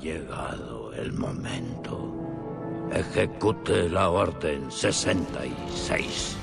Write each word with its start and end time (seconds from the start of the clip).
llegado 0.00 0.92
el 0.94 1.12
momento. 1.12 2.12
Ejecute 2.92 3.88
la 3.88 4.10
orden 4.10 4.70
66. 4.70 6.36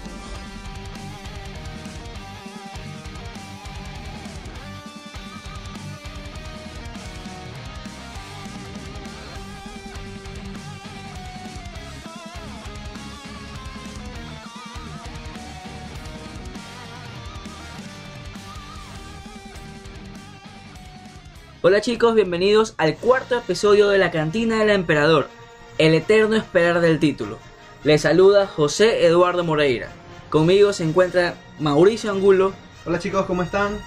Hola 21.69 21.81
chicos, 21.81 22.15
bienvenidos 22.15 22.73
al 22.79 22.95
cuarto 22.95 23.37
episodio 23.37 23.89
de 23.89 23.99
la 23.99 24.09
Cantina 24.09 24.57
del 24.57 24.71
Emperador, 24.71 25.29
el 25.77 25.93
eterno 25.93 26.35
esperar 26.35 26.81
del 26.81 26.97
título. 26.97 27.37
Les 27.83 28.01
saluda 28.01 28.47
José 28.47 29.05
Eduardo 29.05 29.43
Moreira. 29.43 29.89
Conmigo 30.31 30.73
se 30.73 30.83
encuentra 30.83 31.35
Mauricio 31.59 32.09
Angulo, 32.09 32.53
Hola 32.87 32.97
chicos, 32.97 33.27
¿cómo 33.27 33.43
están? 33.43 33.77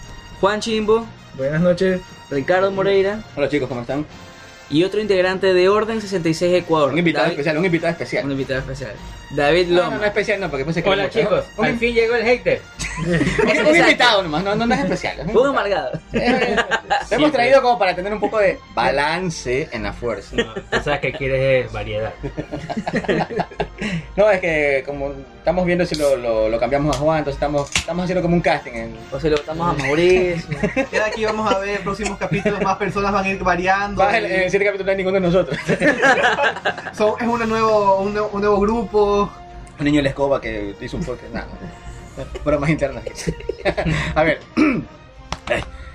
Juan 0.40 0.60
Chimbo, 0.60 1.08
Buenas 1.36 1.60
noches. 1.60 2.00
Ricardo 2.30 2.70
Moreira 2.70 3.24
Hola 3.34 3.48
chicos, 3.48 3.68
¿cómo 3.68 3.80
están? 3.80 4.06
y 4.70 4.84
otro 4.84 5.00
integrante 5.00 5.52
de 5.52 5.68
Orden 5.68 6.00
66 6.00 6.54
Ecuador. 6.62 6.92
Un 6.92 6.98
invitado 7.00 7.24
David- 7.24 7.32
especial, 7.32 7.58
un 7.58 7.64
invitado 7.66 7.90
especial. 7.90 8.24
Un 8.24 8.30
invitado 8.30 8.60
especial. 8.60 8.92
David 9.32 9.66
No, 9.66 9.74
no, 9.74 9.82
Loma. 9.86 9.96
no 9.98 10.04
especial 10.04 10.40
no, 10.40 10.48
porque 10.50 10.64
pensé 10.64 10.84
que 10.84 10.88
Hola 10.88 11.10
chicos, 11.10 11.44
al 11.58 11.78
fin 11.78 11.92
llegó 11.94 12.14
el 12.14 12.22
hater. 12.22 12.62
un 13.42 13.48
Exacto. 13.48 13.76
invitado 13.76 14.22
nomás, 14.22 14.44
no, 14.44 14.54
no, 14.54 14.66
no 14.66 14.74
es 14.74 14.80
especial. 14.80 15.20
es 15.20 15.26
un 15.26 15.36
Un 15.36 15.46
amargado. 15.48 15.92
Lo 16.12 17.16
hemos 17.16 17.32
traído 17.32 17.62
como 17.62 17.78
para 17.78 17.94
tener 17.94 18.12
un 18.12 18.20
poco 18.20 18.38
de 18.38 18.58
balance 18.74 19.68
en 19.72 19.82
la 19.82 19.92
fuerza. 19.92 20.36
No, 20.36 20.54
tú 20.54 20.80
sabes 20.84 21.00
que 21.00 21.12
quieres 21.12 21.66
es 21.66 21.72
variedad. 21.72 22.12
No, 24.16 24.30
es 24.30 24.40
que 24.40 24.84
como 24.86 25.12
estamos 25.38 25.66
viendo 25.66 25.84
si 25.84 25.96
lo, 25.96 26.14
lo, 26.16 26.48
lo 26.48 26.60
cambiamos 26.60 26.94
a 26.94 26.98
Juan, 27.00 27.18
entonces 27.18 27.36
estamos, 27.38 27.68
estamos 27.74 28.04
haciendo 28.04 28.22
como 28.22 28.36
un 28.36 28.40
casting. 28.40 28.72
En... 28.72 28.96
O 29.10 29.18
se 29.18 29.28
lo 29.28 29.36
votamos 29.38 29.74
a 29.74 29.82
Mauricio. 29.82 30.56
Ya 30.92 30.98
de 31.00 31.02
aquí 31.10 31.24
vamos 31.24 31.52
a 31.52 31.58
ver 31.58 31.80
próximos 31.80 32.16
capítulos, 32.18 32.60
más 32.62 32.76
personas 32.76 33.10
van 33.10 33.24
a 33.24 33.28
ir 33.30 33.42
variando. 33.42 34.00
Va, 34.02 34.16
en 34.16 34.26
en 34.26 34.32
el 34.42 34.50
siguiente 34.50 34.66
capítulo 34.66 34.84
no 34.86 34.90
hay 34.92 34.96
ninguno 34.98 35.14
de 35.14 35.20
nosotros. 35.26 35.58
Son- 36.96 37.14
es 37.20 37.26
un 37.26 37.48
nuevo, 37.48 37.96
un, 37.98 38.12
nuevo- 38.14 38.30
un 38.32 38.40
nuevo 38.40 38.60
grupo. 38.60 39.32
Un 39.80 39.84
niño 39.84 39.96
de 39.96 40.02
la 40.04 40.08
escoba 40.10 40.40
que 40.40 40.74
hizo 40.80 40.96
un 40.98 41.04
podcast. 41.04 41.32
Nada, 41.32 41.46
bromas 42.44 42.70
internas. 42.70 43.04
A 44.14 44.22
ver, 44.22 44.40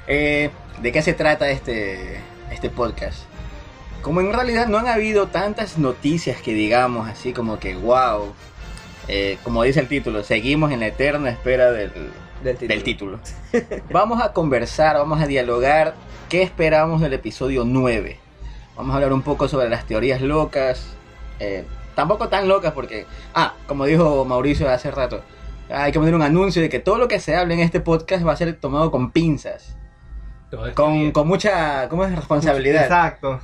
eh, 0.07 0.49
¿de 0.81 0.91
qué 0.91 1.01
se 1.01 1.13
trata 1.13 1.49
este, 1.49 2.19
este 2.51 2.69
podcast? 2.69 3.19
Como 4.01 4.21
en 4.21 4.31
realidad 4.31 4.67
no 4.67 4.77
han 4.77 4.87
habido 4.87 5.27
tantas 5.27 5.77
noticias 5.77 6.41
que 6.41 6.53
digamos 6.53 7.09
así 7.09 7.33
como 7.33 7.59
que 7.59 7.75
wow, 7.75 8.33
eh, 9.07 9.37
como 9.43 9.63
dice 9.63 9.79
el 9.79 9.87
título, 9.87 10.23
seguimos 10.23 10.71
en 10.71 10.79
la 10.81 10.87
eterna 10.87 11.29
espera 11.29 11.71
del, 11.71 11.91
Del 12.43 12.57
título. 12.57 12.67
del 12.73 12.83
título. 12.83 13.19
Vamos 13.91 14.21
a 14.21 14.33
conversar, 14.33 14.95
vamos 14.97 15.21
a 15.21 15.27
dialogar 15.27 15.95
qué 16.29 16.41
esperamos 16.43 17.01
del 17.01 17.13
episodio 17.13 17.63
9. 17.65 18.19
Vamos 18.75 18.93
a 18.93 18.95
hablar 18.97 19.11
un 19.13 19.23
poco 19.23 19.47
sobre 19.47 19.69
las 19.69 19.85
teorías 19.85 20.21
locas. 20.21 20.85
eh, 21.39 21.65
tampoco 21.95 22.29
tan 22.29 22.47
locas 22.47 22.73
porque, 22.73 23.07
ah, 23.33 23.55
como 23.65 23.85
dijo 23.85 24.23
Mauricio 24.23 24.69
hace 24.69 24.91
rato, 24.91 25.23
hay 25.69 25.91
que 25.91 25.99
poner 25.99 26.15
un 26.15 26.21
anuncio 26.21 26.61
de 26.61 26.69
que 26.69 26.79
todo 26.79 26.97
lo 26.97 27.07
que 27.07 27.19
se 27.19 27.35
hable 27.35 27.53
en 27.53 27.59
este 27.61 27.79
podcast 27.79 28.25
va 28.25 28.33
a 28.33 28.37
ser 28.37 28.53
tomado 28.55 28.91
con 28.91 29.11
pinzas. 29.11 29.75
Está 30.51 30.73
Con, 30.73 31.11
mucha 31.27 31.89
¿cómo 31.89 32.05
es? 32.05 32.15
responsabilidad. 32.15 32.83
Exacto. 32.83 33.39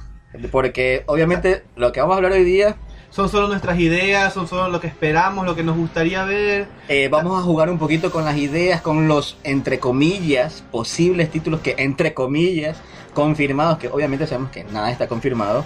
Porque 0.51 1.03
obviamente 1.05 1.63
lo 1.75 1.91
que 1.91 1.99
vamos 1.99 2.13
a 2.13 2.17
hablar 2.17 2.31
hoy 2.31 2.43
día, 2.43 2.75
Son 3.11 3.29
solo 3.29 3.47
nuestras 3.47 3.77
ideas, 3.77 4.33
son 4.33 4.47
solo 4.47 4.69
lo 4.69 4.79
que 4.79 4.87
esperamos, 4.87 5.45
lo 5.45 5.55
que 5.55 5.61
nos 5.63 5.77
gustaría 5.77 6.23
ver. 6.23 6.67
eh, 6.87 7.09
vamos 7.11 7.37
a 7.39 7.43
jugar 7.43 7.69
un 7.69 7.77
poquito 7.77 8.09
con 8.11 8.25
las 8.25 8.37
ideas, 8.37 8.81
con 8.81 9.07
los, 9.07 9.37
entre 9.43 9.77
comillas, 9.79 10.63
posibles 10.71 11.29
títulos 11.29 11.59
que, 11.59 11.75
entre 11.77 12.13
comillas, 12.15 12.77
confirmados, 13.13 13.77
que 13.77 13.89
obviamente 13.89 14.25
sabemos 14.25 14.49
que 14.49 14.63
nada 14.63 14.89
está 14.89 15.07
confirmado. 15.07 15.63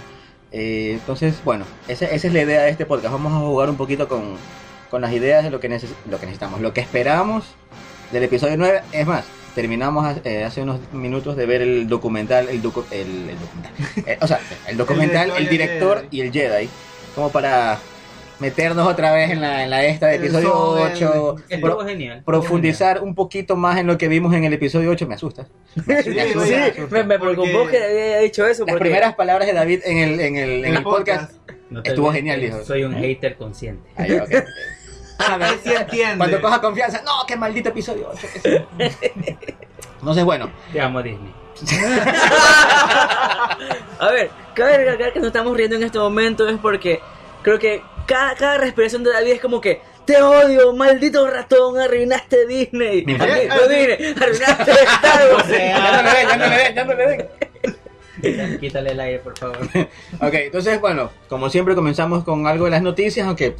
Eh, 0.52 0.92
entonces, 0.94 1.40
bueno, 1.44 1.64
esa, 1.88 2.04
esa 2.06 2.26
es 2.26 2.32
la 2.34 2.42
idea 2.42 2.62
de 2.62 2.70
este 2.70 2.84
podcast. 2.84 3.12
Vamos 3.12 3.32
a 3.32 3.36
jugar 3.38 3.70
un 3.70 3.76
poquito 3.76 4.06
con, 4.08 4.34
con 4.90 5.02
las 5.02 5.12
ideas 5.12 5.44
de 5.44 5.50
lo 5.50 5.60
que, 5.60 5.68
neces- 5.70 5.94
lo 6.10 6.18
que 6.18 6.26
necesitamos, 6.26 6.60
lo 6.60 6.72
que 6.72 6.80
esperamos 6.80 7.44
del 8.12 8.22
episodio 8.24 8.56
9. 8.56 8.80
Es 8.92 9.06
más, 9.06 9.24
terminamos 9.54 10.16
eh, 10.24 10.44
hace 10.44 10.62
unos 10.62 10.80
minutos 10.92 11.36
de 11.36 11.46
ver 11.46 11.62
el 11.62 11.88
documental, 11.88 12.48
el, 12.48 12.62
docu- 12.62 12.84
el, 12.90 13.30
el 13.30 13.38
documental, 13.38 13.72
eh, 14.06 14.18
o 14.20 14.26
sea, 14.26 14.40
el 14.66 14.76
documental, 14.76 15.32
el 15.36 15.48
director 15.48 16.06
y 16.10 16.20
el 16.22 16.32
Jedi, 16.32 16.68
como 17.14 17.30
para 17.30 17.78
meternos 18.40 18.86
otra 18.86 19.12
vez 19.12 19.30
en 19.32 19.40
la, 19.40 19.64
en 19.64 19.70
la 19.70 19.84
esta 19.84 20.06
de 20.06 20.14
episodio 20.16 20.76
el- 20.86 20.92
8, 20.92 21.34
Estuvo 21.48 21.76
pro- 21.76 21.86
genial. 21.86 22.22
profundizar 22.24 23.02
un 23.02 23.16
poquito 23.16 23.56
más 23.56 23.78
en 23.78 23.88
lo 23.88 23.98
que 23.98 24.06
vimos 24.06 24.32
en 24.32 24.44
el 24.44 24.52
episodio 24.52 24.90
8, 24.90 25.08
me 25.08 25.16
asusta. 25.16 25.48
Me 25.86 26.02
Sí, 26.04 26.16
asusta, 26.18 26.40
me 26.40 26.46
sí, 26.46 26.54
asusta. 26.54 26.86
Me, 26.96 27.02
me 27.04 27.18
preocupó 27.18 27.66
que 27.66 27.82
había 27.82 28.18
dicho 28.20 28.46
eso 28.46 28.64
Las 28.64 28.74
porque 28.74 28.84
primeras 28.84 29.14
palabras 29.16 29.48
de 29.48 29.54
David 29.54 29.80
en 29.84 29.98
el, 29.98 30.20
en 30.20 30.36
el, 30.36 30.50
en 30.50 30.64
En 30.66 30.76
el 30.76 30.82
podcast. 30.84 31.32
No 31.68 31.82
te 31.82 31.90
Estuvo 31.90 32.12
genial, 32.12 32.40
dijo. 32.40 32.64
Soy 32.64 32.84
un 32.84 32.94
hater 32.94 33.36
consciente. 33.36 33.90
Ahí, 33.96 34.12
ok, 34.12 34.22
ok. 34.22 34.44
A 35.18 35.36
ver 35.36 35.58
si 35.62 35.72
entiende. 35.74 36.16
Cuando 36.18 36.40
coja 36.40 36.60
confianza, 36.60 37.02
no, 37.04 37.26
qué 37.26 37.36
maldito 37.36 37.68
episodio 37.70 38.08
8. 38.12 38.26
que 38.32 38.40
sí. 38.40 39.36
Entonces, 40.00 40.24
bueno, 40.24 40.50
Te 40.72 40.80
amo 40.80 41.02
Disney. 41.02 41.34
A 43.98 44.10
ver, 44.12 44.30
cabe 44.54 44.78
recalcar 44.78 45.12
que 45.12 45.18
nos 45.18 45.26
estamos 45.28 45.56
riendo 45.56 45.76
en 45.76 45.82
este 45.82 45.98
momento 45.98 46.48
es 46.48 46.56
porque 46.58 47.00
creo 47.42 47.58
que 47.58 47.82
cada, 48.06 48.34
cada 48.36 48.58
respiración 48.58 49.02
de 49.02 49.12
David 49.12 49.32
es 49.32 49.40
como 49.40 49.60
que 49.60 49.80
te 50.04 50.22
odio, 50.22 50.72
maldito 50.72 51.28
ratón, 51.28 51.78
arruinaste 51.78 52.46
Disney. 52.46 53.04
Mi 53.04 53.14
Arruinaste 53.14 53.48
madre. 53.48 53.96
Disney, 53.96 54.14
arruinaste 54.22 54.70
Star 54.70 55.32
Wars. 55.34 55.48
ya 55.48 56.02
no 56.02 56.02
le 56.02 56.10
den, 56.12 56.28
ya 56.28 56.36
no 56.36 56.46
le 56.46 56.56
den, 56.56 56.74
ya 56.74 56.84
no 56.84 56.94
le 56.94 57.06
den. 57.06 57.28
Quítale 58.60 58.90
el 58.92 59.00
aire, 59.00 59.18
por 59.18 59.36
favor. 59.38 59.58
Ok, 60.20 60.34
entonces, 60.34 60.80
bueno, 60.80 61.10
como 61.28 61.50
siempre 61.50 61.74
comenzamos 61.74 62.24
con 62.24 62.46
algo 62.46 62.64
de 62.64 62.70
las 62.72 62.82
noticias, 62.82 63.26
aunque 63.26 63.56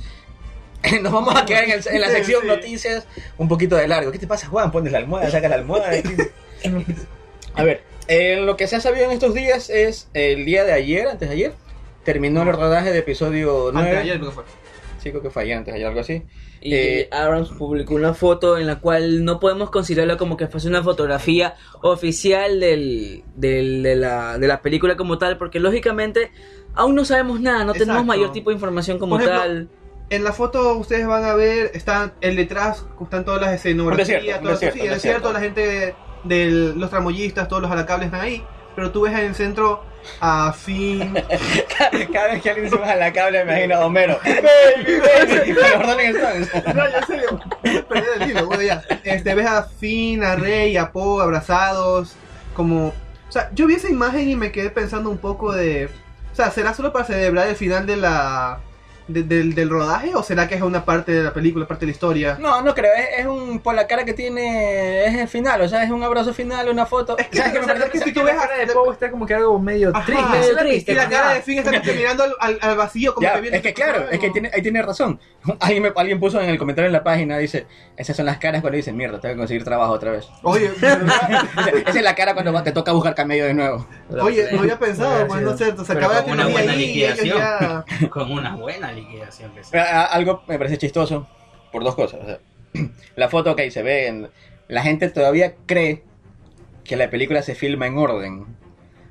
nos 1.02 1.12
vamos 1.12 1.34
a 1.34 1.44
quedar 1.44 1.64
en, 1.64 1.70
el- 1.72 1.82
en 1.88 2.00
la 2.00 2.08
sección 2.08 2.42
sí. 2.42 2.46
noticias 2.48 3.06
un 3.36 3.48
poquito 3.48 3.76
de 3.76 3.88
largo. 3.88 4.10
¿Qué 4.12 4.18
te 4.18 4.26
pasa, 4.26 4.46
Juan? 4.48 4.70
Pones 4.70 4.92
la 4.92 4.98
almohada, 4.98 5.30
sacas 5.30 5.50
la 5.50 5.56
almohada. 5.56 5.90
A 7.54 7.64
ver, 7.64 7.82
eh, 8.06 8.40
lo 8.40 8.56
que 8.56 8.66
se 8.66 8.76
ha 8.76 8.80
sabido 8.80 9.04
en 9.06 9.12
estos 9.12 9.34
días 9.34 9.70
es 9.70 10.08
el 10.14 10.44
día 10.44 10.64
de 10.64 10.72
ayer, 10.72 11.08
antes 11.08 11.28
de 11.28 11.34
ayer, 11.34 11.52
terminó 12.04 12.42
el 12.42 12.52
rodaje 12.52 12.92
de 12.92 12.98
episodio 12.98 13.70
9. 13.72 13.88
Antes 13.88 13.92
de 14.04 14.10
ayer, 14.12 14.24
que 14.24 14.30
fue. 14.30 14.44
Sí, 15.02 15.10
creo 15.10 15.22
que 15.22 15.30
fue 15.30 15.42
ayer, 15.42 15.56
antes 15.58 15.72
de 15.72 15.76
ayer, 15.78 15.88
algo 15.88 16.00
así. 16.00 16.22
Y 16.60 16.74
Eh, 16.74 17.08
Abrams 17.12 17.50
publicó 17.50 17.94
una 17.94 18.14
foto 18.14 18.58
en 18.58 18.66
la 18.66 18.80
cual 18.80 19.24
no 19.24 19.38
podemos 19.38 19.70
considerarlo 19.70 20.16
como 20.18 20.36
que 20.36 20.48
fuese 20.48 20.66
una 20.68 20.82
fotografía 20.82 21.54
oficial 21.82 22.58
del, 22.60 23.22
del- 23.36 23.82
de, 23.84 23.94
la, 23.96 24.38
de 24.38 24.46
la 24.48 24.60
película 24.60 24.96
como 24.96 25.18
tal, 25.18 25.38
porque 25.38 25.60
lógicamente 25.60 26.32
aún 26.74 26.94
no 26.96 27.04
sabemos 27.04 27.40
nada, 27.40 27.64
no 27.64 27.74
tenemos 27.74 28.04
mayor 28.04 28.32
tipo 28.32 28.50
de 28.50 28.54
información 28.54 28.98
como 28.98 29.16
ejemplo, 29.20 29.38
tal. 29.40 29.68
En 30.10 30.24
la 30.24 30.32
foto 30.32 30.74
ustedes 30.76 31.06
van 31.06 31.24
a 31.24 31.34
ver, 31.34 31.70
está 31.74 32.12
el 32.20 32.36
detrás, 32.36 32.86
están 33.00 33.24
todas 33.24 33.40
las 33.42 33.52
escenografías, 33.52 34.08
desierto, 34.08 34.42
todo 34.42 34.52
eso. 34.52 34.60
desierto, 34.66 34.78
sí, 34.80 34.88
un 34.88 34.94
es 34.94 35.02
cierto, 35.02 35.32
desierto. 35.32 35.32
la 35.32 35.40
gente 35.40 35.94
de 36.24 36.74
los 36.76 36.90
tramoyistas, 36.90 37.48
todos 37.48 37.62
los 37.62 37.70
alacables 37.70 38.06
están 38.06 38.22
ahí, 38.22 38.44
pero 38.74 38.90
tú 38.90 39.02
ves 39.02 39.12
en 39.12 39.26
el 39.26 39.34
centro 39.34 39.82
a 40.20 40.52
Finn, 40.52 41.14
Cada 42.12 42.28
vez 42.28 42.42
que 42.42 42.50
alguien 42.50 42.70
sube 42.70 42.84
a 42.84 42.96
la 42.96 43.12
cable 43.12 43.44
me 43.44 43.52
imagino 43.52 43.76
a 43.76 43.86
Homero. 43.86 44.18
Baby, 44.24 45.00
baby. 45.00 45.56
No, 46.74 46.84
en 46.86 47.06
serio. 47.06 47.40
Perdí 47.62 48.06
el 48.20 48.30
hilo, 48.30 48.46
bueno, 48.46 48.62
ya. 48.62 48.82
Este, 49.04 49.34
ves 49.34 49.46
a 49.46 49.64
Finn, 49.64 50.24
a 50.24 50.36
Rey, 50.36 50.76
a 50.76 50.92
Poe 50.92 51.22
abrazados. 51.22 52.16
Como. 52.54 52.88
O 52.88 53.32
sea, 53.32 53.50
yo 53.52 53.66
vi 53.66 53.74
esa 53.74 53.88
imagen 53.88 54.28
y 54.28 54.36
me 54.36 54.52
quedé 54.52 54.70
pensando 54.70 55.10
un 55.10 55.18
poco 55.18 55.52
de. 55.52 55.90
O 56.32 56.34
sea, 56.34 56.50
¿será 56.50 56.74
solo 56.74 56.92
para 56.92 57.04
celebrar 57.04 57.48
el 57.48 57.56
final 57.56 57.86
de 57.86 57.96
la. 57.96 58.60
De- 59.08 59.22
del, 59.22 59.54
del 59.54 59.68
rodaje? 59.70 60.14
¿O 60.14 60.22
será 60.22 60.46
que 60.46 60.54
es 60.54 60.62
una 60.62 60.84
parte 60.84 61.12
de 61.12 61.22
la 61.24 61.32
película, 61.32 61.66
parte 61.66 61.80
de 61.86 61.86
la 61.86 61.92
historia? 61.92 62.36
No, 62.40 62.62
no 62.62 62.74
creo, 62.74 62.92
es, 62.94 63.20
es 63.20 63.26
un 63.26 63.58
por 63.60 63.74
la 63.74 63.86
cara 63.86 64.04
que 64.04 64.12
tiene, 64.14 65.06
es 65.06 65.14
el 65.16 65.28
final, 65.28 65.60
o 65.62 65.68
sea, 65.68 65.82
es 65.82 65.90
un 65.90 66.02
abrazo 66.02 66.32
final, 66.34 66.68
una 66.68 66.86
foto. 66.86 67.16
Es 67.18 67.28
que, 67.28 67.38
¿Sabes 67.38 67.52
qué 67.52 67.58
o 67.58 67.62
me 67.62 67.66
parece 67.66 67.86
es 67.86 67.92
que 67.92 67.98
que 67.98 68.04
si 68.04 68.12
tú 68.12 68.22
ves 68.24 68.34
a- 68.38 68.66
de 68.66 68.66
Poe 68.72 68.92
está 68.92 69.10
como 69.10 69.26
que 69.26 69.34
algo 69.34 69.58
medio 69.58 69.90
Ajá. 69.94 70.04
triste. 70.06 70.28
Medio 70.30 70.56
triste, 70.56 70.92
Y 70.92 70.94
la 70.94 71.08
que- 71.08 71.14
cara 71.14 71.34
de 71.34 71.42
Finn 71.42 71.58
está 71.58 71.70
como 71.72 71.82
que 71.82 71.92
mirando 71.94 72.22
al, 72.24 72.34
al- 72.40 72.58
al 72.60 72.76
vacío, 72.76 73.14
como 73.14 73.26
Ya, 73.26 73.34
que 73.34 73.40
viene. 73.40 73.56
es 73.56 73.62
que 73.62 73.74
claro, 73.74 74.06
es 74.10 74.18
que 74.18 74.30
tiene, 74.30 74.50
ahí 74.54 74.62
tiene 74.62 74.82
razón. 74.82 75.18
Alguien, 75.60 75.82
me- 75.82 75.92
alguien 75.96 76.20
puso 76.20 76.40
en 76.40 76.48
el 76.50 76.58
comentario 76.58 76.86
en 76.86 76.92
la 76.92 77.02
página, 77.04 77.38
dice, 77.38 77.66
esas 77.96 78.16
son 78.16 78.26
las 78.26 78.38
caras 78.38 78.60
cuando 78.60 78.76
dicen, 78.76 78.96
mierda, 78.96 79.20
tengo 79.20 79.34
que 79.34 79.38
conseguir 79.38 79.64
trabajo 79.64 79.92
otra 79.92 80.10
vez. 80.12 80.26
Oye, 80.42 80.70
Esa 81.86 81.98
es 81.98 82.02
la 82.02 82.14
cara 82.14 82.34
cuando 82.34 82.62
te 82.62 82.72
toca 82.72 82.92
buscar 82.92 83.14
camello 83.14 83.46
de 83.46 83.54
nuevo. 83.54 83.86
oye, 84.20 84.48
no 84.52 84.60
había 84.60 84.78
pensado, 84.78 85.26
pues 85.26 85.42
no 85.42 85.56
sé, 85.56 85.74
se 85.84 85.92
acaba 85.92 86.14
la 86.14 86.22
con 86.24 86.32
una 86.32 86.46
buena 86.48 86.74
liquidación. 86.74 87.38
Con 88.10 88.32
una 88.32 88.54
buena 88.56 88.92
que. 89.06 89.22
Pero, 89.70 89.82
a- 89.84 90.04
Algo 90.06 90.42
me 90.48 90.58
parece 90.58 90.78
chistoso 90.78 91.26
por 91.72 91.84
dos 91.84 91.94
cosas. 91.94 92.20
o 92.22 92.26
sea, 92.26 92.38
la 93.16 93.28
foto 93.28 93.54
que 93.56 93.62
ahí 93.62 93.70
se 93.70 93.82
ve, 93.82 94.06
en- 94.08 94.28
la 94.68 94.82
gente 94.82 95.08
todavía 95.08 95.54
cree 95.66 96.04
que 96.84 96.96
la 96.96 97.10
película 97.10 97.42
se 97.42 97.54
filma 97.54 97.86
en 97.86 97.98
orden. 97.98 98.46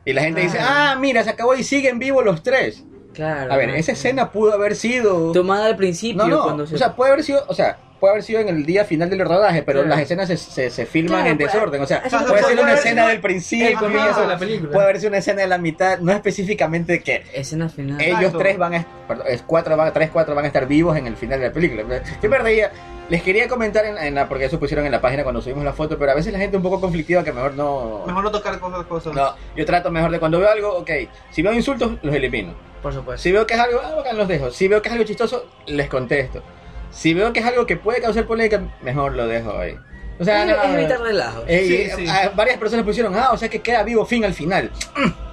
Y 0.05 0.13
la 0.13 0.21
gente 0.21 0.41
dice, 0.41 0.57
ah, 0.61 0.95
mira, 0.99 1.23
se 1.23 1.29
acabó 1.31 1.53
y 1.55 1.63
siguen 1.63 1.99
vivos 1.99 2.23
los 2.23 2.41
tres. 2.41 2.83
Claro. 3.13 3.51
A 3.51 3.57
ver, 3.57 3.71
esa 3.71 3.91
escena 3.91 4.31
pudo 4.31 4.53
haber 4.53 4.75
sido... 4.75 5.31
Tomada 5.31 5.65
al 5.65 5.75
principio, 5.75 6.23
No, 6.23 6.27
no, 6.29 6.43
cuando 6.43 6.65
se... 6.67 6.75
o 6.75 6.77
sea, 6.77 6.95
puede 6.95 7.11
haber 7.11 7.23
sido, 7.25 7.43
o 7.47 7.53
sea, 7.53 7.77
puede 7.99 8.11
haber 8.11 8.23
sido 8.23 8.39
en 8.41 8.49
el 8.49 8.65
día 8.65 8.85
final 8.85 9.09
del 9.09 9.19
rodaje, 9.19 9.63
pero 9.63 9.79
Claro. 9.79 9.89
las 9.89 9.99
escenas 10.01 10.27
se, 10.27 10.37
se, 10.37 10.69
se 10.69 10.85
filman 10.85 11.21
Claro, 11.21 11.31
en 11.31 11.37
pues, 11.37 11.53
desorden, 11.53 11.81
o 11.81 11.85
sea, 11.87 12.01
puede 12.03 12.11
no 12.11 12.27
ser 12.27 12.27
puede 12.41 12.53
una 12.53 12.61
haber 12.63 12.73
escena 12.77 13.01
sido 13.03 13.07
del 13.11 13.21
principio, 13.21 13.79
comienzo 13.79 14.21
de 14.21 14.27
la 14.27 14.37
película. 14.37 14.71
puede 14.71 14.83
haber 14.85 14.97
sido 14.97 15.09
una 15.09 15.17
escena 15.17 15.41
de 15.41 15.47
la 15.47 15.57
mitad, 15.57 15.99
no 15.99 16.11
específicamente 16.11 17.01
que 17.01 17.23
Escena 17.33 17.69
final. 17.69 17.99
ellos 18.01 18.17
Exacto. 18.19 18.37
tres 18.39 18.57
van 18.57 18.75
a, 18.75 18.85
perdón, 19.07 19.25
es 19.29 19.41
cuatro, 19.41 19.75
van, 19.77 19.93
tres, 19.93 20.09
cuatro 20.11 20.35
van 20.35 20.45
a 20.45 20.47
estar 20.47 20.67
vivos 20.67 20.95
en 20.97 21.07
el 21.07 21.15
final 21.17 21.39
de 21.39 21.47
la 21.47 21.53
película. 21.53 21.83
Yo 22.21 22.29
me 22.29 22.37
reía, 22.37 22.71
les 23.09 23.23
quería 23.23 23.47
comentar 23.47 23.85
en, 23.85 23.97
en 23.97 24.15
la, 24.15 24.27
porque 24.27 24.45
eso 24.45 24.59
pusieron 24.59 24.85
en 24.85 24.91
la 24.91 25.01
página 25.01 25.23
cuando 25.23 25.41
subimos 25.41 25.63
la 25.63 25.73
foto, 25.73 25.97
pero 25.97 26.11
a 26.11 26.15
veces 26.15 26.33
la 26.33 26.39
gente 26.39 26.57
un 26.57 26.63
poco 26.63 26.79
conflictiva 26.81 27.23
que 27.23 27.31
mejor 27.31 27.53
no... 27.53 28.03
Mejor 28.05 28.23
no 28.23 28.31
tocar 28.31 28.59
cosas. 28.59 28.85
cosas. 28.85 29.13
No, 29.15 29.33
yo 29.55 29.65
trato 29.65 29.89
mejor 29.91 30.11
de 30.11 30.19
cuando 30.19 30.39
veo 30.39 30.49
algo, 30.49 30.77
ok, 30.77 30.91
si 31.31 31.41
veo 31.41 31.53
insultos, 31.53 31.93
los 32.01 32.13
elimino. 32.13 32.53
Por 32.81 32.93
supuesto. 32.93 33.23
Si 33.23 33.31
veo 33.31 33.47
que 33.47 33.55
es 33.55 33.59
algo, 33.59 33.79
ah, 33.83 33.95
bacán, 33.95 34.17
los 34.17 34.27
dejo. 34.27 34.51
Si 34.51 34.67
veo 34.67 34.81
que 34.81 34.89
es 34.89 34.93
algo 34.93 35.03
chistoso, 35.05 35.45
les 35.65 35.89
contesto. 35.89 36.43
Si 36.91 37.13
veo 37.13 37.31
que 37.33 37.39
es 37.41 37.45
algo 37.45 37.65
que 37.65 37.77
puede 37.77 38.01
causar 38.01 38.25
polémica, 38.25 38.61
mejor 38.81 39.13
lo 39.13 39.27
dejo 39.27 39.57
ahí. 39.57 39.75
O 40.19 40.23
sea, 40.23 40.43
es, 40.43 40.49
no, 40.49 40.63
es 40.63 40.73
evitar 40.73 40.99
relajos. 40.99 41.43
eh, 41.47 41.63
Sí, 41.67 41.75
eh, 41.75 41.93
sí. 41.95 42.07
a- 42.09 42.29
varias 42.29 42.57
personas 42.57 42.85
pusieron, 42.85 43.13
ah, 43.15 43.29
o 43.33 43.37
sea 43.37 43.49
que 43.49 43.59
queda 43.61 43.83
vivo 43.83 44.05
fin 44.05 44.25
al 44.25 44.33
final. 44.33 44.71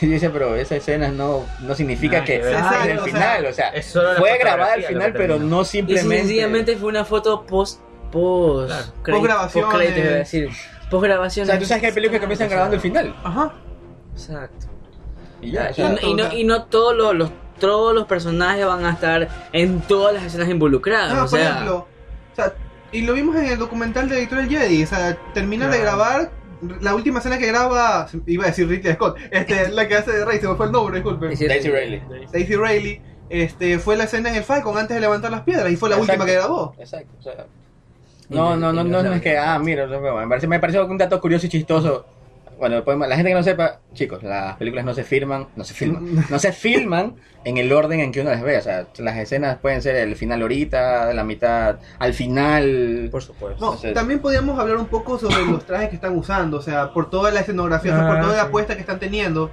Y 0.00 0.06
dice, 0.06 0.30
pero 0.30 0.54
esa 0.54 0.76
escena 0.76 1.08
no, 1.08 1.44
no 1.62 1.74
significa 1.74 2.18
Nada 2.18 2.24
que 2.24 2.40
que 2.40 2.48
Exacto, 2.48 2.84
el 2.90 2.98
o 2.98 3.02
sea, 3.04 3.12
final, 3.12 3.46
o 3.46 3.52
sea, 3.52 3.72
fue 4.18 4.38
grabada 4.38 4.74
al 4.74 4.84
final, 4.84 5.12
pero 5.12 5.38
no 5.40 5.62
Y 5.62 5.64
simplemente... 5.64 6.16
sencillamente 6.18 6.76
fue 6.76 6.88
una 6.90 7.04
foto 7.04 7.44
post... 7.44 7.80
Post... 8.12 8.68
Claro. 8.68 8.84
crédito- 9.02 9.18
Postgrabaciones. 9.18 9.64
postcréditos, 9.70 10.04
iba 10.04 10.14
a 10.14 10.18
decir. 10.18 10.48
Post 10.48 10.92
O 10.92 11.00
grabación. 11.00 11.46
sea, 11.46 11.58
tú 11.58 11.64
sabes 11.64 11.80
que 11.80 11.86
hay 11.88 11.92
películas 11.92 12.18
que 12.20 12.24
comienzan 12.24 12.48
grabando 12.48 12.76
el 12.76 12.80
final. 12.80 13.14
Ajá. 13.24 13.52
Exacto. 14.12 14.66
Y 15.42 15.50
ya, 15.50 15.70
o 15.76 15.80
Y, 15.80 16.06
y 16.10 16.14
no, 16.14 16.32
y 16.34 16.44
no 16.44 16.64
todos 16.66 16.94
los, 16.96 17.12
los- 17.14 17.30
todos 17.60 17.94
los 17.94 18.06
personajes 18.06 18.66
van 18.66 18.84
a 18.84 18.90
estar 18.90 19.28
en 19.52 19.80
todas 19.82 20.12
las 20.12 20.24
escenas 20.24 20.48
involucradas. 20.48 21.14
No, 21.14 21.18
o 21.18 21.20
por 21.20 21.38
sea, 21.38 21.50
ejemplo, 21.50 21.86
o 22.32 22.34
sea, 22.34 22.54
y 22.90 23.02
lo 23.02 23.12
vimos 23.12 23.36
en 23.36 23.46
el 23.46 23.58
documental 23.58 24.08
de 24.08 24.18
Editorial 24.18 24.48
Jedi, 24.48 24.82
o 24.82 24.86
sea, 24.88 25.16
termina 25.32 25.68
de 25.68 25.78
grabar 25.78 26.32
la 26.80 26.94
última 26.94 27.20
escena 27.20 27.38
que 27.38 27.46
graba, 27.46 28.08
iba 28.26 28.44
a 28.44 28.48
decir 28.48 28.68
Ridley 28.68 28.94
Scott, 28.94 29.16
este, 29.30 29.68
la 29.72 29.86
que 29.86 29.94
hace 29.94 30.10
de 30.10 30.24
Rey, 30.24 30.40
se 30.40 30.48
me 30.48 30.56
fue 30.56 30.66
el 30.66 30.72
nombre, 30.72 30.96
disculpe. 30.96 31.26
Daisy 31.28 31.70
Ridley. 31.70 32.02
Daisy 32.32 32.56
Riley, 32.56 33.00
este, 33.28 33.78
fue 33.78 33.96
la 33.96 34.04
escena 34.04 34.30
en 34.30 34.34
el 34.34 34.42
Falcon 34.42 34.76
antes 34.76 34.96
de 34.96 35.00
levantar 35.00 35.30
las 35.30 35.42
piedras 35.42 35.70
y 35.70 35.76
fue 35.76 35.88
la 35.88 35.96
Exacto. 35.96 36.12
última 36.12 36.26
que 36.26 36.38
grabó. 36.38 36.74
Exacto. 36.78 37.12
o 37.18 37.22
sea, 37.22 37.46
no, 38.28 38.56
no, 38.56 38.72
no, 38.72 38.84
no, 38.84 39.02
no 39.02 39.12
es 39.12 39.22
que, 39.22 39.36
ah, 39.36 39.58
mira, 39.58 39.86
me 39.86 40.28
parece, 40.28 40.46
me 40.46 40.60
pareció 40.60 40.86
un 40.86 40.96
dato 40.96 41.20
curioso 41.20 41.46
y 41.46 41.48
chistoso. 41.48 42.06
Bueno, 42.60 42.84
podemos- 42.84 43.08
la 43.08 43.16
gente 43.16 43.30
que 43.30 43.34
no 43.34 43.42
sepa, 43.42 43.80
chicos, 43.94 44.22
las 44.22 44.56
películas 44.56 44.84
no 44.84 44.92
se 44.94 45.02
firman, 45.02 45.48
no 45.56 45.64
se 45.64 45.72
filman, 45.74 46.26
no 46.28 46.38
se 46.38 46.52
filman 46.52 47.14
en 47.44 47.56
el 47.56 47.72
orden 47.72 48.00
en 48.00 48.12
que 48.12 48.20
uno 48.20 48.30
las 48.30 48.42
ve. 48.42 48.58
O 48.58 48.62
sea, 48.62 48.86
las 48.98 49.16
escenas 49.16 49.56
pueden 49.58 49.80
ser 49.80 49.96
el 49.96 50.14
final 50.14 50.42
ahorita, 50.42 51.12
la 51.14 51.24
mitad, 51.24 51.78
al 51.98 52.12
final. 52.12 53.08
Por 53.10 53.22
supuesto. 53.22 53.58
No, 53.60 53.66
Entonces- 53.72 53.94
también 53.94 54.20
podríamos 54.20 54.58
hablar 54.58 54.76
un 54.76 54.86
poco 54.86 55.18
sobre 55.18 55.44
los 55.46 55.64
trajes 55.64 55.88
que 55.88 55.94
están 55.96 56.16
usando, 56.16 56.58
o 56.58 56.62
sea, 56.62 56.92
por 56.92 57.08
toda 57.08 57.30
la 57.30 57.40
escenografía, 57.40 57.94
o 57.94 57.96
sea, 57.96 58.06
por 58.06 58.16
Ah, 58.18 58.20
toda 58.20 58.36
la 58.36 58.42
apuesta 58.42 58.74
que 58.74 58.80
están 58.80 59.00
teniendo. 59.00 59.50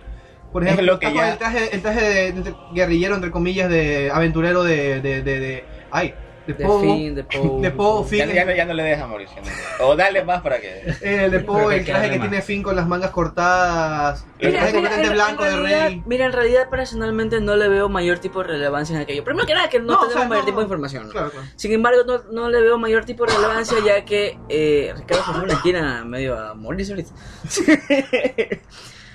Por 0.52 0.64
Es 0.64 0.74
ejemplo, 0.74 0.94
lo 0.94 1.00
que 1.00 1.14
ya- 1.14 1.32
el 1.32 1.38
traje, 1.38 1.76
el 1.76 1.82
traje 1.82 2.02
de, 2.02 2.32
de 2.42 2.56
guerrillero, 2.74 3.16
entre 3.16 3.32
comillas, 3.32 3.70
de 3.70 4.12
aventurero 4.14 4.64
de, 4.64 5.02
de, 5.02 5.22
de, 5.22 5.40
de- 5.40 5.66
ay, 5.92 6.14
de 6.48 6.66
Poe, 6.66 6.82
Finn, 6.82 7.16
de 7.16 7.24
Poe. 7.24 7.62
de 7.62 7.72
Poe, 7.72 8.04
Ya, 8.04 8.08
Finn, 8.26 8.34
ya 8.36 8.46
no- 8.46 8.56
ya 8.56 8.66
no 8.66 8.74
le 8.74 8.84
deja 8.84 9.06
Mauricio. 9.08 9.36
O 9.82 9.96
dale 9.96 10.24
más 10.24 10.42
para 10.42 10.60
que. 10.60 10.96
Eh, 11.02 11.30
de 11.30 11.40
Poe, 11.42 11.76
el 11.78 11.86
traje 11.86 12.10
que 12.12 12.20
tiene. 12.20 12.42
Finn 12.42 12.64
con 12.64 12.76
las 12.76 12.88
mangas 12.88 13.12
cortadas, 13.12 14.26
el 14.40 14.48
Mira, 14.50 14.60
traje 14.60 14.74
completamente 14.74 15.08
en- 15.10 15.14
blanco 15.14 15.44
en 15.46 15.50
de 15.52 15.56
realidad- 15.58 15.88
Rey. 15.88 16.04
Mira, 16.06 16.26
en 16.26 16.34
realidad 16.34 16.70
personalmente 16.70 17.42
no 17.42 17.56
le 17.56 17.68
veo 17.68 17.90
mayor 17.90 18.20
tipo 18.20 18.42
de 18.42 18.48
relevancia 18.50 18.96
en 18.96 19.02
aquello. 19.02 19.24
Primero 19.24 19.46
que 19.46 19.54
nada, 19.54 19.70
que 19.70 19.80
no, 19.80 19.86
No, 19.86 19.94
o 19.94 20.00
tenemos 20.02 20.14
sea, 20.22 20.28
mayor 20.30 20.44
no, 20.44 20.46
tipo 20.46 20.60
de 20.60 20.64
información. 20.64 21.06
¿no? 21.08 21.12
Claro, 21.12 21.32
claro. 21.32 21.48
Sin 21.56 21.72
embargo, 21.74 22.04
no, 22.06 22.20
no 22.32 22.50
le 22.50 22.62
veo 22.62 22.78
mayor 22.78 23.06
tipo 23.06 23.26
de 23.26 23.34
relevancia 23.34 23.78
ya 23.86 24.06
que 24.06 24.38
eh, 24.50 24.94
Ricardo 24.98 25.42
en 25.42 25.48
la 25.48 25.54
esquina 25.54 26.04
medio 26.06 26.38
a 26.38 26.50
ahorita. 26.52 27.12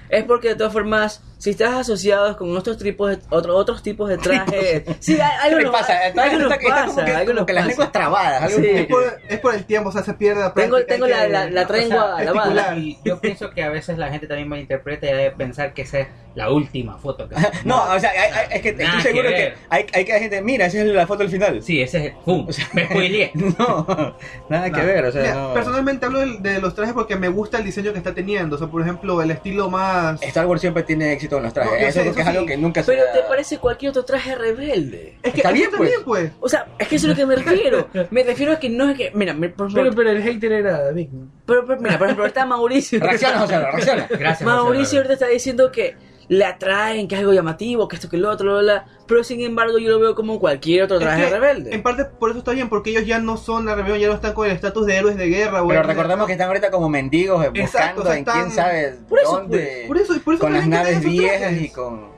es 0.09 0.25
porque 0.25 0.49
de 0.49 0.55
todas 0.57 0.73
formas, 0.73 1.23
si 1.43 1.51
estás 1.51 1.75
asociado 1.75 2.37
con 2.37 2.57
otros 2.57 2.79
tipos 2.79 3.11
de, 3.11 3.19
otro- 3.31 3.57
otros 3.57 3.83
tipos 3.83 4.09
de 4.09 4.17
trajes, 4.17 4.85
sí, 5.01 5.19
algo 5.21 5.59
¿Qué 5.59 5.65
nos 5.65 5.73
pasa? 5.73 5.99
algo 6.17 6.39
nos 6.39 6.57
pasa, 6.57 6.85
como 6.87 7.05
que, 7.05 7.11
algo 7.13 7.27
como 7.27 7.39
nos 7.41 7.47
que 7.47 7.53
las 7.53 7.67
lenguas 7.67 7.91
trabadas. 7.91 8.43
Algo 8.43 8.59
Sí. 8.59 8.67
Es 8.69 8.81
que- 8.83 8.85
por, 8.87 9.03
es 9.29 9.41
por 9.41 9.55
el 9.57 9.65
tiempo, 9.65 9.89
o 9.89 9.93
sea, 9.93 10.05
se 10.05 10.15
pierde 10.15 10.41
la 10.41 10.55
Tengo, 10.55 10.81
tengo 10.85 11.09
la, 11.09 11.23
que- 11.23 11.29
la, 11.31 11.51
la 11.51 11.67
trengua 11.67 12.15
sea, 12.17 12.25
lavada. 12.27 12.43
articular. 12.53 12.79
Y 12.79 12.97
yo 13.05 13.19
pienso 13.21 13.51
que 13.51 13.65
a 13.65 13.71
veces 13.71 13.99
la 13.99 14.09
gente 14.11 14.29
también 14.29 14.47
malinterpreta 14.49 15.07
y 15.07 15.11
debe 15.11 15.31
pensar 15.33 15.75
que 15.75 15.83
esa 15.83 15.99
es 15.99 16.09
la 16.37 16.51
última 16.51 16.97
foto 16.97 17.29
que 17.29 17.35
No, 17.65 17.81
tomó. 17.81 17.95
o 17.97 17.99
sea, 17.99 18.11
hay- 18.11 18.31
hay- 18.31 18.47
es 18.53 18.63
que 18.63 18.69
estoy 18.69 19.01
seguro 19.03 19.29
que 19.31 19.35
que, 19.35 19.55
hay, 19.69 19.87
hay 19.95 20.05
que 20.05 20.13
hay 20.13 20.21
gente, 20.21 20.43
mira, 20.43 20.67
esa 20.67 20.79
es 20.79 20.87
la 20.87 21.09
foto 21.09 21.25
del 21.25 21.29
final. 21.31 21.61
Sí, 21.61 21.83
ese 21.83 21.99
es 21.99 22.05
el 22.05 22.13
pum, 22.25 22.47
me 22.73 22.85
spoileé. 22.87 23.33
No, 23.59 24.17
nada 24.49 24.71
que 24.71 24.81
No. 24.81 24.87
ver, 24.87 25.05
o 25.07 25.11
sea, 25.13 25.23
Mira, 25.23 25.35
no. 25.35 25.55
Personalmente 25.55 26.07
hablo 26.07 26.21
de, 26.21 26.61
los 26.61 26.75
trajes 26.77 26.95
porque 26.95 27.17
me 27.17 27.29
gusta 27.29 27.59
el 27.59 27.65
diseño 27.65 27.91
que 27.93 27.99
está 27.99 28.15
teniendo. 28.15 28.55
O 28.55 28.59
sea, 28.61 28.69
por 28.69 28.81
ejemplo, 28.83 29.21
el 29.21 29.31
estilo 29.33 29.69
más. 29.69 30.23
Star 30.23 30.47
Wars 30.47 30.61
siempre 30.61 30.85
tiene 30.85 31.13
éxito 31.13 31.32
en 31.39 31.45
los 31.45 31.53
trajes. 31.55 31.73
No, 31.73 31.79
eso 31.79 31.93
sé, 31.93 32.01
es 32.01 32.07
eso 32.13 32.21
es 32.21 32.27
algo 32.27 32.41
sí. 32.43 32.47
que 32.47 32.57
nunca 32.57 32.83
se 32.83 32.93
Pero 32.93 33.05
te 33.13 33.23
parece 33.29 33.59
cualquier 33.59 33.91
otro 33.91 34.05
traje 34.05 34.35
rebelde. 34.35 35.17
Es 35.23 35.33
que 35.33 35.39
Está 35.41 35.53
bien, 35.53 35.71
pues. 35.71 35.91
también, 35.91 36.05
pues. 36.05 36.33
O 36.41 36.49
sea, 36.49 36.67
es 36.79 36.89
que 36.89 36.97
eso 36.97 37.07
es 37.07 37.11
lo 37.11 37.17
que 37.17 37.27
me 37.27 37.37
refiero. 37.37 37.89
Me 38.11 38.23
refiero 38.23 38.53
a 38.53 38.59
que 38.59 38.69
no 38.71 38.89
es 38.91 38.97
que. 38.97 39.11
Mira, 39.15 39.35
me- 39.35 39.49
por 39.49 39.71
favor, 39.71 39.85
Pero, 39.91 39.97
pero 39.97 40.11
el 40.11 40.23
hater 40.23 40.53
era 40.53 40.81
David. 40.85 41.09
pero, 41.47 41.67
pero, 41.67 41.81
mira, 41.81 41.99
por 41.99 42.07
ejemplo, 42.07 42.25
ahorita 42.25 42.47
Mauricio. 42.47 43.01
Reacciona, 43.01 43.39
José, 43.41 43.59
reacciona. 43.59 44.07
Gracias. 44.11 44.43
Mauricio 44.43 44.99
ahorita 44.99 45.15
está 45.15 45.27
diciendo 45.29 45.71
que 45.73 45.97
le 46.29 46.45
atraen, 46.45 47.09
que 47.09 47.15
es 47.15 47.21
algo 47.21 47.33
llamativo, 47.33 47.89
que 47.89 47.97
esto, 47.97 48.09
que 48.09 48.17
lo 48.17 48.31
otro, 48.31 48.45
bla, 48.45 48.63
bla, 48.63 48.63
bla, 48.63 48.87
pero 49.07 49.25
sin 49.25 49.41
embargo 49.41 49.79
yo 49.79 49.91
lo 49.91 50.01
veo 50.01 50.15
como 50.15 50.39
cualquier 50.39 50.85
otro 50.85 50.97
Es 50.97 51.03
traje 51.03 51.25
que, 51.25 51.31
rebelde. 51.31 51.75
En 51.75 51.83
parte 51.83 52.05
por 52.05 52.31
eso 52.31 52.39
está 52.39 52.53
bien, 52.53 52.69
porque 52.69 52.91
ellos 52.91 53.07
ya 53.07 53.19
no 53.19 53.37
son 53.37 53.67
la 53.67 53.75
rebelión, 53.75 53.99
ya 54.01 54.09
no 54.09 54.15
están 54.15 54.33
con 54.33 54.47
el 54.47 54.53
estatus 54.53 54.87
de 54.87 54.97
héroes 54.97 55.17
de 55.17 55.27
guerra. 55.29 55.63
Pero 55.67 55.83
recordemos 55.83 56.27
que 56.27 56.33
están 56.33 56.49
ahorita 56.49 56.71
como 56.71 56.89
mendigos 56.89 57.45
eh, 57.45 57.51
Exacto, 57.55 58.03
buscando 58.03 58.03
o 58.03 58.05
sea, 58.05 58.17
en 58.17 58.25
quién 58.25 58.51
sabe 58.51 58.95
Por 59.09 59.19
eso, 59.19 59.33
dónde. 59.33 59.85
Por 59.87 59.99
eso, 59.99 60.15
por 60.25 60.35
eso 60.35 60.41
con 60.41 60.53
las 60.53 60.67
naves 60.67 61.01
viejas 61.05 61.53
y 61.61 61.69
con. 61.69 62.13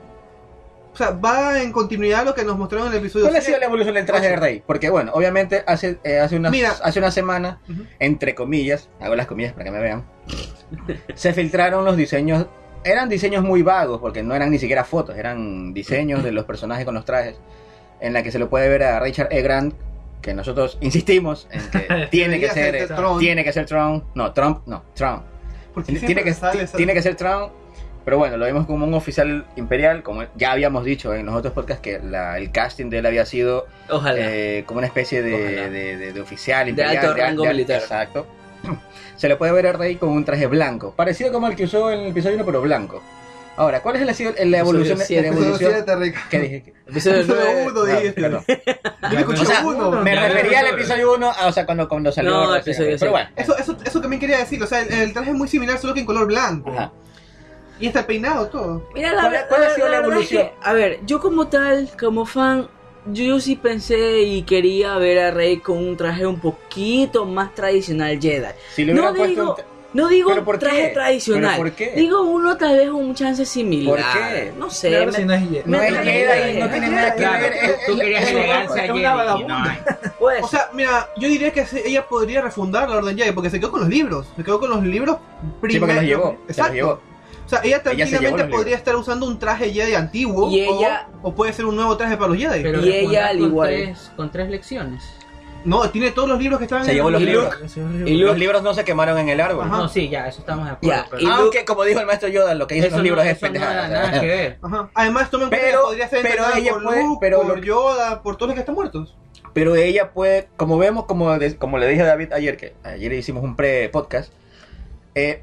O 0.93 0.97
sea, 0.97 1.11
va 1.11 1.61
en 1.61 1.73
continuidad 1.73 2.21
a 2.21 2.23
lo 2.23 2.33
que 2.33 2.45
nos 2.45 2.57
mostraron 2.57 2.87
en 2.87 2.93
el 2.93 2.99
episodio 2.99 3.25
¿Cuál 3.25 3.35
ha 3.35 3.41
sido 3.41 3.57
7. 3.57 3.59
la 3.59 3.65
evolución 3.65 3.95
del 3.95 4.05
traje 4.05 4.29
de 4.29 4.35
Rey? 4.37 4.63
Porque 4.65 4.89
bueno, 4.89 5.11
obviamente 5.13 5.61
hace, 5.67 5.99
eh, 6.05 6.19
hace, 6.19 6.37
unas, 6.37 6.53
Mira. 6.53 6.73
hace 6.81 6.99
una 6.99 7.11
semana, 7.11 7.59
entre 7.99 8.33
comillas, 8.33 8.87
hago 9.01 9.13
las 9.13 9.27
comillas 9.27 9.51
para 9.51 9.65
que 9.65 9.71
me 9.71 9.79
vean, 9.79 10.05
se 11.13 11.33
filtraron 11.33 11.83
los 11.83 11.97
diseños, 11.97 12.47
eran 12.85 13.09
diseños 13.09 13.43
muy 13.43 13.61
vagos, 13.63 13.99
porque 13.99 14.23
no 14.23 14.33
eran 14.35 14.51
ni 14.51 14.59
siquiera 14.59 14.83
fotos, 14.85 15.17
eran 15.17 15.73
diseños 15.73 16.23
de 16.23 16.31
los 16.31 16.45
personajes 16.45 16.85
con 16.85 16.95
los 16.95 17.03
trajes, 17.03 17.35
en 17.99 18.13
la 18.13 18.23
que 18.23 18.31
se 18.31 18.39
lo 18.39 18.49
puede 18.49 18.69
ver 18.69 18.83
a 18.83 18.99
Richard 18.99 19.27
E. 19.31 19.41
Grant, 19.41 19.73
que 20.21 20.33
nosotros 20.33 20.77
insistimos 20.81 21.47
en 21.51 21.61
que 21.71 22.07
tiene 22.11 22.39
que 22.39 22.49
ser, 22.49 22.87
ser 22.87 22.95
Tron. 22.95 23.19
tiene 23.19 23.43
que 23.43 23.51
ser 23.51 23.65
Trump, 23.65 24.03
no, 24.15 24.31
Trump, 24.33 24.61
no, 24.67 24.83
Trump. 24.93 25.23
Tiene, 25.85 26.23
que, 26.23 26.33
tiene 26.77 26.93
que 26.93 27.01
ser 27.01 27.15
Trump, 27.15 27.51
pero 28.05 28.17
bueno, 28.17 28.37
lo 28.37 28.45
vimos 28.45 28.65
como 28.65 28.85
un 28.85 28.93
oficial 28.93 29.45
imperial, 29.55 30.03
como 30.03 30.23
ya 30.35 30.51
habíamos 30.53 30.85
dicho 30.85 31.13
en 31.13 31.25
los 31.25 31.35
otros 31.35 31.53
podcasts 31.53 31.81
que 31.81 31.99
la- 31.99 32.37
el 32.37 32.51
casting 32.51 32.89
de 32.89 32.99
él 32.99 33.05
había 33.07 33.25
sido 33.25 33.65
Ojalá. 33.89 34.17
eh, 34.21 34.63
como 34.67 34.77
una 34.77 34.87
especie 34.87 35.21
de, 35.21 35.69
de- 35.69 35.97
de- 35.97 36.13
de 36.13 36.21
oficial 36.21 36.65
De 36.65 36.69
imperial. 36.69 36.97
alto 37.05 37.17
rango 37.17 37.43
de- 37.43 37.49
militar. 37.49 37.81
Exacto. 37.81 38.25
Se 39.17 39.27
le 39.29 39.35
puede 39.37 39.51
ver 39.53 39.67
a 39.67 39.71
Rey 39.73 39.95
con 39.95 40.09
un 40.09 40.25
traje 40.25 40.47
blanco, 40.47 40.93
parecido 40.95 41.31
como 41.31 41.47
el 41.47 41.55
que 41.55 41.63
usó 41.65 41.89
en 41.91 41.99
el 42.01 42.07
episodio 42.07 42.35
1, 42.35 42.45
pero 42.45 42.61
blanco. 42.61 43.01
Ahora, 43.57 43.81
¿cuál 43.81 43.95
es 43.95 44.01
la, 44.05 44.45
la 44.45 44.57
evolución? 44.59 44.97
siete. 44.97 45.21
la 45.21 45.27
Episodio 45.29 45.55
evolución? 45.77 46.13
¿Qué 46.29 46.39
dije? 46.41 46.73
Episodio 46.87 47.17
Episodio 47.21 47.41
nueve- 47.45 47.67
uno, 47.71 47.81
Ah, 47.81 47.95
dijiste. 47.95 48.21
perdón. 48.21 48.43
Yo 48.47 49.09
le 49.11 49.19
escuché 49.19 49.41
O 49.41 49.45
sea, 49.45 49.65
uno. 49.65 49.91
Me 50.01 50.13
Ya, 50.13 50.27
refería 50.27 50.59
al 50.59 50.65
ya, 50.65 50.71
episodio 50.71 51.13
1, 51.13 51.31
o 51.47 51.51
sea, 51.53 51.65
cuando, 51.65 51.87
cuando 51.87 52.11
salió. 52.11 52.31
No, 52.31 52.53
episodio 52.55 52.97
Pero 52.99 53.11
bueno. 53.11 53.29
Eso, 53.37 53.57
eso, 53.57 53.77
eso 53.85 54.01
también 54.01 54.19
quería 54.19 54.39
decir, 54.39 54.61
o 54.61 54.67
sea, 54.67 54.81
el, 54.81 54.91
el 54.91 55.13
traje 55.13 55.29
es 55.31 55.37
muy 55.37 55.47
similar, 55.47 55.77
solo 55.77 55.93
que 55.93 56.01
en 56.01 56.05
color 56.05 56.27
blanco. 56.27 56.69
Ajá. 56.71 56.91
Y 57.79 57.87
está 57.87 57.99
el 58.01 58.05
peinado, 58.07 58.47
todo. 58.47 58.89
Mira, 58.93 59.13
la, 59.13 59.21
¿Cuál- 59.21 59.31
ver- 59.31 59.45
cuál 59.47 59.63
ha 59.63 59.67
la- 59.69 59.73
sido 59.75 59.87
la 59.87 59.99
verdad 60.01 60.19
es 60.19 60.31
evolución? 60.31 60.43
que, 60.61 60.67
a 60.69 60.73
ver, 60.73 60.99
yo 61.05 61.19
como 61.21 61.47
tal, 61.47 61.89
como 61.97 62.25
fan, 62.25 62.67
yo 63.07 63.39
sí 63.39 63.55
pensé 63.55 64.21
y 64.23 64.41
quería 64.43 64.97
ver 64.97 65.19
a 65.19 65.31
Rey 65.31 65.57
con 65.57 65.77
un 65.77 65.95
traje 65.97 66.25
un 66.25 66.39
poquito 66.39 67.25
más 67.25 67.53
tradicional 67.53 68.19
Jedi. 68.19 68.47
Si 68.73 68.85
le 68.85 68.93
No 68.93 69.13
digo, 69.13 69.51
un- 69.57 69.75
no 69.93 70.09
digo 70.09 70.29
¿Pero 70.31 70.43
por 70.43 70.59
traje 70.59 70.87
qué? 70.89 70.93
tradicional. 70.93 71.51
¿Pero 71.55 71.57
por 71.63 71.71
qué? 71.71 71.91
Digo 71.95 72.23
uno 72.23 72.57
tal 72.57 72.75
vez 72.77 72.89
un 72.89 73.15
chance 73.15 73.45
similar. 73.45 73.95
¿Por 73.95 74.03
qué? 74.13 74.51
No 74.57 74.69
sé. 74.69 74.89
Claro, 74.89 75.05
me- 75.05 75.11
si 75.17 75.23
no 75.23 75.33
es 75.33 75.41
Jedi. 75.41 75.61
No 75.65 75.81
es 75.81 75.93
Jedi, 75.99 76.59
no 76.59 76.69
tiene 76.69 76.87
nada 76.89 77.15
que 77.15 77.21
ver. 77.25 77.53
tú, 77.87 77.97
querías 77.97 78.29
elegancia 78.29 78.85
es 78.85 78.91
Jedi 78.91 79.45
O 80.43 80.47
sea, 80.47 80.69
mira, 80.73 81.09
yo 81.17 81.27
diría 81.29 81.51
que 81.53 81.65
ella 81.85 82.05
podría 82.07 82.41
refundar 82.41 82.89
la 82.89 82.97
Orden 82.97 83.17
Jedi 83.17 83.31
porque 83.31 83.49
se 83.49 83.59
quedó 83.59 83.71
con 83.71 83.81
los 83.81 83.89
libros. 83.89 84.25
Se 84.35 84.43
quedó 84.43 84.59
con 84.59 84.69
los 84.69 84.83
libros 84.83 85.17
Sí, 85.69 85.79
porque 85.79 85.93
los 85.93 86.03
llevó. 86.03 86.23
se 86.31 86.37
los 86.37 86.49
Exacto. 86.49 87.01
O 87.45 87.49
sea, 87.49 87.59
ella 87.63 87.77
Ella 87.77 87.81
se 87.83 87.93
llevó 87.93 87.97
tranquilamente 88.09 88.47
podría 88.55 88.75
estar 88.75 88.95
usando 88.95 89.25
un 89.27 89.37
traje 89.39 89.71
Jedi 89.71 89.93
antiguo. 89.93 90.49
Y 90.51 90.65
o- 90.67 90.79
ella- 90.79 91.07
O, 91.21 91.33
puede 91.35 91.53
ser 91.53 91.65
un 91.65 91.75
nuevo 91.75 91.95
traje 91.97 92.17
para 92.17 92.29
los 92.29 92.37
Jedi. 92.37 92.63
Pero 92.63 92.83
Y 92.85 92.91
ella, 92.91 93.27
al 93.27 93.37
con 93.39 93.47
igual. 93.47 93.69
Tres, 93.69 94.11
con 94.15 94.31
tres 94.31 94.49
lecciones. 94.49 95.03
No, 95.63 95.89
tiene 95.89 96.11
todos 96.11 96.29
los 96.29 96.37
libros 96.37 96.59
que 96.59 96.65
estaban 96.65 96.85
Se 96.85 96.91
en 96.91 96.97
llevó 96.97 97.09
los 97.09 97.19
libro. 97.21 97.41
libros. 97.49 97.77
Y 98.07 98.13
Los 98.17 98.29
Luke, 98.29 98.39
libros 98.39 98.61
no 98.61 98.75
se 98.75 98.83
quemaron 98.83 99.17
en 99.17 99.29
el 99.29 99.41
árbol. 99.41 99.65
Ajá. 99.65 99.77
No, 99.77 99.89
sí, 99.89 100.09
ya, 100.09 100.27
eso 100.27 100.41
estamos 100.41 100.65
de 100.65 100.71
acuerdo. 100.73 100.95
Ya, 101.03 101.07
pero- 101.09 101.21
y 101.23 101.25
Aunque, 101.25 101.65
como 101.65 101.83
dijo 101.85 101.99
el 101.99 102.05
maestro 102.05 102.29
Yoda, 102.29 102.53
lo 102.53 102.67
que 102.67 102.75
dicen 102.75 102.91
los 102.91 103.01
libros 103.01 103.23
no, 103.25 103.29
es 103.31 103.37
eso 103.37 103.45
no 103.47 103.51
pendejada. 103.53 103.87
era 103.87 104.01
nada 104.07 104.21
que 104.21 104.27
ver. 104.27 104.59
Ajá. 104.61 104.89
Además, 104.93 105.31
tomen 105.31 105.45
en 105.45 105.49
cuenta 105.49 105.65
Pero- 105.67 105.79
que 105.79 105.85
podría 105.87 106.07
ser 106.09 106.21
pero 106.21 106.43
ella 106.55 106.71
por 106.71 106.83
puede- 106.83 107.03
Luke, 107.03 107.17
pero 107.19 107.41
por 107.41 107.57
lo- 107.57 107.63
Yoda, 107.63 108.21
por 108.21 108.35
todos 108.37 108.49
los 108.49 108.53
que 108.53 108.59
están 108.59 108.75
muertos. 108.75 109.15
Pero 109.53 109.75
ella 109.75 110.11
puede, 110.11 110.49
como 110.55 110.77
vemos, 110.77 111.05
como, 111.05 111.35
de- 111.39 111.55
como 111.57 111.79
le 111.79 111.87
dije 111.87 112.03
a 112.03 112.05
David 112.05 112.33
ayer, 112.33 112.57
que 112.57 112.75
ayer 112.83 113.11
hicimos 113.13 113.43
un 113.43 113.55
pre-podcast, 113.55 114.31
eh, 115.15 115.41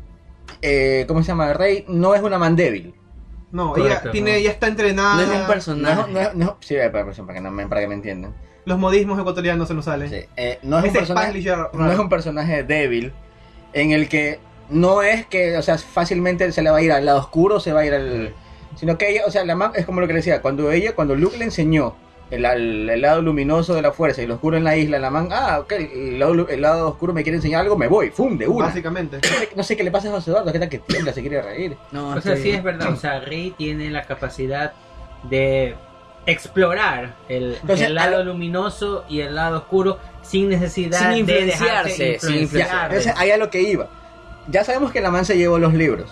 eh, 0.63 1.05
¿cómo 1.09 1.23
se 1.23 1.29
llama? 1.29 1.53
Rey 1.53 1.85
no 1.89 2.15
es 2.15 2.23
una 2.23 2.39
man 2.39 2.57
débil. 2.57 2.95
No, 3.51 3.75
Correcto, 3.75 4.05
ella 4.05 4.13
tiene, 4.13 4.31
no. 4.33 4.37
ella 4.39 4.51
está 4.51 4.67
entrenada. 4.67 5.15
no 5.17 5.23
es 5.23 5.29
un 5.29 5.41
No, 5.43 5.47
personaje. 5.47 6.13
no, 6.13 6.21
es- 6.21 6.35
no- 6.35 6.57
sí, 6.61 6.75
para, 6.75 7.05
para- 7.05 7.13
para 7.13 7.35
que 7.35 7.41
no 7.41 7.51
me, 7.51 7.67
para 7.67 7.81
que 7.83 7.89
me 7.89 7.95
entiendan. 7.95 8.35
Los 8.65 8.79
modismos 8.79 9.19
ecuatorianos 9.19 9.69
se 9.69 9.75
nos 9.75 9.85
salen. 9.85 10.09
Sí, 10.09 10.25
eh, 10.37 10.59
no, 10.63 10.79
es 10.79 10.85
un 10.87 10.93
personaje, 10.93 11.43
no 11.75 11.93
es 11.93 11.99
un 11.99 12.09
personaje 12.09 12.63
débil 12.63 13.13
en 13.73 13.91
el 13.93 14.09
que 14.09 14.39
no 14.71 15.03
es 15.03 15.27
que, 15.27 15.57
o 15.59 15.63
sea, 15.63 15.77
fácilmente 15.79 16.51
se 16.53 16.63
le 16.63 16.71
va 16.71 16.79
a 16.79 16.83
ir 16.83 16.93
al 16.93 17.05
lado 17.05 17.19
oscuro, 17.19 17.61
se 17.61 17.73
va 17.73 17.81
a 17.81 17.87
ir 17.87 17.93
al... 17.95 18.35
Sino 18.77 18.97
que 18.97 19.11
ella, 19.11 19.23
o 19.27 19.31
sea, 19.31 19.45
la 19.45 19.55
man, 19.55 19.73
es 19.75 19.85
como 19.85 20.01
lo 20.01 20.07
que 20.07 20.15
le 20.15 20.21
decía, 20.21 20.41
cuando 20.41 20.71
ella, 20.73 20.95
cuando 20.95 21.15
Luke 21.15 21.37
le 21.37 21.45
enseñó 21.45 21.95
el, 22.33 22.45
al- 22.47 22.89
el 22.91 23.01
lado 23.01 23.23
luminoso 23.23 23.75
de 23.75 23.83
la 23.83 23.93
fuerza 23.93 24.23
y 24.23 24.27
lo 24.27 24.35
oscuro 24.35 24.57
en 24.57 24.65
la 24.65 24.77
isla, 24.77 24.99
la 24.99 25.11
man, 25.11 25.29
ah, 25.31 25.61
ok, 25.61 25.73
el 25.73 26.19
lado, 26.19 26.49
el 26.49 26.61
lado 26.63 26.89
oscuro 26.89 27.13
me 27.13 27.23
quiere 27.23 27.37
enseñar 27.37 27.61
algo, 27.61 27.77
me 27.77 27.87
voy, 27.87 28.11
fum, 28.11 28.37
de 28.37 28.49
una. 28.49 28.67
Básicamente. 28.67 29.19
No 29.19 29.29
sé, 29.39 29.49
no 29.57 29.63
sé 29.63 29.77
qué 29.77 29.85
le 29.85 29.91
pasa 29.91 30.09
a 30.09 30.13
José 30.13 30.31
Eduardo, 30.31 30.51
que 30.53 30.59
tal 30.59 30.69
que 30.69 30.79
tiembla, 30.79 31.13
se 31.13 31.21
quiere 31.21 31.41
reír. 31.43 31.77
No, 31.93 32.11
O 32.17 32.21
sea, 32.21 32.37
sí 32.37 32.51
es 32.51 32.63
verdad. 32.63 32.93
O 32.93 32.97
sea, 32.97 33.21
Rey 33.21 33.55
tiene 33.57 33.91
la 33.91 34.03
capacidad 34.05 34.73
de 35.31 35.75
explorar 36.27 37.15
el, 37.29 37.57
Entonces, 37.61 37.87
el 37.89 37.95
lado 37.95 38.25
luminoso 38.25 39.05
y 39.09 39.21
el 39.21 39.35
lado 39.35 39.59
oscuro 39.59 39.99
sin 40.23 40.49
necesidad 40.49 40.99
Sin 40.99 41.11
de 41.27 41.41
influenciarse, 41.41 42.05
dejarse 42.05 42.27
sin 42.27 42.39
influenciar. 42.43 42.69
Ya, 42.81 42.87
entonces, 42.87 43.15
ahí 43.17 43.31
a 43.31 43.37
lo 43.37 43.51
que 43.51 43.61
iba. 43.63 43.89
Ya 44.49 44.65
sabemos 44.65 44.91
que 44.93 45.01
la 45.01 45.11
man 45.11 45.25
se 45.25 45.37
llevó 45.37 45.59
los 45.59 45.75
libros. 45.75 46.11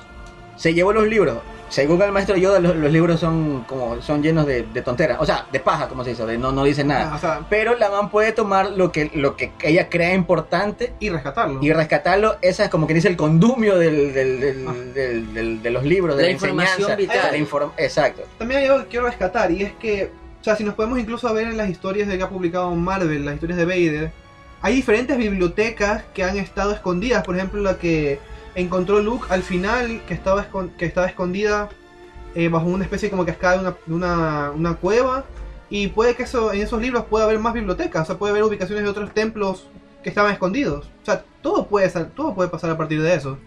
Se 0.57 0.75
llevó 0.75 0.93
los 0.93 1.07
libros. 1.07 1.39
Según 1.71 2.03
el 2.03 2.11
maestro 2.13 2.37
Yoda, 2.37 2.59
los, 2.61 2.75
los 2.77 2.93
libros 2.93 3.21
son 3.21 3.63
como 3.67 4.03
son 4.03 4.23
llenos 4.23 4.45
de, 4.47 4.65
de 4.65 4.83
tonteras. 4.83 5.19
O 5.21 5.25
sea, 5.25 5.47
de 5.53 5.61
paja, 5.61 5.89
como 5.89 6.03
se 6.05 6.11
dice, 6.11 6.27
de 6.27 6.37
no, 6.37 6.51
no 6.53 6.65
dicen 6.65 6.89
nada. 6.89 7.15
O 7.15 7.19
sea, 7.19 7.41
Pero 7.49 7.77
la 7.77 7.89
man 7.91 8.11
puede 8.11 8.33
tomar 8.33 8.73
lo 8.73 8.91
que, 8.93 9.11
lo 9.15 9.37
que 9.37 9.53
ella 9.63 9.89
crea 9.89 10.13
importante 10.15 10.93
y 11.01 11.09
rescatarlo. 11.11 11.61
y 11.63 11.73
rescatarlo. 11.73 12.37
Esa 12.43 12.65
es 12.65 12.71
como 12.71 12.87
que 12.87 12.95
dice 12.95 13.09
el 13.09 13.17
condumio 13.17 13.79
del, 13.79 14.13
del- 14.13 14.41
del- 14.41 14.67
Ah. 14.69 14.73
del- 14.95 15.33
del- 15.33 15.63
de 15.63 15.71
los 15.71 15.85
libros, 15.85 16.17
de 16.17 16.23
La 16.25 16.29
la, 16.29 16.33
información 16.33 16.91
enseñanza. 16.91 16.97
vital. 16.97 17.31
de 17.33 17.39
la 17.39 17.45
inform- 17.49 17.73
Exacto. 17.79 18.23
También 18.37 18.61
hay 18.61 18.67
algo 18.67 18.81
que 18.83 18.89
quiero 18.89 19.07
rescatar 19.07 19.51
y 19.53 19.63
es 19.63 19.73
que, 19.75 20.11
o 20.41 20.45
sea, 20.45 20.57
si 20.57 20.65
nos 20.65 20.75
podemos 20.75 20.99
incluso 20.99 21.33
ver 21.33 21.47
en 21.47 21.57
las 21.57 21.71
historias 21.71 22.09
de 22.09 22.17
que 22.19 22.25
ha 22.25 22.29
publicado 22.29 22.71
Marvel, 22.75 23.25
las 23.25 23.35
historias 23.35 23.59
de 23.59 23.65
Vader, 23.65 24.13
hay 24.63 24.75
diferentes 24.75 25.17
bibliotecas 25.17 26.03
que 26.15 26.25
han 26.25 26.37
estado 26.37 26.73
escondidas. 26.73 27.25
Por 27.25 27.37
ejemplo, 27.37 27.61
la 27.63 27.79
que 27.79 28.19
encontró 28.55 29.01
Luke 29.01 29.27
al 29.31 29.43
final, 29.43 30.03
que 30.07 30.15
estaba, 30.15 30.47
que 30.77 30.85
estaba 30.85 31.07
escondida 31.07 31.69
eh, 32.35 32.49
bajo 32.49 32.67
una 32.67 32.85
especie 32.85 33.11
como 33.11 33.27
cascada 33.27 33.75
de 33.87 33.95
una, 33.95 34.51
una, 34.53 34.75
cueva. 34.75 35.25
Y 35.69 35.89
puede 35.89 36.15
que 36.15 36.25
eso, 36.25 36.53
en 36.53 36.63
esos 36.63 36.81
libros 36.81 37.05
pueda 37.05 37.25
haber 37.25 37.39
más 37.39 37.55
bibliotecas, 37.55 38.03
o 38.03 38.07
sea, 38.07 38.19
puede 38.19 38.33
haber 38.33 38.43
ubicaciones 38.45 38.85
de 38.85 38.91
otros 38.91 39.13
templos 39.13 39.67
que 40.03 40.09
estaban 40.09 40.33
escondidos. 40.33 40.91
O 41.03 41.05
sea, 41.05 41.25
todo 41.43 41.67
puede, 41.67 41.89
todo 41.89 42.35
puede 42.35 42.49
pasar 42.49 42.71
a 42.71 42.77
partir 42.77 43.01
de 43.03 43.15
eso. 43.15 43.39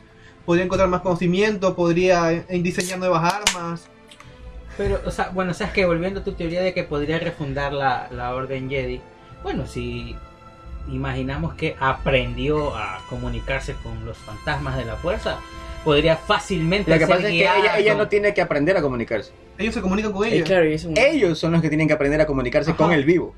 Podría 0.45 0.65
encontrar 0.65 0.89
más 0.89 1.01
conocimiento, 1.01 1.75
podría 1.75 2.29
diseñar 2.49 2.99
nuevas 2.99 3.33
armas. 3.33 3.87
Pero, 4.77 4.99
o 5.05 5.11
sea, 5.11 5.29
bueno, 5.29 5.53
sabes 5.53 5.73
que 5.73 5.85
volviendo 5.85 6.21
a 6.21 6.23
tu 6.23 6.33
teoría 6.33 6.61
de 6.61 6.73
que 6.73 6.83
podría 6.83 7.19
refundar 7.19 7.73
la, 7.73 8.07
la 8.11 8.33
Orden 8.33 8.69
Jedi, 8.69 9.01
bueno, 9.43 9.67
si 9.67 10.15
imaginamos 10.89 11.53
que 11.55 11.75
aprendió 11.79 12.75
a 12.75 12.99
comunicarse 13.09 13.73
con 13.83 14.05
los 14.05 14.17
fantasmas 14.17 14.77
de 14.77 14.85
la 14.85 14.95
fuerza, 14.95 15.39
podría 15.83 16.15
fácilmente 16.17 16.91
Lo 16.91 16.97
que 16.97 17.05
ser 17.05 17.15
pasa 17.15 17.27
es 17.29 17.33
que 17.33 17.79
ella, 17.79 17.95
no 17.95 18.07
tiene 18.07 18.33
que 18.33 18.41
aprender 18.41 18.77
a 18.77 18.81
comunicarse. 18.81 19.31
Ellos 19.57 19.73
se 19.73 19.81
comunican 19.81 20.11
con 20.11 20.25
Eh, 20.27 20.35
ellos. 20.35 20.47
claro, 20.47 20.65
Ellos 20.65 21.39
son 21.39 21.51
los 21.51 21.61
que 21.61 21.69
tienen 21.69 21.87
que 21.87 21.93
aprender 21.93 22.19
a 22.21 22.25
comunicarse 22.25 22.71
Ajá. 22.71 22.77
con 22.77 22.91
el 22.91 23.05
vivo. 23.05 23.33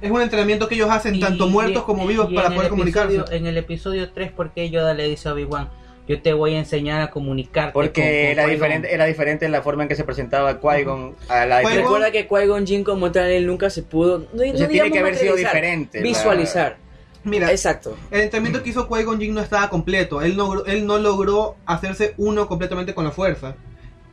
Es 0.00 0.10
un 0.10 0.20
entrenamiento 0.20 0.66
que 0.68 0.74
ellos 0.74 0.90
hacen 0.90 1.14
Y- 1.14 1.20
tanto 1.20 1.48
muertos 1.48 1.82
y- 1.82 1.86
como 1.86 2.06
vivos 2.06 2.26
para 2.34 2.48
poder 2.48 2.64
el 2.64 2.68
comunicarse. 2.70 3.16
episodio- 3.16 3.36
En 3.38 3.46
el 3.46 3.56
episodio 3.56 4.10
3, 4.12 4.32
¿por 4.32 4.50
qué 4.52 4.68
Yoda 4.68 4.94
le 4.94 5.08
dice 5.08 5.28
a 5.28 5.32
Obi-Wan? 5.32 5.70
Yo 6.08 6.20
te 6.20 6.32
voy 6.32 6.54
a 6.54 6.58
enseñar 6.58 7.00
a 7.00 7.10
comunicarte. 7.10 7.72
Porque 7.72 7.92
con- 7.92 8.02
con 8.02 8.12
era 8.12 8.42
Qui-Gon"? 8.44 8.50
diferente, 8.54 8.92
era 8.94 9.04
diferente 9.04 9.48
la 9.48 9.62
forma 9.62 9.84
en 9.84 9.88
que 9.88 9.94
se 9.94 10.04
presentaba 10.04 10.60
Qui-Gon 10.60 11.14
a 11.28 11.46
la 11.46 11.62
Qui-Gon- 11.62 11.74
Recuerda 11.76 12.10
que 12.10 12.26
Qui-Gon 12.28 12.66
Jinn 12.66 12.82
como 12.84 13.12
tal, 13.12 13.30
él 13.30 13.46
nunca 13.46 13.70
se 13.70 13.82
pudo... 13.82 14.18
No, 14.32 14.44
no 14.44 14.68
tiene 14.68 14.90
que 14.90 14.98
haber 14.98 15.16
sido 15.16 15.36
diferente. 15.36 16.00
Visualizar. 16.02 16.76
Mira, 17.24 17.52
Exacto. 17.52 17.96
el 18.10 18.22
entrenamiento 18.22 18.64
que 18.64 18.70
hizo 18.70 18.88
Qui-Gon 18.88 19.20
Jinn 19.20 19.32
no 19.34 19.40
estaba 19.40 19.70
completo. 19.70 20.22
Él 20.22 20.36
no, 20.36 20.64
él 20.64 20.86
no 20.86 20.98
logró 20.98 21.54
hacerse 21.66 22.14
uno 22.16 22.48
completamente 22.48 22.94
con 22.94 23.04
la 23.04 23.12
fuerza. 23.12 23.54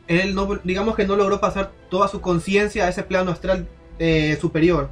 Él 0.06 0.34
no, 0.34 0.46
digamos 0.62 0.94
que 0.94 1.04
no 1.06 1.16
logró 1.16 1.40
pasar 1.40 1.72
toda 1.88 2.06
su 2.06 2.20
conciencia 2.20 2.86
a 2.86 2.88
ese 2.88 3.02
plano 3.02 3.32
astral 3.32 3.66
eh, 3.98 4.38
superior. 4.40 4.90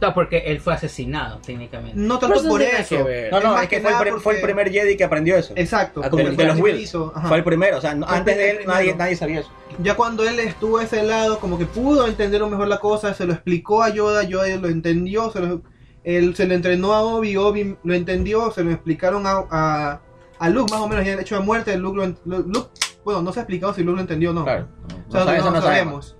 No, 0.00 0.14
porque 0.14 0.38
él 0.46 0.60
fue 0.60 0.72
asesinado, 0.72 1.38
técnicamente. 1.44 1.92
No 2.00 2.18
tanto 2.18 2.36
eso 2.40 2.48
por 2.48 2.60
no 2.60 2.66
eso. 2.66 2.98
No, 3.00 3.08
Es 3.08 3.30
no, 3.44 3.54
es 3.60 3.68
que, 3.68 3.76
que 3.76 3.82
fue, 3.82 3.90
el, 3.92 3.98
pri- 3.98 4.10
fue 4.10 4.16
el 4.16 4.20
porque- 4.22 4.40
primer 4.40 4.70
Jedi 4.72 4.96
que 4.96 5.04
aprendió 5.04 5.36
eso. 5.36 5.52
Exacto. 5.56 6.02
A 6.02 6.08
De, 6.08 6.24
de 6.30 6.44
los 6.46 7.12
ajá. 7.14 7.28
Fue 7.28 7.36
el 7.36 7.44
primero, 7.44 7.76
o 7.78 7.80
sea, 7.80 7.94
no- 7.94 8.06
antes 8.08 8.36
de 8.36 8.50
él 8.50 8.58
nadie, 8.66 8.94
nadie 8.94 9.14
sabía 9.16 9.40
eso. 9.40 9.50
Ya 9.82 9.94
cuando 9.96 10.26
él 10.28 10.38
estuvo 10.40 10.78
a 10.78 10.84
ese 10.84 11.02
lado, 11.02 11.38
como 11.38 11.58
que 11.58 11.66
pudo 11.66 12.06
entender 12.06 12.42
mejor 12.46 12.68
la 12.68 12.78
cosa, 12.78 13.12
se 13.14 13.24
lo 13.26 13.32
explicó 13.34 13.82
a 13.82 13.90
Yoda, 13.90 14.22
Yoda 14.24 14.48
lo 14.56 14.68
entendió, 14.68 15.30
se 15.30 15.40
lo, 15.40 15.62
él 16.02 16.34
se 16.34 16.46
lo 16.46 16.54
entrenó 16.54 16.94
a 16.94 17.02
Obi, 17.02 17.36
Obi 17.36 17.76
lo 17.84 17.94
entendió, 17.94 18.50
se 18.50 18.64
lo 18.64 18.70
explicaron 18.70 19.26
a, 19.26 19.44
a, 19.50 20.00
a 20.38 20.48
Luke 20.48 20.72
más 20.72 20.80
o 20.80 20.88
menos, 20.88 21.04
ya 21.04 21.12
el 21.12 21.20
hecho 21.20 21.34
de 21.36 21.42
muerte, 21.42 21.76
Luke, 21.76 22.14
lo, 22.24 22.38
Luke- 22.40 22.70
bueno, 23.04 23.20
no 23.22 23.32
se 23.32 23.40
ha 23.40 23.42
explicado 23.42 23.74
si 23.74 23.82
Luke 23.82 23.96
lo 23.96 24.00
entendió 24.00 24.30
o 24.30 24.32
no. 24.32 24.44
Claro. 24.44 24.66
O 25.08 25.12
sea, 25.12 25.20
No, 25.20 25.26
no, 25.26 25.32
eso 25.36 25.44
no 25.44 25.50
no 25.56 25.62
sabemos. 25.62 26.06
sabemos. 26.08 26.16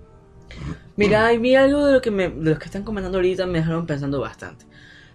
Mira, 1.01 1.33
y 1.33 1.39
mira 1.39 1.63
algo 1.63 1.85
de 1.85 1.93
lo 1.93 2.01
que 2.01 2.11
me, 2.11 2.29
de 2.29 2.51
los 2.51 2.59
que 2.59 2.65
están 2.65 2.83
comentando 2.83 3.17
ahorita 3.17 3.47
me 3.47 3.59
dejaron 3.59 3.87
pensando 3.87 4.19
bastante. 4.19 4.65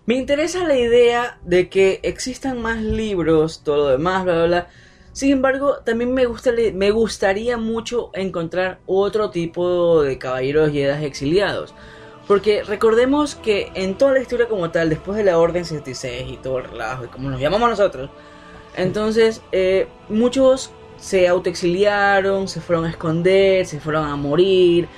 Me 0.05 0.15
interesa 0.15 0.65
la 0.65 0.77
idea 0.77 1.39
de 1.45 1.69
que 1.69 2.01
existan 2.03 2.61
más 2.61 2.81
libros, 2.83 3.63
todo 3.63 3.77
lo 3.77 3.89
demás, 3.89 4.25
bla, 4.25 4.35
bla, 4.35 4.47
bla. 4.47 4.69
Sin 5.13 5.31
embargo, 5.33 5.79
también 5.85 6.13
me, 6.13 6.27
gusta, 6.27 6.53
me 6.75 6.91
gustaría 6.91 7.57
mucho 7.57 8.11
encontrar 8.15 8.81
otro 8.87 9.31
tipo 9.31 10.03
de 10.03 10.19
caballeros 10.19 10.73
Jedi 10.73 11.05
exiliados. 11.05 11.73
Porque 12.27 12.65
recordemos 12.65 13.37
que 13.37 13.71
en 13.75 13.97
toda 13.97 14.13
la 14.13 14.21
historia 14.21 14.49
como 14.49 14.71
tal, 14.71 14.91
después 14.91 15.17
de 15.17 15.25
la 15.25 15.39
Orden 15.39 15.65
66 15.65 16.33
y 16.33 16.37
todo 16.39 16.59
el 16.59 16.65
relajo, 16.65 17.05
y 17.05 17.09
como 17.09 17.31
nos 17.31 17.41
llamamos 17.41 17.71
nosotros, 17.71 18.11
entonces 18.77 19.41
eh, 19.53 19.87
muchos 20.09 20.71
se 20.99 21.29
autoexiliaron, 21.29 22.49
se 22.49 22.61
fueron 22.61 22.85
a 22.85 22.91
esconder, 22.91 23.65
se 23.67 23.81
fueron 23.81 24.07
a 24.07 24.17
morir, 24.17 24.89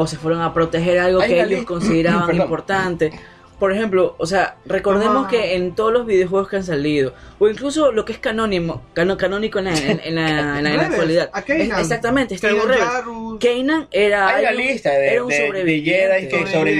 o 0.00 0.06
se 0.06 0.16
fueron 0.16 0.42
a 0.42 0.54
proteger 0.54 1.00
algo 1.00 1.20
Hay 1.20 1.30
que 1.30 1.42
ellos 1.42 1.64
consideraban 1.64 2.32
importante. 2.36 3.12
Por 3.58 3.72
ejemplo, 3.72 4.14
o 4.18 4.26
sea, 4.26 4.56
recordemos 4.66 5.22
Ajá. 5.22 5.28
que 5.30 5.56
en 5.56 5.74
todos 5.74 5.92
los 5.92 6.06
videojuegos 6.06 6.48
que 6.48 6.56
han 6.56 6.64
salido, 6.64 7.12
o 7.40 7.48
incluso 7.48 7.90
lo 7.90 8.04
que 8.04 8.12
es 8.12 8.18
canónimo, 8.18 8.82
cano- 8.94 9.16
canónico 9.16 9.58
en 9.58 9.64
la, 9.64 9.76
en, 9.76 10.00
en 10.04 10.14
la, 10.14 10.58
en 10.58 10.64
la- 10.64 10.70
en 10.70 10.76
la 10.76 10.86
actualidad. 10.86 11.30
a 11.32 11.42
Kanan. 11.42 11.72
Es- 11.72 11.78
exactamente, 11.78 12.34
está 12.36 12.48
algo 12.50 13.38
Kanan 13.40 13.88
era, 13.90 14.28
Hay 14.28 14.42
una 14.44 14.52
lista 14.52 14.90
de, 14.90 15.08
era 15.12 15.22
un 15.24 15.28
de- 15.28 15.34
de 15.40 15.46
sobreviviente. 15.46 16.14
Jedi 16.20 16.28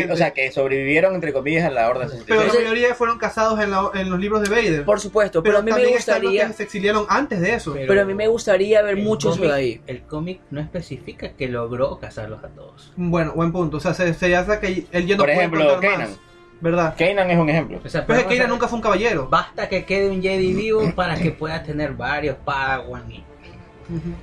que, 0.06 0.12
o 0.12 0.16
sea, 0.16 0.30
que 0.32 0.52
sobrevivieron, 0.52 1.14
entre 1.14 1.32
comillas, 1.32 1.64
a 1.64 1.70
la 1.70 1.88
Orden 1.88 2.08
66. 2.10 2.26
pero 2.28 2.52
la 2.52 2.60
mayoría 2.70 2.94
fueron 2.94 3.18
casados 3.18 3.58
en, 3.60 3.70
la- 3.72 3.90
en 3.94 4.08
los 4.10 4.20
libros 4.20 4.42
de 4.42 4.48
Vader. 4.48 4.84
Por 4.84 5.00
supuesto, 5.00 5.42
pero, 5.42 5.58
a 5.58 5.62
mí 5.62 5.72
me 5.72 5.86
gustaría, 5.86 6.46
que 6.46 6.52
se 6.52 6.62
exiliaron 6.62 7.06
antes 7.08 7.40
de 7.40 7.54
eso. 7.54 7.72
Pero- 7.72 7.86
pero 7.88 8.02
a 8.02 8.04
mí 8.04 8.14
me 8.14 8.28
gustaría 8.28 8.82
ver 8.82 8.96
muchos 8.96 9.34
de 9.36 9.48
cómic- 9.48 9.52
ahí. 9.52 9.80
El 9.88 10.02
cómic 10.02 10.40
no 10.50 10.60
especifica 10.60 11.30
que 11.32 11.48
logró 11.48 11.98
cazarlos 11.98 12.44
a 12.44 12.48
todos. 12.48 12.92
Bueno, 12.96 13.32
buen 13.34 13.50
punto. 13.50 13.78
O 13.78 13.80
sea, 13.80 13.94
se, 13.94 14.14
se 14.14 14.36
hace 14.36 14.60
que 14.60 14.86
él 14.92 15.06
ya 15.06 15.16
no 15.16 15.22
Por 15.22 15.30
ejemplo, 15.30 15.80
Kanan. 15.80 16.00
más. 16.10 16.18
¿Verdad? 16.60 16.94
Kanan 16.98 17.30
es 17.30 17.38
un 17.38 17.48
ejemplo. 17.48 17.80
O 17.84 17.88
sea, 17.88 18.04
Pero 18.04 18.18
es 18.18 18.24
podemos 18.24 18.32
que 18.32 18.36
Kanan 18.38 18.50
nunca 18.50 18.68
fue 18.68 18.76
un 18.76 18.82
caballero. 18.82 19.28
Basta 19.28 19.68
que 19.68 19.84
quede 19.84 20.10
un 20.10 20.20
Jedi 20.22 20.52
vivo 20.52 20.92
para 20.94 21.14
que 21.16 21.30
pueda 21.30 21.62
tener 21.62 21.92
varios 21.92 22.36
Padawan 22.44 23.04
y, 23.10 23.24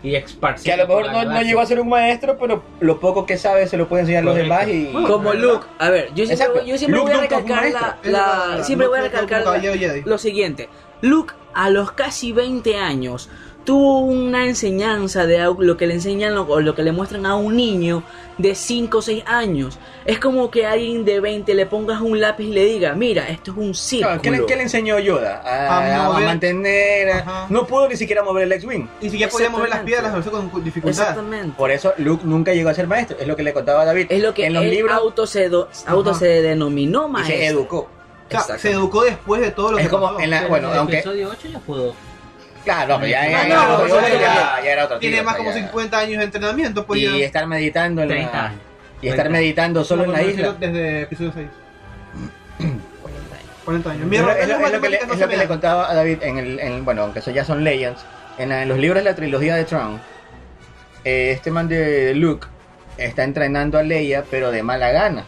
y 0.03 0.15
esparcir. 0.15 0.65
Que 0.65 0.73
a 0.73 0.77
lo 0.77 0.87
mejor 0.87 1.11
no, 1.11 1.23
no 1.23 1.41
llegó 1.41 1.61
a 1.61 1.65
ser 1.65 1.79
un 1.79 1.89
maestro, 1.89 2.37
pero 2.37 2.63
lo 2.81 2.99
poco 2.99 3.25
que 3.25 3.37
sabe 3.37 3.67
se 3.67 3.77
lo 3.77 3.87
puede 3.87 4.01
enseñar 4.01 4.23
a 4.23 4.25
los 4.25 4.35
demás 4.35 4.67
y... 4.67 4.91
Como. 5.07 5.33
Luke, 5.33 5.65
a 5.79 5.89
ver, 5.89 6.13
yo 6.13 6.25
siempre, 6.25 6.47
voy- 6.49 6.65
yo 6.67 6.77
siempre 6.77 6.99
Luke 6.99 7.11
voy 7.11 7.19
a 7.19 7.21
recalcar 7.21 7.97
la, 8.03 8.63
siempre 8.63 8.87
voy 8.87 8.99
a 8.99 9.01
recalcar 9.03 9.43
la- 9.43 10.01
lo 10.05 10.17
siguiente. 10.17 10.69
Luke 11.01 11.33
a 11.53 11.69
los 11.69 11.91
casi 11.93 12.31
20 12.33 12.75
años 12.77 13.29
tuvo 13.65 13.99
una 13.99 14.45
enseñanza 14.45 15.25
de 15.25 15.39
lo 15.59 15.75
que 15.75 15.87
le 15.87 15.95
enseñan 15.95 16.35
lo- 16.35 16.43
o 16.43 16.61
lo 16.61 16.75
que 16.75 16.83
le 16.83 16.91
muestran 16.91 17.25
a 17.25 17.35
un 17.35 17.57
niño 17.57 18.03
de 18.37 18.53
5 18.55 18.99
o 18.99 19.01
6 19.01 19.23
años. 19.25 19.79
Es 20.05 20.19
como 20.19 20.51
que 20.51 20.65
a 20.65 20.73
alguien 20.73 21.03
de 21.03 21.19
20 21.19 21.53
le 21.55 21.65
pongas 21.65 21.99
un 22.01 22.19
lápiz 22.21 22.45
y 22.45 22.51
le 22.53 22.63
diga, 22.65 22.93
mira, 22.93 23.27
esto 23.27 23.51
es 23.51 23.57
un 23.57 23.73
círculo. 23.73 24.21
¿qué, 24.21 24.29
le, 24.31 24.45
qué 24.45 24.55
le 24.55 24.63
enseñó 24.63 24.99
Yoda? 24.99 25.41
A, 25.43 25.79
A 25.79 26.17
a 26.17 26.19
mantener... 26.19 27.09
Ajá. 27.09 27.47
No 27.49 27.65
pudo 27.65 27.89
ni 27.89 27.95
siquiera 27.97 28.21
mover 28.23 28.43
el 28.43 28.51
X-Wing. 28.53 28.87
Y 29.01 29.09
si 29.09 29.17
ya 29.17 29.29
podía 29.29 29.49
mover 29.49 29.69
las 29.69 29.79
piedras, 29.79 30.13
lo 30.13 30.19
hizo 30.19 30.31
con 30.31 30.63
dificultad. 30.63 31.01
Exactamente. 31.01 31.55
Por 31.57 31.71
eso 31.71 31.93
Luke 31.97 32.23
nunca 32.25 32.53
llegó 32.53 32.69
a 32.69 32.73
ser 32.73 32.87
maestro. 32.87 33.17
Es 33.19 33.27
lo 33.27 33.35
que 33.35 33.43
le 33.43 33.51
contaba 33.53 33.81
a 33.81 33.85
David. 33.85 34.07
Es 34.09 34.21
lo 34.21 34.33
que 34.33 34.45
en 34.45 34.53
los 34.53 34.63
él 34.63 34.69
libros 34.71 34.95
auto, 34.95 35.25
se, 35.25 35.49
do- 35.49 35.69
auto 35.87 36.13
se 36.13 36.27
denominó 36.43 37.07
y 37.07 37.11
maestro. 37.11 37.35
se 37.37 37.45
educó. 37.47 37.89
O 38.31 38.41
sea, 38.41 38.57
se 38.59 38.71
educó 38.71 39.03
después 39.03 39.41
de 39.41 39.51
todo 39.51 39.71
lo 39.73 39.77
Es 39.77 39.85
que 39.85 39.89
como 39.89 40.07
pasó. 40.07 40.19
en 40.19 40.29
la- 40.29 40.47
bueno, 40.47 40.67
en 40.67 40.73
el 40.73 40.79
aunque- 40.79 40.95
episodio 40.99 41.29
8 41.31 41.47
ya 41.51 41.59
pudo. 41.59 41.95
Claro, 42.65 42.95
pero 42.99 43.07
ya, 43.07 43.29
ya, 43.29 43.39
Ah, 43.41 43.47
ya, 43.47 43.55
no, 43.55 43.79
ya, 43.79 43.85
eso 43.85 44.01
ya, 44.01 44.19
ya- 44.19 44.61
ya 44.63 44.71
era 44.73 44.85
otro 44.85 44.99
Tiene 44.99 45.21
más 45.21 45.35
como 45.37 45.51
ya. 45.51 45.57
50 45.57 45.97
años 45.99 46.17
de 46.17 46.25
entrenamiento, 46.25 46.85
pues 46.85 46.99
y 46.99 47.19
ya. 47.19 47.25
estar 47.25 47.47
meditando 47.47 48.01
en 48.01 48.09
30 48.09 48.31
la, 48.33 48.45
años. 48.47 48.59
y 49.01 49.07
estar 49.07 49.29
meditando 49.29 49.83
solo 49.85 50.03
en 50.05 50.11
la 50.11 50.21
isla. 50.23 50.55
Desde 50.59 51.01
episodio 51.03 51.31
6. 51.33 51.47
40 53.63 53.91
años. 53.91 54.03
Es 54.11 54.21
lo- 54.21 54.29
error- 54.31 54.37
es, 54.41 54.47
lo, 54.47 54.53
las 54.59 54.67
es 54.67 54.73
lo 54.73 54.81
que 54.81 54.89
le, 54.89 54.95
es 54.97 55.19
lo 55.19 55.27
que 55.27 55.47
contaba 55.47 55.89
a 55.89 55.95
David 55.95 56.17
en 56.21 56.37
el, 56.37 56.59
en- 56.59 56.85
bueno, 56.85 57.03
aunque 57.03 57.19
eso 57.19 57.31
ya 57.31 57.43
son 57.45 57.63
Legends, 57.63 58.03
en, 58.37 58.49
la- 58.49 58.61
en 58.63 58.69
los 58.69 58.77
libros 58.77 59.03
de 59.03 59.09
la 59.09 59.15
trilogía 59.15 59.55
de 59.55 59.65
Tron, 59.65 59.99
eh, 61.03 61.31
este 61.31 61.51
man 61.51 61.67
de 61.67 62.13
Luke 62.15 62.47
está 62.97 63.23
entrenando 63.23 63.77
a 63.77 63.83
Leia, 63.83 64.23
pero 64.29 64.51
de 64.51 64.63
mala 64.63 64.91
gana. 64.91 65.25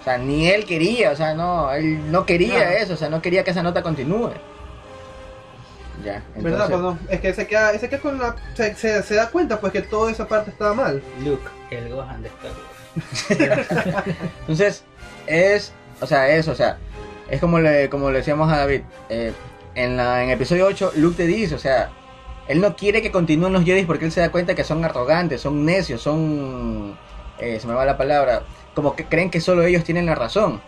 O 0.00 0.02
sea, 0.02 0.16
ni 0.16 0.48
él 0.48 0.64
quería, 0.64 1.10
o 1.10 1.16
sea, 1.16 1.34
no, 1.34 1.70
él 1.72 2.10
no 2.10 2.24
quería 2.24 2.54
Claro. 2.56 2.70
eso, 2.78 2.94
o 2.94 2.96
sea, 2.96 3.10
no 3.10 3.20
quería 3.20 3.44
que 3.44 3.50
esa 3.50 3.62
nota 3.62 3.82
continúe. 3.82 4.30
Ya, 6.04 6.22
¿Verdad? 6.36 6.66
entonces, 6.66 6.68
Perdón. 6.68 6.98
Es 7.08 7.20
que 7.20 7.34
se 7.34 7.46
queda, 7.46 7.78
se 7.78 7.88
queda 7.88 8.00
con 8.00 8.18
la. 8.18 8.36
Se, 8.54 8.74
se, 8.74 9.02
se 9.02 9.14
da 9.14 9.30
cuenta 9.30 9.60
pues 9.60 9.72
que 9.72 9.82
toda 9.82 10.10
esa 10.10 10.28
parte 10.28 10.50
estaba 10.50 10.74
mal. 10.74 11.02
Luke, 11.24 11.48
el 11.70 11.88
Gohan 11.88 12.22
de 12.22 12.28
Star 12.28 12.50
Wars. 12.50 12.76
entonces 14.40 14.84
es, 15.26 15.72
o 16.00 16.06
sea, 16.06 16.28
eso, 16.28 16.52
o 16.52 16.54
sea, 16.54 16.78
es 17.30 17.40
como 17.40 17.58
le, 17.58 17.88
como 17.88 18.10
le 18.10 18.18
decíamos 18.18 18.50
a 18.52 18.58
David, 18.58 18.82
eh, 19.08 19.32
en 19.74 19.96
la, 19.96 20.22
en 20.24 20.30
episodio 20.30 20.66
8, 20.66 20.92
Luke 20.96 21.16
te 21.16 21.26
dice, 21.26 21.54
o 21.54 21.58
sea, 21.58 21.90
él 22.48 22.60
no 22.60 22.76
quiere 22.76 23.02
que 23.02 23.10
continúen 23.10 23.52
los 23.52 23.64
Jedi 23.64 23.84
porque 23.84 24.06
él 24.06 24.12
se 24.12 24.20
da 24.20 24.30
cuenta 24.30 24.54
que 24.54 24.64
son 24.64 24.84
arrogantes, 24.84 25.40
son 25.40 25.64
necios, 25.64 26.00
son, 26.00 26.96
eh, 27.38 27.58
se 27.60 27.66
me 27.66 27.74
va 27.74 27.84
la 27.84 27.98
palabra, 27.98 28.42
como 28.74 28.94
que 28.96 29.04
creen 29.04 29.30
que 29.30 29.40
solo 29.40 29.64
ellos 29.64 29.84
tienen 29.84 30.06
la 30.06 30.14
razón. 30.14 30.60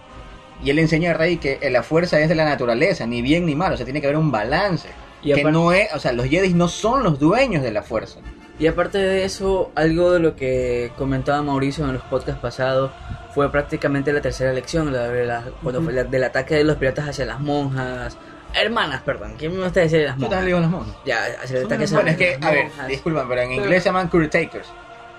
Y 0.63 0.71
él 0.71 0.79
enseña 0.81 1.13
a 1.13 1.15
Rey 1.15 1.37
que 1.37 1.59
la 1.71 1.85
fuerza 1.85 2.19
es 2.19 2.29
de 2.29 2.35
la 2.35 2.45
naturaleza, 2.45 3.07
ni 3.07 3.23
bien 3.23 3.47
ni 3.47 3.55
mal, 3.55 3.73
o 3.73 3.77
sea, 3.77 3.87
tiene 3.87 4.01
que 4.01 4.09
haber 4.09 4.19
un 4.19 4.33
balance. 4.33 4.89
Y 5.23 5.33
que 5.35 5.45
no 5.45 5.73
es, 5.73 5.93
o 5.95 5.99
sea, 5.99 6.13
los 6.13 6.27
Jedi 6.27 6.55
no 6.55 6.69
son 6.69 7.03
los 7.03 7.19
dueños 7.19 7.63
de 7.63 7.73
la 7.73 7.83
fuerza. 7.83 8.21
Y 8.59 8.67
aparte 8.67 8.99
de 8.99 9.25
eso, 9.25 9.71
algo 9.75 10.13
de 10.13 10.19
lo 10.21 10.35
que 10.37 10.91
comentaba 10.99 11.43
Mauricio 11.43 11.85
en 11.85 11.93
los 11.95 12.03
podcasts 12.03 12.41
pasados 12.41 12.91
fue 13.35 13.51
prácticamente 13.53 14.13
la 14.13 14.21
tercera 14.21 14.53
lección, 14.53 14.93
la 14.93 15.09
de 15.09 15.27
la- 15.27 15.45
cuando 15.63 15.81
fue 15.83 15.93
la- 15.93 16.05
del 16.05 16.25
ataque 16.25 16.57
de 16.57 16.65
los 16.65 16.77
piratas 16.77 17.09
hacia 17.09 17.25
las 17.25 17.39
monjas, 17.41 18.17
hermanas, 18.55 19.03
perdón, 19.03 19.35
¿quién 19.39 19.57
me 19.57 19.63
gusta 19.63 19.81
decir 19.81 20.01
las 20.07 20.17
Yo 20.17 20.23
monjas? 20.23 20.31
también 20.31 20.45
le 20.45 20.47
digo 20.49 20.61
las 20.61 20.71
monjas. 20.71 20.97
Ya, 21.05 21.19
hacia 21.43 21.59
el 21.59 21.67
ataque 21.67 21.85
hacia 21.85 21.97
Bueno, 21.99 22.11
las 22.13 22.21
es 22.21 22.37
que, 22.39 22.45
a 22.47 22.51
ver, 22.51 22.65
monjas. 22.65 22.89
disculpan, 22.89 23.29
pero 23.29 23.41
en 23.43 23.53
inglés 23.53 23.83
se 23.83 23.89
llaman 23.91 24.11
Takers. 24.11 24.69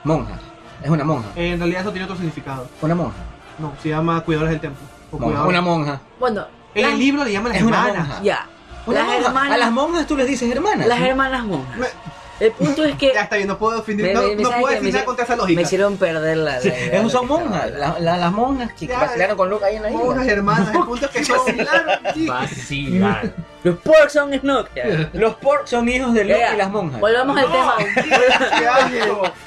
Monjas. 0.03 0.39
Es 0.83 0.89
una 0.89 1.03
monja. 1.03 1.29
Eh, 1.35 1.51
en 1.53 1.59
realidad 1.59 1.81
eso 1.81 1.91
tiene 1.91 2.05
otro 2.05 2.15
significado. 2.17 2.67
Una 2.81 2.95
monja. 2.95 3.17
No, 3.57 3.73
se 3.81 3.89
llama 3.89 4.21
cuidadores 4.21 4.51
del 4.51 4.61
templo. 4.61 4.81
O 5.11 5.17
Monja. 5.19 5.45
Una 5.45 5.61
monja. 5.61 6.01
Bueno, 6.19 6.45
En 6.75 6.83
las- 6.83 6.93
el 6.93 6.99
libro 6.99 7.23
le 7.25 7.31
llaman 7.33 7.51
las 7.51 7.61
Es 7.61 7.67
hermanas. 7.67 8.21
ya, 8.23 8.47
Una 8.47 8.58
las 8.93 9.05
monja. 9.05 9.27
hermanas, 9.27 9.53
A 9.53 9.57
las 9.57 9.71
monjas 9.71 10.07
tú 10.07 10.17
les 10.17 10.27
dices 10.27 10.51
hermanas. 10.51 10.87
las 10.87 11.01
hermanas 11.01 11.43
monjas. 11.45 11.77
Me- 11.77 12.09
El 12.39 12.53
punto 12.53 12.85
es 12.85 12.95
que 12.95 13.11
Ya 13.13 13.23
está 13.23 13.35
bien, 13.35 13.49
no 13.49 13.57
puedo 13.57 13.75
definir, 13.79 14.05
Me- 14.05 14.13
no, 14.13 14.21
me- 14.21 14.27
me 14.37 14.43
puedo 14.43 14.67
decir 14.67 14.81
me 14.83 14.89
nada 14.91 14.99
hice- 14.99 15.03
contra 15.05 15.25
esa 15.25 15.33
me 15.35 15.41
lógica. 15.41 15.61
hicieron 15.61 15.97
perder 15.97 16.37
la, 16.37 16.61
son 17.09 17.27
monjas. 17.27 17.63
hablando. 17.63 17.77
La- 17.79 17.99
la- 17.99 18.17
las 18.17 18.31
monjas 18.31 18.71
que 18.79 18.87
Ya, 18.87 18.97
vacilaron 18.97 19.35
con 19.35 19.49
Luke 19.49 19.65
ahí 19.65 19.75
en 19.75 19.83
la 19.83 19.89
Monjas 19.89 20.21
isla. 20.21 20.31
hermanas, 20.37 20.73
el 20.73 20.83
punto 20.85 21.05
es 21.07 21.11
que 21.11 21.25
son. 21.25 21.45
claro, 21.53 21.91
sí. 22.13 22.27
Vacilar. 22.27 23.33
Los 23.63 23.75
porks 23.79 24.13
son 24.13 24.31
Snoke. 24.39 24.69
ya. 24.73 25.09
Los 25.11 25.35
pork 25.35 25.67
son 25.67 25.89
hijos 25.89 26.13
de 26.13 26.23
Luke 26.23 26.39
y 26.53 26.55
las 26.55 26.69
monjas. 26.71 27.01
Volvamos 27.01 27.37
al 27.37 27.51
tema. 27.51 27.75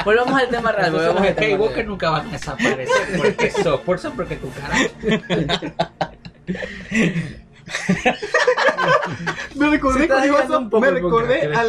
Volvamos 0.05 0.43
al 0.43 0.49
tema 0.51 0.73
real. 0.73 0.93
Volvamos 0.93 1.21
los 1.21 1.29
al 1.31 1.35
tema 1.35 1.47
Skywalker 1.47 1.87
nunca 1.87 2.11
van 2.11 2.29
a 2.29 2.33
desaparecer 2.33 3.17
porque 3.17 3.51
so, 3.53 3.81
por 3.81 3.97
eso 3.97 4.13
porque 4.15 4.37
tu 4.37 4.51
carajo. 4.53 4.85
Me 9.55 9.71
recordé 9.71 10.09
me 10.81 10.91
recordé 10.91 11.49
a 11.53 11.65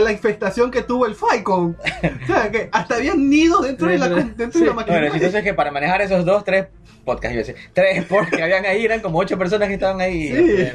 la, 0.00 0.12
infestación 0.12 0.70
que 0.70 0.82
tuvo 0.82 1.06
el 1.06 1.14
Falcon. 1.14 1.76
O 2.22 2.26
sea, 2.26 2.50
que 2.50 2.68
hasta 2.72 2.96
había 2.96 3.14
nidos 3.14 3.62
dentro 3.66 3.88
de 3.88 3.98
la, 3.98 4.08
dentro 4.08 4.60
de 4.60 4.66
la 4.66 4.72
máquina. 4.72 4.98
Bueno, 4.98 5.14
entonces 5.14 5.42
que 5.42 5.54
para 5.54 5.70
manejar 5.70 6.02
esos 6.02 6.24
dos, 6.24 6.44
tres 6.44 6.66
podcasts, 7.04 7.34
iba 7.34 7.42
a 7.42 7.46
decir, 7.46 7.56
tres 7.72 8.04
porks 8.04 8.30
que 8.30 8.42
habían 8.42 8.64
ahí, 8.66 8.84
eran 8.84 9.00
como 9.00 9.18
ocho 9.18 9.36
personas 9.38 9.68
que 9.68 9.74
estaban 9.74 10.00
ahí. 10.00 10.28
Sí. 10.28 10.68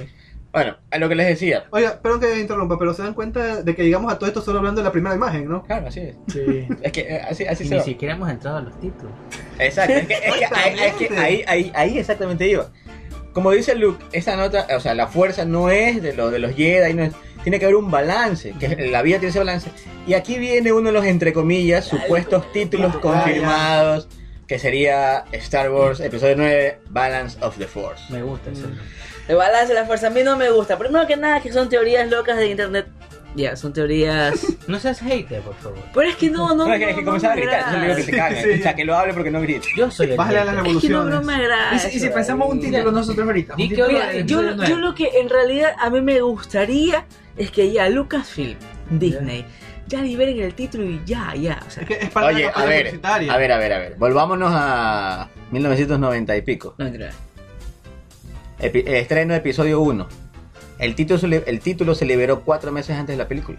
Bueno, 0.55 0.77
a 0.89 0.97
lo 0.97 1.09
que 1.09 1.15
les 1.15 1.27
decía. 1.27 1.65
Oiga, 1.71 1.99
perdón 2.01 2.21
que 2.21 2.39
interrumpa, 2.39 2.79
pero 2.79 2.93
se 2.93 3.03
dan 3.03 3.13
cuenta 3.13 3.61
de 3.61 3.75
que 3.75 3.83
llegamos 3.83 4.11
a 4.11 4.17
todo 4.17 4.27
esto 4.27 4.41
solo 4.41 4.59
hablando 4.59 4.81
de 4.81 4.85
la 4.85 4.91
primera 4.91 5.13
imagen, 5.15 5.47
¿no? 5.47 5.63
Claro, 5.63 5.87
así 5.87 5.99
es. 5.99 6.15
Sí. 6.31 6.67
Es 6.81 6.91
que 6.91 7.01
eh, 7.01 7.21
así, 7.29 7.45
así 7.45 7.63
Y 7.65 7.67
se 7.67 7.73
ni 7.73 7.79
va. 7.79 7.83
siquiera 7.85 8.13
hemos 8.15 8.29
entrado 8.29 8.57
a 8.57 8.61
los 8.61 8.79
títulos. 8.79 9.11
Exacto, 9.59 9.93
es 9.93 10.07
que, 10.07 10.13
es 10.13 10.21
que 10.21 10.45
ahí, 10.55 10.79
es 10.79 10.93
que 10.93 11.17
ahí, 11.17 11.43
ahí, 11.47 11.71
ahí 11.75 11.97
exactamente 11.99 12.47
iba. 12.47 12.67
Como 13.33 13.51
dice 13.51 13.75
Luke, 13.75 14.03
esa 14.13 14.37
nota, 14.37 14.65
o 14.75 14.79
sea, 14.79 14.93
la 14.95 15.07
fuerza 15.07 15.43
no 15.43 15.69
es 15.69 16.01
de, 16.01 16.13
lo, 16.13 16.31
de 16.31 16.39
los 16.39 16.55
Jedi, 16.55 16.93
no 16.93 17.03
es- 17.03 17.13
tiene 17.43 17.59
que 17.59 17.65
haber 17.65 17.75
un 17.75 17.91
balance, 17.91 18.53
que 18.59 18.87
la 18.87 19.01
vida 19.03 19.17
tiene 19.19 19.29
ese 19.31 19.39
balance. 19.39 19.69
Y 20.07 20.13
aquí 20.13 20.39
viene 20.39 20.71
uno 20.71 20.87
de 20.87 20.93
los, 20.93 21.05
entre 21.05 21.31
comillas, 21.33 21.85
supuestos 21.85 22.49
títulos 22.53 22.95
confirmados, 22.97 24.07
que 24.47 24.57
sería 24.57 25.25
Star 25.31 25.69
Wars 25.71 25.99
Episodio 25.99 26.35
9, 26.37 26.79
Balance 26.89 27.37
of 27.43 27.57
the 27.57 27.67
Force. 27.67 28.01
Me 28.11 28.21
gusta 28.23 28.51
eso. 28.51 28.67
El 29.27 29.35
balance 29.37 29.73
de 29.73 29.79
la 29.79 29.85
fuerza 29.85 30.07
a 30.07 30.09
mí 30.11 30.21
no 30.23 30.37
me 30.37 30.49
gusta. 30.51 30.77
Primero 30.77 31.07
que 31.07 31.17
nada, 31.17 31.41
que 31.41 31.51
son 31.51 31.67
teorías 31.69 32.09
locas 32.09 32.37
de 32.37 32.49
internet. 32.49 32.87
Ya, 33.35 33.55
son 33.55 33.73
teorías. 33.73 34.45
No 34.67 34.79
seas 34.79 34.99
hater, 34.99 35.41
por 35.41 35.53
favor. 35.55 35.77
Pero 35.93 36.09
es 36.09 36.15
que 36.15 36.29
no, 36.29 36.55
no. 36.55 36.65
No, 36.67 36.73
es 36.73 36.79
que, 36.79 36.89
es 36.89 36.95
que 36.95 37.01
no, 37.01 37.05
comenzaba 37.07 37.33
a 37.33 37.37
gritar, 37.37 37.71
yo 37.73 37.77
le 37.79 37.83
digo 37.85 37.95
que 37.97 38.03
se 38.03 38.11
cague. 38.11 38.43
Sí. 38.43 38.59
O 38.59 38.63
sea, 38.63 38.75
que 38.75 38.83
lo 38.85 38.95
hable 38.95 39.13
porque 39.13 39.29
no 39.29 39.41
grite. 39.41 39.67
Yo 39.77 39.91
soy 39.91 40.11
el 40.11 40.17
Bájale 40.17 40.39
a 40.39 40.45
las 40.45 40.55
hater. 40.55 40.75
Es 40.75 40.81
que 40.81 40.89
no, 40.89 41.03
no 41.03 41.09
revoluciones. 41.11 41.25
me 41.27 41.35
agrada. 41.45 41.75
Y 41.75 41.79
si, 41.79 41.97
y 41.97 41.99
si 41.99 42.09
pensamos 42.09 42.49
un 42.49 42.59
título 42.59 42.91
nosotros 42.91 43.27
ahorita. 43.27 43.53
un 43.53 43.57
título 43.57 43.87
Mira, 43.89 44.13
yo, 44.21 44.41
nueve. 44.41 44.65
yo 44.67 44.75
lo 44.77 44.95
que 44.95 45.09
en 45.19 45.29
realidad 45.29 45.75
a 45.79 45.89
mí 45.91 46.01
me 46.01 46.19
gustaría 46.21 47.05
es 47.37 47.51
que 47.51 47.71
ya 47.71 47.87
Lucasfilm, 47.89 48.57
Disney, 48.89 49.45
ya 49.87 50.01
liberen 50.01 50.39
el 50.39 50.55
título 50.55 50.85
y 50.85 51.01
ya, 51.05 51.35
ya. 51.35 51.61
O 51.67 51.69
sea, 51.69 51.83
Es 51.83 51.89
que 51.89 51.93
es 52.05 52.13
de 52.13 52.19
Oye, 52.21 52.43
la 52.45 52.49
a 52.51 52.65
ver, 52.65 52.99
a 53.03 53.17
ver, 53.37 53.51
a 53.51 53.57
ver, 53.59 53.73
a 53.73 53.77
ver. 53.79 53.95
Volvámonos 53.97 54.51
a 54.51 55.29
1990 55.51 56.37
y 56.37 56.41
pico. 56.41 56.73
no. 56.77 56.85
Epi- 58.71 58.83
eh, 58.87 58.99
estreno 58.99 59.33
de 59.33 59.39
episodio 59.39 59.79
1. 59.81 60.07
El 60.79 60.95
título, 60.95 61.37
el 61.45 61.59
título 61.61 61.95
se 61.95 62.05
liberó 62.05 62.41
cuatro 62.41 62.71
meses 62.71 62.97
antes 62.97 63.15
de 63.15 63.23
la 63.23 63.27
película. 63.27 63.57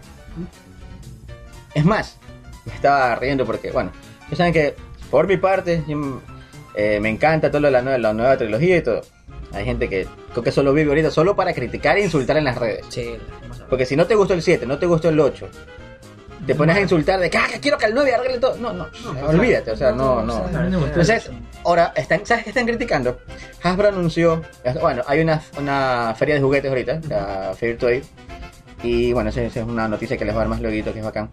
Es 1.73 1.85
más, 1.85 2.17
me 2.65 2.73
estaba 2.73 3.15
riendo 3.15 3.45
porque, 3.45 3.71
bueno, 3.71 3.91
ya 4.29 4.37
saben 4.37 4.53
que 4.53 4.75
por 5.09 5.27
mi 5.27 5.37
parte 5.37 5.83
yo, 5.87 6.21
eh, 6.75 6.99
me 6.99 7.09
encanta 7.09 7.49
todo 7.49 7.61
lo 7.61 7.67
de 7.67 7.71
la 7.71 7.81
nueva, 7.81 7.97
la 7.97 8.13
nueva 8.13 8.37
trilogía 8.37 8.77
y 8.77 8.81
todo. 8.81 9.01
Hay 9.53 9.65
gente 9.65 9.87
que 9.89 10.07
creo 10.31 10.43
que 10.43 10.51
solo 10.51 10.73
vive 10.73 10.89
ahorita 10.89 11.09
solo 11.09 11.35
para 11.35 11.53
criticar 11.53 11.97
e 11.97 12.03
insultar 12.03 12.37
en 12.37 12.43
las 12.43 12.57
redes. 12.57 12.85
Sí, 12.89 13.15
Porque 13.69 13.85
si 13.85 13.95
no 13.95 14.05
te 14.05 14.15
gustó 14.15 14.33
el 14.33 14.41
7, 14.41 14.65
no 14.65 14.77
te 14.77 14.85
gustó 14.85 15.09
el 15.09 15.19
8, 15.19 15.47
te 16.47 16.55
pones 16.55 16.75
a 16.75 16.81
insultar 16.81 17.19
de 17.19 17.29
que 17.29 17.37
"Ah, 17.37 17.45
que 17.51 17.59
quiero 17.59 17.77
que 17.77 17.85
el 17.85 17.93
9 17.93 18.15
arregle 18.15 18.39
todo. 18.39 18.55
No, 18.57 18.73
no, 18.73 18.87
olvídate, 19.27 19.71
o 19.71 19.75
sea, 19.77 19.91
no, 19.91 20.23
no. 20.23 20.45
Entonces, 20.87 21.29
ahora, 21.63 21.93
están, 21.95 22.25
¿sabes 22.25 22.43
qué 22.45 22.49
están 22.49 22.65
criticando? 22.65 23.19
Hasbro 23.61 23.89
anunció, 23.89 24.41
bueno, 24.81 25.03
hay 25.07 25.21
una, 25.21 25.41
una 25.59 26.15
feria 26.17 26.35
de 26.35 26.41
juguetes 26.41 26.69
ahorita, 26.69 27.01
la 27.09 27.53
Fair 27.55 27.77
Toy, 27.77 28.01
y 28.81 29.13
bueno, 29.13 29.29
esa, 29.29 29.41
esa 29.43 29.59
es 29.59 29.65
una 29.65 29.87
noticia 29.87 30.17
que 30.17 30.25
les 30.25 30.33
va 30.33 30.39
a 30.39 30.41
dar 30.41 30.49
más 30.49 30.61
luego, 30.61 30.91
que 30.93 30.99
es 30.99 31.05
bacán. 31.05 31.31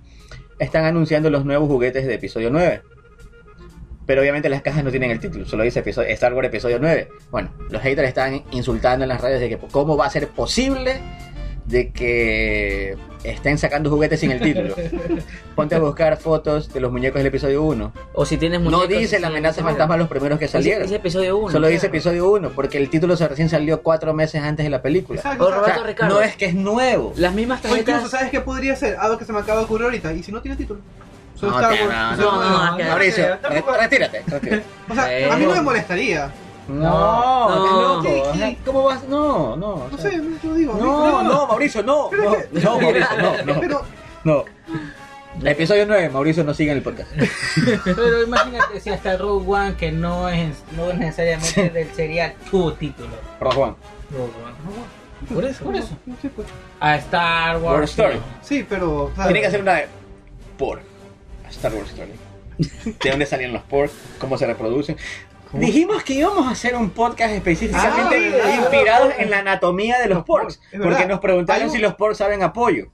Están 0.58 0.84
anunciando 0.84 1.30
los 1.30 1.44
nuevos 1.44 1.68
juguetes 1.68 2.06
de 2.06 2.14
episodio 2.14 2.50
9. 2.50 2.82
Pero 4.06 4.20
obviamente 4.20 4.48
las 4.50 4.60
cajas 4.60 4.84
no 4.84 4.90
tienen 4.90 5.10
el 5.10 5.18
título, 5.18 5.46
solo 5.46 5.62
dice 5.62 5.80
episodio, 5.80 6.08
Star 6.10 6.34
Wars 6.34 6.48
episodio 6.48 6.78
9. 6.78 7.08
Bueno, 7.30 7.50
los 7.70 7.80
haters 7.80 8.08
están 8.08 8.44
insultando 8.50 9.04
en 9.04 9.08
las 9.08 9.20
redes 9.20 9.40
de 9.40 9.48
que 9.48 9.58
cómo 9.70 9.96
va 9.96 10.06
a 10.06 10.10
ser 10.10 10.28
posible 10.28 11.00
de 11.66 11.90
que 11.90 12.96
estén 13.24 13.56
sacando 13.56 13.88
juguetes 13.90 14.20
sin 14.20 14.30
el 14.30 14.40
título. 14.40 14.74
Ponte 15.56 15.74
a 15.74 15.78
buscar 15.78 16.18
fotos 16.18 16.72
de 16.72 16.80
los 16.80 16.92
muñecos 16.92 17.18
del 17.20 17.26
episodio 17.28 17.62
1. 17.62 17.92
O 18.12 18.26
si 18.26 18.36
tienes 18.36 18.60
No 18.60 18.70
muñecos, 18.70 18.88
dice 18.98 19.16
sí, 19.16 19.22
la 19.22 19.28
amenaza 19.28 19.62
fantasma 19.62 19.96
los 19.96 20.08
primeros 20.08 20.38
que 20.38 20.44
Dice, 20.44 20.58
salieron. 20.58 20.82
dice 20.82 20.96
episodio 20.96 21.38
1. 21.38 21.52
Solo 21.52 21.66
dice 21.68 21.86
episodio 21.86 22.30
1, 22.30 22.50
porque 22.50 22.76
el 22.78 22.90
título 22.90 23.16
se 23.16 23.26
recién 23.26 23.48
salió 23.48 23.82
cuatro 23.82 24.12
meses 24.12 24.42
antes 24.42 24.64
de 24.64 24.70
la 24.70 24.82
película. 24.82 25.20
Exacto, 25.20 25.44
O 25.44 25.46
o 25.46 25.50
sea, 25.50 25.60
O 25.60 25.64
sea, 25.64 25.72
Roberto 25.74 25.86
Ricardo. 25.88 26.14
no 26.16 26.20
es 26.20 26.36
que 26.36 26.44
es 26.46 26.54
nuevo. 26.54 27.14
Las 27.16 27.32
mismas 27.34 27.64
o 27.64 27.68
incluso, 27.68 27.84
tarjetas. 27.84 28.10
¿sabes 28.10 28.30
qué 28.30 28.40
podría 28.40 28.76
ser? 28.76 28.96
Algo 28.98 29.16
que 29.16 29.24
se 29.24 29.32
me 29.32 29.38
acaba 29.38 29.60
de 29.60 29.64
ocurrir 29.64 29.84
ahorita. 29.86 30.12
¿Y 30.12 30.22
si 30.22 30.30
no 30.32 30.42
tiene 30.42 30.56
título? 30.56 30.80
No, 31.42 31.50
no, 31.50 32.16
no, 32.16 32.16
no, 32.78 32.84
Mauricio, 32.84 33.36
no, 33.42 33.76
retírate. 33.76 34.22
O 34.88 34.94
sea, 34.94 35.04
a 35.32 35.36
mí 35.36 35.44
no 35.44 35.50
me 35.50 35.56
no. 35.56 35.62
molestaría. 35.62 36.30
No, 36.68 37.48
No. 37.48 37.82
loco. 37.96 38.02
¿Qué- 38.02 38.22
qué? 38.38 38.58
¿Cómo 38.64 38.84
vas? 38.84 39.04
No, 39.08 39.56
no. 39.56 39.76
No 39.76 39.84
o 39.92 39.98
sea, 39.98 40.10
sé, 40.10 40.18
no 40.18 40.36
te 40.38 40.46
lo 40.46 40.54
digo. 40.54 40.74
No, 40.74 41.22
no, 41.22 41.46
Mauricio, 41.46 41.82
no. 41.82 42.10
No, 42.10 42.36
no, 42.52 42.80
Mauricio, 42.80 43.16
no, 43.22 43.42
no. 43.54 43.60
Pero, 43.60 43.82
No. 44.24 44.44
Episodio 45.42 45.84
9, 45.86 46.08
Mauricio 46.10 46.44
no 46.44 46.54
sigue 46.54 46.70
en 46.70 46.76
el 46.78 46.82
podcast. 46.82 47.10
Pero 47.84 48.22
imagínate 48.22 48.80
si 48.80 48.90
hasta 48.90 49.16
Rogue 49.16 49.44
One, 49.50 49.74
que 49.74 49.90
no 49.90 50.28
es, 50.28 50.62
no 50.76 50.90
es 50.90 50.96
necesariamente 50.98 51.70
del 51.70 51.92
serial, 51.92 52.34
tuvo 52.50 52.72
título. 52.74 53.08
Rogue 53.40 53.56
One. 53.62 53.74
Rogue 54.12 54.32
One. 54.44 55.34
Por 55.34 55.44
eso. 55.44 55.64
Por 55.64 55.74
eso. 55.76 55.88
sí, 56.22 56.28
pues. 56.28 56.46
A 56.80 56.96
Star 56.96 57.56
Wars. 57.56 57.64
War 57.74 57.82
Story. 57.84 58.20
Sí, 58.42 58.64
pero. 58.68 59.04
o 59.06 59.12
sea, 59.14 59.24
Tiene 59.24 59.40
que 59.40 59.46
hacer 59.48 59.60
una 59.62 59.80
por 60.56 60.80
Star 61.50 61.74
Wars 61.74 61.90
Story. 61.90 62.12
¿De 63.02 63.10
dónde 63.10 63.26
salían 63.26 63.52
los 63.52 63.62
pork? 63.62 63.90
¿Cómo 64.18 64.38
se 64.38 64.46
reproducen? 64.46 64.96
Dijimos 65.54 66.02
que 66.02 66.14
íbamos 66.14 66.46
a 66.46 66.50
hacer 66.50 66.74
un 66.76 66.90
podcast 66.90 67.32
específicamente 67.32 68.40
Ah, 68.42 68.56
inspirado 68.56 69.10
en 69.16 69.30
la 69.30 69.38
anatomía 69.38 69.98
de 69.98 70.08
los 70.08 70.18
Los 70.18 70.26
verdad. 70.26 70.58
Porque 70.82 71.06
nos 71.06 71.20
preguntaron 71.20 71.64
un- 71.66 71.70
si 71.70 71.78
los 71.78 71.94
porks 71.94 72.18
saben 72.18 72.42
apoyo. 72.42 72.86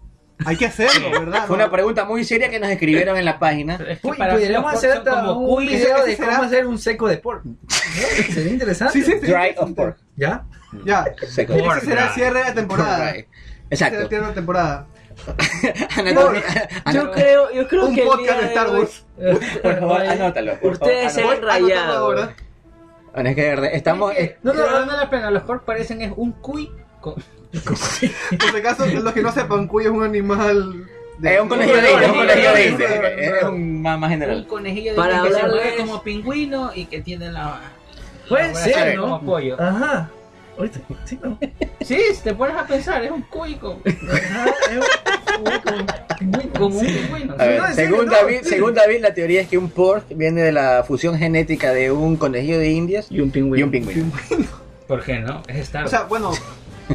Hay 0.46 0.56
que 0.56 0.64
hacerlo, 0.66 1.10
¿verdad? 1.10 1.46
Fue 1.46 1.56
una 1.56 1.70
pregunta 1.70 2.04
muy 2.06 2.24
seria 2.24 2.48
que 2.48 2.58
nos 2.58 2.70
escribieron 2.70 3.16
en 3.18 3.26
la 3.26 3.38
página. 3.38 3.74
Es 3.86 4.00
que 4.00 4.08
Uy, 4.08 4.16
para 4.16 4.32
mí 4.34 4.40
podríamos 4.40 4.72
hacer 4.72 5.02
como 5.04 5.32
un 5.40 5.66
video 5.66 6.04
de 6.04 6.16
será- 6.16 6.30
cómo 6.36 6.42
hacer 6.44 6.66
un 6.66 6.78
seco 6.78 7.08
de 7.08 7.18
pork. 7.18 7.44
¿No? 7.44 7.56
Sería 8.34 8.52
interesante. 8.52 8.92
Sí, 8.94 9.02
sí, 9.04 9.12
sí. 9.20 9.26
Dry 9.26 9.54
of 9.58 9.72
pork. 9.72 9.98
¿Ya? 10.16 10.44
Ya. 10.84 11.04
Seco. 11.28 11.52
Ese 11.54 11.86
será 11.86 12.06
el 12.06 12.10
cierre 12.14 12.38
de 12.38 12.44
la 12.44 12.54
temporada. 12.54 13.10
Ese 13.10 13.16
será 13.16 13.18
el 13.18 13.26
Exacto. 13.70 14.08
cierre 14.08 14.22
de 14.22 14.28
la 14.28 14.34
temporada. 14.34 14.86
Anatomía- 15.96 16.42
Yo 16.94 17.10
creo, 17.12 17.52
yo 17.52 17.68
creo 17.68 17.86
Un 17.86 17.94
que 17.94 18.02
el 18.02 18.08
podcast 18.08 18.40
de 18.40 18.46
Star 18.46 18.70
Wars. 18.70 19.04
Por 19.62 19.78
favor, 19.78 20.00
anótalo. 20.02 20.60
por 20.60 20.72
Ustedes 20.72 21.12
se 21.12 21.22
han 21.22 21.42
rayado. 21.42 22.32
Anotando 23.14 23.20
ahora. 23.22 23.22
Bueno, 23.22 23.28
es 23.30 23.34
que 23.36 23.42
de 23.42 23.48
verdad, 23.48 23.70
estamos. 23.72 24.12
Es 24.16 24.28
que, 24.30 24.36
No, 24.42 24.52
no, 24.52 24.70
no, 24.70 24.86
no, 24.86 24.96
la 24.96 25.10
pena, 25.10 25.30
los 25.30 25.42
porks 25.44 25.64
parecen 25.64 26.02
es 26.02 26.12
un 26.16 26.32
cuy 26.32 26.70
con... 27.00 27.14
Por 27.64 27.76
si 27.76 28.06
acaso, 28.58 28.86
los 28.86 29.12
que 29.12 29.22
no 29.22 29.32
sepan, 29.32 29.66
Cuy 29.66 29.84
es 29.84 29.90
un 29.90 30.04
animal. 30.04 30.86
de- 31.18 31.34
Es 31.34 31.40
un 31.40 31.48
conejillo 31.48 31.80
de 31.80 31.90
indias, 31.90 32.02
es 32.02 32.08
un 32.08 32.16
conejillo 32.16 32.52
de 32.52 33.36
Es 33.38 33.42
un 33.44 33.82
más, 33.82 33.98
más 33.98 34.06
un 34.08 34.12
general. 34.12 34.46
conejillo 34.46 34.90
de 34.92 34.96
Para 34.96 35.22
que 35.22 35.32
se 35.32 35.42
mueve 35.48 35.76
como 35.76 36.02
pingüino 36.02 36.70
y 36.74 36.84
que 36.86 37.00
tiene 37.00 37.32
la... 37.32 37.60
Puede 38.28 38.54
ser, 38.54 38.94
¿no? 38.96 39.02
Como 39.02 39.22
pollo. 39.22 39.60
Ajá. 39.60 40.08
Ahorita, 40.60 40.80
sí, 41.06 41.18
no. 41.22 41.38
Sí, 41.80 41.98
si 42.14 42.22
te 42.22 42.34
pones 42.34 42.54
a 42.56 42.66
pensar, 42.66 43.02
es 43.02 43.10
un. 43.10 43.24
Ajá, 43.32 44.46
es 44.70 44.76
un- 44.76 45.50
como- 46.30 46.52
como 46.52 46.78
un 46.80 46.86
pingüino. 46.86 47.34
A 47.38 47.44
ver, 47.46 47.60
No, 47.60 47.66
en 47.66 47.74
serio, 47.74 47.90
según, 47.90 48.06
no, 48.06 48.12
David, 48.12 48.38
sí. 48.42 48.48
según 48.50 48.74
David, 48.74 49.00
la 49.00 49.14
teoría 49.14 49.40
es 49.40 49.48
que 49.48 49.56
un 49.56 49.70
pork 49.70 50.04
viene 50.10 50.42
de 50.42 50.52
la 50.52 50.84
fusión 50.86 51.16
genética 51.16 51.72
de 51.72 51.90
un 51.90 52.16
conejillo 52.16 52.58
de 52.58 52.70
indias 52.70 53.06
Y 53.10 53.20
un 53.20 53.30
pingüino. 53.30 53.58
y 53.58 53.62
un 53.62 53.70
pingüino. 53.70 54.12
¿Por 54.86 55.02
qué 55.02 55.18
no? 55.20 55.42
Es 55.48 55.56
Star 55.60 55.86
O 55.86 55.88
sea, 55.88 56.02
bueno, 56.02 56.32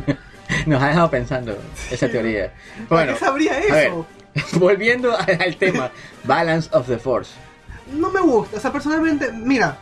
Nos 0.67 0.81
ha 0.81 0.87
dejado 0.89 1.09
pensando 1.09 1.57
esa 1.89 2.07
teoría. 2.07 2.53
Bueno, 2.87 3.13
¿qué 3.13 3.19
sabría 3.19 3.53
a 3.55 3.59
ver. 3.59 3.87
eso? 3.87 4.05
volviendo 4.59 5.17
al 5.17 5.55
tema, 5.55 5.89
Balance 6.23 6.69
of 6.71 6.87
the 6.87 6.97
Force. 6.99 7.31
No 7.93 8.11
me 8.11 8.19
gusta. 8.21 8.57
O 8.57 8.59
sea, 8.59 8.71
personalmente, 8.71 9.31
mira, 9.31 9.77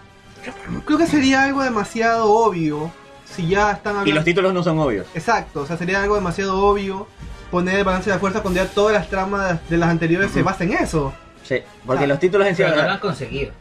creo 0.85 0.97
que 0.97 1.07
sería 1.07 1.43
algo 1.43 1.63
demasiado 1.63 2.31
obvio 2.31 2.91
si 3.33 3.47
ya 3.47 3.71
están 3.71 3.95
Y 3.95 3.99
hablando. 3.99 4.15
los 4.15 4.25
títulos 4.25 4.53
no 4.53 4.63
son 4.63 4.79
obvios. 4.79 5.05
Exacto, 5.15 5.61
o 5.61 5.65
sea, 5.65 5.77
sería 5.77 6.01
algo 6.01 6.15
demasiado 6.15 6.57
obvio 6.65 7.07
poner 7.51 7.75
el 7.79 7.83
balance 7.83 8.09
de 8.09 8.15
la 8.15 8.19
fuerza 8.19 8.41
cuando 8.41 8.63
ya 8.63 8.69
todas 8.69 8.93
las 8.93 9.09
tramas 9.09 9.59
de 9.69 9.77
las 9.77 9.89
anteriores 9.89 10.31
se 10.31 10.41
basan 10.43 10.71
en 10.71 10.83
eso. 10.83 11.13
Sí, 11.43 11.57
porque 11.85 12.05
Ah, 12.05 12.07
los 12.07 12.19
títulos 12.19 12.47
en 12.47 12.55
sí... 12.55 12.63
Pero 12.63 12.75
no 12.77 12.83
lo 12.83 12.89
han 12.91 12.99
conseguido. 12.99 13.51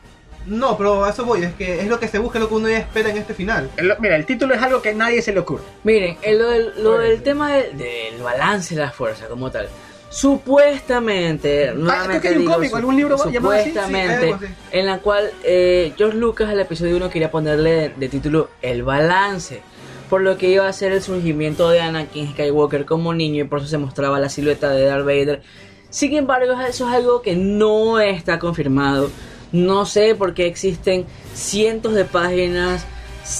No, 0.46 0.76
pero 0.76 1.04
a 1.04 1.10
eso 1.10 1.24
voy, 1.24 1.44
es 1.44 1.54
que 1.54 1.80
es 1.80 1.88
lo 1.88 2.00
que 2.00 2.08
se 2.08 2.18
busca, 2.18 2.38
es 2.38 2.42
lo 2.42 2.48
que 2.48 2.54
uno 2.54 2.68
ya 2.68 2.78
espera 2.78 3.10
en 3.10 3.16
este 3.16 3.32
final. 3.34 3.70
El- 3.76 3.94
Mira, 4.00 4.16
el 4.16 4.26
título 4.26 4.54
es 4.54 4.62
algo 4.62 4.82
que 4.82 4.88
a 4.90 4.94
nadie 4.94 5.22
se 5.22 5.32
le 5.32 5.38
ocurre. 5.40 5.62
Miren, 5.84 6.16
el- 6.22 6.38
lo 6.38 6.48
del, 6.50 6.72
lo 6.82 6.98
del 6.98 7.22
tema 7.22 7.52
del, 7.52 7.76
del 7.78 8.20
balance 8.22 8.74
de 8.74 8.80
la 8.80 8.90
fuerza 8.90 9.26
como 9.28 9.50
tal. 9.50 9.68
Supuestamente, 10.12 11.72
nuevamente 11.74 12.28
hay 12.28 12.34
un 12.34 12.40
digo, 12.42 12.54
cómic, 12.54 12.70
su- 12.70 12.76
algún 12.76 12.96
libro 12.96 13.16
llamado 13.16 13.54
así, 13.54 13.70
sí, 13.70 13.74
supuestamente, 13.76 14.34
en 14.70 14.86
la 14.86 14.98
cual 14.98 15.30
eh, 15.44 15.92
George 15.96 16.16
Lucas 16.18 16.48
al 16.50 16.60
episodio 16.60 16.96
1 16.96 17.10
quería 17.10 17.30
ponerle 17.30 17.70
de, 17.70 17.88
de 17.90 18.08
título 18.08 18.50
El 18.60 18.82
balance, 18.82 19.62
por 20.10 20.20
lo 20.20 20.36
que 20.36 20.48
iba 20.50 20.68
a 20.68 20.72
ser 20.72 20.92
el 20.92 21.02
surgimiento 21.02 21.70
de 21.70 21.80
Anakin 21.80 22.32
Skywalker 22.32 22.84
como 22.84 23.14
niño 23.14 23.44
y 23.44 23.48
por 23.48 23.60
eso 23.60 23.68
se 23.68 23.78
mostraba 23.78 24.20
la 24.20 24.28
silueta 24.28 24.70
de 24.70 24.84
Darth 24.84 25.04
Vader. 25.04 25.42
Sin 25.90 26.14
embargo, 26.16 26.52
eso 26.68 26.88
es 26.88 26.94
algo 26.94 27.22
que 27.22 27.34
no 27.34 27.98
está 28.00 28.38
confirmado. 28.38 29.10
No 29.52 29.86
sé 29.86 30.14
por 30.14 30.34
qué 30.34 30.46
existen 30.46 31.04
cientos 31.34 31.94
de 31.94 32.04
páginas, 32.04 32.84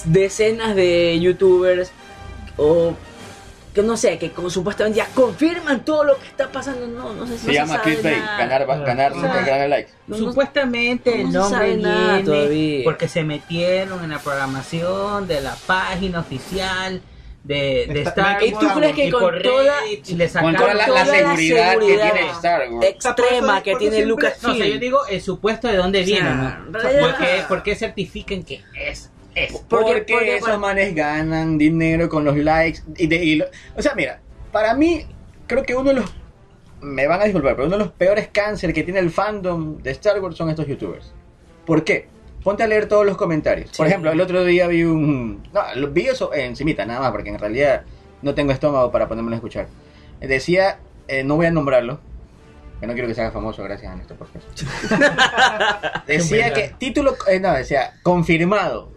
decenas 0.05 0.75
de 0.75 1.19
youtubers 1.19 1.91
o 2.57 2.93
que 3.73 3.81
no 3.81 3.97
sé, 3.97 4.17
que 4.19 4.31
como 4.31 4.49
supuestamente 4.49 4.97
ya 4.97 5.07
confirman 5.15 5.83
todo 5.83 6.03
lo 6.03 6.19
que 6.19 6.27
está 6.27 6.51
pasando. 6.51 6.85
No, 6.87 7.13
no 7.13 7.25
sé, 7.25 7.33
no 7.33 7.37
Se 7.39 7.53
llama 7.53 7.75
sabe 7.77 7.83
clickbait, 7.95 8.17
ganar, 8.37 8.65
ganar, 8.67 9.13
sea, 9.13 9.41
ganar 9.45 9.69
likes. 9.69 9.91
No, 10.07 10.17
no- 10.17 10.25
Supuestamente 10.27 11.21
el 11.21 11.31
no 11.31 11.49
nombre 11.49 11.75
viene 11.75 12.23
todavía. 12.23 12.83
porque 12.83 13.07
se 13.07 13.23
metieron 13.23 14.03
en 14.03 14.11
la 14.11 14.19
programación 14.19 15.27
de 15.27 15.41
la 15.41 15.55
página 15.65 16.19
oficial 16.19 17.01
de, 17.43 17.87
de 17.91 18.01
Star 18.03 18.41
¿Y 18.43 18.53
Wars. 18.53 18.67
tú 18.67 18.73
crees 18.79 18.95
que 18.95 19.05
y 19.07 19.11
con 19.11 19.41
toda- 19.41 19.85
y 19.87 20.13
le 20.15 20.29
Con 20.29 20.55
toda 20.55 20.73
la, 20.75 20.85
toda 20.85 21.03
la 21.03 21.05
la 21.05 21.19
seguridad, 21.35 21.71
seguridad. 21.71 22.05
que 22.05 22.11
tiene 22.13 22.31
Star 22.31 22.69
Wars. 22.71 22.87
extrema 22.87 23.63
que 23.63 23.75
tiene 23.75 24.05
Lucas 24.05 24.37
No, 24.43 24.51
o 24.51 24.55
sea, 24.55 24.65
yo 24.65 24.77
digo 24.79 25.05
el 25.07 25.21
supuesto 25.21 25.67
de 25.67 25.75
dónde 25.77 26.03
O 26.03 26.05
sea, 26.05 26.15
viene, 26.15 26.29
¿no? 26.35 26.71
¿Por 26.71 27.17
qué, 27.17 27.43
por 27.49 27.63
qué 27.63 27.75
certifiquen 27.75 28.43
que 28.43 28.61
es? 28.75 29.09
Es. 29.35 29.51
Porque- 29.51 29.65
Porque, 29.85 30.13
porque- 30.13 30.37
esos 30.37 30.59
manes 30.59 30.93
ganan 30.95 31.57
dinero 31.57 32.07
con 32.09 32.23
los 32.25 32.37
likes. 32.37 32.81
Y 32.97 33.07
de- 33.07 33.23
y 33.23 33.35
lo- 33.35 33.45
o 33.75 33.81
sea, 33.81 33.93
mira, 33.95 34.19
para 34.51 34.73
mí, 34.73 35.05
creo 35.47 35.63
que 35.63 35.75
uno 35.75 35.89
de 35.89 35.95
los. 35.95 36.13
Me 36.81 37.07
van 37.07 37.21
a 37.21 37.23
disculpar, 37.23 37.55
pero 37.55 37.67
uno 37.67 37.77
de 37.77 37.83
los 37.85 37.93
peores 37.93 38.27
cáncer 38.31 38.73
que 38.73 38.83
tiene 38.83 38.99
el 38.99 39.09
fandom 39.09 39.77
de 39.81 39.91
Star 39.91 40.19
Wars 40.19 40.35
son 40.35 40.49
estos 40.49 40.67
youtubers. 40.67 41.13
¿Por 41.65 41.83
qué? 41.85 42.07
Ponte 42.43 42.61
a 42.61 42.67
leer 42.67 42.87
todos 42.89 43.05
los 43.05 43.15
comentarios. 43.15 43.71
Por 43.77 43.87
ejemplo, 43.87 44.11
el 44.11 44.19
otro 44.19 44.43
día 44.43 44.67
vi 44.67 44.83
un. 44.83 45.41
No, 45.53 45.61
lo 45.75 45.87
vi 45.91 46.07
eso 46.07 46.33
encimita, 46.33 46.85
nada 46.85 46.99
más, 46.99 47.11
porque 47.11 47.29
en 47.29 47.39
realidad 47.39 47.83
no 48.21 48.33
tengo 48.35 48.51
estómago 48.51 48.91
para 48.91 49.07
ponérmelo 49.07 49.33
a 49.35 49.37
escuchar. 49.37 49.67
Decía, 50.19 50.79
eh, 51.07 51.23
no 51.23 51.37
voy 51.37 51.45
a 51.45 51.51
nombrarlo, 51.51 51.99
que 52.81 52.87
no 52.87 52.93
quiero 52.93 53.07
que 53.07 53.13
se 53.15 53.21
haga 53.21 53.31
famoso 53.31 53.63
gracias 53.63 53.91
a 53.91 53.95
nuestro 53.95 54.17
podcast. 54.17 54.45
decía 56.07 56.53
que, 56.53 56.73
título, 56.77 57.15
eh, 57.29 57.39
no, 57.39 57.53
decía, 57.53 57.93
confirmado, 58.03 58.91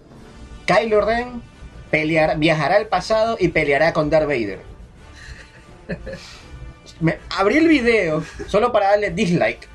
Kylo 0.66 1.00
Ren 1.00 1.42
peleará, 1.90 2.34
viajará 2.34 2.76
al 2.76 2.86
pasado 2.86 3.36
y 3.38 3.48
peleará 3.48 3.92
con 3.92 4.10
Darth 4.10 4.26
Vader. 4.26 4.60
Me, 7.00 7.18
abrí 7.30 7.56
el 7.56 7.68
video 7.68 8.24
solo 8.48 8.72
para 8.72 8.90
darle 8.90 9.10
dislike 9.10 9.68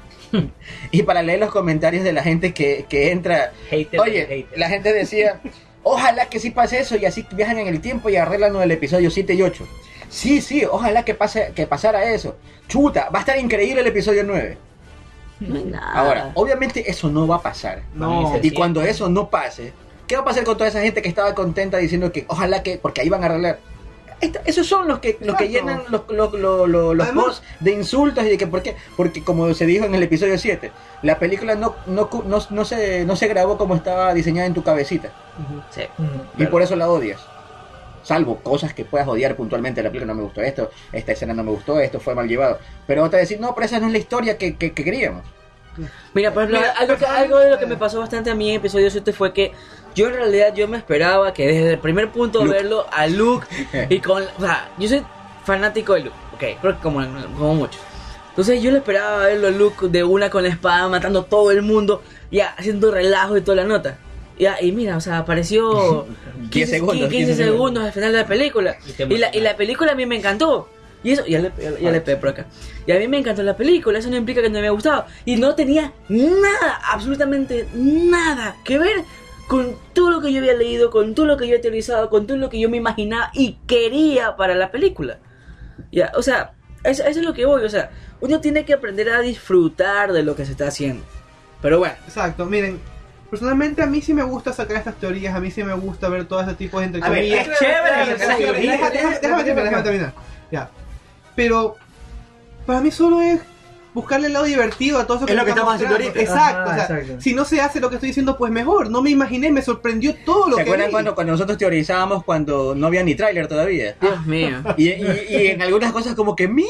y 0.92 1.04
para 1.04 1.22
leer 1.22 1.40
los 1.40 1.52
comentarios 1.52 2.04
de 2.04 2.14
la 2.14 2.24
gente 2.24 2.54
que, 2.54 2.86
que 2.90 3.12
entra. 3.12 3.54
Hater 3.70 4.00
Oye, 4.00 4.26
hater. 4.26 4.60
la 4.60 4.70
gente 4.70 4.94
decía, 4.94 5.40
ojalá 5.84 6.28
que 6.28 6.40
sí 6.40 6.52
pase 6.52 6.80
eso 6.80 6.96
y 6.98 7.06
así 7.06 7.26
viajan 7.32 7.60
en 7.60 7.68
el 7.68 7.82
tiempo 7.82 8.10
y 8.10 8.16
arreglan 8.16 8.54
del 8.54 8.72
episodio 8.72 9.12
7 9.12 9.34
y 9.34 9.42
8. 9.42 9.68
Sí, 10.10 10.42
sí, 10.42 10.66
ojalá 10.66 11.06
que 11.06 11.16
pase 11.16 11.54
que 11.56 11.68
pasara 11.68 12.12
eso. 12.12 12.36
Chuta, 12.68 13.10
va 13.10 13.20
a 13.20 13.22
estar 13.22 13.40
increíble 13.40 13.82
el 13.82 13.88
episodio 13.88 14.24
9. 14.26 14.58
No 15.40 15.56
hay 15.56 15.64
nada. 15.64 15.94
Ahora, 15.94 16.32
obviamente 16.36 16.90
eso 16.90 17.10
no 17.10 17.28
va 17.28 17.38
a 17.38 17.42
pasar. 17.42 17.84
No, 17.96 18.40
Y 18.42 18.52
cuando 18.52 18.82
eso 18.82 19.10
no 19.10 19.30
pase, 19.30 19.74
¿qué 20.12 20.18
va 20.18 20.24
a 20.24 20.26
pasar 20.26 20.44
con 20.44 20.58
toda 20.58 20.68
esa 20.70 20.82
gente 20.82 21.02
que 21.02 21.08
estaba 21.08 21.34
contenta 21.34 21.78
diciendo 21.78 22.12
que 22.12 22.26
ojalá 22.28 22.62
que, 22.64 22.78
porque 22.78 23.00
ahí 23.00 23.08
van 23.08 23.24
a 23.24 23.28
arreglar? 23.28 23.60
Esta- 24.20 24.42
esos 24.44 24.68
son 24.68 24.86
los 24.90 25.00
que, 25.00 25.18
los 25.22 25.38
que 25.38 25.48
llenan 25.48 25.84
los, 25.88 26.02
los, 26.10 26.34
los, 26.34 26.68
los- 26.70 26.96
los 26.98 27.08
Además- 27.08 27.26
posts 27.26 27.44
de 27.62 27.72
insultos 27.72 28.26
y 28.26 28.30
de 28.32 28.38
que 28.38 28.46
por 28.46 28.62
qué. 28.62 28.76
Porque 28.98 29.24
como 29.24 29.54
se 29.54 29.66
dijo 29.66 29.86
en 29.86 29.96
el 29.96 30.04
episodio 30.04 30.38
7, 30.38 30.70
la 31.02 31.18
película 31.18 31.56
no, 31.56 31.76
no, 31.86 32.10
no, 32.26 32.40
no 32.50 32.66
se, 32.66 33.06
no 33.06 33.16
se 33.16 33.28
grabó 33.30 33.58
como 33.58 33.74
estaba 33.74 34.14
diseñada 34.14 34.48
en 34.48 34.54
tu 34.54 34.64
cabecita. 34.64 35.12
Sí. 35.70 35.84
Y 36.38 36.46
por 36.48 36.62
eso 36.62 36.76
la 36.76 36.90
odias. 36.90 37.22
Salvo 38.04 38.38
cosas 38.40 38.74
que 38.74 38.84
puedas 38.84 39.08
odiar 39.08 39.36
puntualmente. 39.38 39.82
La 39.82 39.90
película 39.90 40.14
no 40.14 40.18
me 40.20 40.24
gustó 40.26 40.42
esto, 40.42 40.72
esta 40.92 41.14
escena 41.14 41.34
no 41.34 41.44
me 41.44 41.52
gustó, 41.52 41.80
esto 41.80 42.02
fue 42.02 42.14
mal 42.16 42.28
llevado. 42.28 42.60
Pero 42.86 43.04
otra 43.06 43.18
decir, 43.20 43.40
no, 43.40 43.56
pero 43.56 43.66
esa 43.66 43.80
no 43.80 43.88
es 43.88 43.92
la 43.94 43.98
historia 44.00 44.38
que, 44.38 44.56
que, 44.58 44.74
que 44.74 44.84
queríamos. 44.84 45.24
Mira, 46.14 46.34
por 46.34 46.44
ejemplo, 46.44 46.60
Mira, 46.60 46.74
algo, 46.78 46.98
que, 46.98 47.06
algo 47.06 47.40
de 47.40 47.50
lo 47.52 47.58
que 47.58 47.66
me 47.66 47.78
pasó 47.78 48.00
bastante 48.02 48.30
a 48.30 48.36
mí 48.36 48.50
en 48.50 48.56
episodio 48.58 48.92
7 48.92 49.14
fue 49.14 49.32
que 49.32 49.54
yo 49.96 50.08
en 50.08 50.14
realidad 50.14 50.54
yo 50.54 50.68
me 50.68 50.78
esperaba 50.78 51.34
que 51.34 51.48
desde 51.48 51.74
el 51.74 51.80
primer 51.80 52.12
punto 52.12 52.44
Luke. 52.44 52.58
verlo 52.58 52.86
a 52.92 53.08
Luke 53.08 53.48
y 53.90 54.00
con... 54.00 54.24
O 54.24 54.42
sea, 54.42 54.70
yo 54.78 54.88
soy 54.88 55.04
fanático 55.46 55.94
de 55.94 56.02
Luke, 56.02 56.16
ok, 56.34 56.44
creo 56.62 56.76
que 56.76 56.82
como, 56.82 57.00
como 57.38 57.56
muchos. 57.56 57.82
Entonces 58.30 58.62
yo 58.62 58.72
le 58.72 58.78
esperaba 58.78 59.26
verlo 59.26 59.48
a 59.48 59.52
Luke 59.52 59.88
de 59.90 60.04
una 60.04 60.30
con 60.30 60.44
la 60.44 60.50
espada 60.50 60.88
matando 60.88 61.20
a 61.20 61.26
todo 61.26 61.52
el 61.52 61.62
mundo, 61.62 62.02
ya 62.32 62.56
haciendo 62.58 62.92
relajo 62.92 63.38
y 63.38 63.42
toda 63.42 63.58
la 63.58 63.66
nota. 63.66 63.98
Ya, 64.40 64.60
y 64.62 64.72
mira, 64.72 64.98
o 64.98 65.02
sea, 65.02 65.20
apareció 65.20 66.08
10 66.50 66.70
segundos, 66.70 67.10
15, 67.10 67.16
15 67.16 67.36
segundos 67.36 67.84
al 67.84 67.92
final 67.92 68.12
de 68.12 68.18
la 68.20 68.26
película. 68.26 68.78
Y 68.98 69.18
la, 69.18 69.36
y 69.36 69.42
la 69.42 69.56
película 69.56 69.92
a 69.92 69.96
mí 69.96 70.06
me 70.06 70.16
encantó. 70.16 70.70
Y 71.04 71.12
eso, 71.12 71.26
ya 71.26 71.40
le, 71.40 71.52
ya, 71.62 71.78
ya 71.80 71.92
le 71.92 72.00
pegué 72.02 72.18
por 72.18 72.30
acá. 72.30 72.46
Y 72.86 72.92
a 72.92 73.00
mí 73.00 73.08
me 73.08 73.18
encantó 73.18 73.44
la 73.44 73.58
película, 73.58 74.00
eso 74.00 74.10
no 74.10 74.18
implica 74.18 74.42
que 74.42 74.50
no 74.50 74.54
me 74.54 74.60
haya 74.62 74.70
gustado. 74.70 75.06
Y 75.26 75.36
no 75.36 75.54
tenía 75.56 75.94
nada, 76.10 76.80
absolutamente 76.92 77.68
nada 77.74 78.56
que 78.64 78.78
ver 78.80 79.04
con 79.48 79.76
todo 79.94 80.12
lo 80.12 80.22
que 80.22 80.32
yo 80.32 80.40
había 80.40 80.54
leído, 80.54 80.90
con 80.92 81.14
todo 81.16 81.26
lo 81.26 81.38
que 81.38 81.46
yo 81.48 81.52
había 81.54 81.62
teorizado, 81.62 82.10
con 82.10 82.26
todo 82.28 82.38
lo 82.38 82.50
que 82.50 82.60
yo 82.60 82.70
me 82.70 82.78
imaginaba 82.78 83.30
y 83.34 83.58
quería 83.68 84.36
para 84.38 84.56
la 84.56 84.72
película. 84.72 85.20
Ya, 85.92 86.12
o 86.16 86.22
sea, 86.22 86.54
eso, 86.84 87.04
eso 87.04 87.20
es 87.20 87.26
lo 87.26 87.34
que 87.34 87.46
voy, 87.46 87.64
o 87.64 87.70
sea, 87.70 87.92
uno 88.22 88.40
tiene 88.40 88.64
que 88.66 88.74
aprender 88.74 89.10
a 89.10 89.20
disfrutar 89.20 90.14
de 90.14 90.24
lo 90.24 90.36
que 90.36 90.46
se 90.46 90.52
está 90.54 90.68
haciendo. 90.68 91.04
Pero 91.62 91.80
bueno, 91.80 91.96
Exacto, 92.08 92.46
miren. 92.46 92.80
Personalmente 93.30 93.82
a 93.82 93.86
mí 93.86 94.02
sí 94.02 94.14
me 94.14 94.24
gusta 94.24 94.52
sacar 94.52 94.76
estas 94.76 94.96
teorías, 94.96 95.34
a 95.34 95.40
mí 95.40 95.52
sí 95.52 95.64
me 95.64 95.74
gusta 95.74 96.10
ver 96.10 96.26
todo 96.26 96.42
ese 96.42 96.54
tipo 96.56 96.80
de 96.80 96.88
entre 96.88 97.02
A 97.02 97.08
ver, 97.10 97.20
comillas. 97.20 97.48
es 97.48 97.60
chévere 97.60 97.82
Déjame- 97.84 98.12
sacar 98.12 98.28
las 98.28 98.38
déjame- 98.40 98.44
teorías. 98.44 98.80
déjame- 98.92 98.92
déjame 99.22 99.44
terminar, 99.44 99.64
déjame 99.64 99.84
terminar. 99.84 100.14
Ya. 100.52 100.70
Pero 101.36 101.78
para 102.66 102.82
mí 102.82 102.92
solo 102.92 103.22
es 103.22 103.40
buscarle 103.94 104.28
el 104.28 104.34
lado 104.34 104.46
divertido 104.46 105.00
a 105.00 105.06
todo 105.06 105.18
eso 105.18 105.28
Es 105.28 105.36
lo 105.36 105.44
que 105.44 105.50
estamos 105.52 105.74
haciendo 105.74 105.96
ahorita. 105.96 106.20
Exacto, 106.20 106.70
Ajá, 106.70 106.84
o 106.84 106.88
sea, 106.88 106.98
exacto. 107.00 107.22
si 107.22 107.34
no 107.34 107.46
se 107.46 107.62
hace 107.62 107.80
lo 107.80 107.90
que 107.90 107.96
estoy 107.96 108.08
diciendo, 108.08 108.38
pues 108.38 108.52
mejor. 108.52 108.90
No 108.90 109.02
me 109.02 109.10
imaginé, 109.10 109.52
me 109.52 109.62
sorprendió 109.62 110.16
todo 110.26 110.48
lo 110.50 110.56
¿Se 110.58 110.64
que 110.64 110.70
acuerdan 110.70 110.88
vi. 110.88 110.92
cuando, 110.92 111.16
cuando 111.16 111.34
nosotros 111.34 111.58
teorizábamos 111.58 112.24
cuando 112.24 112.74
no 112.76 112.88
había 112.88 113.04
ni 113.04 113.16
tráiler 113.16 113.48
todavía? 113.48 113.96
Dios 114.00 114.26
mío. 114.26 114.64
Y, 114.78 114.90
y- 114.90 115.26
y 115.30 115.48
en 115.48 115.62
algunas 115.62 115.92
cosas 115.92 116.16
como 116.16 116.36
que, 116.36 116.48
mira, 116.48 116.68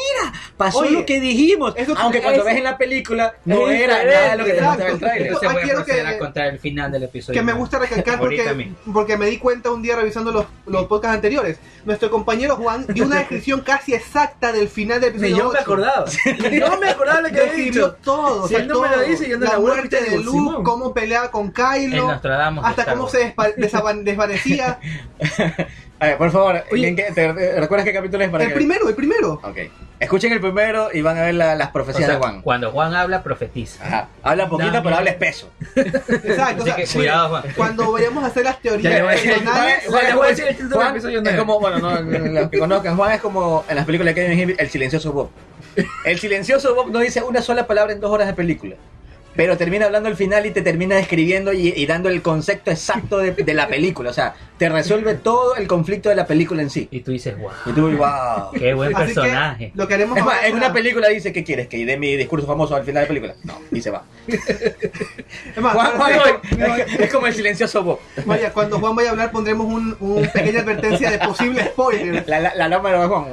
pasó 0.57 0.79
Oye, 0.79 0.91
lo 0.91 1.05
que 1.05 1.19
dijimos. 1.19 1.73
eso 1.77 1.93
que- 1.95 2.01
Aunque 2.01 2.21
cuando 2.21 2.39
eso- 2.41 2.47
ves 2.49 2.57
en 2.57 2.63
la 2.63 2.77
película 2.77 3.33
no 3.45 3.69
Es 3.69 3.81
era 3.81 4.03
nada 4.03 4.31
de 4.31 4.37
lo 4.37 4.45
que 4.45 4.51
te 4.53 4.61
mostraba 4.61 4.91
el 4.91 4.99
tráiler. 4.99 5.33
Ah, 5.33 5.49
a 5.51 5.53
quiero 5.61 5.75
proceder 5.83 6.03
que- 6.05 6.09
a 6.09 6.19
contar 6.19 6.47
el 6.47 6.59
final 6.59 6.91
del 6.91 7.03
episodio. 7.03 7.39
que 7.39 7.45
me 7.45 7.53
gusta 7.53 7.79
recalcar 7.79 8.17
porque, 8.19 8.71
porque 8.93 9.17
me 9.17 9.25
di 9.27 9.37
cuenta 9.37 9.71
un 9.71 9.81
día 9.81 9.95
revisando 9.95 10.31
los, 10.31 10.45
los 10.65 10.85
podcasts 10.85 11.15
anteriores. 11.15 11.57
Nuestro 11.85 12.09
compañero 12.09 12.55
Juan 12.55 12.85
dio 12.87 13.05
una 13.05 13.17
descripción 13.17 13.61
casi 13.61 13.93
exacta 13.93 14.51
del 14.51 14.67
final 14.69 14.99
del 15.01 15.13
Ni 15.19 15.27
episodio. 15.27 15.37
yo 15.37 15.43
me 15.45 15.49
8. 15.49 15.59
acordaba. 15.61 16.05
Yo 16.51 16.79
me 16.79 16.89
acordaba 16.89 17.10
lo 17.19 17.27
que 17.29 17.35
Describió 17.41 17.71
dicho. 17.89 17.97
todo. 18.03 18.47
Si 18.47 18.55
él 18.55 18.67
no 18.67 18.81
me 18.81 18.87
lo 18.89 19.01
dice, 19.01 19.27
yo 19.27 19.37
no 19.37 19.45
la 19.45 19.59
muerte 19.59 20.01
de 20.01 20.17
Luke, 20.19 20.31
Simón. 20.31 20.63
cómo 20.63 20.93
peleaba 20.93 21.29
con 21.31 21.51
Kylo, 21.51 22.09
hasta 22.63 22.85
cómo 22.93 23.09
se 23.09 23.35
desvanecía. 24.03 24.79
A 25.99 26.05
ver, 26.07 26.17
por 26.17 26.31
favor, 26.31 26.63
Oye. 26.71 26.87
¿en 26.87 26.95
qué- 26.95 27.11
te- 27.13 27.33
te- 27.33 27.59
¿recuerdas 27.59 27.85
qué 27.85 27.93
capítulo 27.93 28.23
es 28.23 28.29
para 28.31 28.43
el 28.45 28.49
que- 28.49 28.55
primero, 28.55 28.87
el 28.89 28.95
primero. 28.95 29.33
Ok. 29.43 29.57
Escuchen 30.01 30.33
el 30.33 30.41
primero 30.41 30.89
y 30.91 31.01
van 31.01 31.17
a 31.17 31.21
ver 31.21 31.35
la- 31.35 31.55
las 31.55 31.69
O 31.69 31.73
profecías 31.73 32.05
sea, 32.05 32.15
de 32.15 32.19
Juan. 32.19 32.41
Cuando 32.41 32.71
Juan 32.71 32.93
habla, 32.95 33.23
profetiza. 33.23 33.85
Ajá. 33.85 34.07
Habla 34.23 34.49
poquito, 34.49 34.71
No, 34.71 34.77
pero 34.79 34.89
no. 34.89 34.97
habla 34.97 35.11
espeso. 35.11 35.49
Exacto. 35.75 36.63
o 36.63 36.65
Así 36.65 36.65
sea, 36.65 36.75
que 36.75 36.81
mira, 36.81 36.93
cuidado, 36.93 37.29
Juan. 37.29 37.43
cuando 37.55 37.91
vayamos 37.91 38.23
a 38.23 38.27
hacer 38.27 38.43
las 38.43 38.59
teorías 38.61 38.83
Ya 38.83 38.89
le 38.97 39.01
voy 39.03 39.09
a 39.09 39.15
decir, 39.15 39.31
personales, 39.33 39.83
Juan, 39.87 40.05
le 40.05 40.13
voy 40.15 40.25
a 40.25 40.29
decir 40.29 40.45
el 40.47 40.55
título 40.57 40.79
del 40.79 40.87
episodio 40.89 41.17
es 41.19 41.23
nueve. 41.23 41.37
como, 41.39 41.59
bueno, 41.59 41.79
no, 41.79 42.01
los 42.01 42.49
que 42.49 42.59
conozcan, 42.59 42.97
Juan 42.97 43.11
es 43.13 43.21
como 43.21 43.63
en 43.69 43.75
las 43.75 43.85
películas 43.85 44.15
de 44.15 44.21
Kevin 44.21 44.43
Smith, 44.43 44.55
el 44.59 44.69
silencioso 44.69 45.13
Bob. 45.13 45.29
El 46.03 46.19
silencioso 46.19 46.75
Bob 46.75 46.91
no 46.91 46.99
dice 46.99 47.21
una 47.23 47.41
sola 47.41 47.65
palabra 47.67 47.93
en 47.93 47.99
dos 48.01 48.11
horas 48.11 48.27
de 48.27 48.33
película. 48.33 48.75
Pero 49.35 49.57
termina 49.57 49.85
hablando 49.85 50.09
al 50.09 50.15
final 50.15 50.45
y 50.45 50.51
te 50.51 50.61
termina 50.61 50.95
describiendo 50.95 51.53
y, 51.53 51.73
y 51.75 51.85
dando 51.85 52.09
el 52.09 52.21
concepto 52.21 52.69
exacto 52.71 53.17
de, 53.19 53.31
de 53.31 53.53
la 53.53 53.67
película. 53.67 54.09
O 54.09 54.13
sea, 54.13 54.35
te 54.57 54.69
resuelve 54.69 55.15
todo 55.15 55.55
el 55.55 55.67
conflicto 55.67 56.09
de 56.09 56.15
la 56.15 56.27
película 56.27 56.61
en 56.61 56.69
sí. 56.69 56.87
Y 56.91 56.99
tú 56.99 57.11
dices, 57.11 57.37
wow, 57.37 57.51
Y 57.65 57.71
tú, 57.71 57.89
wow. 57.97 58.51
qué 58.53 58.73
buen 58.73 58.95
así 58.95 59.13
personaje. 59.13 59.71
que 59.71 59.77
lo 59.77 59.87
que 59.87 59.93
haremos 59.93 60.17
Es 60.17 60.25
más, 60.25 60.43
en 60.43 60.55
una 60.55 60.73
película 60.73 61.07
dice, 61.07 61.31
¿qué 61.31 61.43
quieres? 61.43 61.67
¿Que 61.67 61.85
dé 61.85 61.97
mi 61.97 62.15
discurso 62.17 62.45
famoso 62.45 62.75
al 62.75 62.83
final 62.83 62.95
de 62.95 63.01
la 63.01 63.07
película? 63.07 63.35
No, 63.43 63.59
y 63.71 63.81
se 63.81 63.89
va. 63.89 64.03
es 64.27 65.61
más, 65.61 65.73
Juan, 65.73 65.91
Juan 65.97 66.11
es, 66.11 66.19
como, 66.19 66.75
es 66.75 67.11
como 67.11 67.27
el 67.27 67.33
silencioso 67.33 67.83
Bob. 67.83 67.99
Vaya, 68.25 68.51
cuando 68.53 68.79
Juan 68.79 68.95
vaya 68.95 69.09
a 69.09 69.11
hablar 69.11 69.31
pondremos 69.31 69.65
un, 69.65 69.95
un 69.99 70.27
pequeña 70.27 70.59
advertencia 70.61 71.09
de 71.09 71.19
posible 71.19 71.63
spoiler. 71.65 72.23
La, 72.27 72.39
la, 72.39 72.55
la 72.55 72.67
lámpara 72.67 73.01
de 73.01 73.07
Juan. 73.07 73.25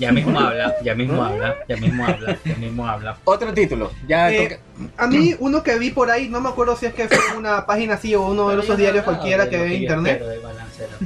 Ya 0.00 0.10
mismo 0.12 0.40
habla, 0.40 0.74
ya 0.82 0.94
mismo 0.94 1.22
habla, 1.22 1.56
ya 1.68 1.76
mismo 1.76 2.04
habla, 2.06 2.38
ya 2.44 2.56
mismo 2.56 2.86
habla. 2.88 3.16
Otro 3.24 3.52
título. 3.52 3.92
Ya 4.08 4.32
Eh, 4.32 4.48
toca- 4.48 4.60
a 4.96 5.06
mí, 5.06 5.34
uno 5.38 5.62
que 5.62 5.78
vi 5.78 5.90
por 5.90 6.10
ahí, 6.10 6.28
no 6.28 6.40
me 6.40 6.48
acuerdo 6.48 6.74
si 6.74 6.86
es 6.86 6.94
que 6.94 7.06
fue 7.06 7.18
en 7.32 7.36
una 7.36 7.66
página 7.66 7.94
así 7.94 8.14
o 8.14 8.22
uno 8.22 8.48
de 8.48 8.60
esos 8.62 8.76
diarios 8.78 9.04
cualquiera 9.04 9.48
que 9.48 9.58
ve 9.58 9.66
en 9.76 9.82
internet. 9.82 10.22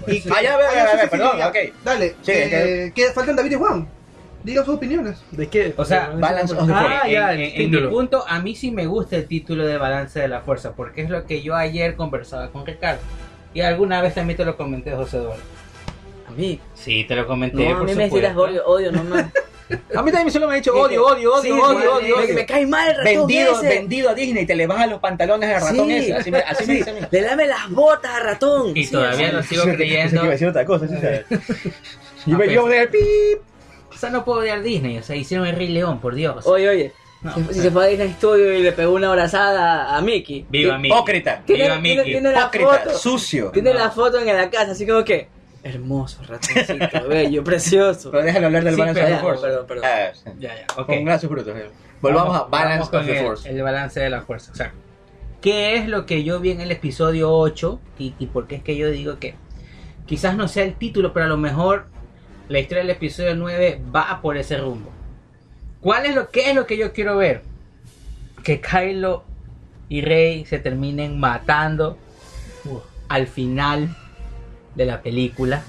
Y 0.06 0.20
que- 0.20 0.30
Ah, 0.30 0.42
ya, 0.42 0.56
ve, 0.56 0.64
Ah, 0.64 0.70
ve, 0.70 0.76
ya, 0.96 1.02
ve, 1.02 1.08
perdón, 1.08 1.42
ok. 1.42 1.56
Dale, 1.84 2.08
Sí, 2.22 2.32
eh, 2.32 2.92
que 2.94 3.06
faltan 3.12 3.36
David 3.36 3.52
y 3.52 3.54
Juan. 3.56 3.88
Digan 4.44 4.64
sus 4.64 4.74
opiniones. 4.76 5.22
¿De 5.30 5.48
qué? 5.48 5.72
O 5.76 5.84
sea, 5.84 6.10
Balance 6.18 6.54
of 6.54 6.66
the 6.66 6.72
Ah, 6.74 7.02
en, 7.06 7.10
ya, 7.12 7.32
el 7.32 7.40
en- 7.40 7.46
en 7.46 7.58
mi 7.58 7.64
título. 7.70 7.90
punto, 7.90 8.24
a 8.28 8.38
mí 8.40 8.54
sí 8.54 8.70
me 8.70 8.86
gusta 8.86 9.16
el 9.16 9.26
título 9.26 9.66
de 9.66 9.78
Balance 9.78 10.20
de 10.20 10.28
la 10.28 10.42
Fuerza, 10.42 10.72
porque 10.76 11.02
es 11.02 11.10
lo 11.10 11.24
que 11.26 11.42
yo 11.42 11.56
ayer 11.56 11.96
conversaba 11.96 12.50
con 12.50 12.64
Ricardo. 12.66 13.00
Y 13.54 13.62
alguna 13.62 14.02
vez 14.02 14.14
también 14.14 14.36
te 14.36 14.44
lo 14.44 14.56
comenté, 14.56 14.92
José 14.92 15.16
Eduardo. 15.16 15.42
A 16.34 16.40
mí. 16.40 16.60
Sí, 16.74 17.04
te 17.04 17.14
lo 17.16 17.26
comenté. 17.26 17.68
No, 17.68 17.74
a 17.74 17.78
por 17.78 17.86
mí 17.88 17.94
me 17.94 18.04
supuesto. 18.06 18.16
tiras 18.16 18.36
odio, 18.36 18.66
odio 18.66 18.92
nomás. 18.92 19.26
A 19.96 20.02
mí 20.02 20.12
también 20.12 20.30
solo 20.30 20.46
me 20.46 20.52
ha 20.52 20.56
dicho 20.56 20.74
odio, 20.74 21.06
odio, 21.06 21.32
odio, 21.32 21.42
Sí, 21.42 21.50
odio, 21.50 21.64
sí, 21.80 21.86
odio, 21.86 22.16
me- 22.16 22.22
odio. 22.22 22.34
Me 22.34 22.44
cae 22.44 22.66
mal 22.66 22.86
el 22.90 22.96
ratón 22.98 23.26
Vendido, 23.26 23.52
ese. 23.54 23.68
vendido 23.68 24.10
a 24.10 24.14
Disney, 24.14 24.44
te 24.44 24.54
le 24.54 24.66
bajan 24.66 24.90
los 24.90 25.00
pantalones 25.00 25.54
al 25.56 25.62
ratón 25.62 25.86
Sí. 25.88 25.94
ese. 25.96 26.14
Así 26.14 26.30
me, 26.30 26.38
así 26.38 26.66
me 26.68 26.74
dice 26.74 26.90
a 26.90 26.92
mí. 26.92 27.00
Le 27.10 27.20
lame 27.22 27.46
las 27.46 27.70
botas 27.70 28.14
al 28.14 28.24
ratón. 28.24 28.76
Y 28.76 28.84
Sí, 28.84 28.92
todavía 28.92 29.32
lo 29.32 29.42
sigo 29.42 29.62
creyendo. 29.64 30.16
iba 30.16 30.26
a 30.26 30.30
decir 30.32 30.48
otra 30.48 30.66
cosa, 30.66 30.86
sí, 30.86 30.94
sabes. 30.96 31.24
Yo 32.26 32.36
me 32.36 32.46
llevo 32.46 32.68
de 32.68 32.86
pip. 32.88 33.40
O 33.90 33.96
sea, 33.96 34.10
no 34.10 34.22
puedo 34.24 34.40
odiar 34.40 34.62
Disney. 34.62 34.98
O 34.98 35.02
sea, 35.02 35.16
hicieron 35.16 35.46
el 35.46 35.56
Rey 35.56 35.68
León, 35.68 35.98
por 35.98 36.14
Dios. 36.14 36.46
Oye, 36.46 36.68
oye. 36.68 36.92
No, 37.22 37.34
si, 37.50 37.60
se 37.62 37.70
fue 37.70 37.84
a 37.84 37.88
Disney 37.88 38.10
Studio 38.18 38.52
y 38.52 38.62
le 38.62 38.72
pegó 38.72 38.92
una 38.92 39.08
abrazada 39.08 39.96
a 39.96 40.00
Mickey. 40.02 40.44
Viva 40.50 40.76
Mickey. 40.76 40.90
Hipócrita. 40.94 41.42
Tiene, 41.46 41.64
Viva 41.64 41.80
tiene, 41.80 41.96
Mickey. 41.96 42.12
tiene 42.12 42.32
la 42.32 42.38
Hipócrita, 42.40 42.78
foto. 42.84 42.98
sucio. 42.98 43.50
Tiene 43.50 43.72
No. 43.72 43.78
la 43.78 43.90
foto 43.90 44.18
en 44.18 44.26
la 44.26 44.50
casa, 44.50 44.72
así 44.72 44.86
como 44.86 45.02
que. 45.04 45.28
Hermoso, 45.64 46.22
ratoncito, 46.24 47.08
bello, 47.08 47.42
precioso. 47.42 48.10
Pero 48.10 48.22
déjalo 48.22 48.46
hablar 48.46 48.64
del 48.64 48.74
Sí, 48.74 48.80
Balance 48.80 49.00
of 49.00 49.06
the 49.06 49.12
perdón, 49.14 49.22
Force. 49.30 49.42
perdón, 49.46 49.66
perdón. 49.66 49.84
Ah, 49.86 50.10
sí. 50.14 50.30
Ya, 50.38 50.54
ya, 50.54 50.66
ok. 50.76 50.86
Con 50.86 51.04
brazos 51.04 51.30
brutos. 51.30 51.56
eh. 51.56 51.70
Volvamos 52.02 52.36
a 52.36 52.42
Balance 52.44 52.70
vamos 52.78 52.90
con 52.90 53.00
of 53.00 53.06
the 53.06 53.18
el, 53.18 53.24
Force. 53.26 53.48
el 53.48 53.62
balance 53.62 53.98
de 54.00 54.10
la 54.10 54.20
fuerza. 54.22 54.52
O 54.52 54.54
sea, 54.54 54.72
¿qué 55.40 55.76
es 55.76 55.88
lo 55.88 56.04
que 56.06 56.22
yo 56.22 56.38
vi 56.40 56.50
en 56.50 56.60
el 56.60 56.70
episodio 56.70 57.32
8? 57.32 57.80
Y, 57.98 58.14
y 58.18 58.26
por 58.26 58.46
qué 58.46 58.56
es 58.56 58.62
que 58.62 58.76
yo 58.76 58.90
digo 58.90 59.18
que 59.18 59.34
quizás 60.06 60.36
no 60.36 60.48
sea 60.48 60.64
el 60.64 60.74
título, 60.74 61.12
pero 61.14 61.24
a 61.24 61.28
lo 61.28 61.38
mejor 61.38 61.86
la 62.50 62.58
historia 62.58 62.82
del 62.82 62.90
episodio 62.90 63.34
9 63.34 63.80
va 63.94 64.20
por 64.20 64.36
ese 64.36 64.58
rumbo. 64.58 64.90
¿Cuál 65.80 66.04
es 66.06 66.14
lo, 66.14 66.30
¿Qué 66.30 66.50
es 66.50 66.54
lo 66.54 66.66
que 66.66 66.76
yo 66.76 66.92
quiero 66.92 67.16
ver? 67.16 67.42
Que 68.42 68.60
Kylo 68.60 69.24
y 69.88 70.02
Rey 70.02 70.44
se 70.44 70.58
terminen 70.58 71.18
matando 71.18 71.96
al 73.08 73.26
final 73.26 73.96
de 74.74 74.86
la 74.86 75.02
película. 75.02 75.62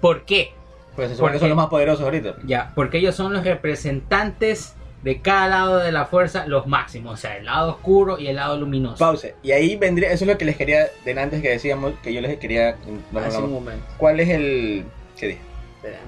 ¿Por 0.00 0.24
qué? 0.24 0.52
Pues 0.94 1.10
se 1.10 1.16
supone 1.16 1.32
que 1.32 1.38
¿Por 1.38 1.40
son 1.40 1.48
los 1.50 1.56
más 1.56 1.68
poderosos 1.68 2.04
ahorita. 2.04 2.36
Ya, 2.44 2.72
porque 2.74 2.98
ellos 2.98 3.14
son 3.14 3.32
los 3.32 3.44
representantes 3.44 4.74
de 5.02 5.20
cada 5.20 5.46
lado 5.46 5.78
de 5.78 5.92
la 5.92 6.06
fuerza, 6.06 6.46
los 6.46 6.66
máximos, 6.66 7.14
o 7.14 7.16
sea, 7.16 7.36
el 7.36 7.44
lado 7.44 7.70
oscuro 7.72 8.18
y 8.18 8.26
el 8.28 8.36
lado 8.36 8.56
luminoso. 8.56 8.96
Pause. 8.98 9.34
Y 9.42 9.52
ahí 9.52 9.76
vendría, 9.76 10.10
eso 10.10 10.24
es 10.24 10.30
lo 10.30 10.38
que 10.38 10.44
les 10.44 10.56
quería, 10.56 10.86
de 11.04 11.20
antes 11.20 11.42
que 11.42 11.50
decíamos, 11.50 11.94
que 12.02 12.12
yo 12.12 12.20
les 12.20 12.38
quería, 12.38 12.76
no, 13.12 13.20
no, 13.20 13.26
Hace 13.26 13.38
un 13.38 13.52
momento. 13.52 13.86
¿cuál 13.98 14.18
es 14.20 14.28
el, 14.30 14.84
qué 15.16 15.26
dije? 15.28 15.40
Espera. 15.76 15.98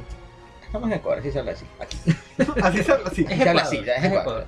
Estamos 0.64 0.88
en 0.90 0.96
Ecuador, 0.96 1.20
así 1.20 1.30
se 1.30 1.38
habla 1.38 1.52
así. 1.52 1.64
Aquí. 1.80 1.98
Así 2.62 2.82
se 2.82 2.92
así. 2.92 3.26
Es 3.28 3.38
Se 3.38 3.48
habla 3.48 3.62
Ecuador, 3.62 3.62
así, 3.62 3.84
ya, 3.84 3.94
es 3.94 4.04
Ecuador. 4.04 4.20
Ecuador. 4.22 4.46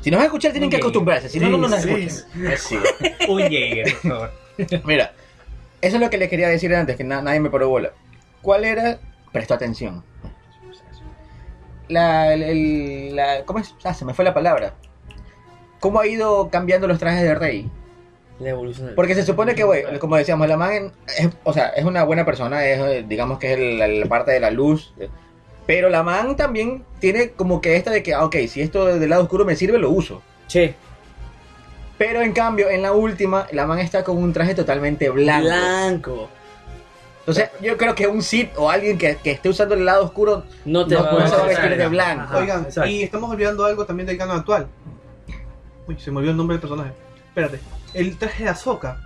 Si 0.00 0.10
nos 0.10 0.18
van 0.18 0.22
a 0.22 0.26
escuchar 0.26 0.52
tienen 0.52 0.70
que 0.70 0.76
acostumbrarse, 0.76 1.28
si 1.28 1.40
no, 1.40 1.48
no, 1.48 1.58
no 1.58 1.68
nos 1.68 1.82
Sí, 1.82 1.90
escuchan. 1.90 2.56
Sí. 2.56 2.78
Un 3.28 3.40
Jaeger, 3.40 3.94
por 4.02 4.10
favor. 4.12 4.32
Mira, 4.84 5.12
eso 5.80 5.96
es 5.96 6.00
lo 6.02 6.10
que 6.10 6.18
les 6.18 6.28
quería 6.28 6.48
decir 6.48 6.74
antes, 6.74 6.96
que 6.96 7.04
na- 7.04 7.22
nadie 7.22 7.40
me 7.40 7.50
paró 7.50 7.68
bola. 7.68 7.90
¿Cuál 8.42 8.64
era? 8.64 8.98
Prestó 9.32 9.54
atención. 9.54 10.02
La, 11.88 12.34
el- 12.34 12.42
el- 12.42 13.16
la- 13.16 13.44
¿Cómo 13.44 13.58
es? 13.60 13.74
Ah, 13.84 13.94
se 13.94 14.04
me 14.04 14.14
fue 14.14 14.24
la 14.24 14.34
palabra. 14.34 14.74
¿Cómo 15.80 16.00
ha 16.00 16.06
ido 16.06 16.50
cambiando 16.50 16.86
los 16.86 16.98
trajes 16.98 17.22
de 17.22 17.34
Rey? 17.34 17.70
La 18.40 18.50
evolución 18.50 18.92
Porque 18.94 19.14
se 19.14 19.24
supone 19.24 19.54
que, 19.54 19.64
güey, 19.64 19.84
como 19.98 20.16
decíamos, 20.16 20.46
la 20.48 20.56
man, 20.56 20.92
es, 21.18 21.28
o 21.44 21.52
sea, 21.52 21.68
es 21.70 21.84
una 21.84 22.04
buena 22.04 22.24
persona, 22.24 22.64
es, 22.66 22.78
eh, 22.80 23.04
digamos 23.08 23.38
que 23.38 23.52
es 23.52 23.78
la, 23.78 23.88
la 23.88 24.06
parte 24.06 24.30
de 24.32 24.40
la 24.40 24.50
luz. 24.50 24.92
eh, 25.00 25.08
Pero 25.66 25.88
la 25.88 26.02
man 26.02 26.36
también 26.36 26.84
tiene 27.00 27.30
como 27.30 27.60
que 27.60 27.76
esta 27.76 27.90
de 27.90 28.02
que, 28.02 28.14
ah, 28.14 28.24
ok, 28.24 28.36
si 28.48 28.60
esto 28.60 28.86
del 28.98 29.10
lado 29.10 29.22
oscuro 29.22 29.44
me 29.44 29.56
sirve, 29.56 29.78
lo 29.78 29.90
uso. 29.90 30.22
Che, 30.46 30.74
Pero 31.98 32.22
en 32.22 32.32
cambio, 32.32 32.70
en 32.70 32.80
la 32.82 32.92
última, 32.92 33.46
la 33.52 33.66
man 33.66 33.80
está 33.80 34.04
con 34.04 34.16
un 34.18 34.32
traje 34.32 34.54
totalmente 34.54 35.10
blanco. 35.10 35.44
blanco. 35.48 36.28
Entonces, 37.20 37.50
yo 37.60 37.76
creo 37.76 37.94
que 37.94 38.06
un 38.06 38.22
Sith 38.22 38.52
o 38.56 38.70
alguien 38.70 38.96
que, 38.96 39.16
que 39.16 39.32
esté 39.32 39.48
usando 39.50 39.74
el 39.74 39.84
lado 39.84 40.04
oscuro 40.04 40.44
No 40.64 40.86
te 40.86 40.94
no, 40.94 41.02
va 41.04 41.10
a 41.10 41.42
vestir 41.46 41.70
de 41.76 41.82
Ajá. 41.82 41.88
blanco. 41.88 42.38
Oigan, 42.38 42.62
exacto. 42.64 42.88
y 42.88 43.02
estamos 43.02 43.30
olvidando 43.30 43.64
algo 43.66 43.84
también 43.84 44.06
del 44.06 44.16
canon 44.16 44.38
actual. 44.38 44.66
Uy, 45.86 45.98
se 45.98 46.10
me 46.10 46.18
olvidó 46.18 46.30
el 46.30 46.36
nombre 46.38 46.54
del 46.54 46.60
personaje. 46.60 46.92
Espérate. 47.28 47.60
El 47.92 48.16
traje 48.16 48.44
de 48.44 48.50
Ahsoka 48.50 48.98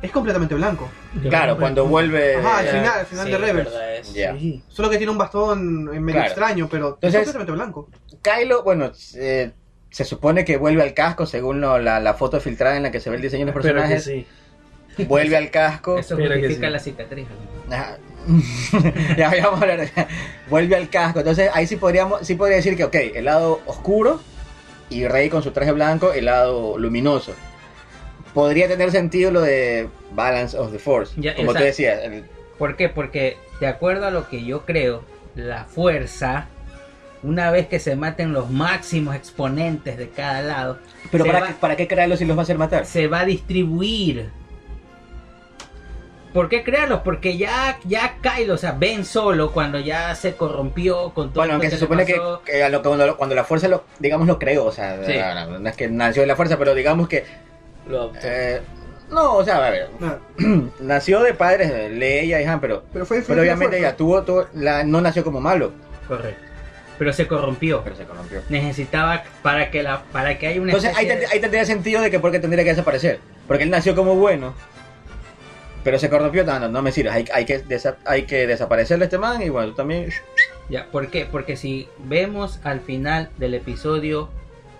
es 0.00 0.10
completamente 0.10 0.54
blanco. 0.56 0.88
Claro, 1.28 1.56
cuando 1.56 1.86
vuelve. 1.86 2.36
Ajá, 2.36 2.58
al 2.58 2.66
eh, 2.66 2.70
final, 2.70 2.98
al 2.98 3.06
final 3.06 3.26
Sí, 3.26 3.30
de 3.32 3.38
Rebels. 3.38 3.70
Sí. 4.02 4.64
Solo 4.66 4.90
que 4.90 4.96
tiene 4.96 5.12
un 5.12 5.18
bastón 5.18 5.90
eh, 5.94 6.00
medio 6.00 6.14
Claro. 6.20 6.26
extraño, 6.28 6.68
pero 6.68 6.86
Entonces- 6.94 7.20
es 7.20 7.26
completamente 7.28 7.52
blanco. 7.52 7.88
Kylo, 8.22 8.62
bueno, 8.64 8.90
eh, 9.16 9.52
se 9.92 10.04
supone 10.04 10.44
que 10.44 10.56
vuelve 10.56 10.82
al 10.82 10.94
casco 10.94 11.26
según 11.26 11.60
lo- 11.60 11.78
la, 11.78 12.00
la 12.00 12.14
foto 12.14 12.40
filtrada 12.40 12.76
en 12.76 12.82
la 12.82 12.90
que 12.90 12.98
se 12.98 13.10
ve 13.10 13.16
el 13.16 13.22
diseño 13.22 13.46
de 13.46 13.52
los 13.52 13.62
Pero 13.62 13.74
que 13.74 13.80
personajes. 13.88 14.04
sí. 14.04 14.26
Vuelve 15.06 15.36
al 15.36 15.50
casco. 15.50 15.96
Eso 15.98 16.16
justifica 16.16 16.66
sí. 16.66 16.72
la 16.72 16.78
cicatriz. 16.80 17.26
¿no? 17.68 18.12
Ya, 19.16 19.30
vamos 19.42 19.60
a 19.60 19.62
hablar 19.62 19.80
de 19.80 19.90
Vuelve 20.50 20.76
al 20.76 20.88
casco. 20.90 21.20
Entonces 21.20 21.50
ahí 21.54 21.66
sí 21.66 21.76
podríamos, 21.76 22.26
sí 22.26 22.34
podría 22.34 22.56
decir 22.56 22.76
que, 22.76 22.84
ok, 22.84 22.94
el 23.14 23.24
lado 23.24 23.60
oscuro 23.66 24.20
y 24.90 25.06
Rey 25.08 25.28
con 25.30 25.42
su 25.42 25.50
traje 25.52 25.72
blanco, 25.72 26.12
el 26.12 26.26
lado 26.26 26.76
luminoso. 26.78 27.32
Podría 28.34 28.68
tener 28.68 28.90
sentido 28.90 29.30
lo 29.30 29.40
de 29.40 29.88
Balance 30.12 30.56
of 30.58 30.72
the 30.72 30.78
Force. 30.78 31.14
Ya, 31.20 31.34
como 31.34 31.52
tú 31.54 31.62
decías. 31.62 32.00
el- 32.02 32.24
¿Por 32.58 32.76
qué? 32.76 32.88
Porque 32.88 33.36
de 33.60 33.66
acuerdo 33.66 34.06
a 34.06 34.10
lo 34.10 34.28
que 34.28 34.44
yo 34.44 34.64
creo, 34.64 35.02
la 35.34 35.64
fuerza, 35.64 36.46
una 37.22 37.50
vez 37.50 37.68
que 37.68 37.78
se 37.78 37.94
maten 37.96 38.32
los 38.32 38.50
máximos 38.50 39.14
exponentes 39.14 39.96
de 39.96 40.08
cada 40.10 40.42
lado, 40.42 40.78
pero 41.10 41.24
para, 41.24 41.40
va- 41.40 41.46
qué, 41.48 41.54
¿para 41.54 41.76
qué 41.76 41.86
crearlo 41.88 42.16
si 42.16 42.24
los 42.24 42.36
va 42.36 42.42
a 42.42 42.44
hacer 42.44 42.58
matar? 42.58 42.84
se 42.86 43.06
va 43.06 43.20
a 43.20 43.24
distribuir. 43.24 44.30
¿por 46.32 46.48
qué 46.48 46.64
crearlos? 46.64 47.00
Porque 47.04 47.36
ya, 47.36 47.78
ya 47.84 48.16
Kylo, 48.22 48.54
o 48.54 48.58
sea, 48.58 48.72
Ben 48.72 49.04
solo, 49.04 49.52
cuando 49.52 49.78
ya 49.78 50.14
se 50.14 50.34
corrompió 50.34 51.10
con 51.10 51.28
todo 51.30 51.40
Bueno, 51.42 51.54
aunque 51.54 51.66
que 51.68 51.74
se 51.74 51.78
supone 51.78 52.06
que, 52.06 52.18
que 52.46 52.62
a 52.64 52.70
lo- 52.70 52.82
cuando, 52.82 53.16
cuando 53.18 53.34
la 53.34 53.44
fuerza, 53.44 53.68
lo, 53.68 53.84
digamos, 53.98 54.26
lo 54.26 54.38
creó, 54.38 54.64
o 54.64 54.72
sea, 54.72 55.04
Sí. 55.04 55.12
no, 55.18 55.58
no 55.58 55.68
es 55.68 55.76
que 55.76 55.88
nació 55.88 56.22
de 56.22 56.28
la 56.28 56.36
fuerza, 56.36 56.56
pero 56.58 56.74
digamos 56.74 57.06
que... 57.08 57.24
Lo 57.86 58.12
eh, 58.22 58.62
no, 59.10 59.34
o 59.36 59.44
sea, 59.44 59.56
a 59.66 59.70
ver, 59.70 59.90
No, 60.00 60.16
nació 60.80 61.20
de 61.22 61.34
padres 61.34 61.70
de 61.70 61.90
Leia 61.90 62.40
y 62.40 62.44
Han, 62.44 62.60
pero, 62.62 62.84
pero 62.92 63.04
fue 63.04 63.20
pero 63.20 63.42
obviamente 63.42 63.78
ya 63.78 63.94
tuvo, 63.94 64.22
tuvo 64.22 64.46
la, 64.54 64.84
no 64.84 65.00
nació 65.02 65.22
como 65.22 65.38
malo, 65.40 65.72
Correcto. 66.08 66.42
Pero 66.98 67.12
se 67.12 67.26
corrompió. 67.26 67.82
pero 67.82 67.96
se 67.96 68.04
corrompió. 68.04 68.42
Necesitaba 68.48 69.22
para 69.42 69.70
que 69.70 69.82
la 69.82 70.02
para 70.12 70.38
que 70.38 70.46
haya 70.48 70.60
una 70.60 70.72
Entonces 70.72 70.96
ahí, 70.96 71.06
de- 71.06 71.26
tendría 71.40 71.64
sentido 71.64 72.00
de 72.02 72.10
que 72.10 72.20
por 72.20 72.30
qué 72.30 72.38
tendría 72.38 72.62
que 72.64 72.70
desaparecer. 72.70 73.18
Porque 73.48 73.64
él 73.64 73.70
nació 73.70 73.94
como 73.96 74.14
bueno, 74.14 74.54
pero 75.84 75.98
se 75.98 76.08
corrompió, 76.08 76.44
no, 76.44 76.60
no, 76.60 76.68
no 76.68 76.80
me 76.82 76.92
sirve, 76.92 77.10
hay, 77.10 77.24
hay, 77.34 77.44
que 77.44 77.64
desa- 77.64 77.96
hay 78.04 78.22
que 78.22 78.46
desaparecerle 78.46 79.04
a 79.04 79.06
este 79.06 79.18
man 79.18 79.42
y 79.42 79.48
bueno, 79.48 79.70
tú 79.70 79.74
también... 79.74 80.10
Ya, 80.68 80.86
¿por 80.86 81.08
qué? 81.08 81.26
Porque 81.30 81.56
si 81.56 81.88
vemos 81.98 82.60
al 82.62 82.80
final 82.80 83.30
del 83.36 83.54
episodio 83.54 84.28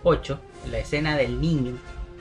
8, 0.05 0.39
la 0.71 0.79
escena 0.79 1.17
del 1.17 1.41
niño, 1.41 1.73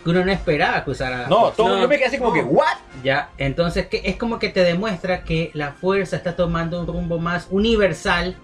que 0.04 0.10
uno 0.10 0.26
no 0.26 0.32
esperaba 0.32 0.84
que 0.84 0.90
usara 0.92 1.20
la 1.24 1.28
No, 1.28 1.52
todo, 1.52 1.76
No. 1.76 1.82
yo 1.82 1.88
me 1.88 1.98
quedé 1.98 2.08
así 2.08 2.18
como 2.18 2.34
que, 2.34 2.42
¿what? 2.42 2.66
Ya, 3.04 3.30
entonces 3.38 3.86
que 3.86 4.02
es 4.04 4.16
como 4.16 4.40
que 4.40 4.50
te 4.50 4.64
demuestra 4.64 5.24
que 5.24 5.52
la 5.54 5.74
fuerza 5.74 6.16
está 6.16 6.36
tomando 6.36 6.80
un 6.82 6.88
rumbo 6.88 7.20
más 7.20 7.48
universal 7.52 8.36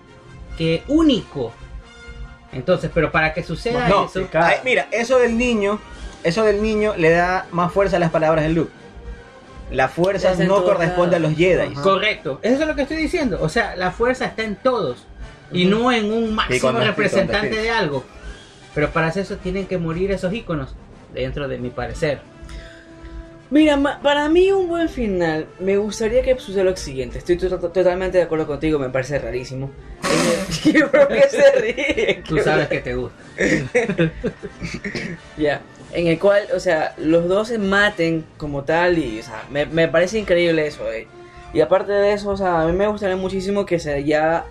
que 0.58 0.84
único. 0.88 1.54
Entonces, 2.52 2.90
pero 2.94 3.12
para 3.12 3.34
que 3.34 3.44
suceda 3.44 3.88
No, 3.88 4.06
eso, 4.06 4.28
ay, 4.34 4.58
mira, 4.64 4.88
eso 4.92 5.20
del 5.20 5.38
niño, 5.38 5.80
eso 6.24 6.44
del 6.44 6.62
niño 6.62 6.94
le 6.98 7.12
da 7.12 7.46
más 7.52 7.72
fuerza 7.72 7.98
a 7.98 8.00
las 8.00 8.10
palabras 8.12 8.44
de 8.46 8.50
Luke. 8.52 8.72
La 9.70 9.90
fuerza 9.90 10.34
no 10.36 10.64
corresponde 10.64 11.18
a 11.18 11.20
los 11.20 11.36
Jedi. 11.36 11.74
Ajá. 11.74 11.82
correcto, 11.82 12.40
eso 12.42 12.62
es 12.62 12.68
lo 12.68 12.76
que 12.76 12.84
estoy 12.84 12.98
diciendo. 12.98 13.38
O 13.42 13.50
sea, 13.50 13.76
la 13.76 13.92
fuerza 13.92 14.26
está 14.26 14.44
en 14.44 14.56
todos 14.56 15.06
y 15.52 15.66
no 15.66 15.92
en 15.92 16.12
un 16.12 16.34
máximo 16.34 16.72
representante 16.72 17.50
de 17.62 17.70
algo. 17.70 18.04
Pero 18.74 18.92
para 18.92 19.08
hacer 19.08 19.24
eso 19.24 19.38
tienen 19.38 19.66
que 19.68 19.78
morir 19.78 20.12
esos 20.12 20.32
íconos, 20.34 20.74
dentro 21.14 21.48
de 21.50 21.58
mi 21.58 21.70
parecer. 21.70 22.20
Mira, 23.50 24.00
para 24.04 24.28
mí 24.30 24.52
un 24.52 24.68
buen 24.68 24.88
final, 24.90 25.48
me 25.60 25.78
gustaría 25.78 26.22
que 26.22 26.38
suceda 26.38 26.64
lo 26.64 26.76
siguiente. 26.78 27.18
Estoy 27.18 27.38
to- 27.38 27.50
to- 27.50 27.70
totalmente 27.70 28.18
de 28.18 28.24
acuerdo 28.26 28.46
contigo, 28.48 28.78
me 28.80 28.90
parece 28.90 29.20
rarísimo. 29.20 29.72
El- 30.66 30.90
¿Por 30.90 31.08
qué 31.08 31.24
se 31.30 31.52
ríe? 31.60 32.24
Tú 32.28 32.38
sabes 32.40 32.68
que 32.68 32.80
te 32.80 32.96
gusta. 32.96 33.18
Ya, 35.38 35.62
en 35.94 36.08
el 36.08 36.20
cual, 36.20 36.44
o 36.56 36.60
sea, 36.60 36.94
los 36.98 37.28
dos 37.28 37.48
se 37.50 37.58
maten 37.58 38.26
como 38.38 38.64
tal 38.64 38.98
y, 38.98 39.20
o 39.20 39.24
sea, 39.24 39.44
me, 39.50 39.66
me 39.66 39.88
parece 39.88 40.20
increíble 40.20 40.68
eso, 40.68 40.92
eh. 40.92 41.08
Y 41.54 41.62
aparte 41.62 41.92
de 41.92 42.14
eso, 42.14 42.30
o 42.30 42.38
sea, 42.38 42.62
a 42.62 42.66
mí 42.68 42.74
me 42.74 42.88
gustaría 42.88 43.16
muchísimo 43.16 43.66
que 43.66 43.80
se 43.80 44.04
ya 44.04 44.46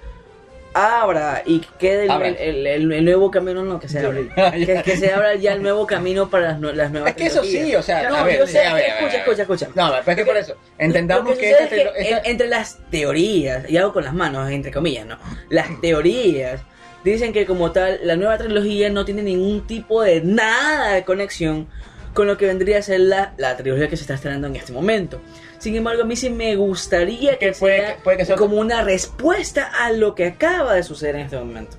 abra 0.77 1.43
y 1.47 1.61
quede 1.79 2.05
el, 2.07 2.23
el- 2.39 2.67
el- 2.67 2.93
el 2.93 3.05
nuevo 3.05 3.31
camino, 3.31 3.65
no, 3.65 3.81
que 3.81 3.89
se 3.89 4.01
abra, 4.01 4.21
que, 4.53 4.83
que 4.85 4.97
se 4.97 5.11
abra 5.12 5.35
ya 5.35 5.55
el 5.55 5.62
nuevo 5.62 5.87
camino 5.87 6.29
para 6.29 6.53
las, 6.53 6.61
las 6.77 6.91
nuevas 6.91 7.11
Es 7.11 7.17
que 7.17 7.27
eso 7.27 7.43
sí, 7.43 7.75
o 7.75 7.83
sea, 7.83 8.09
No, 8.11 8.17
a 8.17 8.23
ver, 8.25 8.39
yo 8.39 8.47
sé, 8.47 8.65
a 8.65 8.75
ver, 8.75 8.85
escucha, 8.85 9.07
a 9.07 9.11
ver. 9.11 9.21
escucha, 9.21 9.43
escucha. 9.43 9.69
No, 9.75 9.91
pero 10.05 10.11
es 10.12 10.17
que 10.17 10.25
por 10.27 10.37
eso, 10.37 10.55
entendamos 10.79 11.37
que, 11.39 11.51
esta, 11.51 11.65
es 11.65 11.71
que 11.71 11.83
esta- 12.11 12.23
entre 12.29 12.49
las 12.49 12.79
teorías, 12.91 13.69
y 13.71 13.77
hago 13.77 13.93
con 13.93 14.05
las 14.05 14.15
manos, 14.15 14.51
entre 14.51 14.71
comillas, 14.71 15.07
¿no? 15.07 15.19
Las 15.49 15.69
teorías 15.81 16.61
dicen 17.05 17.33
que 17.33 17.47
como 17.47 17.73
tal, 17.73 18.01
la 18.03 18.17
nueva 18.17 18.37
trilogía 18.37 18.91
no 18.91 19.05
tiene 19.05 19.23
ningún 19.23 19.67
tipo 19.67 20.03
de 20.03 20.21
nada 20.23 20.93
de 20.95 21.05
conexión 21.05 21.69
con 22.16 22.26
lo 22.26 22.37
que 22.38 22.46
vendría 22.46 22.79
a 22.79 22.83
ser 22.83 22.98
la, 23.00 23.35
la 23.37 23.57
trilogía 23.57 23.88
que 23.88 23.96
se 23.96 24.02
está 24.02 24.14
estrenando 24.14 24.46
en 24.48 24.57
este 24.57 24.72
momento. 24.72 25.20
Sin 25.59 25.76
embargo, 25.76 26.02
a 26.02 26.07
mí 26.07 26.16
sí 26.16 26.31
me 26.31 26.57
gustaría 26.57 27.38
que, 27.38 27.46
Que 27.48 27.52
puede 27.52 27.79
sea 27.79 27.94
que- 27.96 28.02
puede 28.02 28.16
que 28.16 28.24
sea- 28.24 28.37
como 28.37 28.57
una 28.57 28.83
respuesta 28.83 29.70
a 29.79 29.92
lo 29.92 30.14
que 30.14 30.24
acaba 30.26 30.74
de 30.74 30.83
suceder 30.83 31.16
en 31.16 31.20
este 31.22 31.37
momento. 31.37 31.76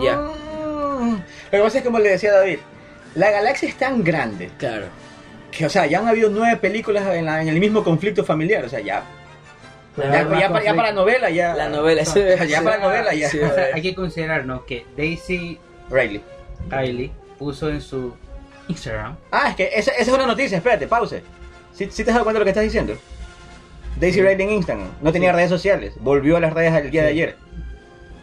Ya. 0.00 0.16
Mm. 0.16 1.16
Lo 1.16 1.50
que 1.50 1.58
pasa 1.60 1.78
es 1.78 1.84
como 1.84 1.98
le 1.98 2.10
decía 2.10 2.32
David, 2.32 2.58
la 3.16 3.30
galaxia 3.30 3.68
es 3.68 3.76
tan 3.76 4.02
grande 4.04 4.50
Claro. 4.58 4.86
que, 5.50 5.66
o 5.66 5.68
sea, 5.68 5.86
ya 5.86 5.98
han 5.98 6.08
habido 6.08 6.30
nueve 6.30 6.56
películas 6.56 7.04
en, 7.12 7.24
la- 7.26 7.42
en 7.42 7.48
el 7.48 7.58
mismo 7.60 7.82
conflicto 7.84 8.24
familiar, 8.24 8.64
o 8.64 8.68
sea, 8.68 8.80
ya, 8.80 9.02
ya, 9.96 10.04
ya 10.38 10.48
para, 10.48 10.64
ya 10.64 10.74
para 10.74 10.92
novela, 10.92 11.30
ya. 11.30 11.54
La 11.54 11.68
novela. 11.68 12.02
eso- 12.02 12.18
Ya 12.46 12.62
para 12.62 12.78
novela, 12.78 13.12
ya. 13.12 13.28
Sí, 13.28 13.38
O 13.40 13.52
sea, 13.52 13.66
hay 13.74 13.82
que 13.82 13.94
considerar 13.94 14.46
¿no? 14.46 14.64
que 14.66 14.86
Daisy 14.96 15.58
Rayleigh. 15.90 16.22
Riley 16.70 17.12
puso 17.38 17.68
en 17.70 17.80
su 17.80 18.14
Instagram 18.68 19.16
Ah, 19.30 19.50
es 19.50 19.56
que 19.56 19.70
esa, 19.74 19.90
esa 19.92 20.02
es 20.02 20.08
una 20.08 20.26
noticia, 20.26 20.56
espérate, 20.58 20.86
pause. 20.86 21.22
¿Sí, 21.74 21.88
sí 21.90 22.04
te 22.04 22.10
has 22.10 22.14
dado 22.14 22.24
cuenta 22.24 22.38
de 22.38 22.40
lo 22.40 22.44
que 22.44 22.50
estás 22.50 22.64
diciendo? 22.64 22.94
Daisy 23.96 24.20
Riley 24.22 24.42
en 24.46 24.52
Instagram, 24.52 24.88
no 25.00 25.12
tenía 25.12 25.32
redes 25.32 25.50
sociales, 25.50 25.94
volvió 26.00 26.36
a 26.36 26.40
las 26.40 26.52
redes 26.52 26.72
el 26.74 26.90
día 26.90 27.02
de 27.02 27.08
ayer. 27.10 27.36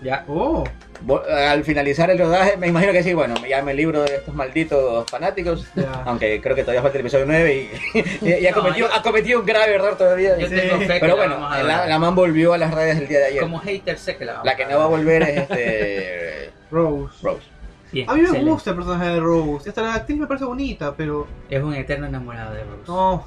ya 0.02 0.26
Oh, 0.28 0.64
Vol- 1.06 1.28
Al 1.28 1.64
finalizar 1.64 2.12
el 2.12 2.20
rodaje, 2.20 2.58
me 2.58 2.68
imagino 2.68 2.92
que 2.92 3.02
sí, 3.02 3.14
bueno, 3.16 3.34
ya 3.50 3.64
me 3.64 3.74
libro 3.74 4.04
de 4.04 4.18
estos 4.18 4.36
malditos 4.36 5.10
fanáticos, 5.10 5.66
ya. 5.76 5.92
aunque 6.06 6.40
creo 6.42 6.56
que 6.56 6.62
todavía 6.62 6.82
falta 6.84 6.98
el 7.00 7.02
episodio 7.02 7.26
9 7.26 7.70
y, 7.94 8.00
y, 8.22 8.30
y 8.34 8.48
ha, 8.48 8.52
No, 8.52 8.58
cometido, 8.62 8.88
yo- 8.88 8.94
ha 8.96 9.02
cometido 9.02 9.40
un 9.40 9.46
grave 9.48 9.74
error 9.76 9.98
todavía. 9.98 10.38
yo 10.38 10.48
Sí. 10.48 10.56
tengo 10.56 10.78
fe 10.80 10.86
que 10.94 11.00
Pero 11.00 11.16
bueno, 11.18 11.40
la, 11.64 11.88
la 11.88 11.98
man 12.00 12.14
volvió 12.14 12.54
a 12.54 12.58
las 12.60 12.72
redes 12.74 12.98
el 12.98 13.08
día 13.08 13.18
de 13.20 13.26
ayer. 13.28 13.42
como 13.42 13.58
hater 13.60 13.98
sé 13.98 14.16
que 14.18 14.26
la 14.26 14.34
vamos 14.34 14.46
La 14.46 14.56
que 14.56 14.66
no 14.68 14.78
va 14.78 14.84
a 14.84 14.88
volver 14.88 15.24
es 15.24 15.38
este 15.50 16.50
Rose. 16.70 17.14
Rose. 17.24 17.48
Bien, 17.92 18.10
A 18.10 18.14
mí 18.14 18.20
me 18.22 18.26
excelente. 18.28 18.52
gusta 18.52 18.70
el 18.72 18.76
personaje 18.78 19.06
de 19.10 19.20
Rose. 19.20 19.68
Esta 19.70 19.82
la 19.82 19.94
actriz 19.96 20.18
me 20.18 20.28
parece 20.28 20.46
bonita, 20.46 20.96
pero 20.96 21.28
es 21.50 21.62
un 21.62 21.74
eterno 21.74 22.06
enamorado 22.08 22.54
de 22.54 22.64
Rose 22.64 22.84
no. 22.88 23.26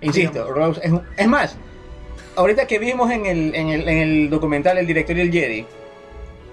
Insisto, 0.00 0.50
Rose 0.52 0.80
es, 0.84 0.92
un- 0.92 1.02
es 1.16 1.26
más, 1.28 1.56
ahorita 2.36 2.66
que 2.66 2.78
vimos 2.78 3.10
en 3.10 3.26
el, 3.26 3.54
en, 3.54 3.68
el, 3.68 3.88
en 3.88 3.98
el 3.98 4.30
documental 4.30 4.76
El 4.78 4.86
director 4.86 5.16
y 5.16 5.20
el 5.20 5.32
Jedi, 5.32 5.66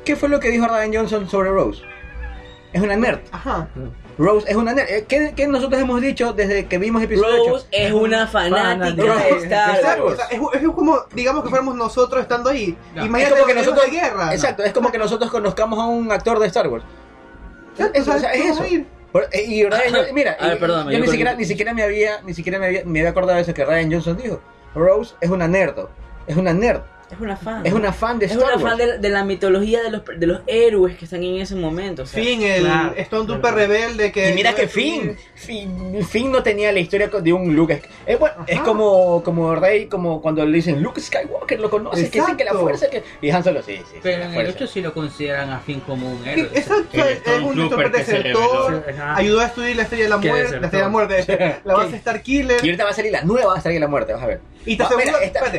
¿qué 0.06 0.16
fue 0.16 0.30
lo 0.30 0.40
que 0.40 0.50
dijo 0.50 0.68
Ryan 0.68 0.94
Johnson 0.94 1.30
sobre 1.30 1.50
Rose? 1.50 1.82
Es 2.74 2.82
una 2.82 2.96
nerd. 2.96 3.20
Ajá. 3.32 3.68
Rose 4.22 4.50
es 4.50 4.56
una 4.56 4.74
nerd. 4.74 4.90
Eh, 4.90 5.06
¿Qué, 5.08 5.34
qué 5.36 5.48
nosotros 5.48 5.82
hemos 5.82 6.00
dicho 6.02 6.34
desde 6.34 6.66
que 6.68 6.78
vimos 6.78 7.02
episodio 7.02 7.50
Rose 7.50 7.66
8? 7.68 7.68
es 7.72 7.92
una 7.92 8.28
fanática 8.28 9.16
de 9.18 9.30
Star 9.44 9.76
Exacto, 9.76 10.06
Wars. 10.06 10.14
o 10.14 10.16
sea, 10.18 10.26
es, 10.28 10.62
es 10.62 10.70
como, 10.70 11.00
digamos 11.14 11.44
que 11.44 11.50
fuéramos 11.50 11.76
nosotros 11.76 12.22
estando 12.22 12.50
ahí. 12.50 12.78
No, 12.96 13.06
Imagínate 13.06 13.36
es 13.36 13.42
como 13.42 13.48
que 13.54 13.60
nosotros- 13.60 13.86
de 13.86 13.92
guerra. 13.92 14.34
Exacto, 14.34 14.64
es 14.64 14.74
como 14.74 14.92
que 14.92 14.98
nosotros 14.98 15.32
conozcamos 15.32 15.80
a 15.80 15.86
un 15.86 16.12
actor 16.12 16.40
de 16.40 16.48
Star 16.48 16.68
Wars. 16.68 16.84
Exacto, 17.78 18.00
Eso, 18.00 18.12
o 18.16 18.20
sea, 18.20 18.34
es 18.34 18.46
eso. 18.46 18.64
Por- 19.12 19.28
eh, 19.32 19.44
Y 19.46 19.64
Ryan 19.66 19.82
Johnson- 19.94 20.16
mira, 20.16 20.38
ver, 20.40 20.60
perdóname, 20.60 20.92
yo 20.94 21.00
yo 21.00 21.06
ni 21.06 21.12
siquiera, 21.12 21.34
ni 21.36 21.46
siquiera 21.46 21.74
me 21.74 21.84
había, 21.84 22.22
ni 22.22 22.34
siquiera 22.34 22.60
me 22.60 22.66
había, 22.68 22.84
me 22.86 23.00
había 23.00 23.10
acordado 23.12 23.36
de 23.38 23.42
eso 23.42 23.54
que 23.54 23.66
Ryan 23.66 23.92
Johnson 23.92 24.18
dijo. 24.18 24.40
Rose 24.76 25.16
es 25.20 25.30
una 25.30 25.48
nerd, 25.48 25.78
es 26.28 26.38
una 26.38 26.54
nerd, 26.54 26.82
Es 27.12 27.20
una 27.20 27.36
fan. 27.36 27.66
es 27.66 27.74
una 27.74 27.92
fan 27.94 28.20
de 28.20 28.26
Es 28.28 28.32
Star 28.32 28.46
una 28.56 28.64
Wars. 28.64 28.78
fan 28.80 28.88
de, 28.88 28.98
de 29.00 29.10
la 29.10 29.24
mitología 29.26 29.82
de 29.84 29.92
los, 29.92 30.02
de 30.18 30.28
los 30.28 30.42
héroes 30.48 30.98
que 30.98 31.06
están 31.06 31.24
en 31.24 31.42
ese 31.42 31.56
momento. 31.56 32.04
o 32.04 32.06
sea. 32.06 32.24
Finn, 32.24 32.42
el 32.44 32.62
Claro. 32.64 32.94
Stormtrooper 32.98 33.54
rebelde 33.54 34.12
que. 34.12 34.30
Y 34.30 34.34
mira 34.34 34.54
que 34.54 34.68
Finn, 34.68 35.18
Finn, 35.36 36.04
Finn 36.08 36.32
no 36.32 36.42
tenía 36.42 36.72
la 36.72 36.80
historia 36.80 37.08
de 37.08 37.34
un 37.34 37.56
Luke. 37.56 37.82
Es, 38.06 38.18
bueno, 38.20 38.44
es 38.48 38.60
como, 38.62 39.22
como 39.24 39.56
Rey, 39.56 39.88
como 39.88 40.22
cuando 40.22 40.46
le 40.46 40.56
dicen 40.56 40.82
Luke 40.82 41.02
Skywalker, 41.02 41.60
lo 41.60 41.70
conoces, 41.70 42.10
que 42.10 42.20
dicen 42.22 42.38
que 42.38 42.46
la 42.46 42.54
fuerza 42.54 42.90
que. 42.90 43.04
Y 43.22 43.30
Han 43.30 43.44
Solo, 43.44 43.62
sí, 43.62 43.78
sí. 43.78 43.84
sí, 43.94 44.00
pero 44.02 44.24
en 44.24 44.30
el 44.30 44.34
fuerza. 44.34 44.54
8 44.56 44.68
sí 44.68 44.82
lo 44.82 44.94
consideran 44.94 45.50
a 45.52 45.60
Finn 45.60 45.82
como 45.82 46.10
un 46.12 46.24
Sí, 46.24 46.30
héroe 46.30 46.50
Exacto, 46.54 46.98
es 46.98 47.42
un 47.44 47.70
se 47.70 47.90
desertor. 47.90 48.84
Ayudó 49.16 49.40
a 49.42 49.46
estudiar 49.46 49.76
la 49.76 49.84
estrella 49.84 50.04
de 50.04 50.10
la 50.10 50.18
muerte. 50.18 50.60
La 50.60 50.66
estrella 50.66 50.70
de 50.72 50.82
la 50.84 50.90
muerte. 50.90 51.58
La 51.66 51.74
base 51.76 51.96
Star 51.98 52.22
Killer. 52.22 52.58
Y 52.64 52.68
ahorita 52.70 52.84
va 52.84 52.90
a 52.92 52.94
salir 52.94 53.12
la 53.12 53.24
nueva 53.24 53.58
Star 53.58 53.72
Killer 53.72 53.82
la 53.82 53.88
muerte, 53.88 54.14
vas 54.14 54.24
a 54.24 54.28
ver. 54.28 54.42
Y 54.66 54.78
te 54.78 54.84
aseguro, 54.84 55.06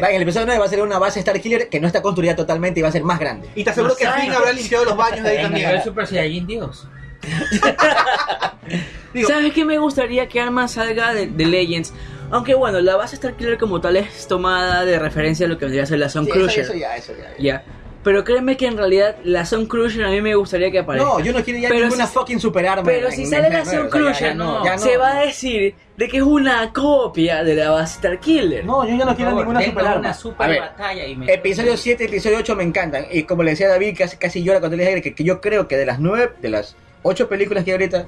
va, 0.03 0.11
en 0.11 0.17
el 0.17 0.23
episodio 0.23 0.47
9 0.47 0.59
va 0.61 0.65
a 0.67 0.69
ser 0.69 0.81
una 0.83 0.99
base 0.99 1.19
Star 1.21 1.41
Killer 1.41 1.69
que 1.69 1.81
no 1.81 1.87
está 1.87 2.01
construida 2.03 2.37
totalmente 2.37 2.81
y 2.81 2.83
va 2.83 2.89
a 2.89 2.93
ser 2.93 3.03
más 3.03 3.19
grande. 3.19 3.49
Y 3.55 3.65
te 3.65 3.71
aseguro 3.71 3.97
que 3.97 4.07
Ay, 4.07 4.23
Finn 4.23 4.33
habrá 4.33 4.53
limpiado 4.53 4.85
los 4.85 4.97
baños 4.97 5.23
de 5.25 5.31
ahí 5.31 5.37
En 5.39 5.43
también. 5.47 5.67
nivel 5.69 5.83
Super 5.83 6.07
Saiyajin 6.07 6.47
Dios. 6.47 6.87
Digo, 9.15 9.29
¿Sabes 9.29 9.53
qué 9.53 9.65
me 9.65 9.79
gustaría 9.79 10.29
que 10.29 10.41
Arma 10.41 10.69
salga 10.69 11.13
de, 11.15 11.27
de 11.27 11.45
Legends? 11.47 11.93
Aunque 12.31 12.55
bueno, 12.55 12.81
la 12.81 12.97
base 12.97 13.15
Star 13.17 13.35
Killer 13.37 13.59
como 13.59 13.81
tal 13.81 13.97
es 13.97 14.27
tomada 14.27 14.85
de 14.85 14.99
referencia 14.99 15.47
a 15.47 15.49
lo 15.49 15.59
que 15.59 15.67
vendría 15.67 15.83
a 15.83 15.87
ser 15.87 15.99
la 15.99 16.09
Sun 16.09 16.25
Sí, 16.25 16.31
eso, 16.31 16.39
Crusher. 16.41 16.65
eso 16.65 16.75
ya, 16.75 16.97
eso 16.97 17.13
ya. 17.17 17.35
Ya. 17.39 17.65
Pero 18.05 18.25
créeme 18.25 18.57
que 18.57 18.67
en 18.67 18.77
realidad 18.77 19.17
la 19.23 19.47
Sun 19.47 19.67
Crusher 19.67 20.05
a 20.05 20.11
mí 20.11 20.21
me 20.21 20.35
gustaría 20.35 20.73
que 20.73 20.81
aparezca. 20.81 21.09
No, 21.09 21.21
yo 21.21 21.33
no 21.33 21.45
quiero 21.45 21.61
ya 21.61 21.69
Pero 21.69 21.87
ninguna 21.87 22.07
si- 22.09 22.13
fucking 22.15 22.41
super 22.41 22.67
arma. 22.67 22.83
Pero 22.83 23.07
en- 23.09 23.13
si 23.15 23.23
en 23.23 23.31
sale 23.31 23.49
la 23.51 23.65
Sun 23.65 23.89
no, 24.37 24.65
no. 24.65 24.79
se 24.79 24.97
va 24.97 25.19
a 25.19 25.21
decir 25.25 25.75
de 25.97 26.09
que 26.09 26.17
es 26.17 26.23
una 26.25 26.73
copia 26.73 27.45
de 27.45 27.55
la 27.55 27.71
base 27.71 27.95
Star 27.97 28.19
Killer. 28.19 28.65
No, 28.65 28.85
yo 28.89 28.97
ya 28.97 29.05
no 29.05 29.15
quiero 29.15 29.31
favor, 29.31 29.45
ninguna 29.45 29.61
denme 29.61 29.73
super 29.73 29.87
arma. 29.87 30.01
una 30.01 30.15
super 30.15 30.47
a 30.47 30.51
ver, 30.51 30.61
batalla 30.61 31.07
y 31.07 31.15
me 31.17 31.33
Episodio 31.33 31.77
7 31.77 32.03
y 32.03 32.07
episodio 32.09 32.39
8 32.39 32.57
me 32.57 32.65
encantan. 32.65 33.07
Y 33.11 33.23
como 33.23 33.45
le 33.45 33.51
decía 33.53 33.69
David, 33.69 33.95
casi, 33.97 34.17
casi 34.17 34.43
llora 34.43 34.59
cuando 34.59 34.77
le 34.77 34.85
dije 34.85 35.01
que, 35.01 35.15
que 35.15 35.23
yo 35.23 35.41
creo 35.41 35.69
que 35.69 35.77
de 35.77 35.87
las 35.87 36.01
9, 36.01 36.33
de 36.41 36.51
las 36.51 36.75
8 37.03 37.29
películas 37.29 37.63
que 37.63 37.71
hay 37.71 37.75
ahorita, 37.75 38.07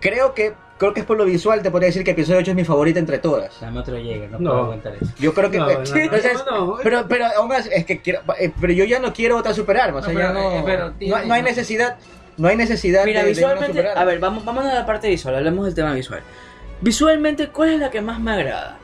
creo 0.00 0.34
que 0.34 0.52
creo 0.78 0.92
que 0.94 1.00
es 1.00 1.06
por 1.06 1.16
lo 1.16 1.24
visual, 1.24 1.62
te 1.62 1.70
podría 1.70 1.86
decir 1.88 2.04
que 2.04 2.12
episodio 2.12 2.40
8 2.40 2.50
es 2.50 2.56
mi 2.56 2.64
favorita 2.64 2.98
entre 2.98 3.18
todas. 3.18 3.60
Dame 3.60 3.80
otro 3.80 3.96
Jäger, 3.96 4.30
no, 4.30 4.38
No. 4.38 4.50
puedo 4.50 4.62
aguantar 4.64 4.94
eso. 4.96 5.12
Yo 5.18 5.32
creo 5.34 5.50
que... 5.50 5.58
No, 5.58 5.66
no, 5.66 5.72
no, 5.78 5.78
entonces, 5.96 6.44
no, 6.46 6.66
no. 6.66 6.76
Pero, 6.82 7.06
pero 7.08 7.26
aún 7.36 7.52
es 7.52 7.84
que 7.84 8.00
quiero, 8.00 8.20
eh, 8.38 8.52
pero 8.60 8.72
yo 8.72 8.84
ya 8.84 8.98
no 8.98 9.12
quiero 9.12 9.36
otra 9.36 9.54
superarma, 9.54 10.00
o 10.00 10.02
sea, 10.02 10.12
No, 10.12 10.20
ya 10.20 10.28
pero, 10.28 10.40
no, 10.40 10.50
eh, 10.52 10.62
pero 10.64 10.94
no, 11.18 11.24
no 11.26 11.34
hay 11.34 11.42
necesidad, 11.42 11.96
no 12.36 12.48
hay 12.48 12.56
necesidad 12.56 13.04
Mira, 13.04 13.20
de, 13.20 13.26
de 13.26 13.32
visualmente, 13.34 13.66
superarma. 13.78 14.00
a 14.00 14.04
ver, 14.04 14.18
vamos, 14.18 14.44
vamos 14.44 14.64
a 14.64 14.74
la 14.74 14.86
parte 14.86 15.08
visual, 15.08 15.34
hablemos 15.36 15.64
del 15.66 15.74
tema 15.74 15.92
visual. 15.94 16.20
Visualmente, 16.80 17.48
¿cuál 17.48 17.70
es 17.70 17.80
la 17.80 17.90
que 17.90 18.00
más 18.00 18.20
me 18.20 18.32
agrada? 18.32 18.78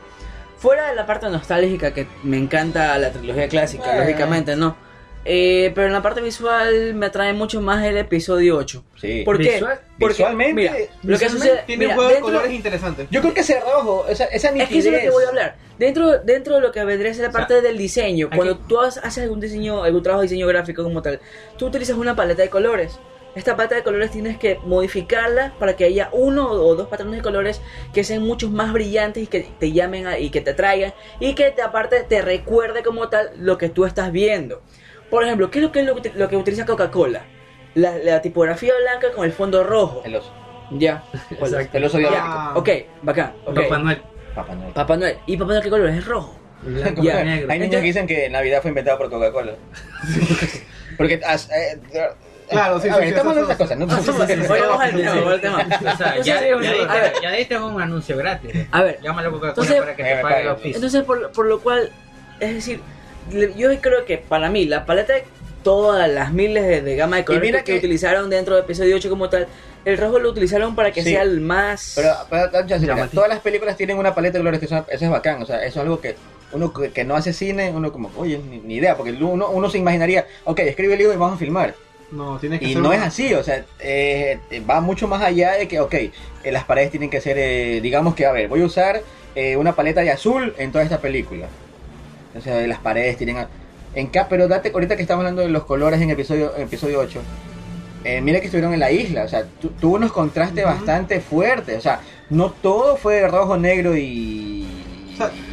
fuera 0.57 0.89
de 0.89 0.95
la 0.95 1.07
parte 1.07 1.27
nostálgica 1.27 1.91
que 1.91 2.05
me 2.21 2.37
encanta 2.37 2.95
la 2.99 3.09
trilogía 3.11 3.47
clásica, 3.47 3.97
lógicamente, 3.97 4.55
¿no? 4.55 4.75
Eh, 5.23 5.71
pero 5.75 5.85
en 5.87 5.93
la 5.93 6.01
parte 6.01 6.19
visual 6.19 6.95
me 6.95 7.05
atrae 7.05 7.31
mucho 7.33 7.61
más 7.61 7.83
el 7.85 7.95
episodio 7.97 8.57
8. 8.57 8.83
Sí. 8.99 9.21
¿Por 9.23 9.37
qué? 9.37 9.51
Visual- 9.53 9.79
Porque, 9.99 10.13
visualmente- 10.15 10.53
mira, 10.55 10.73
lo 11.03 11.19
que 11.19 11.29
sucede, 11.29 11.63
Tiene 11.67 11.85
mira, 11.85 11.89
un 11.91 11.95
juego 11.95 12.09
de 12.09 12.15
dentro- 12.15 12.31
colores 12.33 12.51
interesantes. 12.55 13.07
Yo 13.11 13.21
creo 13.21 13.33
que 13.33 13.41
ese 13.41 13.59
rojo, 13.59 14.05
esa, 14.09 14.25
esa 14.25 14.47
Es 14.47 14.53
nitidez. 14.55 14.69
que 14.69 14.77
eso 14.79 14.89
es 14.89 14.93
lo 14.95 14.99
que 15.01 15.09
voy 15.11 15.23
a 15.25 15.27
hablar. 15.29 15.55
Dentro, 15.77 16.19
dentro 16.19 16.55
de 16.55 16.61
lo 16.61 16.71
que 16.71 16.83
vendría 16.83 17.11
a 17.11 17.13
ser 17.13 17.23
la 17.23 17.29
O 17.29 17.31
sea, 17.33 17.39
parte 17.41 17.61
del 17.61 17.77
diseño, 17.77 18.27
aquí- 18.27 18.35
cuando 18.37 18.57
tú 18.57 18.79
has- 18.79 18.97
haces 18.97 19.23
algún 19.23 19.39
diseño, 19.39 19.83
algún 19.83 20.01
trabajo 20.01 20.21
de 20.21 20.27
diseño 20.27 20.47
gráfico 20.47 20.83
como 20.83 21.03
tal, 21.03 21.19
tú 21.57 21.67
utilizas 21.67 21.97
una 21.97 22.15
paleta 22.15 22.41
de 22.41 22.49
colores. 22.49 22.99
Esta 23.35 23.55
paleta 23.55 23.75
de 23.75 23.83
colores 23.83 24.11
tienes 24.11 24.37
que 24.37 24.57
modificarla 24.65 25.53
para 25.57 25.75
que 25.77 25.85
haya 25.85 26.09
uno 26.11 26.51
o 26.51 26.75
dos 26.75 26.87
patrones 26.89 27.15
de 27.17 27.21
colores 27.21 27.61
que 27.93 28.03
sean 28.03 28.23
muchos 28.23 28.51
más 28.51 28.73
brillantes 28.73 29.23
y 29.23 29.27
que 29.27 29.47
te 29.59 29.71
llamen 29.71 30.05
a- 30.07 30.19
y 30.19 30.31
que 30.31 30.41
te 30.41 30.49
atraigan 30.51 30.93
y 31.19 31.33
que 31.35 31.49
te, 31.51 31.61
aparte 31.61 32.01
te 32.03 32.21
recuerde 32.21 32.83
como 32.83 33.07
tal 33.07 33.29
lo 33.37 33.57
que 33.57 33.69
tú 33.69 33.85
estás 33.85 34.11
viendo. 34.11 34.61
Por 35.11 35.23
ejemplo, 35.23 35.51
¿qué 35.51 35.59
es 35.59 35.63
lo 35.65 35.71
que, 35.71 35.83
lo 35.83 35.95
que, 36.01 36.11
lo 36.15 36.27
que 36.29 36.37
utiliza 36.37 36.65
Coca-Cola? 36.65 37.21
La, 37.75 37.97
la 37.99 38.21
tipografía 38.21 38.73
blanca 38.81 39.11
con 39.15 39.25
el 39.25 39.31
fondo 39.33 39.63
rojo. 39.63 40.01
El 40.03 40.15
oso. 40.15 40.33
Ya. 40.71 41.03
Exacto. 41.29 41.77
El 41.77 41.83
oso 41.83 41.99
Ya. 41.99 42.09
diabólico. 42.09 42.59
Ok, 42.59 42.69
bacán. 43.03 43.33
ok. 43.45 43.55
Papá 43.55 43.77
Noel. 43.77 44.01
Papá 44.33 44.55
Noel. 44.55 44.73
Papá 44.73 44.97
Noel. 44.97 45.17
¿Y 45.27 45.37
Papá 45.37 45.51
Noel 45.51 45.63
qué 45.63 45.69
color 45.69 45.89
es? 45.89 45.97
Es 45.97 46.05
rojo. 46.05 46.35
Blanco 46.63 47.01
Ya. 47.03 47.21
y 47.21 47.25
negro. 47.25 47.51
Hay 47.51 47.59
niños 47.59 47.75
que 47.81 47.87
dicen 47.87 48.07
que 48.07 48.29
Navidad 48.29 48.61
fue 48.61 48.69
inventada 48.69 48.97
por 48.97 49.09
Coca-Cola. 49.09 49.53
Porque. 50.97 51.19
as- 51.25 51.49
eh, 51.51 51.79
Claro, 52.49 52.81
sí, 52.81 52.89
a 52.89 52.93
sí, 52.95 52.99
ver, 52.99 53.07
sí, 53.07 53.13
estamos 53.15 53.31
hablando 53.31 53.47
de 53.47 53.53
otras 53.53 53.57
cosas. 53.57 54.51
Oye, 54.51 54.61
vamos 54.61 54.81
al 54.81 54.91
tema, 54.91 55.13
vamos 55.15 55.33
al 55.33 55.41
tema. 55.41 55.57
O 55.93 55.97
sea, 55.97 56.07
Entonces, 56.09 56.25
ya, 56.25 56.41
ya, 56.41 57.21
ya 57.21 57.31
diste 57.31 57.57
un 57.57 57.81
anuncio 57.81 58.17
gratis. 58.17 58.51
A 58.71 58.81
ver, 58.83 58.99
Llámalo 59.01 59.31
Coca-Cola 59.31 59.69
para 59.79 59.95
que 59.95 60.03
Me 60.03 60.09
te 60.09 60.15
pague 60.21 60.21
pague. 60.33 60.41
el 60.41 60.47
oficio. 60.49 60.75
entonces 60.75 61.03
por, 61.03 61.31
por 61.31 61.45
lo 61.45 61.61
cual, 61.61 61.89
es 62.41 62.53
decir, 62.55 62.81
yo 63.57 63.69
creo 63.81 64.05
que 64.05 64.17
para 64.17 64.49
mí 64.49 64.65
la 64.65 64.85
paleta 64.85 65.13
de 65.13 65.23
todas 65.63 66.09
las 66.09 66.33
miles 66.33 66.65
de, 66.65 66.81
de 66.81 66.95
gama 66.95 67.17
de 67.17 67.25
colores 67.25 67.47
mira 67.47 67.59
que, 67.59 67.65
que 67.65 67.71
que- 67.73 67.77
utilizaron 67.79 68.29
dentro 68.29 68.55
de 68.55 68.61
episodio 68.61 68.95
8 68.95 69.09
como 69.09 69.29
tal, 69.29 69.47
el 69.85 69.97
rojo 69.97 70.19
lo 70.19 70.29
utilizaron 70.29 70.75
para 70.75 70.91
que 70.91 71.03
Sí. 71.03 71.11
sea 71.11 71.21
el 71.23 71.39
más... 71.41 71.93
Pero, 71.95 72.13
pero, 72.29 72.65
ya, 72.67 72.77
mira, 72.77 73.07
todas 73.07 73.29
las 73.29 73.39
películas 73.39 73.77
tienen 73.77 73.97
una 73.97 74.13
paleta 74.15 74.33
de 74.37 74.39
colores 74.39 74.59
que 74.59 74.67
son- 74.67 74.85
eso 74.89 75.05
es 75.05 75.11
bacán. 75.11 75.41
O 75.41 75.45
sea, 75.45 75.57
eso 75.57 75.79
es 75.79 75.83
algo 75.83 75.99
que 76.01 76.15
uno 76.51 76.73
que, 76.73 76.91
que 76.91 77.03
no 77.03 77.15
hace 77.15 77.31
cine, 77.33 77.71
uno 77.73 77.91
como, 77.91 78.11
oye, 78.17 78.37
ni, 78.39 78.57
ni 78.59 78.75
idea. 78.75 78.95
Porque 78.97 79.11
uno, 79.11 79.49
uno 79.49 79.69
se 79.69 79.77
imaginaría, 79.77 80.25
ok, 80.43 80.59
escribe 80.59 80.93
el 80.93 80.99
libro 80.99 81.13
y 81.13 81.17
vamos 81.17 81.35
a 81.35 81.39
filmar. 81.39 81.73
No, 82.11 82.37
tiene 82.39 82.59
que 82.59 82.65
Y 82.65 82.73
ser 82.73 82.81
no 82.81 82.91
es 82.91 83.01
así, 83.01 83.33
o 83.33 83.41
sea, 83.43 83.63
eh, 83.79 84.37
va 84.69 84.81
mucho 84.81 85.07
más 85.07 85.21
allá 85.23 85.53
de 85.53 85.67
que, 85.67 85.79
ok, 85.79 85.93
eh, 85.93 86.11
las 86.51 86.65
paredes 86.65 86.91
tienen 86.91 87.09
que 87.09 87.21
ser, 87.21 87.37
eh, 87.39 87.79
digamos 87.81 88.15
que, 88.15 88.25
a 88.25 88.31
ver, 88.33 88.49
voy 88.49 88.61
a 88.61 88.65
usar 88.65 89.01
eh, 89.33 89.55
una 89.55 89.73
paleta 89.75 90.01
de 90.01 90.11
azul 90.11 90.53
en 90.57 90.71
toda 90.73 90.83
esta 90.83 90.99
película. 90.99 91.47
O 92.37 92.41
sea, 92.41 92.65
las 92.67 92.79
paredes 92.79 93.17
tienen... 93.17 93.45
En 93.93 94.07
ca- 94.07 94.27
pero 94.29 94.47
date 94.47 94.71
ahorita 94.73 94.95
que 94.95 95.01
estamos 95.01 95.21
hablando 95.23 95.41
de 95.41 95.49
los 95.49 95.65
colores 95.65 95.99
en 96.01 96.09
episodio, 96.09 96.53
en 96.55 96.63
episodio 96.63 96.99
8. 96.99 97.19
eh, 98.05 98.21
mira 98.21 98.39
que 98.39 98.45
estuvieron 98.45 98.73
en 98.73 98.79
la 98.79 98.89
isla, 98.91 99.23
o 99.23 99.27
sea, 99.27 99.43
tu- 99.43 99.69
tuvo 99.71 99.95
unos 99.95 100.11
contrastes 100.13 100.63
bastante 100.63 101.19
fuertes, 101.19 101.77
o 101.77 101.81
sea, 101.81 101.99
no 102.29 102.51
todo 102.51 102.95
fue 102.95 103.27
rojo, 103.27 103.57
negro 103.57 103.95
y, 103.97 104.65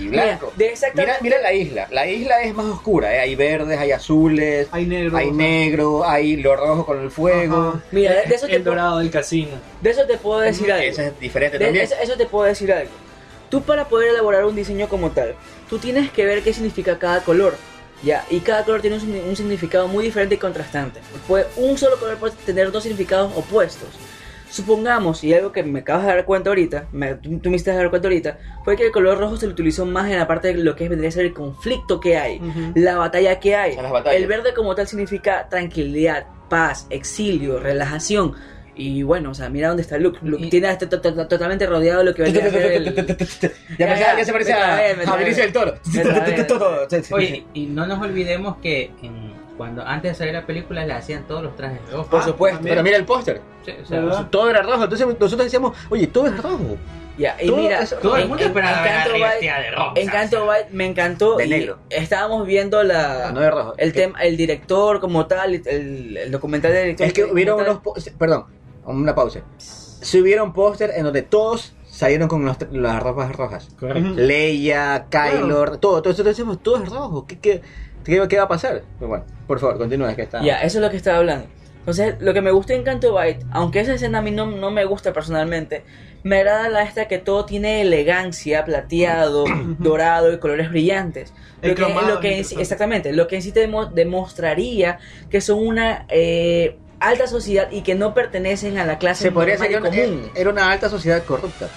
y 0.01 0.07
blanco. 0.09 0.53
Mira, 0.57 0.57
de 0.57 0.69
exactamente- 0.69 1.15
Mira, 1.21 1.37
mira 1.37 1.43
la 1.43 1.53
isla, 1.53 1.89
la 1.91 2.07
isla 2.07 2.41
es 2.43 2.55
más 2.55 2.67
oscura, 2.67 3.13
¿eh? 3.15 3.19
hay 3.21 3.35
verdes, 3.35 3.77
hay 3.79 3.91
azules, 3.91 4.69
Hay 4.71 4.87
negro. 4.87 5.17
hay 5.17 5.27
o 5.27 5.29
sea, 5.31 5.37
negro, 5.37 6.09
hay 6.09 6.37
lo 6.37 6.55
rojo 6.57 6.87
con 6.87 7.01
el 7.03 7.11
fuego. 7.11 7.71
Ajá. 7.71 7.81
Mira, 7.91 8.15
de 8.15 8.35
eso, 8.35 8.47
te, 8.47 8.55
El 8.55 8.63
puedo- 8.63 8.77
dorado 8.77 8.99
del 8.99 9.11
casino. 9.11 9.51
de 9.83 9.91
eso 9.91 10.07
te 10.07 10.17
puedo 10.17 10.39
decir 10.41 10.71
algo. 10.73 10.85
Eso 10.87 11.03
es 11.03 11.19
diferente 11.21 11.59
De- 11.59 11.65
también. 11.67 11.85
eso, 11.85 11.97
eso 12.01 12.17
te 12.17 12.25
puedo 12.27 12.45
decir 12.47 12.73
algo. 12.73 12.93
Tú 13.51 13.63
para 13.63 13.89
poder 13.89 14.11
elaborar 14.11 14.45
un 14.45 14.55
diseño 14.55 14.89
como 14.89 15.11
tal, 15.11 15.35
tú 15.69 15.79
tienes 15.79 16.11
que 16.11 16.25
ver 16.25 16.43
qué 16.43 16.53
significa 16.53 16.99
cada 16.99 17.23
color. 17.23 17.55
Ya, 18.03 18.25
y 18.31 18.39
cada 18.41 18.65
color 18.65 18.81
tiene 18.81 18.97
un, 18.97 19.03
signi- 19.03 19.25
un 19.29 19.35
significado 19.35 19.89
muy 19.89 20.05
diferente 20.05 20.37
y 20.37 20.39
contrastante. 20.39 21.01
Puede, 21.27 21.47
un 21.57 21.77
solo 21.77 21.97
color 21.99 22.17
puede 22.17 22.35
tener 22.47 22.71
dos 22.71 22.85
significados 22.85 23.33
opuestos. 23.37 23.89
Supongamos, 24.51 25.23
y 25.25 25.35
algo 25.35 25.53
que 25.53 25.63
me 25.63 25.81
acabas 25.81 26.07
de 26.07 26.09
dar 26.15 26.25
cuenta 26.25 26.49
ahorita, 26.49 26.87
me, 26.93 27.17
tú, 27.17 27.39
tú 27.39 27.51
me 27.51 27.57
hiciste 27.57 27.71
dar 27.75 27.91
cuenta 27.91 28.09
ahorita, 28.09 28.39
fue 28.65 28.77
que 28.77 28.87
el 28.87 28.93
color 28.93 29.19
rojo 29.19 29.37
se 29.37 29.45
lo 29.47 29.53
utilizó 29.53 29.85
más 29.85 30.11
en 30.11 30.17
la 30.17 30.27
parte 30.27 30.49
de 30.49 30.55
lo 30.63 30.75
que 30.75 30.89
vendría 30.89 31.11
a 31.11 31.13
ser 31.13 31.27
el 31.27 31.35
conflicto 31.35 32.01
que 32.01 32.17
hay, 32.17 32.41
la 32.75 32.97
batalla 32.97 33.39
que 33.41 33.57
hay. 33.57 33.77
El 34.17 34.27
verde 34.27 34.55
como 34.55 34.75
tal 34.75 34.89
significa 34.89 35.49
tranquilidad, 35.51 36.27
paz, 36.49 36.87
exilio, 36.89 37.59
relajación. 37.61 38.35
Y 38.79 39.03
bueno, 39.03 39.33
o 39.33 39.35
sea, 39.35 39.49
mira 39.51 39.69
dónde 39.69 39.83
está 39.83 39.99
Luke. 39.99 40.19
Luke 40.23 40.47
Y- 40.47 40.51
tiene 40.51 40.75
to- 40.77 40.89
totalmente 41.01 41.67
rodeado 41.67 41.99
de 41.99 42.05
lo 42.07 42.15
que 42.15 42.23
vendría 42.23 42.47
a 42.47 42.51
ser 42.51 42.73
el... 42.73 42.85
Ya, 42.95 42.97
Ya, 43.79 43.87
parece- 43.87 44.01
ya, 44.05 44.17
ya 44.19 44.25
se 44.25 44.33
parece 44.33 44.53
a. 44.53 45.17
Benicio 45.17 45.43
del 45.43 45.53
Toro. 45.53 45.75
Oye, 47.11 47.45
y 47.55 47.67
no 47.67 47.87
nos 47.87 48.01
olvidemos 48.01 48.57
que 48.59 48.93
en- 49.03 49.37
cuando 49.57 49.83
antes 49.85 50.13
de 50.13 50.15
salir 50.19 50.35
la 50.35 50.47
película 50.47 50.87
le 50.87 50.93
hacían 50.93 51.27
todos 51.27 51.43
los 51.43 51.57
trajes 51.57 51.81
rojos. 51.91 52.07
Por 52.07 52.21
Ah, 52.21 52.25
supuesto. 52.25 52.61
Pero 52.63 52.83
mira 52.85 52.97
el 52.97 53.05
póster. 53.05 53.41
Sí, 53.67 53.73
o 53.83 53.85
sea, 53.85 54.01
¿Verdad? 54.01 54.27
Todo 54.31 54.49
era 54.51 54.63
rojo. 54.63 54.85
Entonces 54.85 55.05
nosotros 55.07 55.45
decíamos, 55.45 55.77
oye, 55.91 56.07
todo 56.07 56.29
es 56.29 56.41
rojo. 56.41 56.77
Ya, 57.19 57.37
y 57.43 57.49
Todo 57.49 57.57
mira, 57.57 57.85
todo 58.01 58.17
el 58.17 58.29
mundo 58.29 58.45
esperaba 58.45 58.85
de 58.85 59.71
rojo. 59.73 59.93
Encanto 59.97 60.45
Bite 60.47 60.69
me 60.71 60.87
encantó. 60.87 61.37
De 61.37 61.47
y 61.47 61.51
negro. 61.51 61.79
Estábamos 61.91 62.47
viendo 62.47 62.85
la... 62.85 63.33
No 63.33 63.41
de 63.41 63.51
rojo. 63.51 63.75
El 63.77 63.93
que- 63.93 64.03
tema, 64.03 64.23
el 64.23 64.37
director 64.37 65.01
como 65.01 65.27
tal, 65.27 65.57
el, 65.67 66.17
el 66.17 66.31
documental 66.31 66.73
del 66.73 66.83
director. 66.85 67.07
Es 67.09 67.13
que 67.13 67.25
hubieron 67.25 67.61
unos. 67.61 67.79
po- 67.81 67.97
Perdón, 68.17 68.45
una 68.97 69.15
pausa. 69.15 69.41
Subieron 69.59 70.53
póster 70.53 70.93
en 70.97 71.05
donde 71.05 71.23
todos 71.23 71.75
salieron 71.87 72.29
con 72.29 72.45
los- 72.45 72.57
las 72.73 73.03
ropas 73.03 73.35
rojas. 73.35 73.69
Correcto. 73.79 74.13
Leia, 74.17 75.07
Kylo, 75.11 75.79
todo. 75.79 75.99
Entonces 75.99 76.25
decimos, 76.25 76.63
todo 76.63 76.83
es 76.83 76.89
rojo. 76.89 77.27
¿Qué, 77.27 77.39
qué, 77.39 77.63
qué, 78.05 78.27
qué 78.29 78.37
va 78.37 78.45
a 78.45 78.49
pasar? 78.49 78.83
Pero 78.99 79.09
bueno, 79.09 79.25
por 79.47 79.59
favor, 79.59 79.79
continúa, 79.79 80.11
es 80.11 80.17
que 80.17 80.23
está. 80.23 80.41
Ya, 80.43 80.63
eso 80.63 80.79
es 80.79 80.85
lo 80.85 80.91
que 80.91 80.97
estaba 80.97 81.19
hablando. 81.19 81.47
Entonces, 81.81 82.17
lo 82.21 82.35
que 82.35 82.43
me 82.43 82.51
gustó 82.51 82.75
en 82.75 82.83
Canto 82.83 83.17
Bite, 83.19 83.47
aunque 83.51 83.81
esa 83.81 83.95
escena 83.95 84.19
a 84.19 84.23
mí 84.23 84.31
no, 84.31 84.45
no 84.47 84.71
me 84.71 84.85
gusta 84.85 85.13
personalmente, 85.15 85.85
me 86.23 86.37
agrada 86.39 86.69
la 86.69 86.83
esta 86.83 87.09
que 87.09 87.17
todo 87.19 87.47
tiene 87.47 87.81
elegancia, 87.81 88.65
plateado, 88.65 89.45
dorado 89.79 90.33
y 90.33 90.39
colores 90.39 90.69
brillantes. 90.71 91.33
Lo 91.63 91.75
que, 91.75 91.83
lo 92.15 92.21
que 92.21 92.39
exactamente, 92.61 93.13
lo 93.15 93.27
que 93.27 93.37
en 93.37 93.43
sí 93.43 93.53
te 93.53 93.67
demo- 93.67 93.87
demostraría 93.87 94.99
que 95.31 95.41
son 95.41 95.67
una 95.67 96.05
eh, 96.11 96.77
alta 97.01 97.27
sociedad 97.27 97.69
y 97.71 97.83
que 97.83 97.95
no 97.95 98.15
pertenecen 98.15 98.79
a 98.79 98.85
la 98.85 98.99
clase 98.99 99.25
Se 99.25 99.33
podría 99.33 99.55
normal 99.55 99.69
decir 99.69 99.89
y 99.89 99.91
que 99.93 100.01
era, 100.03 100.09
común. 100.17 100.31
era 100.35 100.51
una 100.51 100.71
alta 100.71 100.89
sociedad 100.89 101.23
corrupta. 101.25 101.69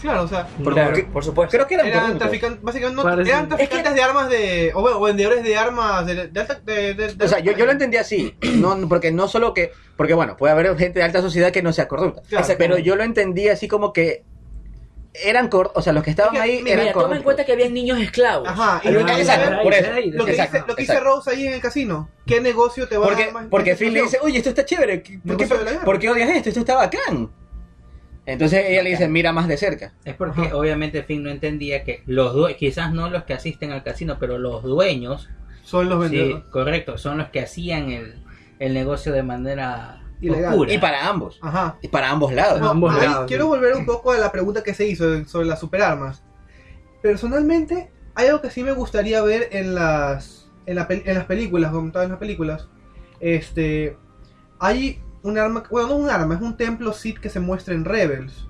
Claro, 0.00 0.22
o 0.22 0.28
sea, 0.28 0.46
Por- 0.62 0.74
Claro, 0.74 0.90
porque- 0.90 1.04
por 1.12 1.24
supuesto. 1.24 1.50
Creo 1.56 1.66
que 1.66 1.74
eran 1.74 1.88
eran 1.88 2.18
traficantes, 2.18 2.62
básicamente 2.62 3.02
no, 3.02 3.20
eran 3.20 3.48
traficantes 3.48 3.94
de 3.94 4.00
armas 4.02 4.28
de, 4.30 4.70
o 4.72 4.80
bueno, 4.80 5.00
vendedores 5.00 5.42
de 5.42 5.56
armas 5.56 6.06
de, 6.06 6.28
de 6.28 6.40
alta, 6.40 6.54
de, 6.64 6.94
de- 6.94 7.14
de- 7.14 7.24
O 7.24 7.28
sea, 7.28 7.40
yo, 7.40 7.50
yo 7.52 7.66
lo 7.66 7.72
entendí 7.72 7.96
así, 7.96 8.36
no, 8.54 8.76
porque 8.88 9.10
no 9.10 9.26
solo 9.26 9.52
que, 9.54 9.72
porque 9.96 10.14
bueno, 10.14 10.36
puede 10.36 10.52
haber 10.52 10.76
gente 10.78 11.00
de 11.00 11.04
alta 11.04 11.20
sociedad 11.20 11.50
que 11.50 11.62
no 11.62 11.72
sea 11.72 11.88
corrupta, 11.88 12.22
Claro. 12.28 12.46
pero 12.58 12.78
yo 12.78 12.94
lo 12.94 13.02
entendí 13.02 13.48
así 13.48 13.66
como 13.66 13.92
que 13.92 14.22
eran 15.24 15.48
cor, 15.48 15.70
o 15.74 15.82
sea, 15.82 15.92
los 15.92 16.02
que 16.02 16.10
estaban 16.10 16.34
Es 16.34 16.40
que, 16.42 16.44
ahí 16.48 16.62
mira, 16.62 16.74
eran 16.74 16.86
Mira, 16.86 16.92
toma 16.94 17.16
en 17.16 17.22
cuenta 17.22 17.44
que 17.44 17.52
habían 17.52 17.72
niños 17.74 17.98
esclavos. 18.00 18.48
Ajá, 18.48 18.80
y 18.84 18.90
Lo- 18.90 19.04
que, 19.06 19.12
exacto, 19.12 19.50
dice- 19.50 19.62
por 19.62 19.74
eso. 19.74 19.90
lo 19.90 20.24
que 20.24 20.30
exacto, 20.30 20.56
dice, 20.56 20.64
lo 20.68 20.74
que 20.76 20.82
dice 20.82 20.92
exacto. 20.92 21.04
Rose 21.16 21.30
ahí 21.30 21.46
en 21.46 21.52
el 21.54 21.60
casino, 21.60 22.08
¿qué 22.26 22.40
negocio 22.40 22.88
te 22.88 22.96
va 22.96 23.06
a 23.06 23.10
dar 23.14 23.32
más 23.32 23.46
porque 23.50 23.74
Phil 23.76 23.92
le 23.92 24.02
dice, 24.02 24.18
oye, 24.22 24.38
esto 24.38 24.50
está 24.50 24.64
chévere, 24.64 25.02
¿por 25.26 25.36
qué, 25.36 25.46
por 25.84 25.96
odias 25.96 26.30
esto? 26.30 26.48
Esto 26.50 26.60
está 26.60 26.74
bacán. 26.76 27.30
Entonces 28.26 28.64
ella 28.68 28.82
le 28.82 28.90
dice, 28.90 29.08
mira 29.08 29.32
más 29.32 29.48
de 29.48 29.56
cerca. 29.56 29.94
Es 30.04 30.14
porque 30.14 30.42
Ajá. 30.42 30.56
obviamente 30.56 31.02
Finn 31.02 31.22
no 31.22 31.30
entendía 31.30 31.82
que 31.82 32.02
los 32.06 32.34
dueños, 32.34 32.58
quizás 32.58 32.92
no 32.92 33.08
los 33.08 33.24
que 33.24 33.32
asisten 33.32 33.72
al 33.72 33.82
casino, 33.82 34.18
pero 34.20 34.36
los 34.38 34.62
dueños, 34.62 35.30
Son 35.62 35.88
los 35.88 36.04
sí, 36.08 36.16
vendedores. 36.16 36.44
correcto, 36.50 36.98
son 36.98 37.16
los 37.18 37.28
que 37.30 37.40
hacían 37.40 37.90
el, 37.90 38.22
el 38.58 38.74
negocio 38.74 39.12
de 39.12 39.22
manera 39.22 39.97
Ilegal. 40.20 40.52
oscura. 40.52 40.72
Y 40.72 40.78
para 40.78 41.08
ambos, 41.08 41.38
Ajá. 41.42 41.78
y 41.80 41.88
para 41.88 42.10
ambos 42.10 42.32
lados. 42.32 42.60
No, 42.60 42.70
ambos 42.70 42.94
lados, 42.94 43.26
quiero 43.28 43.44
sí. 43.44 43.48
volver 43.50 43.74
un 43.74 43.86
poco 43.86 44.12
a 44.12 44.18
la 44.18 44.32
pregunta 44.32 44.62
que 44.62 44.74
se 44.74 44.86
hizo 44.86 45.24
sobre 45.26 45.46
las 45.46 45.60
superarmas. 45.60 46.22
Personalmente, 47.02 47.90
hay 48.14 48.26
algo 48.26 48.42
que 48.42 48.50
sí 48.50 48.62
me 48.64 48.72
gustaría 48.72 49.22
ver 49.22 49.48
en 49.52 49.74
las 49.74 50.50
en, 50.66 50.76
la 50.76 50.86
en 50.90 51.14
las 51.14 51.24
películas, 51.26 51.70
como 51.72 51.92
todas 51.92 52.08
las 52.08 52.18
películas. 52.18 52.68
Este, 53.20 53.96
hay 54.58 55.02
un 55.22 55.38
arma, 55.38 55.62
bueno, 55.70 55.88
no 55.88 55.96
un 55.96 56.10
arma, 56.10 56.34
es 56.34 56.40
un 56.40 56.56
templo 56.56 56.92
Sith 56.92 57.18
que 57.18 57.28
se 57.28 57.40
muestra 57.40 57.74
en 57.74 57.84
Rebels. 57.84 58.47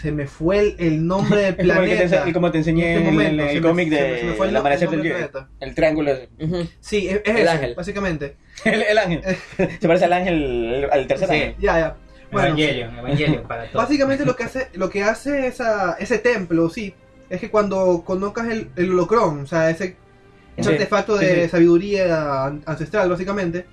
Se 0.00 0.12
me 0.12 0.26
fue 0.28 0.60
el, 0.60 0.76
el 0.78 1.06
nombre 1.06 1.40
del 1.42 1.54
planeta. 1.56 2.24
ense- 2.24 2.32
como 2.32 2.50
te 2.52 2.58
enseñé 2.58 2.92
En 2.92 2.98
este 2.98 3.08
el- 3.08 3.14
momento, 3.14 3.42
en 3.42 3.48
el 3.56 3.62
cómic 3.62 3.88
de 3.90 4.34
fue 4.36 4.48
el 4.48 4.56
amanecer 4.56 4.84
el 4.84 4.90
del 4.90 4.98
nombre 4.98 5.08
del 5.14 5.18
Jedi. 5.22 5.30
planeta. 5.32 5.50
El 5.60 5.74
triángulo, 5.74 6.10
ese. 6.12 6.28
Sí, 6.80 7.08
es, 7.08 7.20
es 7.24 7.36
El 7.36 7.48
ángel. 7.48 7.74
básicamente. 7.74 8.36
el, 8.64 8.82
el 8.82 8.98
ángel. 8.98 9.22
Se 9.80 9.88
parece 9.88 10.04
al 10.04 10.12
ángel, 10.12 10.34
el- 10.74 10.90
al 10.90 11.06
tercer 11.06 11.28
Sí. 11.28 11.34
ángel. 11.34 11.54
Ya, 11.58 11.78
ya. 11.80 11.96
Bueno, 12.30 12.48
Evangelion, 12.48 12.98
Evangelion 12.98 13.42
para 13.48 13.62
todos. 13.70 13.84
Básicamente 13.86 14.24
lo 14.26 14.36
que 14.36 14.44
hace, 14.44 14.68
lo 14.74 14.90
que 14.90 15.02
hace 15.02 15.46
esa, 15.46 15.96
ese 15.98 16.18
templo, 16.18 16.68
sí, 16.68 16.94
es 17.30 17.40
que 17.40 17.50
cuando 17.50 18.02
conozcas 18.04 18.48
el, 18.48 18.68
el 18.76 18.90
holocron, 18.92 19.40
o 19.40 19.46
sea, 19.46 19.70
ese, 19.70 19.96
artefacto 20.58 21.18
sí, 21.18 21.24
de 21.24 21.44
sí. 21.44 21.48
sabiduría 21.50 22.44
an- 22.44 22.62
ancestral, 22.66 23.08
básicamente, 23.08 23.64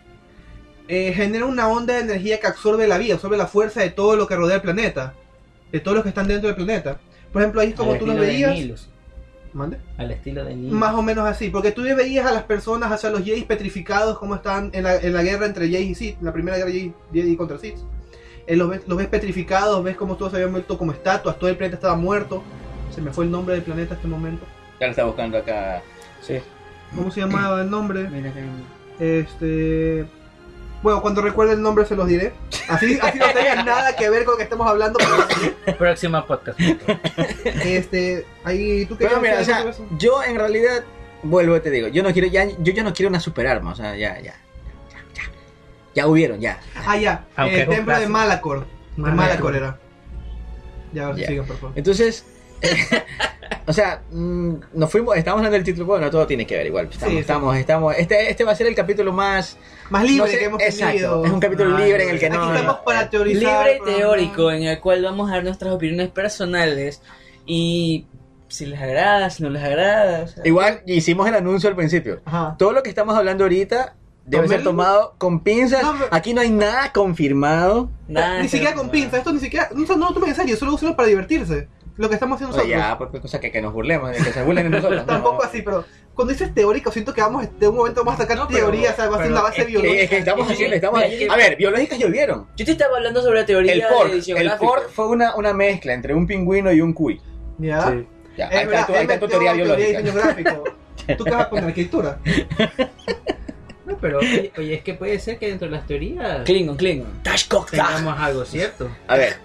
eh, 0.88 1.12
genera 1.14 1.46
una 1.46 1.68
onda 1.68 1.96
de 1.96 2.02
energía 2.02 2.40
que 2.40 2.48
absorbe 2.48 2.88
la 2.88 2.98
vida, 2.98 3.16
absorbe 3.16 3.38
la 3.38 3.48
fuerza 3.48 3.82
de 3.82 3.90
todo 3.90 4.16
lo 4.16 4.26
que 4.28 4.36
rodea 4.36 4.56
el 4.56 4.62
planeta, 4.62 5.14
de 5.76 5.82
todos 5.82 5.96
los 5.96 6.04
que 6.04 6.10
están 6.10 6.26
dentro 6.26 6.48
del 6.48 6.56
planeta. 6.56 6.98
Por 7.34 7.42
ejemplo, 7.42 7.60
ahí 7.60 7.72
es 7.72 7.76
como 7.76 7.92
Al 7.92 8.00
tú 8.00 8.06
lo 8.06 8.14
estilo 8.14 8.26
de 8.26 8.56
veías. 8.56 8.88
¿Mande? 9.52 9.78
Al 9.98 10.10
estilo 10.10 10.46
de. 10.46 10.56
Más 10.56 10.94
o 10.96 11.02
menos 11.02 11.28
así, 11.28 11.50
porque 11.50 11.74
tú 11.74 11.82
veías 11.82 12.26
a 12.26 12.32
las 12.32 12.44
personas, 12.44 12.90
o 12.94 12.98
sea, 12.98 13.10
los 13.10 13.26
Jedi 13.26 13.42
petrificados, 13.42 14.18
como 14.18 14.36
están 14.36 14.70
en 14.72 14.84
la, 14.84 14.96
en 14.96 15.12
la 15.12 15.22
guerra 15.22 15.46
entre 15.46 15.68
Jedi 15.68 15.84
y 15.84 15.96
Sith, 15.96 16.18
en 16.20 16.26
la 16.28 16.32
primera 16.32 16.56
guerra 16.56 16.72
Jedi, 16.72 16.94
Jedi 17.14 17.36
contra 17.36 17.58
Sith. 17.58 17.76
Eh, 18.48 18.56
los, 18.56 18.70
ves, 18.70 18.84
los 18.88 18.98
ves 18.98 19.08
petrificados, 19.08 19.84
ves 19.84 19.98
como 19.98 20.16
todos 20.16 20.32
se 20.32 20.38
habían 20.38 20.54
vuelto 20.54 20.78
como 20.78 20.94
estatuas, 20.94 21.38
todo 21.38 21.50
el 21.50 21.58
planeta 21.58 21.76
estaba 21.76 21.98
muerto. 21.98 22.42
Se 22.94 23.02
me 23.02 23.12
fue 23.12 23.26
el 23.26 23.32
nombre 23.32 23.56
del 23.56 23.64
planeta 23.64 23.96
en 23.96 23.98
este 23.98 24.08
momento. 24.08 24.46
Ya 24.80 24.86
lo 24.88 24.92
está 24.92 25.04
buscando 25.04 25.38
acá. 25.38 25.82
Sí. 26.22 26.36
¿Cómo 26.96 27.12
se 27.12 27.20
llamaba 27.20 27.62
el 27.64 27.70
nombre? 27.70 28.08
Mira 28.10 28.32
que- 28.32 29.20
Este. 29.20 30.06
Bueno, 30.86 31.02
cuando 31.02 31.20
recuerde 31.24 31.54
el 31.54 31.64
nombre 31.64 31.84
se 31.88 31.96
los 31.96 32.06
diré. 32.08 32.32
Así, 32.70 33.00
así 33.02 33.18
no 33.18 33.26
tenga 33.34 33.64
nada 33.64 33.96
que 33.96 34.08
ver 34.08 34.24
con 34.24 34.34
lo 34.34 34.38
que 34.38 34.44
estamos 34.44 34.68
hablando. 34.70 35.00
pero- 35.66 35.78
Próxima 35.80 36.28
podcast. 36.28 36.60
este. 37.44 38.24
Ahí, 38.44 38.86
¿tú 38.86 38.96
qué 38.96 39.08
Pero 39.08 39.20
mira, 39.20 39.34
o 39.34 39.38
decir 39.40 39.56
sea, 39.56 39.74
yo 39.98 40.24
en 40.24 40.36
realidad, 40.36 40.84
vuelvo 41.24 41.58
y 41.58 41.60
te 41.62 41.72
digo, 41.72 41.88
yo 41.88 42.04
no 42.04 42.14
quiero, 42.14 42.28
ya, 42.28 42.46
yo 42.60 42.72
ya 42.72 42.84
no 42.84 42.94
quiero 42.94 43.10
una 43.10 43.20
superarma, 43.20 43.72
o 43.72 43.76
sea, 43.76 43.96
ya, 43.96 44.18
ya, 44.22 44.36
ya, 44.92 45.00
ya, 45.16 45.24
ya 45.96 46.08
hubieron, 46.08 46.40
ya. 46.40 46.60
Ah, 46.86 46.98
ya. 46.98 47.26
Aunque 47.36 47.64
el 47.64 47.70
un 47.70 47.76
templo 47.78 48.00
de. 48.00 48.08
Malacor. 48.08 48.68
De 48.96 49.12
Malacor. 49.12 49.56
Era. 49.56 49.80
Ya, 50.94 51.16
Ya. 51.16 51.28
sigan, 51.28 51.48
por 51.48 51.58
favor. 51.58 51.72
Entonces, 51.76 52.28
o 53.68 53.74
sea, 53.74 54.02
mm, 54.12 54.54
nos 54.74 54.92
fuimos, 54.92 55.18
estamos 55.18 55.40
hablando 55.40 55.56
del 55.56 55.64
título, 55.64 55.86
bueno, 55.86 56.10
todo 56.10 56.26
tiene 56.28 56.46
que 56.46 56.56
ver 56.58 56.68
igual, 56.68 56.86
estamos, 56.92 57.10
Sí, 57.10 57.16
sí. 57.16 57.20
estamos, 57.22 57.58
estamos, 57.58 57.96
este, 57.98 58.30
este 58.30 58.44
va 58.44 58.52
a 58.52 58.56
ser 58.56 58.68
el 58.68 58.76
capítulo 58.76 59.12
más, 59.14 59.58
Más 59.90 60.04
libre 60.04 60.18
no 60.18 60.28
sé, 60.28 60.38
que 60.40 60.46
hemos 60.46 60.62
exacto, 60.62 60.88
tenido. 60.92 61.26
es 61.26 61.32
un 61.32 61.40
capítulo 61.40 61.76
Ah, 61.76 61.80
libre 61.82 62.04
en 62.04 62.10
el 62.12 62.20
que 62.20 62.28
Aquí 62.28 62.36
no, 62.38 62.54
estamos 62.56 62.78
para 62.86 63.10
teorizar. 63.10 63.66
Libre 63.68 63.80
y 63.82 63.96
teórico, 63.98 64.52
en 64.52 64.64
el 64.64 64.80
cual 64.80 65.04
vamos 65.04 65.30
a 65.30 65.34
dar 65.36 65.44
nuestras 65.44 65.74
opiniones 65.74 66.10
personales 66.10 67.02
y 67.46 68.06
si 68.48 68.66
les 68.68 68.80
agrada, 68.80 69.30
si 69.30 69.44
no 69.44 69.50
les 69.50 69.64
agrada. 69.64 70.24
o 70.24 70.28
sea, 70.28 70.44
igual 70.46 70.82
hicimos 70.86 71.28
el 71.28 71.36
anuncio 71.36 71.70
al 71.70 71.76
principio, 71.76 72.22
Ajá. 72.26 72.56
todo 72.58 72.72
lo 72.72 72.84
que 72.84 72.90
estamos 72.90 73.16
hablando 73.18 73.44
ahorita 73.44 73.96
debe 74.28 74.48
ser 74.48 74.64
tomado 74.64 75.14
con 75.20 75.42
pinzas, 75.42 75.84
No, 75.84 75.94
pero- 75.94 76.08
aquí 76.12 76.34
no 76.34 76.42
hay 76.42 76.50
nada 76.50 76.92
confirmado, 76.94 77.90
nada, 78.08 78.42
ni 78.42 78.48
siquiera 78.48 78.74
con 78.74 78.90
pinza, 78.90 79.18
esto 79.18 79.32
ni 79.34 79.40
siquiera. 79.40 79.70
No, 79.76 79.86
no 79.98 80.08
lo 80.10 80.14
tomen 80.14 80.30
en 80.30 80.36
serio, 80.36 80.56
solo 80.58 80.74
úsenlo 80.74 80.96
para 80.96 81.08
divertirse. 81.10 81.68
Lo 81.98 82.10
que 82.10 82.16
estamos 82.16 82.34
o 82.34 82.36
haciendo 82.36 82.56
sea, 82.56 82.64
nosotros. 82.66 82.90
ya, 82.92 82.98
porque 82.98 83.22
cosa 83.22 83.40
que, 83.40 83.52
que 83.52 83.62
nos 83.62 83.72
burlemos, 83.74 84.12
que 84.12 84.24
se 84.34 84.44
burlen 84.44 84.64
de 84.70 84.70
nosotros. 84.78 85.02
¿no? 85.02 85.06
Tampoco 85.06 85.44
así, 85.44 85.62
pero 85.62 85.86
cuando 86.14 86.34
dices 86.34 86.54
teórico, 86.54 86.92
siento 86.92 87.14
que 87.14 87.22
vamos 87.22 87.48
de 87.60 87.68
un 87.68 87.76
momento 87.76 88.04
vamos 88.04 88.20
a 88.20 88.24
sacar 88.24 88.38
No, 88.38 88.48
pero- 88.48 88.60
teorías, 88.66 88.94
o 88.94 88.96
sea, 88.96 89.10
va 89.10 89.18
a 89.18 89.22
ser 89.24 89.32
una 89.32 89.42
base 89.42 89.62
es 89.62 89.66
que- 89.66 89.72
biológica. 89.72 90.02
Es 90.04 90.10
que 90.10 90.18
estamos 90.18 90.52
haciendo, 90.52 90.76
estamos 90.76 91.02
yo- 91.20 91.32
A 91.32 91.36
ver, 91.38 91.56
biológicas 91.56 91.98
ya 92.00 92.08
vieron. 92.08 92.48
Yo 92.58 92.66
te 92.66 92.72
estaba 92.72 92.98
hablando 92.98 93.22
sobre 93.22 93.40
la 93.40 93.46
teoría 93.46 93.74
El 93.74 93.80
de 93.80 93.86
Ford, 93.88 94.10
edición 94.12 94.38
el. 94.40 94.52
Ford 94.52 94.84
fue 94.94 95.08
una, 95.08 95.36
una 95.36 95.54
mezcla 95.54 95.94
entre 95.94 96.14
un 96.14 96.28
pingüino 96.28 96.72
y 96.72 96.82
un 96.82 96.94
cuy. 96.94 97.22
Ya. 97.60 97.90
Sí. 97.92 98.08
Ya, 98.38 98.50
ahí 98.50 98.58
está 98.66 98.86
tu, 98.86 98.92
ahí 98.94 98.98
él 99.00 99.02
está 99.12 99.20
tu 99.20 99.28
teoría 99.30 99.54
teoría 99.54 99.76
de 99.76 99.76
biológica. 99.78 100.02
diseño 100.02 100.22
gráfico. 100.22 100.64
¿Tú 101.18 101.24
qué 101.24 101.32
vas 101.32 101.48
poner? 101.48 101.64
¿Arquitectura? 101.66 102.20
No, 103.86 103.98
pero 103.98 104.20
oye, 104.20 104.52
oye, 104.58 104.74
es 104.76 104.84
que 104.84 104.94
puede 104.96 105.20
ser 105.20 105.38
que 105.38 105.48
dentro 105.48 105.68
de 105.68 105.76
las 105.76 105.86
teorías 105.86 106.44
Klingon, 106.44 106.76
Klingon. 106.76 107.22
tengamos 107.70 108.18
algo 108.20 108.44
cierto. 108.46 108.90
A 109.08 109.16
ver, 109.16 109.36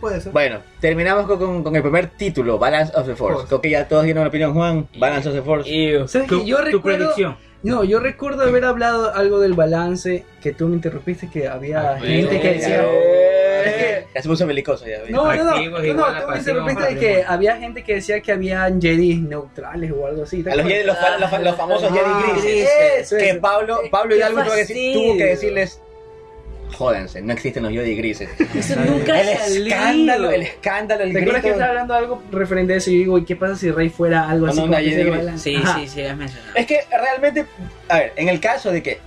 Puede 0.00 0.20
ser. 0.20 0.32
bueno, 0.32 0.60
terminamos 0.80 1.26
con, 1.26 1.74
el 1.74 1.82
primer 1.82 2.08
título, 2.10 2.58
Balance 2.58 2.92
of 2.96 3.06
the 3.06 3.16
Force. 3.16 3.46
Creo 3.48 3.60
que 3.60 3.70
ya 3.70 3.88
todos 3.88 4.04
dieron 4.04 4.20
una 4.22 4.28
opinión, 4.28 4.54
Juan. 4.54 4.88
Balance 4.96 5.28
of 5.28 5.34
the 5.34 5.42
Force. 5.42 5.68
Ew. 5.68 6.06
¿Sabes? 6.06 6.28
Yo 6.28 6.58
tu 6.58 6.62
recuerdo. 6.64 6.82
predicción. 6.82 7.36
No, 7.62 7.84
yo 7.84 8.00
recuerdo 8.00 8.42
haber 8.42 8.64
hablado 8.64 9.14
algo 9.14 9.38
del 9.38 9.52
balance 9.52 10.24
que 10.42 10.52
tú 10.52 10.66
me 10.68 10.76
interrumpiste 10.76 11.28
que 11.30 11.46
había 11.46 11.98
gente 11.98 12.40
que 12.40 12.48
decía. 12.54 12.82
Eh, 12.84 14.06
Ya 14.14 14.22
se 14.22 14.28
puso 14.28 14.46
belicoso 14.46 14.86
ya. 14.86 15.00
No, 15.10 15.24
no, 15.34 15.44
no, 15.44 15.94
no, 15.94 16.20
tú 16.22 16.28
me 16.30 16.38
interrumpiste 16.38 16.94
de 16.94 16.96
que 16.98 17.24
había 17.26 17.56
gente 17.58 17.84
que 17.84 17.96
decía 17.96 18.20
que 18.22 18.32
habían 18.32 18.80
Jedi 18.80 19.16
neutrales 19.16 19.92
o 19.92 20.06
algo 20.06 20.22
así. 20.22 20.42
¿te 20.42 20.50
A 20.50 20.56
los, 20.56 20.64
acuerdas? 20.64 20.82
Jedi- 20.82 20.86
los, 20.86 20.98
fa- 20.98 21.18
los, 21.18 21.30
fa- 21.30 21.38
los 21.40 21.56
famosos 21.56 21.90
Ah, 21.92 21.94
Jedi 21.94 22.32
grises. 22.40 22.68
Eso, 23.00 23.16
Que 23.16 23.30
eso. 23.30 23.40
Pablo, 23.40 23.80
Pablo 23.90 24.10
Qué 24.10 24.16
Hidalgo 24.16 24.40
que, 24.42 24.92
tuvo 24.94 25.16
que 25.18 25.24
decirles: 25.26 25.80
Jódanse, 26.74 27.20
no 27.22 27.32
existen 27.32 27.62
los 27.62 27.72
Jedi 27.72 27.94
grises. 27.96 28.28
Eso 28.54 28.76
nunca 28.80 29.20
El 29.20 29.28
escándalo, 29.66 30.30
el 30.30 30.42
escándalo, 30.42 31.04
el 31.04 31.12
¿Te 31.12 31.18
acuerdas 31.20 31.42
que 31.42 31.50
estaba 31.50 31.68
hablando 31.70 31.94
algo 31.94 32.22
referente 32.32 32.74
a 32.74 32.76
eso? 32.76 32.90
Y 32.90 32.98
digo, 32.98 33.18
¿y 33.18 33.24
qué 33.24 33.36
pasa 33.36 33.56
si 33.56 33.70
Rey 33.70 33.88
fuera 33.88 34.28
algo 34.28 34.46
así 34.46 34.60
como 34.60 34.76
que 34.76 35.10
balance? 35.10 35.50
Sí, 35.50 35.56
Ajá. 35.56 35.78
sí, 35.80 35.88
sí, 35.88 36.02
has 36.02 36.16
mencionado. 36.16 36.52
Es 36.54 36.66
que 36.66 36.80
realmente, 36.90 37.46
a 37.88 37.98
ver, 37.98 38.12
en 38.16 38.28
el 38.28 38.40
caso 38.40 38.70
de 38.70 38.82
que, 38.82 38.98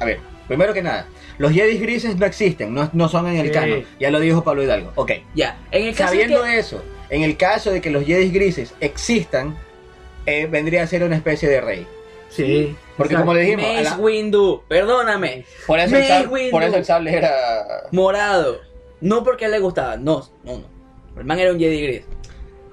a 0.00 0.04
ver, 0.04 0.18
primero 0.48 0.72
que 0.74 0.82
nada, 0.82 1.06
los 1.38 1.52
Jedi 1.52 1.78
grises 1.78 2.16
no 2.16 2.26
existen, 2.26 2.74
no, 2.74 2.90
no 2.92 3.08
son 3.08 3.26
en 3.28 3.36
el 3.38 3.46
Sí. 3.46 3.52
canon. 3.52 3.84
Ya 3.98 4.10
lo 4.10 4.20
dijo 4.20 4.44
Pablo 4.44 4.62
Hidalgo. 4.62 4.92
Ok. 4.96 5.12
Ya, 5.34 5.56
en 5.70 5.88
el 5.88 5.94
caso 5.94 6.10
Sabiendo 6.10 6.42
que... 6.44 6.58
eso, 6.58 6.84
en 7.10 7.22
el 7.22 7.36
caso 7.36 7.70
de 7.70 7.80
que 7.80 7.90
los 7.90 8.04
Jedi 8.04 8.30
grises 8.30 8.74
existan, 8.80 9.56
eh, 10.26 10.46
vendría 10.50 10.82
a 10.82 10.86
ser 10.86 11.02
una 11.04 11.16
especie 11.16 11.48
de 11.48 11.60
rey. 11.60 11.86
Sí. 12.30 12.74
Porque 12.96 13.14
Exacto. 13.14 13.26
como 13.26 13.34
le 13.34 13.40
dijimos, 13.40 13.66
Mace 13.66 13.82
la- 13.84 13.96
Windu, 13.96 14.62
perdóname, 14.68 15.44
por, 15.66 15.78
eso 15.80 15.96
el 15.96 16.02
Mace 16.02 16.08
sable, 16.12 16.28
Windu. 16.28 16.50
por 16.50 16.62
eso 16.62 16.76
el 16.76 16.84
sable 16.84 17.16
era... 17.16 17.32
morado. 17.90 18.60
No 19.00 19.24
porque 19.24 19.44
a 19.44 19.48
él 19.48 19.52
le 19.52 19.58
gustaba, 19.58 19.96
no, 19.96 20.24
no, 20.44 20.58
no. 20.58 21.20
El 21.20 21.24
man 21.24 21.38
era 21.38 21.52
un 21.52 21.58
Jedi 21.58 21.82
gris. 21.82 22.06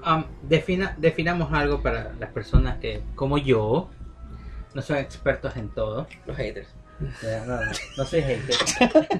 Am, 0.02 0.26
defina, 0.42 0.94
definamos 0.98 1.52
algo 1.52 1.80
para 1.82 2.12
las 2.18 2.30
personas 2.30 2.78
que, 2.78 3.02
como 3.14 3.38
yo, 3.38 3.90
no 4.74 4.82
son 4.82 4.96
expertos 4.98 5.56
en 5.56 5.68
todo. 5.68 6.06
Los 6.26 6.36
haters. 6.36 6.68
No, 7.46 7.56
no, 7.56 7.60
no 7.96 8.04
soy 8.04 8.22
hater. 8.22 8.56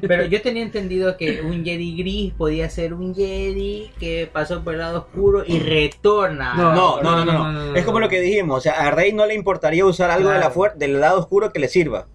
Pero 0.01 0.25
yo 0.27 0.41
tenía 0.43 0.63
entendido 0.63 1.17
que 1.17 1.41
un 1.43 1.65
Jedi 1.65 1.97
gris 1.97 2.33
podía 2.35 2.69
ser 2.71 2.95
un 2.95 3.15
Jedi 3.15 3.91
que 3.99 4.29
pasó 4.33 4.63
por 4.63 4.75
el 4.75 4.81
lado 4.81 4.99
oscuro 5.01 5.43
y 5.47 5.59
retorna. 5.59 6.55
No, 6.55 6.73
No, 6.75 7.03
no, 7.03 7.25
no, 7.25 7.53
no, 7.53 7.75
Es 7.75 7.85
como 7.85 8.01
lo 8.01 8.09
que 8.09 8.21
dijimos, 8.21 8.59
o 8.59 8.61
sea, 8.61 8.75
a 8.87 8.91
Rey 8.91 9.13
no 9.13 9.27
le 9.27 9.35
importaría 9.35 9.85
usar 9.85 10.11
algo 10.11 10.31
de 10.31 10.39
la 10.39 10.53
fuer- 10.53 10.75
del 10.75 11.01
lado 11.01 11.19
oscuro 11.21 11.53
que 11.53 11.59
le 11.59 11.69
sirva. 11.69 12.07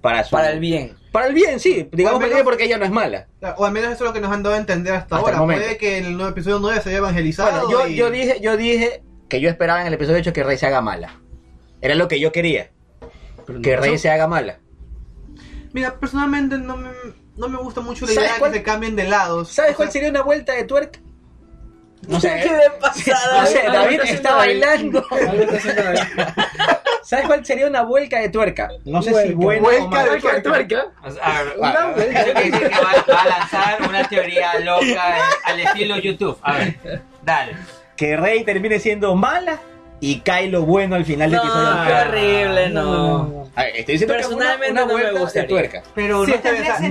Para 0.00 0.24
su... 0.24 0.30
Para 0.30 0.50
el 0.50 0.58
bien. 0.60 0.96
Para 1.12 1.26
el 1.26 1.34
bien, 1.34 1.60
sí. 1.60 1.88
Digamos 1.92 2.18
menos- 2.20 2.34
bien 2.34 2.44
porque 2.44 2.64
ella 2.64 2.76
no 2.78 2.84
es 2.84 2.90
mala. 2.90 3.28
O 3.56 3.64
al 3.64 3.72
menos 3.72 3.92
eso 3.92 4.04
es 4.04 4.08
lo 4.08 4.12
que 4.12 4.20
nos 4.20 4.32
han 4.32 4.42
dado 4.42 4.56
a 4.56 4.58
entender 4.58 4.94
hasta, 4.94 5.16
ahora. 5.16 5.38
Puede 5.44 5.76
que 5.76 5.98
en 5.98 6.06
el 6.06 6.16
nuevo 6.16 6.30
episodio 6.30 6.58
9 6.60 6.80
se 6.82 6.88
haya 6.88 6.98
evangelizado. 6.98 7.66
Bueno, 7.66 7.70
yo, 7.70 7.86
y- 7.88 7.94
yo 7.96 8.10
dije, 8.10 8.38
yo 8.40 8.56
dije 8.56 9.02
que 9.28 9.40
yo 9.40 9.48
esperaba 9.48 9.80
en 9.80 9.86
el 9.86 9.94
episodio 9.94 10.18
8 10.18 10.32
que 10.32 10.42
Rey 10.42 10.56
se 10.58 10.66
haga 10.66 10.80
mala. 10.80 11.20
Era 11.80 11.94
lo 11.94 12.08
que 12.08 12.18
yo 12.20 12.32
quería, 12.32 12.70
Pero 13.46 13.58
no 13.58 13.62
que 13.62 13.70
pasó. 13.74 13.82
Rey 13.82 13.98
se 13.98 14.10
haga 14.10 14.26
mala. 14.26 14.58
Mira, 15.72 15.94
personalmente 15.98 16.58
no 16.58 16.76
me, 16.76 16.90
no 17.36 17.48
me 17.48 17.56
gusta 17.58 17.80
mucho 17.80 18.04
la 18.06 18.12
¿Sabes 18.12 18.24
idea 18.24 18.34
de 18.34 18.38
cuál- 18.40 18.52
que 18.52 18.58
se 18.58 18.62
cambien 18.64 18.96
de 18.96 19.04
lados. 19.04 19.48
¿Sabes 19.48 19.72
O 19.72 19.76
cuál 19.76 19.88
sea, 19.88 19.92
sería 19.94 20.10
una 20.10 20.22
vuelta 20.22 20.52
de 20.52 20.64
tuerca? 20.64 20.98
No 22.08 22.20
sé. 22.20 22.40
¿Qué 22.42 22.50
me 22.50 22.78
pasa? 22.80 23.12
No 23.40 23.46
sé, 23.46 23.62
David 23.66 24.00
está 24.02 24.12
está 24.12 24.42
haciendo 24.42 25.00
David. 25.02 25.06
bailando. 25.06 25.06
¿Sabes 27.04 27.26
cuál 27.26 27.44
sería 27.44 27.66
una 27.66 27.82
vuelta 27.82 28.18
de 28.20 28.28
tuerca? 28.28 28.68
No 28.84 29.02
sé 29.02 29.10
si 29.10 29.32
Vuelca. 29.34 29.60
buena 29.60 29.60
o 29.60 29.62
Vuelca 29.88 29.88
mala. 29.88 30.12
de 30.12 30.20
Tuerca, 30.20 30.42
tuerca. 30.42 30.86
O 31.04 31.10
sea, 31.10 31.24
a 31.24 31.42
ver, 31.42 31.54
Una 31.58 31.86
vuelta. 31.86 32.20
eso 32.22 32.32
quiere 32.32 32.50
decir 32.50 32.68
que 32.68 32.74
va, 32.84 33.14
va 33.14 33.22
a 33.22 33.28
lanzar 33.28 33.82
una 33.88 34.08
teoría 34.08 34.58
loca 34.60 34.84
eh, 35.18 35.22
al 35.44 35.60
estilo 35.60 35.98
YouTube. 35.98 36.38
A 36.42 36.52
ver, 36.58 37.02
dale. 37.22 37.56
Que 37.96 38.16
Rey 38.16 38.44
termine 38.44 38.78
siendo 38.78 39.14
mala 39.16 39.58
y 40.02 40.18
Kylo 40.20 40.62
bueno 40.62 40.96
al 40.96 41.04
final 41.04 41.30
del 41.30 41.38
No, 41.40 41.44
episodio. 41.44 41.84
qué 41.86 42.08
horrible, 42.08 42.68
no. 42.70 43.48
A 43.54 43.62
ver, 43.62 43.76
estoy 43.76 43.92
diciendo 43.94 44.14
que 44.14 44.20
es 44.20 44.26
una, 44.26 44.36
Personalmente 44.58 44.72
una 44.72 44.92
no 45.08 45.12
me 45.12 45.20
gustaría. 45.20 45.48
tuerca. 45.48 45.82
Pero 45.94 46.24
Sí, 46.26 46.34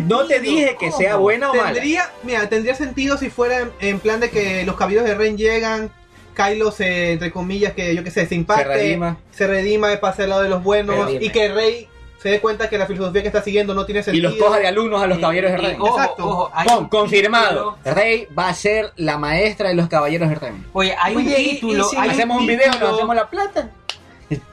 no 0.07 0.25
te 0.25 0.39
dije 0.39 0.77
que 0.79 0.87
¿Cómo? 0.89 0.97
sea 0.97 1.15
buena 1.17 1.51
o 1.51 1.53
mala. 1.53 1.73
Tendría, 1.73 2.09
mira, 2.23 2.47
tendría 2.47 2.73
sentido 2.73 3.17
si 3.17 3.29
fuera 3.29 3.59
en, 3.59 3.71
en 3.81 3.99
plan 3.99 4.21
de 4.21 4.29
que 4.29 4.63
los 4.65 4.77
caballeros 4.77 5.05
de 5.05 5.15
Ren 5.15 5.37
llegan, 5.37 5.91
Kylo 6.35 6.71
se, 6.71 7.11
entre 7.11 7.31
comillas, 7.31 7.73
que 7.73 7.93
yo 7.93 8.03
que 8.03 8.11
sé, 8.11 8.25
se 8.27 8.35
impacte, 8.35 8.63
Se 8.63 8.69
redima. 8.69 9.17
se 9.31 9.47
redima, 9.47 9.89
pase 9.99 10.23
al 10.23 10.29
lado 10.29 10.43
de 10.43 10.49
los 10.49 10.63
buenos 10.63 11.11
y 11.19 11.29
que 11.31 11.49
Rey 11.49 11.89
se 12.21 12.29
dé 12.29 12.39
cuenta 12.39 12.69
que 12.69 12.77
la 12.77 12.85
filosofía 12.85 13.21
que 13.21 13.27
está 13.29 13.41
siguiendo 13.41 13.73
no 13.73 13.85
tiene 13.85 14.01
Y 14.01 14.03
sentido. 14.03 14.29
los 14.29 14.37
coja 14.39 14.59
de 14.59 14.67
alumnos 14.67 15.01
a 15.01 15.07
los 15.07 15.17
Y- 15.17 15.21
caballeros 15.21 15.51
de 15.53 15.57
y- 15.57 15.61
Rey. 15.61 15.75
Ojo, 15.79 15.97
Exacto. 15.99 16.27
ojo, 16.27 16.51
hay 16.53 16.67
Con- 16.67 16.77
un 16.83 16.89
confirmado. 16.89 17.75
título- 17.83 17.95
Rey 17.95 18.27
va 18.37 18.49
a 18.49 18.53
ser 18.53 18.93
la 18.97 19.17
maestra 19.17 19.69
de 19.69 19.75
los 19.75 19.87
caballeros 19.87 20.29
de 20.29 20.35
Rey. 20.35 20.53
Oye, 20.73 20.95
hay 21.01 21.15
un 21.15 21.21
Oye, 21.25 21.41
y- 21.41 21.49
título. 21.55 21.85
y 21.85 21.89
si 21.89 21.97
hay 21.97 22.09
Hacemos 22.09 22.37
un 22.39 22.47
video, 22.47 22.71
título- 22.71 22.87
nos 22.87 22.95
hacemos 22.97 23.15
la 23.15 23.29
plata. 23.29 23.69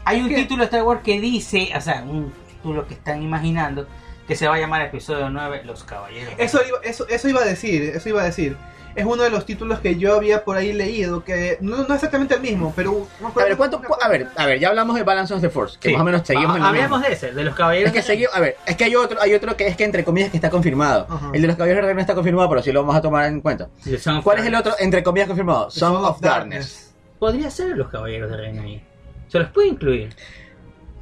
Hay 0.05 0.21
un 0.23 0.29
título 0.35 0.61
de 0.61 0.65
Star 0.65 0.83
Wars 0.83 1.01
que 1.05 1.21
dice, 1.21 1.71
o 1.77 1.81
sea, 1.81 2.03
un 2.07 2.33
título 2.49 2.87
que 2.89 2.95
están 2.95 3.23
imaginando, 3.23 3.87
que 4.27 4.35
se 4.35 4.49
va 4.49 4.57
a 4.57 4.59
llamar 4.59 4.83
episodio 4.83 5.31
9, 5.31 5.63
Los 5.65 5.85
Caballeros. 5.85 6.35
Eso 6.39 6.61
iba, 6.67 6.79
eso, 6.83 7.07
eso 7.09 7.29
iba 7.29 7.41
a 7.43 7.45
decir, 7.45 7.83
eso 7.95 8.09
iba 8.09 8.23
a 8.23 8.25
decir. 8.25 8.57
Es 8.99 9.05
uno 9.07 9.23
de 9.23 9.31
los 9.31 9.47
títulos 9.47 9.79
que 9.79 9.97
yo 9.97 10.17
había 10.17 10.45
por 10.45 10.57
ahí 10.57 10.73
leído, 10.73 11.23
que 11.23 11.57
no, 11.61 11.77
no 11.77 11.83
es 11.85 11.91
exactamente 11.91 12.35
el 12.35 12.41
mismo, 12.41 12.73
pero... 12.75 13.07
no 13.21 13.29
A 13.29 13.45
ver, 13.45 13.57
¿cuánto, 13.57 13.81
cu- 13.81 13.95
a 14.03 14.09
ver, 14.09 14.27
a 14.37 14.45
ver, 14.47 14.59
ya 14.59 14.71
hablamos 14.71 14.97
de 14.97 15.05
Balance 15.05 15.33
of 15.33 15.41
the 15.41 15.49
Force, 15.51 15.79
que 15.79 15.89
Sí. 15.91 15.95
más 15.95 16.03
o 16.03 16.05
menos 16.05 16.23
seguimos 16.27 16.59
Ah, 16.61 16.69
Hablemos 16.69 16.99
mismo. 16.99 17.07
de 17.07 17.13
ese, 17.15 17.33
de 17.33 17.45
los 17.45 17.55
Caballeros. 17.55 17.87
Es 17.89 17.93
que 17.93 18.03
seguimos, 18.03 18.35
a 18.35 18.41
ver, 18.41 18.57
es 18.67 18.77
que 18.77 18.85
hay 18.85 18.97
otro, 18.97 19.21
hay 19.23 19.35
otro 19.35 19.57
que 19.57 19.69
es 19.69 19.77
que 19.77 19.85
entre 19.85 20.03
comillas 20.05 20.31
que 20.31 20.37
está 20.37 20.51
confirmado. 20.51 21.07
El 21.33 21.43
de 21.43 21.47
los 21.49 21.57
caballeros 21.57 21.87
de 21.87 21.95
no 21.95 22.01
está 22.01 22.15
confirmado, 22.17 22.49
pero 22.49 22.61
sí 22.63 22.73
lo 22.73 22.81
vamos 22.81 22.97
a 22.97 23.01
tomar 23.01 23.27
en 23.27 23.41
cuenta. 23.41 23.69
Son 24.01 24.21
¿Cuál 24.23 24.39
es 24.41 24.47
el 24.47 24.53
Darkness. 24.53 24.73
otro 24.75 24.85
entre 24.85 25.03
comillas 25.05 25.29
confirmado? 25.29 25.71
Song 25.71 26.05
of 26.05 26.21
Darkness. 26.21 26.93
Podría 27.21 27.51
ser 27.51 27.77
los 27.77 27.89
Caballeros 27.91 28.31
de 28.31 28.37
Reina 28.37 28.63
ahí. 28.63 28.83
Se 29.29 29.39
los 29.39 29.51
puede 29.51 29.69
incluir. 29.69 30.09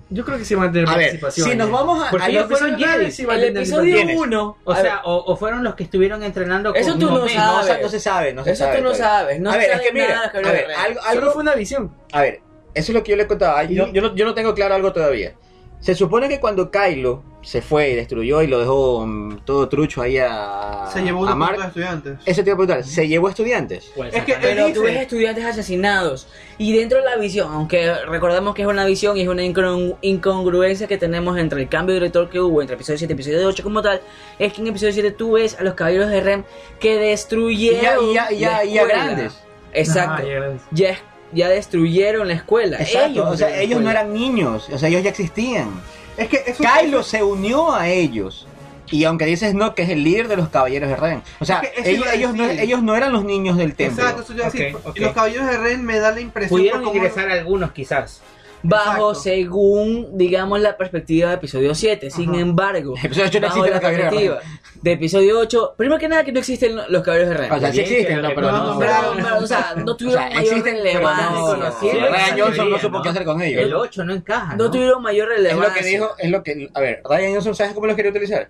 Yo 0.09 0.25
creo 0.25 0.39
que 0.39 0.45
sí 0.45 0.55
van 0.55 0.69
a 0.69 0.73
tener 0.73 0.89
A 0.89 0.93
ver, 0.97 1.07
participación. 1.07 1.51
si 1.51 1.57
nos 1.57 1.69
vamos 1.71 2.07
a, 2.07 2.11
Porque 2.11 2.31
ellos 2.31 2.47
fueron 2.49 2.79
Jedi. 2.79 3.11
sí 3.11 3.25
van 3.25 3.39
a 3.39 3.43
El 3.43 3.57
episodio 3.57 3.97
¿Quiénes? 3.97 4.17
1. 4.17 4.57
O 4.65 4.75
sea, 4.77 5.01
o, 5.05 5.17
o 5.33 5.37
fueron 5.37 5.65
los 5.65 5.75
que 5.75 5.83
estuvieron 5.83 6.23
entrenando 6.23 6.73
Eso 6.75 6.91
con 6.93 7.01
tú 7.01 7.07
no 7.11 7.19
no, 7.21 7.29
sabes. 7.29 7.67
sa- 7.67 7.79
no 7.81 7.89
se 7.89 7.99
sabe, 8.01 8.33
no 8.33 8.45
se 8.45 8.53
Eso 8.53 8.65
sabe. 8.65 8.77
tú 8.79 8.85
no 8.85 8.93
todavía. 8.93 9.09
sabes, 9.19 9.41
no 9.41 9.51
a 9.51 9.57
ver, 9.57 9.71
es 9.73 9.81
que 9.81 9.93
mira, 9.93 10.09
nada, 10.15 10.27
a 10.29 10.31
cabrón. 10.33 10.53
ver, 10.53 10.67
algo, 10.73 11.01
algo, 11.03 11.31
fue 11.33 11.43
una 11.43 11.55
visión. 11.57 11.93
a 12.13 12.21
ver, 12.23 12.41
Eso 12.75 12.93
es 12.93 12.95
lo 12.95 13.03
que 13.03 13.11
yo 13.11 13.17
le 13.17 13.27
contaba. 13.27 13.65
Yo, 13.65 13.89
yo 13.93 14.01
no, 14.03 14.15
yo 14.15 14.25
no 14.25 14.35
tengo 14.35 14.55
claro 14.55 14.75
algo 14.77 14.93
todavía. 14.93 15.35
Se 15.81 15.95
supone 15.97 16.29
que 16.29 16.39
cuando 16.41 16.71
Kylo 16.71 17.23
se 17.47 17.63
fue 17.63 17.91
y 17.91 17.95
destruyó 17.95 18.43
y 18.43 18.49
lo 18.49 18.59
dejó 18.59 19.07
mm, 19.07 19.39
todo 19.45 19.69
trucho 19.69 20.03
ahí 20.03 20.19
a, 20.19 20.87
Se 20.93 21.01
llevó 21.01 21.29
a 21.29 21.33
un 21.33 21.39
Mark, 21.39 21.57
de 21.61 21.67
estudiantes. 21.69 22.19
Eso 22.27 22.43
te 22.43 22.51
iba 22.51 22.55
a 22.55 22.59
preguntar, 22.59 22.83
¿se 22.85 23.07
llevó 23.07 23.29
estudiantes? 23.29 23.93
Pues, 23.95 24.13
Es 24.13 24.25
que. 24.25 24.35
Pero 24.41 24.73
tú 24.73 24.83
ves 24.83 24.97
estudiantes 24.97 25.45
asesinados. 25.45 26.27
Y 26.59 26.77
dentro 26.77 26.99
de 26.99 27.05
la 27.05 27.17
visión, 27.17 27.49
aunque 27.53 27.95
recordemos 28.09 28.53
que 28.57 28.63
es 28.63 28.69
una 28.69 28.85
visión 28.85 29.17
y 29.17 29.23
es 29.23 29.29
una 29.29 29.45
incongru- 29.45 29.97
incongruencia 30.01 30.89
que 30.89 30.99
tenemos 30.99 31.39
entre 31.39 31.63
el 31.63 31.69
cambio 31.69 31.95
de 31.95 32.01
director 32.01 32.29
que 32.29 32.41
hubo 32.41 32.61
entre 32.63 32.75
episodio 32.75 32.99
7 32.99 33.13
y 33.13 33.15
episodio 33.15 33.47
8 33.47 33.63
como 33.63 33.81
tal, 33.81 34.01
es 34.41 34.53
que 34.53 34.61
en 34.63 34.67
episodio 34.67 34.93
7 34.93 35.13
tú 35.13 35.33
ves 35.33 35.57
a 35.57 35.63
los 35.63 35.75
caballeros 35.75 36.11
de 36.11 36.21
Rem 36.21 36.43
que 36.81 36.95
Y 36.97 36.99
destruyeron. 36.99 38.13
ya, 38.13 38.33
y 38.33 38.39
ya, 38.39 38.65
y 38.65 38.65
ya, 38.65 38.65
y 38.65 38.73
ya 38.75 38.85
grandes. 38.87 39.39
Exacto. 39.73 40.23
Ah, 40.25 40.27
ya 40.27 40.35
grandes. 40.35 40.63
ya, 40.73 40.91
es- 40.91 40.99
ya 41.33 41.49
destruyeron 41.49 42.27
la 42.27 42.35
escuela. 42.35 42.79
Exacto, 42.81 43.11
ellos 43.11 43.27
o 43.31 43.37
sea, 43.37 43.61
ellos 43.61 43.81
no 43.81 43.89
eran 43.91 44.13
niños, 44.13 44.69
o 44.73 44.79
sea, 44.79 44.89
ellos 44.89 45.03
ya 45.05 45.11
existían. 45.11 45.69
Es 46.17 46.29
que 46.29 46.43
eso 46.47 46.63
Kylo 46.63 47.03
se 47.03 47.23
unió 47.23 47.75
a 47.75 47.89
ellos. 47.89 48.47
Y 48.91 49.05
aunque 49.05 49.27
dices 49.27 49.55
no, 49.55 49.75
que 49.75 49.83
es 49.83 49.91
el 49.91 50.05
líder 50.05 50.29
de 50.29 50.37
los 50.37 50.49
caballeros 50.49 50.89
de 50.89 50.97
Ren. 50.97 51.23
O 51.41 51.45
sea, 51.45 51.59
Es 51.59 51.85
que 51.85 51.97
eso 51.97 52.11
ellos, 52.13 52.35
no, 52.35 52.49
ellos 52.49 52.83
no 52.83 52.95
eran 52.95 53.13
los 53.13 53.25
niños 53.25 53.57
del 53.57 53.75
templo. 53.75 54.03
Exacto, 54.03 54.23
eso 54.23 54.33
yo 54.33 54.39
iba 54.39 54.47
a 54.47 54.51
decir. 54.51 54.77
Los 55.03 55.13
caballeros 55.13 55.47
de 55.49 55.59
Ren 55.59 55.85
me 55.85 55.99
da 55.99 56.13
la 56.13 56.21
impresión 56.21 56.59
Pudieron 56.59 56.87
ingresar 56.87 57.31
algunos 57.31 57.73
quizás. 57.73 58.21
Bajo 58.69 59.11
Exacto. 59.11 59.15
según, 59.15 60.19
digamos, 60.19 60.61
la 60.61 60.77
perspectiva 60.77 61.29
de 61.31 61.35
episodio 61.37 61.75
7. 61.75 62.11
Sin 62.11 62.31
Ajá. 62.31 62.41
embargo, 62.41 62.95
Episodio 63.03 63.27
ocho 63.29 63.41
no 63.41 63.47
bajo 63.49 63.61
la 63.67 63.71
los 63.73 63.81
caballeros 63.81 64.11
de 64.11 64.19
perspectiva 64.19 64.41
de 64.83 64.93
episodio 64.93 65.39
8, 65.41 65.75
primero 65.77 65.99
que 65.99 66.09
nada 66.09 66.23
que 66.25 66.33
no 66.33 66.39
existen 66.39 66.77
los 66.89 67.03
caballeros 67.03 67.31
de 67.31 67.37
Ren. 67.39 67.53
O 67.53 67.59
sea, 67.59 67.73
sí 67.73 67.81
existen, 67.81 68.23
no, 68.23 68.29
pero 68.35 68.41
no. 68.43 68.53
no 68.53 68.59
Pero, 68.59 68.67
nombraron. 68.93 69.17
pero, 69.17 69.39
o 69.39 69.47
sea, 69.47 69.75
no 69.77 69.93
O 69.93 69.97
tuvieron 69.97 70.23
sea, 70.23 70.31
mayor 70.35 70.43
existen, 70.53 70.75
relevancia. 70.77 71.37
conocieron, 71.41 72.13
Ryan 72.13 72.39
Johnson 72.41 72.71
no 72.71 72.79
supo 72.79 73.03
qué 73.03 73.09
hacer 73.09 73.25
con 73.25 73.43
ellos. 73.43 73.63
El 73.63 73.75
8 73.75 74.05
no 74.05 74.13
encaja. 74.15 74.57
No 74.57 74.71
tuvieron 74.71 75.03
mayor 75.03 75.33
Es 75.33 75.39
relevancia. 75.39 75.69
lo 75.69 75.75
que 75.75 75.85
dijo, 75.87 76.11
es 76.19 76.31
lo 76.31 76.43
que, 76.43 76.71
a 76.75 76.81
ver, 76.81 77.03
Ryan 77.09 77.33
Johnson, 77.35 77.55
¿sabes 77.55 77.73
cómo 77.73 77.87
los 77.87 77.97
quería 77.97 78.11
utilizar? 78.11 78.49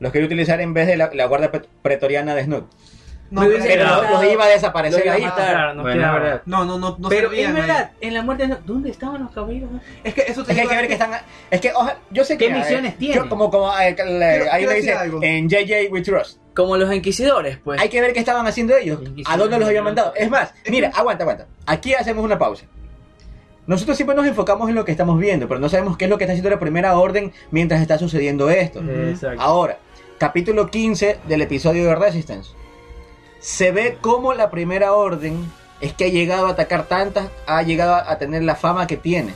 Los 0.00 0.10
quería 0.10 0.26
utilizar 0.26 0.60
en 0.60 0.74
vez 0.74 0.86
de 0.88 0.96
la, 0.96 1.10
la 1.14 1.26
guardia 1.26 1.50
pre- 1.52 1.62
pretoriana 1.82 2.34
de 2.34 2.44
Snook. 2.44 2.66
No, 3.32 3.40
pero, 3.40 4.10
los 4.10 4.24
iba 4.30 4.44
a 4.44 4.48
desaparecer 4.48 5.08
ahí. 5.08 5.22
matar. 5.22 5.74
No 5.74 5.82
Bueno, 5.82 6.12
verdad. 6.12 6.42
no, 6.44 6.64
no, 6.66 6.78
no, 6.78 6.96
no 6.98 7.08
Pero 7.08 7.30
ahí. 7.30 7.46
verdad, 7.50 7.92
en 8.00 8.12
la 8.14 8.22
muerte 8.22 8.46
de... 8.46 8.56
¿Dónde 8.66 8.90
estaban 8.90 9.22
los 9.22 9.32
caballeros? 9.32 9.70
Es 10.04 10.12
que 10.12 10.20
eso 10.28 10.44
te 10.44 10.52
Es 10.52 10.56
que 10.56 10.62
hay 10.62 10.68
que 10.68 10.76
ver 10.76 10.86
que 10.86 10.92
están. 10.92 11.12
Es 11.50 11.60
que, 11.60 11.72
oja- 11.72 11.96
yo 12.10 12.24
sé 12.24 12.36
que. 12.36 12.48
¿Qué 12.48 12.52
misiones 12.54 12.98
tienen? 12.98 13.16
yo 13.24 13.28
como, 13.30 13.50
como 13.50 13.72
eh, 13.80 13.96
le- 14.06 14.50
ahí 14.50 14.66
decir 14.66 14.82
dice, 14.82 14.92
algo. 14.94 15.20
en 15.22 15.48
JJ 15.48 15.88
We 15.90 16.02
Trust. 16.02 16.38
Como 16.54 16.76
los 16.76 16.92
inquisidores, 16.94 17.56
pues. 17.64 17.80
Hay 17.80 17.88
que 17.88 18.02
ver 18.02 18.12
qué 18.12 18.18
estaban 18.20 18.46
haciendo 18.46 18.76
ellos. 18.76 19.00
¿A 19.24 19.36
dónde 19.38 19.58
los 19.58 19.66
habían 19.66 19.84
mandado? 19.84 20.12
Es 20.14 20.28
más, 20.28 20.52
mira, 20.70 20.90
aguanta, 20.94 21.24
aguanta. 21.24 21.46
Aquí 21.64 21.94
hacemos 21.94 22.22
una 22.24 22.38
pausa. 22.38 22.66
Nosotros 23.66 23.96
siempre 23.96 24.16
nos 24.16 24.26
enfocamos 24.26 24.68
en 24.68 24.74
lo 24.74 24.84
que 24.84 24.90
estamos 24.92 25.18
viendo, 25.18 25.46
pero 25.48 25.60
no 25.60 25.68
sabemos 25.68 25.96
qué 25.96 26.04
es 26.04 26.10
lo 26.10 26.18
que 26.18 26.24
está 26.24 26.32
haciendo 26.32 26.50
la 26.50 26.58
primera 26.58 26.98
orden 26.98 27.32
mientras 27.50 27.80
está 27.80 27.96
sucediendo 27.96 28.50
esto. 28.50 28.80
Exacto. 28.80 29.40
Ahora, 29.40 29.78
capítulo 30.18 30.68
15 30.68 31.20
del 31.28 31.42
episodio 31.42 31.84
de 31.86 31.94
Resistance. 31.94 32.50
Se 33.42 33.72
ve 33.72 33.98
cómo 34.00 34.34
la 34.34 34.52
primera 34.52 34.92
orden 34.92 35.50
es 35.80 35.92
que 35.92 36.04
ha 36.04 36.08
llegado 36.08 36.46
a 36.46 36.50
atacar 36.50 36.86
tantas, 36.86 37.28
ha 37.44 37.60
llegado 37.62 37.96
a 37.96 38.16
tener 38.16 38.44
la 38.44 38.54
fama 38.54 38.86
que 38.86 38.96
tiene. 38.96 39.34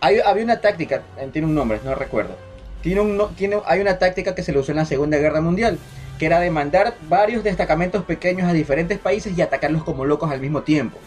Hay, 0.00 0.18
había 0.18 0.42
una 0.42 0.60
táctica, 0.60 1.02
eh, 1.16 1.28
tiene 1.32 1.46
un 1.46 1.54
nombre, 1.54 1.78
no 1.84 1.94
recuerdo. 1.94 2.34
Tiene 2.82 3.00
un, 3.00 3.34
tiene, 3.36 3.60
hay 3.64 3.80
una 3.80 4.00
táctica 4.00 4.34
que 4.34 4.42
se 4.42 4.50
le 4.50 4.58
usó 4.58 4.72
en 4.72 4.78
la 4.78 4.86
Segunda 4.86 5.18
Guerra 5.18 5.40
Mundial, 5.40 5.78
que 6.18 6.26
era 6.26 6.40
de 6.40 6.50
mandar 6.50 6.94
varios 7.02 7.44
destacamentos 7.44 8.02
pequeños 8.02 8.48
a 8.48 8.52
diferentes 8.52 8.98
países 8.98 9.38
y 9.38 9.40
atacarlos 9.40 9.84
como 9.84 10.04
locos 10.04 10.32
al 10.32 10.40
mismo 10.40 10.62
tiempo. 10.62 10.98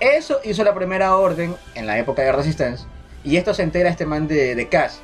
Eso 0.00 0.40
hizo 0.42 0.64
la 0.64 0.74
primera 0.74 1.14
orden 1.14 1.54
en 1.76 1.86
la 1.86 1.96
época 1.96 2.22
de 2.22 2.32
Resistance, 2.32 2.86
y 3.22 3.36
esto 3.36 3.54
se 3.54 3.62
entera 3.62 3.88
este 3.88 4.04
man 4.04 4.26
de, 4.26 4.56
de 4.56 4.68
Cass. 4.68 5.00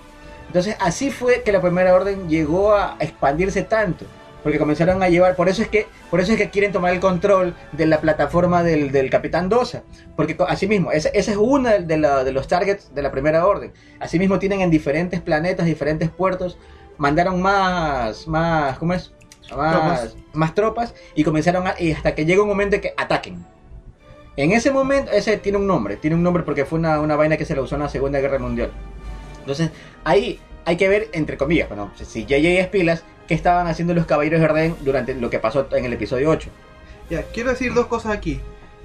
Entonces 0.49 0.75
así 0.81 1.13
fue 1.13 1.43
que 1.43 1.53
la 1.53 1.61
primera 1.61 1.95
orden 1.95 2.29
llegó 2.29 2.75
a 2.75 2.97
expandirse 2.99 3.63
tanto. 3.63 4.07
Porque 4.47 4.59
comenzaron 4.61 5.03
a 5.03 5.09
llevar, 5.09 5.35
por 5.35 5.49
eso 5.49 5.61
es 5.63 5.69
que, 5.69 5.87
por 6.09 6.21
eso 6.21 6.31
es 6.33 6.39
que 6.39 6.51
quieren 6.51 6.71
tomar 6.71 6.93
el 6.93 7.01
control 7.01 7.55
de 7.73 7.85
la 7.87 8.01
plataforma 8.01 8.63
del, 8.63 8.93
del 8.93 9.11
Capitán 9.11 9.49
Dosa. 9.49 9.83
Porque 10.15 10.37
co- 10.37 10.47
asimismo, 10.47 10.93
ese, 10.93 11.11
ese 11.15 11.33
es 11.33 11.37
uno 11.37 11.69
de, 11.69 11.97
la- 11.99 12.23
de 12.23 12.31
los 12.31 12.47
targets 12.47 12.95
de 12.95 13.03
la 13.03 13.11
primera 13.11 13.45
orden. 13.45 13.73
Asimismo 13.99 14.39
tienen 14.39 14.61
en 14.61 14.71
diferentes 14.71 15.21
planetas, 15.21 15.67
diferentes 15.67 16.11
puertos, 16.11 16.59
mandaron 16.97 17.43
más, 17.43 18.29
más, 18.29 18.79
¿cómo 18.79 18.95
es? 18.95 19.13
Más 19.57 19.73
Tropas. 19.73 20.17
más 20.33 20.55
tropas 20.55 20.95
y 21.15 21.23
comenzaron 21.25 21.67
a, 21.67 21.75
y 21.79 21.93
hasta 21.93 22.15
que 22.15 22.25
llega 22.25 22.43
un 22.43 22.49
momento 22.49 22.77
en 22.77 22.83
que 22.83 22.95
ataquen. 22.97 23.45
En 24.37 24.53
ese 24.53 24.71
momento, 24.71 25.11
ese 25.13 25.39
tiene 25.39 25.59
un 25.59 25.67
nombre, 25.67 25.97
tiene 25.97 26.15
un 26.15 26.23
nombre 26.23 26.43
porque 26.45 26.65
fue 26.65 26.79
una, 26.79 27.01
una 27.01 27.17
vaina 27.17 27.37
que 27.37 27.45
se 27.45 27.57
la 27.57 27.63
usó 27.63 27.75
en 27.77 27.83
la 27.83 27.89
Segunda 27.89 28.21
Guerra 28.21 28.39
Mundial. 28.39 28.71
Entonces, 29.41 29.71
ahí 30.05 30.39
hay 30.65 30.77
que 30.77 30.89
ver, 30.89 31.09
entre 31.13 31.37
comillas, 31.37 31.69
bueno, 31.69 31.91
si 31.97 32.25
JJ 32.27 32.61
es 32.61 32.67
pilas, 32.69 33.03
qué 33.27 33.35
estaban 33.35 33.67
haciendo 33.67 33.95
los 33.95 34.07
caballeros 34.07 34.41
de 34.41 34.47
Orden 34.47 34.77
durante 34.81 35.15
lo 35.15 35.31
que 35.31 35.39
pasó 35.39 35.67
en 35.73 35.85
el 35.85 35.93
episodio 35.93 36.31
8. 36.31 36.49
Ya, 37.11 37.23
quiero 37.23 37.51
decir 37.51 37.73
dos 37.75 37.87
cosas 37.87 38.13
aquí. 38.13 38.41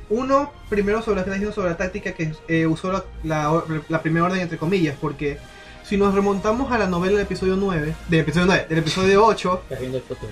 Uno, 0.10 0.52
primero 0.70 1.02
sobre 1.02 1.18
lo 1.20 1.24
que 1.24 1.30
está 1.30 1.34
diciendo 1.36 1.54
sobre 1.56 1.70
la 1.70 1.78
táctica 1.78 2.12
que 2.12 2.32
eh, 2.48 2.66
usó 2.68 2.92
la, 2.92 3.04
la- 3.24 3.64
la 3.88 4.02
primera 4.02 4.26
orden 4.26 4.42
entre 4.42 4.58
comillas, 4.58 4.96
porque 5.00 5.38
si 5.84 5.98
nos 5.98 6.14
remontamos 6.14 6.72
a 6.72 6.78
la 6.78 6.88
novela 6.88 7.14
del 7.18 7.22
episodio 7.26 7.56
9, 7.56 7.94
del 8.10 8.20
episodio 8.20 8.46
9, 8.48 8.66
del 8.70 8.78
episodio 8.80 9.26
8, 9.26 9.62
Estás 9.64 9.80
viendo 9.80 9.98
el 9.98 10.04
futuro. 10.04 10.32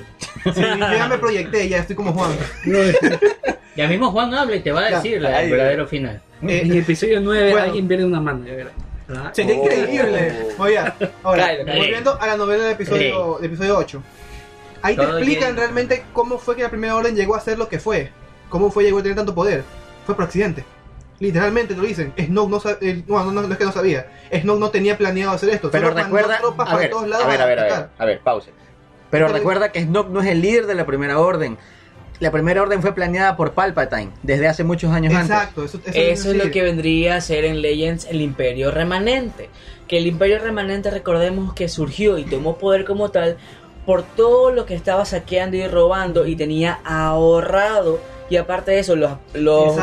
sí, 0.53 0.61
yo 0.61 0.77
ya 0.97 1.07
me 1.07 1.17
proyecté, 1.17 1.67
ya 1.69 1.77
estoy 1.77 1.95
como 1.95 2.13
Juan. 2.13 2.31
Ya 3.75 3.87
mismo 3.87 4.11
Juan 4.11 4.33
habla 4.33 4.55
y 4.57 4.59
te 4.59 4.71
va 4.73 4.81
a 4.81 4.89
Ya. 4.89 4.95
decir 4.97 5.13
el 5.15 5.21
verdadero 5.51 5.87
final. 5.87 6.21
Eh, 6.41 6.61
En 6.63 6.71
el 6.71 6.77
episodio 6.79 7.21
9 7.21 7.51
bueno. 7.51 7.65
alguien 7.67 7.87
pierde 7.87 8.03
una 8.03 8.19
mano, 8.19 8.45
ya 8.45 8.53
verás. 8.55 8.73
¿Ah? 9.15 9.31
Sería 9.33 9.55
Oh. 9.55 9.63
increíble. 9.63 10.47
Oye, 10.59 10.77
ahora, 10.77 10.93
Cállate, 11.43 11.65
cállate. 11.65 11.77
volviendo 11.77 12.21
a 12.21 12.27
la 12.27 12.37
novela 12.37 12.63
del 12.65 12.73
episodio, 12.73 13.37
del 13.41 13.45
episodio 13.51 13.77
8. 13.77 14.03
Ahí 14.81 14.95
te 14.95 15.03
explican 15.03 15.43
bien. 15.49 15.57
realmente 15.57 16.05
cómo 16.13 16.37
fue 16.37 16.55
que 16.55 16.63
la 16.63 16.69
primera 16.69 16.95
orden 16.95 17.15
llegó 17.15 17.35
a 17.35 17.39
ser 17.41 17.57
lo 17.57 17.67
que 17.67 17.79
fue. 17.79 18.11
Cómo 18.49 18.71
fue 18.71 18.83
llegó 18.83 18.99
a 18.99 19.03
tener 19.03 19.15
tanto 19.17 19.33
poder. 19.35 19.63
Fue 20.05 20.15
por 20.15 20.25
accidente. 20.25 20.63
Literalmente 21.19 21.73
te 21.75 21.81
lo 21.81 21.85
dicen. 21.87 22.13
No, 22.29 22.59
sa- 22.59 22.77
eh, 22.79 23.03
no, 23.07 23.23
no, 23.31 23.41
no 23.41 23.51
es 23.51 23.57
que 23.57 23.65
no 23.65 23.71
sabía. 23.73 24.07
Snoke 24.33 24.59
no 24.59 24.69
tenía 24.69 24.97
planeado 24.97 25.33
hacer 25.33 25.49
esto. 25.49 25.69
Pero 25.69 25.89
solo 25.89 26.01
recuerda, 26.01 26.37
tropas 26.39 26.67
a 26.67 26.71
para 26.71 26.77
ver, 26.81 26.89
todos 26.89 27.03
a 27.03 27.07
lados 27.07 27.27
ver, 27.27 27.41
a 27.41 27.45
ver, 27.45 27.59
a 27.59 27.63
ver, 27.63 27.89
a 27.97 28.05
ver, 28.05 28.19
pause. 28.21 28.51
Pero 29.09 29.27
recuerda 29.27 29.71
que 29.71 29.81
Snoke 29.83 30.09
no 30.11 30.21
es 30.21 30.27
el 30.27 30.41
líder 30.41 30.65
de 30.65 30.75
la 30.75 30.85
primera 30.85 31.19
orden. 31.19 31.57
La 32.19 32.31
primera 32.31 32.61
orden 32.61 32.81
fue 32.81 32.93
planeada 32.93 33.37
por 33.37 33.53
Palpatine 33.53 34.11
desde 34.23 34.47
hace 34.47 34.63
muchos 34.63 34.91
años 34.91 35.13
antes. 35.13 35.31
Exacto, 35.31 35.63
eso, 35.63 35.79
eso, 35.85 35.97
Eso 35.97 36.31
es 36.31 36.37
lo 36.37 36.51
que 36.51 36.61
vendría 36.61 37.15
a 37.15 37.21
ser 37.21 37.45
en 37.45 37.61
Legends 37.61 38.05
el 38.09 38.21
Imperio 38.21 38.71
Remanente. 38.71 39.49
Que 39.87 39.97
el 39.97 40.07
Imperio 40.07 40.39
Remanente, 40.39 40.91
recordemos 40.91 41.53
que 41.53 41.69
surgió 41.69 42.17
y 42.17 42.25
tomó 42.25 42.57
poder 42.57 42.85
como 42.85 43.09
tal 43.09 43.37
por 43.85 44.03
todo 44.03 44.51
lo 44.51 44.65
que 44.65 44.75
estaba 44.75 45.05
saqueando 45.05 45.57
y 45.57 45.67
robando 45.67 46.27
y 46.27 46.35
tenía 46.35 46.79
ahorrado. 46.83 47.99
Y 48.29 48.37
aparte 48.37 48.71
de 48.71 48.79
eso, 48.79 48.95
los, 48.95 49.11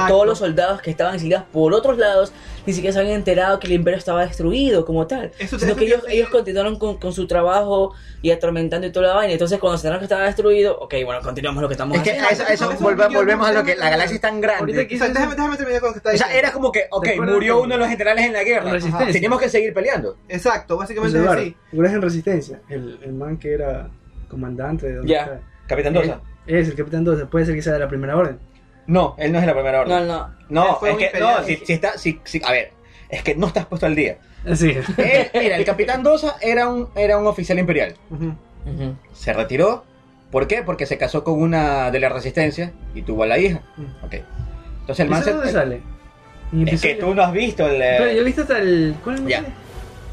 todos 0.08 0.26
los 0.26 0.38
soldados 0.38 0.80
que 0.80 0.90
estaban 0.90 1.14
exiliados 1.14 1.46
por 1.52 1.72
otros 1.74 1.98
lados 1.98 2.32
ni 2.66 2.72
siquiera 2.72 2.92
se 2.94 2.98
habían 3.00 3.14
enterado 3.14 3.60
que 3.60 3.68
el 3.68 3.74
imperio 3.74 3.96
estaba 3.98 4.26
destruido 4.26 4.84
como 4.84 5.06
tal. 5.06 5.30
Eso- 5.38 5.56
sino 5.58 5.70
eso 5.72 5.78
que 5.78 5.84
ellos, 5.86 6.02
ellos 6.08 6.28
continuaron 6.30 6.78
con, 6.78 6.96
con 6.98 7.12
su 7.12 7.26
trabajo 7.28 7.92
y 8.22 8.32
atormentando 8.32 8.86
y 8.88 8.90
toda 8.92 9.06
la 9.08 9.14
vaina. 9.14 9.32
Entonces, 9.34 9.58
cuando 9.60 9.78
se 9.78 9.82
enteraron 9.82 10.00
que 10.00 10.04
estaba 10.06 10.24
destruido, 10.24 10.76
ok, 10.80 10.94
bueno, 11.04 11.20
continuamos 11.22 11.62
lo 11.62 11.68
que 11.68 11.74
estamos 11.74 11.96
Es 11.96 12.02
que 12.02 12.10
haciendo. 12.10 12.28
a 12.28 12.32
eso, 12.32 12.42
a 12.42 12.46
eso 12.46 12.64
Eso- 12.64 12.72
eso 12.72 12.84
volve- 12.84 12.92
es 12.92 12.98
lo 12.98 13.08
que 13.08 13.14
yo- 13.14 13.20
volvemos 13.20 13.46
a 13.48 13.52
lo 13.52 13.62
que 13.64 13.76
la 13.76 13.90
galaxia 13.90 14.14
es 14.16 14.20
tan 14.20 14.40
grande. 14.40 14.72
O 14.72 14.74
sea, 14.98 15.08
déjame, 15.08 15.34
déjame 15.36 15.56
terminar 15.56 15.80
con 15.80 15.88
lo 15.90 15.92
que 15.94 15.98
está 15.98 16.08
O 16.08 16.12
diciendo. 16.12 16.32
sea, 16.32 16.38
era 16.40 16.52
como 16.52 16.72
que, 16.72 16.86
ok, 16.90 17.04
¿Recuerdas 17.06 17.34
murió 17.34 17.60
uno 17.60 17.74
de 17.74 17.78
los 17.78 17.88
generales 17.88 18.24
en 18.26 18.32
la 18.32 18.42
guerra. 18.42 18.70
Resistencia. 18.72 19.12
Teníamos 19.12 19.40
que 19.40 19.48
seguir 19.48 19.72
peleando. 19.72 20.16
Exacto, 20.28 20.74
Pues, 20.76 20.88
básicamente 20.88 21.18
es 21.18 21.22
Eduardo, 21.22 21.42
así. 21.42 21.56
¿recuerdas 21.70 21.94
en 21.94 22.02
Resistencia? 22.02 22.60
El, 22.68 22.98
el 23.02 23.12
man 23.12 23.36
que 23.38 23.52
era 23.54 23.88
comandante 24.28 24.86
de 24.88 24.94
donde 24.96 25.12
Ya. 25.12 25.20
está. 25.22 25.40
Capitán 25.68 25.94
Dosa. 25.94 26.20
Es 26.46 26.68
el 26.68 26.74
capitán 26.76 27.04
12, 27.04 27.26
puede 27.26 27.46
ser 27.46 27.54
que 27.54 27.62
sea 27.62 27.72
de 27.72 27.78
la 27.80 27.88
primera 27.88 28.16
orden. 28.16 28.38
No, 28.86 29.14
él 29.18 29.32
no 29.32 29.38
es 29.38 29.42
de 29.42 29.46
la 29.48 29.54
primera 29.54 29.84
No, 29.84 29.94
orden. 29.94 30.08
no. 30.08 30.34
No, 30.48 30.76
fue 30.76 30.90
es 30.92 30.96
que, 31.12 31.18
no, 31.18 31.42
si, 31.42 31.56
si 31.56 31.72
está, 31.72 31.98
si, 31.98 32.20
si- 32.24 32.40
a 32.44 32.52
ver, 32.52 32.70
es 33.08 33.22
que 33.22 33.34
no 33.34 33.48
estás 33.48 33.66
puesto 33.66 33.86
al 33.86 33.94
día. 33.96 34.18
Sí. 34.54 34.76
Él- 34.96 35.30
mira, 35.34 35.56
el 35.56 35.64
capitán 35.64 36.02
Dosa 36.04 36.36
era 36.40 36.68
un, 36.68 36.88
era 36.94 37.18
un 37.18 37.26
oficial 37.26 37.58
imperial. 37.58 37.94
Se 39.12 39.32
retiró. 39.32 39.84
¿Por 40.30 40.46
qué? 40.48 40.62
Porque 40.62 40.86
se 40.86 40.98
casó 40.98 41.22
con 41.24 41.40
una 41.40 41.90
de 41.90 42.00
la 42.00 42.08
resistencia 42.08 42.72
y 42.94 43.02
tuvo 43.02 43.22
a 43.22 43.26
la 43.26 43.38
hija. 43.38 43.62
Mm. 43.76 44.04
Ok. 44.04 44.14
Entonces 44.80 45.04
el 45.04 45.08
man 45.10 45.20
¿Eso 45.20 45.30
se- 45.30 45.36
dónde 45.36 45.52
sale? 45.52 45.80
Es 46.66 46.80
que 46.80 46.94
tú 46.94 47.14
no 47.14 47.22
has 47.22 47.32
visto 47.32 47.66
el. 47.66 47.78
Pero 47.78 48.12
yo 48.12 48.20
he 48.20 48.24
visto 48.24 48.42
hasta 48.42 48.58
el... 48.58 48.94
¿Cuál 49.02 49.16
es 49.16 49.20
el 49.22 49.28
Ya. 49.28 49.36
nombre? 49.42 49.56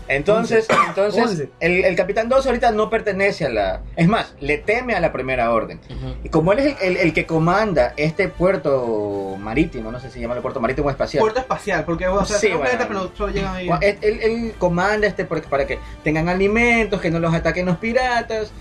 Entonces, 0.07 0.67
entonces 0.87 1.23
Once. 1.23 1.49
el, 1.59 1.85
el 1.85 1.95
capitán 1.95 2.29
Dosa 2.29 2.49
ahorita 2.49 2.71
no 2.71 2.89
pertenece 2.89 3.45
a 3.45 3.49
la. 3.49 3.81
Es 3.95 4.07
más, 4.07 4.35
le 4.39 4.57
teme 4.57 4.93
a 4.95 4.99
la 4.99 5.11
primera 5.11 5.51
orden. 5.51 5.79
Ujú. 5.89 6.15
Y 6.23 6.29
como 6.29 6.51
él 6.53 6.59
es 6.59 6.65
el, 6.81 6.91
el- 6.91 6.97
el 6.97 7.13
que 7.13 7.25
comanda 7.25 7.93
este 7.97 8.27
puerto 8.29 9.35
marítimo, 9.39 9.91
no 9.91 9.99
sé 9.99 10.07
si 10.07 10.13
se 10.15 10.19
llama 10.21 10.35
el 10.35 10.41
puerto 10.41 10.59
marítimo 10.59 10.87
o 10.87 10.91
espacial. 10.91 11.21
Puerto 11.21 11.39
espacial, 11.39 11.83
porque 11.85 12.07
o 12.07 12.23
sea, 12.25 12.37
Sí, 12.37 12.47
bueno. 12.47 12.61
planetas, 12.61 12.87
pero 12.87 13.11
solo 13.15 13.33
llegan 13.33 13.55
ahí. 13.55 13.69
Él, 13.81 13.97
él- 14.01 14.19
él 14.21 14.53
comanda 14.57 15.07
este 15.07 15.25
porque- 15.25 15.47
para 15.47 15.65
que 15.67 15.79
tengan 16.03 16.29
alimentos, 16.29 16.99
que 17.01 17.09
no 17.11 17.19
los 17.19 17.33
ataquen 17.33 17.65
los 17.65 17.77
piratas. 17.77 18.51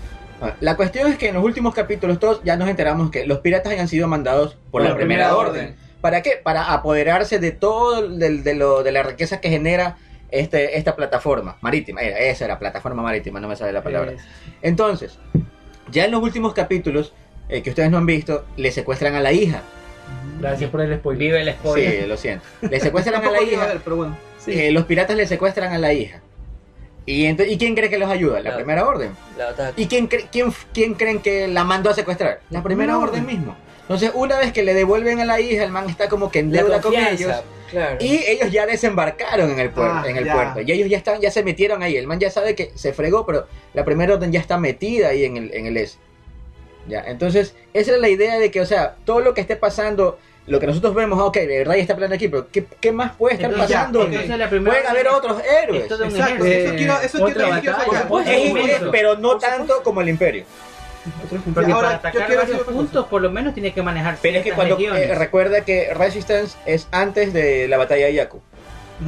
La 0.59 0.75
cuestión 0.75 1.09
es 1.09 1.17
que 1.17 1.29
en 1.29 1.35
los 1.35 1.43
últimos 1.43 1.73
capítulos 1.73 2.19
todos 2.19 2.41
ya 2.43 2.57
nos 2.57 2.67
enteramos 2.67 3.11
que 3.11 3.25
los 3.25 3.39
piratas 3.39 3.71
hayan 3.71 3.87
sido 3.87 4.09
mandados 4.09 4.57
por 4.71 4.81
la, 4.81 4.93
primera, 4.95 5.37
orden. 5.37 5.75
¿Para 6.01 6.21
qué? 6.21 6.31
Para 6.43 6.73
apoderarse 6.73 7.39
de 7.39 7.51
todo 7.51 8.09
de, 8.09 8.39
de 8.41 8.53
lo, 8.53 8.83
de 8.83 8.91
la 8.91 9.03
riqueza 9.03 9.39
que 9.39 9.49
genera 9.49 9.95
este, 10.39 10.77
esta 10.77 10.95
plataforma 10.95 11.57
marítima. 11.61 12.01
Era, 12.01 12.17
esa 12.19 12.45
era, 12.45 12.59
plataforma 12.59 13.01
marítima, 13.03 13.39
no 13.39 13.47
me 13.47 13.55
sale 13.55 13.71
la 13.71 13.83
palabra. 13.83 14.11
Es- 14.13 14.21
Entonces, 14.61 15.19
ya 15.91 16.05
en 16.05 16.11
los 16.11 16.21
últimos 16.23 16.53
capítulos, 16.53 17.13
eh, 17.49 17.61
que 17.61 17.69
ustedes 17.69 17.91
no 17.91 17.97
han 17.97 18.05
visto, 18.05 18.45
le 18.57 18.71
secuestran 18.71 19.15
a 19.15 19.19
la 19.21 19.31
hija. 19.31 19.61
Gracias 20.39 20.69
por 20.69 20.81
el 20.81 20.95
spoiler. 20.97 21.19
Vive 21.19 21.41
el 21.41 21.53
spoiler. 21.53 22.01
Sí, 22.01 22.07
lo 22.07 22.17
siento. 22.17 22.45
Le 22.61 22.79
secuestran 22.79 23.23
a 23.25 23.31
la 23.31 23.41
hija. 23.41 23.65
ver, 23.67 23.81
pero 23.83 23.95
bueno. 23.95 24.17
eh, 24.47 24.71
los 24.71 24.85
piratas 24.85 25.15
le 25.15 25.27
secuestran 25.27 25.71
a 25.73 25.77
la 25.77 25.93
hija. 25.93 26.21
¿Y, 27.05 27.27
¿y 27.27 27.57
quién 27.57 27.75
cree 27.75 27.89
que 27.89 27.97
los 27.97 28.09
ayuda? 28.09 28.39
La 28.39 28.51
La- 28.51 28.55
primera 28.55 28.87
orden. 28.87 29.11
La. 29.37 29.73
¿Y 29.75 29.87
quién, 29.87 30.07
cre- 30.09 30.27
quién, 30.31 30.53
quién 30.73 30.93
creen 30.93 31.19
que 31.21 31.47
la 31.47 31.63
mandó 31.65 31.89
a 31.89 31.93
secuestrar? 31.93 32.39
La 32.49 32.63
primera 32.63 32.97
orden 32.97 33.25
mismo. 33.25 33.55
Entonces, 33.81 34.11
una 34.13 34.37
vez 34.39 34.53
que 34.53 34.63
le 34.63 34.73
devuelven 34.73 35.19
a 35.19 35.25
la 35.25 35.41
hija, 35.41 35.63
el 35.65 35.71
man 35.71 35.89
está 35.89 36.07
como 36.07 36.31
que 36.31 36.39
en 36.39 36.51
deuda 36.51 36.79
con 36.79 36.95
ellos. 36.95 37.43
Claro. 37.73 37.97
Y 37.99 38.23
ellos 38.27 38.51
ya 38.51 38.65
desembarcaron 38.67 39.49
en 39.51 39.59
el 39.59 39.71
puerto, 39.71 39.93
Ah, 39.95 40.03
en 40.07 40.15
el 40.15 40.25
ya. 40.25 40.33
puerto. 40.33 40.61
Y 40.61 40.71
ellos 40.71 40.87
ya 40.89 40.97
están, 40.97 41.19
ya 41.19 41.31
se 41.31 41.43
metieron 41.43 41.81
ahí. 41.81 41.97
El 41.97 42.05
man 42.07 42.19
ya 42.19 42.29
sabe 42.29 42.53
que 42.55 42.71
se 42.75 42.93
fregó, 42.93 43.25
pero 43.25 43.47
la 43.73 43.83
primera 43.83 44.13
orden 44.13 44.31
ya 44.31 44.39
está 44.39 44.57
metida 44.59 45.09
ahí 45.09 45.25
en 45.25 45.37
el, 45.37 45.53
en 45.53 45.65
el 45.65 45.75
S. 45.77 45.97
Ya, 46.87 47.01
entonces, 47.07 47.55
esa 47.73 47.93
es 47.95 47.99
la 47.99 48.09
idea 48.09 48.37
de 48.37 48.51
que, 48.51 48.61
o 48.61 48.65
sea, 48.65 48.95
todo 49.05 49.21
lo 49.21 49.33
que 49.33 49.41
esté 49.41 49.55
pasando, 49.55 50.19
lo 50.47 50.59
que 50.59 50.67
nosotros 50.67 50.93
vemos, 50.93 51.17
ah, 51.19 51.23
ok, 51.25 51.35
de 51.37 51.57
verdad 51.59 51.75
ya 51.75 51.81
está 51.81 51.95
planeando 51.95 52.15
aquí, 52.15 52.27
pero 52.27 52.47
¿qué, 52.51 52.65
qué 52.79 52.91
más 52.91 53.15
puede 53.15 53.35
estar 53.35 53.49
Entonces, 53.49 53.75
pasando? 53.75 53.99
ya, 54.01 54.05
entonces 54.07 54.37
la 54.37 54.49
primera 54.49 54.71
Pueden 54.75 54.87
haber 54.91 55.07
otros 55.07 55.41
héroes. 55.63 55.83
Exacto, 55.83 56.05
ejército. 56.05 56.45
eso 56.45 56.75
quiero, 56.75 56.93
eso 57.01 57.25
quiero, 57.25 57.59
quiero 57.61 57.75
sacar. 57.77 58.27
Es 58.27 58.81
pero 58.91 59.17
no 59.17 59.37
tanto 59.37 59.81
como 59.81 60.01
el 60.01 60.09
imperio. 60.09 60.43
Porque 61.53 61.71
Ahora, 61.71 62.01
para 62.01 62.13
yo 62.13 62.19
atacar 62.21 62.27
quiero 62.27 62.41
varios 62.43 62.61
puntos, 62.67 63.07
por 63.07 63.21
lo 63.21 63.29
menos 63.29 63.53
tiene 63.53 63.73
que 63.73 63.81
manejar 63.83 64.17
Pero 64.21 64.37
es 64.37 64.43
que 64.43 64.53
cuando 64.53 64.77
eh, 64.79 65.13
recuerda 65.15 65.61
que 65.61 65.93
Resistance 65.93 66.57
es 66.65 66.87
antes 66.91 67.33
de 67.33 67.67
la 67.67 67.77
batalla 67.77 68.05
de 68.05 68.13
Yaku. 68.13 68.41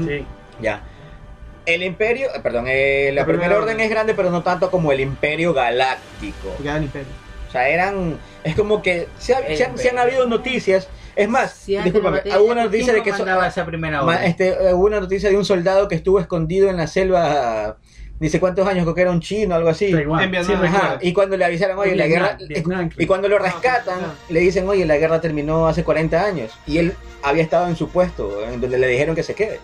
Sí. 0.05 0.25
Ya. 0.61 0.81
El 1.65 1.83
imperio, 1.83 2.27
eh, 2.35 2.39
perdón, 2.43 2.65
eh, 2.67 3.11
la, 3.13 3.21
La 3.21 3.25
primera, 3.25 3.43
primera 3.47 3.55
orden 3.61 3.75
orden. 3.75 3.85
es 3.85 3.89
grande, 3.89 4.13
pero 4.13 4.29
no 4.29 4.43
tanto 4.43 4.69
como 4.69 4.91
el 4.91 4.99
imperio 4.99 5.53
galáctico. 5.53 6.53
El 6.63 6.83
imperio. 6.83 7.07
O 7.47 7.51
sea, 7.51 7.69
eran. 7.69 8.17
Es 8.43 8.55
como 8.55 8.81
que 8.81 9.07
se, 9.17 9.33
ha- 9.33 9.39
El 9.39 9.55
se 9.57 9.63
han, 9.63 9.77
se 9.77 9.89
han 9.89 9.95
imperio. 9.95 10.01
habido 10.01 10.27
noticias. 10.27 10.87
Es 11.15 11.29
más, 11.29 11.53
Si 11.53 11.77
discúlpame, 11.77 12.21
hubo 12.37 12.51
una 12.51 12.63
noticia 12.65 12.91
¿quién 12.93 13.05
de 13.05 13.11
que. 13.11 13.17
so- 13.17 13.43
esa 13.45 13.65
primera 13.65 14.03
orden? 14.03 14.23
este, 14.25 14.51
hubo 14.73 14.85
una 14.85 14.99
noticia 14.99 15.29
de 15.29 15.37
un 15.37 15.45
soldado 15.45 15.87
que 15.87 15.95
estuvo 15.95 16.19
escondido 16.19 16.69
en 16.69 16.75
la 16.77 16.87
selva. 16.87 17.77
Dice 18.19 18.39
cuántos 18.39 18.65
años, 18.67 18.83
creo 18.83 18.95
que 18.95 19.01
era 19.01 19.11
un 19.11 19.19
chino 19.19 19.55
o 19.55 19.57
algo 19.57 19.69
así. 19.69 19.91
Taiwán. 19.91 20.23
En 20.23 20.31
Vietnam. 20.31 20.61
Sí, 20.61 20.67
Ajá, 20.67 20.97
y 21.01 21.11
cuando 21.11 21.35
le 21.35 21.43
avisaron, 21.45 21.77
oye, 21.77 21.95
la 21.95 22.07
guerra. 22.07 22.37
Vietnam, 22.47 22.89
Y 22.97 23.05
cuando 23.05 23.27
lo 23.27 23.37
rescatan, 23.39 23.99
Ah, 24.01 24.13
le 24.29 24.39
dicen, 24.39 24.67
oye, 24.69 24.85
la 24.85 24.95
guerra 24.97 25.19
terminó 25.19 25.67
hace 25.67 25.83
40 25.83 26.23
años. 26.23 26.53
Y 26.65 26.77
él 26.77 26.93
había 27.23 27.43
estado 27.43 27.67
en 27.67 27.75
su 27.75 27.89
puesto, 27.89 28.45
en 28.47 28.61
donde 28.61 28.77
le 28.77 28.87
dijeron 28.87 29.15
que 29.15 29.23
se 29.23 29.33
quede. 29.35 29.59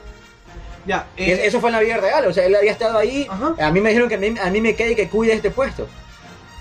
Ya, 0.86 1.08
eh, 1.16 1.42
eso 1.44 1.60
fue 1.62 1.70
en 1.70 1.76
la 1.76 1.80
vida 1.82 1.98
real, 1.98 2.26
o 2.26 2.34
sea, 2.34 2.46
él 2.46 2.56
había 2.56 2.72
estado 2.72 2.98
ahí. 2.98 3.28
Ajá. 3.30 3.54
A 3.60 3.72
mí 3.72 3.80
me 3.82 3.90
dijeron 3.90 4.10
que 4.10 4.16
a 4.16 4.18
mí, 4.18 4.34
a 4.42 4.50
mí 4.50 4.62
me 4.62 4.76
quede 4.76 4.94
y 4.94 4.96
que 4.96 5.08
cuide 5.08 5.34
este 5.34 5.52
puesto. 5.52 5.88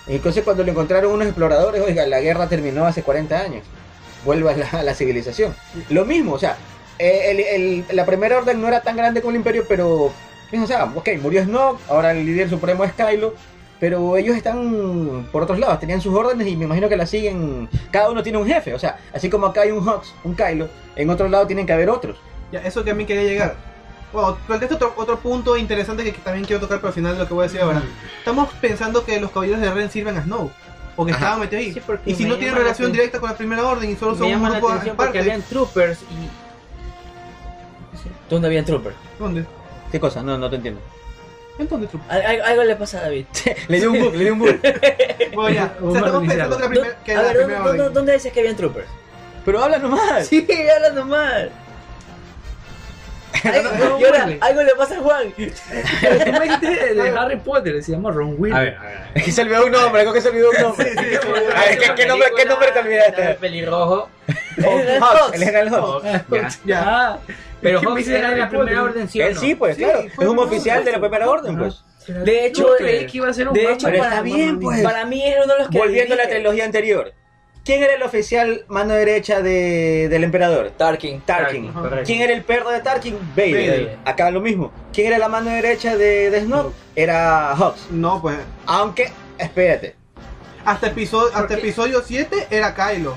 Y 0.07 0.16
entonces 0.16 0.45
cuando 0.45 0.62
lo 0.62 0.70
encontraron 0.70 1.11
unos 1.12 1.26
exploradores, 1.26 1.80
oiga, 1.82 2.07
la 2.07 2.20
guerra 2.20 2.49
terminó 2.49 2.84
hace 2.86 3.03
40 3.03 3.38
años. 3.41 3.64
Vuelve 4.24 4.51
a 4.53 4.57
la, 4.57 4.66
a 4.80 4.82
la 4.82 4.95
civilización. 4.95 5.57
Lo 5.88 6.05
mismo, 6.05 6.34
o 6.34 6.38
sea, 6.38 6.57
eh, 6.99 7.30
el- 7.30 7.41
el- 7.41 7.97
la 7.97 8.05
primera 8.05 8.36
orden 8.38 8.61
no 8.61 8.68
era 8.68 8.82
tan 8.82 8.95
grande 8.97 9.22
como 9.22 9.30
el 9.30 9.36
imperio, 9.36 9.64
pero, 9.66 10.12
o 10.53 10.66
sea, 10.66 10.84
ok, 10.94 11.09
murió 11.20 11.44
Snoke, 11.44 11.80
ahora 11.88 12.12
el 12.12 12.24
líder 12.26 12.48
supremo 12.51 12.84
es 12.84 12.92
Kylo, 12.92 13.34
pero 13.78 14.16
ellos 14.16 14.36
están 14.36 15.28
por 15.32 15.42
otros 15.42 15.59
lados, 15.59 15.78
tenían 15.80 16.01
sus 16.01 16.14
órdenes 16.14 16.46
y 16.46 16.57
me 16.57 16.64
imagino 16.64 16.88
que 16.88 16.96
las 16.96 17.09
siguen, 17.11 17.68
cada 17.90 18.11
uno 18.11 18.22
tiene 18.22 18.38
un 18.38 18.46
jefe, 18.46 18.74
o 18.74 18.78
sea, 18.78 18.98
así 19.14 19.30
como 19.30 19.46
acá 19.46 19.62
hay 19.62 19.70
un 19.70 19.86
Hux, 19.88 20.12
un 20.24 20.34
Kylo, 20.34 20.68
en 20.96 21.09
otro 21.11 21.28
lado 21.28 21.46
tienen 21.46 21.66
que 21.66 21.72
haber 21.72 21.88
otros. 21.88 22.16
ya, 22.53 22.61
eso 22.61 22.82
que 22.84 22.90
a 22.90 22.94
mí 22.94 23.05
quería 23.07 23.22
llegar. 23.24 23.55
Bueno, 24.12 24.36
planteaste 24.46 24.74
otro, 24.74 24.92
otro 24.96 25.18
punto 25.20 25.57
interesante 25.57 26.03
que, 26.03 26.12
que 26.12 26.18
también 26.20 26.44
quiero 26.44 26.61
tocar 26.61 26.78
para 26.80 26.88
el 26.88 26.94
final 26.94 27.12
de 27.12 27.18
lo 27.20 27.28
que 27.28 27.34
voy 27.34 27.44
a 27.44 27.46
decir 27.46 27.61
ahora. 27.61 27.80
Estamos 28.18 28.48
pensando 28.61 29.05
que 29.05 29.20
los 29.20 29.30
caballeros 29.30 29.61
de 29.61 29.70
Ren 29.72 29.88
sirven 29.88 30.16
a 30.18 30.24
Snow. 30.24 30.51
O 30.96 31.07
que 31.07 31.12
Ajá. 31.12 31.20
estaban 31.20 31.40
metidos 31.40 31.64
ahí. 31.64 31.72
Sí, 31.72 31.80
porque 31.86 32.11
y 32.11 32.14
si 32.16 32.24
no 32.24 32.34
tienen 32.36 32.57
relación 32.57 32.86
atención- 32.88 32.92
directa 32.92 33.20
con 33.20 33.30
la 33.30 33.36
primera 33.36 33.64
orden 33.64 33.88
y 33.88 33.94
solo 33.94 34.12
son 34.16 34.22
Me 34.22 34.26
un 34.26 34.32
llama 34.32 34.48
la 34.51 34.57
grupo 34.57 34.68
atención 34.72 34.96
porque 34.96 35.11
aparte. 35.18 35.30
habían 35.30 35.42
troopers 35.48 36.01
y 36.03 36.28
¿Dónde 38.28 38.48
había 38.48 38.64
Trooper? 38.64 38.92
¿Dónde? 39.18 39.44
¿Qué 39.91 39.99
cosa? 40.01 40.22
No, 40.22 40.38
no 40.38 40.49
te 40.51 40.57
entiendo. 40.57 40.80
¿En 41.59 41.68
dónde, 41.68 41.86
truco? 41.88 42.05
Al- 42.09 42.22
al- 42.24 42.41
Algo 42.43 42.64
le 42.64 42.76
pasa 42.76 42.99
a 42.99 43.03
David. 43.03 43.26
le 43.68 43.80
di 43.80 43.86
un 43.86 43.99
bug, 44.01 44.14
le 44.14 44.24
di 44.24 44.30
un 44.30 44.38
bug. 44.38 44.49
Bueno, 45.34 45.51
ya. 45.55 45.74
O 45.80 45.93
Vamos 45.93 45.93
sea, 45.93 46.03
a 46.03 46.07
estamos 46.07 46.12
reiniciarlo. 46.12 46.57
pensando 46.57 46.57
que 46.57 46.61
la, 46.62 46.68
primer- 46.68 46.97
que 47.05 47.12
a 47.12 47.14
la 47.16 47.22
ver, 47.22 47.32
¿dónde, 47.32 47.45
primera 47.45 47.64
dónde, 47.64 47.82
orden. 47.82 47.95
dónde 47.95 48.12
dices 48.14 48.32
que 48.32 48.41
habían 48.41 48.57
Troopers? 48.57 48.86
Pero 49.45 49.62
habla 49.62 49.78
nomás. 49.78 50.26
Sí, 50.28 50.47
hablando 50.76 51.05
mal. 51.05 51.51
Algo, 53.45 53.70
no, 53.78 54.01
y 54.01 54.05
ahora, 54.05 54.24
Willy. 54.26 54.39
algo 54.41 54.62
le 54.62 54.74
pasa 54.74 54.97
a 54.97 55.01
Juan. 55.01 55.35
El 55.39 56.24
tema 56.24 56.45
este 56.45 56.95
de 56.95 57.09
Harry 57.11 57.37
Potter 57.37 57.83
se 57.83 57.93
llama 57.93 58.11
Ron 58.11 58.35
Weasley. 58.39 58.53
A 58.53 58.64
ver, 58.64 58.76
a 58.76 58.83
ver. 58.83 58.99
Es 59.14 59.24
que 59.24 59.33
se 59.33 59.43
olvidó 59.43 59.66
un 59.66 59.72
nombre, 59.72 60.01
creo 60.03 60.12
que 60.12 60.20
se 60.20 60.28
olvidó 60.28 60.51
un 60.51 60.62
nombre. 60.62 60.91
Sí, 60.93 60.99
sí, 60.99 61.05
sí. 61.11 61.16
A 61.57 61.61
ver, 61.61 61.78
¿qué, 61.78 61.91
qué 61.97 62.07
nombre, 62.07 62.28
¿qué 62.37 62.45
nombre 62.45 62.68
te 62.72 62.78
El 62.81 62.87
olvidaste? 62.87 63.35
pelirrojo. 63.41 64.09
Hawks, 65.01 65.35
el 65.35 65.45
general 65.45 65.68
Hawks. 65.70 66.61
Ya. 66.64 67.18
Pero 67.62 67.81
Hawks 67.81 68.09
era 68.09 68.31
de 68.31 68.37
la 68.37 68.49
primera 68.49 68.83
orden, 68.83 69.09
¿sí 69.09 69.20
Él 69.20 69.37
sí, 69.37 69.55
pues 69.55 69.76
claro. 69.76 70.01
Es 70.01 70.18
un 70.18 70.39
oficial 70.39 70.85
de 70.85 70.93
la 70.93 71.01
primera 71.01 71.28
orden, 71.28 71.59
pues. 71.59 71.83
De 72.07 72.47
hecho, 72.47 72.62
Yo 72.62 72.76
creí 72.76 73.07
que 73.07 73.18
iba 73.18 73.28
a 73.28 73.33
ser 73.35 73.49
un 73.49 73.55
de 73.55 73.72
hecho, 73.72 73.89
para 73.93 74.22
bien, 74.22 74.59
pues. 74.59 74.83
para 74.83 75.05
mí 75.05 75.22
es 75.22 75.37
uno 75.45 75.53
de 75.53 75.59
los 75.61 75.68
que 75.68 75.78
Volviendo 75.78 76.14
a 76.14 76.18
la 76.18 76.28
trilogía 76.28 76.64
anterior. 76.64 77.12
¿Quién 77.64 77.82
era 77.82 77.94
el 77.94 78.02
oficial 78.02 78.64
mano 78.68 78.94
derecha 78.94 79.42
de, 79.42 80.08
del 80.08 80.24
emperador? 80.24 80.70
Tarkin. 80.70 81.20
Tarkin. 81.20 81.72
¿Quién 82.04 82.22
era 82.22 82.32
el 82.32 82.42
perro 82.42 82.70
de 82.70 82.80
Tarkin? 82.80 83.18
Vader. 83.36 83.52
Vader. 83.52 83.98
Acá 84.04 84.30
lo 84.30 84.40
mismo. 84.40 84.72
¿Quién 84.92 85.08
era 85.08 85.18
la 85.18 85.28
mano 85.28 85.50
derecha 85.50 85.96
de, 85.96 86.30
de 86.30 86.40
Snoke? 86.40 86.72
Era 86.96 87.54
Hawks. 87.54 87.90
No, 87.90 88.20
pues. 88.22 88.38
Aunque, 88.66 89.12
espérate. 89.38 89.94
Hasta 90.64 90.88
episodio, 90.88 91.34
hasta 91.34 91.54
episodio 91.54 92.02
7 92.04 92.48
era 92.50 92.74
Kylo. 92.74 93.16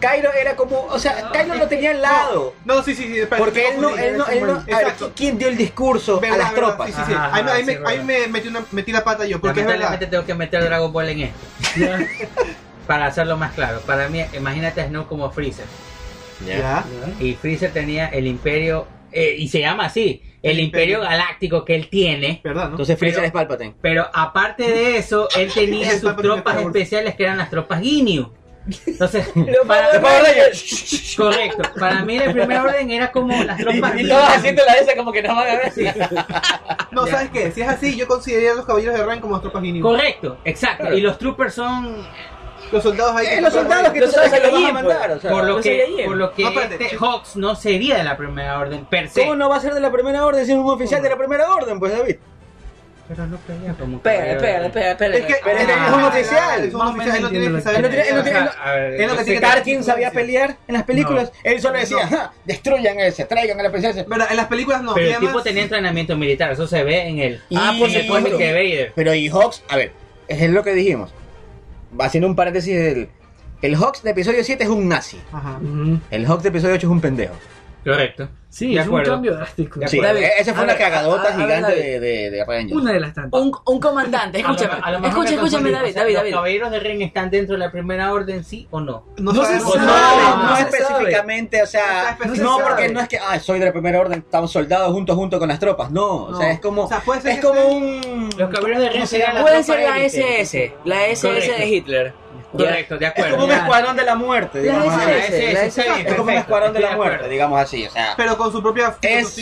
Kylo 0.00 0.32
era 0.32 0.56
como, 0.56 0.86
o 0.86 0.98
sea, 0.98 1.30
Kylo 1.32 1.54
lo 1.54 1.68
tenía 1.68 1.92
al 1.92 2.02
lado. 2.02 2.54
No, 2.64 2.82
sí, 2.82 2.94
sí, 2.94 3.04
sí. 3.04 3.20
espera, 3.20 3.38
Porque 3.38 3.68
él 3.68 3.80
no, 3.80 3.90
él 3.96 4.18
no, 4.18 4.26
él 4.26 4.46
no, 4.46 4.54
a 4.54 4.64
ver, 4.64 4.74
Exacto. 4.74 5.12
¿quién 5.14 5.38
dio 5.38 5.48
el 5.48 5.56
discurso 5.56 6.18
a 6.18 6.26
las 6.26 6.30
verdad, 6.38 6.54
tropas? 6.54 6.88
Sí, 6.88 6.94
sí, 6.96 7.02
sí. 7.06 7.12
Ajá, 7.14 7.34
ahí 7.36 7.44
me, 7.44 7.50
ahí 7.52 7.60
sí, 7.60 7.66
me, 7.66 7.74
verdad. 7.74 7.88
ahí 7.90 8.04
me 8.04 8.28
metí, 8.28 8.48
una, 8.48 8.64
metí 8.72 8.92
la 8.92 9.04
pata 9.04 9.24
yo, 9.24 9.40
porque 9.40 9.60
es 9.60 9.66
verdad. 9.66 9.98
tengo 9.98 10.24
que 10.24 10.34
meter 10.34 10.64
Dragon 10.64 10.92
Ball 10.92 11.08
en 11.10 11.20
esto. 11.20 11.38
Para 12.86 13.06
hacerlo 13.06 13.36
más 13.36 13.52
claro. 13.52 13.80
Para 13.86 14.08
mí, 14.08 14.22
imagínate 14.36 14.80
a 14.80 14.86
Snow 14.88 15.06
como 15.06 15.30
Freezer. 15.30 15.66
Ya. 16.46 16.84
Y 17.20 17.34
Freezer 17.34 17.72
tenía 17.72 18.08
el 18.08 18.26
imperio, 18.26 18.86
eh, 19.12 19.34
y 19.38 19.48
se 19.48 19.60
llama 19.60 19.86
así, 19.86 20.22
el 20.42 20.58
El 20.58 20.60
imperio 20.60 20.98
imperio. 20.98 21.10
galáctico 21.18 21.64
que 21.64 21.74
él 21.74 21.88
tiene. 21.88 22.40
¿Verdad, 22.44 22.64
no? 22.64 22.70
Entonces 22.72 22.98
Freezer 22.98 23.18
Pero- 23.20 23.26
es 23.26 23.32
Palpatine. 23.32 23.74
Pero 23.80 24.06
aparte 24.12 24.64
de 24.64 24.98
eso, 24.98 25.28
él 25.36 25.50
tenía 25.54 25.90
sus 25.92 26.02
Palpatine 26.02 26.22
tropas 26.34 26.60
especiales 26.60 27.14
que 27.14 27.22
eran 27.22 27.38
las 27.38 27.48
tropas 27.50 27.80
Ginyu. 27.80 28.30
Entonces, 28.86 29.30
para, 29.66 29.88
correcto. 31.16 31.62
Para 31.78 32.02
mí 32.04 32.18
la 32.18 32.32
primera 32.32 32.62
orden 32.62 32.90
era 32.90 33.12
como 33.12 33.42
las 33.44 33.58
tropas 33.58 33.94
Y 33.94 33.98
Ginyu. 33.98 34.08
todos 34.10 34.28
haciendo 34.28 34.62
la 34.66 34.72
esa 34.74 34.96
como 34.96 35.12
que 35.12 35.22
no 35.22 35.34
van 35.34 35.48
a 35.48 35.54
ver. 35.56 35.72
No, 36.90 37.06
Ya. 37.06 37.12
¿sabes 37.12 37.30
qué? 37.30 37.52
Si 37.52 37.60
es 37.62 37.68
así, 37.68 37.96
yo 37.96 38.06
consideraría 38.06 38.52
a 38.52 38.54
los 38.56 38.66
caballeros 38.66 38.96
de 38.98 39.04
Ren 39.06 39.20
como 39.20 39.34
las 39.34 39.42
tropas 39.42 39.62
Ginyu. 39.62 39.82
Correcto, 39.82 40.38
exacto. 40.44 40.82
Claro. 40.84 40.96
Y 40.98 41.00
los 41.00 41.18
troopers 41.18 41.54
son 41.54 42.06
Los 42.72 42.82
soldados 42.82 43.16
ahí. 43.16 43.26
Eh, 43.26 43.40
los 43.40 43.52
soldados 43.52 43.90
que 43.92 44.00
tú 44.00 44.10
sabes 44.10 44.32
que 44.32 44.40
los 44.40 44.52
van 44.52 44.64
a 44.64 44.72
mandar. 44.72 45.06
pues. 45.06 45.18
O 45.18 45.20
sea, 45.20 45.30
por 45.30 45.44
lo 45.44 45.60
que 45.60 46.02
por 46.06 46.16
lo 46.16 46.32
que 46.34 46.42
No, 46.44 46.60
este 46.60 46.96
Hawks 46.98 47.36
no 47.36 47.54
sería 47.54 47.96
de 47.96 48.04
la 48.04 48.16
primera 48.16 48.58
orden 48.58 48.84
per 48.86 49.08
se. 49.08 49.20
¿Cómo 49.22 49.36
no 49.36 49.48
va 49.48 49.56
a 49.56 49.60
ser 49.60 49.74
de 49.74 49.80
la 49.80 49.90
primera 49.92 50.24
orden 50.26 50.44
si 50.44 50.52
es 50.52 50.58
un 50.58 50.68
oficial 50.68 51.02
de 51.02 51.08
la 51.10 51.16
primera 51.16 51.52
orden, 51.54 51.78
pues 51.78 51.92
David? 51.96 52.16
Pero 53.06 53.26
no 53.26 53.36
pelea 53.36 53.74
como 53.78 53.98
Pégale, 54.00 54.34
pégale, 54.40 54.70
pégale, 54.70 54.94
pégale. 54.96 55.18
Es 55.18 55.26
que 55.26 55.34
Pero 55.44 55.58
es 55.58 55.66
que 55.66 55.72
ah, 55.74 55.86
es 55.88 55.92
un 55.94 56.04
oficial. 56.04 56.64
Es 56.64 56.74
un 56.74 56.80
oficial, 56.80 57.16
él 57.16 57.22
no 57.22 57.28
tiene 57.28 57.52
que 57.54 57.60
saber. 57.60 57.90
que- 57.90 58.00
Él 58.00 58.14
no 58.14 58.20
él 58.20 58.24
no 58.24 59.04
es 59.04 59.10
lo 59.10 59.16
que 59.18 59.24
tiene 59.24 59.40
que- 59.40 59.46
Tarkin 59.46 59.84
sabía 59.84 60.10
pelear 60.10 60.56
en 60.66 60.72
las 60.74 60.82
películas. 60.84 61.30
Él 61.42 61.60
solo 61.60 61.78
decía, 61.78 62.06
"Ja, 62.08 62.32
destruyan 62.46 62.98
ese, 63.00 63.26
traigan 63.26 63.60
a 63.60 63.62
la 63.62 63.70
princesa. 63.70 64.04
¿Verdad? 64.08 64.28
En 64.30 64.36
las 64.38 64.46
películas 64.46 64.80
no. 64.82 64.94
Pero 64.94 65.06
el 65.10 65.18
tipo 65.18 65.42
tenía 65.42 65.64
entrenamiento 65.64 66.16
militar, 66.16 66.52
eso 66.52 66.66
se 66.66 66.82
ve 66.82 67.06
en 67.06 67.18
el 67.18 67.42
Ah, 67.54 67.74
por 67.78 67.90
supuesto. 67.90 68.38
de 68.38 68.52
Vader. 68.52 68.92
Pero 68.96 69.12
y 69.12 69.28
Hawks, 69.28 69.62
a 69.68 69.76
ver, 69.76 69.92
es 70.26 70.48
lo 70.50 70.62
que 70.64 70.72
dijimos. 70.72 71.12
Haciendo 71.98 72.28
un 72.28 72.36
paréntesis 72.36 72.74
del. 72.74 73.08
El 73.62 73.76
Hawks 73.76 74.02
de 74.02 74.10
episodio 74.10 74.44
7 74.44 74.64
es 74.64 74.70
un 74.70 74.88
nazi. 74.88 75.18
Ajá. 75.32 75.58
El 76.10 76.26
Hawks 76.26 76.42
de 76.42 76.48
episodio 76.50 76.74
8 76.74 76.86
es 76.86 76.90
un 76.90 77.00
pendejo. 77.00 77.34
Correcto. 77.84 78.28
Sí, 78.48 78.72
De 78.72 78.80
es 78.82 78.86
un 78.86 79.02
cambio 79.02 79.34
drástico. 79.34 79.80
Sí. 79.88 80.00
David, 80.00 80.22
esa 80.38 80.54
fue 80.54 80.62
una 80.62 80.76
cagadota 80.76 81.24
a- 81.30 81.34
a 81.34 81.36
ver, 81.36 81.46
gigante 81.46 81.70
David. 81.72 81.82
de, 81.82 82.00
de, 82.00 82.30
de 82.30 82.44
Rangers. 82.44 82.80
Una 82.80 82.92
de 82.92 83.00
las 83.00 83.12
tantas. 83.12 83.40
Un, 83.40 83.52
un 83.66 83.80
comandante, 83.80 84.38
escúchame. 84.38 84.74
A 84.82 84.92
lo- 84.92 85.00
lo 85.00 85.08
escúchame, 85.08 85.36
confundí. 85.38 85.70
David, 85.72 85.90
O 85.90 85.92
sea, 85.92 86.02
David, 86.02 86.12
¿Los 86.14 86.22
David. 86.22 86.32
caballeros 86.34 86.70
de 86.70 86.78
Ren 86.80 87.02
están 87.02 87.30
dentro 87.30 87.54
de 87.54 87.58
la 87.58 87.72
primera 87.72 88.12
orden, 88.12 88.44
sí 88.44 88.68
o 88.70 88.80
no? 88.80 89.06
No, 89.18 89.32
No 89.32 89.44
se 89.44 89.58
sabe. 89.58 89.76
No, 89.78 89.84
nada. 89.86 90.36
no, 90.36 90.50
no 90.50 90.56
se 90.56 90.62
específicamente, 90.62 91.62
o 91.64 91.66
sea, 91.66 92.16
No 92.36 92.58
porque 92.58 92.82
sabe. 92.82 92.92
no 92.92 93.00
es 93.00 93.08
que, 93.08 93.18
ah, 93.18 93.40
soy 93.40 93.58
de 93.58 93.64
la 93.66 93.72
primera 93.72 93.98
orden, 93.98 94.20
estamos 94.20 94.52
soldados 94.52 94.92
juntos 94.92 95.16
junto 95.16 95.40
con 95.40 95.48
las 95.48 95.58
tropas, 95.58 95.90
no, 95.90 96.24
o 96.26 96.36
sea, 96.38 96.52
es 96.52 96.60
como, 96.60 96.84
O 96.84 96.88
sea, 96.88 97.00
puede 97.00 97.22
ser 97.22 97.32
es 97.32 97.44
como 97.44 97.60
un... 97.66 98.30
Los 98.38 98.50
caballeros 98.50 98.82
de 98.82 98.88
Ren 98.88 98.92
¿cómo 98.92 99.06
se 99.06 99.10
serían 99.10 99.28
llama? 99.34 99.38
la 99.40 99.42
Puede 99.42 99.64
tropa 99.64 99.80
ser 99.80 99.90
la. 99.90 100.04
SS, 100.04 100.72
la 100.84 101.06
SS 101.08 101.52
de 101.58 101.66
Hitler. 101.66 102.14
Correcto, 102.56 102.98
de 102.98 103.04
Es 103.06 103.10
acuerdo. 103.12 103.30
como 103.32 103.44
un 103.46 103.52
escuadrón 103.52 103.96
de 103.96 104.04
la 104.04 104.14
muerte, 104.14 104.58
La 104.62 104.80
digamos. 104.80 105.02
SS, 105.02 105.86
la 105.88 105.94
bien, 105.94 106.06
Es 106.06 106.14
como 106.14 106.30
un 106.30 106.36
escuadrón 106.38 106.72
de 106.72 106.80
la 106.80 106.96
muerte, 106.96 107.28
digamos 107.28 107.60
así. 107.60 107.86
O 107.86 107.90
sea, 107.90 108.14
Pero 108.16 108.36
con 108.36 108.52
su 108.52 108.62
propia 108.62 108.96
es- 109.02 109.34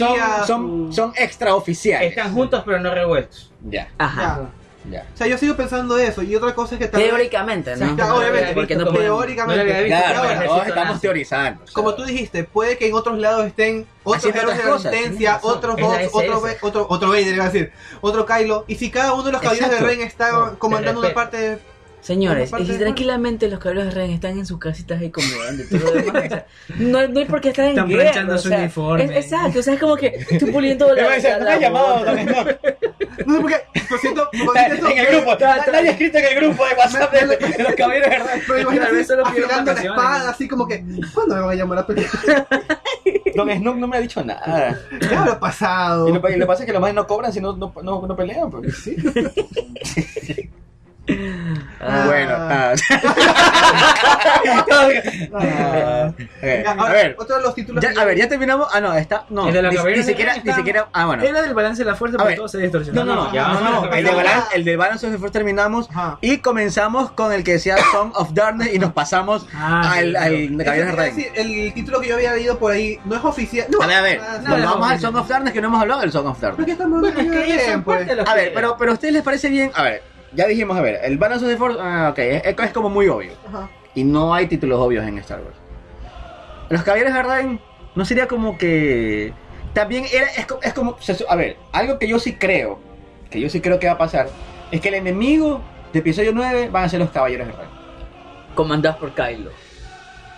son, 0.47 0.93
son, 0.93 1.13
extraoficiales. 1.17 2.11
Están 2.11 2.33
juntos 2.35 2.63
pero 2.65 2.79
no 2.81 2.95
revueltos. 2.95 3.51
Ya, 3.69 3.89
Ajá. 3.99 4.49
Ya. 4.85 4.99
ya. 5.03 5.07
O 5.15 5.17
sea, 5.17 5.27
yo 5.29 5.39
sigo 5.39 5.55
pensando 5.57 5.97
eso. 5.99 6.23
Y 6.23 6.35
otra 6.35 6.55
cosa 6.55 6.75
es 6.75 6.81
que 6.81 6.89
también... 6.89 7.11
Teóricamente, 7.11 7.77
¿no? 7.77 7.93
Obviamente, 8.17 8.53
Porque 8.55 8.75
no 8.75 8.91
teóricamente. 8.93 9.65
no 9.65 9.83
visto, 9.85 9.87
Claro, 9.89 10.19
Ahora, 10.29 10.45
todos 10.45 10.67
estamos 10.67 11.01
teorizando. 11.01 11.63
o 11.63 11.67
sea, 11.67 11.75
Como 11.75 11.95
tú 11.95 12.05
dijiste, 12.05 12.45
puede 12.45 12.77
que 12.79 12.89
en 12.89 12.95
otros 12.95 13.19
lados 13.19 13.47
estén 13.47 13.87
otros 14.03 14.25
héroes 14.35 14.59
de 14.59 14.65
resistencia, 14.65 15.39
otros 15.43 15.77
es 15.79 15.85
bots, 15.85 16.09
otro, 16.13 16.43
otro, 16.63 16.87
otro 16.89 17.09
Vader, 17.11 17.35
iba 17.35 17.45
a 17.45 17.49
decir, 17.51 17.73
otro 18.01 18.27
Kylo. 18.27 18.65
Y 18.67 18.75
si 18.75 18.91
cada 18.91 19.13
uno 19.13 19.23
de 19.25 19.33
los 19.33 19.41
caballeros 19.41 19.71
de. 19.71 19.79
Ren 19.79 20.01
está 20.01 20.33
No, 20.33 20.59
comandando 20.59 21.01
una 21.01 21.15
parte... 21.15 21.59
Señores, 22.03 22.51
Como 22.51 22.63
y 22.65 22.67
si 22.67 22.73
de- 22.73 22.79
tranquilamente 22.81 23.49
los 23.49 23.61
cabros 23.61 23.85
de 23.85 23.91
Ren 23.93 24.11
están 24.11 24.37
en 24.37 24.45
sus 24.45 24.59
casitas 24.59 25.01
ahí 25.01 25.11
comiendo 25.11 25.63
y 25.63 25.67
todo 25.79 25.95
lo 25.95 26.03
demás, 26.03 26.25
o 26.25 26.29
sea, 26.29 26.47
no, 26.79 27.07
no 27.09 27.21
hay 27.21 27.27
por 27.27 27.41
qué 27.41 27.51
estar 27.51 27.65
en 27.65 27.71
Están 27.71 27.89
guerra. 27.89 28.03
planchando 28.03 28.35
o 28.35 28.39
su 28.39 28.49
sea, 28.49 28.59
uniforme. 28.59 29.05
es- 29.05 29.11
exacto, 29.27 29.61
o 29.61 29.63
sea, 29.63 29.75
es 29.75 29.81
como 29.81 29.97
que 29.97 30.27
tú 30.41 30.51
puliendo 30.51 30.93
la, 30.95 31.03
la- 31.17 31.39
no 31.39 31.39
la 31.39 31.45
me 31.45 31.51
ha 31.53 31.59
llamado. 31.61 32.05
Don 32.05 32.19
Snob. 32.19 32.57
No 33.27 33.35
sé 33.37 33.41
por 33.41 33.51
qué, 33.51 33.57
lo 33.91 33.99
siento, 33.99 34.29
lo 34.33 34.55
Está 34.55 34.67
siento, 34.67 34.89
en 34.91 34.99
el 34.99 35.07
grupo, 35.07 35.37
nadie 35.39 35.89
ha 35.89 35.93
escrito 35.93 36.19
en 36.19 36.25
el 36.25 36.35
grupo 36.35 36.67
de 36.67 36.75
WhatsApp 36.75 37.13
de, 37.13 37.27
de 37.37 37.63
los 37.63 37.75
caballeros 37.75 38.11
de 38.11 38.17
verdad. 38.19 38.35
Pero 38.49 38.61
imagínate 38.61 39.01
afilando 39.25 39.73
la 39.75 39.81
espada, 39.83 40.31
así 40.31 40.49
como 40.49 40.67
que, 40.67 40.85
¿cuándo 41.15 41.35
me 41.37 41.41
van 41.43 41.51
a 41.51 41.55
llamar 41.55 41.79
a 41.79 41.87
pelear? 41.87 42.11
Don 43.37 43.49
Snob 43.51 43.77
no 43.77 43.87
me 43.87 43.97
ha 43.99 44.01
dicho 44.01 44.25
nada. 44.25 44.77
¿Qué 44.99 45.15
habrá 45.15 45.39
pasado? 45.39 46.09
Y 46.09 46.13
lo, 46.13 46.19
y 46.29 46.33
lo 46.33 46.39
que 46.41 46.47
pasa 46.47 46.63
es 46.63 46.67
que 46.67 46.73
los 46.73 46.83
más 46.83 46.93
no 46.95 47.07
cobran 47.07 47.33
si 47.33 47.41
no, 47.41 47.55
no, 47.57 47.73
no, 47.83 48.07
no 48.07 48.17
pelean. 48.17 48.51
Pues. 48.51 48.77
Sí. 48.77 48.97
Ah, 51.81 52.05
Bueno, 52.07 52.35
ah. 52.39 52.75
Ah, 55.35 56.09
ok, 56.11 56.19
Ya, 56.43 56.71
a 56.73 56.93
ver, 56.93 57.17
otro 57.19 57.37
de 57.37 57.43
los 57.43 57.55
títulos 57.55 57.83
ya, 57.83 57.93
que 57.93 58.01
a 58.01 58.05
ver, 58.05 58.17
ya 58.17 58.29
terminamos. 58.29 58.69
Ah, 58.73 58.81
no, 58.81 58.93
está. 58.95 59.25
No, 59.31 59.49
El 59.49 59.55
de 59.55 59.63
los 59.63 59.75
ni, 59.75 59.83
ni 59.91 59.97
de 59.99 60.03
siquiera, 60.03 60.35
ni 60.43 60.53
siquiera. 60.53 60.89
Ah, 60.93 61.07
bueno. 61.07 61.23
Era 61.23 61.43
del 61.43 61.55
balance 61.55 61.83
de 61.85 61.91
la 61.91 61.97
fuerza, 61.97 62.17
A 62.17 62.19
pero 62.19 62.29
ver. 62.29 62.37
todo 62.37 62.49
se 62.49 62.59
distorsionó. 62.59 63.05
No, 63.05 63.15
no, 63.15 63.25
no, 63.27 63.33
ya, 63.33 63.49
no, 63.49 63.61
no, 63.61 63.87
no, 63.87 63.93
El 63.93 64.05
de 64.05 64.11
balance, 64.15 64.49
el 64.55 64.65
de 64.65 64.77
balance 64.77 65.07
of 65.07 65.13
the 65.13 65.19
Force 65.19 65.33
terminamos 65.33 65.89
Ajá. 65.91 66.19
y 66.21 66.39
comenzamos 66.39 67.11
con 67.13 67.33
el 67.33 67.43
que 67.45 67.53
decía 67.53 67.77
Song 67.93 68.13
of 68.15 68.33
Darkness 68.33 68.73
y 68.75 68.79
nos 68.79 68.93
pasamos 68.93 69.47
Ah, 69.55 69.93
al, 69.95 70.15
al 70.17 70.57
de 70.57 70.65
Caballeros 70.65 70.97
de 70.97 71.03
Ren. 71.03 71.17
decir, 71.17 71.33
el 71.35 71.73
título 71.75 72.01
que 72.01 72.09
yo 72.09 72.15
había 72.17 72.33
leído 72.35 72.59
por 72.59 72.73
ahí 72.73 72.99
no 73.05 73.17
es 73.17 73.25
oficial. 73.25 73.67
No, 73.71 73.83
A 73.83 73.87
ver, 73.87 73.97
a 73.97 74.03
ver, 74.03 74.21
Ah, 74.23 74.37
sí. 74.39 74.47
cuando 74.47 74.67
no, 74.67 74.73
vamos 74.75 74.91
al 74.93 75.01
Song 75.01 75.17
of 75.17 75.29
Darkness 75.29 75.53
que 75.53 75.61
no 75.61 75.69
hemos 75.69 75.81
hablado 75.83 76.01
del 76.01 76.13
Song 76.13 76.27
of 76.27 76.39
¿Por 76.39 76.57
Darkness. 76.57 76.77
pues? 77.85 78.07
de 78.07 78.23
A 78.27 78.35
ver, 78.35 78.53
pero, 78.55 78.77
pero 78.79 78.91
a 78.93 78.95
ustedes 78.95 79.15
les 79.15 79.23
parece 79.23 79.49
bien. 79.49 79.71
A 79.75 79.83
ver, 79.83 80.03
ya 80.35 80.47
dijimos, 80.47 80.77
a 80.77 80.81
ver, 80.81 81.01
el 81.05 81.19
Balance 81.19 81.45
of 81.45 81.51
the 81.51 81.57
Force, 81.57 81.79
ah, 81.81 82.09
ok, 82.13 82.19
es, 82.19 82.43
es 82.59 82.73
como 82.73 82.89
muy 82.89 83.09
obvio. 83.09 83.33
Ajá. 83.49 83.69
Y 83.95 84.05
no 84.05 84.33
hay 84.35 84.47
títulos 84.47 84.79
obvios 84.81 85.07
en 85.07 85.19
Star 85.19 85.41
Wars. 85.41 85.57
Los 86.71 86.83
Caballeros 86.83 87.13
de 87.13 87.23
Ren 87.23 87.61
no 87.95 88.05
sería 88.05 88.27
como 88.27 88.57
que. 88.57 89.33
También 89.75 90.05
era, 90.13 90.27
es, 90.27 90.47
co- 90.47 90.61
es 90.63 90.73
como. 90.73 90.97
A 91.29 91.37
ver, 91.37 91.57
algo 91.73 91.99
que 91.99 92.09
yo 92.09 92.19
sí 92.19 92.35
creo, 92.35 92.79
que 93.31 93.41
yo 93.41 93.49
sí 93.51 93.61
creo 93.61 93.79
que 93.79 93.87
va 93.87 93.93
a 93.95 93.99
pasar, 93.99 94.29
es 94.71 94.81
que 94.81 94.89
el 94.89 94.95
enemigo 94.95 95.61
de 95.93 95.99
episodio 95.99 96.33
9 96.35 96.71
van 96.71 96.85
a 96.85 96.89
ser 96.89 97.01
los 97.01 97.11
Caballeros 97.11 97.47
de 97.49 97.53
Ren. 97.53 97.67
Comandados 98.55 98.99
por 98.99 99.13
Kylo. 99.13 99.51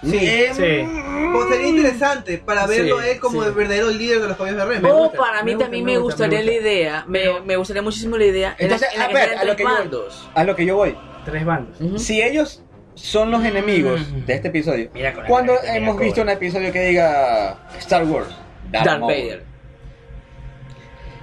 Sí, 0.04 0.18
Eh, 0.20 0.50
sí. 0.52 1.00
Pues 1.32 1.48
sería 1.48 1.68
interesante 1.68 2.38
para 2.38 2.66
verlo 2.66 3.00
Sí, 3.00 3.08
él 3.10 3.18
como 3.20 3.42
sí. 3.42 3.48
el 3.48 3.54
verdadero 3.54 3.90
líder 3.90 4.20
de 4.20 4.28
los 4.28 4.36
caballos 4.36 4.58
de 4.58 4.64
Ren. 4.66 4.82
Me 4.82 4.90
o 4.90 4.96
gusta, 4.98 5.18
para 5.18 5.42
mí 5.42 5.50
me 5.50 5.54
gusta, 5.54 5.64
también 5.64 5.84
me 5.84 5.98
gusta, 5.98 6.24
gustaría 6.24 6.42
la 6.44 6.52
idea, 6.60 7.04
me, 7.08 7.40
me 7.40 7.56
gustaría 7.56 7.82
muchísimo 7.82 8.16
la 8.16 8.24
idea 8.24 8.54
en 8.58 8.68
la- 8.68 8.74
Entonces, 8.76 8.88
en 8.92 8.98
la, 9.00 9.04
a 9.06 9.08
ver, 9.08 9.38
a 9.38 9.44
lo 9.44 9.56
que 9.56 9.62
yo 9.64 9.68
voy. 9.68 9.78
bandos. 9.78 10.28
A 10.34 10.44
lo 10.44 10.56
que 10.56 10.66
yo 10.66 10.76
voy. 10.76 10.96
Tres 11.24 11.44
bandos. 11.44 11.80
Ujú. 11.80 11.98
Si 11.98 12.22
ellos 12.22 12.62
son 12.94 13.30
los 13.30 13.44
enemigos 13.44 14.00
Mm. 14.12 14.24
de 14.26 14.34
este 14.34 14.48
episodio, 14.48 14.90
Mira 14.94 15.12
cuando 15.26 15.54
hemos 15.64 15.98
visto 15.98 16.22
un 16.22 16.28
episodio 16.28 16.70
que 16.72 16.80
diga 16.86 17.58
Star 17.78 18.04
Wars, 18.04 18.28
Darth 18.70 18.84
Darth 18.86 19.00
Vader. 19.00 19.44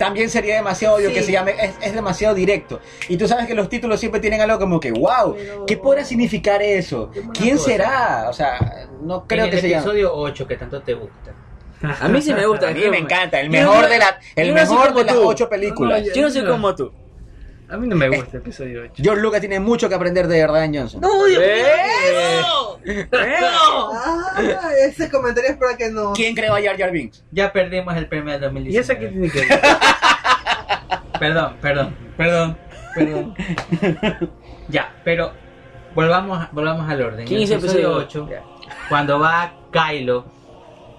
También 0.01 0.29
sería 0.31 0.55
demasiado 0.55 0.95
obvio 0.95 1.09
Sí. 1.09 1.13
que 1.15 1.21
se 1.23 1.31
llame, 1.31 1.53
es, 1.59 1.75
es 1.81 1.93
demasiado 1.93 2.33
directo. 2.33 2.79
Y 3.07 3.17
tú 3.17 3.27
sabes 3.27 3.45
que 3.45 3.53
los 3.53 3.69
títulos 3.69 3.99
siempre 3.99 4.19
tienen 4.19 4.41
algo 4.41 4.57
como 4.57 4.79
que, 4.79 4.91
wow, 4.91 5.35
¿qué 5.67 5.77
podrá 5.77 6.03
significar 6.03 6.61
eso? 6.61 7.11
¿Quién 7.33 7.57
cosa. 7.57 7.69
será? 7.69 8.25
O 8.29 8.33
sea, 8.33 8.87
no 9.01 9.27
creo 9.27 9.45
en 9.45 9.51
que 9.51 9.55
el 9.57 9.61
se 9.61 9.69
llame. 9.69 9.81
episodio 9.83 10.11
8 10.13 10.47
que 10.47 10.55
tanto 10.55 10.81
te 10.81 10.93
gusta. 10.95 11.33
A 11.99 12.07
mí 12.07 12.21
sí 12.21 12.33
me 12.33 12.45
gusta. 12.47 12.67
A 12.69 12.71
mí 12.71 12.81
me 12.89 12.97
encanta, 12.97 13.39
el 13.39 13.49
mejor 13.49 13.81
no- 13.83 13.87
de 13.87 13.99
la, 13.99 14.19
el 14.35 14.53
mejor 14.53 14.93
de 14.93 15.03
las 15.03 15.15
ocho 15.15 15.47
películas. 15.49 16.01
No, 16.01 16.07
no, 16.07 16.13
Yo 16.15 16.21
no 16.23 16.29
soy 16.31 16.45
como 16.45 16.75
tú. 16.75 16.91
A 17.71 17.77
mí 17.77 17.87
no 17.87 17.95
me 17.95 18.09
gusta 18.09 18.31
el 18.37 18.41
episodio 18.43 18.81
8. 18.83 18.93
George 18.97 19.21
Lucas 19.21 19.39
tiene 19.39 19.59
mucho 19.59 19.87
que 19.87 19.95
aprender 19.95 20.27
de 20.27 20.45
Ryan 20.45 20.75
Johnson. 20.75 21.01
¡No, 21.01 21.25
Dios 21.25 21.41
Eh. 21.43 22.41
Ah, 23.13 24.71
ese 24.85 25.09
comentario 25.09 25.51
es 25.51 25.57
para 25.57 25.77
que 25.77 25.89
no. 25.89 26.13
¿Quién 26.13 26.35
creó 26.35 26.55
a 26.55 26.61
Jar 26.61 26.77
Jar 26.77 26.91
Binks? 26.91 27.23
Ya 27.31 27.51
perdimos 27.53 27.95
el 27.95 28.07
premio 28.07 28.37
del 28.37 28.67
¿Y 28.67 28.77
eso 28.77 28.93
2019. 28.93 28.99
qué 28.99 29.07
tiene 29.07 29.29
que 29.29 29.39
ver? 29.39 29.61
Perdón, 31.19 31.55
perdón, 31.61 31.95
perdón, 32.17 32.57
perdón. 32.95 33.35
ya, 34.69 34.93
pero 35.03 35.31
volvamos, 35.93 36.39
a- 36.39 36.49
volvamos 36.51 36.89
al 36.89 37.01
orden. 37.01 37.19
En 37.21 37.25
15 37.27 37.53
el 37.53 37.59
episodio 37.59 38.01
episodios. 38.01 38.29
8, 38.31 38.45
cuando 38.89 39.19
va 39.19 39.53
Kylo 39.71 40.25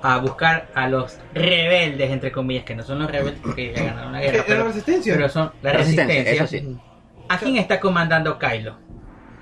a 0.03 0.19
buscar 0.19 0.69
a 0.75 0.89
los 0.89 1.19
rebeldes, 1.35 2.11
entre 2.11 2.33
comillas, 2.33 2.65
que 2.65 2.75
no 2.75 2.83
son 2.83 2.99
los 3.01 3.11
rebeldes 3.11 3.41
porque 3.43 3.73
ya 3.75 3.85
ganaron 3.85 4.13
la 4.13 4.21
¿Qué, 4.21 4.25
guerra, 4.27 4.37
¿Era 4.39 4.47
pero, 4.47 4.65
resistencia? 4.65 5.15
pero 5.15 5.29
son 5.29 5.53
la 5.63 5.73
Resistencia, 5.73 6.15
resistencia. 6.23 6.59
eso 6.61 6.71
sí. 6.73 6.81
¿A 7.29 7.39
quién 7.39 7.57
está 7.57 7.79
comandando 7.81 8.39
Kylo? 8.39 8.77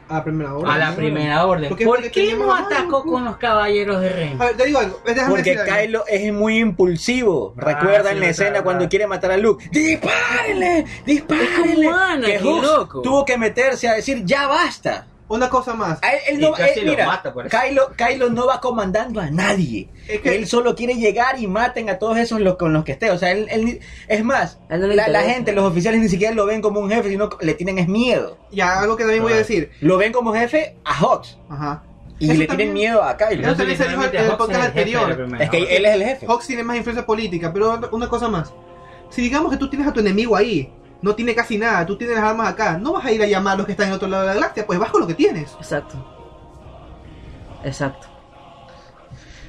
A 0.08 0.14
la 0.14 0.24
primera 0.24 0.54
hora. 0.54 0.74
A 0.74 0.78
la 0.78 0.92
primera 0.96 1.46
orden. 1.46 1.68
¿Por 1.68 1.78
qué? 1.78 1.84
¿Por 1.84 1.96
Porque 1.96 2.10
qué 2.10 2.34
no 2.34 2.46
la 2.48 2.58
atacó 2.66 3.04
con 3.04 3.24
los 3.24 3.36
caballeros 3.36 4.00
de 4.00 4.08
Ren? 4.08 4.42
A 4.42 4.46
ver, 4.46 4.56
te 4.56 4.66
digo 4.66 4.80
algo. 4.80 5.00
Déjame 5.06 5.28
Porque 5.30 5.50
decir 5.54 5.60
algo. 5.60 5.76
Kylo 5.82 6.04
es 6.08 6.32
muy 6.32 6.58
impulsivo. 6.58 7.54
Recuerda 7.56 8.10
sí, 8.10 8.14
en 8.16 8.20
la 8.20 8.28
escena 8.28 8.50
verdad. 8.50 8.64
cuando 8.64 8.88
quiere 8.88 9.06
matar 9.06 9.30
a 9.30 9.36
Luke. 9.36 9.68
¡Dispárenle! 9.70 10.84
¡Dispárenle! 11.06 11.86
Es 11.86 11.92
como 11.92 11.94
Ana, 11.96 12.26
que 12.26 12.38
qué 12.38 12.44
Hux 12.44 12.62
loco. 12.66 13.02
tuvo 13.02 13.24
que 13.24 13.38
meterse 13.38 13.88
a 13.88 13.94
decir, 13.94 14.24
¡ya 14.24 14.48
basta! 14.48 15.06
Una 15.30 15.48
cosa 15.48 15.74
más. 15.74 16.00
A 16.02 16.10
él, 16.12 16.20
él 16.28 16.40
no, 16.40 16.52
casi 16.52 16.80
él- 16.80 16.86
lo 16.86 16.90
mira, 16.92 17.06
mata 17.06 17.32
por 17.32 17.46
eso. 17.46 17.56
Kylo, 17.56 17.92
Kylo 17.96 18.30
no 18.30 18.46
va 18.48 18.60
comandando 18.60 19.20
a 19.20 19.30
nadie. 19.30 19.88
Es 20.08 20.20
que- 20.20 20.34
Él 20.34 20.46
solo 20.48 20.74
quiere 20.74 20.94
llegar 20.94 21.40
y 21.40 21.46
maten 21.46 21.88
a 21.88 21.98
todos 22.00 22.18
esos 22.18 22.40
los, 22.40 22.56
con 22.56 22.72
los 22.72 22.84
que 22.84 22.92
esté. 22.92 23.12
O 23.12 23.16
sea, 23.18 23.30
él, 23.30 23.80
es 24.08 24.24
más, 24.24 24.58
no 24.68 24.76
la, 24.88 25.22
gente, 25.22 25.52
los 25.52 25.64
oficiales 25.64 26.00
ni 26.00 26.08
siquiera 26.08 26.34
lo 26.34 26.46
ven 26.46 26.60
como 26.60 26.80
un 26.80 26.90
jefe, 26.90 27.08
sino 27.10 27.30
le 27.40 27.54
tienen 27.54 27.78
es 27.78 27.86
miedo. 27.86 28.38
Ya, 28.50 28.80
algo 28.80 28.96
que 28.96 29.04
también 29.04 29.22
voy 29.22 29.32
a 29.34 29.36
decir. 29.36 29.70
Lo 29.80 29.96
ven 29.98 30.12
como 30.12 30.32
jefe 30.34 30.74
a 30.84 30.94
Hawks. 30.94 31.38
Ajá. 31.48 31.84
Y 32.18 32.24
Eso 32.28 32.34
le 32.40 32.46
también- 32.48 32.72
tienen 32.72 32.74
miedo 32.74 33.02
a 33.02 33.16
Kylo. 33.16 33.42
Eso 33.46 33.56
también 33.56 33.78
se 33.78 33.88
dijo 33.88 34.04
en 34.04 34.16
el 34.16 34.36
podcast 34.36 34.64
anterior. 34.64 35.28
Es 35.40 35.48
que 35.48 35.58
él 35.76 35.86
es 35.86 35.94
el 35.94 36.02
jefe. 36.02 36.26
Hawks 36.26 36.46
tiene 36.48 36.64
más 36.64 36.76
influencia 36.76 37.06
política, 37.06 37.52
pero 37.52 37.80
una 37.92 38.08
cosa 38.08 38.28
más. 38.28 38.52
Si 39.10 39.22
digamos 39.22 39.50
que 39.52 39.56
tú 39.58 39.70
tienes 39.70 39.86
a 39.88 39.92
tu 39.92 40.00
enemigo 40.00 40.34
ahí, 40.36 40.72
no 41.02 41.14
tiene 41.14 41.34
casi 41.34 41.58
nada, 41.58 41.86
tú 41.86 41.96
tienes 41.96 42.16
las 42.16 42.24
armas 42.24 42.48
acá, 42.48 42.78
no 42.78 42.92
vas 42.92 43.04
a 43.04 43.12
ir 43.12 43.22
a 43.22 43.26
llamar 43.26 43.54
a 43.54 43.56
los 43.58 43.66
que 43.66 43.72
están 43.72 43.88
en 43.88 43.94
otro 43.94 44.08
lado 44.08 44.22
de 44.22 44.28
la 44.28 44.34
galaxia, 44.34 44.66
pues 44.66 44.78
vas 44.78 44.90
con 44.90 45.00
lo 45.00 45.06
que 45.06 45.14
tienes. 45.14 45.52
Exacto. 45.54 46.04
Exacto. 47.64 48.06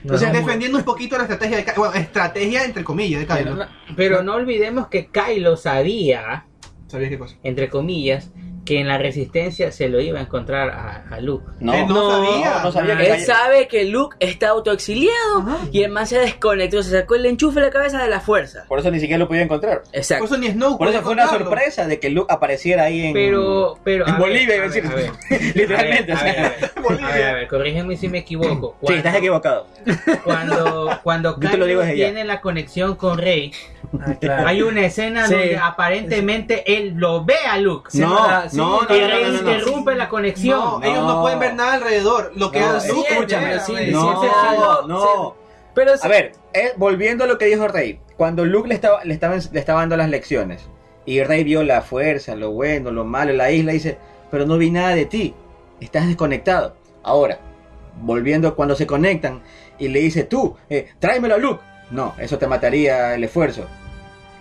No, 0.03 0.15
o 0.15 0.17
sea, 0.17 0.31
defendiendo 0.31 0.77
un 0.79 0.83
poquito 0.83 1.15
la 1.15 1.23
estrategia 1.23 1.57
de 1.57 1.63
Kylo. 1.63 1.77
Bueno, 1.77 1.93
estrategia 1.95 2.63
entre 2.65 2.83
comillas 2.83 3.19
de 3.21 3.27
Pero 3.27 3.39
Kylo. 3.39 3.55
no, 3.55 3.65
pero 3.95 4.23
no 4.23 4.33
olvidemos 4.33 4.87
que 4.87 5.07
Kylo 5.07 5.57
sabía, 5.57 6.47
¿Sabías 6.87 7.09
qué 7.11 7.19
cosa? 7.19 7.35
entre 7.43 7.69
comillas, 7.69 8.31
que 8.65 8.79
en 8.79 8.87
la 8.87 8.97
resistencia 8.99 9.71
se 9.71 9.89
lo 9.89 9.99
iba 9.99 10.19
a 10.19 10.21
encontrar 10.21 10.69
a, 10.69 11.05
a 11.09 11.19
Luke. 11.19 11.45
No, 11.59 11.73
Él 11.73 11.87
no 11.87 12.11
sabía. 12.11 12.51
no, 12.57 12.63
no 12.65 12.71
sabía 12.71 12.97
que 12.97 13.11
Él 13.11 13.19
sabe 13.21 13.67
que 13.67 13.85
Luke 13.85 14.15
está 14.19 14.49
autoexiliado 14.49 15.39
Ajá. 15.39 15.57
y 15.71 15.81
el 15.83 15.91
man 15.91 16.05
se 16.05 16.19
desconectó, 16.19 16.83
se 16.83 16.91
sacó 16.91 17.15
el 17.15 17.25
enchufe 17.25 17.59
de 17.59 17.65
la 17.67 17.71
cabeza 17.71 18.01
de 18.01 18.07
la 18.07 18.19
fuerza. 18.19 18.65
Por 18.67 18.77
eso 18.79 18.91
ni 18.91 18.99
siquiera 18.99 19.17
lo 19.17 19.27
podía 19.27 19.41
encontrar. 19.41 19.81
Por 19.81 19.95
Exacto. 19.95 20.25
eso 20.25 20.37
ni 20.37 20.47
Snow 20.49 20.77
Por 20.77 20.87
eso 20.89 21.01
fue 21.01 21.13
una 21.13 21.27
sorpresa 21.27 21.87
de 21.87 21.99
que 21.99 22.09
Luke 22.11 22.31
apareciera 22.33 22.83
ahí 22.83 23.07
en, 23.07 23.13
Pero, 23.13 23.79
pero 23.83 24.07
en 24.07 24.17
Bolivia, 24.19 24.55
iba 24.55 24.65
a 24.65 24.67
decir. 24.69 24.83
Literalmente. 25.55 26.11
A 26.13 26.23
ver, 26.23 27.23
a 27.25 27.33
ver, 27.33 27.47
corrígeme 27.47 27.97
si 27.97 28.09
me 28.09 28.19
equivoco. 28.19 28.77
Sí, 28.85 28.93
estás 28.93 29.15
equivocado. 29.15 29.67
Cuando, 30.23 30.99
cuando 31.03 31.33
Yo 31.39 31.39
te 31.39 31.45
lo 31.45 31.51
Kylo 31.51 31.65
digo 31.65 31.81
desde 31.81 31.97
ya. 31.97 32.05
tiene 32.05 32.25
la 32.25 32.41
conexión 32.41 32.95
con 32.95 33.17
Rey, 33.17 33.51
Ah, 33.99 34.13
claro. 34.21 34.47
hay 34.47 34.61
una 34.61 34.85
escena 34.85 35.27
Sí. 35.27 35.33
donde 35.33 35.57
aparentemente 35.57 36.77
él 36.77 36.93
lo 36.95 37.25
ve 37.25 37.35
a 37.49 37.57
Luke. 37.57 37.89
No, 37.95 38.49
no, 38.57 38.81
no, 38.81 38.87
no, 38.89 38.97
no, 39.07 39.07
no, 39.07 39.29
no. 39.31 39.37
interrumpe 39.37 39.95
la 39.95 40.09
conexión. 40.09 40.59
No, 40.59 40.79
No. 40.79 40.85
ellos 40.85 41.07
no 41.07 41.21
pueden 41.21 41.39
ver 41.39 41.53
nada 41.55 41.73
alrededor. 41.73 42.31
Lo 42.35 42.51
que 42.51 42.59
No, 42.59 42.67
hace 42.67 42.89
Luke, 42.89 43.07
escúchame, 43.09 43.55
no. 44.87 45.35
Pero 45.73 45.91
A 46.01 46.07
ver, 46.07 46.33
eh, 46.53 46.73
volviendo 46.75 47.23
a 47.23 47.27
lo 47.27 47.37
que 47.37 47.45
dijo 47.45 47.67
Rey, 47.67 47.99
cuando 48.17 48.43
Luke 48.45 48.67
le 48.67 48.75
estaba, 48.75 49.03
le, 49.05 49.13
estaba, 49.13 49.35
le 49.37 49.59
estaba 49.59 49.79
dando 49.79 49.95
las 49.97 50.09
lecciones 50.09 50.67
y 51.05 51.23
Rey 51.23 51.43
vio 51.43 51.63
la 51.63 51.81
fuerza, 51.81 52.35
lo 52.35 52.51
bueno, 52.51 52.91
lo 52.91 53.05
malo, 53.05 53.31
la 53.33 53.51
isla, 53.51 53.71
dice, 53.71 53.97
pero 54.29 54.45
no 54.45 54.57
vi 54.57 54.69
nada 54.69 54.95
de 54.95 55.05
ti, 55.05 55.33
estás 55.79 56.07
desconectado. 56.07 56.75
Ahora, 57.03 57.39
volviendo 58.01 58.53
cuando 58.55 58.75
se 58.75 58.85
conectan 58.85 59.41
y 59.79 59.87
le 59.87 60.01
dice, 60.01 60.23
tú, 60.25 60.55
eh, 60.69 60.89
tráemelo 60.99 61.35
a 61.35 61.37
Luke. 61.37 61.63
No, 61.89 62.15
eso 62.19 62.37
te 62.37 62.47
mataría 62.47 63.15
el 63.15 63.23
esfuerzo. 63.23 63.65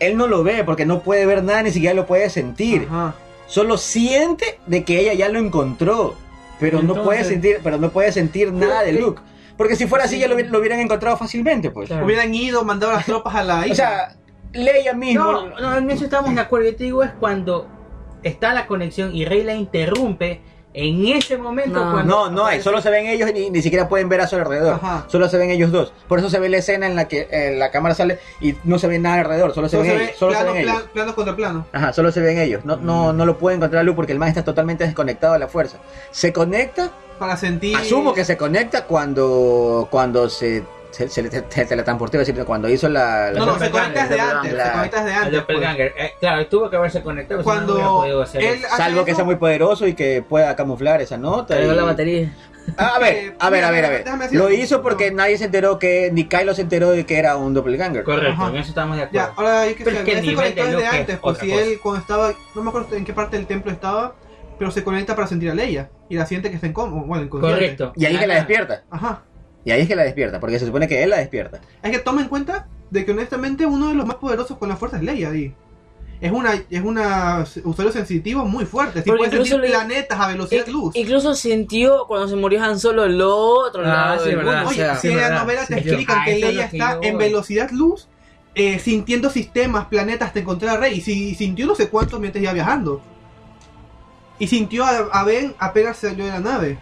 Él 0.01 0.17
no 0.17 0.27
lo 0.27 0.43
ve 0.43 0.65
porque 0.65 0.87
no 0.87 1.01
puede 1.01 1.27
ver 1.27 1.43
nada, 1.45 1.63
ni 1.63 1.71
siquiera 1.71 1.95
lo 1.95 2.07
puede 2.07 2.29
sentir. 2.31 2.87
Ajá. 2.91 3.15
Solo 3.51 3.77
siente 3.79 4.61
de 4.67 4.85
que 4.85 5.01
ella 5.01 5.13
ya 5.13 5.29
lo 5.29 5.41
encontró. 5.41 6.15
pero 6.61 6.83
no 6.83 7.03
puede 7.03 7.25
sentir, 7.25 7.59
pero 7.65 7.79
no 7.79 7.91
puede 7.91 8.13
sentir 8.13 8.53
nada 8.53 8.83
de 8.83 8.93
Luke. 8.93 9.21
Porque 9.57 9.75
si 9.75 9.87
fuera 9.87 10.05
así 10.05 10.19
ya 10.19 10.29
lo, 10.29 10.39
lo 10.39 10.59
hubieran 10.61 10.79
encontrado 10.79 11.17
fácilmente, 11.17 11.71
pues. 11.71 11.89
Claro. 11.89 12.07
Hubieran 12.07 12.33
ido, 12.33 12.65
mandado 12.65 12.93
las 12.93 13.05
tropas 13.05 13.35
a 13.35 13.43
la 13.43 13.67
isla. 13.67 13.73
O 13.73 13.75
sea, 13.75 14.17
Leia 14.53 14.95
mismo. 14.95 15.25
No, 15.25 15.61
no, 15.61 15.79
en 15.79 15.91
eso 15.91 16.05
estamos 16.05 16.35
de 16.35 16.41
acuerdo. 16.41 16.71
Yo 16.71 16.77
te 16.77 16.85
digo, 16.85 17.03
es 17.03 17.11
cuando 17.11 17.69
está 18.23 18.55
la 18.55 18.67
conexión 18.67 19.15
y 19.15 19.25
Rey 19.25 19.43
la 19.43 19.55
interrumpe. 19.55 20.41
En 20.73 21.05
ese 21.09 21.37
momento, 21.37 21.85
No. 21.85 21.91
cuando. 21.93 22.15
No, 22.29 22.31
no 22.31 22.47
hay, 22.47 22.63
solo 22.63 22.81
se 22.81 22.91
ven 22.91 23.07
ellos 23.07 23.29
y 23.31 23.33
ni, 23.33 23.51
ni 23.51 23.61
siquiera 23.61 23.89
pueden 23.89 24.09
ver 24.09 24.21
a 24.21 24.29
su 24.29 24.37
alrededor. 24.37 24.75
Ajá. 24.75 25.05
Solo 25.09 25.29
se 25.29 25.37
ven 25.37 25.51
ellos 25.51 25.73
dos. 25.73 25.93
Por 26.07 26.21
eso 26.21 26.31
se 26.31 26.39
ve 26.39 26.49
la 26.49 26.59
escena 26.59 26.87
en 26.87 26.95
la 26.95 27.09
que 27.09 27.27
eh, 27.31 27.57
la 27.59 27.73
cámara 27.73 27.95
sale 27.97 28.21
y 28.41 28.55
no 28.63 28.79
se 28.79 28.87
ve 28.87 29.01
nada 29.01 29.17
alrededor, 29.21 29.53
solo 29.53 29.69
se 29.69 29.77
Solo 29.77 29.83
ven 29.83 29.91
se 29.93 29.99
ve 29.99 30.05
ellos. 30.05 30.17
Solo 30.19 30.31
plano, 30.33 30.47
se 30.47 30.53
ven 30.55 30.63
plan- 30.65 30.77
ellos. 30.77 30.89
plano 30.93 31.15
contra 31.17 31.35
plano. 31.37 31.67
Ajá, 31.73 31.93
solo 31.93 32.13
se 32.13 32.21
ven 32.21 32.39
ellos. 32.39 32.65
No, 32.65 32.77
no, 32.77 33.13
no 33.13 33.27
lo 33.27 33.37
puede 33.37 33.57
encontrar 33.57 33.85
Luke 33.85 33.97
porque 33.97 34.13
el 34.13 34.19
man 34.21 34.29
está 34.29 34.45
totalmente 34.45 34.85
desconectado 34.85 35.33
de 35.33 35.41
la 35.41 35.49
fuerza. 35.49 35.79
Se 36.13 36.33
conecta, 36.33 36.91
Para 37.19 37.37
sentir. 37.37 37.77
asumo 37.77 38.15
que 38.15 38.25
se 38.25 38.37
conecta 38.37 38.85
cuando 38.85 39.89
cuando 39.91 40.29
se, 40.29 40.63
se, 40.91 41.09
se, 41.09 41.31
se- 41.31 41.45
se 41.49 41.65
teletransportó, 41.65 42.21
es 42.21 42.27
decir, 42.27 42.45
cuando 42.45 42.69
hizo 42.69 42.89
la... 42.89 43.31
la- 43.31 43.39
No, 43.41 43.47
no, 43.47 43.59
se 43.59 43.71
conecta 43.71 44.07
desde 44.07 44.21
antes. 44.21 44.53
la- 44.53 44.65
Se 44.67 44.73
conecta 44.73 44.97
desde 45.05 45.11
El 45.11 45.17
antes. 45.17 45.31
pues. 45.31 45.41
doppelganger. 45.43 45.95
Eh, 45.97 46.13
claro, 46.21 46.47
tuvo 46.47 46.71
que 46.71 46.77
haberse 46.77 47.03
conectado. 47.03 47.41
si 47.43 47.47
no, 47.49 47.53
Cuando 47.55 47.75
podido 47.77 48.23
hacer 48.23 48.43
él 48.43 48.61
Salvo 48.77 49.05
que 49.05 49.11
eso, 49.13 49.17
sea 49.19 49.25
muy 49.25 49.37
poderoso 49.37 49.87
y 49.87 49.95
que 49.95 50.23
pueda 50.27 50.55
camuflar 50.57 51.01
esa 51.01 51.17
nota. 51.17 51.55
Cargó 51.57 51.73
y- 51.73 51.77
la 51.77 51.85
batería. 51.85 52.33
Ah, 52.77 52.93
A 52.97 52.99
ver, 52.99 53.15
Eh, 53.17 53.37
a 53.39 53.51
ver, 53.51 53.65
a 53.65 53.71
ver, 53.71 53.85
a 53.85 53.89
ver. 53.89 54.05
déjame 54.05 54.25
decir- 54.25 54.39
Lo 54.39 54.51
hizo 54.51 54.83
porque 54.83 55.11
no. 55.11 55.17
nadie 55.19 55.39
se 55.39 55.45
enteró 55.47 55.79
que, 55.79 56.11
ni 56.13 56.25
Kylo 56.29 56.55
se 56.55 56.63
enteró 56.63 56.91
de 56.91 57.07
que 57.07 57.19
era 57.19 57.37
un 57.37 57.55
doppelganger. 57.55 58.05
Correcto, 58.05 58.33
Ajá. 58.33 58.49
en 58.51 58.57
eso 58.57 58.69
estamos 58.69 58.97
de 58.97 59.03
acuerdo. 59.05 59.27
Ya, 59.29 59.35
ahora 59.37 59.61
hay 59.63 59.75
que 59.75 59.85
Pero 59.85 59.97
es 59.99 60.03
que 60.05 60.13
él 60.19 60.25
se 60.25 60.35
conectó 60.35 60.65
de 60.65 60.71
desde 60.73 60.87
antes, 60.87 61.19
pues 61.19 61.39
si 61.39 61.49
cosa. 61.51 61.63
él 61.63 61.81
cuando 61.83 62.01
estaba, 62.01 62.33
no 62.55 62.63
me 62.63 62.69
acuerdo 62.69 62.95
en 62.97 63.05
qué 63.05 63.13
parte 63.13 63.37
del 63.39 63.47
templo 63.47 63.73
estaba, 63.73 64.15
pero 64.59 64.71
se 64.71 64.85
conecta 64.85 65.17
para 65.17 65.27
sentir 65.27 65.51
a 65.51 65.55
Leia 65.55 65.89
y 66.11 66.17
la 66.17 66.27
siente 66.27 66.51
que 66.51 66.57
está 66.57 66.67
en 66.67 66.75
coma, 66.75 67.03
bueno, 67.05 67.25
inconsciente. 67.25 67.57
Correcto. 67.61 67.93
Y 67.97 68.05
ahí 68.05 68.19
que 68.19 68.27
la 68.27 68.35
Ajá. 68.35 68.41
despierta. 68.43 68.83
Ajá. 68.91 69.23
Y 69.65 69.71
ahí 69.73 69.83
es 69.83 69.89
que 69.89 69.97
la 69.97 70.05
despierta, 70.05 70.41
porque 70.41 70.59
se 70.59 70.67
supone 70.67 70.89
que 70.89 71.03
él 71.03 71.11
la 71.11 71.19
despierta. 71.19 71.61
Hay 71.83 71.91
que 71.91 71.99
tomar 71.99 72.23
en 72.25 72.29
cuenta 72.29 72.67
de 72.91 73.05
que 73.05 73.13
honestamente 73.13 73.67
uno 73.67 73.89
de 73.89 73.95
los 73.95 74.07
más 74.07 74.17
poderosos 74.17 74.57
con 74.59 74.69
la 74.69 74.77
fuerza 74.77 74.97
es 74.97 75.03
Leia 75.03 75.31
ahí. 75.31 75.55
Es 76.21 76.33
una 76.33 76.53
es 76.69 76.83
una 76.83 77.47
usuario 77.65 77.93
sensitivo 77.93 78.45
muy 78.45 78.67
fuerte. 78.67 79.03
Si 79.03 79.09
puede 79.11 79.25
incluso 79.27 79.53
sentir 79.53 79.61
le- 79.61 79.69
planetas 79.71 80.21
a 80.21 80.29
velocidad 80.29 80.67
luz. 80.67 80.95
Incluso 80.95 81.35
sintió 81.35 82.05
cuando 82.07 82.29
se 82.29 82.37
murió 82.37 82.63
Han 82.63 82.79
Solo 82.79 83.05
el 83.05 83.21
otro 83.23 83.83
Ah, 83.85 83.89
lado 83.89 84.23
sí, 84.25 84.29
del 84.29 84.37
verdad. 84.39 84.55
mundo. 84.57 84.69
Oye, 84.69 84.77
sea, 84.79 84.95
si 84.97 85.09
sí, 85.09 85.15
en 85.15 85.21
la 85.21 85.47
te 85.67 85.75
explican 85.79 86.19
ah, 86.19 86.25
que 86.27 86.33
es 86.33 86.41
Leia 86.41 86.65
está 86.67 86.99
en 87.03 87.17
velocidad 87.17 87.71
luz, 87.71 88.07
eh, 88.55 88.79
sintiendo 88.79 89.31
sistemas, 89.31 89.87
planetas 89.87 90.29
hasta 90.29 90.41
encontrar 90.41 90.77
a 90.77 90.81
Rey. 90.81 90.99
Y 90.99 91.01
si, 91.01 91.35
sintió 91.35 91.67
no 91.67 91.75
sé 91.75 91.89
cuántos 91.89 92.21
mientras 92.21 92.43
iba 92.43 92.53
viajando. 92.53 93.01
Y 94.39 94.47
sintió 94.47 94.85
a, 94.85 94.99
a 95.13 95.25
Ben 95.25 95.55
apenas 95.59 95.97
salió 95.99 96.25
de 96.27 96.33
la 96.33 96.41
nave. 96.41 96.79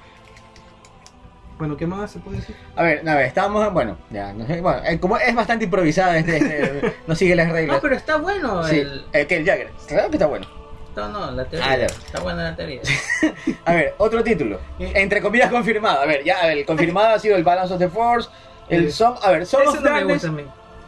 Bueno, 1.59 1.77
¿qué 1.77 1.87
más 1.87 2.11
se 2.13 2.21
puede 2.21 2.37
decir? 2.39 2.55
A 2.77 2.83
ver, 2.85 3.09
a 3.09 3.15
ver, 3.17 3.27
estábamos, 3.27 3.73
bueno, 3.73 3.97
ya, 4.11 4.33
no 4.33 4.47
sé, 4.47 4.61
bueno, 4.61 4.81
eh, 4.87 5.01
como 5.01 5.17
es 5.17 5.35
bastante 5.35 5.65
improvisada, 5.65 6.17
este, 6.17 6.37
este, 6.37 6.95
no 7.07 7.15
sigue 7.17 7.35
las 7.35 7.51
reglas. 7.51 7.77
No, 7.77 7.83
pero 7.83 7.97
está 7.97 8.17
bueno 8.17 8.63
Sí, 8.65 8.79
el. 8.79 9.05
el 9.13 9.27
que 9.27 9.37
el 9.39 9.45
Jagger, 9.45 9.71
claro 9.89 10.09
que 10.11 10.17
está 10.17 10.27
bueno. 10.27 10.47
No, 10.95 11.09
no, 11.09 11.31
la 11.33 11.43
Ah, 11.43 11.47
teoría. 11.47 11.77
ya. 11.79 11.87
Está 11.87 12.21
buena 12.21 12.43
la 12.45 12.57
teoría. 12.57 12.81
A 13.65 13.73
ver, 13.75 13.95
otro 13.99 14.23
título, 14.25 14.59
entre 14.79 15.21
comillas 15.21 15.51
confirmado. 15.51 16.01
A 16.01 16.07
ver, 16.07 16.25
ya, 16.25 16.39
a 16.41 16.47
ver, 16.47 16.59
el 16.59 16.65
confirmado 16.67 17.09
ha 17.15 17.19
sido 17.19 17.37
el 17.37 17.45
Balance 17.45 17.75
of 17.75 17.79
the 17.81 17.89
Force, 17.89 18.29
el 18.69 18.87
Eh, 18.87 18.91
Song, 18.93 19.17
a 19.23 19.31
ver, 19.31 19.47
Song 19.47 19.61
Eso 19.63 19.71
of 19.71 19.77
no 19.77 19.83
me 19.83 19.91
Darkness. 19.91 20.27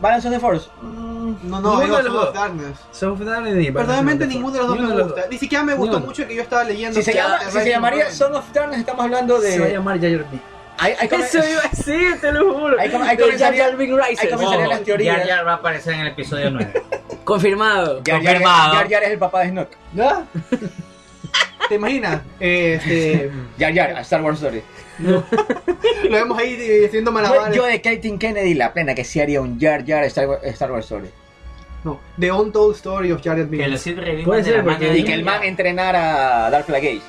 Balance 0.01 0.29
of 0.29 0.35
the 0.35 0.41
Force. 0.41 0.69
mm, 0.83 1.11
No, 1.49 1.61
no, 1.61 1.81
Ninguno 1.81 1.81
digo 1.85 1.97
de 1.99 2.03
los 2.05 2.13
Son 2.15 2.29
of. 2.29 2.35
Darkness. 2.35 2.79
Son 2.91 3.11
of 3.13 3.21
Darkness 3.21 3.65
y 3.65 3.71
Verdaderamente 3.71 4.27
ninguno 4.27 4.53
de 4.55 4.59
los 4.61 4.69
dos 4.69 4.79
me 4.81 4.87
de 4.97 5.03
gusta. 5.03 5.21
dos. 5.21 5.31
Ni 5.31 5.39
siquiera 5.39 5.63
me 5.65 5.75
gustó 5.75 6.01
mucho 6.01 6.27
que 6.27 6.35
yo 6.35 6.43
estaba 6.43 6.65
leyendo. 6.65 6.97
Si 6.97 7.03
se 7.05 7.13
llama, 7.15 7.39
si 7.49 7.51
se 7.61 7.69
llamaría 7.71 8.11
Song 8.11 8.35
of 8.35 8.53
Darkness, 8.53 8.81
estamos 8.81 9.05
hablando 9.05 9.41
Se 9.41 9.59
va 9.59 9.65
a 9.67 9.69
de... 9.69 9.75
llamar 9.75 10.01
Jar 10.01 10.11
Binks. 10.31 10.45
Hay, 10.83 10.95
hay, 10.99 11.09
come- 11.09 11.25
Eso 11.25 11.39
iba 11.39 11.61
a 11.63 11.69
decir, 11.69 12.21
te 12.21 12.33
lo 12.33 12.55
juro. 12.55 12.81
Ahí 12.81 12.89
com- 12.91 13.03
Jar 13.03 13.17
comenzaría- 13.19 13.67
Ojo, 14.57 14.71
las 14.71 14.83
teorías. 14.83 15.19
Jar 15.19 15.29
Jar 15.29 15.47
va 15.47 15.53
a 15.53 15.55
aparecer 15.57 15.95
en 15.95 16.01
el 16.01 16.07
episodio 16.09 16.51
9. 16.51 16.73
Confirmado. 17.25 17.97
Jar 18.05 18.23
Jar, 18.23 18.33
Confirmado. 18.35 18.75
Jar 18.75 18.89
Jar 18.91 19.03
es 19.05 19.11
el 19.11 19.19
papá 19.19 19.41
de 19.43 19.49
Snoke. 19.51 19.77
¿Ya? 19.95 20.25
¿Te 21.69 21.75
imaginas? 21.77 22.23
Este, 22.41 23.31
Jar 23.59 23.75
Jar, 23.75 23.91
a 23.97 24.01
Star 24.01 24.23
Wars 24.23 24.39
Story. 24.43 24.63
lo 25.01 25.23
vemos 26.11 26.39
ahí 26.39 26.57
eh, 26.59 26.87
haciendo 26.87 27.11
Yo, 27.11 27.15
malabares. 27.15 27.57
yo 27.57 27.65
de 27.65 27.81
Kathleen 27.81 28.19
Kennedy, 28.19 28.55
la 28.55 28.73
plena 28.73 28.95
que 28.95 29.05
sí 29.05 29.21
haría 29.21 29.41
un 29.41 29.59
Jar 29.61 29.85
Jar 29.87 30.05
Star, 30.05 30.27
Wars- 30.29 30.41
Star 30.45 30.73
Wars 30.73 30.85
Story. 30.87 31.09
No, 31.85 32.01
The 32.19 32.31
Untold 32.33 32.77
Story 32.77 33.13
of 33.13 33.23
Jar 33.23 33.37
Jar 33.39 33.47
que 33.49 33.67
revivan 33.95 34.25
Puede 34.25 34.43
de 34.43 34.51
ser, 34.53 34.65
porque- 34.65 34.97
Y 34.99 35.05
que 35.05 35.15
el 35.15 35.25
man 35.25 35.43
entrenara 35.45 36.47
a 36.47 36.51
Dark 36.51 36.67
Plagueis. 36.67 37.03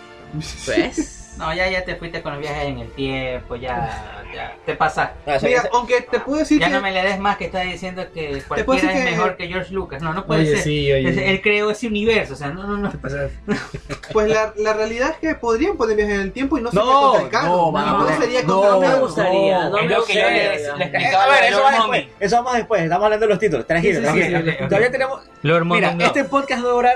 ¿Ves? 0.68 1.21
No, 1.42 1.54
ya, 1.56 1.68
ya 1.70 1.84
te 1.84 1.96
fuiste 1.96 2.22
con 2.22 2.34
los 2.34 2.42
viajes 2.42 2.66
en 2.66 2.78
el 2.80 2.92
tiempo, 2.92 3.56
ya, 3.56 4.24
ya 4.34 4.56
te 4.66 4.76
pasaste. 4.76 5.16
Ah, 5.26 5.36
o 5.36 5.40
sea, 5.40 5.50
Mira, 5.50 5.62
ese- 5.62 5.70
aunque 5.74 6.02
te 6.02 6.20
puedo 6.20 6.38
decir 6.40 6.60
Ya 6.60 6.68
que 6.68 6.74
no 6.74 6.82
me 6.82 6.92
le 6.92 7.02
des 7.04 7.20
más 7.20 7.38
que 7.38 7.46
estás 7.46 7.64
diciendo 7.64 8.06
que 8.14 8.44
cualquiera 8.48 8.94
es 8.94 9.04
que- 9.06 9.12
mejor 9.12 9.36
que 9.38 9.48
George 9.48 9.74
Lucas. 9.74 10.02
No, 10.04 10.14
no 10.14 10.26
puede 10.28 10.42
Oye, 10.42 10.52
ser. 10.56 10.64
sí, 10.64 10.92
oye. 10.94 11.30
Él 11.32 11.42
creó 11.42 11.72
ese 11.72 11.88
universo, 11.88 12.34
o 12.34 12.38
sea, 12.38 12.50
no, 12.50 12.64
no, 12.68 12.78
no. 12.78 12.92
Pues 14.14 14.28
la, 14.30 14.54
la 14.58 14.74
realidad 14.74 15.12
es 15.12 15.18
que 15.18 15.36
podrían 15.36 15.78
poner 15.78 15.96
viajes 15.98 16.16
en 16.16 16.22
el 16.22 16.32
tiempo 16.32 16.58
y 16.58 16.62
no 16.62 16.70
sería 16.70 16.86
No, 16.86 17.02
contra 17.02 17.22
el 17.24 17.30
canon. 17.30 17.74
no, 17.74 17.86
no 17.86 17.98
poner- 18.06 18.20
sería 18.22 18.42
no, 18.44 18.62
contra 18.62 18.72
No 18.72 18.80
me 18.96 19.00
gustaría. 19.02 19.70
No 19.70 19.78
me 19.78 19.84
lo 19.88 20.04
que 20.06 20.14
yo 20.14 20.20
le, 20.30 20.50
gustaría. 20.52 20.76
le 20.76 20.84
Eh, 20.84 20.88
explicaba 20.88 21.24
a 21.24 21.28
ver, 21.30 21.44
eso 21.52 21.64
va 21.64 21.72
después. 21.72 22.06
Eso 22.20 22.36
vamos 22.38 22.54
después. 22.54 22.82
Estamos 22.84 23.04
hablando 23.06 23.26
de 23.26 23.30
los 23.30 23.40
títulos. 23.40 23.66
Tranquilo, 23.68 23.94
Sí, 23.94 24.00
sí, 24.00 24.04
tranquilo. 24.14 24.40
sí, 24.40 24.46
sí, 24.46 24.52
sí. 24.60 24.64
Todavía 24.68 24.92
tenemos. 24.92 25.22
Mira, 25.66 25.94
no. 25.96 26.06
este 26.06 26.24
podcast 26.26 26.64
va 26.64 26.70
a 26.70 26.74
durar 26.74 26.96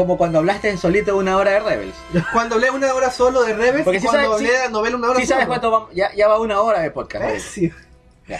como 0.00 0.18
cuando 0.18 0.38
hablaste 0.38 0.68
en 0.70 0.78
solito 0.78 1.16
una 1.16 1.36
hora 1.36 1.52
de 1.52 1.60
Rebels. 1.60 1.94
Cuando 2.32 2.56
hablé 2.56 2.70
una 2.70 2.92
hora 2.94 3.10
solo 3.10 3.42
de 3.42 3.54
Rebels 3.54 3.84
Porque 3.84 3.98
y 3.98 4.00
sí 4.00 4.06
cuando 4.06 4.22
sabes- 4.28 4.36
hablé 4.36 4.48
sí- 4.48 4.54
de 4.56 4.64
la 4.64 4.68
novela 4.70 4.96
una 4.96 5.10
hora 5.10 5.20
Sí, 5.20 5.26
sabes 5.26 5.42
solo. 5.44 5.48
cuánto 5.48 5.70
vamos. 5.70 5.90
Ya, 5.94 6.14
ya 6.14 6.28
va 6.28 6.38
una 6.40 6.60
hora 6.60 6.80
de 6.80 6.90
podcast. 6.90 7.36
Sí. 7.38 7.70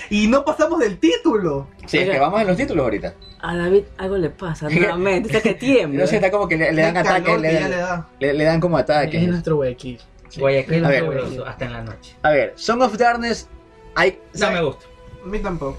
Y 0.09 0.29
no 0.29 0.45
pasamos 0.45 0.79
del 0.79 0.99
título. 0.99 1.67
Sí, 1.87 1.99
es 1.99 2.03
Oiga. 2.05 2.13
que 2.15 2.21
vamos 2.21 2.41
en 2.43 2.47
los 2.47 2.57
títulos 2.57 2.85
ahorita. 2.85 3.15
A 3.41 3.57
David 3.57 3.85
algo 3.99 4.17
le 4.19 4.31
pasa 4.31 4.69
nuevamente. 4.71 5.29
Está 5.37 5.41
que 5.41 5.55
tiembla. 5.55 6.03
No 6.03 6.07
sé, 6.07 6.17
está 6.17 6.31
como 6.31 6.47
que 6.47 6.57
le, 6.57 6.73
le 6.73 6.83
dan 6.83 6.97
ataques. 6.97 7.35
que 7.35 7.39
Le, 7.41 7.69
da. 7.71 8.09
le- 8.21 8.33
le 8.35 8.45
dan 8.45 8.61
como 8.61 8.79
Es 8.79 8.85
ataques. 8.85 9.27
nuestro 9.29 9.57
Guayaquil. 9.57 10.01
Guayaquil 10.39 10.85
A 10.85 10.89
es 10.89 10.89
ver. 10.89 11.01
fabuloso, 11.01 11.47
hasta 11.47 11.65
en 11.65 11.73
la 11.73 11.83
noche. 11.83 12.15
A 12.23 12.31
ver, 12.31 12.53
Song 12.57 12.83
of 12.83 12.97
Darkness. 12.97 13.49
Hay, 13.97 14.21
No 14.39 14.51
me 14.53 14.63
gusta. 14.63 14.87
A 15.25 15.27
mí 15.27 15.39
tampoco. 15.41 15.77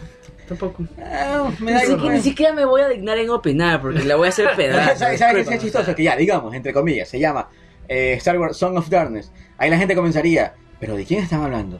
Tampoco. 0.51 0.83
Ah, 1.01 1.49
me 1.59 1.71
Ni 1.73 1.79
siquiera, 1.79 2.13
ni 2.15 2.21
siquiera 2.21 2.53
me 2.53 2.65
voy 2.65 2.81
a 2.81 2.89
dignar 2.89 3.17
en 3.17 3.29
opinar 3.29 3.81
porque 3.81 4.03
la 4.03 4.17
voy 4.17 4.25
a 4.25 4.29
hacer 4.29 4.49
pedazos. 4.57 4.97
¿Sabes 5.17 5.47
qué 5.47 5.55
es 5.55 5.61
chistoso? 5.61 5.95
Que 5.95 6.03
ya, 6.03 6.17
digamos, 6.17 6.53
entre 6.53 6.73
comillas, 6.73 7.07
se 7.07 7.19
llama 7.19 7.47
eh, 7.87 8.13
Star 8.17 8.37
Wars 8.37 8.57
Song 8.57 8.75
of 8.77 8.89
Darkness. 8.89 9.31
Ahí 9.57 9.69
la 9.69 9.77
gente 9.77 9.95
comenzaría, 9.95 10.53
¿pero 10.79 10.95
de 10.97 11.05
quién 11.05 11.23
están 11.23 11.41
hablando? 11.43 11.79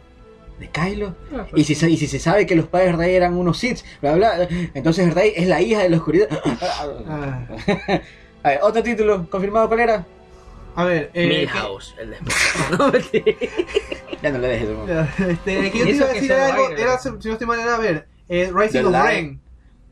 ¿De 0.57 0.69
Kylo? 0.69 1.15
Ah, 1.36 1.47
Y 1.53 1.65
si, 1.65 1.76
se- 1.76 1.89
y 1.89 1.97
si 1.97 2.07
se 2.07 2.19
sabe 2.19 2.45
que 2.45 2.55
los 2.55 2.67
padres 2.67 2.91
de 2.91 2.97
Rey 3.03 3.15
eran 3.15 3.36
unos 3.36 3.57
Sith, 3.57 3.80
bla, 4.01 4.13
bla, 4.13 4.47
entonces 4.74 5.13
Rey 5.13 5.34
es 5.36 5.47
la 5.47 5.59
hija 5.61 5.82
de 5.82 5.89
la 5.89 5.97
oscuridad. 5.97 6.28
Ah, 6.61 7.39
A 8.43 8.49
ver, 8.49 8.59
otro 8.63 8.82
título, 8.82 9.28
¿confirmado 9.30 9.67
cuál 9.67 9.82
era? 9.82 10.05
a 10.74 10.86
ver, 10.86 11.11
eh, 11.13 11.28
Milhouse, 11.28 11.93
el 11.99 12.11
de 12.11 12.17
No. 12.78 12.91
Ya 14.22 14.30
no 14.32 14.38
le 14.38 14.47
dejes 14.47 14.69
este, 15.28 15.72
que 15.72 15.80
yo 15.80 15.86
¿Y 15.86 15.88
te 15.89 15.95
iba 15.95 16.05
a 16.05 16.13
decir 16.13 16.34
algo, 16.34 16.69
era, 16.69 16.97
si 16.99 17.09
no 17.09 17.17
estoy 17.34 17.47
mal, 17.47 17.59
era 17.59 17.76
a 17.76 17.80
ver, 17.80 18.07
eh, 18.32 18.51
Rising 18.53 18.79
The 18.82 18.86
of 18.88 18.91
Light. 18.91 19.05
Rain. 19.07 19.41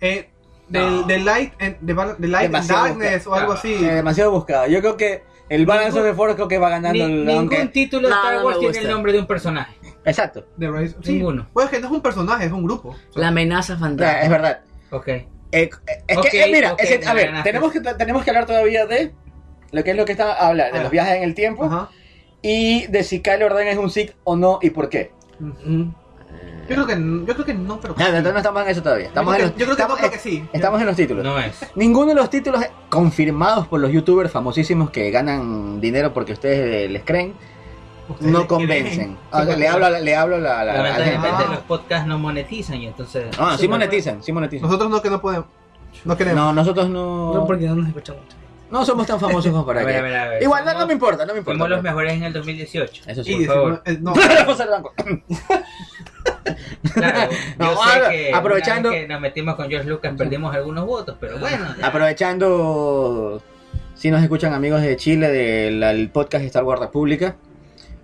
Eh, 0.01 0.29
del, 0.69 0.83
No. 1.01 1.03
del 1.03 1.25
Light 1.25 1.53
and, 1.59 1.77
de, 1.81 2.27
Light 2.27 2.53
and 2.55 2.67
Darkness 2.67 3.27
o 3.27 3.33
algo 3.35 3.53
así. 3.53 3.73
Eh, 3.73 3.93
demasiado 3.95 4.31
buscado. 4.31 4.67
Yo 4.67 4.79
creo 4.81 4.97
que 4.97 5.23
el 5.49 5.65
Balance 5.65 5.91
Ningún- 5.93 6.01
of 6.01 6.11
the 6.11 6.15
Force 6.15 6.35
creo 6.35 6.47
que 6.47 6.57
va 6.57 6.69
ganando 6.69 6.93
Ni- 6.93 7.01
el 7.13 7.25
ningún 7.25 7.37
aunque- 7.37 7.65
título 7.67 8.07
de 8.07 8.13
No, 8.13 8.21
Star 8.21 8.35
no 8.37 8.45
Wars 8.45 8.59
tiene 8.59 8.77
el 8.79 8.87
nombre 8.89 9.11
de 9.13 9.19
un 9.19 9.27
personaje. 9.27 9.75
Exacto. 10.05 10.45
De 10.57 10.69
Rise- 10.71 10.95
sí. 11.01 11.13
Ninguno. 11.13 11.47
Pues 11.53 11.69
que 11.69 11.79
no 11.79 11.87
es 11.87 11.91
un 11.93 12.01
personaje, 12.01 12.45
es 12.45 12.51
un 12.51 12.63
grupo. 12.63 12.89
O 12.89 12.93
sea, 13.13 13.21
La 13.21 13.27
amenaza 13.29 13.77
fantasma. 13.77 14.21
es 14.21 14.29
verdad. 14.29 14.61
Ok. 14.91 15.07
Eh, 15.07 15.25
eh, 15.51 15.69
es 16.07 16.17
que, 16.29 16.43
eh, 16.43 16.51
mira, 16.51 16.75
es 16.77 16.97
que, 16.99 17.05
a 17.07 17.13
ver, 17.13 17.31
tenemos 17.43 17.71
que, 17.71 17.81
tenemos 17.81 18.23
que 18.23 18.29
hablar 18.29 18.45
todavía 18.45 18.85
de 18.85 19.11
lo 19.71 19.83
que 19.83 19.91
es 19.91 19.97
lo 19.97 20.05
que 20.05 20.11
está 20.13 20.33
a 20.33 20.47
hablar, 20.49 20.71
de 20.71 20.79
Ah. 20.79 20.83
los 20.83 20.91
viajes 20.91 21.15
en 21.17 21.23
el 21.23 21.33
tiempo 21.33 21.65
Ajá. 21.65 21.89
y 22.43 22.85
de 22.87 23.03
si 23.03 23.21
Kylo 23.21 23.49
Ren 23.49 23.67
es 23.67 23.77
un 23.77 23.89
Sith 23.89 24.11
o 24.23 24.35
no 24.35 24.59
y 24.61 24.69
por 24.69 24.89
qué. 24.89 25.11
Mm. 25.39 25.89
Yo 26.69 26.75
creo 26.75 26.85
que 26.87 26.95
no, 26.95 27.25
yo 27.25 27.33
creo 27.33 27.45
que 27.45 27.53
no, 27.53 27.79
pero 27.79 27.95
No, 27.97 28.05
entonces 28.05 28.31
no 28.33 28.37
estamos 28.37 28.63
en 28.63 28.69
eso 28.69 28.81
todavía. 28.83 29.07
Estamos 29.07 29.33
yo 29.33 29.35
en 29.35 29.37
creo 29.37 29.47
los, 29.47 29.53
que, 29.55 29.59
yo 29.59 29.65
creo 29.65 29.75
que 29.75 29.81
no, 29.81 29.95
estamos, 29.95 29.97
creo 29.99 30.11
que 30.11 30.19
sí. 30.19 30.49
estamos 30.53 30.79
en 30.81 30.87
los 30.87 30.95
títulos. 30.95 31.23
No 31.23 31.39
es. 31.39 31.59
Ninguno 31.75 32.07
de 32.09 32.15
los 32.15 32.29
títulos 32.29 32.63
confirmados 32.89 33.67
por 33.67 33.79
los 33.79 33.91
youtubers 33.91 34.31
famosísimos 34.31 34.89
que 34.91 35.09
ganan 35.11 35.81
dinero 35.81 36.13
porque 36.13 36.33
ustedes 36.33 36.85
eh, 36.85 36.89
les 36.89 37.03
creen 37.03 37.33
Ustedes 38.07 38.31
no 38.31 38.47
convencen. 38.47 39.17
O 39.31 39.43
sea, 39.43 39.55
le 39.55 39.67
hablo, 39.67 39.85
a 39.85 39.89
la- 39.91 39.99
le 39.99 40.15
hablo 40.15 40.37
a 40.37 40.39
la, 40.39 40.63
la- 40.63 40.63
la 40.65 40.73
Lamentablemente 40.81 41.27
gente. 41.27 41.43
Ah. 41.47 41.51
los 41.53 41.59
podcasts 41.63 42.07
no 42.07 42.17
monetizan 42.17 42.77
y 42.77 42.87
entonces... 42.87 43.27
Ah, 43.37 43.55
sí 43.59 43.67
monetizan, 43.67 44.23
sí 44.23 44.31
monetizan. 44.31 44.65
Nosotros 44.67 44.89
no 44.89 44.99
que 45.01 45.09
no 45.11 45.21
podemos. 45.21 45.45
No 46.05 46.17
queremos. 46.17 46.39
No, 46.39 46.53
nosotros 46.53 46.89
no. 46.89 47.33
No, 47.35 47.45
porque 47.45 47.67
no 47.67 47.75
nos 47.75 47.87
escuchamos 47.87 48.23
mucho. 48.23 48.35
No 48.71 48.85
somos 48.85 49.05
tan 49.07 49.19
famosos 49.19 49.51
como 49.51 49.65
para 49.65 49.81
A 49.81 49.83
ver, 49.83 49.93
que. 49.95 49.99
a 49.99 50.03
ver, 50.03 50.15
a 50.17 50.27
ver. 50.29 50.43
Igual, 50.43 50.63
no, 50.65 50.73
no 50.73 50.87
me 50.87 50.93
importa, 50.93 51.25
no 51.25 51.33
me 51.33 51.39
importa. 51.39 51.55
Fuimos 51.57 51.69
los 51.69 51.81
mejores 51.83 52.13
en 52.13 52.23
el 52.23 52.33
2018. 52.33 53.03
Eso 53.07 53.23
sí. 53.23 53.45
por 53.45 53.55
favor. 53.55 53.81
eh, 53.85 53.97
no. 54.01 54.13
Vamos 56.25 56.35
al 56.35 56.51
banco. 56.53 56.93
Claro, 56.93 57.31
No, 57.57 57.65
yo 57.75 57.83
sé 57.83 57.89
ahora, 57.93 58.09
que 58.09 58.33
aprovechando- 58.33 58.91
que 58.91 59.07
nos 59.07 59.21
metimos 59.21 59.55
con 59.55 59.69
George 59.69 59.87
Lucas 59.89 60.13
perdimos 60.17 60.55
algunos 60.55 60.85
votos, 60.85 61.17
pero 61.19 61.37
bueno. 61.37 61.75
ya. 61.79 61.87
Aprovechando, 61.87 63.41
si 63.95 64.11
nos 64.11 64.21
escuchan 64.21 64.53
amigos 64.53 64.81
de 64.81 64.95
Chile 64.95 65.29
del 65.29 66.09
podcast 66.09 66.45
Star 66.45 66.63
Wars 66.63 66.79
República, 66.81 67.35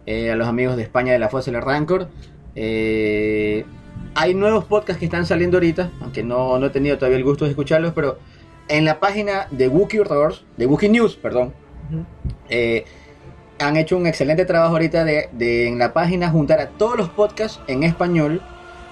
eh, 0.06 0.32
a 0.32 0.36
los 0.36 0.48
amigos 0.48 0.76
de 0.78 0.84
España 0.84 1.14
de 1.14 1.20
la 1.20 1.30
Fosa 1.30 1.52
del 1.52 1.62
Rancor. 1.62 2.08
Eh, 2.56 3.66
hay 4.14 4.34
nuevos 4.34 4.66
podcasts 4.66 5.00
que 5.00 5.06
están 5.06 5.26
saliendo 5.26 5.58
ahorita, 5.58 5.92
aunque 6.02 6.24
no, 6.24 6.58
no 6.60 6.68
he 6.68 6.70
tenido 6.70 6.98
todavía 6.98 7.18
el 7.18 7.24
gusto 7.24 7.46
de 7.46 7.52
escucharlos, 7.52 7.94
pero 7.94 8.20
en 8.68 8.86
la 8.86 9.00
página 9.00 9.48
de 9.52 9.68
Wookiee 9.68 10.04
Reports, 10.04 10.44
de 10.58 10.66
Wookiee 10.66 10.90
News, 10.90 11.16
perdón, 11.16 11.54
eh, 12.50 12.86
han 13.60 13.78
hecho 13.78 13.98
un 13.98 14.08
excelente 14.08 14.46
trabajo 14.46 14.74
ahorita 14.74 15.04
de, 15.04 15.30
de 15.32 15.68
en 15.68 15.80
la 15.80 15.94
página 15.94 16.30
juntar 16.30 16.60
a 16.60 16.68
todos 16.68 16.98
los 16.98 17.10
podcasts 17.10 17.60
en 17.68 17.84
español. 17.84 18.42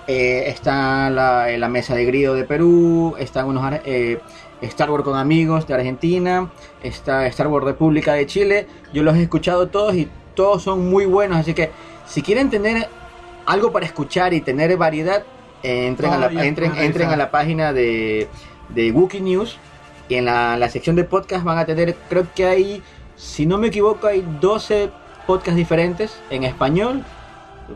Eh, 0.07 0.45
está 0.47 1.09
la, 1.09 1.47
la 1.57 1.69
mesa 1.69 1.95
de 1.95 2.05
Grillo 2.05 2.33
de 2.33 2.43
Perú, 2.43 3.15
están 3.17 3.47
unos 3.47 3.73
eh, 3.85 4.19
Star 4.61 4.91
Wars 4.91 5.03
con 5.03 5.17
amigos 5.17 5.65
de 5.67 5.73
Argentina, 5.73 6.51
está 6.81 7.25
Star 7.27 7.47
Wars 7.47 7.65
República 7.65 8.13
de 8.13 8.25
Chile. 8.25 8.67
Yo 8.93 9.03
los 9.03 9.15
he 9.15 9.23
escuchado 9.23 9.67
todos 9.67 9.95
y 9.95 10.09
todos 10.35 10.63
son 10.63 10.89
muy 10.89 11.05
buenos, 11.05 11.37
así 11.37 11.53
que 11.53 11.71
si 12.05 12.21
quieren 12.21 12.49
tener 12.49 12.87
algo 13.45 13.71
para 13.71 13.85
escuchar 13.85 14.33
y 14.33 14.41
tener 14.41 14.75
variedad, 14.77 15.23
eh, 15.63 15.87
entren, 15.87 16.11
a, 16.11 16.17
la, 16.17 16.43
entren, 16.43 16.75
entren 16.77 17.09
a 17.09 17.15
la 17.15 17.31
página 17.31 17.71
de, 17.71 18.27
de 18.69 18.91
Wookiee 18.91 19.21
News 19.21 19.57
y 20.09 20.15
en 20.15 20.25
la, 20.25 20.57
la 20.57 20.69
sección 20.69 20.95
de 20.95 21.05
podcast 21.05 21.43
van 21.45 21.57
a 21.57 21.65
tener, 21.65 21.95
creo 22.09 22.27
que 22.35 22.45
hay, 22.45 22.83
si 23.23 23.45
no 23.45 23.57
me 23.57 23.67
equivoco, 23.67 24.07
hay 24.07 24.23
12 24.41 24.89
podcasts 25.25 25.55
diferentes 25.55 26.19
en 26.29 26.43
español 26.43 27.03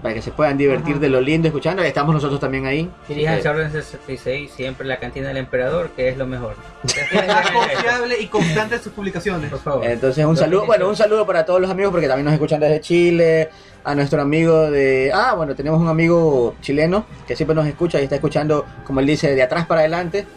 para 0.02 0.14
que 0.14 0.22
se 0.22 0.32
puedan 0.32 0.58
divertir 0.58 0.96
Ajá. 0.96 1.00
de 1.00 1.10
lo 1.10 1.22
lindo 1.22 1.48
escuchando. 1.48 1.82
Estamos 1.82 2.14
nosotros 2.14 2.40
también 2.40 2.66
ahí. 2.66 2.90
Diríjanse 3.08 3.48
a 3.48 3.52
Orden 3.52 3.72
66, 3.72 4.52
siempre 4.52 4.86
la 4.86 5.00
cantina 5.00 5.30
del 5.30 5.38
emperador, 5.38 5.92
que 5.96 6.10
es 6.10 6.18
lo 6.18 6.28
mejor. 6.28 6.56
Más 7.28 7.50
confiable 7.50 8.20
y 8.20 8.28
constante 8.28 8.76
en 8.76 8.82
sus 8.84 8.92
publicaciones. 8.92 9.50
Por 9.50 9.60
favor. 9.62 9.86
Entonces 9.86 10.26
un 10.26 10.36
saludo, 10.36 10.66
bueno, 10.66 10.90
un 10.90 10.98
saludo 10.98 11.26
para 11.26 11.46
todos 11.46 11.62
los 11.62 11.72
amigos 11.72 11.92
porque 11.92 12.08
también 12.08 12.26
nos 12.26 12.34
escuchan 12.34 12.60
desde 12.60 12.82
Chile, 12.82 13.50
a 13.86 13.96
nuestro 13.96 14.22
amigo 14.22 14.70
de, 14.70 15.12
ah, 15.14 15.34
bueno, 15.36 15.56
tenemos 15.56 15.80
un 15.80 15.88
amigo 15.88 16.56
chileno 16.62 17.06
que 17.26 17.38
siempre 17.38 17.56
nos 17.56 17.66
escucha 17.66 18.02
y 18.02 18.04
está 18.04 18.16
escuchando, 18.16 18.66
como 18.86 19.00
él 19.00 19.08
dice, 19.08 19.34
de 19.34 19.42
atrás 19.42 19.66
para 19.66 19.80
adelante. 19.80 20.28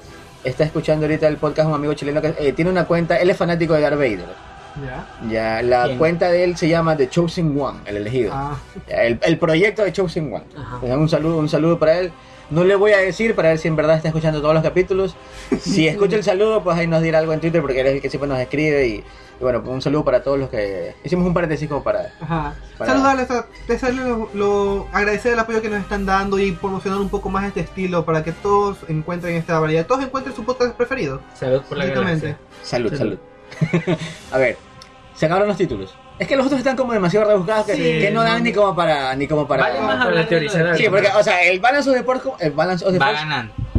Está 0.45 0.65
escuchando 0.65 1.05
ahorita 1.05 1.27
el 1.27 1.37
podcast 1.37 1.69
un 1.69 1.75
amigo 1.75 1.93
chileno 1.95 2.23
que 2.23 2.35
eh, 2.39 2.53
tiene 2.53 2.71
una 2.71 2.87
cuenta, 2.87 3.17
él 3.17 3.29
es 3.29 3.37
fanático 3.37 3.75
de 3.75 3.81
Darth 3.83 3.99
Vader. 3.99 4.50
Ya. 4.85 5.07
Ya, 5.29 5.63
la 5.63 5.85
¿Quién? 5.87 5.99
cuenta 5.99 6.31
de 6.31 6.45
él 6.45 6.57
se 6.57 6.69
llama 6.69 6.97
The 6.97 7.09
Chosen 7.09 7.59
One, 7.61 7.81
el 7.87 7.97
elegido. 7.99 8.33
Ah, 8.35 8.57
Ya, 8.89 9.03
El, 9.05 9.19
el 9.23 9.39
proyecto 9.39 9.83
de 9.85 9.93
Chosen 9.93 10.33
One. 10.33 10.45
Ajá. 10.57 10.79
Un 10.97 11.09
saludo, 11.09 11.39
un 11.39 11.49
saludo 11.49 11.79
para 11.79 11.99
él. 11.99 12.13
No 12.51 12.65
le 12.65 12.75
voy 12.75 12.91
a 12.93 12.99
decir 12.99 13.37
para 13.37 13.51
ver 13.51 13.59
si 13.59 13.69
en 13.69 13.77
verdad 13.77 13.97
está 13.97 14.09
escuchando 14.09 14.41
todos 14.41 14.55
los 14.55 14.63
capítulos. 14.63 15.15
Si 15.61 15.87
escucha 15.87 16.17
el 16.17 16.25
saludo, 16.25 16.63
pues 16.65 16.77
ahí 16.77 16.87
nos 16.87 17.03
dirá 17.03 17.19
algo 17.21 17.33
en 17.33 17.41
Twitter 17.41 17.61
porque 17.61 17.81
él 17.81 17.87
es 17.87 17.95
el 17.95 18.01
que 18.03 18.11
siempre 18.11 18.29
nos 18.29 18.39
escribe. 18.41 18.87
Y, 18.89 18.93
y 18.95 19.43
bueno, 19.43 19.63
pues 19.63 19.73
un 19.73 19.81
saludo 19.83 20.05
para 20.05 20.23
todos 20.25 20.37
los 20.39 20.49
que. 20.51 20.95
Hicimos 21.05 21.27
un 21.27 21.33
paréntesis 21.35 21.69
como 21.69 21.83
para. 21.85 22.13
Ajá. 22.21 22.55
Para- 22.77 22.91
Saludarles, 22.93 23.31
a- 23.31 23.47
desearles 23.69 24.05
lo, 24.05 24.29
lo- 24.35 24.89
agradecer 24.93 25.33
el 25.35 25.39
apoyo 25.39 25.63
que 25.63 25.69
nos 25.69 25.81
están 25.81 26.07
dando 26.07 26.39
y 26.41 26.51
promocionar 26.53 26.99
un 27.01 27.09
poco 27.09 27.31
más 27.31 27.47
este 27.47 27.61
estilo 27.61 28.05
para 28.05 28.25
que 28.25 28.33
todos 28.33 28.79
encuentren 28.89 29.37
esta 29.37 29.59
variedad, 29.61 29.87
todos 29.87 30.03
encuentren 30.03 30.35
su 30.35 30.45
podcast 30.45 30.75
preferido. 30.75 31.21
Salud 31.35 31.63
por 31.69 31.79
la 31.79 31.85
Exactamente. 31.85 32.27
galaxia. 32.27 32.47
Salud, 32.65 32.95
salud. 32.97 33.19
a 34.33 34.39
ver, 34.39 34.57
se 35.21 35.27
acabaron 35.27 35.49
los 35.49 35.59
títulos. 35.59 35.95
Es 36.19 36.27
que 36.27 36.35
los 36.35 36.47
otros 36.47 36.59
están 36.61 36.77
como 36.77 36.95
demasiado 36.95 37.29
rebuscados 37.29 37.67
que, 37.67 37.75
Sí. 37.75 37.83
que 38.01 38.11
no 38.11 38.23
dan 38.23 38.43
ni 38.43 38.55
como 38.55 38.75
para. 38.75 39.15
Ni 39.17 39.27
como 39.29 39.47
para 39.47 39.65
Vale 39.65 39.81
más 39.81 40.01
hablar 40.07 40.27
teorizar 40.27 40.75
Sí, 40.79 40.87
porque, 40.89 41.09
o 41.09 41.23
sea, 41.23 41.43
el 41.43 41.61
Balance 41.61 41.91
of 41.91 41.97
the 41.97 42.03
Force, 42.03 42.31
el 42.41 42.53
Balance 42.53 42.85
of 42.87 42.93
the 42.95 42.99
Force, 42.99 43.21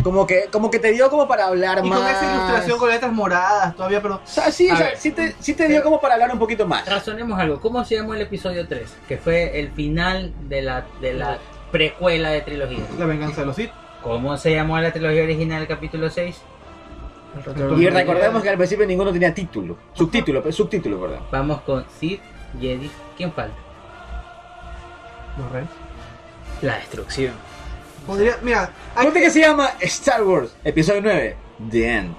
como 0.04 0.28
que, 0.28 0.46
como 0.52 0.70
que 0.70 0.78
te 0.78 0.92
dio 0.92 1.10
como 1.10 1.28
para 1.28 1.46
hablar 1.46 1.82
Y 1.84 1.90
más. 1.90 2.00
con 2.00 2.08
esa 2.08 2.32
ilustración 2.32 2.78
con 2.78 2.90
letras 2.90 3.12
moradas 3.12 3.76
todavía, 3.76 4.02
pero 4.04 4.16
O 4.16 4.22
sea, 4.24 4.52
sí, 4.52 4.70
o 4.70 4.76
sea, 4.76 4.96
sí 4.96 5.12
te, 5.12 5.36
sí 5.40 5.56
te 5.56 5.68
dio 5.68 5.82
como 5.82 6.00
para 6.00 6.14
hablar 6.14 6.32
un 6.32 6.38
poquito 6.40 6.68
más. 6.68 6.88
Razonemos 6.88 7.40
algo. 7.40 7.60
¿Cómo 7.60 7.84
se 7.86 7.96
llamó 7.96 8.14
el 8.14 8.22
episodio 8.22 8.68
3? 8.68 8.94
Que 9.08 9.18
fue 9.18 9.60
el 9.60 9.72
final 9.72 10.32
de 10.48 10.62
la, 10.62 10.86
de 11.02 11.14
la 11.14 11.40
precuela 11.72 12.30
de 12.30 12.42
trilogía. 12.42 12.84
la 13.00 13.06
venganza 13.06 13.42
de 13.42 13.48
los 13.48 13.56
Sith. 13.56 13.72
¿Cómo 14.04 14.36
se 14.38 14.52
llamó 14.54 14.80
la 14.80 14.92
trilogía 14.92 15.24
original, 15.24 15.66
capítulo 15.68 16.10
6? 16.12 16.40
Y 17.78 17.88
recordemos 17.90 18.44
que 18.44 18.50
al 18.50 18.58
principio 18.58 18.86
ninguno 18.86 19.12
tenía 19.14 19.34
título. 19.34 19.78
Subtítulo, 19.94 20.42
pues, 20.44 20.56
subtítulo, 20.56 21.00
perdón. 21.00 21.20
Vamos 21.32 21.62
con 21.62 21.86
Sith, 22.00 22.22
Jedi. 22.60 22.92
¿Quién 23.16 23.32
falta? 23.32 23.56
Los 25.38 25.52
Reyes. 25.52 25.70
La 26.62 26.76
destrucción. 26.78 27.34
Podría, 28.06 28.38
mira, 28.42 28.72
hay 28.96 29.06
Ponte 29.06 29.22
que 29.22 29.30
se 29.30 29.40
llama 29.40 29.72
Star 29.80 30.24
Wars, 30.24 30.54
episodio 30.64 31.02
9, 31.04 31.38
The 31.70 31.88
End. 31.98 32.16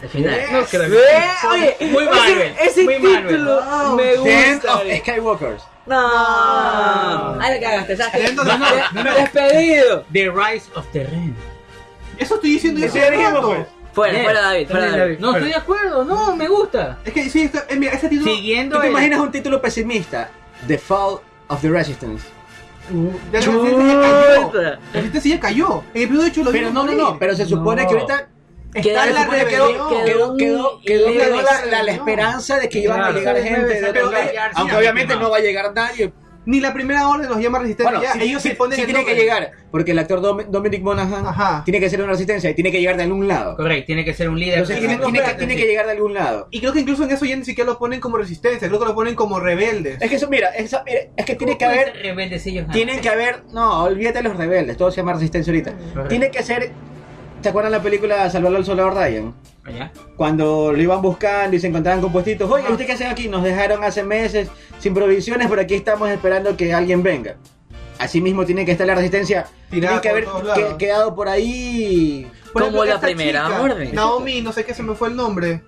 El 0.00 0.08
final. 0.08 0.40
No 0.52 0.62
creo 0.64 0.82
Eh, 0.84 1.24
Oye, 1.50 1.76
Muy 1.90 2.04
ese- 2.04 2.10
Marvel, 2.14 2.54
Ese, 2.60 2.84
muy 2.84 2.98
Marvel. 3.00 3.26
título 3.28 3.60
Wow. 3.64 3.96
me 3.96 4.02
The 4.04 4.44
End 4.48 4.62
gusta. 4.62 4.76
of 4.76 4.82
Skywalkers. 5.00 5.62
No. 5.86 7.40
Ahí 7.40 7.54
la 7.54 7.60
cagaste, 7.60 7.96
¿sabes? 7.96 8.34
No, 8.34 8.44
no, 8.44 8.58
no, 8.58 9.04
no. 9.04 9.14
Despedido. 9.14 10.04
The 10.12 10.30
Rise 10.30 10.70
of 10.74 10.86
the 10.92 11.04
Ren. 11.04 11.34
eso 12.18 12.34
estoy 12.36 12.50
diciendo 12.50 12.80
yo 12.80 12.86
Eso 12.86 12.96
ya 12.98 13.10
dijimos, 13.10 13.44
pues. 13.44 13.66
Fuera, 13.92 14.22
fuera 14.22 14.40
David, 14.42 14.68
fuera 14.68 14.86
David. 14.86 14.98
David. 15.00 15.18
No 15.18 15.32
estoy 15.34 15.48
de 15.48 15.54
acuerdo, 15.56 16.04
no, 16.04 16.36
me 16.36 16.46
gusta. 16.48 16.98
Es 17.04 17.12
que 17.12 17.28
sí, 17.30 17.42
está- 17.42 17.64
eh, 17.68 17.76
mira, 17.76 17.92
ese 17.92 18.08
título 18.08 18.32
Siguiendo 18.34 18.76
¿Tú 18.76 18.80
te 18.82 18.86
el- 18.86 18.92
imaginas 18.92 19.20
un 19.20 19.30
título 19.32 19.60
pesimista? 19.60 20.30
The 20.66 20.78
Fall 20.78 21.18
of 21.48 21.60
the 21.60 21.68
Resistance. 21.70 22.24
ya 23.32 23.40
resistencia 23.40 23.86
ya 23.86 24.00
cayó. 24.00 24.42
Chuta. 24.46 24.60
La 24.62 24.78
resistencia 24.92 25.34
ya 25.34 25.40
cayó. 25.40 25.82
En 25.94 26.02
el 26.02 26.02
episodio 26.08 26.28
8 26.30 26.42
lo 26.44 26.50
Pero 26.52 26.70
no, 26.70 26.84
no, 26.84 26.92
no, 26.92 27.18
pero 27.18 27.34
se 27.34 27.44
supone 27.46 27.82
No. 27.82 27.88
que 27.88 27.94
ahorita 27.94 28.28
Está 28.74 29.08
en 29.08 29.14
la 29.14 29.22
se 29.30 29.46
quedó, 29.46 29.68
quedó, 29.68 29.88
quedó, 29.88 30.36
quedó, 30.36 30.80
quedó 30.84 31.12
Quedó 31.12 31.36
la, 31.36 31.42
la- 31.42 31.42
la 31.42 31.60
rebelión. 31.80 31.88
esperanza 31.96 32.58
de 32.58 32.68
que 32.68 32.78
iban 32.80 33.00
a 33.02 33.10
llegar 33.10 33.36
Sí, 33.36 33.42
gente 33.48 33.66
de 33.80 34.38
Aunque 34.54 34.72
sí, 34.74 34.78
obviamente 34.78 35.16
no 35.16 35.30
va 35.30 35.38
a 35.38 35.40
llegar 35.40 35.72
nadie. 35.74 36.12
Ni 36.48 36.60
la 36.60 36.72
primera 36.72 37.06
orden 37.10 37.28
los 37.28 37.38
llama 37.42 37.58
resistencia. 37.58 37.90
Bueno, 37.98 38.02
ya, 38.02 38.14
sí, 38.14 38.26
ellos 38.26 38.40
sí, 38.40 38.48
se 38.48 38.54
ponen 38.54 38.80
el 38.80 38.86
tiene 38.86 39.04
que 39.04 39.14
llegar, 39.14 39.50
porque 39.70 39.90
el 39.90 39.98
actor 39.98 40.22
Dom- 40.22 40.46
Dominic 40.46 40.80
Monaghan 40.80 41.26
Ajá. 41.26 41.62
tiene 41.62 41.78
que 41.78 41.90
ser 41.90 42.00
una 42.00 42.12
resistencia 42.12 42.48
y 42.48 42.54
tiene 42.54 42.72
que 42.72 42.80
llegar 42.80 42.96
de 42.96 43.02
algún 43.02 43.28
lado. 43.28 43.54
Correcto, 43.54 43.84
tiene 43.84 44.02
que 44.02 44.14
ser 44.14 44.30
un 44.30 44.40
líder. 44.40 44.54
Entonces 44.60 44.78
tiene, 44.78 44.96
que, 44.96 45.34
tiene 45.34 45.56
llegar 45.56 45.84
de 45.84 45.92
algún 45.92 46.14
lado. 46.14 46.48
Y 46.50 46.60
creo 46.60 46.72
que 46.72 46.80
incluso 46.80 47.04
en 47.04 47.10
eso 47.10 47.26
ya 47.26 47.36
ni 47.36 47.44
siquiera 47.44 47.70
lo 47.70 47.78
ponen 47.78 48.00
como 48.00 48.16
resistencia, 48.16 48.66
creo 48.66 48.80
que 48.80 48.86
lo 48.86 48.94
ponen 48.94 49.14
como 49.14 49.38
rebeldes. 49.40 50.00
Es 50.00 50.08
que 50.08 50.16
eso, 50.16 50.30
mira, 50.30 50.48
es 50.48 50.70
que 51.26 51.34
tiene 51.34 51.58
que 51.58 51.66
¿Cómo 51.66 51.74
pueden 51.76 51.90
haber, 51.90 52.02
rebeldes 52.02 52.42
si 52.42 52.48
ellos 52.50 52.66
tienen 52.72 53.00
que 53.02 53.10
haber, 53.10 53.44
no, 53.52 53.82
olvídate 53.84 54.22
de 54.22 54.28
los 54.30 54.36
rebeldes, 54.38 54.78
todo 54.78 54.90
se 54.90 54.96
llama 55.02 55.12
resistencia 55.12 55.50
ahorita. 55.52 55.72
Correcto. 55.72 56.08
Tiene 56.08 56.30
que 56.30 56.42
ser, 56.42 56.72
¿te 57.42 57.50
acuerdas 57.50 57.70
la 57.72 57.82
película 57.82 58.30
Salvar 58.30 58.56
al 58.56 58.64
Soldado 58.64 58.88
Ryan? 58.88 59.34
Cuando 60.16 60.72
lo 60.72 60.80
iban 60.82 61.00
buscando 61.02 61.56
y 61.56 61.60
se 61.60 61.66
encontraban 61.68 62.00
con 62.00 62.12
puestitos, 62.12 62.50
oye, 62.50 62.62
Ajá. 62.64 62.72
¿ustedes 62.72 62.86
qué 62.88 62.92
hacen 62.94 63.10
aquí? 63.10 63.28
Nos 63.28 63.42
dejaron 63.44 63.82
hace 63.84 64.02
meses 64.02 64.48
sin 64.78 64.94
provisiones, 64.94 65.48
pero 65.48 65.62
aquí 65.62 65.74
estamos 65.74 66.08
esperando 66.10 66.56
que 66.56 66.72
alguien 66.74 67.02
venga. 67.02 67.36
Así 67.98 68.20
mismo 68.20 68.44
tiene 68.46 68.64
que 68.64 68.72
estar 68.72 68.86
la 68.86 68.94
resistencia, 68.94 69.46
Tirada 69.70 70.00
tiene 70.00 70.22
que 70.22 70.28
haber 70.28 70.54
que- 70.54 70.76
quedado 70.78 71.14
por 71.14 71.28
ahí. 71.28 72.30
Por 72.52 72.62
Como 72.64 72.84
la 72.84 73.00
primera 73.00 73.60
orden. 73.60 73.94
Naomi, 73.94 74.40
no 74.40 74.52
sé 74.52 74.64
qué 74.64 74.72
se 74.72 74.82
me 74.82 74.94
fue 74.94 75.08
el 75.08 75.16
nombre. 75.16 75.62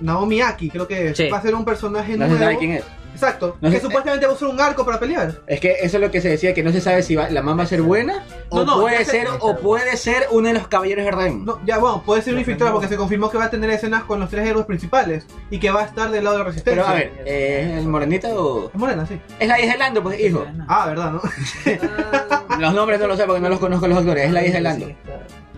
Naomi 0.00 0.40
Aki, 0.40 0.70
creo 0.70 0.88
que 0.88 1.08
es. 1.10 1.16
Sí. 1.16 1.28
Va 1.28 1.38
a 1.38 1.42
ser 1.42 1.54
un 1.54 1.64
personaje 1.64 2.16
No 2.16 2.26
nuevo. 2.26 2.38
sabe 2.42 2.56
quién 2.58 2.72
es. 2.72 2.84
Exacto. 3.22 3.56
No 3.60 3.70
que 3.70 3.76
sé- 3.76 3.82
supuestamente 3.82 4.26
va 4.26 4.32
a 4.32 4.34
usar 4.34 4.48
un 4.48 4.60
arco 4.60 4.84
para 4.84 4.98
pelear. 4.98 5.40
Es 5.46 5.60
que 5.60 5.72
eso 5.80 5.96
es 5.96 6.00
lo 6.02 6.10
que 6.10 6.20
se 6.20 6.28
decía, 6.28 6.52
que 6.54 6.62
no 6.62 6.72
se 6.72 6.80
sabe 6.80 7.02
si 7.02 7.14
va- 7.14 7.30
la 7.30 7.42
mamá 7.42 7.58
va 7.58 7.62
a 7.64 7.66
ser 7.66 7.82
buena 7.82 8.24
o 8.48 8.58
No, 8.58 8.64
no, 8.64 8.80
puede 8.80 9.04
ser 9.04 9.28
o 9.40 9.56
puede 9.58 9.96
ser 9.96 10.26
uno 10.30 10.48
de 10.48 10.54
los 10.54 10.68
caballeros 10.68 11.04
de 11.04 11.10
Ren. 11.10 11.44
No, 11.44 11.60
ya 11.64 11.78
bueno, 11.78 12.02
puede 12.04 12.22
ser 12.22 12.34
un 12.34 12.40
infiltrado 12.40 12.72
porque 12.72 12.88
se 12.88 12.96
confirmó 12.96 13.30
que 13.30 13.38
va 13.38 13.44
a 13.44 13.50
tener 13.50 13.70
escenas 13.70 14.04
con 14.04 14.20
los 14.20 14.28
tres 14.30 14.46
héroes 14.48 14.66
principales 14.66 15.26
y 15.50 15.58
que 15.58 15.70
va 15.70 15.82
a 15.82 15.84
estar 15.84 16.10
del 16.10 16.24
lado 16.24 16.36
de 16.38 16.42
la 16.44 16.48
resistencia. 16.50 16.82
Pero 16.82 16.92
a 16.92 16.94
ver, 16.98 17.12
¿eh, 17.24 17.76
¿es 17.78 17.84
morenita 17.84 18.28
o...? 18.34 18.68
Es 18.68 18.74
morena, 18.74 19.06
sí. 19.06 19.20
Es 19.38 19.48
la 19.48 19.60
hija 19.60 19.72
de 19.72 19.78
Lando, 19.78 20.02
pues 20.02 20.18
hijo. 20.20 20.44
Ah, 20.68 20.86
verdad, 20.86 21.12
¿no? 21.12 21.22
Los 22.58 22.74
nombres 22.74 23.00
no 23.00 23.06
lo 23.06 23.16
sé 23.16 23.24
porque 23.24 23.40
no 23.40 23.48
los 23.48 23.58
conozco 23.58 23.88
los 23.88 23.98
actores, 23.98 24.26
es 24.26 24.32
la 24.32 24.44
hija 24.44 24.54
de 24.54 24.60
Lando. 24.60 24.86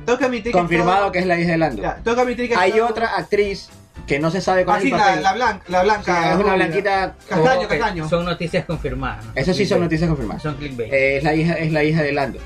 Tengo 0.04 0.18
que 0.18 0.24
admitir 0.26 0.52
que. 0.52 0.58
Confirmado 0.58 1.00
todo- 1.02 1.12
que 1.12 1.18
es 1.20 1.26
la 1.26 1.38
hija 1.38 1.52
de 1.52 1.58
Lando. 1.58 1.82
Ya, 1.82 1.96
tengo 2.02 2.14
que 2.14 2.20
admitir 2.22 2.48
que. 2.48 2.56
Hay 2.56 2.72
todo- 2.72 2.88
otra 2.88 3.16
actriz 3.16 3.68
que 4.06 4.18
no 4.18 4.30
se 4.30 4.40
sabe 4.40 4.64
cuál 4.64 4.76
Ah, 4.76 4.78
es 4.78 4.82
sí, 4.84 4.90
el 4.90 4.96
la, 4.98 5.04
papel. 5.04 5.22
la 5.22 5.32
blanca. 5.32 5.64
La 5.68 5.82
blanca. 5.82 6.32
es 6.32 6.38
una 6.38 6.54
blanquita... 6.54 7.14
Castaño. 7.28 8.08
Son 8.08 8.24
noticias 8.24 8.64
confirmadas. 8.64 9.24
¿no? 9.26 9.32
Eso 9.34 9.54
sí 9.54 9.66
son 9.66 9.80
noticias 9.80 10.08
confirmadas. 10.08 10.42
Son 10.42 10.54
clickbait. 10.56 10.92
Eh, 10.92 11.16
es 11.18 11.24
la 11.24 11.34
hija, 11.34 11.54
es 11.54 11.72
la 11.72 11.84
hija 11.84 12.02
de 12.02 12.12
Lando. 12.12 12.38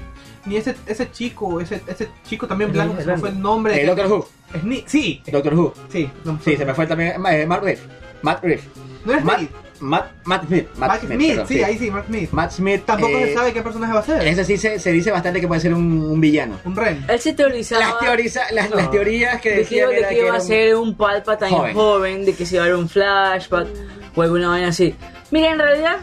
Ni 0.46 0.56
ese, 0.56 0.74
ese 0.86 1.10
chico, 1.10 1.60
ese, 1.60 1.82
ese 1.86 2.08
chico 2.26 2.46
también 2.46 2.72
blanco, 2.72 2.94
la 2.94 3.00
se 3.02 3.06
me 3.08 3.18
fue 3.18 3.30
de 3.30 3.36
el 3.36 3.42
nombre. 3.42 3.82
Eh, 3.82 3.86
Doctor 3.86 4.06
Who. 4.10 4.28
Es 4.54 4.64
ni- 4.64 4.84
sí, 4.86 5.22
Doctor 5.30 5.54
Who. 5.54 5.74
sí. 5.92 6.10
No, 6.24 6.38
Sí, 6.42 6.56
se 6.56 6.64
me 6.64 6.72
fue 6.74 6.86
también. 6.86 7.14
eh, 7.30 7.46
Matt 7.46 7.62
Reeves. 7.62 7.82
Matt 8.22 8.42
Reeves. 8.42 8.64
No 9.04 9.12
es 9.14 9.24
Matt. 9.24 9.40
Matt, 9.80 10.10
Matt 10.24 10.46
Smith. 10.46 10.66
Matt 10.76 11.00
Smith, 11.00 11.28
perdón, 11.28 11.46
sí, 11.48 11.62
ahí 11.62 11.78
sí, 11.78 11.90
Mark 11.90 12.04
Smith. 12.06 12.30
Matt 12.32 12.50
Smith. 12.52 12.82
Tampoco 12.84 13.16
eh, 13.18 13.26
se 13.28 13.34
sabe 13.34 13.52
qué 13.52 13.62
personaje 13.62 13.92
va 13.92 14.00
a 14.00 14.02
ser. 14.02 14.26
Ese 14.26 14.44
sí 14.44 14.56
se, 14.56 14.78
se 14.78 14.92
dice 14.92 15.10
bastante 15.10 15.40
que 15.40 15.48
puede 15.48 15.60
ser 15.60 15.74
un, 15.74 16.02
un 16.02 16.20
villano. 16.20 16.58
Un 16.64 16.74
Ren. 16.76 17.04
Él 17.08 17.18
se 17.20 17.32
teorizaba 17.32 17.80
Las, 17.84 17.94
teoriza- 17.98 18.50
las, 18.52 18.70
las 18.70 18.84
No. 18.84 18.90
teorías 18.90 19.40
que 19.40 19.48
de 19.50 19.54
que, 19.56 19.60
decían 19.62 19.90
de 19.90 19.98
era 19.98 20.08
que 20.08 20.14
que 20.16 20.26
iba 20.26 20.36
a 20.36 20.40
ser 20.40 20.74
un 20.76 20.96
Palpatine 20.96 21.50
joven. 21.50 21.74
joven. 21.74 22.24
de 22.24 22.34
que 22.34 22.46
se 22.46 22.56
iba 22.56 22.64
a 22.64 22.68
ver 22.68 22.76
un 22.76 22.88
flashback 22.88 23.68
o 24.14 24.22
alguna 24.22 24.48
vaina 24.48 24.68
así. 24.68 24.94
Mira, 25.30 25.50
en 25.52 25.58
realidad, 25.58 25.96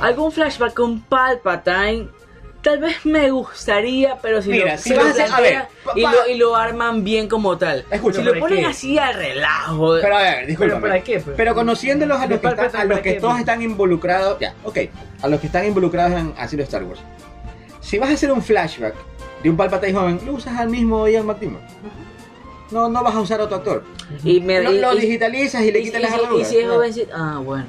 algún 0.00 0.32
flashback 0.32 0.74
con 0.74 1.00
Palpatine 1.02 2.08
Tal 2.62 2.78
vez 2.78 3.04
me 3.04 3.30
gustaría, 3.30 4.16
pero 4.22 4.40
si 4.40 4.50
Mira, 4.50 4.72
lo, 4.72 4.78
si 4.78 4.90
si 4.90 4.94
vas 4.94 5.16
lo 5.16 5.24
a 5.24 5.36
a 5.36 5.40
ver, 5.40 5.62
y, 5.96 6.00
lo, 6.02 6.28
y 6.28 6.34
lo 6.36 6.54
arman 6.54 7.02
bien 7.02 7.28
como 7.28 7.58
tal. 7.58 7.84
Escucha, 7.90 8.18
si 8.18 8.24
lo 8.24 8.30
¿para 8.30 8.40
ponen 8.40 8.58
qué? 8.60 8.66
así 8.66 8.98
al 8.98 9.14
relajo. 9.14 9.96
Pero 10.00 10.16
a 10.16 10.22
ver, 10.22 10.34
¿Pero 10.36 10.46
discúlpame. 10.46 10.80
para 10.80 11.02
qué? 11.02 11.18
pues? 11.18 11.36
Pero 11.36 11.54
conociéndolos 11.56 12.20
a 12.20 12.26
los 12.28 12.38
que, 12.40 12.46
están- 12.46 12.76
a 12.76 12.84
los 12.84 12.92
¿para 12.98 13.02
que 13.02 13.12
todos 13.14 13.38
están 13.40 13.62
involucrados, 13.62 14.38
ya, 14.38 14.54
ok, 14.62 14.78
a 15.22 15.28
los 15.28 15.40
que 15.40 15.46
están 15.46 15.66
involucrados 15.66 16.12
en 16.12 16.56
de 16.56 16.62
Star 16.62 16.84
Wars. 16.84 17.00
Si 17.80 17.98
vas 17.98 18.10
a 18.10 18.12
hacer 18.12 18.30
un 18.30 18.40
flashback 18.42 18.94
de 19.42 19.50
un 19.50 19.56
Palpatine 19.56 19.94
joven, 19.94 20.20
lo 20.24 20.34
usas 20.34 20.56
al 20.58 20.68
mismo 20.68 21.08
Ian 21.08 21.26
McTiernan. 21.26 21.62
No, 22.70 22.88
no 22.88 23.02
vas 23.02 23.14
a 23.16 23.20
usar 23.20 23.40
otro 23.40 23.56
actor. 23.56 23.82
y 24.22 24.40
me 24.40 24.62
Lo, 24.62 24.72
y- 24.72 24.78
lo 24.78 24.94
y- 24.94 25.00
digitalizas 25.00 25.62
y 25.62 25.72
le 25.72 25.82
quitas 25.82 25.98
y 26.00 26.02
las 26.04 26.12
armaduras. 26.14 26.48
Y 26.48 26.50
si 26.54 26.58
es 26.60 26.68
jovencito. 26.70 27.12
Ah, 27.14 27.40
bueno. 27.44 27.66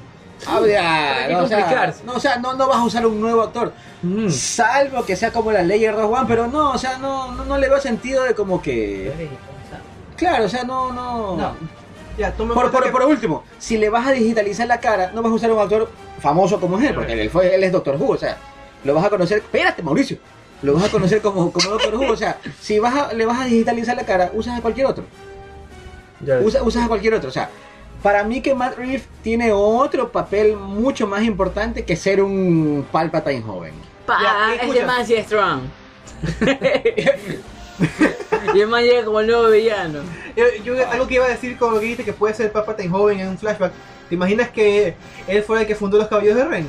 Ah, 0.47 0.59
¿Para 0.59 1.27
qué 1.27 1.33
no, 1.33 1.39
o 1.43 1.47
sea, 1.47 1.93
no, 2.05 2.13
o 2.13 2.19
sea, 2.19 2.37
no, 2.37 2.53
no 2.55 2.67
vas 2.67 2.77
a 2.77 2.83
usar 2.83 3.05
un 3.05 3.19
nuevo 3.21 3.41
actor. 3.41 3.73
Mm. 4.01 4.29
Salvo 4.29 5.03
que 5.05 5.15
sea 5.15 5.31
como 5.31 5.51
la 5.51 5.63
Layer 5.63 5.95
2 5.95 6.05
One, 6.11 6.25
pero 6.27 6.47
no, 6.47 6.71
o 6.71 6.77
sea, 6.77 6.97
no, 6.97 7.31
no, 7.31 7.45
no 7.45 7.57
le 7.57 7.69
veo 7.69 7.79
sentido 7.79 8.23
de 8.23 8.33
como 8.35 8.61
que. 8.61 9.29
Claro, 10.17 10.45
o 10.45 10.49
sea, 10.49 10.63
no, 10.63 10.91
no. 10.91 11.37
No. 11.37 11.55
Ya, 12.17 12.31
Por, 12.31 12.69
por, 12.71 12.83
que- 12.83 12.91
por 12.91 13.03
último, 13.05 13.43
si 13.57 13.77
le 13.77 13.89
vas 13.89 14.05
a 14.07 14.11
digitalizar 14.11 14.67
la 14.67 14.79
cara, 14.79 15.11
no 15.15 15.21
vas 15.23 15.31
a 15.31 15.35
usar 15.35 15.51
un 15.51 15.59
actor 15.59 15.89
famoso 16.21 16.59
como 16.59 16.77
es 16.77 16.85
él, 16.89 16.93
porque 16.95 17.13
él, 17.19 17.29
fue, 17.31 17.55
él 17.55 17.63
es 17.63 17.71
Doctor 17.71 17.95
Who, 17.99 18.11
o 18.13 18.17
sea, 18.17 18.37
lo 18.83 18.93
vas 18.93 19.05
a 19.05 19.09
conocer. 19.09 19.39
Espérate, 19.39 19.81
Mauricio. 19.81 20.17
Lo 20.61 20.75
vas 20.75 20.83
a 20.85 20.89
conocer 20.89 21.21
como, 21.21 21.51
como 21.51 21.69
Doctor 21.71 21.95
Who, 21.95 22.11
o 22.11 22.15
sea, 22.15 22.37
si 22.61 22.77
vas 22.79 22.95
a, 22.95 23.13
le 23.13 23.25
vas 23.25 23.39
a 23.41 23.45
digitalizar 23.45 23.95
la 23.97 24.05
cara, 24.05 24.29
usas 24.33 24.57
a 24.59 24.61
cualquier 24.61 24.85
otro. 24.85 25.03
Usa- 26.43 26.61
usas 26.63 26.85
a 26.85 26.87
cualquier 26.87 27.15
otro. 27.15 27.29
O 27.29 27.33
sea, 27.33 27.49
para 28.03 28.23
mí 28.25 28.41
que 28.41 28.53
Matt 28.53 28.77
Reeves 28.77 29.05
tiene 29.23 29.51
otro 29.53 30.11
papel 30.11 30.57
mucho 30.57 31.07
más 31.07 31.23
importante 31.23 31.85
que 31.85 31.95
ser 31.95 32.21
un 32.21 32.85
Palpatine 32.91 33.41
joven. 33.41 33.71
Pa, 34.05 34.17
Ya, 34.21 34.85
man 34.85 35.05
sí 35.05 35.15
es 35.15 35.25
strong. 35.25 35.61
y 38.53 38.59
el 38.59 38.67
man 38.67 38.83
llega 38.83 39.05
como 39.05 39.21
el 39.21 39.27
nuevo 39.27 39.49
villano. 39.49 39.99
Yo, 40.35 40.43
yo- 40.63 40.89
algo 40.89 41.07
que 41.07 41.13
iba 41.15 41.25
a 41.25 41.29
decir 41.29 41.57
con 41.57 41.73
lo 41.73 41.79
que 41.79 41.85
dijiste 41.85 42.03
que 42.03 42.11
puede 42.13 42.33
ser 42.33 42.51
Palpatine 42.51 42.89
joven 42.89 43.19
en 43.21 43.29
un 43.29 43.37
flashback. 43.37 43.71
¿Te 44.09 44.15
imaginas 44.15 44.49
que 44.49 44.95
él 45.27 45.43
fue 45.43 45.61
el 45.61 45.67
que 45.67 45.75
fundó 45.75 45.97
los 45.97 46.07
caballos 46.09 46.35
de 46.35 46.43
Ren? 46.43 46.67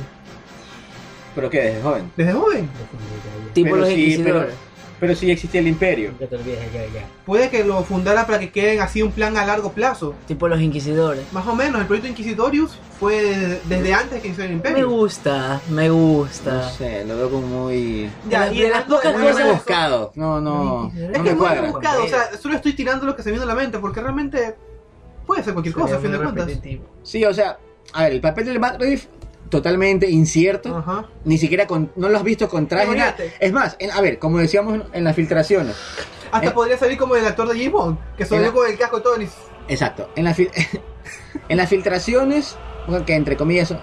Pero 1.35 1.49
que 1.49 1.61
desde 1.61 1.81
joven. 1.81 2.09
Desde 2.15 2.31
joven. 2.31 2.69
Tipo 3.53 3.71
Pero 3.71 3.81
los 3.81 3.89
sí, 3.89 3.95
inquisidores. 4.05 4.53
Pero 4.53 4.64
sí 5.15 5.29
existía 5.31 5.59
el 5.61 5.67
imperio. 5.67 6.11
Nunca 6.11 6.27
te 6.27 6.35
olvides 6.35 6.59
ya, 6.73 6.81
ya. 6.93 7.07
Puede 7.25 7.49
que 7.49 7.63
lo 7.63 7.83
fundara 7.83 8.25
para 8.25 8.39
que 8.39 8.51
queden 8.51 8.81
así 8.81 9.01
un 9.01 9.11
plan 9.11 9.37
a 9.37 9.45
largo 9.45 9.71
plazo. 9.71 10.15
Tipo 10.27 10.47
los 10.47 10.61
inquisidores. 10.61 11.31
Más 11.33 11.45
o 11.47 11.55
menos, 11.55 11.81
el 11.81 11.87
proyecto 11.87 12.09
Inquisitorius 12.09 12.71
fue 12.99 13.59
desde 13.65 13.93
antes 13.93 14.21
que 14.21 14.27
inició 14.27 14.43
el 14.45 14.51
Me 14.51 14.55
imperio. 14.55 14.89
gusta, 14.89 15.61
me 15.69 15.89
gusta. 15.89 16.53
No 16.53 16.69
sé, 16.69 17.05
lo 17.05 17.17
veo 17.17 17.29
como 17.29 17.47
muy. 17.47 18.09
Ya, 18.29 18.49
De 18.49 18.55
y 18.55 18.59
las 18.63 18.71
hablando 18.71 18.95
pocas 18.95 19.11
de- 19.13 19.19
Muy 19.19 19.31
cosas- 19.31 19.47
rebuscado. 19.47 20.11
No, 20.15 20.39
no. 20.41 20.91
Es 20.95 21.01
No 21.01 21.11
que 21.11 21.19
me 21.19 21.29
es 21.31 21.35
muy 21.35 21.47
rebuscado, 21.49 22.03
o 22.03 22.07
sea, 22.07 22.37
solo 22.41 22.55
estoy 22.55 22.73
tirando 22.73 23.05
lo 23.05 23.15
que 23.15 23.23
se 23.23 23.29
me 23.29 23.37
viene 23.37 23.51
a 23.51 23.53
la 23.55 23.61
mente, 23.61 23.79
porque 23.79 23.99
realmente 24.01 24.55
puede 25.25 25.43
ser 25.43 25.53
cualquier 25.53 25.75
cosa, 25.75 25.95
a 25.97 25.99
fin 25.99 26.11
de 26.11 26.17
cuentas. 26.19 26.49
Sí, 27.03 27.25
o 27.25 27.33
sea, 27.33 27.57
a 27.93 28.03
ver, 28.03 28.13
el 28.13 28.21
papel 28.21 28.45
de 28.45 28.59
Matt 28.59 28.79
Reeves 28.79 29.07
totalmente 29.49 30.09
incierto. 30.09 30.77
Ajá. 30.77 31.05
Ni 31.23 31.37
siquiera 31.37 31.67
con, 31.67 31.91
no 31.95 32.09
lo 32.09 32.17
has 32.17 32.23
visto 32.23 32.47
con 32.49 32.67
traje. 32.67 32.95
nada. 32.95 33.15
Es 33.39 33.51
más, 33.51 33.75
en- 33.79 33.91
a 33.91 34.01
ver, 34.01 34.19
como 34.19 34.37
decíamos 34.39 34.81
en 34.93 35.03
las 35.03 35.15
filtraciones. 35.15 35.75
Hasta 36.31 36.47
Eh. 36.47 36.51
podría 36.51 36.77
salir 36.77 36.97
como 36.97 37.15
el 37.15 37.25
actor 37.25 37.47
de 37.47 37.53
James 37.55 37.71
Bond, 37.71 37.97
que 38.17 38.25
salió 38.25 38.51
con 38.53 38.69
el 38.69 38.77
casco 38.77 38.97
y 38.99 39.03
todo. 39.03 39.21
y- 39.21 39.29
Exacto. 39.67 40.09
En, 40.15 40.23
las 40.25 40.37
fil- 40.37 40.49
en 41.49 41.57
las 41.57 41.69
filtraciones, 41.69 42.55
que 43.05 43.13
entre 43.15 43.37
comillas, 43.37 43.73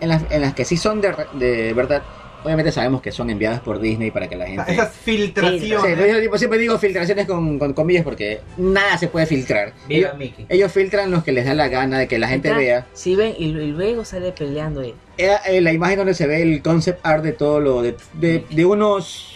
en 0.00 0.08
las, 0.08 0.22
en 0.30 0.40
las 0.40 0.54
que 0.54 0.64
sí 0.64 0.76
son 0.76 1.00
de, 1.00 1.14
de 1.34 1.72
verdad, 1.74 2.02
obviamente 2.44 2.72
sabemos 2.72 3.00
que 3.02 3.12
son 3.12 3.30
enviadas 3.30 3.60
por 3.60 3.80
Disney 3.80 4.10
para 4.10 4.28
que 4.28 4.36
la 4.36 4.46
gente... 4.46 4.72
Esas 4.72 4.92
Sí, 4.92 5.00
filtraciones. 5.04 5.98
pero 5.98 6.20
yo 6.20 6.38
siempre 6.38 6.58
digo 6.58 6.78
filtraciones 6.78 7.26
con, 7.26 7.58
con 7.58 7.72
comillas 7.72 8.04
porque 8.04 8.40
nada 8.56 8.96
se 8.98 9.08
puede 9.08 9.26
filtrar. 9.26 9.72
Viva 9.88 10.08
Ellos, 10.08 10.18
Mickey. 10.18 10.46
ellos 10.48 10.72
filtran 10.72 11.10
los 11.10 11.24
que 11.24 11.32
les 11.32 11.44
da 11.44 11.54
la 11.54 11.68
gana 11.68 11.98
de 11.98 12.08
que 12.08 12.18
la 12.18 12.28
gente 12.28 12.52
vea. 12.52 12.86
Si 12.92 13.14
ven, 13.16 13.34
y, 13.38 13.52
luego 13.52 14.04
sale 14.04 14.32
peleando 14.32 14.80
ahí. 14.80 14.94
Eh, 15.18 15.30
eh, 15.46 15.60
la 15.60 15.72
imagen 15.72 15.98
donde 15.98 16.14
se 16.14 16.26
ve 16.26 16.42
el 16.42 16.62
concept 16.62 17.00
art 17.04 17.22
de 17.22 17.32
todo 17.32 17.60
lo 17.60 17.82
de, 17.82 17.96
de, 18.14 18.44
de 18.50 18.64
unos 18.64 19.31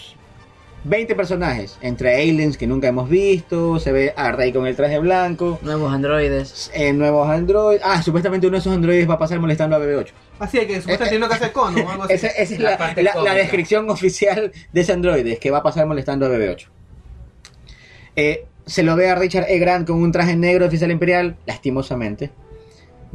20 0.87 1.15
personajes 1.15 1.77
entre 1.81 2.15
aliens 2.15 2.57
que 2.57 2.65
nunca 2.67 2.87
hemos 2.87 3.09
visto 3.09 3.79
se 3.79 3.91
ve 3.91 4.13
a 4.15 4.31
Rey 4.31 4.53
con 4.53 4.65
el 4.67 4.75
traje 4.75 4.99
blanco 4.99 5.59
Nuevos 5.61 5.91
androides. 5.93 6.71
eh, 6.73 6.93
nuevos 6.93 7.27
androides 7.29 7.81
ah 7.83 8.01
supuestamente 8.01 8.47
uno 8.47 8.55
de 8.55 8.59
esos 8.59 8.73
androides 8.73 9.09
va 9.09 9.15
a 9.15 9.19
pasar 9.19 9.39
molestando 9.39 9.75
a 9.75 9.79
BB8 9.79 10.11
Así 10.39 10.59
que 10.59 10.79
supuestamente 10.81 11.09
tiene 11.09 11.19
lo 11.19 11.27
que 11.29 11.33
hacer 11.35 11.51
con 11.51 11.75
o 11.79 11.89
algo 11.89 12.03
así. 12.03 12.13
esa, 12.13 12.27
esa 12.27 12.53
es 12.53 12.59
La 12.59 12.71
la, 12.71 12.77
parte 12.77 13.01
la- 13.03 13.09
la 13.11 13.15
cómica. 13.15 13.33
descripción 13.35 13.89
oficial 13.89 14.51
de 14.71 14.81
ese 14.81 14.93
androide 14.93 15.33
es 15.33 15.39
que 15.39 15.51
va 15.51 15.57
a 15.59 15.63
pasar 15.63 15.85
molestando 15.87 16.25
a 16.25 16.29
BB8 16.29 16.67
Eh, 18.15 18.45
se 18.65 18.83
lo 18.83 18.95
ve 18.95 19.09
a 19.09 19.15
Richard 19.15 19.45
E. 19.49 19.59
Grant 19.59 19.87
con 19.87 20.01
un 20.01 20.11
traje 20.11 20.35
negro 20.35 20.63
de 20.65 20.67
oficial 20.69 20.91
imperial 20.91 21.35
lastimosamente 21.45 22.31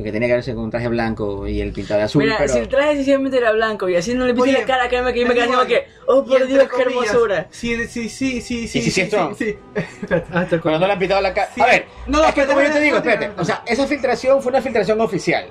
porque 0.02 0.10
tenía 0.10 0.26
que 0.26 0.34
verse 0.34 0.54
con 0.54 0.64
un 0.64 0.70
traje 0.70 0.88
blanco 0.88 1.46
y 1.46 1.60
el 1.60 1.72
pintado 1.72 1.98
de 1.98 2.04
azul 2.06 2.24
Mira, 2.24 2.34
pero 2.36 2.52
si 2.52 2.58
el 2.58 2.68
traje 2.68 2.96
sencillamente 2.96 3.36
era 3.36 3.52
blanco 3.52 3.88
y 3.88 3.94
así 3.94 4.14
no 4.14 4.26
le 4.26 4.34
puse 4.34 4.50
Oye, 4.50 4.58
la 4.58 4.66
cara, 4.66 4.88
créeme 4.88 5.12
que 5.12 5.20
yo 5.20 5.28
me 5.28 5.34
quedé 5.34 5.46
como 5.46 5.64
que, 5.64 5.86
oh 6.06 6.24
por 6.24 6.44
Dios, 6.44 6.68
qué 6.74 6.82
hermosura. 6.82 7.46
Sí, 7.50 7.86
sí, 7.86 8.08
sí, 8.08 8.40
sí, 8.40 8.66
sí. 8.66 8.90
sí 8.90 9.00
es 9.00 9.10
Trump? 9.10 9.36
sí. 9.38 9.56
Hasta 10.32 10.60
Pero 10.60 10.78
no 10.80 10.86
le 10.86 10.92
han 10.92 10.98
pintado 10.98 11.20
la 11.20 11.32
cara. 11.32 11.50
Sí. 11.54 11.60
A 11.60 11.66
ver, 11.66 11.86
No, 12.08 12.26
es 12.26 12.34
que 12.34 12.46
como 12.46 12.60
yo 12.60 12.72
te 12.72 12.80
digo, 12.80 12.96
espérate. 12.96 13.30
O 13.38 13.44
sea, 13.44 13.62
esa 13.64 13.86
filtración 13.86 14.42
fue 14.42 14.50
una 14.50 14.60
filtración 14.60 15.00
oficial. 15.00 15.46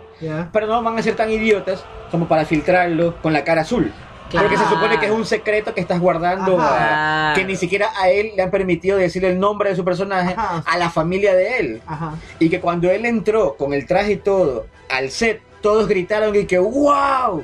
Pero 0.51 0.67
no 0.67 0.83
van 0.83 0.99
a 0.99 1.01
ser 1.01 1.15
tan 1.15 1.31
idiotas 1.31 1.85
como 2.11 2.27
para 2.27 2.43
filtrarlo 2.43 3.21
con 3.21 3.31
la 3.31 3.45
cara 3.45 3.61
azul. 3.61 3.93
Porque 4.31 4.57
se 4.57 4.63
Claro. 4.63 4.75
supone 4.77 4.99
que 4.99 5.05
es 5.07 5.11
un 5.11 5.25
secreto 5.25 5.73
que 5.73 5.81
estás 5.81 5.99
guardando. 5.99 6.59
Ajá. 6.59 7.33
que 7.35 7.43
ni 7.45 7.55
siquiera 7.55 7.89
a 7.97 8.09
él 8.09 8.31
le 8.35 8.43
han 8.43 8.51
permitido 8.51 8.97
decir 8.97 9.23
el 9.25 9.39
nombre 9.39 9.69
de 9.69 9.75
su 9.75 9.83
personaje 9.85 10.33
Ajá. 10.37 10.63
a 10.65 10.77
la 10.77 10.89
familia 10.89 11.33
de 11.33 11.59
él. 11.59 11.81
Ajá. 11.87 12.15
Y 12.39 12.49
que 12.49 12.59
cuando 12.59 12.89
él 12.91 13.05
entró 13.05 13.55
con 13.55 13.73
el 13.73 13.85
traje 13.87 14.13
y 14.13 14.17
todo 14.17 14.65
al 14.89 15.11
set, 15.11 15.41
todos 15.61 15.87
gritaron 15.87 16.35
y 16.35 16.45
que 16.45 16.59
¡Wow! 16.59 17.43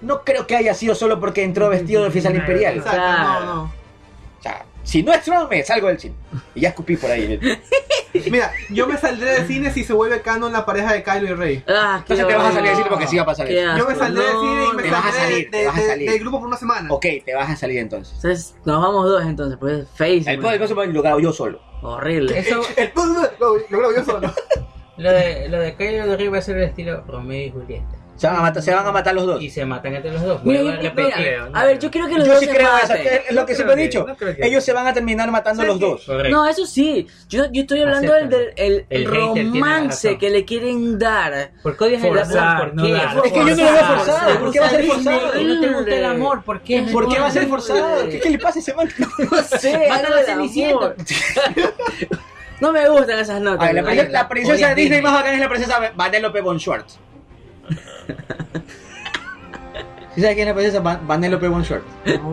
No 0.00 0.22
creo 0.24 0.46
que 0.46 0.56
haya 0.56 0.74
sido 0.74 0.94
solo 0.94 1.18
porque 1.18 1.42
entró 1.42 1.68
vestido 1.68 2.02
de 2.02 2.08
oficial 2.08 2.34
imperial. 2.36 2.76
Exacto, 2.76 2.96
Claro. 3.00 3.44
no, 3.44 3.54
no. 3.54 3.62
O 3.64 4.42
sea, 4.42 4.64
si 4.82 5.02
no 5.02 5.12
es 5.12 5.22
Trump, 5.22 5.50
me 5.50 5.62
salgo 5.64 5.88
del 5.88 5.98
cine. 5.98 6.14
Y 6.54 6.60
ya 6.60 6.70
escupí 6.70 6.96
por 6.96 7.10
ahí. 7.10 7.38
Mira, 8.30 8.52
yo 8.70 8.86
me 8.86 8.96
saldré 8.96 9.32
del 9.32 9.46
cine 9.46 9.70
si 9.70 9.84
se 9.84 9.92
vuelve 9.92 10.22
canon 10.22 10.52
la 10.52 10.64
pareja 10.64 10.94
de 10.94 11.02
Kylo 11.02 11.26
y 11.28 11.34
Rey. 11.34 11.64
Ah, 11.68 12.02
qué 12.06 12.14
Entonces 12.14 12.26
te 12.26 12.34
vas 12.34 12.46
a 12.46 12.52
salir 12.52 12.68
del 12.68 12.76
cine 12.76 12.88
porque 12.88 13.06
sí 13.06 13.16
va 13.16 13.22
a 13.22 13.26
pasar 13.26 13.46
eso. 13.50 13.76
Yo 13.78 13.86
me 13.86 13.94
saldré 13.94 14.24
del 14.24 14.32
no, 14.34 14.40
cine 14.40 14.64
y 14.72 14.76
me 14.76 14.82
te 14.82 14.90
vas 14.90 15.04
a 15.04 15.12
saldré 15.12 15.20
salir, 15.28 15.50
de- 15.50 15.58
te 15.58 15.66
vas 15.66 15.76
a 15.76 15.80
de- 15.80 15.86
salir. 15.88 16.10
del 16.10 16.20
grupo 16.20 16.38
por 16.38 16.48
una 16.48 16.56
semana. 16.56 16.88
Ok, 16.90 17.06
te 17.24 17.34
vas 17.34 17.50
a 17.50 17.56
salir 17.56 17.78
entonces. 17.78 18.14
Entonces, 18.16 18.54
nos 18.64 18.82
vamos 18.82 19.04
dos 19.04 19.22
entonces, 19.24 19.58
pues 19.60 19.86
face. 19.94 20.24
El 20.26 20.40
podcast 20.40 20.72
lo 20.72 21.02
grabo 21.02 21.20
yo 21.20 21.32
solo. 21.32 21.60
Horrible. 21.82 22.38
Eso, 22.38 22.60
El 22.76 22.90
puzzle 22.92 23.28
lo, 23.38 23.54
grabo 23.68 23.92
yo 23.94 24.04
solo. 24.04 24.32
lo 24.96 25.12
de, 25.12 25.48
lo 25.50 25.60
de 25.60 25.76
Kylo 25.76 26.06
de 26.06 26.16
Rey 26.16 26.28
va 26.28 26.38
a 26.38 26.42
ser 26.42 26.56
el 26.56 26.64
estilo 26.64 27.04
Romeo 27.06 27.46
y 27.46 27.50
Julieta. 27.50 27.97
Se 28.18 28.26
van 28.26 28.36
a 28.36 28.40
matar, 28.42 28.62
se 28.62 28.74
van 28.74 28.86
a 28.86 28.92
matar 28.92 29.14
los 29.14 29.24
dos. 29.26 29.40
Y 29.42 29.48
se 29.48 29.64
matan 29.64 29.94
entre 29.94 30.10
los 30.12 30.22
dos. 30.22 30.44
Mira, 30.44 30.60
yo- 30.82 30.92
mira, 30.94 31.48
a 31.54 31.64
ver, 31.64 31.78
yo 31.78 31.90
creo 31.90 32.06
que 32.08 32.16
los 32.18 32.26
Yo 32.26 32.32
dos 32.32 32.40
sí 32.40 32.46
se 32.46 32.52
creo 32.54 32.68
eso, 32.76 32.88
maten. 32.88 33.02
que 33.02 33.14
es 33.28 33.34
lo 33.34 33.46
que 33.46 33.52
No 33.52 33.56
siempre 33.56 33.72
he 33.72 33.76
creo 33.76 33.86
dicho. 33.86 34.04
que- 34.04 34.10
no 34.10 34.16
creo 34.18 34.36
que- 34.36 34.46
Ellos 34.46 34.64
se 34.64 34.72
van 34.72 34.86
a 34.88 34.92
terminar 34.92 35.30
matando 35.30 35.62
los 35.64 35.78
dos. 35.80 36.04
Correcto. 36.04 36.36
No, 36.36 36.46
eso 36.46 36.66
sí. 36.66 37.06
Yo, 37.28 37.44
yo 37.52 37.62
estoy 37.62 37.80
hablando 37.82 38.12
del, 38.12 38.28
del 38.28 38.52
el, 38.56 38.86
El 38.90 39.06
romance 39.06 40.18
que 40.18 40.30
le 40.30 40.44
quieren 40.44 40.98
dar. 40.98 41.52
¿Por 41.62 41.76
qué 41.76 41.84
odias 41.84 42.02
el 42.02 42.08
Forzar, 42.08 42.38
amor? 42.38 42.58
¿Por 42.66 42.74
no 42.74 42.82
qué? 42.84 42.92
dar. 42.92 43.16
Es 43.24 43.32
que 43.32 43.38
yo 43.38 43.44
no 43.44 43.50
lo 43.50 43.56
veo 43.72 43.84
forzado. 43.84 44.40
¿Por 44.40 44.52
qué 44.52 44.60
va 44.60 44.66
a 44.66 44.70
ser 44.70 44.84
forzado? 44.84 45.32
Que 45.32 45.44
no 45.44 45.60
te 45.60 45.68
gusta 45.68 45.94
el 45.96 46.04
amor. 46.04 46.42
¿Por 46.42 46.60
qué? 46.62 46.82
¿Por 46.92 47.08
qué 47.08 47.18
va 47.20 47.26
a 47.26 47.30
ser 47.30 47.46
forzado? 47.46 48.08
¿Qué, 48.10 48.18
qué 48.20 48.30
le 48.30 48.38
pasa 48.38 48.58
a 48.58 48.62
ese 48.62 48.74
man? 48.74 48.88
No 49.30 49.42
sé, 49.58 49.88
Mata 49.88 50.08
a 50.08 50.22
Cenicienta. 50.24 50.94
No 52.60 52.72
me 52.72 52.88
gustan 52.88 53.20
esas 53.20 53.40
notas. 53.40 53.68
A 53.68 53.72
ver, 53.72 54.10
la, 54.10 54.28
princesa- 54.28 54.74
Disney. 54.74 55.00
más 55.00 55.12
bacana 55.12 55.34
es 55.34 55.40
la 55.40 55.48
princesa 55.48 55.92
Vanellope 55.94 56.40
von 56.40 56.58
Schwartz. 56.58 56.98
¿Sí 60.14 60.22
sabes 60.22 60.34
quién 60.36 60.48
es 60.48 60.48
la 60.48 60.54
princesa 60.54 60.80
Van- 60.80 61.06
Vanellope 61.06 61.46
Schwartz? 61.64 61.84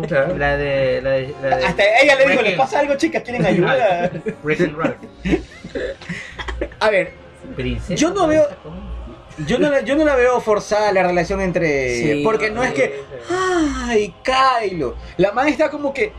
Claro. 0.07 0.38
La 0.38 0.56
de. 0.57 1.02
La 1.03 1.10
de, 1.11 1.35
la 1.43 1.57
de 1.57 1.65
Hasta 1.65 1.84
ella 2.02 2.15
le 2.15 2.26
dijo, 2.26 2.41
Wrecking- 2.41 2.52
¿le 2.52 2.57
pasa 2.57 2.80
algo, 2.80 2.95
chicas? 2.95 3.22
¿Quieren 3.23 3.45
ayuda? 3.45 4.10
A 6.80 6.89
ver, 6.89 7.11
Princesa. 7.56 7.95
Yo 7.95 8.11
no 8.11 8.27
veo- 8.27 8.47
yo 9.45 9.60
no, 9.60 9.69
la, 9.69 9.81
yo 9.81 9.95
no 9.95 10.06
la 10.06 10.15
veo 10.15 10.39
forzada 10.39 10.91
la 10.93 11.03
relación 11.03 11.41
entre... 11.41 11.95
Sí. 11.95 12.22
porque 12.23 12.49
no 12.52 12.64
es 12.64 12.72
que... 12.73 13.02
¡Ay, 13.30 14.14
Kylo! 14.23 14.95
La 15.18 15.34
madre 15.34 15.52
está 15.52 15.69
como 15.69 15.93
que... 15.93 16.14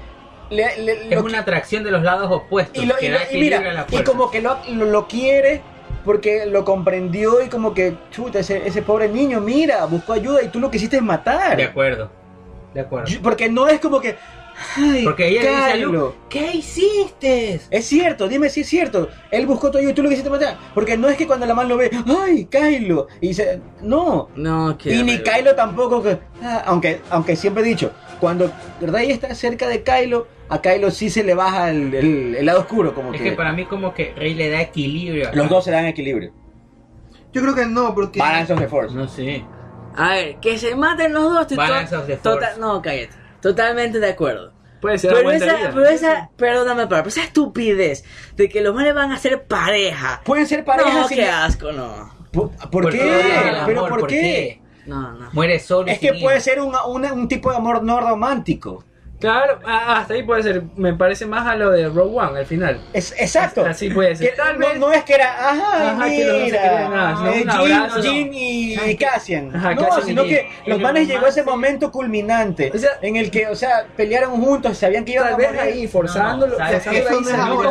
le- 0.50 0.76
le- 0.82 1.08
Es 1.08 1.16
lo 1.16 1.24
una 1.24 1.38
atracción 1.40 1.82
de 1.82 1.90
los 1.90 2.02
lados 2.02 2.30
opuestos. 2.30 2.82
y, 2.82 2.86
lo- 2.86 2.96
que 2.96 3.06
y 3.06 3.10
da 3.10 3.20
y 3.32 3.40
mira, 3.40 3.60
la 3.72 3.86
y 3.90 4.02
como 4.04 4.30
que 4.30 4.42
lo, 4.42 4.58
lo, 4.68 4.84
lo 4.84 5.08
quiere 5.08 5.62
porque 6.06 6.46
lo 6.46 6.64
comprendió 6.64 7.42
y 7.42 7.48
como 7.48 7.74
que, 7.74 7.96
chuta, 8.12 8.38
ese, 8.38 8.66
ese 8.66 8.80
pobre 8.80 9.08
niño, 9.08 9.40
mira, 9.40 9.84
buscó 9.86 10.12
ayuda 10.12 10.40
y 10.42 10.48
tú 10.48 10.60
lo 10.60 10.70
quisiste 10.70 11.00
matar. 11.00 11.56
De 11.56 11.64
acuerdo. 11.64 12.08
De 12.72 12.80
acuerdo. 12.80 13.12
Porque 13.22 13.48
no 13.48 13.66
es 13.66 13.80
como 13.80 14.00
que, 14.00 14.14
Ay, 14.76 15.04
Porque 15.04 15.28
ella 15.28 15.42
le 15.42 15.48
dice 15.50 15.62
a 15.62 15.72
Kylo. 15.72 15.92
Luke, 15.92 16.16
¿qué 16.30 16.50
hiciste? 16.56 17.60
Es 17.70 17.84
cierto, 17.86 18.26
dime 18.28 18.48
si 18.48 18.62
es 18.62 18.68
cierto. 18.68 19.08
Él 19.30 19.46
buscó 19.46 19.70
todo 19.70 19.82
y 19.82 19.92
tú 19.92 20.02
lo 20.02 20.08
quisiste 20.08 20.30
matar. 20.30 20.56
Porque 20.74 20.96
no 20.96 21.08
es 21.08 21.16
que 21.16 21.26
cuando 21.26 21.44
la 21.46 21.54
man 21.54 21.68
lo 21.68 21.76
ve, 21.76 21.90
¡ay, 22.24 22.46
Kylo! 22.46 23.06
Y 23.20 23.28
dice, 23.28 23.60
no. 23.82 24.28
No, 24.34 24.76
que. 24.78 24.94
Y 24.94 25.02
ni 25.02 25.18
Kylo 25.18 25.54
tampoco. 25.54 26.02
que- 26.02 26.18
ah, 26.42 26.62
aunque, 26.66 27.00
aunque 27.10 27.36
siempre 27.36 27.62
he 27.62 27.66
dicho, 27.66 27.92
cuando 28.20 28.50
Rey 28.80 29.10
está 29.10 29.34
cerca 29.34 29.68
de 29.68 29.82
Kylo, 29.82 30.26
a 30.48 30.60
Kylo 30.62 30.90
sí 30.90 31.10
se 31.10 31.22
le 31.22 31.34
baja 31.34 31.70
el, 31.70 31.94
el- 31.94 32.34
el 32.36 32.46
lado 32.46 32.60
oscuro. 32.60 32.94
Como 32.94 33.12
Es 33.12 33.20
que, 33.20 33.30
que 33.30 33.36
para 33.36 33.52
mí 33.52 33.66
como 33.66 33.92
que 33.92 34.14
Rey 34.16 34.34
le 34.34 34.48
da 34.50 34.60
equilibrio. 34.62 35.30
los 35.34 35.48
dos 35.48 35.64
se 35.64 35.70
dan 35.70 35.84
equilibrio. 35.86 36.32
Yo 37.32 37.42
creo 37.42 37.54
que 37.54 37.66
no, 37.66 37.94
porque. 37.94 38.18
Balance 38.18 38.52
of 38.54 38.58
the 38.60 38.68
Force. 38.68 38.94
No 38.94 39.06
sé. 39.06 39.44
A 39.94 40.10
ver, 40.10 40.36
que 40.40 40.56
se 40.58 40.74
maten 40.74 41.12
los 41.12 41.24
dos. 41.24 41.56
Balance 41.56 41.94
of 41.94 42.06
the 42.06 42.16
Force. 42.16 42.58
No, 42.58 42.80
cállate. 42.80 43.25
Totalmente 43.46 44.00
de 44.00 44.08
acuerdo. 44.08 44.52
Puede 44.80 44.98
ser 44.98 45.14
Pero 45.14 45.30
esa, 45.30 45.46
buena 45.46 45.70
pero 45.72 45.86
esa, 45.86 46.30
perdóname, 46.36 46.88
pero 46.88 47.06
esa 47.06 47.22
estupidez 47.22 48.04
de 48.34 48.48
que 48.48 48.60
los 48.60 48.74
males 48.74 48.92
van 48.92 49.12
a 49.12 49.18
ser 49.18 49.44
pareja. 49.44 50.20
Pueden 50.24 50.48
ser 50.48 50.64
parejas 50.64 50.92
no, 50.92 51.08
sin- 51.08 51.18
qué 51.18 51.28
asco, 51.28 51.70
no. 51.70 52.12
¿Por, 52.32 52.90
qué? 52.90 52.98
¿Pero 53.66 53.86
amor, 53.86 54.00
por 54.00 54.08
qué? 54.08 54.60
No, 54.84 55.12
no. 55.12 55.30
Muere 55.32 55.60
solo. 55.60 55.88
Es 55.90 56.00
que 56.00 56.14
puede 56.14 56.40
ser 56.40 56.60
un, 56.60 56.74
un 56.74 57.28
tipo 57.28 57.52
de 57.52 57.56
amor 57.56 57.84
no 57.84 58.00
romántico. 58.00 58.84
Claro, 59.18 59.58
ah, 59.64 59.98
hasta 60.00 60.12
ahí 60.14 60.22
puede 60.22 60.42
ser. 60.42 60.62
Me 60.76 60.92
parece 60.94 61.24
más 61.24 61.46
a 61.46 61.56
lo 61.56 61.70
de 61.70 61.88
Rogue 61.88 62.18
One 62.18 62.38
al 62.38 62.44
final. 62.46 62.80
Es, 62.92 63.12
exacto. 63.18 63.64
Así 63.64 63.88
puede 63.88 64.14
ser. 64.14 64.30
Que 64.30 64.36
Tal 64.36 64.58
no, 64.58 64.66
vez- 64.68 64.78
no 64.78 64.92
es 64.92 65.04
que 65.04 65.14
era, 65.14 65.32
ajá, 65.50 65.90
Ajá, 65.92 66.04
que 66.04 66.42
mira, 66.44 66.88
nada, 66.88 67.12
eh, 67.12 67.42
un 67.42 67.50
Jin, 67.50 67.72
abrazo. 67.72 68.02
Jin 68.02 68.30
y 68.34 68.96
Cassian. 68.96 69.56
Ajá, 69.56 69.74
no, 69.74 69.82
Cassian 69.82 70.06
sino 70.06 70.24
que 70.24 70.48
los 70.66 70.80
manes 70.80 71.08
llegó 71.08 71.24
a 71.26 71.28
ese 71.30 71.42
momento 71.42 71.90
culminante 71.90 72.70
O 72.74 72.78
sea- 72.78 72.98
en 73.00 73.16
el 73.16 73.30
que, 73.30 73.46
o 73.46 73.56
sea, 73.56 73.86
pelearon 73.96 74.32
juntos, 74.42 74.76
sabían 74.76 75.04
que 75.04 75.12
iban 75.12 75.28
a 75.28 75.30
morir. 75.32 75.60
ahí, 75.60 75.88
forzándolo. 75.88 76.52
No, 76.58 76.58
¿sabes 76.58 76.82
forzándolo 76.84 77.70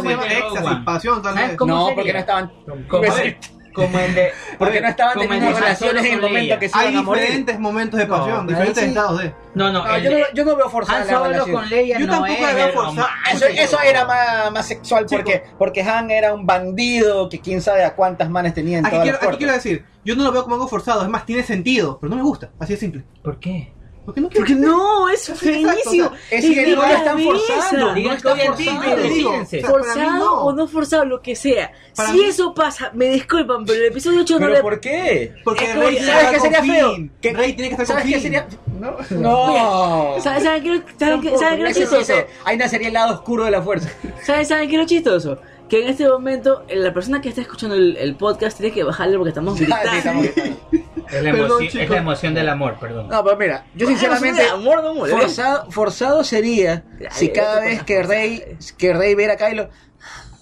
Eso 3.04 3.18
ahí, 3.20 3.38
no 3.46 3.55
como 3.76 4.00
el 4.00 4.16
de. 4.16 4.32
porque 4.58 4.82
no 4.82 4.88
estaban 4.88 5.20
teniendo 5.20 5.52
relaciones 5.52 6.06
en 6.06 6.14
el 6.14 6.20
con 6.22 6.30
momento 6.32 6.60
que 6.60 6.70
se 6.70 6.78
Hay 6.78 6.90
iban 6.90 7.00
a 7.00 7.04
morir. 7.04 7.22
diferentes 7.24 7.60
momentos 7.60 8.00
de 8.00 8.06
pasión, 8.08 8.48
diferentes 8.48 8.84
sí. 8.84 8.90
estados 8.90 9.22
de. 9.22 9.34
No, 9.54 9.72
no, 9.72 9.96
el 9.96 10.04
yo, 10.04 10.12
no, 10.12 10.18
yo 10.34 10.46
no 10.46 10.56
veo 10.56 10.70
forzada 10.70 11.02
Han 11.02 11.08
la 11.08 11.14
Solo 11.14 11.26
relación. 11.30 11.56
con 11.56 11.70
Leia 11.70 12.00
Yo 12.00 12.06
no 12.08 12.12
tampoco 12.14 12.34
es 12.34 12.42
la 12.42 12.54
veo 12.54 12.74
forzada. 12.74 12.92
romance. 12.92 13.36
Eso, 13.36 13.46
eso 13.48 13.82
era 13.82 14.06
más, 14.06 14.52
más 14.52 14.66
sexual 14.68 15.06
porque, 15.10 15.44
porque 15.58 15.82
Han 15.84 16.10
era 16.12 16.34
un 16.34 16.46
bandido 16.46 17.30
que 17.30 17.40
quién 17.40 17.62
sabe 17.62 17.84
a 17.86 17.94
cuántas 17.96 18.30
manes 18.30 18.54
tenía 18.54 18.80
en 18.80 18.86
Aquí 18.86 18.92
todas 18.96 19.04
quiero, 19.04 19.18
las 19.20 19.28
aquí 19.28 19.38
quiero 19.38 19.54
decir, 19.54 19.86
yo 20.04 20.16
no 20.16 20.24
lo 20.24 20.32
veo 20.32 20.44
como 20.44 20.56
algo 20.56 20.68
forzado, 20.68 21.04
es 21.04 21.10
más, 21.10 21.26
tiene 21.26 21.44
sentido, 21.44 21.98
pero 22.00 22.10
no 22.10 22.16
me 22.18 22.24
gusta, 22.24 22.50
así 22.60 22.74
de 22.74 22.80
simple. 22.80 23.04
¿Por 23.24 23.40
qué? 23.40 23.72
Porque 24.06 24.22
no 24.22 24.30
Porque 24.30 24.54
no, 24.56 25.10
es 25.10 25.28
Exacto, 25.30 25.46
feísimo. 25.46 26.06
o 26.08 26.10
sea, 26.10 26.38
Es 26.38 26.46
que 26.46 26.68
no 26.68 26.76
lo 26.76 26.86
están 26.86 27.20
forzando, 27.24 27.96
no 27.96 28.14
está 28.14 28.36
forzado. 28.36 28.98
digo, 29.04 29.46
Forzado 29.68 30.12
no. 30.20 30.32
o 30.46 30.54
no 30.54 30.68
forzado, 30.68 31.06
lo 31.06 31.22
que 31.22 31.36
sea. 31.36 31.72
Para 31.96 32.10
si 32.10 32.18
mí- 32.18 32.26
eso 32.26 32.54
pasa, 32.54 32.92
me 32.94 33.06
disculpan, 33.06 33.66
pero 33.66 33.80
el 33.80 33.86
episodio 33.88 34.22
8 34.22 34.34
no 34.36 34.40
¿Pero 34.42 34.54
le. 34.54 34.62
por 34.62 34.80
qué? 34.80 35.34
Porque 35.44 35.66
Es 35.66 35.76
Rey 35.76 35.98
¿Sabes 36.00 36.30
qué 36.32 36.40
sería 36.40 36.64
feo? 36.64 36.96
Que- 37.22 37.34
Rey 37.34 37.54
tiene 37.54 37.70
que 37.76 37.82
estar 37.82 37.88
con 37.88 37.96
¿Sabes 37.96 38.04
qué 38.04 38.12
Finn. 38.14 38.22
sería? 38.22 38.48
No. 38.80 38.96
No. 39.10 40.16
¿Saben, 40.22 40.44
saben 40.44 40.64
qué, 40.64 40.82
saben 41.00 41.22
qué- 41.22 41.38
saben 41.38 41.58
qué 41.64 41.70
es 41.70 41.78
lo 41.78 41.82
chistoso? 42.00 42.14
ahí 42.44 42.58
nacería 42.58 42.88
el 42.90 42.94
lado 42.94 43.14
oscuro 43.16 43.46
de 43.46 43.52
la 43.52 43.62
fuerza. 43.62 43.90
¿Saben, 44.24 44.46
¿Saben 44.46 44.70
qué 44.70 44.76
es 44.76 44.82
lo 44.82 44.88
chistoso? 44.88 45.40
Que 45.70 45.82
en 45.84 45.90
este 45.90 46.08
momento 46.08 46.64
eh, 46.68 46.76
la 46.76 46.94
persona 46.94 47.22
que 47.22 47.30
está 47.30 47.42
escuchando 47.42 47.76
el, 47.76 47.98
el 47.98 48.16
podcast 48.16 48.58
tiene 48.58 48.74
que 48.74 48.84
bajarle 48.84 49.18
porque 49.18 49.30
estamos 49.30 49.58
Sí, 49.58 49.66
gritando. 49.66 49.92
estamos 49.98 50.24
gritando. 50.24 50.58
Es 51.06 51.24
la, 51.24 51.32
Perdón, 51.34 51.36
emoción, 51.46 51.64
es 51.66 51.72
chicos. 51.72 51.90
la 51.92 51.98
emoción 51.98 52.34
del 52.34 52.50
amor, 52.50 52.78
perdón. 52.80 53.08
No, 53.10 53.24
pero 53.24 53.38
mira, 53.38 53.66
yo 53.76 53.86
sinceramente 53.86 54.42
amor 54.50 54.84
no 54.84 55.06
forzado, 55.06 55.70
forzado 55.70 56.24
sería 56.24 56.84
Ay, 57.00 57.08
si 57.12 57.30
cada 57.30 57.60
vez 57.62 57.84
que 57.84 58.02
Rey 58.02 58.58
que 58.76 58.92
Rey 58.92 59.14
viera 59.14 59.34
a 59.34 59.38
Kylo, 59.38 59.70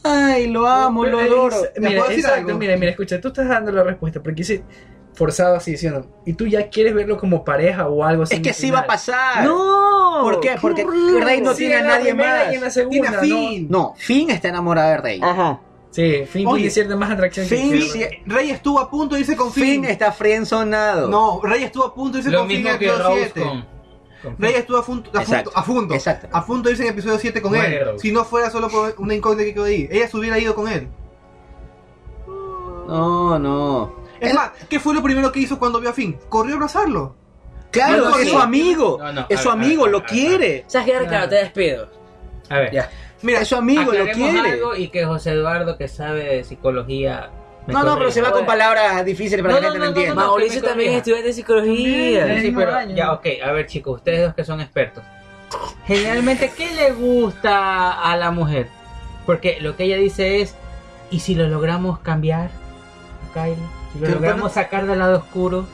ay, 0.05 0.47
lo 0.47 0.65
amo, 0.65 1.03
lo 1.05 1.17
Pero 1.17 1.33
adoro. 1.33 1.55
es- 1.65 1.71
Mira, 1.81 1.91
puedo 1.97 2.03
decir 2.09 2.23
exacto, 2.23 2.47
algo? 2.47 2.59
mira, 2.59 2.77
mira, 2.77 2.91
escucha, 2.91 3.19
tú 3.19 3.27
estás 3.27 3.49
dando 3.49 3.73
la 3.73 3.83
respuesta, 3.83 4.21
porque 4.23 4.37
dice 4.37 4.63
forzado 5.13 5.55
así 5.55 5.71
diciendo, 5.71 6.07
y 6.25 6.33
tú 6.33 6.47
ya 6.47 6.69
quieres 6.69 6.93
verlo 6.93 7.17
como 7.17 7.43
pareja 7.43 7.87
o 7.87 8.03
algo 8.03 8.23
así. 8.23 8.35
Es 8.35 8.41
que 8.41 8.53
sí 8.53 8.71
va 8.71 8.79
a 8.79 8.85
pasar. 8.87 9.43
¡No! 9.45 10.19
¿Por 10.23 10.39
qué? 10.39 10.55
Porque 10.61 10.83
horrible. 10.83 11.23
Rey 11.23 11.41
no 11.41 11.51
Sí, 11.51 11.57
tiene 11.59 11.75
a 11.75 11.79
en 11.79 11.87
la 11.87 11.97
nadie 11.99 12.13
más. 12.13 12.51
y 12.51 12.55
en 12.55 12.61
la 12.61 12.69
Tiene 12.89 13.07
a 13.07 13.11
¿no? 13.11 13.19
Finn. 13.21 13.67
No, 13.69 13.93
Finn 13.97 14.29
está 14.29 14.49
enamorada 14.49 14.91
de 14.91 14.97
Rey. 14.97 15.19
Ajá. 15.21 15.59
Sí, 15.91 16.23
Finn 16.27 16.47
Oye, 16.47 16.57
tiene 16.61 16.71
cierta 16.71 16.95
más 16.95 17.11
atracción 17.11 17.47
que 17.47 17.55
Finn 17.55 17.71
que- 17.71 17.81
sí- 17.81 18.05
Rey 18.25 18.49
estuvo 18.49 18.79
a 18.79 18.89
punto 18.89 19.13
de 19.13 19.21
irse 19.21 19.35
con 19.35 19.51
Finn 19.51 19.63
Finn. 19.65 19.85
está 19.85 20.11
frienzonado. 20.11 21.07
No, 21.07 21.39
Rey 21.43 21.63
estuvo 21.63 21.83
a 21.85 21.93
punto 21.93 22.13
de 22.13 22.19
irse 22.19 22.31
Lo 22.31 22.39
con 22.39 22.47
Finn 22.47 22.65
en 22.65 22.77
que 22.79 22.85
episodio 22.87 23.03
Rose 23.09 23.19
7. 23.33 23.41
con. 23.41 23.65
con 24.23 24.37
Rey 24.39 24.53
estuvo 24.55 24.77
a 24.77 24.83
punto, 24.85 25.11
a 25.13 25.21
Exacto, 25.21 25.51
punto, 25.51 25.59
a 25.59 25.63
punto, 25.65 25.93
exacto. 25.93 26.27
a 26.31 26.45
punto 26.45 26.69
de 26.69 26.71
irse 26.71 26.83
en 26.83 26.89
episodio 26.93 27.19
7 27.19 27.41
con 27.43 27.51
Muere 27.51 27.77
él. 27.77 27.85
Rose. 27.85 27.99
Si 27.99 28.11
no 28.11 28.25
fuera 28.25 28.49
solo 28.49 28.69
por 28.69 28.95
una 28.97 29.13
incógnita 29.13 29.43
que 29.43 29.53
quedó 29.53 29.65
ahí. 29.65 29.87
Ella 29.91 30.07
se 30.07 30.17
hubiera 30.17 30.39
ido 30.39 30.55
con 30.55 30.67
él. 30.67 30.87
No, 32.87 33.37
no. 33.39 34.02
Es 34.23 34.29
Él- 34.31 34.35
más, 34.35 34.51
¿qué 34.69 34.79
fue 34.79 34.93
lo 34.93 35.03
primero 35.03 35.31
que 35.31 35.39
hizo 35.41 35.59
cuando 35.59 35.79
vio 35.79 35.89
a 35.89 35.93
Finn? 35.93 36.17
Corrió 36.29 36.53
a 36.53 36.57
abrazarlo. 36.57 37.15
Claro, 37.71 38.03
No, 38.05 38.09
no, 38.11 38.17
es 38.17 38.29
su 38.29 38.37
amigo. 38.39 38.97
No, 38.99 39.11
no, 39.11 39.25
es 39.29 39.39
su 39.39 39.49
amigo, 39.49 39.83
ver, 39.83 39.91
lo 39.91 39.99
ver, 40.01 40.09
quiere. 40.09 40.63
¿Sabes 40.67 40.87
qué, 40.87 40.99
Ricardo? 40.99 41.29
Te 41.29 41.35
despido. 41.35 41.89
A 42.49 42.57
ver, 42.59 42.71
Ya. 42.71 42.89
Mira, 43.23 43.39
Es 43.41 43.47
su 43.47 43.55
amigo, 43.55 43.91
lo 43.93 44.05
quiere. 44.11 44.51
algo 44.51 44.75
y 44.75 44.89
que 44.89 45.05
José 45.05 45.31
Eduardo, 45.31 45.77
que 45.77 45.87
sabe 45.87 46.23
de 46.25 46.43
psicología. 46.43 47.29
No, 47.67 47.81
no, 47.83 47.97
pero 47.97 48.11
se 48.11 48.21
va 48.21 48.31
con 48.31 48.45
palabras 48.45 49.05
difíciles 49.05 49.41
para 49.41 49.53
No, 49.55 49.59
que 49.61 49.67
la 49.67 49.69
no, 49.69 49.73
gente 49.75 49.85
no, 49.85 49.99
entienda. 50.01 50.21
no, 50.21 50.27
Mauricio 50.27 50.61
también 50.61 50.91
es 50.91 50.97
estudiante 50.97 51.27
de 51.27 51.33
psicología. 51.33 52.35
Sí, 52.35 52.41
sí, 52.41 52.51
pero 52.55 52.75
año. 52.75 52.95
ya, 52.95 53.13
ok, 53.13 53.25
a 53.43 53.51
ver 53.53 53.65
chicos, 53.67 53.95
ustedes 53.95 54.21
dos 54.25 54.33
que 54.35 54.43
son 54.43 54.59
expertos. 54.59 55.03
Generalmente, 55.87 56.51
¿qué 56.57 56.71
le 56.73 56.91
gusta 56.91 57.91
a 57.93 58.17
la 58.17 58.31
mujer? 58.31 58.67
Porque 59.25 59.57
lo 59.61 59.77
que 59.77 59.85
ella 59.85 59.95
dice 59.97 60.41
es, 60.41 60.55
¿y 61.09 61.21
si 61.21 61.35
lo 61.35 61.47
logramos 61.47 61.99
cambiar, 61.99 62.49
Kylo? 63.33 63.55
Si 63.93 63.99
lo 63.99 64.09
logramos 64.09 64.53
sacar 64.53 64.87
del 64.87 64.99
lado 64.99 65.19
oscuro. 65.19 65.65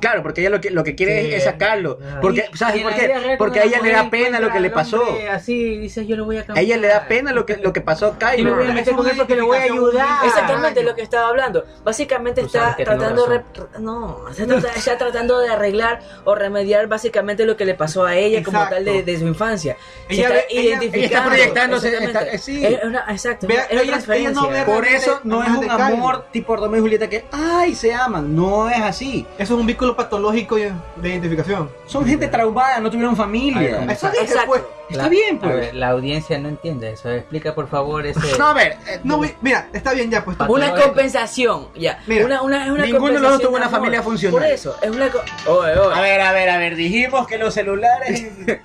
Claro, 0.00 0.22
porque 0.22 0.40
ella 0.42 0.50
lo 0.50 0.60
que, 0.60 0.70
lo 0.70 0.84
que 0.84 0.94
quiere 0.94 1.22
Sí. 1.26 1.34
es 1.34 1.44
sacarlo. 1.44 1.98
Ah. 2.02 2.18
Porque, 2.20 2.44
Y- 2.52 2.56
¿Sabes 2.56 2.82
por 2.82 2.94
qué? 2.94 3.34
Porque 3.38 3.60
a 3.60 3.64
ella 3.64 3.78
la 3.78 3.84
le 3.84 3.92
da 3.92 4.10
pena 4.10 4.40
lo 4.40 4.50
que 4.52 4.60
le 4.60 4.70
pasó. 4.70 5.02
hombre 5.02 5.28
Así, 5.30 5.78
dice, 5.78 6.06
yo 6.06 6.16
lo 6.16 6.24
voy 6.24 6.36
a 6.38 6.40
A 6.42 6.44
cambiar. 6.44 6.64
ella 6.64 6.76
le 6.76 6.88
da 6.88 7.08
pena 7.08 7.32
lo 7.32 7.46
que, 7.46 7.56
lo 7.56 7.72
que 7.72 7.80
pasó 7.80 8.14
a 8.20 8.36
Y 8.36 8.44
me 8.44 8.50
voy 8.50 8.58
a 8.58 8.62
Kylo. 8.62 8.74
meter 8.74 8.94
con 8.94 9.08
él 9.08 9.16
porque 9.16 9.36
lo 9.36 9.46
voy 9.46 9.58
a 9.58 9.62
ayudar. 9.62 10.24
Exactamente 10.26 10.82
lo 10.82 10.94
que 10.94 11.02
estaba 11.02 11.28
hablando. 11.28 11.64
Básicamente 11.84 12.40
está 12.42 12.76
tratando 12.76 13.26
re- 13.26 13.42
no, 13.80 14.28
está, 14.30 14.46
trata- 14.46 14.72
está 14.76 14.98
tratando 14.98 15.38
de 15.38 15.48
arreglar 15.48 16.00
o 16.24 16.34
remediar 16.34 16.86
básicamente 16.88 17.44
lo 17.46 17.56
que 17.56 17.64
le 17.64 17.74
pasó 17.74 18.04
a 18.04 18.16
ella 18.16 18.42
como 18.42 18.58
Exacto. 18.58 18.74
tal 18.76 18.84
de, 18.84 19.02
de 19.02 19.18
su 19.18 19.26
infancia. 19.26 19.76
Se 20.08 20.14
Ella 20.14 20.28
está 20.28 20.40
ella- 20.50 20.60
identificando. 20.62 20.96
ella 20.98 21.06
está 21.06 21.24
proyectándose, 21.24 22.04
está- 22.04 22.38
sí. 22.38 22.64
Es 22.66 22.84
una, 22.84 23.04
exacto, 23.08 23.46
Vea, 23.46 23.62
es 23.64 23.72
una 23.72 23.82
ella- 24.14 24.30
no 24.32 24.48
ve- 24.48 24.62
Por 24.64 24.84
eso 24.86 25.20
no 25.24 25.42
es 25.42 25.48
un 25.50 25.60
Kylo. 25.60 25.72
amor 25.72 26.26
tipo 26.32 26.56
Romeo 26.56 26.78
y 26.78 26.82
Julieta 26.82 27.08
que, 27.08 27.24
ay, 27.32 27.74
se 27.74 27.94
aman. 27.94 28.34
No 28.36 28.68
es 28.68 28.80
así. 28.82 29.26
eso 29.38 29.54
es 29.54 29.60
un 29.60 29.66
vínculo 29.66 29.85
patológico 29.94 30.56
de 30.56 30.72
de 30.96 31.08
identificación. 31.10 31.70
Son 31.86 32.04
gente 32.06 32.26
traumada, 32.28 32.80
no 32.80 32.90
tuvieron 32.90 33.14
familia. 33.14 33.76
¿cómo 33.78 33.90
Eso 33.92 34.08
dije, 34.10 34.24
Exacto. 34.24 34.46
pues. 34.48 34.62
Está 34.88 35.02
La- 35.04 35.08
bien, 35.08 35.36
A 35.36 35.40
pues. 35.40 35.54
ver, 35.56 35.74
la 35.74 35.88
audiencia 35.90 36.38
no 36.38 36.48
entiende 36.48 36.92
eso. 36.92 37.10
Explica 37.10 37.54
por 37.54 37.68
favor 37.68 38.06
ese. 38.06 38.20
No, 38.38 38.46
a 38.48 38.54
ver. 38.54 38.76
eh, 38.88 39.00
No, 39.04 39.18
mi- 39.18 39.32
mira, 39.42 39.68
está 39.72 39.92
bien 39.92 40.10
ya, 40.10 40.24
pues. 40.24 40.36
Una 40.48 40.74
compensación, 40.74 41.68
ya. 41.76 42.00
Mira, 42.06 42.24
una, 42.24 42.42
una, 42.42 42.64
es 42.66 42.70
una 42.70 42.86
ninguno 42.86 43.12
de 43.14 43.20
los 43.20 43.32
dos 43.32 43.40
tuvo 43.42 43.56
una 43.56 43.68
familia 43.68 44.02
funcional. 44.02 44.40
Por 44.40 44.48
eso, 44.48 44.76
es 44.80 44.90
una. 44.90 45.10
co- 45.10 45.20
Oye, 45.48 45.76
oye. 45.78 45.94
A 45.94 46.00
ver, 46.00 46.20
a 46.20 46.32
ver, 46.32 46.48
a 46.50 46.58
ver. 46.58 46.74
Dijimos 46.76 47.26
que 47.26 47.36
los 47.38 47.52
celulares. 47.54 48.26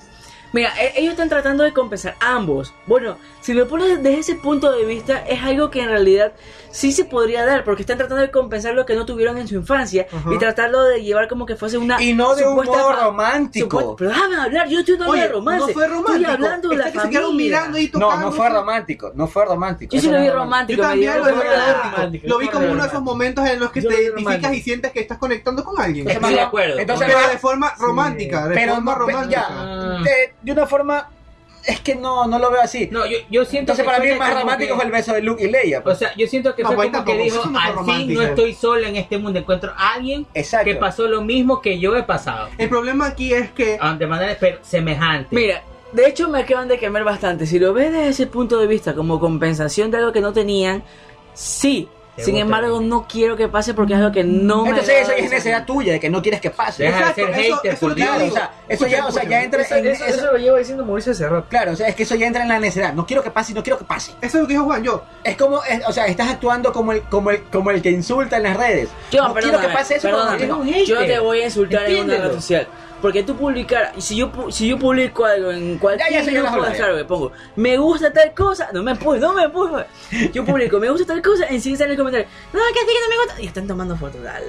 Mira, 0.53 0.73
e- 0.81 0.93
ellos 0.99 1.11
están 1.11 1.30
tratando 1.30 1.64
de 1.64 1.72
compensar 1.72 2.15
ambos. 2.19 2.73
Bueno, 2.85 3.18
si 3.39 3.53
lo 3.53 3.68
pones 3.69 3.88
desde 4.03 4.19
ese 4.19 4.35
punto 4.35 4.69
de 4.72 4.84
vista, 4.85 5.23
es 5.26 5.41
algo 5.43 5.69
que 5.72 5.81
en 5.81 5.88
realidad 5.89 6.34
sí 6.72 6.91
se 6.91 7.06
podría 7.06 7.45
dar, 7.45 7.64
porque 7.64 7.81
están 7.84 7.98
tratando 7.98 8.22
de 8.22 8.31
compensar 8.31 8.73
lo 8.73 8.85
que 8.85 8.95
no 8.95 9.06
tuvieron 9.06 9.38
en 9.38 9.48
su 9.48 9.56
infancia 9.56 10.07
Ajá. 10.11 10.34
y 10.34 10.38
tratarlo 10.38 10.84
de 10.84 11.03
llevar 11.03 11.27
como 11.27 11.45
que 11.45 11.56
fuese 11.56 11.77
una. 11.77 12.02
y 12.02 12.14
no 12.14 12.35
de 12.35 12.45
un 12.48 12.56
modo 12.56 12.93
romántico. 12.93 13.80
supuesta- 13.80 13.95
Pero 13.98 14.10
déjame 14.11 14.35
hablar, 14.41 14.68
yo 14.69 14.80
estoy 14.80 14.93
hablando 14.95 15.14
de 15.14 15.27
romance. 15.27 15.68
no 15.68 15.73
fue 15.73 15.88
romántico. 15.88 16.11
Estoy 16.15 16.26
hablando 16.34 16.69
de 16.69 16.76
Está 16.76 16.85
la 16.88 16.91
que 16.93 16.99
se 16.99 17.10
quedaron 17.10 17.30
familia. 17.31 17.57
mirando 17.60 17.77
y 17.80 17.85
No, 17.85 17.91
tocando. 17.99 18.26
no 18.26 18.31
fue 18.31 18.49
romántico. 18.49 19.11
No 19.15 19.27
fue 19.27 19.45
romántico. 19.45 19.95
Yo 19.95 20.02
sí 20.02 20.10
lo 20.11 20.19
vi 20.19 20.26
Yo 20.27 20.34
romántico, 20.34 20.81
me 20.81 20.88
también 20.88 21.18
lo 21.18 21.26
vi 21.26 21.31
romántico. 21.31 22.27
Lo 22.27 22.38
vi 22.38 22.48
como 22.48 22.72
uno 22.72 22.81
de 22.84 22.88
esos 22.89 23.02
momentos 23.02 23.45
en 23.48 23.60
los 23.60 23.72
que 23.72 23.81
Yo 23.81 23.89
te 23.89 24.03
identificas 24.03 24.53
y 24.53 24.61
sientes 24.61 24.91
que 24.91 24.99
estás 25.02 25.18
conectando 25.18 25.64
con 25.64 25.80
alguien. 25.81 26.10
Es 26.10 26.15
Estoy 26.15 26.34
de 26.34 26.41
acuerdo. 26.41 26.80
Entonces, 26.80 27.07
Pero 27.07 27.27
de 27.30 27.38
forma 27.38 27.73
romántica, 27.80 28.48
de 28.48 28.68
forma 28.69 28.95
romántica. 28.95 29.48
de 30.41 30.52
una 30.52 30.65
forma 30.68 31.10
es 31.66 31.80
que 31.82 31.96
no 31.96 32.28
no 32.28 32.40
lo 32.40 32.50
veo 32.52 32.62
así. 32.62 32.88
No, 32.92 33.06
yo, 33.06 33.18
yo 33.30 33.46
siento 33.46 33.74
Entonces 33.74 33.84
que 33.86 33.92
para 33.92 34.04
mí 34.04 34.10
el 34.10 34.18
más 34.20 34.34
romántico 34.34 34.70
que- 34.74 34.76
fue 34.76 34.86
el 34.86 34.92
beso 34.92 35.14
de 35.14 35.22
Luke 35.22 35.44
y 35.44 35.50
Leia. 35.52 35.80
O 35.80 35.84
pues. 35.84 35.98
sea, 36.00 36.14
yo 36.16 36.28
siento 36.28 36.56
que 36.56 36.64
No, 36.64 36.70
fue 36.70 36.76
pues 36.78 36.90
como 36.92 37.06
que 37.06 37.18
dijo, 37.18 37.44
al 37.44 37.86
fin 37.86 38.14
no 38.14 38.22
estoy 38.22 38.54
solo 38.54 38.86
en 38.88 38.96
este 38.96 39.18
mundo, 39.18 39.40
encuentro 39.40 39.72
a 39.78 39.94
alguien 39.94 40.26
Exacto. 40.34 40.66
que 40.66 40.76
pasó 40.76 41.08
lo 41.08 41.22
mismo 41.22 41.62
que 41.62 41.80
yo 41.80 41.96
he 41.96 42.04
pasado. 42.04 42.50
El 42.58 42.70
problema 42.70 43.08
aquí 43.08 43.34
es 43.34 43.52
que 43.52 43.78
Ah, 43.80 43.96
De 43.98 44.08
manera 44.08 44.36
pero 44.40 44.58
semejante. 44.62 45.36
Mira, 45.36 45.64
de 45.92 46.08
hecho 46.08 46.30
me 46.30 46.40
acaban 46.40 46.68
de 46.68 46.78
quemar 46.80 47.04
bastante. 47.04 47.46
Si 47.46 47.60
lo 47.60 47.74
ves 47.74 47.92
desde 47.92 48.08
ese 48.10 48.28
punto 48.28 48.60
de 48.60 48.68
vista 48.68 48.94
como 48.96 49.20
compensación 49.20 49.92
de 49.92 49.98
algo 49.98 50.12
que 50.12 50.22
no 50.22 50.34
tenían, 50.34 50.84
sí. 51.34 51.88
Sin 52.18 52.36
embargo, 52.38 52.82
no 52.82 53.08
quiero 53.08 53.36
que 53.38 53.48
pase 53.48 53.74
porque 53.74 53.94
es 53.94 54.00
algo 54.00 54.12
que 54.12 54.24
no 54.24 54.64
me 54.64 54.70
Entonces 54.72 54.96
eso 54.96 55.02
agrada 55.04 55.18
ya 55.18 55.24
es 55.24 55.30
de 55.30 55.36
necesidad 55.38 55.66
tuya, 55.66 55.94
de 55.94 56.00
que 56.00 56.10
no 56.10 56.22
quieres 56.22 56.42
que 56.42 56.50
pase. 56.52 56.84
Deja 56.84 56.98
de 56.98 57.02
Exacto, 57.04 57.22
ser 57.22 57.30
eso- 57.30 57.56
hater, 57.56 57.72
eso 57.74 57.74
es 57.74 57.80
por 57.80 57.92
o 57.92 57.96
sea, 58.32 58.52
eso 58.68 58.88
ya, 58.88 59.06
o 59.08 59.12
sea, 59.12 59.24
ya 59.24 59.44
entra 59.44 59.62
Eso, 59.62 59.76
en 59.76 59.88
eso- 59.88 60.06
eso- 60.06 60.16
eso 60.18 60.32
lo 60.34 60.38
llevo 60.38 60.58
diciendo 60.58 60.86
Mauricio 60.86 61.14
hace 61.14 61.28
rato. 61.28 61.48
Claro, 61.50 61.72
o 61.72 61.76
sea, 61.76 61.88
es 61.88 61.96
que 61.96 62.04
eso 62.04 62.16
ya 62.16 62.28
entra 62.28 62.44
en 62.44 62.50
la 62.50 62.60
necesidad. 62.60 62.94
No 62.94 63.06
quiero 63.06 63.24
que 63.24 63.32
pase, 63.32 63.54
no 63.54 63.64
quiero 63.64 63.80
que 63.80 63.86
pase. 63.86 64.12
Eso 64.22 64.38
es 64.38 64.42
lo 64.42 64.48
que 64.48 64.54
dijo 64.54 64.66
Juan, 64.66 64.84
yo. 64.84 65.04
Es 65.24 65.38
como, 65.38 65.64
es- 65.64 65.88
o 65.88 65.92
sea, 65.94 66.06
estás 66.08 66.30
actuando 66.30 66.72
como 66.74 66.92
el, 66.92 67.02
como 67.04 67.32
el, 67.32 67.44
como 67.46 67.72
el 67.72 67.82
que 67.82 67.92
insulta 67.92 68.38
en 68.38 68.44
las 68.44 68.58
redes. 68.58 68.90
Yo, 69.12 69.28
no 69.28 69.34
quiero 69.34 69.60
que 69.62 69.70
pase 69.70 69.96
eso. 69.96 70.08
perdóname. 70.08 70.32
porque 70.32 70.48
no. 70.48 70.58
un 70.60 70.68
hater. 70.68 70.86
Yo 70.86 71.00
no 71.00 71.06
te 71.06 71.20
voy 71.20 71.42
a 71.42 71.46
insultar 71.46 71.90
en 71.90 72.04
una 72.04 72.18
red 72.18 72.34
social. 72.34 72.68
Porque 73.02 73.23
tú 73.23 73.36
publicar, 73.36 73.94
y 73.98 74.02
si 74.02 74.15
yo, 74.15 74.32
pu- 74.32 74.52
si 74.52 74.68
yo 74.68 74.78
publico 74.78 75.26
algo 75.26 75.52
en 75.52 75.78
cualquier 75.80 76.11
Ya, 76.11 76.23
de 76.23 76.76
claro, 76.76 76.95
me 76.95 77.03
pongo, 77.06 77.32
me 77.56 77.76
gusta 77.78 78.14
tal 78.14 78.32
cosa, 78.34 78.69
no 78.73 78.84
me 78.84 78.91
empujes, 78.91 79.19
no 79.22 79.34
me 79.34 79.44
empujes. 79.44 79.86
Yo 80.32 80.45
publico, 80.45 80.80
me 80.80 80.90
gusta 80.90 81.07
tal 81.07 81.22
cosa, 81.22 81.45
enseguida 81.48 81.80
sale 81.80 81.91
el 81.94 81.98
comentario, 81.98 82.28
no, 82.53 82.60
que 82.73 82.80
a 82.80 82.84
ti 82.86 82.91
que 82.94 82.99
no 83.03 83.10
me 83.10 83.23
gusta. 83.26 83.41
Y 83.41 83.48
están 83.48 83.65
tomando 83.68 83.95
fotos, 83.98 84.22
dale. 84.22 84.45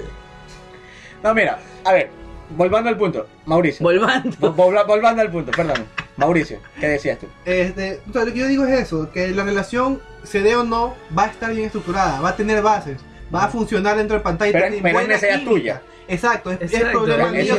No, 1.23 1.35
mira, 1.35 1.59
a 1.85 1.93
ver, 1.93 2.11
volvando 2.51 2.91
al 2.91 2.97
punto. 2.99 3.27
Mauricio. 3.47 3.83
Volvando. 3.85 4.37
Vol- 4.39 4.55
volva- 4.55 4.85
volvando 4.85 5.23
al 5.23 5.31
punto, 5.31 5.51
perdón. 5.53 5.87
Mauricio, 6.17 6.59
¿qué 6.79 6.89
decías 6.89 7.19
tú? 7.19 7.27
Este, 7.47 8.01
o 8.09 8.13
sea, 8.13 8.25
lo 8.25 8.33
que 8.35 8.39
yo 8.41 8.47
digo 8.49 8.67
es 8.67 8.81
eso, 8.81 9.11
que 9.11 9.29
la 9.29 9.45
relación, 9.45 10.01
se 10.25 10.41
dé 10.43 10.57
o 10.57 10.63
no, 10.65 10.95
va 11.17 11.25
a 11.25 11.29
estar 11.29 11.51
bien 11.53 11.65
estructurada, 11.67 12.21
va 12.21 12.31
a 12.31 12.37
tener 12.37 12.61
bases, 12.63 12.99
va 13.35 13.45
a 13.45 13.49
funcionar 13.49 13.97
dentro 13.97 14.19
de 14.19 14.23
pantalla. 14.23 14.51
y 14.51 14.53
Pero- 14.53 14.67
tiene 14.67 14.83
pero 14.83 14.89
es 14.89 14.93
buena 14.95 15.15
necesidad 15.15 15.39
química. 15.39 15.51
tuya. 15.51 15.83
Exacto, 16.09 16.51
es, 16.51 16.61
es 16.63 16.75
Exacto, 16.75 16.99
problema 17.05 17.29
él 17.29 17.45
mío. 17.45 17.57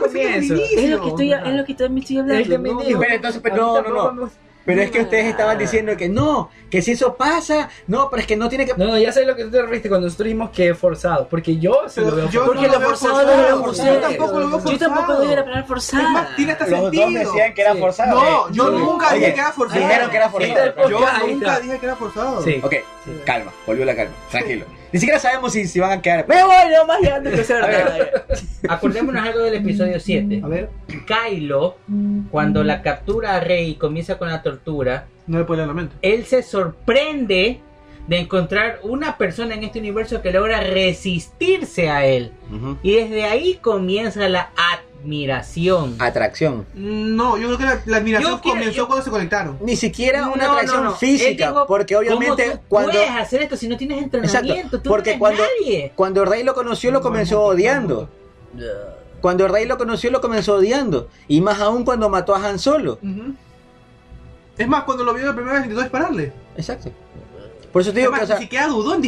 comienzo. 0.00 0.54
inicio. 0.54 0.78
Es 0.78 0.90
lo 0.90 1.00
que 1.02 1.08
estoy, 1.08 1.32
es 1.32 1.54
lo 1.54 1.64
que 1.64 1.88
me 1.88 2.00
estoy 2.00 2.18
hablando. 2.18 2.42
Él 2.42 2.48
también 2.50 2.76
no, 2.76 2.82
dijo. 2.82 3.00
Pero 3.00 3.14
entonces, 3.14 3.40
pero 3.42 3.54
mí 3.54 3.60
no, 3.60 3.82
no, 3.82 4.12
no. 4.12 4.24
me- 4.26 4.30
Pero 4.64 4.82
es 4.82 4.90
que 4.90 5.00
ustedes 5.00 5.24
estaban 5.24 5.56
diciendo 5.56 5.96
que 5.96 6.10
no, 6.10 6.50
que 6.70 6.82
si 6.82 6.90
eso 6.92 7.16
pasa, 7.16 7.70
no, 7.86 8.10
pero 8.10 8.20
es 8.20 8.26
que 8.26 8.36
no 8.36 8.50
tiene 8.50 8.66
que. 8.66 8.74
No, 8.76 8.84
no, 8.88 8.98
ya 8.98 9.10
sé 9.12 9.24
lo 9.24 9.34
que 9.34 9.44
tú 9.44 9.50
te 9.50 9.62
referiste 9.62 9.88
cuando 9.88 10.08
nosotros 10.08 10.26
dijimos 10.26 10.50
que 10.50 10.68
es 10.68 10.78
forzado. 10.78 11.26
Porque 11.26 11.56
yo 11.56 11.72
sí 11.88 12.02
Pero 12.02 12.10
lo 12.10 12.16
veo 12.16 12.28
yo 12.28 12.44
forzado. 12.44 12.46
Porque 12.52 12.66
no 12.66 12.72
lo 12.74 12.78
veo 12.80 12.88
forzado 12.90 13.14
forzado, 13.14 13.30
lo 13.30 13.36
veo 13.38 13.48
yo 13.94 14.00
tampoco 14.00 14.38
lo 14.40 14.48
veo 14.48 14.58
Yo 14.72 14.78
tampoco 14.78 15.06
forzado. 15.06 15.24
doy 15.24 15.34
la 15.36 15.42
palabra 15.44 15.60
Es 15.62 15.66
forzada. 15.68 16.08
más, 16.10 16.36
tiene 16.36 16.52
hasta 16.52 16.66
Los 16.66 16.80
dos 16.80 16.90
sentido. 16.94 17.32
decían 17.32 17.54
que 17.54 17.60
era 17.62 17.72
Sí. 17.72 17.78
forzado. 17.80 18.20
No, 18.20 18.50
yo 18.52 18.64
Sí. 18.66 18.70
nunca 18.84 19.08
Oye, 19.08 19.18
dije 19.20 19.32
que 19.34 19.40
era 19.40 19.52
forzado. 19.52 19.80
dijeron 19.80 20.10
que 20.10 20.16
era 20.18 20.28
forzado. 20.28 20.88
Yo 20.90 21.00
nunca 21.28 21.60
dije 21.60 21.78
que 21.78 21.86
era 21.86 21.96
forzado. 21.96 22.42
Sí. 22.42 22.60
Ok, 22.62 22.74
calma, 23.24 23.50
volvió 23.66 23.84
la 23.86 23.96
calma, 23.96 24.12
tranquilo. 24.30 24.66
Ni 24.92 24.98
siquiera 25.00 25.18
sabemos 25.20 25.52
si, 25.52 25.66
si 25.66 25.80
van 25.80 25.92
a 25.98 26.02
quedar. 26.02 26.26
Me 26.28 26.42
voy 26.42 26.54
nomás 26.74 26.98
ya 27.02 27.16
antes 27.16 27.32
de 27.34 27.40
hacer 27.42 27.62
A 27.62 27.66
ver. 27.66 27.84
nada. 27.84 28.24
Acordémonos 28.74 29.22
algo 29.26 29.40
del 29.40 29.54
episodio 29.54 30.00
7. 30.00 30.40
A 30.42 30.48
ver, 30.48 30.70
Kylo, 31.06 31.76
cuando 32.30 32.64
la 32.64 32.80
captura 32.82 33.36
a 33.36 33.40
Rey 33.40 33.70
y 33.70 33.74
comienza 33.74 34.16
con 34.18 34.28
la 34.28 34.42
tortura, 34.42 35.06
no 35.26 35.38
le 35.38 35.44
puedo 35.44 35.58
leer 35.58 35.68
la 35.68 35.74
mente. 35.74 35.96
él 36.02 36.24
se 36.24 36.42
sorprende 36.42 37.60
de 38.06 38.18
encontrar 38.18 38.78
una 38.84 39.18
persona 39.18 39.54
en 39.54 39.64
este 39.64 39.78
universo 39.78 40.22
que 40.22 40.32
logra 40.32 40.60
resistirse 40.60 41.90
a 41.90 42.06
él. 42.06 42.32
Ujú. 42.50 42.78
Y 42.82 42.94
desde 42.94 43.24
ahí 43.24 43.58
comienza 43.60 44.26
la 44.30 44.50
admiración. 45.00 45.96
Atracción. 45.98 46.66
No, 46.74 47.36
yo 47.36 47.46
creo 47.46 47.58
que 47.58 47.64
la, 47.64 47.80
la 47.86 47.96
admiración 47.98 48.32
Yo 48.32 48.40
quiero- 48.40 48.58
comenzó 48.58 48.76
yo- 48.76 48.86
cuando 48.86 49.04
se 49.04 49.10
conectaron. 49.10 49.58
Ni 49.60 49.76
siquiera 49.76 50.28
una 50.28 50.46
No, 50.46 50.52
atracción 50.52 50.84
no, 50.84 50.90
no. 50.90 50.96
física, 50.96 51.64
porque 51.66 51.96
obviamente 51.96 52.44
¿cómo 52.46 52.56
tú 52.58 52.62
cuando, 52.68 52.92
puedes 52.92 53.10
hacer 53.10 53.42
esto 53.42 53.56
si 53.56 53.68
no 53.68 53.76
tienes 53.76 54.02
entrenamiento? 54.02 54.52
Exacto, 54.54 54.80
Tú 54.82 54.90
porque 54.90 55.10
eres 55.10 55.20
cuando- 55.20 55.42
nadie. 55.42 55.92
cuando 55.94 56.24
Rey 56.24 56.42
lo 56.42 56.54
conoció 56.54 56.90
lo 56.90 57.00
comenzó 57.00 57.42
odiando. 57.42 58.08
Cuando 59.20 59.48
Rey 59.48 59.66
lo 59.66 59.78
conoció 59.78 60.10
lo 60.10 60.20
comenzó 60.20 60.54
odiando. 60.56 61.08
Y 61.26 61.40
más 61.40 61.60
aún 61.60 61.84
cuando 61.84 62.08
mató 62.08 62.34
a 62.34 62.44
Han 62.46 62.58
Solo. 62.58 62.98
Es 64.56 64.66
más, 64.66 64.82
cuando 64.84 65.04
lo 65.04 65.14
vio 65.14 65.26
la 65.26 65.34
primera 65.34 65.54
vez 65.54 65.62
intentó 65.64 65.82
dispararle. 65.82 66.32
Exacto. 66.56 66.90
Por 67.78 67.82
eso 67.82 67.92
te 67.92 68.00
Es 68.00 68.06
digo 68.06 68.12
que, 68.16 68.24
o 68.24 68.26
sea, 68.26 68.36
ni 68.36 68.42
siquiera 68.42 68.66
dudó 68.66 68.94
en 68.94 69.00
no, 69.00 69.02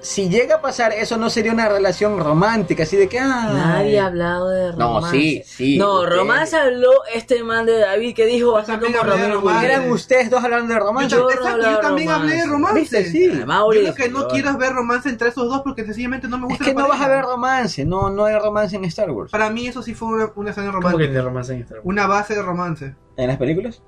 si 0.00 0.28
llega 0.28 0.56
a 0.56 0.60
pasar 0.60 0.92
eso 0.92 1.16
no 1.18 1.30
sería 1.30 1.52
una 1.52 1.68
relación 1.68 2.18
romántica, 2.18 2.82
así 2.82 2.96
de 2.96 3.08
que 3.08 3.20
ah, 3.20 3.52
Nadie 3.54 4.00
ha 4.00 4.06
hablado 4.06 4.48
de 4.48 4.72
No, 4.76 4.94
romance. 4.96 5.16
sí, 5.16 5.42
sí. 5.46 5.78
No, 5.78 6.00
ustedes- 6.00 6.18
romance 6.18 6.56
habló 6.56 6.90
este 7.14 7.44
man 7.44 7.64
de 7.64 7.78
David 7.78 8.14
que 8.16 8.26
dijo 8.26 8.60
también 8.64 8.92
como. 8.92 9.12
Williams. 9.46 9.64
Eran 9.64 9.90
ustedes 9.92 10.30
dos 10.30 10.42
hablando 10.42 10.74
de 10.74 10.80
Yo, 10.80 10.84
romance. 10.86 11.08
Yo 11.16 11.22
no 11.22 11.30
exacto, 11.30 11.62
yo 11.62 11.70
de 11.76 11.76
también 11.82 12.10
hablé 12.10 12.34
de 12.36 12.46
romance. 12.46 12.80
¿Viste? 12.80 13.04
Sí. 13.04 13.30
Además, 13.32 13.58
Yo 13.72 13.82
lo 13.82 13.94
que 13.94 14.08
no 14.08 14.20
yo- 14.22 14.28
quiero 14.28 14.50
es 14.50 14.58
ver 14.58 14.72
romance 14.72 15.08
entre 15.08 15.28
esos 15.28 15.48
dos 15.48 15.60
porque 15.62 15.84
sencillamente 15.84 16.26
no 16.26 16.38
me 16.38 16.44
Es 16.46 16.48
gusta 16.48 16.64
que 16.64 16.74
la 16.74 16.80
no 16.82 16.88
vas 16.88 17.00
a 17.00 17.08
ver 17.08 17.22
romance, 17.22 17.84
no, 17.84 18.10
no 18.10 18.24
hay 18.24 18.36
romance 18.38 18.74
en 18.74 18.84
Star 18.86 19.10
Wars. 19.12 19.30
Para 19.30 19.48
mí 19.50 19.68
eso 19.68 19.80
sí 19.80 19.94
fue 19.94 20.08
una, 20.08 20.32
una 20.34 20.50
escena 20.50 20.68
¿Cómo 20.72 20.80
que 20.80 20.86
romántica. 20.88 21.12
de 21.12 21.22
romance 21.22 21.52
en 21.52 21.60
Star 21.60 21.76
Wars? 21.78 21.86
Una 21.86 22.06
base 22.08 22.34
de 22.34 22.42
romance. 22.42 22.94
¿En 23.16 23.28
las 23.28 23.36
películas? 23.36 23.82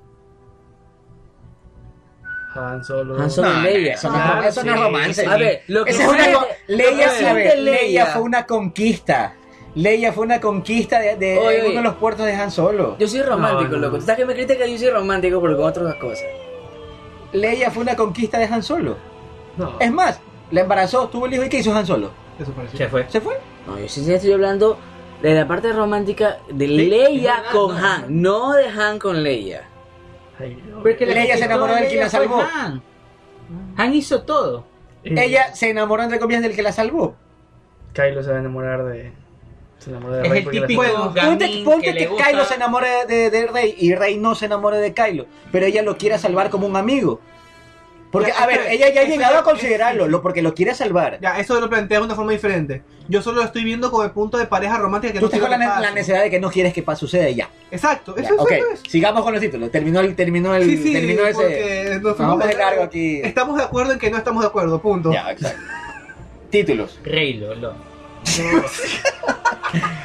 Han 2.55 2.83
Solo. 2.83 3.19
Han 3.21 3.29
Solo 3.31 3.49
y 3.59 3.63
Leia. 3.63 3.93
Eso 3.95 4.09
no, 4.09 4.13
Claro, 4.15 4.43
eso 4.47 4.63
no 4.63 4.71
es 4.71 4.77
sí, 4.77 4.83
romance. 4.83 5.25
A 5.27 5.37
ver, 5.37 5.61
lo 5.67 5.85
que 5.85 5.91
Esa 5.91 6.03
es 6.03 6.09
una 6.09 6.17
Leia, 6.67 6.91
lo 6.91 6.95
que 7.19 7.25
a 7.27 7.33
ver, 7.33 7.51
siente 7.51 7.61
Leia 7.61 8.05
fue 8.07 8.21
una 8.21 8.45
conquista. 8.45 9.35
Leia 9.75 10.13
fue 10.13 10.23
una 10.25 10.39
conquista 10.39 10.99
de, 10.99 11.17
de 11.17 11.37
Oye, 11.37 11.57
uno 11.59 11.65
oye. 11.67 11.75
de 11.77 11.81
los 11.83 11.95
puertos 11.95 12.25
de 12.25 12.33
Han 12.33 12.49
Solo. 12.51 12.95
Yo 12.97 13.07
soy 13.07 13.21
romántico, 13.21 13.71
No, 13.71 13.77
no. 13.77 13.81
loco. 13.87 13.97
Tú 13.97 14.03
sabes 14.05 14.19
que 14.19 14.25
me 14.25 14.33
critica 14.33 14.65
yo 14.65 14.77
soy 14.77 14.89
romántico, 14.89 15.41
pero 15.41 15.57
con 15.57 15.65
otras 15.65 15.95
cosas. 15.95 16.23
Leia 17.33 17.69
fue 17.71 17.83
una 17.83 17.95
conquista 17.95 18.37
de 18.39 18.45
Han 18.45 18.63
Solo. 18.63 18.95
No. 19.57 19.77
Es 19.79 19.91
más, 19.91 20.19
la 20.51 20.61
embarazó, 20.61 21.07
tuvo 21.09 21.25
el 21.25 21.33
hijo 21.33 21.43
y 21.43 21.49
¿qué 21.49 21.59
hizo 21.59 21.73
Han 21.75 21.85
Solo? 21.85 22.11
Se 22.77 22.87
fue. 22.87 23.05
¿Se 23.09 23.19
fue? 23.21 23.37
No, 23.67 23.77
yo 23.79 23.87
sí 23.89 24.11
estoy 24.13 24.31
hablando 24.31 24.77
de 25.21 25.33
la 25.33 25.47
parte 25.47 25.71
romántica 25.73 26.37
de 26.49 26.67
Leia 26.67 27.35
verdad, 27.37 27.51
con 27.51 27.75
no. 27.81 27.85
Han, 27.87 28.21
no 28.21 28.53
de 28.53 28.67
Han 28.69 28.99
con 28.99 29.23
Leia. 29.23 29.63
Ay. 30.39 30.61
Porque 30.81 31.05
la 31.05 31.13
Leia 31.13 31.33
que 31.33 31.39
se 31.39 31.45
enamoró 31.45 31.75
del 31.75 31.87
que 31.87 31.95
la 31.95 32.09
salvó. 32.09 32.41
Han. 32.41 32.81
Han 33.77 33.93
hizo 33.93 34.23
todo. 34.23 34.65
Eh, 35.03 35.13
Ella 35.17 35.53
se 35.53 35.69
enamoró 35.69 36.03
entre 36.03 36.19
comillas 36.19 36.41
del 36.41 36.55
que 36.55 36.63
la 36.63 36.71
salvó. 36.71 37.15
Kylo 37.93 38.23
se 38.23 38.31
va 38.31 38.37
a 38.37 38.39
enamorar 38.39 38.83
de. 38.85 39.13
Se 39.77 39.89
enamora 39.91 40.17
de 40.17 40.23
Es 40.23 40.29
Rey 40.29 40.39
el 40.43 40.49
típico 40.49 40.81
Bueno, 40.81 41.13
Ponte, 41.63 41.93
que. 41.93 42.07
Kylo 42.07 42.45
se 42.45 42.55
enamore 42.55 43.05
de, 43.07 43.29
de 43.29 43.47
Rey 43.47 43.75
y 43.77 43.93
Rey 43.93 44.17
no 44.17 44.35
se 44.35 44.45
enamore 44.45 44.77
de 44.77 44.93
Kylo, 44.93 45.27
pero 45.51 45.65
ella 45.65 45.83
lo 45.83 45.97
quiere 45.97 46.17
salvar 46.17 46.49
como 46.49 46.65
un 46.67 46.75
amigo. 46.75 47.21
Porque, 48.15 48.31
Ya, 48.31 48.43
a 48.43 48.47
ver, 48.47 48.61
ella 48.69 48.89
ya 48.93 49.01
ha 49.01 49.03
llegado 49.03 49.33
ya- 49.33 49.39
a 49.39 49.43
considerarlo, 49.43 50.07
lo, 50.07 50.21
porque 50.21 50.41
lo 50.41 50.53
quiere 50.53 50.73
salvar. 50.73 51.19
Ya, 51.21 51.37
eso 51.39 51.59
lo 51.59 51.69
plantea 51.69 51.99
de 51.99 52.05
una 52.05 52.15
forma 52.15 52.31
diferente. 52.31 52.81
Yo 53.07 53.21
solo 53.21 53.37
lo 53.37 53.43
estoy 53.43 53.63
viendo 53.63 53.91
con 53.91 54.05
el 54.05 54.11
punto 54.11 54.37
de 54.37 54.45
pareja 54.45 54.77
romántica 54.77 55.13
que 55.13 55.19
Tú 55.19 55.25
no 55.25 55.31
estás 55.33 55.41
con 55.41 55.51
la, 55.51 55.57
ne- 55.57 55.81
la 55.81 55.91
necesidad 55.91 56.23
de 56.23 56.29
que 56.29 56.39
no 56.39 56.49
quieres 56.49 56.73
que 56.73 56.81
pase 56.81 57.01
suceda 57.01 57.29
y 57.29 57.35
ya. 57.35 57.49
Exacto, 57.71 58.15
Ya, 58.15 58.23
eso, 58.23 58.47
es. 58.49 58.81
sigamos 58.89 59.23
con 59.23 59.33
los 59.33 59.41
títulos. 59.41 59.69
Terminó 59.71 59.99
el, 59.99 60.15
terminó 60.15 60.55
el, 60.55 60.63
Sí, 60.63 60.77
sí, 60.81 60.93
terminó 60.93 61.25
ese. 61.27 61.99
nos 62.01 62.17
vamos 62.17 62.47
de 62.47 62.53
largo 62.55 62.83
aquí. 62.83 63.21
Estamos 63.23 63.57
de 63.57 63.63
acuerdo 63.63 63.91
en 63.93 63.99
que 63.99 64.09
no 64.09 64.17
estamos 64.17 64.41
de 64.43 64.47
acuerdo, 64.47 64.81
punto. 64.81 65.11
Ya, 65.11 65.31
exacto. 65.31 65.59
Títulos. 66.49 66.99
Rey 67.03 67.33
Lolo. 67.35 67.73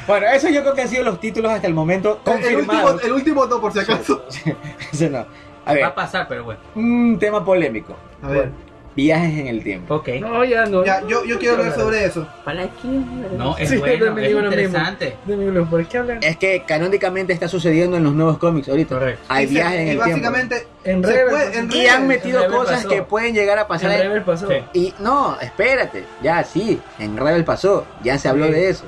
Bueno, 0.07 0.27
eso 0.27 0.49
yo 0.49 0.61
creo 0.61 0.73
que 0.73 0.81
han 0.81 0.89
sido 0.89 1.03
los 1.03 1.19
títulos 1.19 1.51
hasta 1.51 1.67
el 1.67 1.73
momento 1.73 2.19
El 2.25 2.33
último, 2.33 2.51
confirmados. 2.65 3.03
el 3.03 3.11
último 3.13 3.45
no, 3.45 3.61
por 3.61 3.71
si 3.71 3.79
acaso. 3.79 4.25
Eso 4.91 5.09
no. 5.09 5.25
A 5.71 5.73
Va 5.73 5.75
ver, 5.75 5.83
a 5.85 5.95
pasar, 5.95 6.27
pero 6.27 6.43
bueno. 6.43 6.59
un 6.75 7.17
tema 7.19 7.43
polémico. 7.43 7.95
A 8.21 8.27
ver, 8.29 8.49
Viajes 8.93 9.39
en 9.39 9.47
el 9.47 9.63
tiempo. 9.63 9.95
Ok. 9.95 10.09
No, 10.19 10.43
ya 10.43 10.65
no. 10.65 10.83
ya, 10.83 11.01
yo, 11.07 11.23
yo 11.23 11.39
quiero 11.39 11.55
hablar 11.55 11.73
sobre 11.73 12.03
eso. 12.03 12.27
¿Para 12.43 12.67
quién? 12.67 13.37
No, 13.37 13.55
es 13.57 13.69
Sí, 13.69 13.77
bueno, 13.77 14.03
también 14.07 14.25
es 14.25 14.29
digo 14.31 14.41
lo 14.41 14.49
mismo. 14.51 14.63
interesante. 14.65 15.15
Dímelo, 15.25 15.65
¿por 15.69 15.85
qué 15.85 15.97
hablan? 15.97 16.19
Es 16.21 16.35
que 16.35 16.63
canónicamente 16.67 17.31
está 17.31 17.47
sucediendo 17.47 17.95
en 17.95 18.03
los 18.03 18.11
nuevos 18.13 18.37
cómics 18.37 18.67
ahorita. 18.67 18.95
Correcto. 18.99 19.23
Hay 19.29 19.45
viajes 19.45 19.79
en 19.79 19.87
y 19.87 19.89
el 19.91 19.95
tiempo. 19.95 20.09
básicamente, 20.09 20.67
En 20.83 21.01
se 21.05 21.09
Rebel 21.09 21.29
puede- 21.29 21.45
pasó. 21.47 21.59
en 21.59 21.71
Y 21.71 21.87
han 21.87 22.07
metido 22.07 22.41
Rebel 22.41 22.57
cosas 22.57 22.75
pasó. 22.75 22.89
que 22.89 23.01
pueden 23.03 23.33
llegar 23.33 23.59
a 23.59 23.67
pasar. 23.69 23.91
En 23.91 23.95
en- 23.95 24.03
Rebel 24.07 24.23
pasó. 24.23 24.47
Sí. 24.49 24.55
Y 24.73 24.93
no, 24.99 25.39
espérate, 25.39 26.03
ya 26.21 26.43
sí, 26.43 26.81
en 26.99 27.15
Rebel 27.15 27.45
pasó, 27.45 27.85
ya 28.03 28.17
se 28.17 28.27
habló 28.27 28.47
Sí. 28.47 28.51
de 28.51 28.69
eso. 28.71 28.83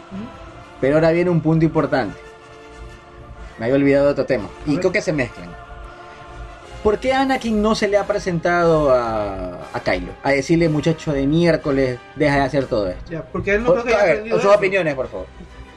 Pero 0.82 0.96
ahora 0.96 1.12
viene 1.12 1.30
un 1.30 1.40
punto 1.40 1.64
importante. 1.64 2.18
Me 3.58 3.68
había 3.68 3.78
olvidado 3.78 4.08
de 4.08 4.12
otro 4.12 4.26
tema. 4.26 4.50
Y 4.66 4.76
creo 4.80 4.92
que 4.92 5.02
se 5.02 5.14
mezclan. 5.14 5.48
¿Por 6.84 7.00
qué 7.00 7.14
Anakin 7.14 7.62
no 7.62 7.76
se 7.76 7.88
le 7.88 7.98
ha 7.98 8.06
presentado 8.06 8.92
a, 8.94 9.70
a 9.74 9.80
Kylo? 9.80 10.12
A 10.22 10.32
decirle, 10.32 10.68
muchacho 10.68 11.14
de 11.14 11.26
miércoles, 11.26 11.98
deja 12.16 12.36
de 12.36 12.42
hacer 12.42 12.66
todo 12.66 12.90
esto. 12.90 13.10
Ya, 13.10 13.22
porque 13.24 13.56
él 13.56 13.64
no 13.64 13.68
Por- 13.68 13.76
creo 13.84 13.86
que 13.86 13.94
haya 13.94 14.02
a 14.02 14.06
ver, 14.06 14.12
aprendido 14.16 14.38
sus 14.38 14.46
eso. 14.50 14.58
opiniones, 14.58 14.94
por 14.96 15.08
favor. 15.08 15.28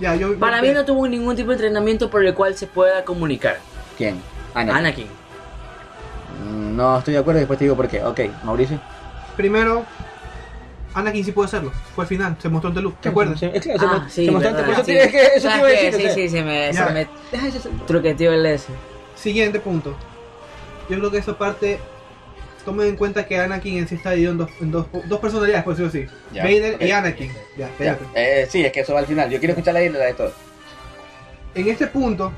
Ya, 0.01 0.17
yo, 0.17 0.37
Para 0.39 0.61
mí 0.61 0.71
no 0.71 0.85
tuvo 0.85 1.07
ningún 1.07 1.37
tipo 1.37 1.49
de 1.51 1.55
entrenamiento 1.55 2.11
por 2.11 2.25
el 2.27 2.35
cual 2.35 2.57
se 2.57 2.67
pueda 2.67 3.05
comunicar. 3.05 3.59
¿Quién? 3.97 4.21
Anakin. 4.53 4.77
Anakin. 4.77 5.07
Mm, 6.45 6.77
No 6.77 6.99
estoy 6.99 7.15
de 7.15 7.21
acuerdo, 7.21 7.39
después 7.39 7.59
te 7.59 7.65
digo 7.67 7.77
por 7.77 7.89
qué. 7.89 8.03
Ok, 8.03 8.21
Mauricio. 8.43 8.81
Primero, 9.37 9.85
Anakin 10.93 11.25
sí 11.25 11.31
puede 11.33 11.47
hacerlo. 11.47 11.71
Fue 11.95 12.03
al 12.05 12.09
final, 12.09 12.37
se 12.43 12.49
mostró 12.49 12.69
ante 12.69 12.81
Luke, 12.83 12.97
¿te 13.01 13.09
acuerdas? 13.11 13.39
Sí, 13.39 13.49
es 13.53 13.63
claro, 13.63 13.79
se 13.79 13.87
Ah, 13.87 13.99
mo- 14.03 14.09
sí, 14.09 14.25
se 14.27 14.31
mostró- 14.33 14.53
verdad, 14.53 14.65
por 14.67 14.75
eso 14.75 14.85
sí. 14.85 14.97
es 14.97 15.09
que 15.13 15.21
eso 15.23 15.33
te 15.35 15.41
¿Sabes 15.41 15.59
iba 15.59 15.67
a 15.69 15.71
qué? 15.71 15.85
decir. 15.85 15.95
o 15.95 15.97
Sí, 15.99 16.03
sea, 16.03 16.15
sí, 16.15 16.29
se 16.29 16.43
me, 16.43 16.73
se 16.73 16.85
me 16.93 17.07
truqueteó 17.87 18.33
el 18.33 18.45
ese. 18.47 18.73
Siguiente 19.15 19.61
punto. 19.61 19.95
Yo 20.89 20.99
creo 20.99 21.11
que 21.11 21.19
esa 21.19 21.37
parte, 21.37 21.79
tomen 22.65 22.89
en 22.89 22.97
cuenta 22.97 23.27
que 23.27 23.39
Anakin 23.39 23.79
en 23.79 23.89
sí 23.89 23.95
está 23.97 24.11
dividido 24.11 24.33
en 24.33 24.39
dos, 24.39 24.51
en 24.61 24.71
dos, 24.71 24.87
dos 25.07 25.21
personalidades, 25.21 25.65
por 25.65 25.77
decirlo 25.77 25.89
así. 26.09 26.17
Ya, 26.33 26.43
Vader 26.45 26.83
y 26.83 26.91
Anakin. 26.91 27.29
Ya, 27.29 27.41
Ya, 27.57 27.67
espérate. 27.67 28.05
eh, 28.15 28.47
sí, 28.51 28.65
es 28.65 28.73
que 28.73 28.81
eso 28.81 28.93
va 28.95 29.01
al 29.01 29.07
final. 29.07 29.31
Yo 29.31 29.39
quiero 29.39 29.53
escuchar 29.53 29.75
la 29.75 29.83
isla 29.83 29.99
de 29.99 30.15
todo. 30.15 30.33
En 31.55 31.69
este 31.69 31.87
punto, 31.87 32.33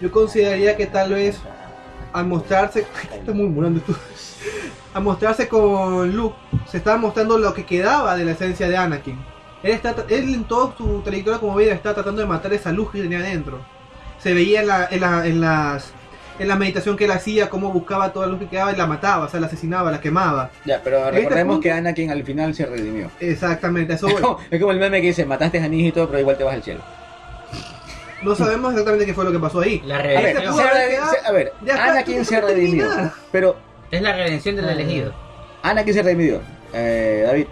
yo 0.00 0.10
consideraría 0.10 0.76
que 0.76 0.86
tal 0.86 1.12
vez 1.12 1.38
al 2.12 2.26
mostrarse, 2.26 2.86
está 3.14 3.32
muy 3.32 3.46
murando 3.46 3.80
tú. 3.80 3.94
Al 4.92 5.04
mostrarse 5.04 5.46
con 5.46 6.10
Luke, 6.16 6.34
se 6.68 6.78
estaba 6.78 6.96
mostrando 6.96 7.38
lo 7.38 7.54
que 7.54 7.64
quedaba 7.64 8.16
de 8.16 8.24
la 8.24 8.32
esencia 8.32 8.68
de 8.68 8.76
Anakin. 8.76 9.16
Él, 9.62 9.70
está, 9.70 9.94
él 10.08 10.34
en 10.34 10.42
toda 10.42 10.74
su 10.76 11.00
trayectoria 11.02 11.38
como 11.38 11.54
vida 11.54 11.72
está 11.72 11.94
tratando 11.94 12.20
de 12.22 12.26
matar 12.26 12.52
esa 12.52 12.72
luz 12.72 12.90
que 12.90 13.00
tenía 13.00 13.18
adentro. 13.18 13.60
Se 14.18 14.34
veía 14.34 14.62
en 14.62 14.66
la, 14.66 14.88
en 14.90 15.00
la, 15.00 15.26
en 15.28 15.40
las, 15.40 15.92
en 16.40 16.48
la 16.48 16.56
meditación 16.56 16.96
que 16.96 17.04
él 17.04 17.10
hacía, 17.12 17.48
cómo 17.50 17.70
buscaba 17.72 18.12
toda 18.12 18.26
la 18.26 18.32
luz 18.32 18.40
que 18.40 18.48
quedaba 18.48 18.72
y 18.72 18.76
la 18.76 18.86
mataba, 18.86 19.26
o 19.26 19.28
sea, 19.28 19.38
la 19.40 19.46
asesinaba, 19.46 19.90
la 19.92 20.00
quemaba. 20.00 20.50
Ya, 20.64 20.80
pero 20.82 20.98
este 20.98 21.10
recordemos 21.12 21.54
punto- 21.56 21.62
que 21.62 21.70
Anakin 21.72 22.10
al 22.10 22.24
final 22.24 22.54
se 22.54 22.66
redimió. 22.66 23.10
Exactamente, 23.20 23.92
a 23.92 23.96
eso 23.96 24.08
Es 24.08 24.14
como, 24.14 24.38
es 24.50 24.58
como 24.60 24.72
el 24.72 24.78
meme 24.78 25.00
que 25.00 25.08
dice, 25.08 25.24
mataste 25.26 25.58
a 25.60 25.68
Nijo 25.68 25.88
y 25.88 25.92
todo, 25.92 26.08
pero 26.08 26.18
igual 26.20 26.36
te 26.38 26.44
vas 26.44 26.54
al 26.54 26.62
cielo. 26.62 26.80
No 28.22 28.34
sabemos 28.34 28.70
exactamente 28.72 29.06
qué 29.06 29.14
fue 29.14 29.24
lo 29.24 29.32
que 29.32 29.38
pasó 29.38 29.60
ahí. 29.60 29.80
La 29.84 29.96
A 29.98 30.02
ver, 30.02 30.10
Este 30.26 30.40
redención. 30.40 30.56
se 31.12 31.20
se- 31.20 31.26
a 31.26 31.32
ver, 31.32 31.52
está, 31.64 31.84
Anakin 31.92 32.24
se 32.24 32.40
redimió, 32.40 32.86
pero 33.32 33.56
Es 33.90 34.02
la 34.02 34.12
redención 34.14 34.56
del 34.56 34.68
elegido. 34.68 35.12
Anakin 35.62 35.94
se 35.94 36.02
redimió. 36.02 36.40
Eh, 36.72 37.24
David, 37.26 37.46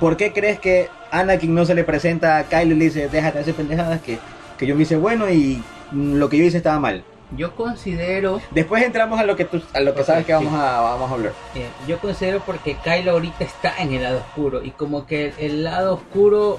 ¿por 0.00 0.16
qué 0.16 0.32
crees 0.32 0.58
que 0.58 0.88
Anakin 1.10 1.54
no 1.54 1.64
se 1.66 1.74
le 1.74 1.84
presenta 1.84 2.38
a 2.38 2.44
Kylo 2.44 2.74
y 2.74 2.78
le 2.78 2.84
dice, 2.86 3.08
déjate 3.08 3.38
de 3.38 3.42
hacer 3.42 3.54
pendejadas 3.54 4.00
que, 4.00 4.18
que 4.58 4.66
yo 4.66 4.74
me 4.76 4.82
hice 4.84 4.96
bueno 4.96 5.28
y 5.30 5.62
lo 5.92 6.28
que 6.28 6.38
yo 6.38 6.44
hice 6.44 6.58
estaba 6.58 6.78
mal? 6.78 7.04
Yo 7.36 7.54
considero, 7.56 8.40
Después 8.50 8.82
entramos 8.82 9.18
a 9.18 9.24
lo 9.24 9.36
que 9.36 9.44
tú, 9.46 9.62
a 9.72 9.80
lo 9.80 9.94
que 9.94 10.04
sabes 10.04 10.26
que 10.26 10.32
vamos 10.34 10.52
sí. 10.52 10.58
a, 10.60 10.80
vamos 10.80 11.10
a 11.10 11.14
hablar. 11.14 11.32
eh, 11.54 11.68
yo 11.88 11.98
considero 11.98 12.40
porque 12.44 12.76
Kylo 12.82 13.12
ahorita 13.12 13.44
está 13.44 13.74
en 13.78 13.92
el 13.94 14.02
lado 14.02 14.18
oscuro 14.18 14.62
y 14.62 14.70
como 14.70 15.06
que 15.06 15.26
el, 15.28 15.34
el 15.38 15.64
lado 15.64 15.94
oscuro 15.94 16.58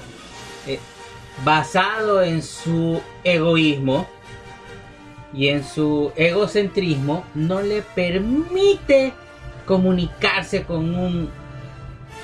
eh, 0.66 0.80
basado 1.44 2.22
en 2.22 2.42
su 2.42 3.00
egoísmo 3.22 4.06
y 5.32 5.48
en 5.48 5.64
su 5.64 6.12
egocentrismo 6.16 7.24
no 7.34 7.60
le 7.60 7.82
permite 7.82 9.12
comunicarse 9.66 10.62
con 10.64 10.94
un 10.94 11.30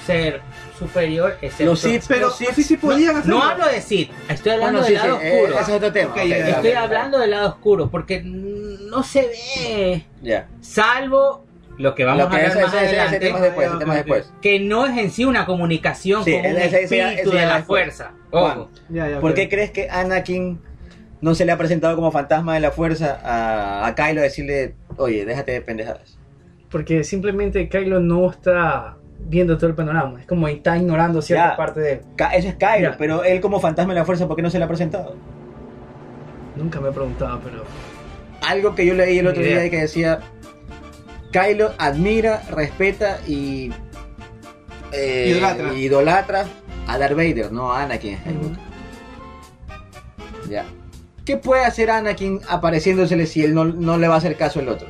ser 0.07 0.43
superior 0.81 1.37
excepto 1.41 1.65
Los 1.67 1.81
Sith, 1.81 2.05
Pero 2.09 2.21
los 2.27 2.37
Sith- 2.41 2.53
sí, 2.55 2.63
sí 2.65 2.77
podían 2.77 3.17
hacerlo. 3.17 3.39
no 3.39 3.43
hablo 3.45 3.67
de 3.69 3.81
Sith 3.81 4.11
estoy 4.29 4.53
hablando 4.53 4.81
Bueno, 4.81 4.87
del 4.87 4.97
sí, 4.97 5.03
sí, 5.03 5.09
lado 5.09 5.21
eh, 5.23 5.41
oscuro 5.43 5.61
ese 5.61 5.71
es 5.71 5.77
otro 5.77 5.93
tema. 5.93 6.11
Ok, 6.11 6.17
ok, 6.17 6.25
ya, 6.25 6.39
ya, 6.39 6.45
ya, 6.49 6.51
estoy 6.57 6.71
ya. 6.73 6.83
hablando 6.83 7.19
del 7.19 7.31
lado 7.31 7.49
oscuro 7.51 7.91
porque 7.91 8.23
no 8.25 9.03
se 9.05 9.21
ve 9.23 10.05
Ya. 10.23 10.49
salvo 10.61 11.45
lo 11.79 11.95
que 11.95 12.05
vamos 12.05 12.25
Lo 12.25 12.29
que 12.31 12.37
a 12.37 12.39
ver 12.41 12.49
ese, 12.51 12.61
más 12.63 12.75
ese- 12.75 12.77
ese- 12.85 12.87
ese 12.87 13.01
adelante 13.01 13.27
tema 13.27 13.39
es 13.39 13.43
después, 13.45 13.69
ese 13.69 13.79
tema 13.79 13.93
es 13.99 14.05
después. 14.05 14.33
que 14.43 14.61
no 14.61 14.87
es 14.87 14.99
en 14.99 15.11
sí 15.11 15.25
una 15.25 15.47
comunicación 15.47 16.25
Sí, 16.25 16.33
con 16.33 16.41
un 16.41 16.47
ese- 16.47 16.67
ese- 16.67 16.83
ese- 16.85 16.99
espíritu 17.03 17.31
de 17.31 17.47
la 17.47 17.57
después. 17.57 17.67
fuerza. 17.85 18.13
Juan, 18.31 18.59
Ojo. 18.59 18.71
Ya, 18.91 19.09
ya, 19.09 19.21
¿Por 19.21 19.33
qué 19.35 19.49
crees 19.49 19.71
que 19.71 19.89
Anakin 19.89 20.61
no 21.23 21.35
se 21.35 21.45
le 21.45 21.53
ha 21.53 21.57
presentado 21.59 21.97
como 21.97 22.11
fantasma 22.13 22.55
de 22.55 22.61
la 22.61 22.71
fuerza 22.71 23.19
a, 23.25 23.87
a 23.87 23.95
Kylo 23.95 24.21
a 24.21 24.25
decirle, 24.25 24.75
oye, 24.97 25.25
déjate 25.25 25.53
de 25.53 25.61
pendejadas? 25.63 26.19
Porque 26.71 27.03
simplemente 27.03 27.69
Kylo 27.69 27.99
no 27.99 28.31
está 28.31 28.97
viendo 29.27 29.57
todo 29.57 29.69
el 29.69 29.75
panorama. 29.77 30.21
Es 30.21 30.27
como 30.27 30.49
está 30.49 30.77
ignorando 30.77 31.23
cierta 31.23 31.51
Ya. 31.51 31.57
parte 31.57 31.81
de 31.81 31.93
él. 31.93 32.01
Eso 32.35 32.49
es 32.49 32.55
Kylo, 32.57 32.91
Ya. 32.91 32.97
pero 32.99 33.25
él 33.25 33.41
como 33.41 33.61
fantasma 33.61 33.93
de 33.95 34.01
la 34.01 34.05
fuerza, 34.07 34.27
¿por 34.27 34.37
qué 34.37 34.43
no 34.43 34.51
se 34.51 34.59
le 34.59 34.65
ha 34.65 34.69
presentado? 34.69 35.17
Nunca 36.57 36.81
me 36.81 36.89
he 36.89 36.93
preguntado, 36.93 37.41
pero. 37.45 37.65
Algo 38.49 38.75
que 38.75 38.85
yo 38.87 38.95
leí 38.95 39.19
el 39.19 39.27
otro 39.27 39.43
idea. 39.43 39.61
día 39.61 39.71
que 39.71 39.81
decía, 39.83 40.21
Kylo 41.33 41.73
admira, 41.79 42.43
respeta 42.51 43.19
y 43.27 43.71
eh, 44.93 45.29
Idolatra. 45.37 45.75
idolatra 45.75 46.45
a 46.89 46.99
Darth 46.99 47.15
Vader, 47.17 47.53
no 47.53 47.71
a 47.73 47.83
Anakin 47.85 48.19
Skywalker. 48.19 48.59
Ya. 50.49 50.65
¿Qué 51.25 51.37
puede 51.37 51.65
hacer 51.65 51.91
Anakin 51.91 52.41
apareciéndosele 52.49 53.27
si 53.27 53.45
él 53.45 53.55
no, 53.55 53.65
no 53.65 53.99
le 53.99 54.09
va 54.09 54.15
a 54.15 54.19
hacer 54.19 54.37
caso 54.37 54.59
el 54.59 54.69
otro? 54.69 54.89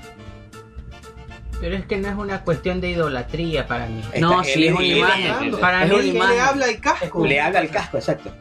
Pero 1.60 1.76
es 1.76 1.84
que 1.84 1.98
no 1.98 2.08
es 2.08 2.16
una 2.16 2.42
cuestión 2.42 2.80
de 2.80 2.90
idolatría 2.90 3.66
para 3.66 3.86
mí. 3.86 4.00
Está- 4.12 4.20
No, 4.20 4.42
sí, 4.44 4.66
es 4.66 4.72
una 4.74 4.84
imagen. 4.86 5.56
Para 5.60 5.82
Es 5.84 5.88
mí 5.90 5.94
una 5.94 6.02
Él 6.04 6.08
imagen. 6.16 6.34
le 6.36 6.40
habla 6.42 6.66
el 6.66 6.80
casco. 6.80 7.26
Le 7.26 7.40
habla 7.40 7.60
al 7.60 7.68
casco, 7.70 7.98
exacto. 7.98 8.32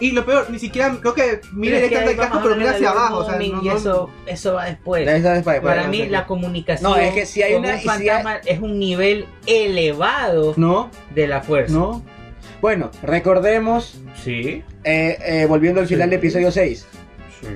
Y 0.00 0.12
lo 0.12 0.24
peor, 0.24 0.48
ni 0.50 0.58
siquiera, 0.58 0.96
creo 0.98 1.12
que 1.14 1.40
mira 1.52 1.76
Pero 1.76 1.76
es 1.76 1.82
que 1.82 1.88
directamente 1.98 2.10
el 2.12 2.16
casco, 2.16 2.40
pero 2.42 2.56
mira 2.56 2.70
hacia 2.70 2.90
abajo. 2.90 3.18
O 3.18 3.24
sea, 3.26 3.36
no- 3.38 3.62
y 3.62 3.68
eso, 3.68 4.10
eso 4.26 4.54
va 4.54 4.64
después. 4.64 5.06
Para- 5.62 5.86
mí 5.88 6.06
la 6.08 6.26
comunicación 6.26 6.90
No, 6.90 6.96
es 6.96 7.12
que 7.12 7.26
si 7.26 7.42
hay 7.42 7.54
una- 7.54 7.68
un 7.68 7.74
y 7.76 7.80
si 7.82 7.88
hay- 7.88 7.98
fantasma 8.08 8.36
es 8.46 8.60
un 8.60 8.78
nivel 8.78 9.26
elevado 9.46 10.54
No, 10.56 10.90
de 11.14 11.26
la 11.28 11.42
fuerza. 11.42 11.74
no. 11.74 12.02
Bueno, 12.62 12.90
recordemos, 13.02 14.00
Sí. 14.22 14.62
eh, 14.84 15.18
eh, 15.22 15.46
volviendo 15.46 15.80
al 15.80 15.86
final 15.86 16.10
del 16.10 16.18
episodio 16.18 16.50
6, 16.50 16.86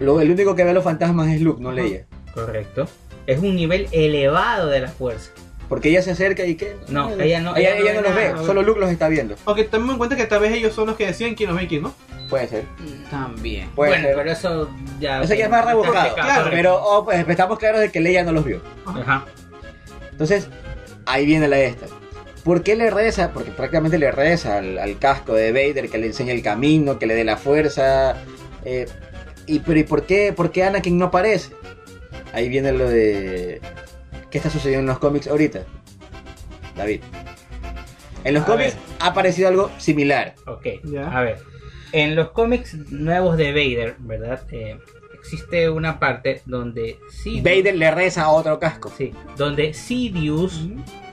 lo, 0.00 0.20
el 0.20 0.30
único 0.30 0.54
que 0.54 0.64
ve 0.64 0.70
a 0.70 0.74
los 0.74 0.84
fantasmas 0.84 1.28
es 1.28 1.40
Luke, 1.40 1.62
no 1.62 1.72
Leia. 1.72 2.04
Correcto. 2.32 2.86
Es 3.26 3.38
un 3.40 3.56
nivel 3.56 3.88
elevado 3.92 4.68
de 4.68 4.80
la 4.80 4.88
fuerza. 4.88 5.30
Porque 5.68 5.88
ella 5.88 6.02
se 6.02 6.10
acerca 6.10 6.44
y 6.44 6.56
que... 6.56 6.76
No, 6.88 7.10
ella 7.18 7.40
no- 7.40 7.56
Ella, 7.56 7.70
ella 7.76 7.78
no 7.78 7.82
ella 7.82 7.94
no 7.94 8.02
ve 8.14 8.28
los 8.30 8.40
ve, 8.40 8.46
solo 8.46 8.62
Luke 8.62 8.78
los 8.80 8.90
está 8.90 9.08
viendo. 9.08 9.34
Aunque 9.46 9.64
tomemos 9.64 9.94
en 9.94 9.98
cuenta 9.98 10.14
que 10.16 10.26
tal 10.26 10.40
vez 10.40 10.52
ellos 10.52 10.74
son 10.74 10.88
los 10.88 10.96
que 10.96 11.06
deciden 11.06 11.34
quién 11.34 11.48
los 11.48 11.58
ve 11.58 11.64
y 11.64 11.68
quién 11.68 11.82
no. 11.82 11.94
Puede 12.28 12.48
ser. 12.48 12.64
También. 13.10 13.70
Puede 13.70 13.92
bueno, 13.92 14.06
ser. 14.06 14.16
pero 14.16 14.30
eso 14.30 14.70
ya. 15.00 15.22
Eso 15.22 15.34
ya 15.34 15.44
es 15.44 15.50
más 15.50 15.64
rebuscado. 15.64 16.14
Claro. 16.14 16.48
Pero 16.50 16.76
oh, 16.82 17.04
pues, 17.04 17.26
estamos 17.28 17.58
claros 17.58 17.80
de 17.80 17.90
que 17.90 18.00
Leia 18.00 18.24
no 18.24 18.32
los 18.32 18.44
vio. 18.44 18.60
Ajá. 18.86 19.24
Entonces, 20.10 20.48
ahí 21.06 21.26
viene 21.26 21.48
la 21.48 21.58
esta. 21.58 21.86
¿Por 22.44 22.62
qué 22.62 22.76
le 22.76 22.90
reza? 22.90 23.30
Porque 23.32 23.50
prácticamente 23.50 23.98
le 23.98 24.10
reza 24.12 24.58
al, 24.58 24.78
al 24.78 24.98
casco 24.98 25.32
de 25.34 25.50
Vader 25.52 25.88
que 25.88 25.96
le 25.98 26.06
enseñe 26.08 26.30
el 26.30 26.42
camino, 26.42 26.98
que 26.98 27.06
le 27.06 27.14
dé 27.14 27.24
la 27.24 27.36
fuerza. 27.38 28.16
eh, 28.64 28.86
y, 29.46 29.58
pero 29.60 29.78
¿y 29.80 29.84
por 29.84 30.04
qué, 30.04 30.32
por 30.34 30.50
qué 30.50 30.64
Anakin 30.64 30.98
no 30.98 31.06
aparece? 31.06 31.50
Ahí 32.34 32.48
viene 32.48 32.72
lo 32.72 32.88
de... 32.88 33.60
¿Qué 34.30 34.38
está 34.38 34.50
sucediendo 34.50 34.80
en 34.80 34.86
los 34.86 34.98
cómics 34.98 35.28
ahorita? 35.28 35.64
David. 36.76 37.00
En 38.24 38.34
los 38.34 38.42
A 38.42 38.46
cómics 38.46 38.74
ver. 38.74 38.82
ha 38.98 39.06
aparecido 39.06 39.48
algo 39.48 39.70
similar. 39.78 40.34
Ok. 40.46 40.66
A 41.12 41.20
ver. 41.20 41.38
En 41.92 42.16
los 42.16 42.30
cómics 42.30 42.74
nuevos 42.90 43.36
de 43.36 43.52
Vader, 43.52 43.94
¿verdad? 44.00 44.42
Eh, 44.50 44.76
existe 45.16 45.70
una 45.70 46.00
parte 46.00 46.42
donde 46.44 46.98
Sidious, 47.08 47.44
Vader 47.44 47.76
le 47.76 47.90
reza 47.92 48.24
a 48.24 48.30
otro 48.30 48.58
casco. 48.58 48.90
Sí, 48.96 49.12
donde 49.36 49.72
Sidious, 49.72 50.60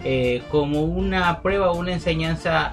eh, 0.03 0.41
como 0.49 0.81
una 0.81 1.43
prueba 1.43 1.72
o 1.72 1.77
una 1.77 1.93
enseñanza 1.93 2.72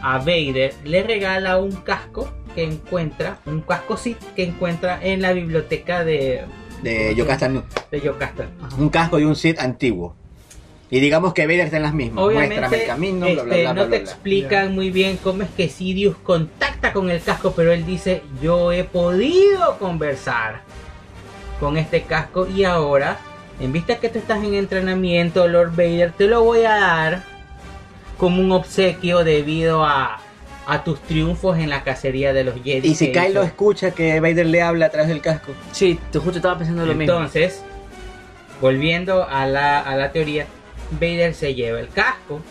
a 0.00 0.18
Vader, 0.18 0.72
le 0.84 1.02
regala 1.02 1.58
un 1.58 1.72
casco 1.72 2.32
que 2.54 2.64
encuentra, 2.64 3.40
un 3.44 3.60
casco 3.60 3.98
Sith 3.98 4.22
que 4.34 4.44
encuentra 4.44 4.98
en 5.02 5.20
la 5.20 5.34
biblioteca 5.34 6.04
de, 6.04 6.44
De 6.82 7.14
Yocasta 7.14 7.48
Nu. 7.48 7.62
de 7.90 8.00
Yocasta. 8.00 8.48
Un 8.78 8.88
casco 8.88 9.16
de 9.18 9.26
un 9.26 9.36
Sith 9.36 9.58
antiguo. 9.58 10.14
Y 10.90 11.00
digamos 11.00 11.34
que 11.34 11.46
Vader 11.46 11.66
está 11.66 11.76
en 11.76 11.82
las 11.82 11.92
mismas. 11.92 12.24
Muéstrame 12.24 12.46
Obviamente 12.56 12.82
el 12.82 12.86
camino, 12.86 13.26
este, 13.26 13.42
bla, 13.42 13.56
bla, 13.56 13.74
no 13.74 13.74
bla, 13.74 13.82
te 13.84 13.88
bla. 13.88 13.98
explican 13.98 14.74
muy 14.74 14.90
bien 14.90 15.18
cómo 15.22 15.42
es 15.42 15.50
que 15.50 15.68
Sidious 15.68 16.16
contacta 16.16 16.92
con 16.92 17.10
el 17.10 17.20
casco, 17.20 17.52
pero 17.54 17.72
él 17.72 17.84
dice, 17.84 18.22
yo 18.40 18.72
he 18.72 18.84
podido 18.84 19.78
conversar 19.78 20.62
con 21.60 21.76
este 21.76 22.02
casco 22.02 22.46
y 22.46 22.64
ahora, 22.64 23.18
en 23.60 23.72
vista 23.72 23.98
que 23.98 24.08
tú 24.08 24.18
estás 24.18 24.42
en 24.42 24.54
entrenamiento, 24.54 25.46
Lord 25.46 25.72
Vader, 25.72 26.12
te 26.12 26.26
lo 26.26 26.42
voy 26.42 26.60
a 26.60 26.76
dar 26.76 27.22
como 28.16 28.40
un 28.40 28.50
obsequio 28.52 29.24
debido 29.24 29.84
a, 29.84 30.20
a 30.68 30.84
tus 30.84 31.00
triunfos 31.00 31.56
en 31.58 31.70
la 31.70 31.82
cacería 31.82 32.34
de 32.34 32.44
los 32.44 32.62
Jedi. 32.62 32.88
Y 32.88 32.94
si 32.94 33.10
Kylo 33.10 33.40
hizo. 33.40 33.42
escucha 33.42 33.90
que 33.92 34.20
Vader 34.20 34.44
le 34.44 34.60
habla 34.60 34.86
a 34.86 34.88
través 34.90 35.08
del 35.08 35.22
casco. 35.22 35.52
Sí, 35.72 35.98
te 36.12 36.18
justo 36.18 36.36
estaba 36.36 36.58
pensando 36.58 36.84
lo 36.84 36.94
mismo. 36.94 37.14
Entonces, 37.14 37.64
volviendo 38.60 39.26
a 39.26 39.46
la, 39.46 39.80
a 39.80 39.96
la 39.96 40.12
teoría, 40.12 40.44
Vader 40.90 41.32
se 41.32 41.54
lleva 41.54 41.80
el 41.80 41.88
casco. 41.88 42.42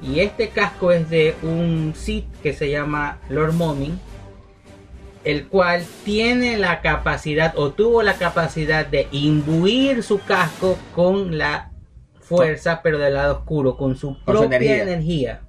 Y 0.00 0.20
este 0.20 0.50
casco 0.50 0.92
es 0.92 1.10
de 1.10 1.34
un 1.42 1.94
Sith 1.96 2.26
que 2.44 2.52
se 2.52 2.70
llama 2.70 3.18
Lord 3.28 3.54
Momin. 3.54 3.98
El 5.24 5.48
cual 5.48 5.84
tiene 6.04 6.58
la 6.58 6.80
capacidad 6.80 7.54
o 7.56 7.72
tuvo 7.72 8.04
la 8.04 8.14
capacidad 8.14 8.86
de 8.86 9.08
imbuir 9.10 10.04
su 10.04 10.20
casco 10.20 10.78
con 10.94 11.36
la 11.36 11.72
fuerza, 12.20 12.82
pero 12.84 12.98
del 12.98 13.14
lado 13.14 13.38
oscuro, 13.38 13.76
con 13.76 13.96
su 13.96 14.14
su 14.14 14.24
propia 14.24 14.56
energía. 14.56 14.82
energía. 14.82 15.40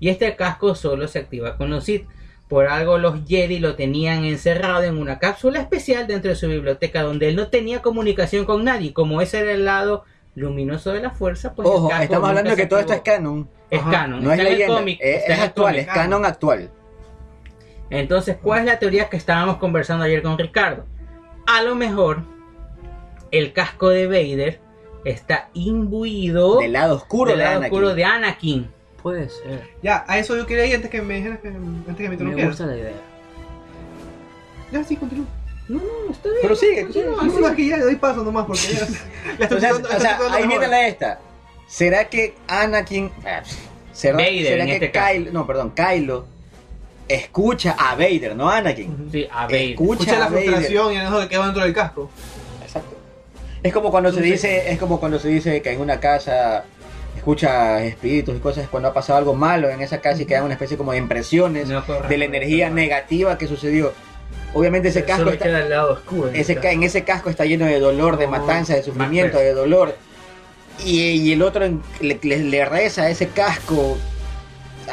Y 0.00 0.08
este 0.10 0.34
casco 0.36 0.74
solo 0.74 1.08
se 1.08 1.18
activa 1.20 1.56
con 1.56 1.70
los 1.70 1.84
Sith. 1.84 2.06
Por 2.48 2.66
algo 2.66 2.96
los 2.98 3.26
Jedi 3.26 3.58
lo 3.58 3.74
tenían 3.74 4.24
encerrado 4.24 4.82
en 4.84 4.96
una 4.96 5.18
cápsula 5.18 5.60
especial 5.60 6.06
dentro 6.06 6.30
de 6.30 6.36
su 6.36 6.48
biblioteca 6.48 7.02
donde 7.02 7.28
él 7.28 7.36
no 7.36 7.48
tenía 7.48 7.82
comunicación 7.82 8.44
con 8.46 8.64
nadie. 8.64 8.92
Como 8.94 9.20
ese 9.20 9.40
era 9.40 9.52
el 9.52 9.64
lado 9.66 10.04
luminoso 10.34 10.92
de 10.92 11.00
la 11.02 11.10
fuerza, 11.10 11.52
pues 11.54 11.68
Ojo, 11.68 11.90
estamos 12.00 12.28
hablando 12.28 12.50
de 12.50 12.56
que 12.56 12.66
todo 12.66 12.80
esto 12.80 12.92
es 12.94 13.00
canon. 13.02 13.48
Es 13.70 13.80
Ajá. 13.80 13.90
canon, 13.90 14.22
No 14.24 14.32
es 14.32 14.38
está 14.38 14.50
leyenda. 14.50 14.76
cómic, 14.76 14.98
es, 15.02 15.22
está 15.28 15.42
actual, 15.44 15.74
cómic. 15.74 15.88
es 15.88 15.94
canon 15.94 16.24
actual. 16.24 16.70
Entonces, 17.90 18.36
¿cuál 18.42 18.60
es 18.60 18.66
la 18.66 18.78
teoría 18.78 19.08
que 19.08 19.16
estábamos 19.16 19.56
conversando 19.58 20.04
ayer 20.04 20.22
con 20.22 20.38
Ricardo? 20.38 20.86
A 21.46 21.62
lo 21.62 21.74
mejor 21.74 22.22
el 23.30 23.52
casco 23.52 23.88
de 23.90 24.06
Vader 24.06 24.60
está 25.04 25.48
imbuido 25.54 26.58
Del 26.60 26.72
lado 26.72 26.96
oscuro 26.96 27.30
del 27.30 27.38
de 27.40 27.44
lado 27.44 27.56
Anakin. 27.58 27.72
oscuro 27.74 27.94
de 27.94 28.04
Anakin. 28.04 28.70
Puede 29.02 29.28
ser. 29.28 29.68
Ya, 29.82 30.04
a 30.08 30.18
eso 30.18 30.36
yo 30.36 30.46
quería 30.46 30.66
ir 30.66 30.74
antes 30.76 30.90
que 30.90 31.00
me 31.02 31.14
dijeras 31.16 31.38
que 31.40 31.48
antes 31.48 31.96
que 31.96 32.02
me 32.02 32.08
Me 32.08 32.14
interrumpieras. 32.14 32.50
gusta 32.50 32.66
la 32.66 32.76
idea. 32.76 32.92
Ya, 34.72 34.84
sí, 34.84 34.96
continúa. 34.96 35.26
No, 35.68 35.78
no, 35.78 36.12
está 36.12 36.28
bien. 36.30 36.38
Pero 36.42 36.56
sigue, 36.56 36.82
continúa, 36.84 37.22
No, 37.24 37.48
es 37.48 37.54
que 37.56 37.66
ya 37.66 37.76
le 37.76 37.84
doy 37.84 37.96
paso 37.96 38.24
nomás 38.24 38.46
porque 38.46 38.62
ya. 38.68 38.86
estoy 39.44 39.58
O 39.58 40.00
sea, 40.00 40.18
o 40.20 40.32
ahí 40.32 40.46
viene 40.46 40.66
la 40.66 40.86
esta. 40.88 41.20
¿Será 41.66 42.08
que 42.08 42.34
Anakin... 42.48 43.10
¿Será, 43.92 44.16
Vader, 44.16 44.46
será 44.46 44.62
en 44.62 44.68
que 44.68 44.74
este 44.74 44.90
caso. 44.90 45.12
Kylo... 45.12 45.32
No, 45.32 45.46
perdón, 45.46 45.72
Kylo 45.74 46.26
escucha 47.08 47.74
a 47.78 47.94
Vader, 47.94 48.36
no 48.36 48.48
a 48.50 48.58
Anakin? 48.58 49.08
Sí, 49.10 49.26
a 49.30 49.46
ver. 49.46 49.70
Escucha, 49.70 50.02
Escucha 50.02 50.18
la 50.18 50.26
a 50.26 50.28
Vader. 50.28 50.44
frustración 50.44 50.92
y 50.92 50.96
el 50.96 51.02
enojo 51.02 51.20
que 51.20 51.28
queda 51.28 51.44
dentro 51.44 51.62
del 51.62 51.72
casco. 51.74 52.10
Exacto. 52.62 52.96
Es 53.62 53.72
como 53.72 53.90
cuando 53.90 54.12
se 54.12 54.20
dice, 54.20 54.70
es 54.70 54.78
como 54.78 55.00
cuando 55.00 55.18
se 55.18 55.28
dice 55.28 55.60
que 55.62 55.72
en 55.72 55.80
una 55.80 55.98
casa 56.00 56.64
escucha 57.32 57.84
espíritus 57.84 58.36
y 58.36 58.38
cosas 58.38 58.68
cuando 58.68 58.88
ha 58.88 58.94
pasado 58.94 59.18
algo 59.18 59.34
malo 59.34 59.68
en 59.68 59.82
esa 59.82 60.00
casa 60.00 60.22
y 60.22 60.24
quedan 60.24 60.44
una 60.44 60.54
especie 60.54 60.78
como 60.78 60.92
de 60.92 60.98
impresiones 60.98 61.68
No 61.68 61.82
de 62.08 62.16
la 62.16 62.24
energía 62.24 62.70
negativa 62.70 63.36
que 63.36 63.46
sucedió. 63.46 63.92
Obviamente 64.54 64.88
ese 64.88 65.04
casco 65.04 65.28
está, 65.28 65.44
queda 65.44 65.58
el 65.60 65.68
lado 65.68 65.92
oscuro. 65.92 66.30
ese, 66.32 66.56
ca- 66.56 66.70
en 66.72 66.82
ese 66.84 67.04
casco 67.04 67.28
está 67.28 67.44
lleno 67.44 67.66
de 67.66 67.78
dolor, 67.80 68.16
de 68.16 68.26
matanza, 68.28 68.74
de 68.74 68.82
sufrimiento, 68.82 69.36
de 69.38 69.52
dolor. 69.52 69.94
Y, 70.82 71.00
y 71.02 71.32
el 71.32 71.42
otro 71.42 71.66
le, 72.00 72.18
le- 72.22 72.38
le 72.38 72.64
reza 72.64 73.02
a 73.02 73.10
ese 73.10 73.28
casco. 73.28 73.98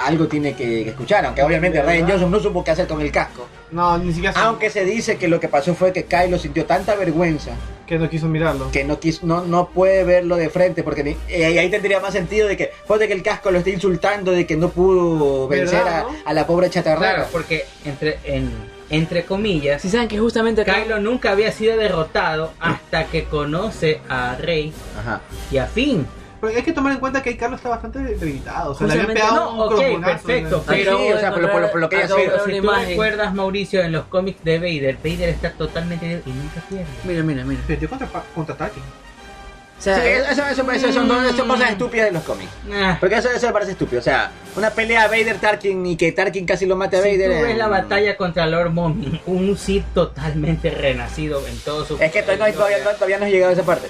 Algo 0.06 0.28
tiene 0.28 0.56
que, 0.56 0.90
escuchar, 0.90 1.26
aunque 1.26 1.42
obviamente. 1.42 1.82
Ryan 1.82 2.10
Johnson 2.10 2.32
no 2.32 2.40
supo 2.42 2.66
qué 2.66 2.72
hacer 2.72 2.86
con 2.86 3.00
el 3.00 3.14
casco. 3.14 3.48
No, 3.72 3.98
ni 3.98 4.12
siquiera 4.12 4.38
Aunque 4.42 4.70
se 4.70 4.84
dice 4.84 5.16
que 5.16 5.30
lo 5.30 5.40
que 5.40 5.48
pasó 5.48 5.74
fue 5.74 5.94
que 5.94 6.04
Kylo 6.04 6.38
sintió 6.38 6.66
tanta 6.66 6.96
vergüenza 6.96 7.52
que 7.86 7.98
no 8.00 8.10
quiso 8.10 8.28
mirarlo. 8.28 8.72
que 8.72 8.84
no 8.84 9.00
quiso, 9.00 9.26
no, 9.26 9.46
no 9.46 9.70
puede 9.70 10.04
verlo 10.04 10.36
de 10.38 10.50
frente 10.50 10.84
porque 10.84 11.04
ni- 11.04 11.18
eh, 11.30 11.46
ahí 11.60 11.70
tendría 11.70 12.00
más 12.00 12.14
sentido 12.14 12.48
de 12.48 12.58
que 12.58 12.72
puede 12.88 13.08
que 13.08 13.14
el 13.14 13.22
casco 13.24 13.52
lo 13.52 13.60
esté 13.60 13.72
insultando 13.72 14.32
de 14.32 14.46
que 14.48 14.56
no 14.56 14.70
pudo 14.70 15.48
vencer 15.48 15.80
a, 15.80 15.84
¿Verdad, 15.84 16.04
no? 16.04 16.16
a 16.26 16.34
la 16.34 16.48
pobre 16.48 16.70
chatarrera. 16.70 17.14
Claro, 17.16 17.30
porque 17.32 17.66
entre, 17.86 18.18
en, 18.24 18.50
entre 18.90 19.26
comillas, 19.26 19.82
Si 19.82 19.90
saben 19.90 20.08
que 20.08 20.18
justamente 20.20 20.62
acá... 20.62 20.82
Kylo 20.82 21.00
nunca 21.00 21.32
había 21.32 21.52
sido 21.52 21.78
derrotado 21.78 22.54
hasta 22.60 23.06
que 23.06 23.26
conoce 23.26 24.02
a 24.10 24.36
Rey 24.36 24.74
Ajá. 25.00 25.22
y 25.52 25.58
a 25.58 25.66
Finn. 25.68 26.06
Pero 26.46 26.58
hay 26.58 26.64
que 26.64 26.74
tomar 26.74 26.94
en 26.94 27.00
cuenta 27.00 27.24
que 27.24 27.30
ahí 27.30 27.38
Carlos 27.38 27.60
está 27.60 27.70
bastante 27.70 28.00
debilitado. 28.00 28.72
O 28.72 28.76
sea, 28.76 28.88
le 28.88 28.94
habían 28.94 29.08
Justamente, 29.08 29.22
pegado 29.36 29.56
no, 29.56 29.96
un 29.96 30.02
perfecto, 30.04 30.64
pero- 30.68 30.98
Sí, 30.98 31.12
o 31.14 31.20
sea, 31.20 31.32
por 31.32 31.42
lo- 31.42 31.52
por 31.52 31.62
lo- 31.62 31.72
por 31.72 31.80
lo 31.82 31.90
que 31.90 31.96
haya 31.98 32.08
sido. 32.08 32.46
Si 32.46 32.62
tú 32.62 32.70
recuerdas, 32.72 33.34
Mauricio, 33.34 33.82
en 33.84 33.92
los 33.92 34.06
cómics 34.06 34.44
de 34.44 34.60
Vader, 34.60 34.98
Vader 35.04 35.30
está 35.30 35.52
totalmente 35.52 36.22
y 36.26 36.30
nunca 36.30 36.62
pierde. 36.70 36.86
Mira, 37.04 37.24
mira, 37.24 37.44
mira. 37.44 37.62
Perdió 37.68 37.90
contra, 37.90 38.08
contraataque. 38.34 38.80
O 38.80 39.82
Sí, 39.82 39.84
sea, 39.90 40.06
eso, 40.32 40.42
eso, 40.48 40.72
eso 40.72 40.94
son, 40.94 41.10
son 41.36 41.48
cosas 41.50 41.72
estúpidas 41.72 42.06
de 42.08 42.14
los 42.14 42.24
cómics. 42.24 42.50
Ah, 42.72 42.96
Porque 42.98 43.16
eso, 43.16 43.30
eso 43.30 43.46
me 43.48 43.52
parece 43.54 43.72
estúpido. 43.74 44.00
O 44.00 44.04
sea, 44.04 44.32
una 44.56 44.70
pelea 44.70 45.08
Vader-Tarkin 45.10 45.86
y 45.86 45.98
que 45.98 46.14
Tarkin 46.14 46.46
casi 46.46 46.66
lo 46.66 46.78
mate 46.78 46.96
a 46.98 47.02
si 47.02 47.10
Vader. 47.12 47.38
tú 47.40 47.44
ves 47.44 47.56
eh, 47.56 47.58
la 47.58 47.68
batalla 47.68 48.16
contra 48.16 48.46
Lord 48.48 48.72
Mommy, 48.72 49.22
un 49.26 49.58
Sith 49.58 49.84
totalmente 49.94 50.70
renacido 50.70 51.46
en 51.46 51.58
todo 51.60 51.84
su... 51.86 51.98
Es 52.02 52.10
que 52.14 52.22
todavía, 52.24 52.48
no- 52.48 52.54
todavía, 52.54 52.78
no- 52.86 52.92
todavía 52.92 53.18
no 53.20 53.26
has 53.26 53.32
llegado 53.32 53.50
a 53.50 53.54
esa 53.54 53.64
parte. 53.64 53.90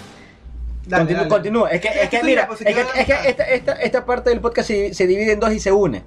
Dale, 0.88 1.02
Continúa, 1.02 1.20
dale. 1.24 1.30
continúa. 1.30 1.70
Es 1.72 1.82
que, 1.82 1.88
es 1.88 2.10
que 2.10 2.16
Estoy 2.18 2.30
mira, 2.30 2.50
es 2.52 2.58
que, 2.76 2.82
es 3.02 3.10
esta, 3.28 3.44
esta, 3.46 3.72
esta 3.74 4.06
parte 4.06 4.30
del 4.30 4.40
podcast 4.40 4.68
se, 4.68 4.94
se 4.94 5.08
divide 5.08 5.32
en 5.34 5.40
dos 5.40 5.52
y 5.54 5.60
se 5.60 5.72
une. 5.72 6.04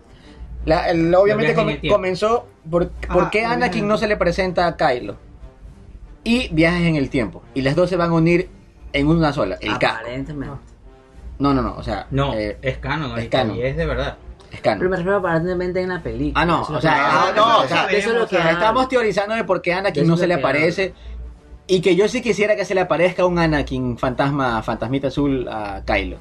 La- 0.65 0.89
el- 0.91 1.15
obviamente 1.15 1.55
comenzó 1.89 2.47
por, 2.71 2.89
por 2.91 3.25
Ah, 3.25 3.29
qué 3.33 3.39
viajes 3.41 3.57
en 3.57 3.63
Anakin 3.63 3.89
no 3.89 3.97
se 3.99 4.07
le 4.07 4.17
presenta 4.17 4.67
a 4.67 4.77
Kylo. 4.77 5.17
Y 6.25 6.49
viajes 6.53 6.83
en 6.87 6.97
el 6.97 7.11
tiempo. 7.11 7.43
Y 7.55 7.63
las 7.63 7.75
dos 7.75 7.89
se 7.89 7.97
van 7.97 8.11
a 8.11 8.15
unir 8.15 8.51
en 8.93 9.07
una 9.07 9.33
sola, 9.33 9.57
el 9.61 9.79
casco. 9.79 9.99
Aparentemente. 10.01 10.57
No, 11.39 11.55
no, 11.55 11.63
no, 11.63 11.75
o 11.77 11.83
sea, 11.83 12.07
No, 12.11 12.35
eh, 12.35 12.59
es 12.63 12.79
canon, 12.79 13.17
es 13.19 13.29
canon. 13.29 13.57
y 13.57 13.63
es 13.63 13.77
de 13.77 13.87
verdad. 13.87 14.17
es 14.51 14.61
canon. 14.61 14.79
Pero 14.81 14.91
me 14.91 14.97
refiero 14.97 15.19
aparentemente 15.19 15.81
en 15.81 15.89
la 15.91 16.03
película. 16.03 16.43
Ah, 16.43 16.45
no, 16.45 16.63
o 16.63 16.81
sea, 16.81 16.95
ah, 17.29 17.33
no, 17.35 17.61
o 17.61 17.69
sea, 17.69 17.87
eso 17.87 18.11
es 18.11 18.17
lo 18.17 18.27
que. 18.27 18.37
Estamos 18.37 18.89
teorizando 18.89 19.35
de 19.35 19.45
por 19.45 19.63
qué 19.63 19.73
Anakin 19.73 20.07
no 20.07 20.17
se 20.17 20.27
le 20.27 20.35
aparece. 20.35 20.93
Y 21.69 21.81
que 21.83 21.95
yo 21.95 22.09
sí 22.09 22.23
quisiera 22.23 22.57
que 22.57 22.65
se 22.65 22.75
le 22.75 22.81
aparezca 22.81 23.25
un 23.27 23.39
Anakin 23.39 23.97
fantasma, 23.99 24.63
fantasmita 24.63 25.09
azul 25.09 25.47
a 25.49 25.83
Kylo. 25.87 26.17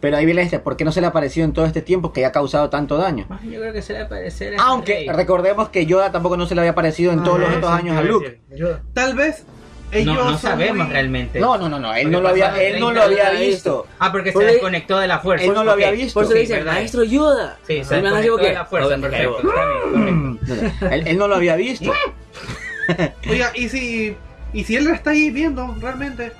Pero 0.00 0.16
ahí 0.16 0.24
viene 0.26 0.42
este, 0.42 0.58
¿por 0.60 0.76
qué 0.76 0.84
no 0.84 0.92
se 0.92 1.00
le 1.00 1.06
ha 1.06 1.10
aparecido 1.10 1.44
en 1.44 1.52
todo 1.52 1.64
este 1.66 1.82
tiempo 1.82 2.12
que 2.12 2.24
ha 2.24 2.30
causado 2.30 2.70
tanto 2.70 2.96
daño? 2.96 3.26
Yo 3.44 3.60
creo 3.60 3.72
que 3.72 3.82
se 3.82 3.94
le 3.94 4.00
va 4.00 4.04
a 4.06 4.08
parecer 4.08 4.54
a 4.58 4.62
Aunque 4.62 4.94
Rey. 4.94 5.08
recordemos 5.08 5.70
que 5.70 5.86
Yoda 5.86 6.12
tampoco 6.12 6.36
no 6.36 6.46
se 6.46 6.54
le 6.54 6.60
había 6.60 6.70
aparecido 6.72 7.12
en 7.12 7.22
todos 7.24 7.38
Ah, 7.38 7.42
los 7.42 7.52
estos 7.54 7.70
años 7.70 7.96
a 7.96 8.02
Luke. 8.02 8.40
Yo, 8.54 8.78
Tal 8.92 9.14
vez 9.16 9.44
ellos 9.90 10.14
No, 10.14 10.30
no 10.32 10.38
sabemos 10.38 10.84
muy- 10.86 10.92
realmente. 10.92 11.40
No, 11.40 11.56
no, 11.58 11.68
no, 11.68 11.80
no, 11.80 11.92
él 11.94 12.02
Porque 12.04 12.12
no 12.16 12.20
lo 12.20 12.28
había, 12.28 12.48
él 12.62 12.78
no 12.78 12.90
30 12.90 12.94
lo 12.94 13.02
había 13.02 13.30
visto. 13.40 13.86
Ah, 13.98 14.12
porque 14.12 14.32
se 14.32 14.38
desconectó 14.44 14.98
de 14.98 15.08
la 15.08 15.18
fuerza. 15.18 15.46
Él 15.46 15.54
no 15.54 15.64
lo 15.64 15.72
había 15.72 15.90
visto. 15.90 16.14
Por 16.14 16.24
eso 16.24 16.34
le 16.34 16.40
dicen, 16.40 16.64
maestro 16.64 17.02
Yoda. 17.02 17.56
Sí, 17.66 17.82
se 17.84 18.00
desconectó 18.00 18.36
de 18.36 18.52
la 18.52 18.64
fuerza, 18.66 18.94
"Oh, 18.94 18.98
me 18.98 19.08
perfecto. 19.08 19.36
caigo". 19.42 19.50
Está 19.50 19.64
bien, 20.04 20.36
correcto. 20.38 20.54
No, 20.82 20.88
no, 20.88 20.94
él, 20.94 21.08
él 21.08 21.18
no 21.18 21.26
lo 21.26 21.34
había 21.34 21.56
visto. 21.56 21.90
Oiga, 23.28 23.50
y 23.54 23.68
si, 23.68 24.16
y 24.58 24.64
si 24.64 24.76
él 24.76 24.84
la 24.84 24.94
está 24.94 25.10
ahí 25.10 25.30
viendo 25.30 25.74
realmente. 25.80 26.32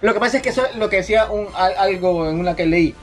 Lo 0.00 0.12
que 0.12 0.20
pasa 0.20 0.36
es 0.36 0.42
que 0.42 0.50
eso 0.50 0.64
es 0.66 0.76
lo 0.76 0.90
que 0.90 0.96
decía 0.96 1.30
un, 1.30 1.46
al- 1.54 1.76
algo 1.78 2.28
en 2.28 2.38
una 2.38 2.54
que 2.54 2.66
leí. 2.66 2.94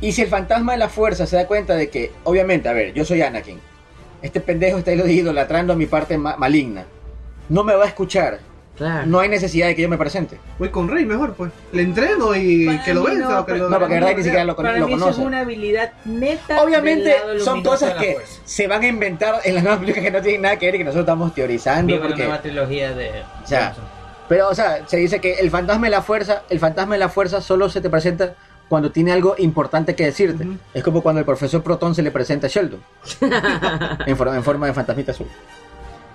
Y 0.00 0.12
si 0.12 0.22
el 0.22 0.28
fantasma 0.28 0.72
de 0.72 0.78
la 0.78 0.88
fuerza 0.88 1.26
se 1.26 1.36
da 1.36 1.46
cuenta 1.46 1.74
de 1.74 1.90
que, 1.90 2.12
obviamente, 2.24 2.68
a 2.68 2.72
ver, 2.72 2.94
yo 2.94 3.04
soy 3.04 3.20
Anakin. 3.22 3.58
Este 4.22 4.40
pendejo 4.40 4.78
está 4.78 4.92
idolatrando 4.92 5.72
a 5.72 5.76
mi 5.76 5.86
parte 5.86 6.16
ma- 6.18 6.36
maligna. 6.36 6.84
No 7.48 7.64
me 7.64 7.74
va 7.74 7.84
a 7.84 7.88
escuchar. 7.88 8.38
Claro. 8.80 9.06
No 9.06 9.20
hay 9.20 9.28
necesidad 9.28 9.66
de 9.66 9.76
que 9.76 9.82
yo 9.82 9.90
me 9.90 9.98
presente. 9.98 10.40
Voy 10.58 10.70
con 10.70 10.88
Rey 10.88 11.04
mejor, 11.04 11.34
pues. 11.34 11.52
Le 11.72 11.82
entreno 11.82 12.34
y 12.34 12.64
Para 12.64 12.82
que 12.82 12.94
lo 12.94 13.02
venza. 13.02 13.28
no, 13.28 13.40
o 13.40 13.44
que 13.44 13.52
pero- 13.52 13.64
lo- 13.64 13.70
No, 13.70 13.78
porque 13.78 14.00
Rey 14.00 14.14
ni 14.16 14.22
siquiera 14.22 14.44
lo, 14.44 14.56
con- 14.56 14.64
Para 14.64 14.78
lo 14.78 14.86
mí 14.86 14.94
eso 14.94 15.02
conoce. 15.04 15.20
es 15.20 15.26
una 15.26 15.40
habilidad 15.40 15.92
neta. 16.06 16.62
Obviamente 16.62 17.14
son 17.44 17.62
cosas 17.62 17.94
la 17.94 18.00
que 18.00 18.12
fuerza. 18.14 18.40
se 18.46 18.66
van 18.66 18.82
a 18.82 18.86
inventar 18.86 19.34
en 19.44 19.54
las 19.54 19.62
nuevas 19.64 19.80
películas 19.80 20.04
que 20.06 20.10
no 20.10 20.22
tienen 20.22 20.40
nada 20.40 20.56
que 20.58 20.64
ver 20.66 20.74
y 20.76 20.78
que 20.78 20.84
nosotros 20.84 21.04
estamos 21.04 21.34
teorizando. 21.34 21.92
Viva 21.92 22.04
la 22.04 22.08
Porque, 22.08 22.22
nueva 22.24 22.40
trilogía 22.40 22.92
de. 22.94 23.10
O 23.44 23.46
sea, 23.46 23.74
pero, 24.30 24.48
o 24.48 24.54
sea, 24.54 24.80
se 24.88 24.96
dice 24.96 25.20
que 25.20 25.34
el 25.34 25.50
fantasma 25.50 25.86
de 25.86 25.90
la 25.90 26.00
fuerza, 26.00 26.44
el 26.48 26.58
fantasma 26.58 26.94
de 26.94 27.00
la 27.00 27.10
fuerza 27.10 27.42
solo 27.42 27.68
se 27.68 27.82
te 27.82 27.90
presenta 27.90 28.34
cuando 28.70 28.90
tiene 28.90 29.12
algo 29.12 29.34
importante 29.36 29.94
que 29.94 30.04
decirte. 30.06 30.44
Ujú. 30.44 30.56
Es 30.72 30.82
como 30.82 31.02
cuando 31.02 31.18
el 31.18 31.26
profesor 31.26 31.62
Proton 31.62 31.94
se 31.94 32.00
le 32.02 32.10
presenta 32.12 32.46
a 32.46 32.50
Sheldon. 32.50 32.80
en, 34.06 34.16
forma, 34.16 34.36
en 34.36 34.42
forma 34.42 34.66
de 34.68 34.72
fantasmita 34.72 35.12
azul. 35.12 35.26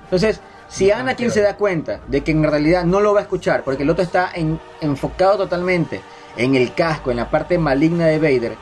Entonces, 0.06 0.40
si 0.68 0.92
Anakin 0.92 1.32
se 1.32 1.42
da 1.42 1.56
cuenta 1.58 2.02
de 2.08 2.22
que 2.22 2.32
en 2.32 2.44
realidad 2.44 2.84
no 2.86 3.00
lo 3.02 3.14
va 3.14 3.20
a 3.20 3.24
escuchar, 3.24 3.64
porque 3.64 3.84
el 3.84 3.90
otro 3.90 4.04
está 4.04 4.30
en- 4.34 4.60
enfocado 4.82 5.38
totalmente 5.38 6.02
en 6.38 6.56
el 6.56 6.74
casco, 6.74 7.12
en 7.12 7.18
la 7.18 7.30
parte 7.30 7.58
maligna 7.58 8.08
de 8.08 8.18
Vader, 8.20 8.56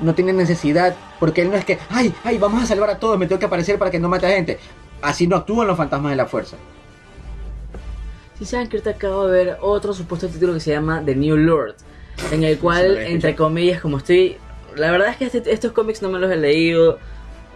no 0.00 0.14
tiene 0.14 0.32
necesidad, 0.32 0.94
porque 1.20 1.42
él 1.42 1.50
no 1.50 1.56
es 1.56 1.64
que, 1.64 1.78
ay, 1.90 2.12
ay, 2.24 2.38
vamos 2.38 2.62
a 2.62 2.66
salvar 2.66 2.90
a 2.90 2.98
todos, 2.98 3.18
me 3.18 3.26
tengo 3.26 3.38
que 3.38 3.46
aparecer 3.46 3.78
para 3.78 3.90
que 3.90 3.98
no 3.98 4.08
mate 4.08 4.26
a 4.26 4.30
gente. 4.30 4.58
Así 5.02 5.26
no 5.26 5.36
actúan 5.36 5.66
los 5.66 5.76
fantasmas 5.76 6.10
de 6.10 6.16
la 6.16 6.26
fuerza. 6.26 6.56
Si 8.38 8.44
saben 8.44 8.68
que 8.68 8.76
ahorita 8.76 8.90
acabo 8.90 9.26
de 9.28 9.44
ver 9.44 9.56
otro 9.60 9.94
supuesto 9.94 10.28
título 10.28 10.52
que 10.54 10.60
se 10.60 10.70
llama 10.70 11.02
The 11.04 11.14
New 11.16 11.36
Lord, 11.36 11.76
en 12.32 12.44
el 12.44 12.58
cual, 12.60 12.96
entre 12.98 13.34
comillas, 13.34 13.80
como 13.80 13.98
estoy... 13.98 14.36
La 14.74 14.90
verdad 14.90 15.08
es 15.08 15.16
que 15.16 15.24
este- 15.26 15.50
estos 15.52 15.72
cómics 15.72 16.02
no 16.02 16.10
me 16.10 16.18
los 16.18 16.30
he 16.30 16.36
leído, 16.36 16.98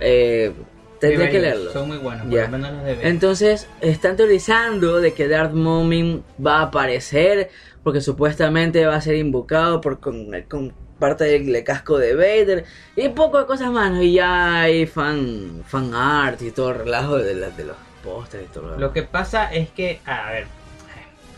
eh, 0.01 0.53
tendría 1.01 1.31
que 1.31 1.41
leerlos. 1.41 1.73
Son 1.73 1.89
muy 1.89 1.99
buenos, 1.99 2.27
por 2.27 2.33
Ya. 2.35 2.43
lo 2.45 2.49
menos 2.51 2.73
los 2.73 2.85
de. 2.85 3.09
Entonces, 3.09 3.67
están 3.81 4.17
teorizando 4.17 5.01
de 5.01 5.13
que 5.15 5.27
Darth 5.29 5.53
Moomin 5.55 6.23
va 6.45 6.59
a 6.59 6.63
aparecer 6.65 7.51
porque 7.83 8.01
supuestamente 8.01 8.85
va 8.87 8.97
a 8.97 9.01
ser 9.01 9.17
invocado 9.17 9.81
por 9.81 9.99
con, 10.01 10.29
con 10.49 10.73
parte 10.99 11.25
del, 11.25 11.65
casco 11.65 11.97
de 11.99 12.15
Vader 12.15 12.65
y 12.95 13.07
un 13.07 13.15
poco 13.15 13.39
de 13.39 13.47
cosas 13.47 13.71
más. 13.71 13.91
¿no? 13.91 14.03
Y 14.03 14.13
ya 14.13 14.61
hay 14.61 14.87
fan, 14.87 15.63
fan 15.67 15.95
art 15.95 16.41
y 16.43 16.51
todo 16.51 16.71
el 16.71 16.79
relajo 16.81 17.17
de, 17.17 17.35
la- 17.35 17.49
de 17.51 17.65
los 17.65 17.77
pósteres 18.05 18.47
y 18.51 18.53
todo 18.53 18.77
Lo 18.79 18.93
que 18.93 19.03
pasa 19.03 19.53
es 19.53 19.71
que, 19.71 20.01
a 20.05 20.31
ver, 20.31 20.45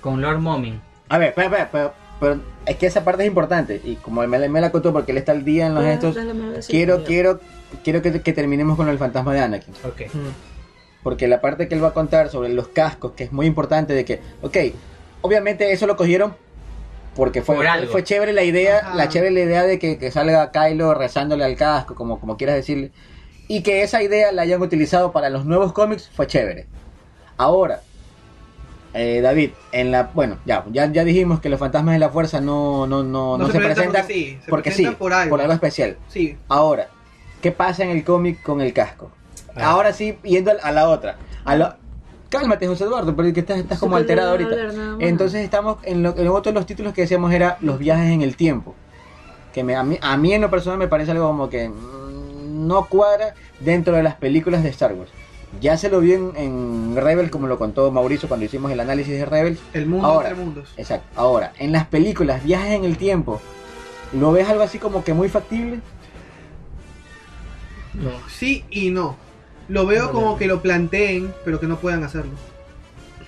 con 0.01 0.21
Lord 0.21 0.41
Mommy, 0.41 0.79
A 1.09 1.19
ver, 1.19 1.33
pero, 1.37 1.51
pero, 1.51 1.69
pero- 1.71 1.95
pero 2.19 2.41
es 2.67 2.77
que 2.77 2.87
esa 2.87 3.05
parte 3.05 3.23
es 3.23 3.29
importante. 3.29 3.81
Y 3.85 3.95
como 3.97 4.27
me, 4.27 4.39
la- 4.39 4.49
me 4.49 4.61
la 4.61 4.73
contó 4.73 4.93
porque 4.93 5.13
él 5.13 5.19
está 5.19 5.31
al 5.33 5.45
día 5.45 5.67
en 5.69 5.75
los 5.77 5.85
Ah, 5.85 5.93
estos, 5.93 6.15
dale, 6.17 6.33
quiero, 6.69 7.05
quiero, 7.05 7.41
quiero 7.85 8.03
que, 8.03 8.21
que 8.21 8.33
terminemos 8.33 8.77
con 8.77 8.89
el 8.89 8.99
fantasma 8.99 9.33
de 9.35 9.41
Anakin. 9.41 9.75
ok. 9.85 10.03
Porque 11.03 11.27
la 11.27 11.41
parte 11.41 11.67
que 11.67 11.75
él 11.75 11.83
va 11.83 11.89
a 11.89 11.95
contar 11.95 12.29
sobre 12.29 12.49
los 12.51 12.69
cascos, 12.69 13.13
que 13.13 13.25
es 13.25 13.33
muy 13.33 13.47
importante, 13.47 13.93
de 13.93 14.05
que, 14.05 14.21
ok, 14.41 14.57
obviamente 15.23 15.73
eso 15.73 15.87
lo 15.87 15.97
cogieron 15.97 16.35
porque 17.15 17.43
fue, 17.43 17.57
Por 17.57 17.67
algo. 17.67 17.91
fue 17.91 18.05
chévere 18.05 18.33
la 18.33 18.43
idea, 18.45 18.79
Ajá. 18.79 18.95
la 18.95 19.09
chévere 19.09 19.33
la 19.33 19.41
idea 19.41 19.63
de 19.65 19.79
que, 19.79 19.99
que 19.99 20.11
salga 20.11 20.51
Kylo 20.51 20.95
rezándole 20.95 21.45
al 21.45 21.57
casco, 21.57 21.95
como, 21.95 22.19
como 22.21 22.37
quieras 22.37 22.57
decirle. 22.57 22.93
Y 23.49 23.63
que 23.63 23.83
esa 23.83 24.03
idea 24.03 24.33
la 24.33 24.43
hayan 24.43 24.63
utilizado 24.63 25.13
para 25.13 25.29
los 25.29 25.45
nuevos 25.45 25.73
cómics 25.73 26.09
fue 26.15 26.27
chévere. 26.27 26.67
Ahora, 27.37 27.81
eh, 28.95 29.21
David, 29.23 29.51
en 29.73 29.91
la, 29.91 30.11
bueno, 30.15 30.39
ya, 30.45 30.65
ya, 30.71 30.91
ya 30.91 31.05
dijimos 31.05 31.41
que 31.41 31.49
los 31.49 31.59
fantasmas 31.59 31.95
de 31.95 31.99
la 31.99 32.11
fuerza 32.11 32.41
no, 32.41 32.87
no, 32.87 33.03
no, 33.03 33.37
no, 33.37 33.47
se, 33.51 33.59
presentan 33.59 34.03
porque 34.07 34.13
sí, 34.13 34.39
se 34.43 34.51
porque 34.51 34.71
presentan 34.71 34.93
sí, 34.95 34.99
por 34.99 35.13
algo. 35.13 35.53
especial. 35.53 35.97
Sí. 36.09 36.37
Ahora, 36.49 36.89
¿qué 37.43 37.53
pasa 37.53 37.85
en 37.85 37.91
el 37.91 38.03
cómic 38.05 38.43
con 38.43 38.61
el 38.63 38.73
casco? 38.73 39.11
Ah. 39.55 39.73
Ahora 39.73 39.93
sí, 39.93 40.17
yendo 40.23 40.53
a 40.63 40.71
la 40.73 40.89
otra. 40.89 41.17
A 41.45 41.57
lo- 41.57 41.75
Cálmate, 42.31 42.67
José 42.67 42.85
Eduardo, 42.85 43.15
porque 43.15 43.41
estás, 43.41 43.59
estás 43.59 43.79
como 43.79 43.97
alterado 43.97 44.31
ahorita. 44.31 44.51
hablar. 44.51 44.97
Entonces 45.01 45.45
estamos 45.45 45.77
en, 45.83 46.03
lo, 46.03 46.17
en 46.17 46.29
otro 46.29 46.51
de 46.51 46.55
los 46.55 46.65
títulos 46.65 46.95
que 46.95 47.03
decíamos 47.03 47.31
era 47.33 47.59
los 47.61 47.79
viajes 47.79 48.11
en 48.11 48.23
el 48.23 48.37
tiempo. 48.37 48.75
Que 49.53 49.63
me- 49.63 49.77
a, 49.77 49.83
mí, 49.83 49.99
a 50.01 50.17
mí 50.17 50.33
en 50.33 50.41
lo 50.41 50.49
personal 50.51 50.79
me 50.79 50.89
parece 50.89 51.11
algo 51.11 51.27
como 51.27 51.51
que 51.51 51.69
mm, 51.69 52.67
no 52.67 52.87
cuadra 52.87 53.35
dentro 53.61 53.95
de 53.95 54.03
las 54.03 54.15
películas 54.15 54.63
de 54.63 54.71
Star 54.71 54.95
Wars. 54.95 55.11
Ya 55.61 55.77
se 55.77 55.91
lo 55.91 56.01
vio 56.01 56.15
en, 56.15 56.33
en 56.37 56.97
Rebels, 56.97 57.31
como 57.31 57.47
lo 57.47 57.59
contó 57.59 57.91
Mauricio 57.93 58.27
cuando 58.27 58.47
hicimos 58.47 58.73
el 58.73 58.81
análisis 58.81 59.13
de 59.13 59.27
Rebels. 59.27 59.61
El 59.75 59.85
mundo 59.85 60.07
Ahora. 60.07 60.31
entre 60.31 60.43
mundos. 60.43 60.73
Exacto. 60.79 61.07
Ahora, 61.15 61.53
en 61.59 61.73
las 61.73 61.87
películas, 61.87 62.43
viajes 62.43 62.71
en 62.73 62.85
el 62.85 62.97
tiempo, 62.97 63.43
¿lo 64.15 64.33
ves 64.33 64.49
algo 64.49 64.63
así 64.63 64.79
como 64.79 65.05
que 65.05 65.13
muy 65.13 65.29
factible? 65.29 65.81
No. 67.95 68.11
Sí 68.29 68.65
y 68.71 68.91
no. 68.91 69.17
Lo 69.69 69.87
veo 69.87 70.07
No, 70.07 70.13
como 70.13 70.27
no. 70.33 70.37
que 70.39 70.47
lo 70.47 70.61
planteen, 70.63 71.33
pero 71.45 71.61
que 71.61 71.67
no 71.67 71.79
puedan 71.79 72.03
hacerlo. 72.05 72.33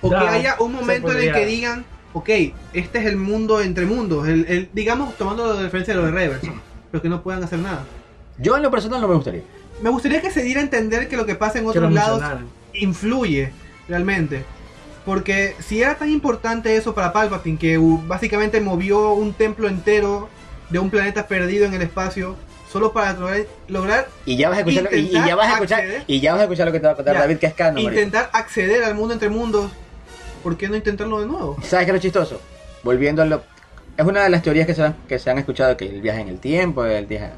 O 0.01 0.11
Ya, 0.11 0.19
que 0.21 0.27
haya 0.27 0.55
un 0.59 0.73
momento 0.73 1.11
en 1.11 1.17
el 1.19 1.33
que 1.33 1.45
digan, 1.45 1.85
ok, 2.13 2.29
este 2.73 2.99
es 2.99 3.05
el 3.05 3.17
mundo 3.17 3.61
entre 3.61 3.85
mundos. 3.85 4.27
El, 4.27 4.45
el- 4.47 4.69
digamos, 4.73 5.15
tomando 5.17 5.55
de 5.55 5.63
referencia 5.63 5.93
de 5.93 5.99
lo 6.01 6.05
de 6.05 6.11
Reverse, 6.11 6.51
pero 6.91 7.01
que 7.01 7.09
no 7.09 7.21
puedan 7.23 7.43
hacer 7.43 7.59
nada. 7.59 7.83
Yo 8.37 8.57
en 8.57 8.63
lo 8.63 8.71
personal 8.71 8.99
no 9.01 9.07
me 9.07 9.15
gustaría. 9.15 9.41
Me 9.81 9.89
gustaría 9.89 10.21
que 10.21 10.31
se 10.31 10.43
diera 10.43 10.59
a 10.61 10.63
entender 10.63 11.07
que 11.07 11.17
lo 11.17 11.25
que 11.25 11.35
pasa 11.35 11.59
en 11.59 11.67
otros 11.67 11.91
lados 11.91 12.21
influye 12.73 13.51
realmente. 13.87 14.43
Porque 15.05 15.55
si 15.59 15.81
era 15.81 15.95
tan 15.95 16.09
importante 16.09 16.75
eso 16.75 16.95
para 16.95 17.13
Palpatine, 17.13 17.57
que 17.57 17.77
básicamente 18.07 18.59
movió 18.59 19.13
un 19.13 19.33
templo 19.33 19.67
entero 19.67 20.29
de 20.69 20.79
un 20.79 20.89
planeta 20.89 21.27
perdido 21.27 21.65
en 21.65 21.73
el 21.75 21.81
espacio, 21.83 22.35
solo 22.75 22.91
para 22.91 23.13
lograr, 23.13 23.45
lograr 23.69 24.07
Y 24.25 24.35
ya 24.35 24.49
vas 24.49 24.57
a 24.57 24.59
escuchar, 24.61 24.83
lo- 24.83 24.97
y, 24.97 24.99
y 25.07 25.11
ya 25.13 25.33
vas 25.37 25.47
a 25.47 25.53
escuchar, 25.53 25.83
y 26.07 26.19
ya 26.19 26.31
vas 26.33 26.41
a 26.41 26.43
escuchar 26.43 26.65
lo 26.65 26.73
que 26.73 26.79
te 26.81 26.85
va 26.87 26.91
a 26.91 26.95
contar 26.97 27.13
Ya. 27.15 27.21
David, 27.21 27.37
que 27.37 27.45
es 27.45 27.53
canon. 27.53 27.75
marico. 27.75 27.91
intentar 27.93 28.29
acceder 28.33 28.83
al 28.83 28.95
mundo 28.95 29.13
entre 29.13 29.29
mundos, 29.29 29.71
¿por 30.43 30.57
qué 30.57 30.67
no 30.67 30.75
intentarlo 30.75 31.21
de 31.21 31.25
nuevo? 31.27 31.55
¿Sabes 31.63 31.85
qué 31.85 31.91
es 31.91 31.95
lo 31.95 32.01
chistoso? 32.01 32.41
Volviendo 32.83 33.21
a 33.21 33.25
lo... 33.25 33.43
Es 33.95 34.05
una 34.05 34.23
de 34.25 34.29
las 34.29 34.43
teorías 34.43 34.67
que 34.67 34.73
se 34.73 34.83
han, 34.83 34.93
que 35.07 35.17
se 35.19 35.29
han 35.29 35.37
escuchado, 35.37 35.77
que 35.77 35.85
el 35.87 36.01
viaje 36.01 36.19
en 36.19 36.27
el 36.27 36.39
tiempo, 36.39 36.83
el 36.83 37.05
viaje... 37.05 37.29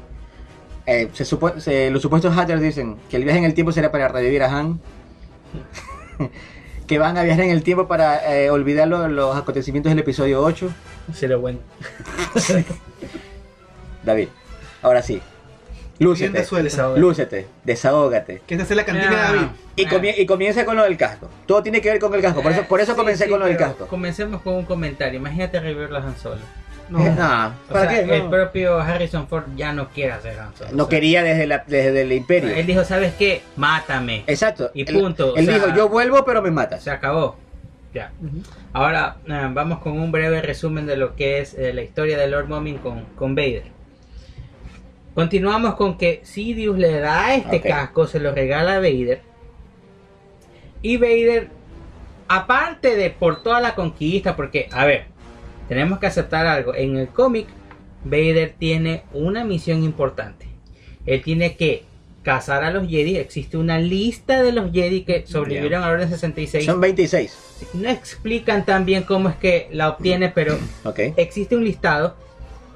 eh, 0.86 1.08
se 1.12 1.24
supo- 1.24 1.60
se- 1.60 1.88
los 1.92 2.02
supuestos 2.02 2.34
hackers 2.34 2.60
dicen 2.60 2.96
que 3.08 3.16
el 3.16 3.22
viaje 3.22 3.38
en 3.38 3.44
el 3.44 3.54
tiempo 3.54 3.70
será 3.70 3.92
para 3.92 4.08
revivir 4.08 4.42
a 4.42 4.46
Han. 4.58 4.80
que 6.88 6.98
van 6.98 7.16
a 7.16 7.22
viajar 7.22 7.44
en 7.44 7.50
el 7.50 7.62
tiempo 7.62 7.86
para 7.86 8.34
eh, 8.34 8.50
olvidar 8.50 8.88
lo- 8.88 9.06
los 9.06 9.36
acontecimientos 9.36 9.90
del 9.90 10.00
episodio 10.00 10.42
8. 10.42 10.68
Sería 11.14 11.36
bueno. 11.36 11.60
David, 14.04 14.28
ahora 14.82 15.02
sí. 15.02 15.20
Lúcete. 16.00 16.38
Desahoga. 16.62 16.96
lúcete, 16.98 17.46
desahógate. 17.64 18.42
Que 18.46 18.54
esa 18.54 18.62
es 18.62 18.70
la 18.70 18.84
cantina 18.84 19.10
de. 19.10 19.16
David. 19.16 19.46
Y, 19.74 19.86
comie- 19.86 20.14
y 20.16 20.26
comienza 20.26 20.64
con 20.64 20.76
lo 20.76 20.84
del 20.84 20.96
casco. 20.96 21.28
Todo 21.46 21.62
tiene 21.62 21.80
que 21.80 21.90
ver 21.90 21.98
con 21.98 22.14
el 22.14 22.20
casco. 22.22 22.40
Por 22.42 22.52
eso, 22.52 22.62
por 22.68 22.80
eso 22.80 22.94
comencé 22.94 23.24
sí, 23.24 23.30
con 23.30 23.40
lo 23.40 23.46
del 23.46 23.56
casco. 23.56 23.86
Comencemos 23.88 24.40
con 24.42 24.54
un 24.54 24.64
comentario. 24.64 25.18
Imagínate 25.18 25.58
revivir 25.58 25.92
Han 25.94 26.16
Solo. 26.16 26.40
No. 26.88 27.00
Nah, 27.00 27.48
O 27.68 27.72
¿Para 27.72 27.90
sea, 27.90 28.04
qué? 28.06 28.14
el 28.16 28.22
No. 28.24 28.30
propio 28.30 28.78
Harrison 28.80 29.26
Ford 29.28 29.44
ya 29.56 29.72
no 29.72 29.88
quiere 29.88 30.12
hacer 30.12 30.38
Han 30.38 30.54
Solo. 30.56 30.70
No 30.72 30.84
O 30.84 30.86
sea, 30.86 30.96
quería 30.98 31.22
desde, 31.24 31.46
la, 31.48 31.64
desde 31.66 32.00
el 32.02 32.12
imperio. 32.12 32.50
Él 32.54 32.64
dijo, 32.64 32.84
¿sabes 32.84 33.14
qué? 33.14 33.42
Mátame. 33.56 34.22
Exacto. 34.28 34.70
Y 34.74 34.84
punto, 34.84 35.34
Él, 35.36 35.48
o 35.48 35.52
sea- 35.52 35.54
dijo, 35.66 35.76
yo 35.76 35.88
vuelvo, 35.88 36.24
pero 36.24 36.40
me 36.42 36.50
matas. 36.52 36.84
Se 36.84 36.90
acabó. 36.92 37.36
Ya. 37.92 38.12
Ahora 38.72 39.16
eh, 39.26 39.48
vamos 39.52 39.80
con 39.80 39.98
un 39.98 40.12
breve 40.12 40.40
resumen 40.42 40.86
de 40.86 40.96
lo 40.96 41.16
que 41.16 41.40
es 41.40 41.54
eh, 41.54 41.72
la 41.74 41.82
historia 41.82 42.16
de 42.18 42.28
Lord 42.28 42.46
Momin 42.48 42.78
con, 42.78 43.04
con 43.16 43.34
Vader. 43.34 43.64
Continuamos 45.18 45.74
con 45.74 45.98
que 45.98 46.20
Sidious 46.22 46.78
le 46.78 47.00
da 47.00 47.34
este 47.34 47.60
casco, 47.60 48.06
se 48.06 48.20
lo 48.20 48.32
regala 48.32 48.76
a 48.76 48.78
Vader. 48.78 49.20
Y 50.80 50.96
Vader, 50.96 51.48
aparte 52.28 52.94
de 52.94 53.10
por 53.10 53.42
toda 53.42 53.60
la 53.60 53.74
conquista, 53.74 54.36
porque, 54.36 54.68
a 54.70 54.84
ver, 54.84 55.06
tenemos 55.66 55.98
que 55.98 56.06
aceptar 56.06 56.46
algo. 56.46 56.72
En 56.72 56.96
el 56.96 57.08
cómic, 57.08 57.48
Vader 58.04 58.54
tiene 58.56 59.02
una 59.12 59.42
misión 59.42 59.82
importante. 59.82 60.46
Él 61.04 61.20
tiene 61.24 61.56
que 61.56 61.82
cazar 62.22 62.62
a 62.62 62.70
los 62.70 62.88
Jedi. 62.88 63.16
Existe 63.16 63.56
una 63.56 63.80
lista 63.80 64.40
de 64.44 64.52
los 64.52 64.70
Jedi 64.70 65.02
que 65.02 65.26
sobrevivieron 65.26 65.82
al 65.82 65.94
Orden 65.94 66.10
66. 66.10 66.64
Son 66.64 66.80
26. 66.80 67.36
No 67.74 67.90
explican 67.90 68.64
tan 68.64 68.84
bien 68.84 69.02
cómo 69.02 69.30
es 69.30 69.34
que 69.34 69.68
la 69.72 69.88
obtiene, 69.88 70.28
pero 70.28 70.56
existe 71.16 71.56
un 71.56 71.64
listado. 71.64 72.14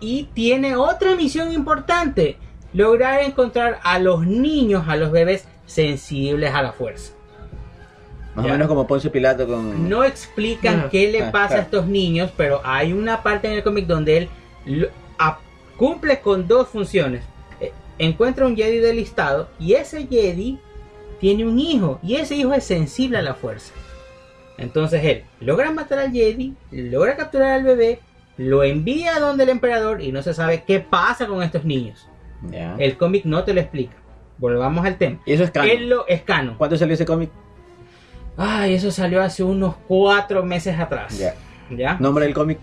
Y 0.03 0.24
tiene 0.35 0.77
otra 0.77 1.15
misión 1.16 1.53
importante. 1.53 2.37
Lograr 2.74 3.20
encontrar 3.23 3.79
a 3.83 3.99
los 3.99 4.27
niños, 4.27 4.85
a 4.89 4.97
los 4.97 5.11
bebés 5.12 5.47
sensibles 5.66 6.53
a 6.53 6.62
la 6.62 6.73
fuerza. 6.73 7.12
Más 8.35 8.47
Ya. 8.47 8.51
o 8.51 8.55
menos 8.55 8.69
como 8.69 8.87
Poncio 8.87 9.12
Pilato 9.12 9.47
con... 9.47 9.89
No 9.89 10.05
explican 10.05 10.81
Ajá. 10.81 10.89
qué 10.91 11.12
le 11.12 11.23
Ah, 11.24 11.33
pasa 11.33 11.57
a 11.57 11.61
estos 11.61 11.87
niños, 11.87 12.31
pero 12.37 12.61
hay 12.65 12.93
una 12.95 13.23
parte 13.23 13.47
en 13.49 13.55
el 13.55 13.62
cómic 13.62 13.87
donde 13.87 14.16
él 14.16 14.29
lo- 14.65 14.89
a- 15.19 15.39
cumple 15.77 16.20
con 16.20 16.49
dos 16.49 16.69
funciones. 16.69 17.23
Eh, 17.61 17.73
encuentra 17.99 18.47
un 18.47 18.57
Jedi 18.57 18.79
del 18.79 18.97
listado 18.97 19.49
y 19.61 19.74
ese 19.74 20.07
Jedi 20.07 20.59
tiene 21.20 21.47
un 21.47 21.59
hijo 21.59 22.01
y 22.03 22.16
ese 22.16 22.35
hijo 22.37 22.55
es 22.55 22.65
sensible 22.65 23.19
a 23.19 23.23
la 23.23 23.35
fuerza. 23.35 23.73
Entonces 24.57 25.05
él 25.05 25.24
logra 25.41 25.70
matar 25.70 25.99
al 25.99 26.11
Jedi, 26.12 26.55
logra 26.70 27.16
capturar 27.16 27.53
al 27.53 27.65
bebé, 27.65 28.01
lo 28.37 28.63
envía 28.65 29.19
donde 29.21 29.45
el 29.45 29.51
emperador 29.51 30.01
y 30.03 30.11
no 30.13 30.23
se 30.23 30.35
sabe 30.35 30.65
qué 30.67 30.81
pasa 30.81 31.27
con 31.27 31.43
estos 31.43 31.65
niños. 31.65 32.09
El 32.79 32.97
cómic 32.97 33.25
no 33.25 33.45
te 33.45 33.55
lo 33.55 33.61
explica. 33.61 33.95
Volvamos 34.39 34.85
al 34.85 34.97
tema. 34.97 35.21
Y 35.27 35.33
eso 35.33 35.45
es 35.45 35.51
canon. 35.51 35.71
Él 35.71 35.89
lo 35.89 36.07
es 36.09 36.23
canon. 36.23 36.57
¿Cuándo 36.57 36.77
salió 36.77 36.95
ese 36.95 37.05
cómic? 37.07 37.31
Ay, 38.37 38.75
eso 38.75 38.91
salió 38.91 39.23
hace 39.23 39.45
unos 39.45 39.77
cuatro 39.87 40.43
meses 40.45 40.79
atrás. 40.79 41.17
Ya. 41.19 41.35
¿Ya? 41.71 41.97
Nombre 42.01 42.25
del 42.25 42.35
cómic. 42.35 42.59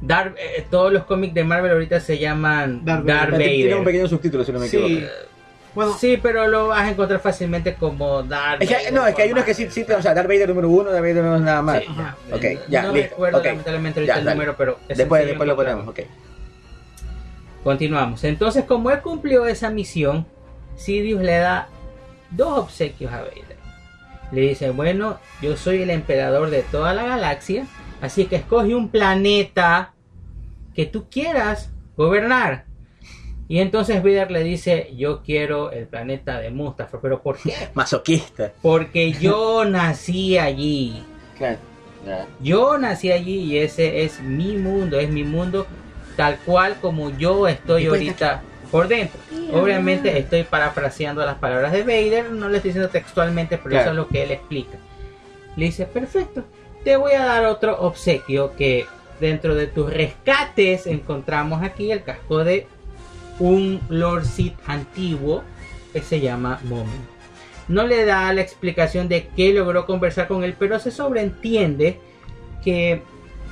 Darth- 0.00 0.36
eh, 0.38 0.64
todos 0.70 0.92
los 0.92 1.04
cómics 1.04 1.34
de 1.34 1.42
Marvel 1.44 1.72
ahorita 1.72 1.98
se 1.98 2.18
llaman 2.18 2.84
Darth 2.84 3.04
Darth, 3.04 3.32
Vader. 3.32 3.48
Tiene 3.48 3.74
un 3.74 3.84
pequeño 3.84 4.06
subtítulo, 4.06 4.44
si 4.44 4.52
no 4.52 4.60
me 4.60 4.68
Sí. 4.68 4.76
equivoco. 4.76 5.06
Bueno, 5.78 5.96
Sí, 5.96 6.18
pero 6.20 6.48
lo 6.48 6.66
vas 6.66 6.80
a 6.80 6.90
encontrar 6.90 7.20
fácilmente 7.20 7.74
como 7.76 8.24
Darth 8.24 8.60
Es 8.60 8.68
que, 8.68 8.74
Vader 8.74 8.92
no, 8.92 9.06
es 9.06 9.14
que 9.14 9.22
hay 9.22 9.30
unos 9.30 9.44
que 9.44 9.54
sí, 9.54 9.70
sí, 9.70 9.82
o 9.88 10.02
sea, 10.02 10.12
Darth 10.12 10.26
Vader 10.26 10.48
número 10.48 10.68
uno, 10.68 10.90
Darth 10.90 11.02
Vader 11.04 11.22
no 11.22 11.38
nada 11.38 11.62
más. 11.62 11.78
Sí, 11.78 11.86
ya. 11.96 12.16
Ok, 12.34 12.44
ya, 12.68 12.82
no 12.82 12.92
listo, 12.92 13.10
recuerdo 13.10 13.38
ok. 13.38 13.44
lamentablemente 13.44 14.00
ahorita 14.00 14.12
Ya, 14.14 14.18
el 14.18 14.24
dale. 14.24 14.34
número, 14.34 14.56
pero 14.56 14.78
es 14.88 14.98
Después, 14.98 15.24
después 15.24 15.46
lo 15.48 15.54
ponemos, 15.54 15.86
ok. 15.86 16.00
Continuamos. 17.62 18.24
Entonces, 18.24 18.64
como 18.64 18.90
él 18.90 19.00
cumplió 19.02 19.46
esa 19.46 19.70
misión, 19.70 20.26
Sidious 20.74 21.22
le 21.22 21.36
da 21.38 21.68
dos 22.32 22.58
obsequios 22.58 23.12
a 23.12 23.18
Vader. 23.20 23.56
Le 24.32 24.40
dice, 24.40 24.70
bueno, 24.70 25.20
yo 25.40 25.56
soy 25.56 25.82
el 25.82 25.90
emperador 25.90 26.50
de 26.50 26.62
toda 26.62 26.92
la 26.92 27.04
galaxia, 27.04 27.66
así 28.00 28.26
que 28.26 28.34
escoge 28.34 28.74
un 28.74 28.88
planeta 28.88 29.94
que 30.74 30.86
tú 30.86 31.06
quieras 31.08 31.70
gobernar. 31.96 32.64
Y 33.48 33.60
entonces 33.60 34.02
Vader 34.02 34.30
le 34.30 34.44
dice, 34.44 34.92
yo 34.96 35.22
quiero 35.22 35.70
el 35.72 35.86
planeta 35.86 36.38
de 36.38 36.50
Mustafar, 36.50 37.00
pero 37.00 37.22
¿por 37.22 37.38
qué? 37.38 37.54
Masoquista. 37.74 38.52
Porque 38.60 39.12
yo 39.12 39.64
nací 39.68 40.36
allí. 40.38 41.02
Claro. 41.36 41.58
Yo 42.40 42.78
nací 42.78 43.10
allí 43.10 43.40
y 43.40 43.58
ese 43.58 44.04
es 44.04 44.20
mi 44.20 44.56
mundo, 44.56 44.98
es 44.98 45.10
mi 45.10 45.24
mundo 45.24 45.66
tal 46.16 46.36
cual 46.44 46.76
como 46.80 47.10
yo 47.16 47.48
estoy 47.48 47.86
ahorita 47.86 48.42
por 48.70 48.88
dentro. 48.88 49.18
Obviamente 49.52 50.16
estoy 50.18 50.42
parafraseando 50.44 51.24
las 51.24 51.36
palabras 51.38 51.72
de 51.72 51.82
Vader, 51.82 52.30
no 52.30 52.48
le 52.48 52.56
estoy 52.58 52.70
diciendo 52.70 52.90
textualmente, 52.90 53.56
pero 53.58 53.70
Claro. 53.70 53.82
eso 53.82 53.90
es 53.90 53.96
lo 53.96 54.08
que 54.08 54.22
él 54.22 54.30
explica. 54.30 54.78
Le 55.56 55.66
dice, 55.66 55.86
perfecto, 55.86 56.44
te 56.84 56.96
voy 56.96 57.12
a 57.12 57.24
dar 57.24 57.44
otro 57.46 57.78
obsequio 57.80 58.54
que 58.56 58.86
dentro 59.20 59.54
de 59.54 59.66
tus 59.66 59.92
rescates 59.92 60.86
encontramos 60.86 61.62
aquí 61.62 61.90
el 61.90 62.02
casco 62.04 62.44
de 62.44 62.66
un 63.38 63.80
Lord 63.88 64.24
Sith 64.24 64.56
antiguo 64.66 65.42
que 65.92 66.02
se 66.02 66.20
llama 66.20 66.60
Momin. 66.64 67.06
No 67.68 67.86
le 67.86 68.04
da 68.04 68.32
la 68.32 68.40
explicación 68.40 69.08
de 69.08 69.28
qué 69.28 69.52
logró 69.52 69.86
conversar 69.86 70.26
con 70.26 70.42
él, 70.42 70.54
pero 70.58 70.78
se 70.78 70.90
sobreentiende 70.90 72.00
que 72.64 73.02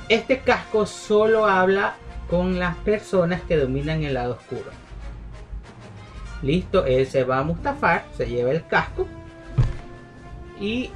este 0.09 0.39
casco 0.39 0.85
solo 0.85 1.45
habla 1.45 1.95
con 2.29 2.59
las 2.59 2.75
personas 2.77 3.41
que 3.41 3.57
dominan 3.57 4.03
el 4.03 4.15
lado 4.15 4.33
oscuro. 4.33 4.71
Listo, 6.41 6.85
él 6.85 7.07
se 7.07 7.23
va 7.23 7.39
a 7.39 7.43
Mustafar, 7.43 8.05
se 8.15 8.27
lleva 8.27 8.51
el 8.51 8.65
casco 8.65 9.07
y 10.59 10.91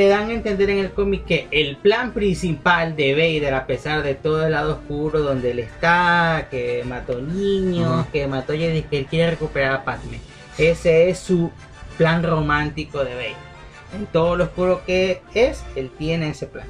te 0.00 0.08
dan 0.08 0.30
a 0.30 0.32
entender 0.32 0.70
en 0.70 0.78
el 0.78 0.92
cómic 0.92 1.26
que 1.26 1.46
el 1.50 1.76
plan 1.76 2.12
principal 2.14 2.96
de 2.96 3.12
Vader, 3.12 3.52
a 3.52 3.66
pesar 3.66 4.02
de 4.02 4.14
todo 4.14 4.46
el 4.46 4.52
lado 4.52 4.76
oscuro 4.76 5.20
donde 5.20 5.50
él 5.50 5.58
está, 5.58 6.48
que 6.50 6.82
mató 6.86 7.20
niños, 7.20 8.06
que 8.06 8.26
mató 8.26 8.54
Jedi, 8.54 8.80
que 8.80 9.00
él 9.00 9.04
quiere 9.04 9.32
recuperar 9.32 9.74
a 9.74 9.84
Padme. 9.84 10.18
Ese 10.56 11.10
es 11.10 11.18
su 11.18 11.50
plan 11.98 12.22
romántico 12.22 13.04
de 13.04 13.14
Vader. 13.14 13.34
En 13.94 14.06
todo 14.06 14.36
lo 14.36 14.44
oscuro 14.44 14.80
que 14.86 15.20
es, 15.34 15.62
él 15.76 15.90
tiene 15.98 16.30
ese 16.30 16.46
plan. 16.46 16.66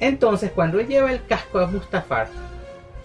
Entonces, 0.00 0.50
cuando 0.50 0.80
él 0.80 0.88
lleva 0.88 1.12
el 1.12 1.22
casco 1.26 1.58
a 1.58 1.66
Mustafar 1.66 2.28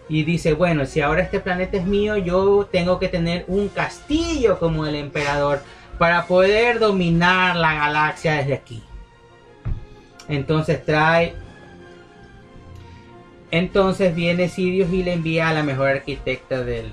y 0.07 0.23
dice, 0.23 0.53
bueno, 0.53 0.85
si 0.85 1.01
ahora 1.01 1.23
este 1.23 1.41
planeta 1.41 1.75
es 1.75 1.85
mío, 1.85 2.15
yo 2.15 2.69
tengo 2.71 2.99
que 2.99 3.09
tener 3.09 3.43
un 3.49 3.67
castillo 3.67 4.59
como 4.59 4.85
el 4.85 4.95
emperador 4.95 5.59
para 5.97 6.25
poder 6.25 6.79
dominar 6.79 7.57
la 7.57 7.73
galaxia 7.73 8.35
desde 8.35 8.53
aquí. 8.53 8.81
Entonces 10.29 10.83
trae... 10.85 11.33
Entonces 13.51 14.15
viene 14.15 14.49
Sidious 14.49 14.91
y 14.91 15.03
le 15.03 15.13
envía 15.13 15.49
a 15.49 15.53
la 15.53 15.63
mejor 15.63 15.89
arquitecta 15.89 16.63
del- 16.63 16.91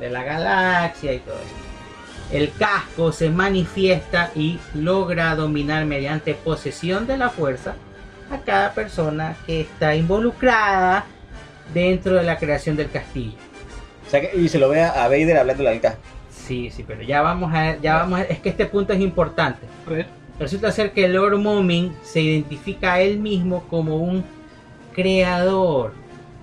de 0.00 0.10
la 0.10 0.24
galaxia 0.24 1.12
y 1.12 1.18
todo 1.18 1.36
eso. 1.36 1.54
el 2.32 2.50
casco 2.58 3.12
se 3.12 3.28
manifiesta 3.28 4.30
y 4.34 4.58
logra 4.74 5.36
dominar 5.36 5.84
mediante 5.84 6.32
posesión 6.34 7.06
de 7.06 7.18
la 7.18 7.28
fuerza 7.28 7.74
a 8.30 8.38
cada 8.38 8.72
persona 8.72 9.36
que 9.44 9.60
está 9.60 9.94
involucrada 9.94 11.04
dentro 11.74 12.14
de 12.14 12.22
la 12.22 12.38
creación 12.38 12.74
del 12.76 12.90
castillo. 12.90 13.36
O 14.06 14.10
sea 14.10 14.22
que- 14.22 14.34
y 14.34 14.48
se 14.48 14.58
lo 14.58 14.70
ve 14.70 14.82
a 14.82 15.08
Vader 15.08 15.36
hablando 15.36 15.68
al 15.68 15.80
casco. 15.82 16.00
Sí, 16.30 16.70
sí, 16.70 16.82
pero 16.86 17.02
ya 17.02 17.20
vamos 17.20 17.52
a, 17.54 17.76
ya 17.76 17.96
vamos 17.96 18.20
a- 18.20 18.24
es 18.24 18.40
que 18.40 18.48
este 18.48 18.64
punto 18.64 18.94
es 18.94 19.00
importante. 19.00 19.66
A 19.86 19.90
ver. 19.90 20.06
Resulta 20.42 20.72
ser 20.72 20.90
que 20.92 21.06
Lord 21.08 21.38
Moming 21.38 21.94
se 22.02 22.20
identifica 22.20 22.94
a 22.94 23.00
él 23.00 23.18
mismo 23.20 23.62
como 23.70 23.96
un 23.98 24.24
creador, 24.92 25.92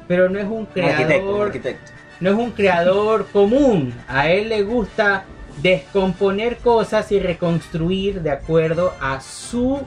pero 0.07 0.29
no 0.29 0.39
es 0.39 0.45
un 0.45 0.51
Un 0.51 0.61
arquitecto, 0.61 0.85
un 0.85 1.05
creador, 1.05 1.47
arquitecto. 1.47 1.91
no 2.21 2.29
es 2.29 2.35
un 2.37 2.51
creador 2.51 3.27
común. 3.27 3.93
A 4.07 4.29
él 4.29 4.47
le 4.47 4.63
gusta 4.63 5.25
descomponer 5.61 6.57
cosas 6.57 7.11
y 7.11 7.19
reconstruir 7.19 8.21
de 8.21 8.31
acuerdo 8.31 8.93
a 9.01 9.19
su 9.19 9.81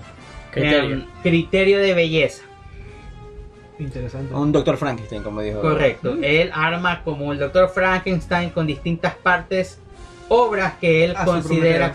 Criterio. 0.50 0.96
em, 0.96 1.06
criterio 1.22 1.78
de 1.78 1.94
belleza. 1.94 2.42
Interesante. 3.78 4.34
Un 4.34 4.52
doctor 4.52 4.76
Frankenstein, 4.76 5.22
como 5.22 5.40
dijo. 5.40 5.62
Correcto. 5.62 6.18
Él 6.22 6.50
arma 6.52 7.02
como 7.02 7.32
el 7.32 7.38
Dr. 7.38 7.70
Frankenstein 7.70 8.50
con 8.50 8.66
distintas 8.66 9.14
partes 9.14 9.78
obras 10.28 10.74
que 10.80 11.04
él 11.04 11.16
A 11.16 11.24
su 11.24 11.30
considera 11.30 11.88
manera. 11.88 11.94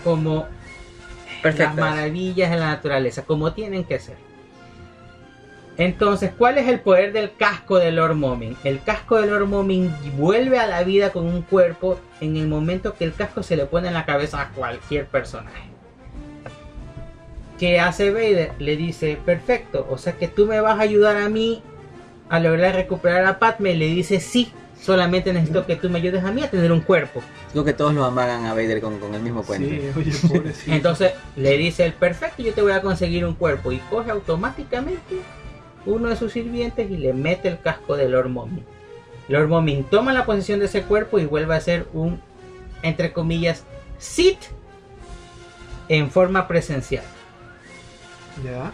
Las 1.42 1.74
maravillas 1.74 2.50
de 2.50 2.56
la 2.56 2.66
naturaleza, 2.66 3.24
como 3.24 3.52
tienen 3.52 3.84
que 3.84 3.98
ser. 3.98 4.16
Entonces, 5.78 6.32
¿cuál 6.36 6.58
es 6.58 6.66
el 6.66 6.80
poder 6.80 7.12
del 7.12 7.36
casco 7.36 7.78
de 7.78 7.92
Lord 7.92 8.16
Moming? 8.16 8.56
El 8.64 8.82
casco 8.82 9.20
de 9.20 9.28
Lord 9.28 9.46
Moming 9.46 9.94
vuelve 10.16 10.58
a 10.58 10.66
la 10.66 10.82
vida 10.82 11.12
con 11.12 11.24
un 11.24 11.42
cuerpo 11.42 12.00
en 12.20 12.36
el 12.36 12.48
momento 12.48 12.94
que 12.94 13.04
el 13.04 13.14
casco 13.14 13.44
se 13.44 13.56
le 13.56 13.64
pone 13.66 13.86
en 13.86 13.94
la 13.94 14.04
cabeza 14.04 14.40
a 14.42 14.50
cualquier 14.50 15.06
personaje. 15.06 15.70
¿Qué 17.60 17.78
hace 17.78 18.10
Vader? 18.10 18.52
Le 18.58 18.76
dice, 18.76 19.18
perfecto, 19.24 19.86
o 19.88 19.98
sea 19.98 20.14
que 20.14 20.26
tú 20.26 20.46
me 20.46 20.60
vas 20.60 20.78
a 20.78 20.82
ayudar 20.82 21.16
a 21.16 21.28
mí 21.28 21.62
a 22.28 22.40
lograr 22.40 22.74
recuperar 22.74 23.24
a 23.26 23.38
Padme. 23.38 23.74
Le 23.74 23.86
dice, 23.86 24.18
sí, 24.18 24.52
solamente 24.80 25.32
necesito 25.32 25.66
que 25.66 25.76
tú 25.76 25.90
me 25.90 25.98
ayudes 25.98 26.24
a 26.24 26.30
mí 26.30 26.42
a 26.42 26.50
tener 26.50 26.72
un 26.72 26.80
cuerpo. 26.80 27.22
Creo 27.52 27.64
que 27.64 27.72
todos 27.72 27.94
lo 27.94 28.04
amagan 28.04 28.46
a 28.46 28.54
Vader 28.54 28.80
con, 28.80 28.98
con 28.98 29.14
el 29.14 29.22
mismo 29.22 29.42
cuento. 29.42 29.68
Sí, 29.68 29.90
oye, 29.96 30.12
pobrecito. 30.28 30.72
Entonces 30.72 31.12
le 31.36 31.56
dice 31.56 31.84
el 31.84 31.92
perfecto, 31.92 32.42
yo 32.42 32.52
te 32.52 32.62
voy 32.62 32.72
a 32.72 32.82
conseguir 32.82 33.24
un 33.24 33.34
cuerpo. 33.34 33.72
Y 33.72 33.78
coge 33.90 34.10
automáticamente 34.10 35.20
uno 35.86 36.08
de 36.08 36.16
sus 36.16 36.32
sirvientes 36.32 36.90
y 36.90 36.96
le 36.96 37.12
mete 37.12 37.48
el 37.48 37.60
casco 37.60 37.96
de 37.96 38.08
Lord 38.08 38.28
Mommy. 38.28 38.62
Lord 39.28 39.48
Mommy 39.48 39.84
toma 39.90 40.12
la 40.12 40.24
posesión 40.24 40.58
de 40.58 40.66
ese 40.66 40.82
cuerpo 40.82 41.18
y 41.18 41.26
vuelve 41.26 41.54
a 41.54 41.60
ser 41.60 41.86
un, 41.92 42.20
entre 42.82 43.12
comillas, 43.12 43.64
Sith 43.98 44.38
en 45.88 46.10
forma 46.10 46.48
presencial. 46.48 47.04
Ya. 48.44 48.72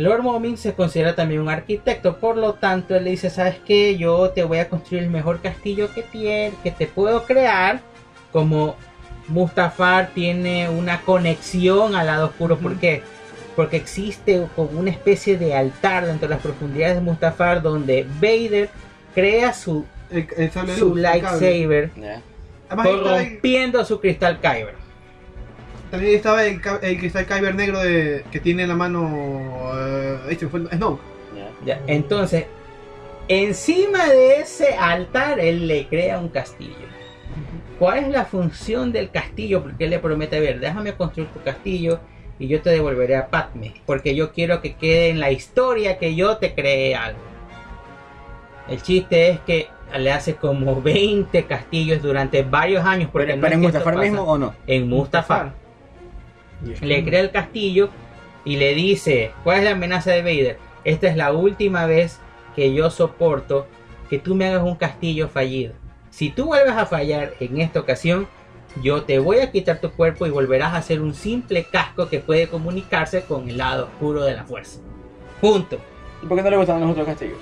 Lord 0.00 0.22
Mommy 0.22 0.56
se 0.56 0.72
considera 0.74 1.14
también 1.14 1.40
un 1.42 1.48
arquitecto, 1.48 2.16
por 2.18 2.36
lo 2.36 2.54
tanto 2.54 2.94
él 2.96 3.04
le 3.04 3.10
dice, 3.10 3.30
¿sabes 3.30 3.56
qué? 3.66 3.96
Yo 3.96 4.30
te 4.30 4.42
voy 4.44 4.58
a 4.58 4.68
construir 4.68 5.02
el 5.04 5.10
mejor 5.10 5.40
castillo 5.40 5.92
que 5.94 6.02
tiene, 6.02 6.54
que 6.62 6.70
te 6.70 6.86
puedo 6.86 7.24
crear, 7.24 7.80
como 8.32 8.76
Mustafar 9.28 10.10
tiene 10.14 10.68
una 10.68 11.02
conexión 11.02 11.94
al 11.94 12.06
lado 12.06 12.26
oscuro, 12.26 12.58
¿por 12.58 12.76
qué? 12.78 13.02
Porque 13.54 13.76
existe 13.76 14.46
como 14.56 14.78
una 14.80 14.90
especie 14.90 15.36
de 15.36 15.54
altar 15.54 16.06
dentro 16.06 16.28
de 16.28 16.34
las 16.34 16.42
profundidades 16.42 16.96
de 16.96 17.00
Mustafar 17.02 17.62
donde 17.62 18.06
Vader 18.20 18.70
crea 19.14 19.52
su, 19.52 19.84
El, 20.10 20.26
el 20.36 20.50
su 20.50 20.88
luz, 20.90 20.98
lightsaber 21.00 21.90
el- 21.96 22.00
corrompiendo 23.02 23.84
su 23.84 24.00
cristal 24.00 24.40
Kyber. 24.40 24.74
También 25.90 26.14
estaba 26.16 26.44
el, 26.44 26.60
ca- 26.60 26.78
el 26.82 26.98
cristal 26.98 27.26
Kyber 27.26 27.54
negro 27.54 27.80
de, 27.80 28.24
que 28.30 28.40
tiene 28.40 28.62
en 28.62 28.68
la 28.68 28.76
mano. 28.76 29.72
eh, 29.74 30.18
este 30.30 30.46
fue. 30.48 30.62
Ya. 30.70 31.48
Ya, 31.64 31.80
entonces, 31.86 32.46
encima 33.28 34.06
de 34.08 34.36
ese 34.40 34.74
altar, 34.74 35.38
él 35.40 35.66
le 35.66 35.86
crea 35.86 36.18
un 36.18 36.28
castillo. 36.28 36.88
¿Cuál 37.78 37.98
es 37.98 38.08
la 38.08 38.24
función 38.24 38.92
del 38.92 39.10
castillo? 39.10 39.62
Porque 39.62 39.84
él 39.84 39.90
le 39.90 39.98
promete, 39.98 40.36
a 40.36 40.40
ver, 40.40 40.60
déjame 40.60 40.94
construir 40.94 41.28
tu 41.30 41.40
castillo 41.42 42.00
y 42.38 42.46
yo 42.48 42.60
te 42.60 42.70
devolveré 42.70 43.16
a 43.16 43.28
Padme. 43.28 43.74
Porque 43.86 44.14
yo 44.14 44.32
quiero 44.32 44.60
que 44.60 44.74
quede 44.74 45.08
en 45.10 45.20
la 45.20 45.30
historia 45.30 45.98
que 45.98 46.14
yo 46.14 46.36
te 46.38 46.54
creé 46.54 46.94
algo. 46.94 47.18
El 48.68 48.82
chiste 48.82 49.30
es 49.30 49.40
que 49.40 49.68
le 49.98 50.12
hace 50.12 50.36
como 50.36 50.80
20 50.80 51.44
castillos 51.46 52.02
durante 52.02 52.42
varios 52.42 52.84
años. 52.84 53.10
Porque 53.12 53.28
¿Pero, 53.34 53.36
no 53.36 53.42
pero 53.42 53.52
es 53.52 53.56
en 53.56 53.62
Mustafar 53.62 53.96
mismo 53.98 54.22
o 54.22 54.38
no? 54.38 54.54
En 54.66 54.88
Mustafar 54.88 55.52
le 56.80 57.04
crea 57.04 57.20
el 57.20 57.30
castillo 57.30 57.90
y 58.44 58.56
le 58.56 58.74
dice, 58.74 59.32
¿cuál 59.44 59.58
es 59.58 59.64
la 59.64 59.70
amenaza 59.72 60.12
de 60.12 60.22
Vader? 60.22 60.58
Esta 60.84 61.08
es 61.08 61.16
la 61.16 61.32
última 61.32 61.86
vez 61.86 62.18
que 62.56 62.72
yo 62.72 62.90
soporto 62.90 63.66
que 64.08 64.18
tú 64.18 64.34
me 64.34 64.46
hagas 64.46 64.62
un 64.62 64.76
castillo 64.76 65.28
fallido. 65.28 65.74
Si 66.10 66.30
tú 66.30 66.46
vuelves 66.46 66.74
a 66.74 66.86
fallar 66.86 67.34
en 67.38 67.60
esta 67.60 67.80
ocasión, 67.80 68.26
yo 68.82 69.02
te 69.02 69.18
voy 69.18 69.38
a 69.38 69.50
quitar 69.50 69.80
tu 69.80 69.90
cuerpo 69.90 70.26
y 70.26 70.30
volverás 70.30 70.74
a 70.74 70.82
ser 70.82 71.00
un 71.00 71.14
simple 71.14 71.64
casco 71.64 72.08
que 72.08 72.20
puede 72.20 72.48
comunicarse 72.48 73.22
con 73.22 73.48
el 73.48 73.58
lado 73.58 73.86
oscuro 73.86 74.24
de 74.24 74.34
la 74.34 74.44
fuerza. 74.44 74.80
Punto. 75.40 75.78
¿Y 76.22 76.26
por 76.26 76.36
qué 76.36 76.42
no 76.42 76.50
le 76.50 76.56
gustaban 76.56 76.82
los 76.82 76.90
otros 76.90 77.06
castillos? 77.06 77.38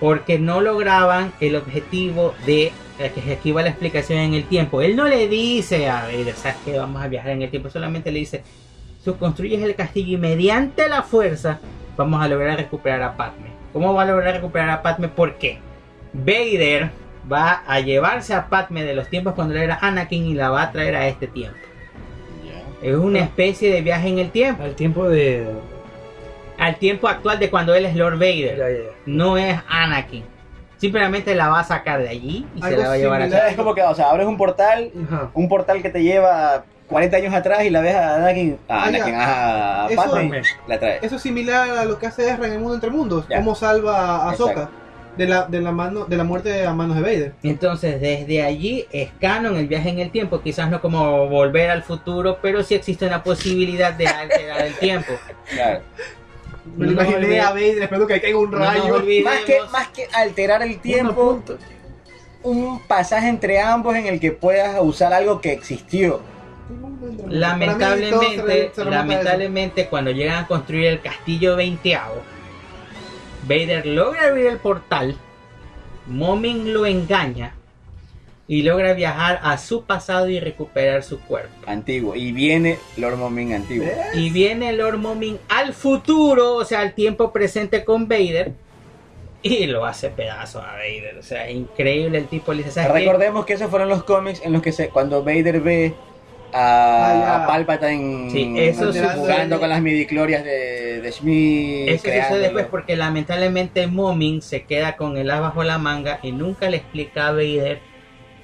Porque 0.00 0.38
no 0.38 0.60
lograban 0.60 1.32
el 1.40 1.56
objetivo 1.56 2.34
de 2.46 2.72
eh, 2.98 3.12
que 3.14 3.32
aquí 3.32 3.52
va 3.52 3.62
la 3.62 3.70
explicación 3.70 4.18
en 4.18 4.34
el 4.34 4.44
tiempo. 4.44 4.82
Él 4.82 4.96
no 4.96 5.06
le 5.06 5.28
dice 5.28 5.88
a 5.88 6.02
Vader, 6.02 6.34
sabes 6.34 6.58
que 6.64 6.78
vamos 6.78 7.02
a 7.02 7.08
viajar 7.08 7.32
en 7.32 7.42
el 7.42 7.50
tiempo, 7.50 7.70
solamente 7.70 8.10
le 8.10 8.20
dice, 8.20 8.42
tú 9.04 9.16
construyes 9.16 9.62
el 9.62 9.74
castillo 9.74 10.14
y 10.14 10.20
mediante 10.20 10.88
la 10.88 11.02
fuerza 11.02 11.60
vamos 11.96 12.22
a 12.22 12.28
lograr 12.28 12.56
recuperar 12.56 13.02
a 13.02 13.16
Padme. 13.16 13.48
¿Cómo 13.72 13.94
va 13.94 14.02
a 14.02 14.06
lograr 14.06 14.34
recuperar 14.34 14.70
a 14.70 14.82
Padme? 14.82 15.08
¿Por 15.08 15.36
qué? 15.36 15.58
Vader 16.12 16.90
va 17.30 17.62
a 17.66 17.80
llevarse 17.80 18.34
a 18.34 18.48
Padme 18.48 18.84
de 18.84 18.94
los 18.94 19.08
tiempos 19.08 19.34
cuando 19.34 19.54
era 19.54 19.78
Anakin 19.80 20.26
y 20.26 20.34
la 20.34 20.50
va 20.50 20.62
a 20.62 20.72
traer 20.72 20.96
a 20.96 21.08
este 21.08 21.26
tiempo. 21.26 21.58
Es 22.82 22.94
una 22.94 23.20
especie 23.20 23.72
de 23.72 23.80
viaje 23.82 24.08
en 24.08 24.18
el 24.18 24.30
tiempo, 24.30 24.62
Al 24.62 24.74
tiempo 24.74 25.08
de. 25.08 25.46
Al 26.58 26.76
tiempo 26.76 27.08
actual 27.08 27.38
de 27.38 27.50
cuando 27.50 27.74
él 27.74 27.86
es 27.86 27.94
Lord 27.96 28.18
Vader. 28.18 28.56
Ya, 28.58 28.68
ya, 28.70 28.76
ya. 28.76 28.90
no 29.06 29.36
es 29.38 29.58
Anakin. 29.68 30.24
Simplemente 30.76 31.34
la 31.34 31.48
va 31.48 31.60
a 31.60 31.64
sacar 31.64 32.00
de 32.00 32.08
allí 32.08 32.46
y 32.54 32.62
se 32.62 32.76
la 32.76 32.88
va 32.88 32.94
a 32.94 32.98
llevar 32.98 33.22
acá. 33.22 33.48
es 33.48 33.56
como 33.56 33.74
que, 33.74 33.82
o 33.82 33.94
sea, 33.94 34.10
abres 34.10 34.26
un 34.26 34.36
portal, 34.36 34.92
Ajá. 35.08 35.30
un 35.34 35.48
portal 35.48 35.82
que 35.82 35.90
te 35.90 36.02
lleva 36.02 36.64
40 36.88 37.16
años 37.16 37.34
atrás 37.34 37.64
y 37.64 37.70
la 37.70 37.80
ves 37.80 37.94
a 37.96 38.16
Anakin, 38.16 38.58
a 38.68 38.74
Ah, 38.74 38.84
Anakin, 38.86 39.14
a, 39.16 39.86
Eso- 39.90 40.10
Padme, 40.12 40.42
la. 40.68 40.74
Eso 40.76 41.16
es 41.16 41.22
similar 41.22 41.70
a 41.70 41.84
lo 41.84 41.98
que 41.98 42.06
hace 42.06 42.30
Ezra 42.30 42.46
en 42.46 42.52
el 42.52 42.58
mundo 42.60 42.74
entre 42.74 42.90
mundos. 42.90 43.26
Ya. 43.28 43.38
Cómo 43.38 43.54
salva 43.56 43.98
a 44.24 44.30
Ahsoka 44.30 44.70
de 45.16 45.26
la, 45.26 45.46
de, 45.46 45.60
la 45.60 45.72
mano, 45.72 46.04
de 46.04 46.16
la 46.16 46.22
muerte 46.22 46.64
a 46.64 46.72
manos 46.72 46.94
de 46.94 47.02
Vader. 47.02 47.32
Entonces, 47.42 48.00
desde 48.00 48.42
allí 48.44 48.86
es 48.92 49.10
canon 49.20 49.56
el 49.56 49.66
viaje 49.66 49.88
en 49.88 49.98
el 49.98 50.12
tiempo. 50.12 50.40
Quizás 50.40 50.70
no 50.70 50.80
como 50.80 51.26
volver 51.28 51.70
al 51.70 51.82
futuro, 51.82 52.38
pero 52.40 52.62
sí 52.62 52.76
existe 52.76 53.04
una 53.04 53.24
posibilidad 53.24 53.92
de 53.94 54.06
alterar 54.06 54.62
el 54.64 54.74
tiempo. 54.74 55.12
Claro. 55.50 55.80
Me 56.76 56.86
lo 56.86 56.92
imaginé 56.92 57.40
a 57.40 57.50
Vader 57.50 57.82
esperando 57.82 58.06
que 58.06 58.20
caiga 58.20 58.38
un 58.38 58.52
rayo. 58.52 59.02
Más 59.24 59.40
que, 59.40 59.60
más 59.72 59.88
que 59.88 60.06
alterar 60.12 60.62
el 60.62 60.78
tiempo, 60.80 61.42
un 62.42 62.80
pasaje 62.86 63.28
entre 63.28 63.60
ambos 63.60 63.96
en 63.96 64.06
el 64.06 64.20
que 64.20 64.32
puedas 64.32 64.78
usar 64.80 65.12
algo 65.12 65.40
que 65.40 65.52
existió. 65.52 66.20
Lamentablemente, 67.28 68.72
lamentablemente, 68.84 69.86
cuando 69.88 70.10
llegan 70.10 70.44
a 70.44 70.46
construir 70.46 70.86
el 70.86 71.00
castillo 71.00 71.56
veinteavo, 71.56 72.22
Vader 73.44 73.86
logra 73.86 74.26
abrir 74.28 74.46
el 74.46 74.58
portal, 74.58 75.16
Momin 76.06 76.72
lo 76.72 76.86
engaña 76.86 77.54
y 78.50 78.62
logra 78.62 78.94
viajar 78.94 79.40
a 79.42 79.58
su 79.58 79.84
pasado 79.84 80.28
y 80.30 80.40
recuperar 80.40 81.02
su 81.02 81.20
cuerpo. 81.20 81.54
Antiguo. 81.66 82.16
Y 82.16 82.32
viene 82.32 82.78
Lord 82.96 83.18
Moming 83.18 83.52
antiguo. 83.52 83.86
Y 84.14 84.30
viene 84.30 84.72
Lord 84.72 84.96
Momin 84.96 85.38
al 85.50 85.74
futuro, 85.74 86.54
o 86.54 86.64
sea, 86.64 86.80
al 86.80 86.94
tiempo 86.94 87.30
presente 87.30 87.84
con 87.84 88.08
Vader. 88.08 88.52
Y 89.42 89.66
lo 89.66 89.84
hace 89.84 90.08
pedazo 90.08 90.60
a 90.62 90.72
Vader. 90.72 91.18
O 91.18 91.22
sea, 91.22 91.50
increíble 91.50 92.16
el 92.18 92.26
tipo. 92.26 92.52
Le 92.52 92.62
dice, 92.62 92.70
¿sabes 92.70 92.90
qué? 92.90 92.98
Recordemos 93.00 93.44
que 93.44 93.52
esos 93.52 93.68
fueron 93.68 93.90
los 93.90 94.02
cómics 94.02 94.40
en 94.42 94.54
los 94.54 94.62
que 94.62 94.72
se, 94.72 94.88
cuando 94.88 95.22
Vader 95.22 95.60
ve 95.60 95.94
a, 96.52 96.56
Ah, 96.56 97.44
a 97.44 97.46
Palpatine 97.46 98.30
Sí, 98.30 98.54
eso 98.56 98.86
Alterando 98.86 99.20
jugando 99.20 99.60
con 99.60 99.68
las 99.68 99.82
midiclorias 99.82 100.42
de, 100.42 101.02
de 101.02 101.12
Schmidt. 101.12 101.90
Eso 101.90 102.04
sucede 102.06 102.38
después 102.38 102.66
porque 102.66 102.96
lamentablemente 102.96 103.86
Momin 103.86 104.40
se 104.40 104.62
queda 104.62 104.96
con 104.96 105.18
el 105.18 105.30
as 105.30 105.42
bajo 105.42 105.62
la 105.62 105.76
manga 105.76 106.18
y 106.22 106.32
nunca 106.32 106.70
le 106.70 106.78
explica 106.78 107.28
a 107.28 107.32
Vader 107.32 107.80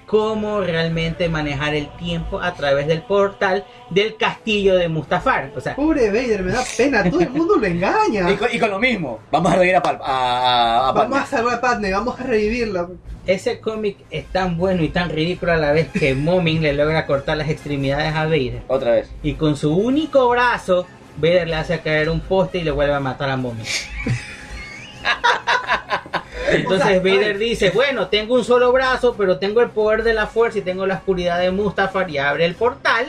cómo 0.07 0.61
realmente 0.61 1.29
manejar 1.29 1.75
el 1.75 1.89
tiempo 1.97 2.41
a 2.41 2.55
través 2.55 2.87
del 2.87 3.03
portal 3.03 3.65
del 3.91 4.17
castillo 4.17 4.77
de 4.77 4.89
Mustafar. 4.89 5.51
O 5.57 5.61
sea, 5.61 5.75
Pobre 5.77 6.09
Vader, 6.09 6.43
me 6.43 6.53
da 6.53 6.63
pena, 6.77 7.03
todo 7.09 7.21
el 7.21 7.31
mundo 7.31 7.57
lo 7.57 7.67
engaña. 7.67 8.31
Y 8.31 8.37
con, 8.37 8.49
y 8.53 8.59
con 8.59 8.71
lo 8.71 8.79
mismo, 8.79 9.21
vamos 9.31 9.53
a 9.53 9.57
reír 9.57 9.77
a, 9.77 9.83
Pal- 9.83 10.01
a, 10.03 10.07
a- 10.07 10.89
a 10.89 10.93
Vamos 10.93 11.19
a 11.19 11.27
salvar 11.27 11.55
a 11.55 11.61
Padme, 11.61 11.91
vamos 11.93 12.19
a 12.21 12.23
revivirla. 12.25 12.89
ese 13.27 13.61
cómic 13.61 13.97
es 14.11 14.27
tan 14.27 14.57
bueno 14.59 14.83
y 14.83 14.89
tan 14.91 15.09
ridículo 15.11 15.53
a 15.53 15.57
la 15.57 15.73
vez 15.73 15.89
que 15.89 16.15
Momin 16.15 16.61
le 16.63 16.73
logra 16.75 17.07
cortar 17.07 17.37
las 17.39 17.49
extremidades 17.49 18.15
a 18.15 18.25
Vader. 18.25 18.63
Otra 18.69 18.93
vez. 18.93 19.11
Y 19.23 19.35
con 19.35 19.57
su 19.57 19.75
único 19.75 20.29
brazo, 20.29 20.87
Vader 21.17 21.49
le 21.49 21.55
hace 21.57 21.81
caer 21.81 22.11
un 22.11 22.21
poste 22.21 22.59
y 22.59 22.65
le 22.65 22.71
vuelve 22.71 22.95
a 22.95 23.01
matar 23.01 23.31
a 23.31 23.37
Momin. 23.37 23.65
Entonces 26.51 26.87
O 26.87 26.89
sea, 26.91 26.99
Vader 27.01 27.39
dice, 27.39 27.71
bueno, 27.71 28.09
tengo 28.09 28.35
un 28.35 28.45
solo 28.45 28.73
brazo, 28.73 29.15
pero 29.17 29.39
tengo 29.39 29.61
el 29.61 29.71
poder 29.71 30.03
de 30.03 30.15
la 30.15 30.27
fuerza 30.27 30.59
y 30.59 30.63
tengo 30.63 30.87
la 30.87 30.95
oscuridad 30.97 31.41
de 31.41 31.51
Mustafar 31.51 32.11
y 32.11 32.19
abre 32.19 32.45
el 32.45 32.55
portal. 32.55 33.07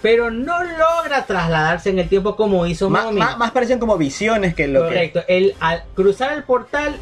Pero 0.00 0.30
no 0.30 0.62
logra 0.62 1.24
trasladarse 1.26 1.90
en 1.90 1.98
el 1.98 2.08
tiempo 2.08 2.36
como 2.36 2.66
hizo 2.66 2.88
má- 2.88 3.10
más 3.36 3.50
parecen 3.50 3.80
como 3.80 3.98
visiones 3.98 4.54
que 4.54 4.68
lo 4.68 4.82
que... 4.88 5.10
Correcto. 5.12 5.22
Al 5.60 5.82
cruzar 5.94 6.32
el 6.34 6.44
portal 6.44 6.94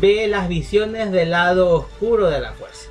ve 0.00 0.26
las 0.26 0.48
visiones 0.48 1.12
del 1.12 1.30
lado 1.30 1.70
oscuro 1.70 2.28
de 2.30 2.40
la 2.40 2.52
fuerza. 2.52 2.88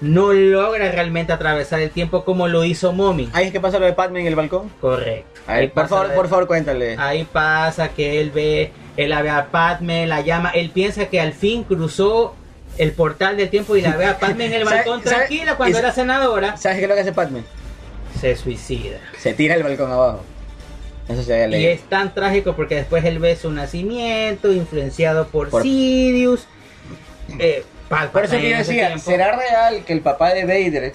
No 0.00 0.32
logra 0.32 0.92
realmente 0.92 1.32
atravesar 1.32 1.80
el 1.80 1.90
tiempo 1.90 2.24
como 2.24 2.46
lo 2.46 2.62
hizo 2.64 2.92
Momin. 2.92 3.30
Ahí 3.32 3.46
es 3.46 3.52
que 3.52 3.60
pasa 3.60 3.78
lo 3.80 3.86
de 3.86 3.94
Padme 3.94 4.20
en 4.20 4.26
el 4.28 4.36
balcón. 4.36 4.68
Correcto. 4.80 5.40
A 5.48 5.52
ver, 5.54 5.60
Ahí 5.62 5.68
por 5.68 5.88
favor, 5.88 6.12
por 6.14 6.28
favor, 6.28 6.46
cuéntale. 6.46 6.96
Ahí 6.98 7.24
pasa 7.24 7.88
que 7.88 8.20
él 8.20 8.30
ve, 8.30 8.70
él 8.96 9.10
la 9.10 9.22
ve 9.22 9.30
a 9.30 9.46
Padme, 9.50 10.06
la 10.06 10.20
llama, 10.20 10.50
él 10.50 10.70
piensa 10.70 11.06
que 11.06 11.20
al 11.20 11.32
fin 11.32 11.64
cruzó 11.64 12.34
el 12.78 12.92
portal 12.92 13.36
del 13.36 13.50
tiempo 13.50 13.76
y 13.76 13.80
la 13.82 13.96
ve 13.96 14.06
a 14.06 14.18
Padme 14.18 14.46
en 14.46 14.52
el 14.54 14.64
¿Sabe- 14.64 14.76
balcón 14.76 15.02
sabe- 15.04 15.16
tranquila 15.16 15.56
cuando 15.56 15.78
era 15.78 15.92
senadora, 15.92 16.56
¿Sabes 16.56 16.78
qué 16.78 16.84
es 16.84 16.88
lo 16.88 16.94
que 16.94 17.00
hace 17.02 17.12
Padme? 17.12 17.42
se 18.20 18.36
suicida. 18.36 18.98
Se 19.18 19.34
tira 19.34 19.54
el 19.56 19.62
balcón 19.64 19.90
abajo. 19.92 20.22
Eso 21.08 21.22
se 21.22 21.48
Y 21.58 21.66
es 21.66 21.82
tan 21.82 22.14
trágico 22.14 22.54
porque 22.56 22.76
después 22.76 23.04
él 23.04 23.18
ve 23.18 23.36
su 23.36 23.50
nacimiento, 23.50 24.50
influenciado 24.52 25.26
por, 25.28 25.50
Por- 25.50 25.62
Sidious. 25.62 26.46
Eh, 27.38 27.64
Por 28.12 28.24
eso 28.24 28.36
que 28.38 28.50
yo 28.50 28.56
decía. 28.56 28.96
¿será 28.98 29.36
real 29.36 29.84
que 29.84 29.92
el 29.92 30.00
papá 30.00 30.32
de 30.32 30.44
Vader 30.44 30.94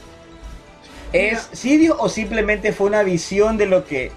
es 1.13 1.49
Sidio 1.53 1.97
o 1.99 2.09
simplemente 2.09 2.71
fue 2.73 2.88
una 2.88 3.03
visión 3.03 3.57
de 3.57 3.65
lo 3.67 3.85
que... 3.85 4.11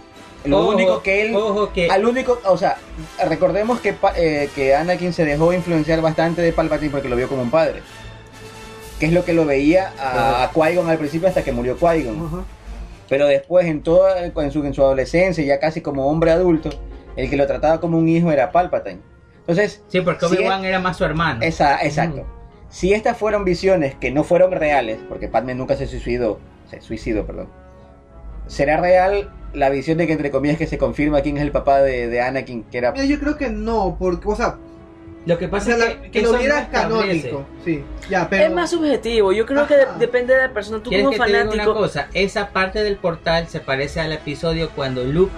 Lo 0.45 0.61
Ojo, 0.61 0.71
único 0.71 1.03
que 1.03 1.23
él... 1.23 1.37
Ojo 1.37 1.73
que 1.73 1.89
Al 1.89 2.05
único, 2.05 2.41
o 2.45 2.57
sea, 2.57 2.77
recordemos 3.25 3.81
que, 3.81 3.95
eh, 4.17 4.49
que 4.55 4.75
Anakin 4.75 5.13
se 5.13 5.25
dejó 5.25 5.53
influenciar 5.53 6.01
bastante 6.01 6.43
de 6.43 6.53
Palpatine 6.53 6.91
porque 6.91 7.09
lo 7.09 7.17
vio 7.17 7.29
como 7.29 7.43
un 7.43 7.51
padre. 7.51 7.83
Que 8.99 9.07
es 9.07 9.13
lo 9.13 9.25
que 9.25 9.33
lo 9.33 9.45
veía 9.45 9.93
a, 9.99 10.45
a 10.45 10.53
Qui-Gon 10.53 10.89
al 10.89 10.99
principio 10.99 11.29
hasta 11.29 11.45
que 11.45 11.53
murió 11.53 11.79
Qui-Gon. 11.79 12.45
Pero 13.09 13.27
después, 13.27 13.67
en, 13.67 13.83
toda, 13.83 14.25
en, 14.25 14.51
su, 14.51 14.65
en 14.65 14.75
su 14.75 14.83
adolescencia, 14.83 15.45
ya 15.45 15.61
casi 15.61 15.81
como 15.81 16.09
hombre 16.09 16.31
adulto, 16.33 16.71
el 17.17 17.29
que 17.29 17.37
lo 17.37 17.47
trataba 17.47 17.81
como 17.81 17.99
un 17.99 18.09
hijo 18.09 18.33
era 18.33 18.51
Palpatine. 18.51 19.01
Entonces, 19.41 19.83
Sí, 19.89 20.01
porque 20.01 20.27
si 20.29 20.37
Obi-Wan 20.37 20.65
era 20.65 20.81
más 20.81 20.97
su 20.97 21.05
hermano. 21.05 21.43
esa, 21.43 21.83
exacto. 21.83 22.25
Si 22.71 22.95
estas 22.95 23.19
fueron 23.19 23.45
visiones 23.45 23.95
que 23.97 24.11
no 24.11 24.25
fueron 24.25 24.51
reales, 24.51 24.99
porque 25.09 25.29
Padme 25.29 25.55
nunca 25.55 25.77
se 25.77 25.87
suicidó, 25.87 26.41
se 26.71 26.81
suicidó, 26.81 27.27
perdón. 27.27 27.49
¿Será 28.53 28.77
real 28.77 29.31
la 29.55 29.71
visión 29.71 29.97
de 29.99 30.07
que 30.07 30.13
entre 30.13 30.31
comillas 30.31 30.59
que 30.59 30.67
se 30.67 30.77
confirma 30.77 31.23
quién 31.23 31.37
es 31.39 31.43
el 31.43 31.53
papá 31.53 31.81
de, 31.81 32.09
de 32.09 32.21
Anakin, 32.21 32.65
que 32.65 32.79
era 32.79 32.93
Mira, 32.93 33.05
yo 33.07 33.19
creo 33.19 33.37
que 33.39 33.49
no, 33.49 33.97
porque, 33.99 34.29
o 34.29 34.37
sea, 34.37 34.57
Lo 35.25 35.39
que 35.39 35.47
o 35.47 35.51
pasa 35.51 35.77
sea, 35.77 35.87
es 35.91 35.95
que, 35.97 36.11
que, 36.11 36.23
lo 36.23 36.33
no 36.33 36.39
viera 36.39 36.61
establece. 36.61 37.31
canónico. 37.31 37.47
Sí, 37.65 37.83
ya, 38.11 38.29
pero. 38.29 38.45
Es 38.45 38.53
más 38.53 38.71
subjetivo, 38.71 39.33
yo 39.33 39.47
creo 39.47 39.67
que 39.67 39.77
de- 39.77 39.87
depende 39.99 40.35
de 40.35 40.43
la 40.49 40.53
persona. 40.53 40.83
Tú 40.83 40.91
¿Quieres 40.91 41.07
como 41.07 41.13
que 41.13 41.19
te 41.25 41.27
diga 41.29 41.43
una 41.45 41.51
fanático, 41.53 41.75
cosa? 41.75 42.09
Esa 42.13 42.49
parte 42.51 42.83
del 42.83 42.97
portal 42.97 43.47
se 43.49 43.61
parece 43.61 44.01
al 44.01 44.13
episodio 44.13 44.69
cuando 44.75 45.03
Luke 45.05 45.33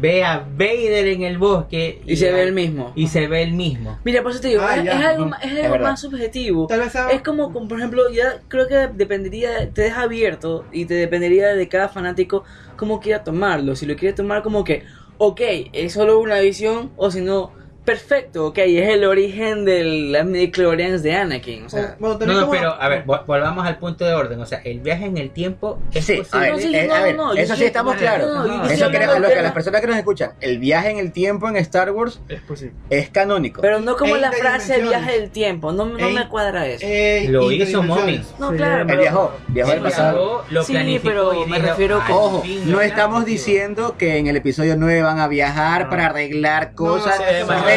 ve 0.00 0.24
a 0.24 0.38
Vader 0.38 1.06
en 1.08 1.22
el 1.22 1.38
bosque 1.38 2.00
y 2.06 2.16
se 2.16 2.32
ve 2.32 2.42
el 2.42 2.52
mismo. 2.52 2.92
y 2.94 3.06
se 3.08 3.26
ve 3.26 3.42
el 3.42 3.52
mismo. 3.52 3.98
Mira, 4.04 4.22
por 4.22 4.32
eso 4.32 4.40
te 4.40 4.48
digo, 4.48 4.62
Ah, 4.62 4.76
es, 4.76 4.88
algo, 5.04 5.30
es 5.42 5.64
algo 5.64 5.78
más 5.78 6.00
subjetivo. 6.00 6.66
Tal 6.66 6.80
vez 6.80 6.92
sea- 6.92 7.10
Es 7.10 7.22
como, 7.22 7.52
como, 7.52 7.68
por 7.68 7.78
ejemplo, 7.78 8.02
ya 8.10 8.40
creo 8.48 8.66
que 8.68 8.88
dependería, 8.94 9.70
te 9.70 9.82
deja 9.82 10.02
abierto 10.02 10.64
y 10.72 10.84
te 10.86 10.94
dependería 10.94 11.48
de 11.54 11.68
cada 11.68 11.88
fanático 11.88 12.44
cómo 12.76 13.00
quiera 13.00 13.24
tomarlo. 13.24 13.74
Si 13.76 13.86
lo 13.86 13.96
quiere 13.96 14.14
tomar 14.14 14.42
como 14.42 14.64
que, 14.64 14.84
ok, 15.18 15.40
es 15.72 15.92
solo 15.92 16.20
una 16.20 16.38
visión, 16.40 16.92
o 16.96 17.10
si 17.10 17.20
no, 17.20 17.52
perfecto, 17.92 18.46
ok, 18.48 18.58
es 18.58 18.88
el 18.90 19.04
origen 19.04 19.64
de 19.64 19.82
las 19.84 20.26
midichlorians 20.26 21.02
de 21.02 21.14
Anakin. 21.14 21.64
O 21.66 21.68
sea, 21.70 21.96
bueno, 21.98 22.18
No, 22.20 22.26
no, 22.34 22.40
como- 22.42 22.52
pero 22.52 22.72
a 22.80 22.88
ver, 22.88 23.04
vol- 23.06 23.24
volvamos 23.26 23.66
al 23.66 23.78
punto 23.78 24.04
de 24.04 24.12
orden. 24.12 24.40
O 24.40 24.46
sea, 24.46 24.60
el 24.64 24.80
viaje 24.80 25.06
en 25.06 25.16
el 25.16 25.30
tiempo 25.30 25.78
es 25.94 26.04
Sí, 26.04 26.14
a 26.14 26.18
posible. 26.18 26.50
No, 26.50 26.58
sí, 26.58 26.76
eh, 26.76 26.86
no, 26.86 26.94
a 26.94 27.00
ver, 27.00 27.16
no, 27.16 27.34
yo 27.34 27.40
eso 27.42 27.56
sí 27.56 27.64
estamos 27.64 27.96
claros. 27.96 28.28
Eso 28.70 28.90
que, 28.90 28.98
del 28.98 29.08
lo 29.08 29.28
que 29.28 29.34
tema. 29.34 29.42
las 29.42 29.52
personas 29.52 29.80
que 29.80 29.86
nos 29.86 29.96
escuchan, 29.96 30.32
el 30.40 30.58
viaje 30.58 30.90
en 30.90 30.98
el 30.98 31.12
tiempo 31.12 31.48
en 31.48 31.56
Star 31.56 31.90
Wars 31.92 32.20
Es 32.28 32.40
posible. 32.42 32.74
es 32.90 33.08
canónico. 33.08 33.62
pero 33.62 33.80
no 33.80 33.96
como 33.96 34.16
E 34.16 34.20
la 34.20 34.32
frase 34.32 34.82
viaje 34.82 35.12
del 35.20 35.30
tiempo, 35.30 35.72
no, 35.72 35.86
no 35.86 35.98
E- 36.08 36.12
me 36.12 36.28
cuadra 36.28 36.66
eso. 36.66 36.86
Lo 37.30 37.50
hizo. 37.50 37.82
Momin. 37.82 38.22
no, 38.38 38.50
claro, 38.52 38.82
él 38.82 38.86
pero- 38.86 38.98
Él 38.98 39.00
viajó, 39.00 39.32
viajó 39.48 39.72
al 39.72 39.80
pasado. 39.80 40.44
lo 40.50 40.62
Sí, 40.62 40.72
planificó 40.72 41.08
pero 41.08 41.46
me 41.46 41.58
refiero 41.58 42.02
"Al 42.04 42.12
Ojo, 42.12 42.42
no 42.66 42.80
estamos 42.80 43.22
planifico". 43.24 43.24
diciendo 43.24 43.94
que 43.96 44.18
en 44.18 44.26
el 44.26 44.36
episodio 44.36 44.74
9 44.76 45.00
van 45.02 45.20
a 45.20 45.28
viajar 45.28 45.88
para 45.88 46.06
arreglar 46.06 46.74
cosas, 46.74 47.18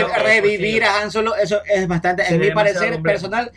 re- 0.08 0.42
revivir 0.42 0.84
a 0.84 1.02
Han 1.02 1.12
Solo. 1.12 1.36
Eso 1.36 1.62
es 1.66 1.88
bastante, 1.88 2.24
en 2.28 2.40
mi 2.40 2.52
parecer 2.52 2.94
complejo. 2.94 3.04
personal, 3.04 3.52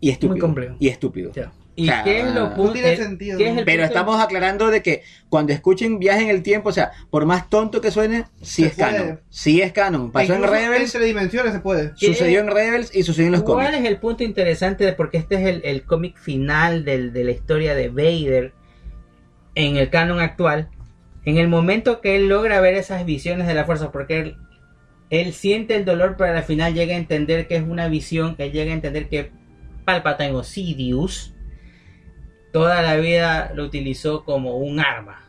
y 0.00 0.10
estúpido. 0.10 0.30
Muy 0.32 0.40
complejo. 0.40 0.76
Y 0.78 0.88
estúpido. 0.88 1.32
Ya. 1.32 1.52
¿Y 1.76 1.84
O 1.88 1.92
sea, 1.92 2.02
qué 2.04 2.20
es 2.20 2.34
lo 2.34 2.50
no 2.56 2.72
tiene 2.72 2.92
el- 2.92 2.98
sentido. 2.98 3.38
qué 3.38 3.48
es 3.48 3.56
el 3.56 3.64
Pero 3.64 3.82
punto- 3.82 3.94
estamos 3.94 4.20
aclarando 4.20 4.68
de 4.70 4.82
que 4.82 5.02
cuando 5.30 5.52
escuchen 5.52 5.98
viaje 5.98 6.22
en 6.24 6.28
el 6.28 6.42
tiempo, 6.42 6.68
o 6.68 6.72
sea, 6.72 6.90
por 7.10 7.24
más 7.24 7.48
tonto 7.48 7.80
que 7.80 7.90
suene, 7.90 8.24
sí 8.42 8.62
Se 8.64 8.68
es 8.68 8.74
canon. 8.74 9.20
Sí 9.30 9.62
es 9.62 9.72
canon. 9.72 10.10
Pasó 10.12 10.34
en 10.34 10.42
Rebels, 10.42 10.94
Entre 10.94 11.06
dimensiones 11.06 11.52
se 11.54 11.60
puede. 11.60 11.92
Sucedió 11.94 12.40
en 12.40 12.48
Rebels 12.48 12.94
y 12.94 13.02
sucedió 13.04 13.26
en 13.28 13.32
los 13.32 13.42
¿Cuál 13.44 13.66
cómics. 13.68 13.82
es 13.84 13.88
el 13.88 13.98
punto 13.98 14.24
interesante 14.24 14.84
de 14.84 14.92
porque 14.92 15.16
este 15.18 15.36
es 15.36 15.46
el, 15.46 15.62
el 15.64 15.84
cómic 15.84 16.18
final 16.18 16.84
del- 16.84 17.12
de 17.14 17.24
la 17.24 17.30
historia 17.30 17.74
de 17.74 17.88
Vader 17.88 18.52
en 19.54 19.76
el 19.76 19.88
canon 19.90 20.20
actual? 20.20 20.68
En 21.24 21.36
el 21.38 21.48
momento 21.48 22.00
que 22.00 22.16
él 22.16 22.28
logra 22.28 22.60
ver 22.60 22.74
esas 22.74 23.04
visiones 23.06 23.46
de 23.46 23.54
la 23.54 23.64
fuerza, 23.64 23.90
porque 23.92 24.18
él, 24.20 24.36
él 25.10 25.32
siente 25.32 25.76
el 25.76 25.84
dolor, 25.84 26.14
pero 26.16 26.36
al 26.36 26.44
final 26.44 26.72
llega 26.72 26.94
a 26.94 26.98
entender 26.98 27.46
que 27.46 27.56
es 27.56 27.62
una 27.62 27.88
visión, 27.88 28.36
él 28.38 28.52
llega 28.52 28.70
a 28.70 28.74
entender 28.74 29.08
que 29.08 29.30
Palpatine 29.84 30.32
o 30.32 30.42
Sidious 30.42 31.34
toda 32.52 32.82
la 32.82 32.96
vida 32.96 33.52
lo 33.54 33.64
utilizó 33.64 34.24
como 34.24 34.56
un 34.56 34.80
arma 34.80 35.22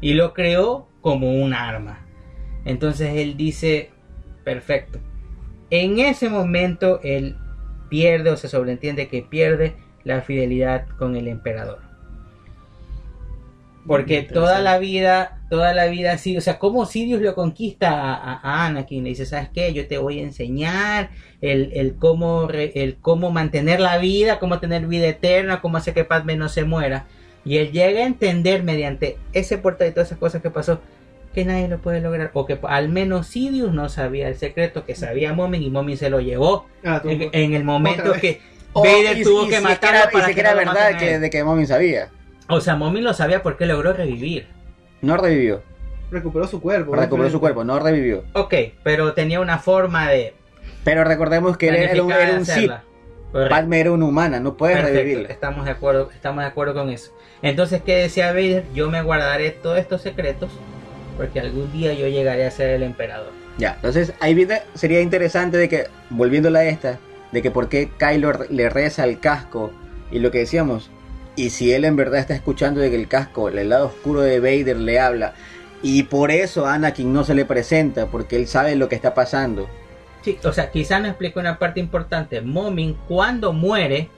y 0.00 0.14
lo 0.14 0.34
creó 0.34 0.88
como 1.00 1.32
un 1.32 1.54
arma. 1.54 2.06
Entonces 2.64 3.14
él 3.16 3.36
dice, 3.36 3.90
perfecto. 4.44 5.00
En 5.70 5.98
ese 5.98 6.28
momento 6.28 7.00
él 7.02 7.36
pierde 7.88 8.30
o 8.30 8.36
se 8.36 8.48
sobreentiende 8.48 9.08
que 9.08 9.22
pierde 9.22 9.76
la 10.04 10.22
fidelidad 10.22 10.88
con 10.98 11.16
el 11.16 11.28
emperador. 11.28 11.80
Porque 13.86 14.22
toda 14.22 14.60
la 14.60 14.78
vida, 14.78 15.39
toda 15.50 15.74
la 15.74 15.86
vida 15.88 16.12
así, 16.12 16.36
o 16.36 16.40
sea, 16.40 16.58
como 16.58 16.86
Sidious 16.86 17.20
lo 17.20 17.34
conquista 17.34 17.90
a, 17.90 18.14
a- 18.14 18.40
a 18.42 18.66
Anakin, 18.66 19.02
le 19.04 19.10
dice, 19.10 19.26
¿sabes 19.26 19.50
qué? 19.52 19.72
Yo 19.74 19.86
te 19.86 19.98
voy 19.98 20.20
a 20.20 20.22
enseñar 20.22 21.10
el, 21.42 21.72
el 21.74 21.96
cómo, 21.96 22.46
re- 22.48 22.72
el 22.76 22.96
cómo 22.96 23.30
mantener 23.30 23.80
la 23.80 23.98
vida, 23.98 24.38
cómo 24.38 24.58
tener 24.60 24.86
vida 24.86 25.08
eterna, 25.08 25.60
cómo 25.60 25.76
hacer 25.76 25.92
que 25.92 26.04
Padme 26.04 26.36
no 26.36 26.48
se 26.48 26.64
muera. 26.64 27.04
Y 27.44 27.56
él 27.58 27.72
llega 27.72 28.00
a 28.00 28.06
entender 28.06 28.62
mediante 28.62 29.16
ese 29.32 29.58
portal 29.58 29.88
y 29.88 29.90
todas 29.92 30.08
esas 30.08 30.18
cosas 30.18 30.40
que 30.40 30.50
pasó, 30.50 30.80
que 31.34 31.44
nadie 31.44 31.68
lo 31.68 31.78
puede 31.78 32.00
lograr. 32.00 32.30
O 32.34 32.46
que 32.46 32.58
al 32.68 32.88
menos 32.88 33.26
Sidious 33.26 33.72
no 33.72 33.88
sabía 33.88 34.28
el 34.28 34.36
secreto, 34.36 34.84
que 34.84 34.94
sabía 34.94 35.32
Momin 35.32 35.62
y 35.62 35.70
Momin 35.70 35.96
se 35.96 36.10
lo 36.10 36.20
llevó. 36.20 36.66
Ah, 36.84 37.02
En, 37.04 37.28
en 37.32 37.54
el 37.54 37.64
momento 37.64 38.12
que 38.20 38.40
O- 38.72 38.82
Vader 38.84 39.18
y- 39.18 39.22
tuvo 39.24 39.46
y 39.46 39.48
que 39.48 39.56
si 39.56 39.62
era- 39.64 40.08
y 40.10 40.12
para 40.12 40.32
que 40.32 40.40
era 40.40 40.54
verdad 40.54 40.86
a 40.86 40.96
que, 40.96 41.18
de 41.18 41.30
que 41.30 41.42
Momin 41.42 41.66
sabía. 41.66 42.08
O 42.48 42.60
sea, 42.60 42.76
Momin 42.76 43.02
lo 43.04 43.14
sabía 43.14 43.42
porque 43.42 43.66
logró 43.66 43.92
revivir. 43.92 44.46
No 45.02 45.16
revivió. 45.16 45.62
recuperó 46.10 46.46
su 46.46 46.60
cuerpo. 46.60 46.94
Recuperó 46.94 47.30
su 47.30 47.40
cuerpo, 47.40 47.64
no 47.64 47.78
revivió. 47.78 48.24
Ok, 48.32 48.54
pero 48.82 49.12
tenía 49.14 49.40
una 49.40 49.58
forma 49.58 50.08
de 50.08 50.34
Pero 50.84 51.04
recordemos 51.04 51.56
que 51.56 51.68
él 51.68 51.76
era 51.76 52.02
un, 52.02 52.10
era 52.12 52.36
un 52.36 52.44
Sith. 52.46 52.72
Padme 53.32 53.78
era 53.80 53.92
una 53.92 54.06
humana, 54.06 54.40
no 54.40 54.56
puedes 54.56 54.76
Perfecto, 54.76 54.98
revivirla. 54.98 55.28
Estamos 55.28 55.64
de 55.64 55.70
acuerdo, 55.70 56.10
estamos 56.12 56.42
de 56.42 56.48
acuerdo 56.48 56.74
con 56.74 56.90
eso. 56.90 57.12
Entonces, 57.42 57.80
¿qué 57.82 57.94
decía 57.96 58.32
Vader? 58.32 58.64
Yo 58.74 58.90
me 58.90 59.02
guardaré 59.02 59.50
todos 59.52 59.78
estos 59.78 60.02
secretos 60.02 60.50
porque 61.16 61.38
algún 61.38 61.70
día 61.72 61.92
yo 61.92 62.08
llegaré 62.08 62.44
a 62.44 62.50
ser 62.50 62.70
el 62.70 62.82
emperador. 62.82 63.30
Ya, 63.58 63.74
entonces 63.76 64.14
ahí 64.20 64.34
viene- 64.34 64.62
sería 64.74 65.00
interesante 65.00 65.58
de 65.58 65.68
que, 65.68 65.86
volviéndola 66.08 66.60
a 66.60 66.64
esta, 66.64 66.98
de 67.30 67.40
que 67.42 67.50
por 67.52 67.68
qué 67.68 67.88
Kylo 67.98 68.32
le 68.48 68.68
reza 68.68 69.04
al 69.04 69.20
casco 69.20 69.70
y 70.10 70.18
lo 70.18 70.32
que 70.32 70.38
decíamos, 70.38 70.90
y 71.36 71.50
si 71.50 71.72
él 71.72 71.84
en 71.84 71.96
verdad 71.96 72.20
está 72.20 72.34
escuchando 72.34 72.80
de 72.80 72.90
que 72.90 72.96
el 72.96 73.08
casco, 73.08 73.48
el 73.48 73.68
lado 73.68 73.86
oscuro 73.86 74.20
de 74.20 74.40
Vader 74.40 74.76
le 74.76 74.98
habla, 75.00 75.34
y 75.82 76.02
por 76.04 76.30
eso 76.30 76.66
Anakin 76.66 77.12
no 77.12 77.24
se 77.24 77.34
le 77.34 77.44
presenta, 77.44 78.06
porque 78.06 78.36
él 78.36 78.46
sabe 78.46 78.76
lo 78.76 78.88
que 78.88 78.94
está 78.96 79.14
pasando. 79.14 79.68
Sí, 80.22 80.38
o 80.44 80.52
sea, 80.52 80.70
quizá 80.70 81.00
no 81.00 81.08
explico 81.08 81.40
una 81.40 81.58
parte 81.58 81.80
importante. 81.80 82.42
Momin, 82.42 82.96
cuando 83.08 83.54
muere, 83.54 84.10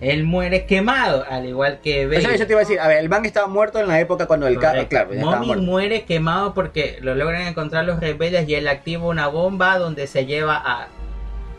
Él 0.00 0.22
muere 0.24 0.66
quemado, 0.66 1.24
al 1.28 1.46
igual 1.46 1.80
que 1.82 2.02
Eso, 2.02 2.10
Vader. 2.10 2.34
eso 2.34 2.46
te 2.46 2.52
iba 2.52 2.60
a 2.60 2.64
decir, 2.64 2.78
a 2.78 2.86
ver, 2.88 2.98
el 2.98 3.08
man 3.08 3.24
estaba 3.24 3.46
muerto 3.48 3.80
en 3.80 3.88
la 3.88 3.98
época 4.00 4.26
cuando 4.26 4.46
el 4.46 4.58
carro, 4.58 4.86
claro, 4.88 5.10
muerto. 5.14 5.62
muere 5.62 6.04
quemado 6.04 6.54
porque 6.54 6.98
lo 7.00 7.14
logran 7.14 7.42
encontrar 7.42 7.84
los 7.84 7.98
rebeldes 8.00 8.48
y 8.48 8.54
él 8.54 8.68
activa 8.68 9.06
una 9.06 9.26
bomba 9.28 9.78
donde 9.78 10.06
se 10.06 10.26
lleva 10.26 10.56
a 10.56 10.88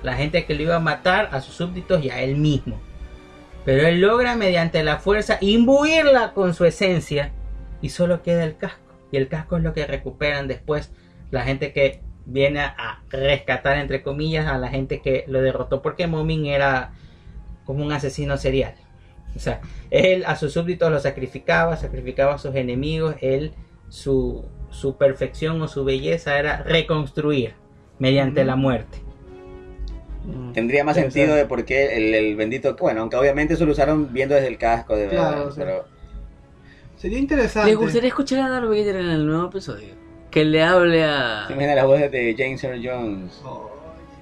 la 0.03 0.13
gente 0.13 0.45
que 0.45 0.53
lo 0.53 0.61
iba 0.61 0.75
a 0.75 0.79
matar, 0.79 1.29
a 1.31 1.41
sus 1.41 1.55
súbditos 1.55 2.03
y 2.03 2.09
a 2.09 2.21
él 2.21 2.35
mismo. 2.35 2.79
Pero 3.65 3.87
él 3.87 3.99
logra 3.99 4.35
mediante 4.35 4.83
la 4.83 4.99
fuerza 4.99 5.37
imbuirla 5.41 6.33
con 6.33 6.53
su 6.53 6.65
esencia 6.65 7.31
y 7.81 7.89
solo 7.89 8.21
queda 8.21 8.43
el 8.43 8.57
casco. 8.57 8.93
Y 9.11 9.17
el 9.17 9.27
casco 9.27 9.57
es 9.57 9.63
lo 9.63 9.73
que 9.73 9.87
recuperan 9.87 10.47
después 10.47 10.91
la 11.31 11.41
gente 11.43 11.73
que 11.73 12.01
viene 12.25 12.59
a 12.59 13.03
rescatar, 13.09 13.77
entre 13.77 14.03
comillas, 14.03 14.47
a 14.47 14.57
la 14.57 14.69
gente 14.69 15.01
que 15.01 15.25
lo 15.27 15.41
derrotó 15.41 15.81
porque 15.81 16.07
Momin 16.07 16.45
era 16.45 16.93
como 17.65 17.83
un 17.83 17.91
asesino 17.91 18.37
serial. 18.37 18.75
O 19.35 19.39
sea, 19.39 19.61
él 19.89 20.23
a 20.25 20.35
sus 20.35 20.53
súbditos 20.53 20.91
los 20.91 21.03
sacrificaba, 21.03 21.75
sacrificaba 21.75 22.35
a 22.35 22.37
sus 22.37 22.55
enemigos, 22.55 23.15
él 23.21 23.53
su, 23.89 24.45
su 24.69 24.97
perfección 24.97 25.61
o 25.61 25.67
su 25.67 25.83
belleza 25.83 26.39
era 26.39 26.63
reconstruir 26.63 27.55
mediante 27.99 28.45
la 28.45 28.55
muerte. 28.55 29.04
Tendría 30.53 30.83
más 30.83 30.95
sentido 30.95 31.35
de 31.35 31.45
por 31.45 31.65
qué 31.65 31.97
el, 31.97 32.13
el 32.15 32.35
bendito, 32.35 32.75
bueno, 32.79 33.01
aunque 33.01 33.15
obviamente 33.17 33.53
eso 33.55 33.65
lo 33.65 33.71
usaron 33.73 34.11
viendo 34.13 34.35
desde 34.35 34.47
el 34.47 34.57
casco 34.57 34.95
de 34.95 35.07
verdad, 35.07 35.33
Claro, 35.33 35.51
sí. 35.51 35.55
pero 35.59 35.85
Sería 36.97 37.19
interesante. 37.19 37.69
¿Les 37.69 37.77
gustaría 37.77 38.07
escuchar 38.07 38.39
a 38.39 38.49
Darth 38.49 38.67
Vader 38.69 38.95
en 38.95 39.09
el 39.09 39.25
nuevo 39.27 39.47
episodio? 39.49 39.89
Que 40.31 40.43
le 40.45 40.63
hable 40.63 41.03
a... 41.03 41.43
se 41.47 41.53
imaginan 41.53 41.75
las 41.75 41.85
voces 41.85 42.09
de 42.11 42.35
James 42.37 42.63
Earl 42.63 42.81
Jones, 42.83 43.41
Oh, 43.43 43.69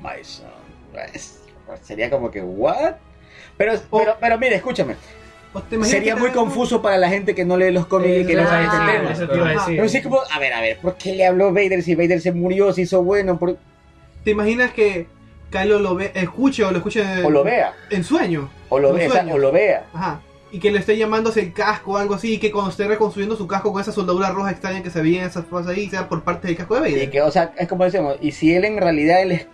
my 0.01 0.23
son, 0.23 0.47
pues, 0.91 1.39
sería 1.83 2.09
como 2.09 2.29
que, 2.31 2.41
what? 2.41 2.95
Pero, 3.57 3.73
Oh. 3.91 3.99
pero, 3.99 4.15
pero 4.19 4.37
mire, 4.39 4.55
escúchame, 4.55 4.95
¿o 5.53 5.61
te 5.61 5.75
imaginas 5.75 5.89
sería 5.99 6.15
muy 6.15 6.31
confuso 6.31 6.81
para 6.81 6.97
la 6.97 7.09
gente 7.09 7.33
que 7.35 7.45
no 7.45 7.55
lee 7.57 7.71
los 7.71 7.85
cómics 7.85 8.21
y 8.21 8.25
que 8.25 8.35
no 8.35 8.43
sabe 8.47 8.65
este 8.65 8.75
Exacto. 8.77 8.91
tema. 8.97 9.11
Eso 9.11 9.27
te 9.29 9.35
iba 9.37 9.47
a 9.47 9.53
decir. 9.53 9.75
Pero 9.77 9.89
sí, 9.89 10.01
como, 10.01 10.19
a 10.31 10.39
ver, 10.39 10.53
a 10.53 10.61
ver, 10.61 10.77
¿por 10.79 10.95
qué 10.97 11.13
le 11.15 11.25
habló 11.27 11.53
Vader 11.53 11.81
si 11.83 11.93
Vader 11.95 12.19
se 12.19 12.31
murió, 12.31 12.73
se 12.73 12.81
hizo 12.81 13.03
bueno? 13.03 13.37
por- 13.39 13.57
¿Te 14.23 14.31
imaginas 14.31 14.73
que 14.73 15.07
Kylo 15.53 15.79
lo 15.79 15.95
ve, 15.95 16.11
escuche 16.15 16.63
o 16.63 16.71
lo 16.71 16.77
escuche 16.77 17.01
en, 17.01 17.23
O 17.25 17.29
lo 17.29 17.43
vea, 17.43 17.73
en 17.91 18.03
sueño? 18.03 18.49
o 18.69 18.79
lo 18.79 18.91
vea, 18.93 19.09
sueño. 19.09 19.35
o 19.35 19.37
lo 19.37 19.51
vea. 19.51 19.85
Ajá. 19.93 20.21
Y 20.51 20.59
que 20.59 20.71
le 20.71 20.79
esté 20.79 20.97
llamándose 20.97 21.39
el 21.41 21.53
casco 21.53 21.93
o 21.93 21.97
algo 21.97 22.15
así. 22.15 22.33
Y 22.33 22.37
que 22.39 22.51
cuando 22.51 22.71
esté 22.71 22.87
reconstruyendo 22.87 23.35
su 23.35 23.47
casco 23.47 23.71
con 23.71 23.81
esa 23.81 23.91
soldadura 23.91 24.29
roja 24.31 24.51
extraña 24.51 24.83
que 24.83 24.89
se 24.89 25.01
veía 25.01 25.21
en 25.21 25.27
esas 25.27 25.45
cosas 25.45 25.75
ahí, 25.75 25.89
sea 25.89 26.07
por 26.09 26.23
parte 26.23 26.47
del 26.47 26.57
casco 26.57 26.79
de 26.79 26.89
Y 26.89 26.93
Vader. 26.93 27.09
que, 27.11 27.21
o 27.21 27.31
sea, 27.31 27.53
es 27.57 27.67
como 27.67 27.85
decíamos, 27.85 28.17
y 28.21 28.31
si 28.31 28.53
él 28.53 28.65
en 28.65 28.77
realidad 28.77 29.21
él 29.21 29.31
es 29.31 29.47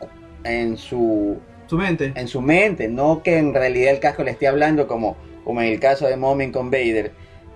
en 0.43 0.77
su 0.77 1.37
Su 1.67 1.77
mente. 1.77 2.11
en 2.15 2.27
su 2.27 2.41
mente, 2.41 2.87
no 2.87 3.21
que 3.23 3.37
en 3.37 3.53
realidad 3.53 3.93
el 3.93 3.99
casco 3.99 4.23
le 4.23 4.31
esté 4.31 4.47
hablando 4.47 4.87
como, 4.87 5.15
como 5.43 5.61
en 5.61 5.67
el 5.71 5.79
caso 5.79 6.07
de 6.07 6.17
Momin 6.17 6.51
con 6.51 6.69
Vader, 6.71 7.11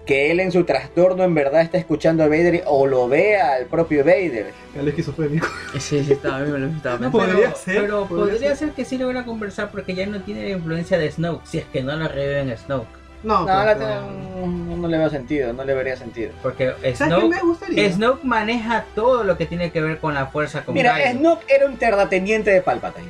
que 0.06 0.32
él 0.32 0.40
en 0.42 0.52
su 0.52 0.66
trastorno 0.66 1.24
en 1.24 1.34
verdad 1.34 1.62
está 1.62 1.78
escuchando 1.78 2.24
a 2.24 2.28
Vader 2.28 2.64
o 2.66 2.86
lo 2.86 3.08
vea 3.08 3.54
al 3.56 3.66
propio 3.68 4.04
Vader. 4.04 4.52
El 4.78 4.88
esquizofrénico. 4.90 5.48
Sí, 5.80 6.04
sí, 6.04 6.12
estaba 6.14 6.40
bien, 6.42 6.52
me 6.52 6.60
lo 6.60 6.68
estaba 6.68 6.98
No, 6.98 7.12
pensando. 7.12 7.34
Podría 7.34 7.36
pero, 7.48 7.56
ser, 7.56 7.82
pero 7.82 8.06
podría 8.08 8.26
podría, 8.34 8.50
ser. 8.50 8.58
ser. 8.58 8.72
que 8.72 8.86
sí 8.86 8.98
logra 8.98 9.24
conversar 9.24 9.72
porque 9.72 9.96
ya 9.96 10.06
no 10.06 10.22
tiene 10.22 10.44
la 10.44 10.50
influencia 10.50 10.98
de 10.98 11.10
Snoke, 11.12 11.46
si 11.46 11.60
es 11.60 11.66
que 11.66 11.82
no 11.84 11.96
lo 11.96 12.08
reviven 12.08 12.56
Snoke. 12.58 12.88
No, 13.24 13.40
No, 13.40 13.46
pero- 13.46 13.64
la- 13.66 13.78
pero- 13.78 14.02
no, 14.48 14.76
no 14.78 14.88
le 14.90 14.98
veo 14.98 15.10
sentido, 15.10 15.54
no 15.54 15.64
le 15.64 15.74
vería 15.74 15.96
sentido. 15.96 16.32
Porque 16.44 16.74
¿Sabes 16.96 17.24
qué 17.70 17.86
Snoke? 17.86 17.92
Snoke 17.94 18.24
maneja 18.26 18.84
todo 18.96 19.24
lo 19.24 19.38
que 19.38 19.46
tiene 19.46 19.72
que 19.72 19.80
ver 19.80 20.00
con 20.00 20.14
la 20.14 20.26
fuerza 20.26 20.66
con 20.66 20.74
Mira. 20.76 20.98
Snoke 21.14 21.46
era 21.50 21.66
un 21.68 21.78
terrateniente 21.78 22.52
de 22.52 22.62
Palpatine. 22.62 23.08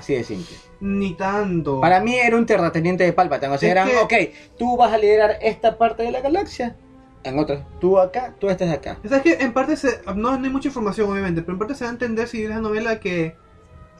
Así 0.00 0.14
de 0.14 0.24
simple. 0.24 0.56
Ni 0.80 1.14
tanto. 1.14 1.80
Para 1.80 2.00
mí 2.00 2.16
era 2.16 2.36
un 2.36 2.46
terrateniente 2.46 3.04
de 3.04 3.12
Palpatine. 3.12 3.52
O 3.54 3.58
sea, 3.58 3.68
Es 3.68 3.72
eran, 3.72 3.88
que- 3.88 3.96
ok, 4.26 4.56
tú 4.58 4.76
vas 4.76 4.92
a 4.92 4.98
liderar 4.98 5.38
esta 5.42 5.76
parte 5.78 6.02
de 6.02 6.10
la 6.10 6.20
galaxia. 6.20 6.76
En 7.22 7.38
otra, 7.38 7.66
tú 7.80 7.98
acá, 7.98 8.34
tú 8.38 8.48
estás 8.48 8.70
acá. 8.72 8.98
¿Sabes 9.06 9.22
que 9.22 9.32
En 9.44 9.52
parte 9.52 9.76
se, 9.76 10.00
no, 10.16 10.38
no 10.38 10.44
hay 10.44 10.50
mucha 10.50 10.68
información, 10.68 11.10
obviamente, 11.10 11.42
pero 11.42 11.52
en 11.52 11.58
parte 11.58 11.74
se 11.74 11.84
da 11.84 11.90
a 11.90 11.92
entender 11.92 12.26
si 12.28 12.38
lees 12.38 12.50
la 12.50 12.60
novela 12.60 12.98
que 12.98 13.36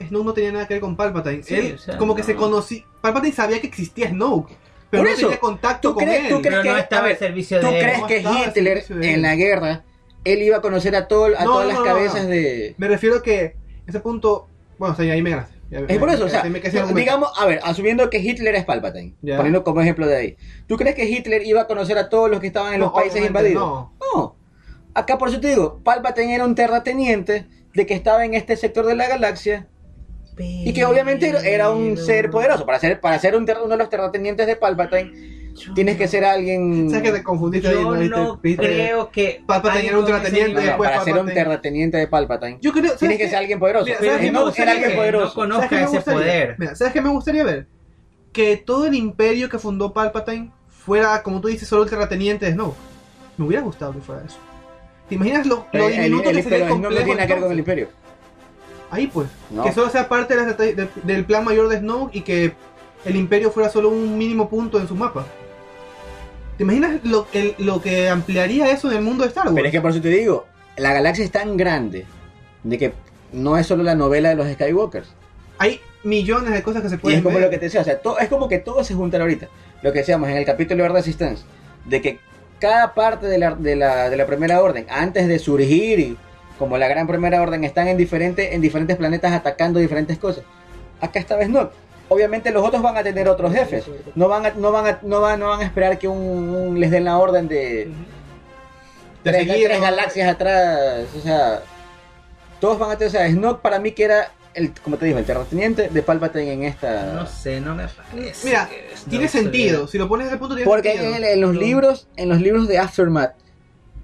Snoke 0.08 0.24
no 0.24 0.32
tenía 0.32 0.52
nada 0.52 0.66
que 0.66 0.74
ver 0.74 0.80
con 0.80 0.96
Palpatine. 0.96 1.42
Sí, 1.42 1.54
Él, 1.54 1.74
o 1.74 1.78
sea, 1.78 1.98
como 1.98 2.14
que 2.14 2.22
no. 2.22 2.26
se 2.26 2.34
conocía. 2.36 2.82
Palpatine 3.02 3.34
sabía 3.34 3.60
que 3.60 3.66
existía 3.66 4.08
Snoke, 4.08 4.56
pero 4.88 5.02
Por 5.02 5.08
no 5.10 5.14
eso, 5.14 5.26
tenía 5.26 5.38
contacto 5.40 5.90
¿tú 5.90 5.94
con 5.96 6.04
crees- 6.04 6.22
él. 6.24 6.28
tú 6.30 6.40
crees 6.40 6.56
Pero 6.62 6.74
no 6.76 6.88
que- 6.88 6.96
ver, 6.96 7.04
al 7.12 7.18
servicio 7.18 7.60
¿Tú 7.60 7.66
de 7.66 7.78
él. 7.78 7.82
crees 7.84 8.00
no 8.00 8.06
que 8.06 8.20
Hitler 8.48 8.84
en 9.02 9.20
la 9.22 9.34
guerra, 9.36 9.84
él 10.24 10.42
iba 10.42 10.56
a 10.56 10.60
conocer 10.62 10.96
a, 10.96 11.06
todo, 11.06 11.26
a 11.26 11.44
No, 11.44 11.50
todas 11.52 11.66
no, 11.66 11.68
las 11.72 11.78
no, 11.78 11.84
cabezas 11.84 12.22
no. 12.24 12.28
de... 12.30 12.74
Me 12.78 12.88
refiero 12.88 13.16
a 13.16 13.22
que 13.22 13.54
ese 13.86 14.00
punto. 14.00 14.48
Bueno, 14.78 14.94
o 14.94 14.96
sea, 14.96 15.12
ahí 15.12 15.20
me 15.20 15.28
ganaste. 15.28 15.58
Ya- 15.70 15.78
Es 15.86 15.98
por 15.98 16.10
eso, 16.10 16.24
o 16.24 16.28
sea, 16.28 16.42
digamos, 16.94 17.30
a 17.38 17.46
ver, 17.46 17.60
asumiendo 17.62 18.10
que 18.10 18.18
Hitler 18.18 18.56
es 18.56 18.64
Palpatine, 18.64 19.14
Ya. 19.22 19.36
poniendo 19.36 19.62
como 19.62 19.80
ejemplo 19.80 20.06
de 20.06 20.16
ahí, 20.16 20.36
¿tú 20.66 20.76
crees 20.76 20.96
que 20.96 21.04
Hitler 21.04 21.46
iba 21.46 21.60
a 21.62 21.66
conocer 21.68 21.96
a 21.96 22.08
todos 22.08 22.28
los 22.28 22.40
que 22.40 22.48
estaban 22.48 22.74
en 22.74 22.80
No, 22.80 22.86
los 22.86 22.94
países 22.94 23.24
invadidos? 23.24 23.62
no. 23.62 23.92
No. 24.14 24.36
Acá 24.94 25.16
por 25.16 25.28
eso 25.28 25.38
te 25.40 25.48
digo, 25.48 25.80
Palpatine 25.84 26.34
era 26.34 26.44
un 26.44 26.56
terrateniente 26.56 27.46
de 27.72 27.86
que 27.86 27.94
estaba 27.94 28.24
en 28.24 28.34
este 28.34 28.56
sector 28.56 28.84
de 28.84 28.96
la 28.96 29.06
galaxia 29.08 29.68
y 30.38 30.72
que 30.72 30.84
obviamente 30.84 31.28
era- 31.28 31.40
era 31.42 31.70
un 31.70 31.96
ser 31.96 32.30
poderoso. 32.30 32.66
Para 32.66 32.80
ser, 32.80 32.98
para 33.00 33.16
ser 33.20 33.36
un 33.36 33.46
ter- 33.46 33.58
uno 33.58 33.68
de 33.68 33.76
los 33.76 33.88
terratenientes 33.90 34.48
de 34.48 34.56
Palpatine, 34.56 35.12
tienes 35.74 35.96
que 35.96 36.08
ser 36.08 36.24
alguien... 36.24 36.88
¿Sabes 36.90 37.04
que 37.10 37.18
te 37.18 37.22
confundiste 37.22 37.68
ahí? 37.68 37.74
Yo 37.74 37.90
¿Viste? 37.92 38.08
no 38.16 38.40
creo 38.40 39.10
que 39.10 39.42
Palpatine 39.46 39.88
era 39.88 39.98
un 39.98 40.04
terrateniente, 40.04 40.64
No, 40.66 40.78
para 40.78 41.04
ser 41.04 41.18
un 41.18 41.26
terrateniente 41.26 41.96
de 41.98 42.06
Palpatine, 42.06 42.58
Yo 42.60 42.72
creo. 42.72 42.84
¿sabes 42.84 42.98
tienes 42.98 43.18
que 43.18 43.28
ser 43.28 43.38
alguien 43.38 43.58
poderoso. 43.58 43.86
Mira, 43.86 43.98
¿sabes 43.98 44.16
Y 44.16 44.24
qué 44.26 44.32
no 44.32 44.50
ser 44.52 44.68
alguien 44.68 44.90
que 44.90 44.96
poderoso. 44.96 45.46
no 45.46 45.54
¿Sabes 45.56 45.68
conozca 45.68 45.76
ese 45.84 45.96
gustaría? 45.96 46.18
poder. 46.20 46.54
Mira, 46.58 46.74
¿sabes 46.74 46.92
qué 46.92 47.00
me 47.00 47.08
gustaría 47.10 47.44
ver? 47.44 47.66
Que 48.32 48.56
todo 48.56 48.86
el 48.86 48.94
imperio 48.94 49.48
que 49.48 49.58
fundó 49.58 49.92
Palpatine 49.92 50.52
fuera, 50.68 51.22
como 51.22 51.40
tú 51.40 51.48
dices, 51.48 51.68
solo 51.68 51.82
el 51.84 51.90
terrateniente 51.90 52.46
de 52.46 52.52
Snoke. 52.52 52.76
Me 53.36 53.46
hubiera 53.46 53.62
gustado 53.62 53.92
que 53.92 54.00
fuera 54.00 54.22
eso. 54.26 54.38
¿Te 55.08 55.14
imaginas 55.16 55.46
lo, 55.46 55.66
lo 55.72 55.88
el- 55.88 55.92
diminuto 55.94 56.30
el- 56.30 56.36
que 56.36 56.42
sería 56.42 56.58
el 56.58 56.64
no 56.68 56.70
complejo? 56.74 56.96
tiene 57.04 57.14
nada 57.14 57.26
que 57.26 57.32
ver 57.34 57.42
con 57.42 57.52
el 57.52 57.58
imperio. 57.58 57.88
Ahí 58.92 59.06
pues. 59.06 59.28
No. 59.50 59.62
Que 59.62 59.72
solo 59.72 59.88
sea 59.88 60.08
parte 60.08 60.34
de 60.36 60.42
la 60.42 60.48
estrate- 60.48 60.74
de- 60.74 60.88
del 61.04 61.24
plan 61.24 61.44
mayor 61.44 61.68
de 61.68 61.78
Snoke 61.78 62.14
y 62.16 62.20
que 62.22 62.54
el 63.04 63.16
imperio 63.16 63.50
fuera 63.50 63.68
solo 63.70 63.88
un 63.88 64.16
mínimo 64.18 64.48
punto 64.48 64.78
en 64.80 64.86
su 64.88 64.94
mapa. 64.94 65.24
¿Te 66.56 66.64
imaginas 66.64 67.00
lo, 67.04 67.26
el- 67.32 67.54
lo 67.58 67.80
que 67.80 68.08
ampliaría 68.08 68.70
eso 68.70 68.90
en 68.90 68.98
el 68.98 69.02
mundo 69.02 69.22
de 69.24 69.28
Star 69.28 69.46
Wars? 69.46 69.54
Pero 69.54 69.66
es 69.66 69.72
que 69.72 69.80
por 69.80 69.90
eso 69.90 70.00
te 70.00 70.08
digo, 70.08 70.46
la 70.76 70.92
galaxia 70.92 71.24
es 71.24 71.30
tan 71.30 71.56
grande 71.56 72.04
de 72.62 72.78
que 72.78 72.92
no 73.32 73.56
es 73.56 73.66
solo 73.66 73.82
la 73.82 73.94
novela 73.94 74.28
de 74.30 74.34
los 74.34 74.46
Skywalkers. 74.52 75.08
Hay 75.58 75.80
millones 76.04 76.52
de 76.52 76.62
cosas 76.62 76.82
que 76.82 76.88
se 76.90 76.96
Y 76.96 76.98
pueden 76.98 77.18
es 77.18 77.24
como 77.24 77.36
ver. 77.36 77.44
lo 77.44 77.50
que 77.50 77.58
te 77.58 77.66
decía, 77.66 77.80
o 77.80 77.84
sea, 77.84 77.98
to- 78.00 78.18
es 78.18 78.28
como 78.28 78.48
que 78.48 78.58
todo 78.58 78.84
se 78.84 78.94
junta 78.94 79.18
ahorita. 79.18 79.48
Lo 79.82 79.92
que 79.92 80.00
decíamos 80.00 80.28
en 80.28 80.36
el 80.36 80.44
capítulo 80.44 80.82
de 80.82 80.88
Resistance, 80.90 81.44
de 81.86 82.02
que 82.02 82.18
cada 82.58 82.92
parte 82.92 83.26
de 83.26 83.38
la, 83.38 83.54
de 83.54 83.76
la, 83.76 84.10
de 84.10 84.16
la 84.18 84.26
primera 84.26 84.60
orden, 84.62 84.84
antes 84.90 85.28
de 85.28 85.38
surgir, 85.38 85.98
y 85.98 86.16
como 86.58 86.76
la 86.76 86.88
gran 86.88 87.06
primera 87.06 87.40
orden, 87.40 87.64
están 87.64 87.88
en, 87.88 87.96
diferentes 87.96 88.52
en 88.52 88.60
diferentes 88.60 88.98
planetas 88.98 89.32
atacando 89.32 89.78
diferentes 89.80 90.18
cosas. 90.18 90.44
Acá 91.00 91.18
esta 91.20 91.36
vez 91.36 91.48
no. 91.48 91.70
Obviamente 92.12 92.50
los 92.50 92.66
otros 92.66 92.82
van 92.82 92.96
a 92.96 93.02
tener 93.04 93.28
otros 93.28 93.52
jefes. 93.52 93.84
No 94.16 94.26
van 94.28 94.44
a, 94.44 94.50
no 94.50 94.72
van 94.72 94.86
a, 94.86 94.98
no 95.02 95.20
van, 95.20 95.38
no 95.40 95.48
van 95.48 95.60
a 95.60 95.64
esperar 95.64 95.96
que 95.98 96.08
un, 96.08 96.18
un- 96.18 96.78
les 96.80 96.90
den 96.90 97.04
la 97.04 97.16
orden 97.18 97.46
de, 97.48 97.86
De 99.22 99.30
tres, 99.30 99.46
seguir, 99.46 99.66
tres 99.68 99.78
¿no? 99.78 99.84
galaxias 99.84 100.28
atrás. 100.28 101.06
O 101.16 101.20
sea, 101.20 101.62
todos 102.60 102.78
van 102.78 102.90
a 102.90 102.96
tener. 102.98 103.08
O 103.08 103.10
sea, 103.12 103.30
Snoke 103.30 103.62
para 103.62 103.78
mí 103.78 103.92
que 103.92 104.04
era, 104.04 104.32
el, 104.54 104.72
como 104.82 104.96
te 104.96 105.06
digo, 105.06 105.18
el 105.18 105.24
terrateniente 105.24 105.88
de 105.88 106.02
Palpatine 106.02 106.52
en 106.52 106.62
esta. 106.64 107.12
No 107.12 107.26
sé, 107.26 107.60
no 107.60 107.76
me 107.76 107.86
parece. 107.86 108.44
Mira, 108.46 108.68
Tiene 109.08 109.28
sentido. 109.28 109.86
Si 109.86 109.96
lo 109.96 110.08
pones 110.08 110.26
desde 110.26 110.34
el 110.34 110.40
punto 110.40 110.54
de 110.56 110.62
vista. 110.62 110.68
Porque 110.70 110.92
en, 111.16 111.22
en 111.22 111.40
los 111.40 111.54
libros, 111.54 112.08
en 112.16 112.28
los 112.28 112.40
libros 112.40 112.66
de 112.66 112.78
Aftermath, 112.78 113.34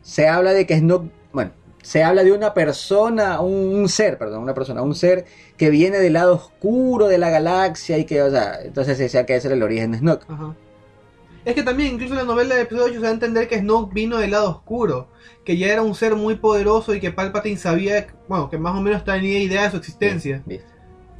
se 0.02 0.28
habla 0.28 0.52
de 0.52 0.64
que 0.64 0.78
Snoke, 0.78 1.10
bueno, 1.32 1.50
se 1.86 2.02
habla 2.02 2.24
de 2.24 2.32
una 2.32 2.52
persona, 2.52 3.40
un, 3.40 3.52
un 3.76 3.88
ser, 3.88 4.18
perdón, 4.18 4.42
una 4.42 4.54
persona, 4.54 4.82
un 4.82 4.96
ser 4.96 5.24
que 5.56 5.70
viene 5.70 5.98
del 5.98 6.14
lado 6.14 6.34
oscuro 6.34 7.06
de 7.06 7.16
la 7.16 7.30
galaxia 7.30 7.96
y 7.96 8.04
que, 8.04 8.22
o 8.22 8.30
sea, 8.30 8.58
entonces 8.64 8.96
se 8.96 9.04
decía 9.04 9.24
que 9.24 9.36
ese 9.36 9.46
era 9.46 9.54
el 9.54 9.62
origen 9.62 9.92
de 9.92 9.98
Snoke. 9.98 10.24
Ajá. 10.28 10.56
Es 11.44 11.54
que 11.54 11.62
también, 11.62 11.94
incluso 11.94 12.14
en 12.14 12.18
la 12.18 12.24
novela 12.24 12.56
de 12.56 12.62
episodio 12.62 12.86
8 12.86 12.94
se 12.94 13.00
da 13.02 13.08
a 13.10 13.12
entender 13.12 13.46
que 13.46 13.60
Snoke 13.60 13.94
vino 13.94 14.18
del 14.18 14.32
lado 14.32 14.50
oscuro, 14.50 15.06
que 15.44 15.56
ya 15.56 15.68
era 15.68 15.82
un 15.82 15.94
ser 15.94 16.16
muy 16.16 16.34
poderoso 16.34 16.92
y 16.92 16.98
que 16.98 17.12
Palpatine 17.12 17.56
sabía, 17.56 18.08
bueno, 18.26 18.50
que 18.50 18.58
más 18.58 18.76
o 18.76 18.80
menos 18.80 19.04
tenía 19.04 19.38
idea 19.38 19.62
de 19.62 19.70
su 19.70 19.76
existencia. 19.76 20.42
¿Viste? 20.44 20.66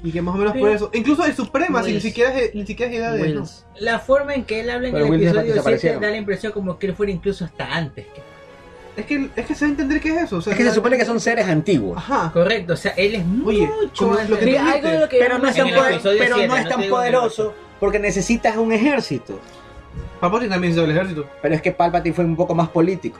Y 0.02 0.10
que 0.10 0.20
más 0.20 0.34
o 0.34 0.38
menos 0.38 0.56
por 0.56 0.68
eso, 0.70 0.90
incluso 0.92 1.24
el 1.24 1.34
Suprema, 1.36 1.84
si 1.84 1.92
ni 1.92 2.00
siquiera 2.00 2.36
es, 2.36 2.52
ni 2.56 2.66
siquiera 2.66 2.90
es 2.90 2.98
idea 2.98 3.12
de. 3.12 3.22
Wills. 3.22 3.64
La 3.78 4.00
forma 4.00 4.34
en 4.34 4.44
que 4.44 4.60
él 4.60 4.70
habla 4.70 4.88
en 4.88 4.94
Pero 4.94 5.06
el 5.06 5.14
episodio 5.14 5.40
7 5.42 5.52
desaparecieron. 5.52 6.02
da 6.02 6.10
la 6.10 6.16
impresión 6.16 6.52
como 6.52 6.76
que 6.76 6.88
él 6.88 6.96
fuera 6.96 7.12
incluso 7.12 7.44
hasta 7.44 7.72
antes. 7.72 8.04
que- 8.06 8.35
Es 8.96 9.04
que, 9.04 9.28
es 9.36 9.46
que 9.46 9.54
se 9.54 9.60
da 9.64 9.66
a 9.66 9.70
entender 9.72 10.00
que 10.00 10.08
es 10.08 10.22
eso. 10.22 10.36
o 10.38 10.40
sea, 10.40 10.52
Es 10.52 10.56
que 10.58 10.64
se 10.64 10.72
supone 10.72 10.96
que 10.96 11.04
son 11.04 11.20
seres 11.20 11.46
antiguos. 11.46 11.98
Ajá. 11.98 12.30
Correcto, 12.32 12.72
o 12.72 12.76
sea, 12.76 12.92
él 12.92 13.14
es 13.16 13.22
Oye, 13.44 13.66
mucho 13.82 14.08
más 14.08 14.28
lo 14.30 14.38
que 14.38 14.46
Mira, 14.46 14.60
tú 14.62 14.66
algo 14.68 14.76
de 14.76 14.82
lo 14.82 14.90
dijiste. 14.90 15.08
que 15.10 15.18
Pero 15.22 15.38
no 15.38 15.48
es 15.48 15.56
En 15.56 15.64
tan, 15.64 15.68
el 15.68 15.74
poder- 15.78 15.92
episodio 15.92 16.18
pero 16.18 16.34
siete, 16.36 16.48
no 16.48 16.56
es 16.56 16.64
no 16.64 16.70
tan 16.70 16.82
poderoso 16.88 17.54
porque 17.78 17.98
necesitas 17.98 18.56
un 18.56 18.72
ejército. 18.72 19.38
Palpatine 20.20 20.50
también 20.50 20.72
hizo 20.72 20.84
el 20.84 20.90
ejército. 20.92 21.26
Pero 21.42 21.54
es 21.54 21.60
que 21.62 21.72
Palpatine 21.72 22.14
fue 22.14 22.24
un 22.24 22.36
poco 22.36 22.54
más 22.54 22.68
político. 22.70 23.18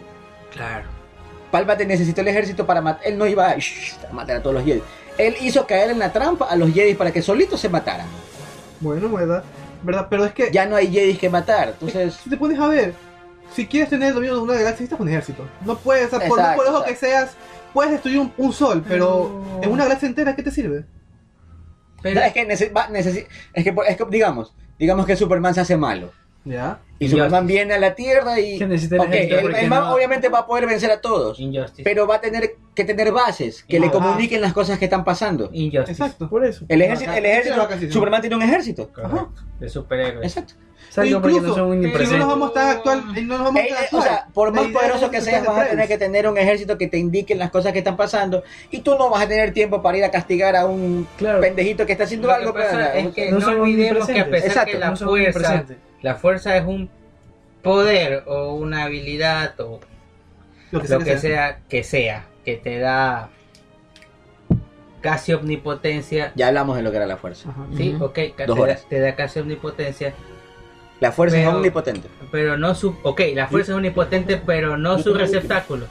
Claro. 0.53 0.85
Palpatine 1.51 1.89
necesitó 1.89 2.23
el 2.23 2.29
ejército 2.29 2.67
para 2.67 2.81
matar. 2.81 3.07
Él 3.07 3.19
no 3.19 3.27
iba 3.27 3.49
a, 3.51 3.53
a 3.53 4.13
matar 4.13 4.37
a 4.37 4.43
todos 4.43 4.55
los 4.57 4.65
Jedi. 4.65 4.83
Él 5.19 5.35
hizo 5.43 5.67
caer 5.67 5.91
en 5.91 5.99
la 5.99 6.11
trampa 6.13 6.47
a 6.47 6.57
los 6.57 6.73
Jedi 6.73 6.95
para 6.95 7.13
que 7.13 7.21
solitos 7.23 7.61
se 7.61 7.69
mataran. 7.69 8.07
Bueno, 8.81 9.11
¿verdad? 9.11 9.45
¿verdad? 9.83 10.07
Pero 10.11 10.25
es 10.25 10.33
que 10.33 10.51
Ya 10.51 10.65
no 10.67 10.75
hay 10.77 10.91
Jedi 10.91 11.15
que 11.15 11.29
matar. 11.29 11.69
Entonces, 11.69 12.15
si 12.15 12.31
te 12.31 12.37
pones 12.39 12.59
a 12.59 12.67
ver, 12.69 12.95
si 13.57 13.67
quieres 13.67 13.89
tener 13.91 14.09
el 14.09 14.15
dominio 14.15 14.37
de 14.37 14.43
una 14.43 14.53
galaxia, 14.53 14.73
necesitas 14.83 15.01
un 15.01 15.09
ejército. 15.09 15.49
No 15.65 15.77
puedes, 15.79 16.13
o 16.13 16.19
sea, 16.21 16.29
por, 16.29 16.39
Exacto, 16.39 16.63
por 16.63 16.73
ojo 16.75 16.85
que 16.85 16.95
seas, 16.95 17.31
puedes 17.73 17.91
destruir 17.93 18.19
un, 18.21 18.33
un 18.37 18.53
sol, 18.53 18.85
pero 18.87 19.43
Pero- 19.57 19.63
en 19.65 19.71
una 19.71 19.85
galaxia 19.85 20.07
entera, 20.09 20.37
¿qué 20.37 20.43
te 20.43 20.51
sirve? 20.51 20.85
Pero, 22.03 22.21
es 22.21 22.33
que, 22.33 22.47
nece- 22.47 22.77
va- 22.77 22.89
necesi- 22.89 23.27
es 23.53 23.65
que, 23.65 23.75
es 23.89 23.97
que, 23.97 24.05
digamos, 24.11 24.55
digamos 24.79 25.07
que 25.07 25.17
Superman 25.17 25.55
se 25.55 25.61
hace 25.63 25.77
malo. 25.77 26.13
¿Ya? 26.47 26.79
Y 26.99 27.05
Injustice. 27.05 27.11
Superman 27.25 27.47
viene 27.47 27.75
a 27.75 27.79
la 27.79 27.95
Tierra 27.95 28.41
y. 28.41 28.57
Que 28.59 28.67
necesita 28.67 29.03
el 29.05 29.13
el- 29.13 29.69
man 29.69 29.81
no- 29.85 29.95
obviamente 29.95 30.29
va 30.31 30.39
a 30.41 30.47
poder 30.47 30.65
vencer 30.67 30.91
a 30.91 31.01
todos. 31.01 31.39
Injustice. 31.39 31.83
Pero 31.83 32.07
va 32.07 32.15
a 32.17 32.21
tener 32.23 32.57
que 32.75 32.85
tener 32.85 33.13
bases 33.13 33.65
que 33.65 33.79
le 33.81 33.89
Ah. 33.89 33.91
comuniquen 33.91 34.41
las 34.41 34.53
cosas 34.55 34.79
que 34.79 34.87
están 34.87 35.05
pasando. 35.05 35.51
Injustice. 35.53 35.93
Exacto. 35.93 36.29
Por 36.31 36.47
eso. 36.47 36.65
El 36.69 36.81
ejército, 36.81 37.13
el 37.13 37.27
ejército 37.27 37.69
sí. 37.81 37.91
Superman 37.91 38.21
tiene 38.23 38.37
un 38.37 38.43
ejército. 38.43 38.91
Correcto. 38.93 39.43
De 39.61 39.69
superhéroes. 39.69 40.25
Exacto. 40.25 40.55
No 40.97 41.03
son 41.55 41.83
si 41.83 42.13
no 42.13 42.19
nos 42.19 42.29
vamos 42.29 42.55
tan 42.55 42.69
actual, 42.69 43.03
no 43.15 43.23
nos 43.23 43.39
vamos 43.45 43.55
tan 43.55 43.67
eh, 43.67 43.79
actual. 43.83 44.01
o 44.03 44.05
sea, 44.05 44.27
por 44.33 44.53
más 44.53 44.67
poderoso 44.69 45.11
que 45.11 45.21
seas, 45.21 45.45
vas 45.45 45.67
a 45.67 45.71
tener 45.71 45.89
que 45.89 45.99
tener 45.99 46.29
un 46.29 46.39
ejército 46.39 46.79
que 46.79 46.87
te 46.87 46.97
indique 46.97 47.35
las 47.35 47.51
cosas 47.51 47.73
que 47.73 47.79
están 47.81 47.97
pasando. 47.97 48.43
Y 48.71 48.81
tú 48.81 48.97
no 48.97 49.11
vas 49.11 49.23
a 49.25 49.29
tener 49.29 49.53
tiempo 49.53 49.83
para 49.83 49.99
ir 49.99 50.05
a 50.05 50.11
castigar 50.11 50.57
a 50.57 50.65
un 50.67 51.07
Claro. 51.19 51.41
pendejito 51.41 51.85
que 51.85 51.93
está 51.93 52.05
haciendo 52.05 52.29
Lo 52.29 52.35
que 52.35 52.41
algo. 52.41 52.55
pasa 52.55 52.91
pero, 52.95 53.09
es 53.09 53.15
que 53.15 53.31
No 53.33 53.39
no, 53.41 53.63
olvidemos 53.63 54.07
que 54.07 54.21
a 54.21 54.31
pesar 54.31 54.49
Exacto, 54.49 54.73
que 54.73 54.79
la 54.79 54.91
no 54.91 54.97
fuerza. 54.97 55.65
La 56.07 56.15
fuerza 56.15 56.57
es 56.57 56.65
un 56.65 56.89
poder 57.63 58.23
o 58.27 58.53
una 58.55 58.85
habilidad 58.85 59.59
o 59.61 59.81
Lo 60.71 60.81
que 60.81 60.87
lo 60.89 60.99
sea 61.01 61.05
que 61.05 61.05
que 61.05 61.19
sea. 61.19 61.19
sea 61.19 61.59
que 61.69 61.83
sea 61.83 62.25
que 62.45 62.57
te 62.57 62.79
da 62.79 63.31
casi 65.01 65.33
omnipotencia. 65.33 66.31
Ya 66.37 66.47
hablamos 66.47 66.77
de 66.77 66.83
lo 66.85 66.93
que 66.93 66.99
era 66.99 67.07
la 67.07 67.17
fuerza. 67.17 67.51
Ajá. 67.51 67.67
Sí, 67.77 67.97
ok, 67.99 68.15
te 68.37 68.47
da, 68.47 68.53
horas. 68.55 68.87
te 68.89 69.01
da 69.01 69.17
casi 69.17 69.41
omnipotencia, 69.41 70.15
La 71.01 71.11
fuerza 71.11 71.37
Pero- 71.39 71.51
es 71.51 71.55
omnipotente. 71.57 72.09
pero 72.31 72.57
no 72.57 72.75
su, 72.77 72.97
ok, 73.03 73.21
la 73.35 73.49
fuerza 73.49 73.73
es 73.73 73.77
omnipotente, 73.77 74.37
pero 74.37 74.77
no 74.79 74.99
su 75.01 75.13
receptáculo. 75.13 75.87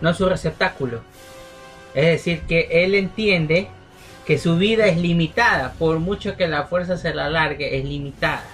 No 0.00 0.14
su 0.14 0.28
receptáculo. 0.28 1.00
Es 1.94 2.06
decir, 2.06 2.42
que 2.42 2.68
él 2.84 2.94
entiende 2.94 3.68
que 4.26 4.38
su 4.38 4.56
vida 4.56 4.86
es 4.86 4.96
limitada, 4.98 5.72
por 5.78 5.98
mucho 5.98 6.36
que 6.36 6.46
la 6.46 6.64
fuerza 6.64 6.96
se 6.96 7.12
la 7.14 7.26
alargue, 7.26 7.78
es 7.78 7.84
limitada. 7.84 8.44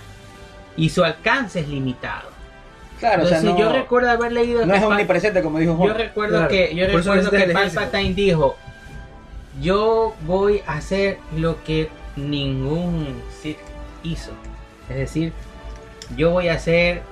Y 0.77 0.89
su 0.91 1.05
alcance 1.05 1.61
es 1.61 1.69
limitado. 1.69 2.31
Claro, 2.99 3.25
o 3.25 3.27
sea, 3.27 3.41
no, 3.43 3.57
yo 3.57 3.73
recuerdo 3.73 4.11
haber 4.11 4.33
leído 4.33 4.67
no 4.67 4.75
es 4.75 4.83
omnipresente 4.83 5.41
como 5.41 5.59
dijo 5.61 5.73
yo 5.73 5.79
Juan. 5.79 5.97
recuerdo 5.97 6.37
Claro, 6.37 6.49
que 6.49 6.75
yo 6.75 6.87
por 6.91 7.05
recuerdo 7.05 7.31
que. 7.31 7.47
Palpatine 7.53 8.15
dijo, 8.15 8.57
yo 9.61 10.17
voy 10.23 10.63
a 10.67 10.75
hacer 10.75 11.19
lo 11.37 11.63
que 11.63 11.89
ningún 12.17 13.23
Sith 13.41 13.59
hizo. 14.03 14.33
Es 14.89 14.97
decir, 14.97 15.33
yo 16.17 16.31
voy 16.31 16.49
a 16.49 16.55
hacer 16.55 17.03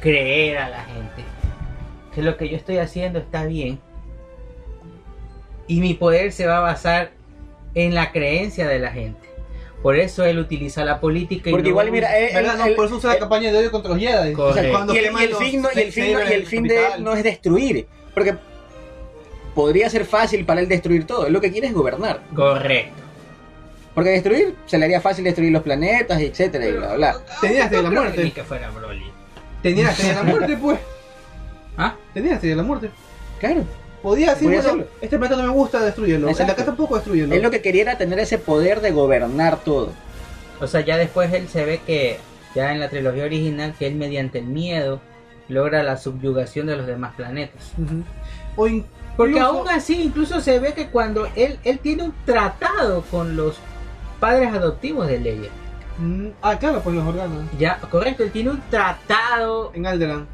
creer 0.00 0.58
a 0.58 0.68
la 0.70 0.84
gente 0.84 1.24
que 2.14 2.22
lo 2.22 2.36
que 2.36 2.48
yo 2.48 2.56
estoy 2.56 2.78
haciendo 2.78 3.18
está 3.18 3.44
bien. 3.44 3.80
Y 5.66 5.80
mi 5.80 5.94
poder 5.94 6.32
se 6.32 6.46
va 6.46 6.58
a 6.58 6.60
basar 6.60 7.10
en 7.74 7.94
la 7.94 8.12
creencia 8.12 8.68
de 8.68 8.78
la 8.78 8.90
gente. 8.92 9.28
Por 9.82 9.96
eso 9.96 10.24
él 10.24 10.38
utiliza 10.38 10.84
la 10.84 10.98
política 11.00 11.50
y 11.50 11.52
Porque 11.52 11.64
no 11.64 11.68
igual, 11.70 11.90
mira, 11.90 12.18
él- 12.18 12.34
¿Verdad? 12.34 12.52
él- 12.54 12.58
No, 12.58 12.66
él- 12.66 12.74
por 12.74 12.86
eso 12.86 12.96
usa 12.96 13.12
la 13.14 13.18
campaña 13.18 13.52
de 13.52 13.58
odio 13.58 13.70
contra 13.70 13.90
los 13.90 14.00
Jedi. 14.00 14.34
O 14.34 14.52
sea, 14.54 14.62
y 14.62 14.66
el, 14.66 14.72
y 14.72 15.34
fin, 15.34 15.62
no- 15.62 15.68
y 15.74 15.78
el 15.80 15.92
fin, 15.92 16.04
y 16.06 16.32
el 16.32 16.46
fin 16.46 16.62
de 16.64 16.76
él 16.86 17.04
no 17.04 17.12
es 17.12 17.22
destruir. 17.22 17.86
Porque 18.14 18.34
podría 19.54 19.90
ser 19.90 20.04
fácil 20.06 20.44
para 20.46 20.60
él 20.60 20.68
destruir 20.68 21.06
todo. 21.06 21.26
Él 21.26 21.32
lo 21.32 21.40
que 21.40 21.52
quiere 21.52 21.66
es 21.66 21.74
gobernar. 21.74 22.22
Correcto. 22.34 23.02
Porque 23.94 24.10
destruir, 24.10 24.56
se 24.66 24.78
le 24.78 24.86
haría 24.86 25.00
fácil 25.00 25.22
destruir 25.24 25.52
los 25.52 25.62
planetas, 25.62 26.20
etcétera, 26.20 26.66
y 26.66 26.72
bla, 26.72 26.94
bla. 26.94 27.16
Tenías 27.40 27.70
de 27.70 27.82
la 27.82 27.90
muerte. 27.90 28.32
que 28.32 28.42
fuera 28.42 28.70
Broly. 28.70 29.04
Tenía 29.62 29.84
la 29.84 29.90
estrella 29.92 30.14
de 30.14 30.24
la 30.24 30.30
muerte, 30.30 30.56
pues. 30.56 30.78
¿Ah? 31.76 31.94
Tenía 32.12 32.30
la 32.30 32.34
estrella 32.36 32.56
de 32.56 32.62
la 32.62 32.66
muerte. 32.66 32.90
Claro. 33.38 33.64
Podía 34.04 34.30
decir, 34.34 34.46
bueno, 34.48 34.60
hacerlo. 34.60 34.86
este 35.00 35.18
planeta 35.18 35.40
no 35.42 35.48
me 35.48 35.54
gusta, 35.54 35.80
destruyelo. 35.80 36.28
En 36.28 36.38
la 36.38 36.54
casa 36.54 36.66
tampoco 36.66 36.94
destruyelo. 36.96 37.34
Él 37.34 37.42
lo 37.42 37.50
que 37.50 37.60
quería 37.62 37.82
era 37.82 37.98
tener 37.98 38.18
ese 38.20 38.38
poder 38.38 38.80
de 38.82 38.90
gobernar 38.92 39.56
todo. 39.64 39.88
O 40.60 40.66
sea, 40.66 40.82
ya 40.82 40.96
después 40.98 41.32
él 41.32 41.48
se 41.48 41.64
ve 41.64 41.80
que, 41.86 42.18
ya 42.54 42.70
en 42.72 42.80
la 42.80 42.88
trilogía 42.90 43.24
original, 43.24 43.74
que 43.78 43.86
él 43.86 43.94
mediante 43.96 44.38
el 44.40 44.44
miedo 44.44 45.00
logra 45.48 45.82
la 45.82 45.96
subyugación 45.96 46.66
de 46.66 46.76
los 46.76 46.86
demás 46.86 47.14
planetas. 47.16 47.72
O 48.56 48.66
incluso- 48.68 48.88
Porque 49.16 49.40
aún 49.40 49.68
así, 49.68 50.02
incluso 50.02 50.40
se 50.40 50.58
ve 50.58 50.74
que 50.74 50.88
cuando 50.88 51.26
él, 51.34 51.58
él 51.64 51.78
tiene 51.78 52.02
un 52.02 52.14
tratado 52.26 53.02
con 53.10 53.36
los 53.36 53.56
padres 54.20 54.52
adoptivos 54.52 55.06
de 55.06 55.18
Leia. 55.18 55.50
Mm, 55.98 56.28
Ah, 56.42 56.58
claro, 56.58 56.80
pues 56.82 56.94
los 56.96 57.06
órganos. 57.06 57.44
Ya, 57.58 57.78
correcto, 57.90 58.22
él 58.22 58.30
tiene 58.32 58.50
un 58.50 58.60
tratado. 58.70 59.70
En 59.74 59.86
Alderan. 59.86 60.26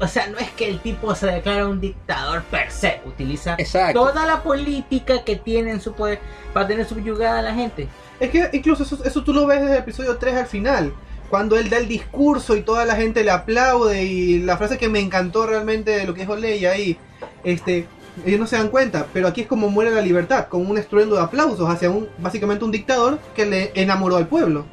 O 0.00 0.08
sea, 0.08 0.28
no 0.28 0.38
es 0.38 0.50
que 0.52 0.66
el 0.66 0.80
tipo 0.80 1.14
se 1.14 1.26
declara 1.26 1.66
un 1.66 1.78
dictador 1.78 2.42
per 2.44 2.70
se, 2.70 3.00
utiliza 3.04 3.54
Exacto. 3.58 4.00
toda 4.00 4.26
la 4.26 4.42
política 4.42 5.24
que 5.24 5.36
tiene 5.36 5.72
en 5.72 5.80
su 5.80 5.92
poder 5.92 6.20
para 6.54 6.66
tener 6.66 6.86
subyugada 6.86 7.40
a 7.40 7.42
la 7.42 7.54
gente. 7.54 7.86
Es 8.18 8.30
que 8.30 8.48
incluso 8.54 8.82
eso, 8.82 8.98
eso 9.04 9.22
tú 9.22 9.34
lo 9.34 9.46
ves 9.46 9.60
desde 9.60 9.74
el 9.74 9.80
episodio 9.80 10.16
3 10.16 10.36
al 10.36 10.46
final. 10.46 10.94
Cuando 11.28 11.56
él 11.58 11.68
da 11.68 11.76
el 11.76 11.86
discurso 11.86 12.56
y 12.56 12.62
toda 12.62 12.86
la 12.86 12.96
gente 12.96 13.22
le 13.22 13.30
aplaude 13.30 14.02
y 14.02 14.40
la 14.40 14.56
frase 14.56 14.78
que 14.78 14.88
me 14.88 15.00
encantó 15.00 15.46
realmente 15.46 15.90
de 15.90 16.06
lo 16.06 16.14
que 16.14 16.22
dijo 16.22 16.34
Leia 16.34 16.72
ahí, 16.72 16.98
este, 17.44 17.86
ellos 18.24 18.40
no 18.40 18.46
se 18.46 18.56
dan 18.56 18.68
cuenta, 18.68 19.06
pero 19.12 19.28
aquí 19.28 19.42
es 19.42 19.46
como 19.46 19.68
muere 19.68 19.90
la 19.90 20.00
libertad, 20.00 20.48
con 20.48 20.68
un 20.68 20.78
estruendo 20.78 21.16
de 21.16 21.22
aplausos 21.22 21.68
hacia 21.68 21.90
un, 21.90 22.08
básicamente 22.18 22.64
un 22.64 22.72
dictador 22.72 23.18
que 23.36 23.46
le 23.46 23.70
enamoró 23.74 24.16
al 24.16 24.26
pueblo. 24.26 24.64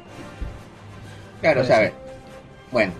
Claro, 1.40 1.62
o 1.62 1.66
ver. 1.66 1.92
Bueno, 2.72 2.92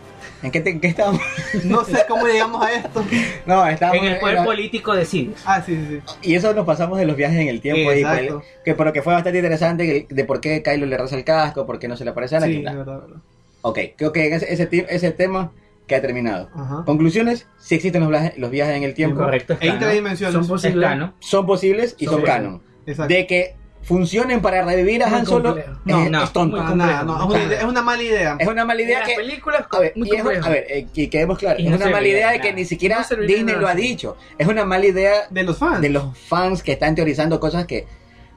¿en 0.42 0.50
qué, 0.50 0.60
te- 0.60 0.70
en 0.70 0.80
qué 0.80 0.88
estábamos? 0.88 1.20
No 1.64 1.84
sé 1.84 2.04
cómo 2.08 2.26
llegamos 2.26 2.64
a 2.64 2.72
esto. 2.72 3.04
No, 3.46 3.66
estábamos 3.66 4.04
En 4.06 4.12
el 4.12 4.18
poder 4.18 4.34
la- 4.36 4.44
político 4.44 4.94
decides. 4.94 5.40
Ah, 5.46 5.62
sí, 5.64 5.74
sí, 5.76 6.00
sí. 6.06 6.28
Y 6.30 6.34
eso 6.34 6.52
nos 6.54 6.66
pasamos 6.66 6.98
de 6.98 7.06
los 7.06 7.16
viajes 7.16 7.38
en 7.38 7.48
el 7.48 7.60
tiempo. 7.60 7.90
ahí, 7.90 8.00
Exacto. 8.00 8.38
pues, 8.38 8.48
que 8.64 8.74
por 8.74 8.86
lo 8.86 8.92
que 8.92 9.02
fue 9.02 9.12
bastante 9.14 9.38
interesante 9.38 10.06
de 10.08 10.24
por 10.24 10.40
qué 10.40 10.62
Kylo 10.62 10.86
le 10.86 10.96
raza 10.96 11.16
el 11.16 11.24
casco, 11.24 11.66
por 11.66 11.78
qué 11.78 11.88
no 11.88 11.96
se 11.96 12.04
le 12.04 12.10
aparece 12.10 12.36
a 12.36 12.40
Sí, 12.40 12.44
Anakin. 12.44 12.64
de 12.64 12.70
bla. 12.70 12.78
verdad, 12.78 12.94
de 12.94 13.06
verdad. 13.06 13.22
Ok, 13.62 13.78
creo 13.96 14.12
que 14.12 14.34
ese, 14.34 14.52
ese, 14.52 14.68
ese 14.88 15.10
tema 15.12 15.50
que 15.86 15.94
ha 15.96 16.00
terminado. 16.02 16.48
Ajá. 16.54 16.82
Conclusiones, 16.84 17.46
sí 17.58 17.74
existen 17.74 18.02
los, 18.02 18.10
viajes- 18.10 18.36
los 18.36 18.50
viajes 18.50 18.76
en 18.76 18.82
el 18.84 18.94
tiempo. 18.94 19.20
Correcto, 19.20 19.54
es 19.54 19.58
E 19.60 19.62
canon. 19.62 19.74
interdimensiones. 19.76 20.32
Son 20.34 20.42
Es 20.42 20.48
posibles. 20.48 20.90
Son 21.20 21.46
posibles 21.46 21.96
y 21.98 22.04
Son 22.04 22.14
son, 22.16 22.22
canon. 22.24 22.62
Exacto. 22.86 23.12
De 23.14 23.26
que 23.26 23.56
funcionen 23.82 24.42
para 24.42 24.62
revivir 24.64 25.02
a 25.02 25.08
Muy 25.08 25.18
Han 25.20 25.26
Solo, 25.26 25.56
es, 25.56 25.64
No, 25.84 26.22
es 26.22 26.32
tonto. 26.32 26.56
no, 26.58 26.66
es, 26.66 26.72
una, 26.72 27.42
idea- 27.44 27.58
es 27.58 27.64
una 27.64 27.82
mala 27.82 28.02
idea. 28.02 28.36
Es 28.38 28.46
una 28.48 28.64
mala 28.64 28.82
idea 28.82 28.98
Las 29.00 29.08
que... 29.08 29.14
películas 29.14 29.64
A 29.70 29.78
ver, 29.78 29.92
muy 29.96 30.08
y 30.10 30.14
es- 30.14 30.44
a 30.44 30.48
ver, 30.50 30.66
eh, 30.68 30.86
que 30.92 31.08
quedemos 31.08 31.38
claros, 31.38 31.60
Y 31.60 31.64
es 31.64 31.70
no 31.70 31.76
una 31.76 31.88
mala 31.90 32.06
idea 32.06 32.28
de 32.28 32.34
de 32.34 32.40
que 32.40 32.52
ni 32.52 32.64
siquiera 32.64 33.06
Disney 33.26 33.54
lo 33.56 33.66
ha 33.66 33.74
dicho. 33.74 34.16
Es 34.36 34.46
una 34.46 34.64
mala 34.64 34.84
idea 34.86 35.12
De 35.30 35.42
los 35.42 35.56
fans. 35.58 35.80
de 35.80 35.88
los 35.88 36.18
fans 36.18 36.62
que 36.62 36.72
están 36.72 36.94
teorizando 36.94 37.40
cosas 37.40 37.66
que 37.66 37.86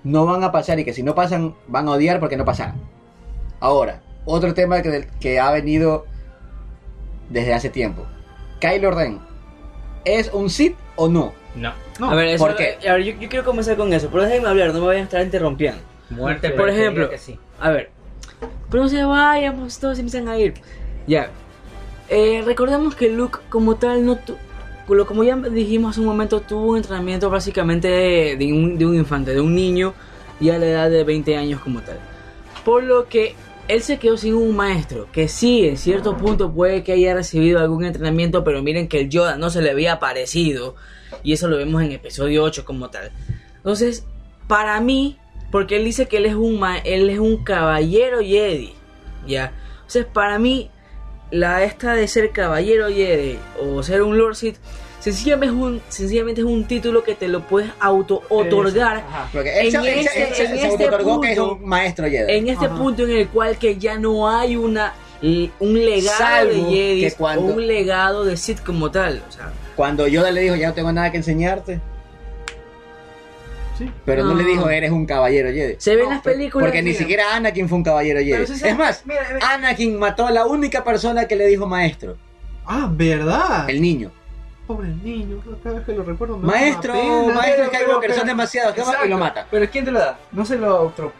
no 0.04 0.26
van 0.26 0.44
a 0.44 0.52
pasar 0.52 0.80
y 0.80 0.86
que 0.86 0.94
si 0.94 1.04
no 1.04 1.16
pasan 1.16 1.54
van 1.68 1.88
a 1.88 1.92
odiar 1.92 2.20
porque 2.20 2.38
no 2.38 2.46
pasaron. 2.46 2.76
Ahora, 3.60 4.02
otro 4.26 4.54
tema 4.54 4.82
que, 4.82 5.08
que 5.20 5.40
ha 5.40 5.52
venido 5.52 6.06
desde 7.30 7.54
hace 7.54 7.70
tiempo. 7.70 8.06
Kylo 8.60 8.92
Ren, 8.92 9.20
¿es 10.06 10.32
un 10.34 10.50
Sith 10.50 10.76
o 10.96 11.08
no? 11.10 11.34
No. 11.56 11.74
No, 12.00 12.12
a 12.12 12.16
ver, 12.16 12.28
eso- 12.30 12.46
¿por 12.46 12.56
qué? 12.56 12.78
a 12.88 12.94
ver, 12.94 13.04
yo, 13.04 13.14
yo 13.20 13.30
quiero 13.30 13.44
comenzar 13.46 13.76
con 13.78 13.92
eso, 13.94 14.10
pero 14.12 14.24
déjenme 14.24 14.48
hablar, 14.50 14.74
no 14.74 14.80
me 14.80 14.86
vayan 14.88 15.02
a 15.02 15.06
estar 15.06 15.22
interrumpiendo. 15.22 15.82
Muerte, 16.10 16.50
Por 16.52 16.70
ejemplo, 16.70 17.10
que 17.10 17.18
sí. 17.18 17.38
A 17.60 17.72
ver, 17.72 17.90
pero 18.70 18.84
no 18.84 18.90
se 18.90 19.04
vayan, 19.04 19.58
pues 19.58 19.80
todos 19.80 19.96
se 19.98 20.02
empiezan 20.02 20.28
a 20.28 20.38
ir. 20.38 20.54
Ya, 21.08 21.30
eh, 22.10 22.42
recordemos 22.46 22.96
que 22.96 23.10
Luke 23.10 23.40
como 23.50 23.76
tal 23.76 24.06
no 24.06 24.18
tu- 24.18 24.36
lo- 24.90 25.06
como 25.06 25.24
ya 25.24 25.36
dijimos 25.38 25.92
hace 25.92 26.02
un 26.02 26.08
momento, 26.08 26.42
tuvo 26.42 26.72
un 26.72 26.78
entrenamiento 26.78 27.30
básicamente 27.30 27.88
de, 27.88 28.36
de 28.38 28.52
un, 28.52 28.78
de 28.78 28.86
un 28.86 28.96
infante, 28.96 29.34
de 29.34 29.40
un 29.42 29.56
niño, 29.56 29.94
y 30.42 30.50
a 30.50 30.58
la 30.58 30.66
edad 30.66 30.90
de 30.90 31.04
20 31.04 31.38
años 31.38 31.62
como 31.62 31.82
tal. 31.82 31.98
Por 32.66 32.84
lo 32.84 33.08
que 33.08 33.36
él 33.70 33.82
se 33.84 33.98
quedó 34.00 34.18
sin 34.18 34.34
un 34.34 34.54
maestro, 34.56 35.08
que 35.14 35.28
sí, 35.30 35.66
en 35.66 35.78
cierto 35.78 36.18
punto 36.18 36.52
puede 36.52 36.84
que 36.84 36.92
haya 36.92 37.14
recibido 37.14 37.60
algún 37.60 37.86
entrenamiento, 37.86 38.44
pero 38.44 38.62
miren 38.62 38.88
que 38.90 39.00
el 39.02 39.10
Yoda 39.10 39.38
no 39.38 39.50
se 39.50 39.62
le 39.62 39.70
había 39.72 40.00
parecido, 40.00 40.76
y 41.24 41.34
eso 41.34 41.48
lo 41.48 41.58
vemos 41.58 41.82
en 41.84 41.92
episodio 41.92 42.44
8 42.44 42.66
como 42.66 42.90
tal. 42.90 43.12
Entonces, 43.58 44.06
para 44.48 44.80
mí, 44.82 45.18
porque 45.52 45.78
él 45.78 45.86
dice 45.86 46.08
que 46.08 46.18
él 46.18 46.26
es 46.26 46.36
un, 46.36 46.62
él 46.84 47.10
es 47.10 47.20
un 47.20 47.44
caballero 47.44 48.20
Jedi, 48.20 48.74
¿ya? 49.28 49.54
Entonces, 49.76 50.06
para 50.06 50.40
mí, 50.40 50.70
la 51.32 51.64
esta 51.64 51.94
de 51.94 52.08
ser 52.08 52.32
caballero 52.32 52.88
Jedi 52.90 53.38
o 53.62 53.82
ser 53.84 54.02
un 54.02 54.18
Lord 54.18 54.36
Sith, 54.36 54.58
sencillamente 55.00 55.56
es 55.56 55.62
un, 55.62 55.82
sencillamente 55.90 56.42
es 56.42 56.48
un 56.48 56.66
título 56.66 57.04
que 57.04 57.16
te 57.16 57.28
lo 57.28 57.42
puedes. 57.48 57.70
Porque 59.34 59.60
él, 59.62 59.68
En 59.68 59.72
este- 59.76 59.92
que 60.36 60.44
es 60.44 61.04
punto- 61.04 61.54
un 61.54 61.66
maestro 61.66 62.06
Jedi. 62.10 62.34
en 62.34 62.48
este 62.50 62.66
Ajá. 62.66 62.76
punto 62.76 63.04
en 63.04 63.12
el 63.12 63.28
cual 63.30 63.58
que 63.58 63.78
ya 63.78 63.98
no 63.98 64.30
hay 64.30 64.56
una 64.56 64.94
un 65.60 65.74
legado 65.76 66.18
Salvo 66.18 66.52
de 66.52 66.76
Jedi 66.76 67.12
cuando- 67.12 67.44
o 67.44 67.46
un 67.56 67.68
legado 67.68 68.26
de 68.26 68.36
Sith 68.38 68.60
como 68.64 68.90
tal, 68.90 69.22
o 69.28 69.32
sea, 69.32 69.54
Cuando 69.82 70.08
Yoda 70.08 70.30
le 70.30 70.42
dijo, 70.42 70.56
ya 70.56 70.68
no 70.68 70.74
tengo 70.76 70.92
nada 70.92 71.10
que 71.12 71.18
enseñarte. 71.18 71.82
Sí. 73.80 73.92
Pero 74.06 74.24
no, 74.24 74.36
No. 74.36 74.36
le 74.36 74.44
dijo 74.44 74.70
eres 74.70 74.92
un 74.92 75.08
caballero 75.08 75.50
Jedi. 75.50 75.74
Se 75.80 75.96
ve 75.96 76.04
en 76.04 76.10
No, 76.10 76.14
las 76.14 76.22
películas. 76.22 76.68
Porque 76.68 76.84
ni 76.84 76.94
siquiera 76.94 77.36
Anakin 77.36 77.68
fue 77.68 77.80
un 77.80 77.84
caballero 77.84 78.20
Jedi. 78.20 78.46
Se- 78.46 78.70
es 78.70 78.78
más, 78.78 79.02
mira, 79.08 79.22
mira. 79.34 79.54
Anakin 79.54 79.98
mató 79.98 80.28
a 80.28 80.32
la 80.32 80.46
única 80.46 80.84
persona 80.84 81.26
que 81.28 81.36
le 81.36 81.48
dijo 81.48 81.66
maestro, 81.66 82.16
Ah, 82.64 82.88
¿verdad? 82.92 83.68
el 83.72 83.82
niño. 83.82 84.12
Pobre 84.68 84.90
niño, 84.90 85.42
cada 85.64 85.78
vez 85.78 85.86
que 85.88 85.94
lo 85.94 86.04
recuerdo 86.04 86.38
me 86.38 86.46
da 86.46 86.60
Maestro, 86.60 86.94
una 86.94 87.02
pena. 87.02 87.34
maestro 87.40 87.66
Pero- 87.72 87.80
Skywalker, 87.84 88.10
pero- 88.12 88.20
son 88.20 88.28
demasiados, 88.28 88.76
y 89.04 89.08
lo 89.10 89.18
mata. 89.18 89.48
Pero 89.50 89.68
¿quién 89.72 89.84
te 89.86 89.90
lo 89.92 89.98
da? 90.00 90.20
No 90.32 90.46
se 90.46 90.58
lo 90.60 90.80
otro. 90.80 91.12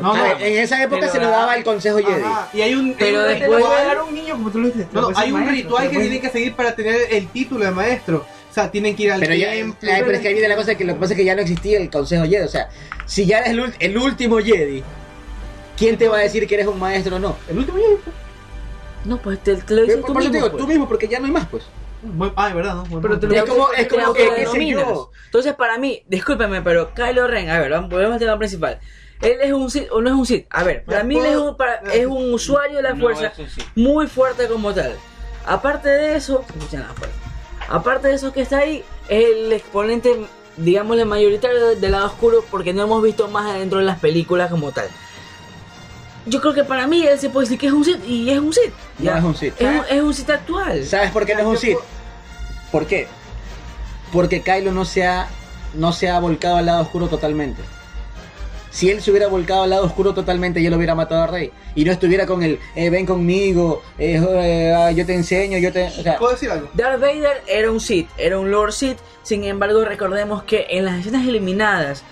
No, 0.00 0.16
no. 0.16 0.26
en 0.38 0.58
esa 0.58 0.82
época 0.82 1.00
Pero 1.00 1.12
se 1.12 1.18
lo 1.20 1.28
da- 1.28 1.38
daba 1.38 1.56
el 1.56 1.64
Consejo 1.64 1.98
Jedi. 1.98 2.22
Ajá, 2.22 2.48
Y 2.54 2.60
hay 2.62 2.74
un, 2.74 2.94
Pero 2.98 3.20
hay 3.20 3.34
un 3.34 3.40
después- 3.40 3.58
ritual, 3.62 3.86
dar 3.86 4.02
un 4.02 4.14
niño 4.14 4.34
como 4.34 4.50
tú 4.50 4.58
lo 4.60 4.66
dices. 4.68 4.86
no, 4.92 5.10
hay 5.14 5.32
un 5.32 5.40
maestro, 5.40 5.54
ritual 5.56 5.82
que 5.84 5.88
pero 5.90 6.00
tienen 6.00 6.20
que 6.20 6.30
seguir 6.30 6.54
para 6.54 6.74
tener 6.74 6.96
el 7.10 7.28
título 7.28 7.64
de 7.64 7.70
maestro. 7.72 8.26
O 8.50 8.54
sea, 8.54 8.70
tienen 8.70 8.94
que 8.96 9.04
ir 9.04 9.12
al 9.12 9.20
Pero, 9.20 9.34
ya, 9.34 9.50
templo. 9.52 9.90
ay, 9.92 10.02
pero 10.02 10.12
es 10.12 10.20
que 10.20 10.28
ahí 10.28 10.34
viene 10.34 10.48
la 10.48 10.56
cosa 10.56 10.74
que 10.74 10.84
lo 10.84 10.94
que 10.94 11.00
pasa 11.00 11.12
es 11.14 11.18
que 11.18 11.24
ya 11.24 11.34
no 11.34 11.40
existía 11.42 11.78
el 11.78 11.90
Consejo 11.90 12.24
Jedi. 12.24 12.36
O 12.44 12.48
sea, 12.48 12.68
si 13.06 13.24
ya 13.26 13.38
eres 13.40 13.50
el, 13.52 13.74
el 13.78 13.98
último 13.98 14.38
Jedi, 14.38 14.82
¿quién 15.76 15.96
te 15.96 16.08
va 16.08 16.18
a 16.18 16.20
decir 16.20 16.46
que 16.46 16.54
eres 16.54 16.66
un 16.66 16.78
maestro 16.78 17.16
o 17.16 17.18
no? 17.18 17.36
El 17.48 17.58
último 17.58 17.78
Jedi. 17.78 17.96
No, 19.04 19.18
pues 19.20 19.38
te, 19.42 19.56
te 19.56 19.74
lo 19.74 19.82
dices 19.82 19.96
Por, 19.98 20.06
tú 20.08 20.12
te 20.12 20.18
mismo. 20.20 20.32
digo, 20.34 20.50
pues. 20.50 20.62
tú 20.62 20.68
mismo, 20.68 20.88
porque 20.88 21.08
ya 21.08 21.18
no 21.18 21.26
hay 21.26 21.32
más, 21.32 21.46
pues. 21.48 21.64
Ah, 22.36 22.48
es 22.48 22.54
verdad, 22.54 22.74
¿no? 22.74 23.00
Pero 23.00 23.18
te 23.18 23.26
lo- 23.26 23.34
Es 23.34 23.44
como, 23.44 23.72
es 23.72 23.88
como 23.88 24.12
que, 24.12 24.70
yo. 24.70 25.10
Entonces, 25.26 25.54
para 25.54 25.78
mí, 25.78 26.02
discúlpeme, 26.08 26.60
pero 26.62 26.92
Kylo 26.94 27.26
Ren, 27.28 27.48
a 27.48 27.58
ver, 27.60 27.70
volvemos 27.82 28.12
al 28.14 28.18
tema 28.18 28.38
principal. 28.38 28.80
¿Él 29.22 29.38
es 29.40 29.52
un 29.52 29.70
Sith 29.70 29.88
o 29.90 30.00
no 30.00 30.08
es 30.10 30.14
un 30.16 30.26
Sith? 30.26 30.46
A 30.50 30.64
ver, 30.64 30.84
para 30.84 31.04
mí 31.04 31.16
él 31.18 31.26
es 31.26 31.36
un, 31.36 31.56
para- 31.56 31.80
es 31.92 32.06
un 32.06 32.34
usuario 32.34 32.76
de 32.76 32.82
la 32.82 32.90
fuerza 33.00 33.32
muy 33.76 34.06
fuerte 34.08 34.48
como 34.48 34.72
tal. 34.74 34.96
Aparte 35.46 35.88
de 35.88 36.16
eso, 36.16 36.44
escuchen 36.48 36.80
la 36.80 36.88
fuerza. 36.94 37.16
Aparte 37.68 38.08
de 38.08 38.14
eso 38.14 38.32
que 38.32 38.42
está 38.42 38.58
ahí, 38.58 38.84
es 39.08 39.24
el 39.24 39.52
exponente, 39.52 40.26
digámosle, 40.56 41.04
mayoritario 41.04 41.66
de- 41.68 41.76
del 41.76 41.92
lado 41.92 42.06
oscuro 42.06 42.44
porque 42.50 42.72
no 42.72 42.82
hemos 42.82 43.02
visto 43.02 43.28
más 43.28 43.50
adentro 43.50 43.78
de 43.78 43.84
las 43.84 43.98
películas 44.00 44.50
como 44.50 44.72
tal. 44.72 44.88
Yo 46.26 46.40
creo 46.40 46.54
que 46.54 46.62
para 46.64 46.86
mí 46.86 47.04
él 47.04 47.18
se 47.18 47.30
puede 47.30 47.46
decir 47.46 47.58
que 47.58 47.66
es 47.66 47.72
un 47.72 47.84
Sith 47.84 48.04
y 48.06 48.30
es 48.30 48.38
un 48.38 48.52
Sith. 48.52 48.72
No 48.98 49.16
es 49.16 49.24
un 49.24 49.34
Sith. 49.36 49.54
Es 49.60 49.68
un, 49.68 49.84
es 49.96 50.02
un 50.02 50.14
Sith 50.14 50.30
actual. 50.30 50.84
¿Sabes 50.84 51.10
por 51.10 51.26
qué 51.26 51.34
no 51.34 51.40
es 51.40 51.46
un 51.46 51.56
Sith? 51.58 51.78
¿Por 52.70 52.86
qué? 52.86 53.08
Porque 54.12 54.42
Kylo 54.42 54.70
no 54.72 54.84
se 54.84 55.04
ha, 55.06 55.28
no 55.74 55.92
se 55.92 56.08
ha 56.10 56.18
volcado 56.20 56.56
al 56.56 56.66
lado 56.66 56.82
oscuro 56.82 57.08
totalmente. 57.08 57.62
Si 58.72 58.90
él 58.90 59.02
se 59.02 59.10
hubiera 59.10 59.28
volcado 59.28 59.64
al 59.64 59.70
lado 59.70 59.84
oscuro 59.84 60.14
totalmente, 60.14 60.62
yo 60.62 60.70
lo 60.70 60.76
hubiera 60.78 60.94
matado 60.94 61.22
a 61.22 61.26
Rey. 61.26 61.52
Y 61.74 61.84
no 61.84 61.92
estuviera 61.92 62.24
con 62.26 62.42
el, 62.42 62.58
eh, 62.74 62.88
ven 62.88 63.04
conmigo, 63.04 63.82
eh, 63.98 64.18
eh, 64.26 64.72
ah, 64.74 64.90
yo 64.90 65.04
te 65.04 65.14
enseño, 65.14 65.58
yo 65.58 65.70
te... 65.70 65.84
O 65.88 66.02
sea, 66.02 66.18
¿Puedo 66.18 66.32
decir 66.32 66.50
algo? 66.50 66.70
Darth 66.72 66.98
Vader 66.98 67.42
era 67.46 67.70
un 67.70 67.80
Sith, 67.80 68.08
era 68.16 68.38
un 68.38 68.50
Lord 68.50 68.72
Sith. 68.72 68.96
Sin 69.22 69.44
embargo, 69.44 69.84
recordemos 69.84 70.42
que 70.44 70.66
en 70.70 70.86
las 70.86 71.00
escenas 71.00 71.28
eliminadas 71.28 72.02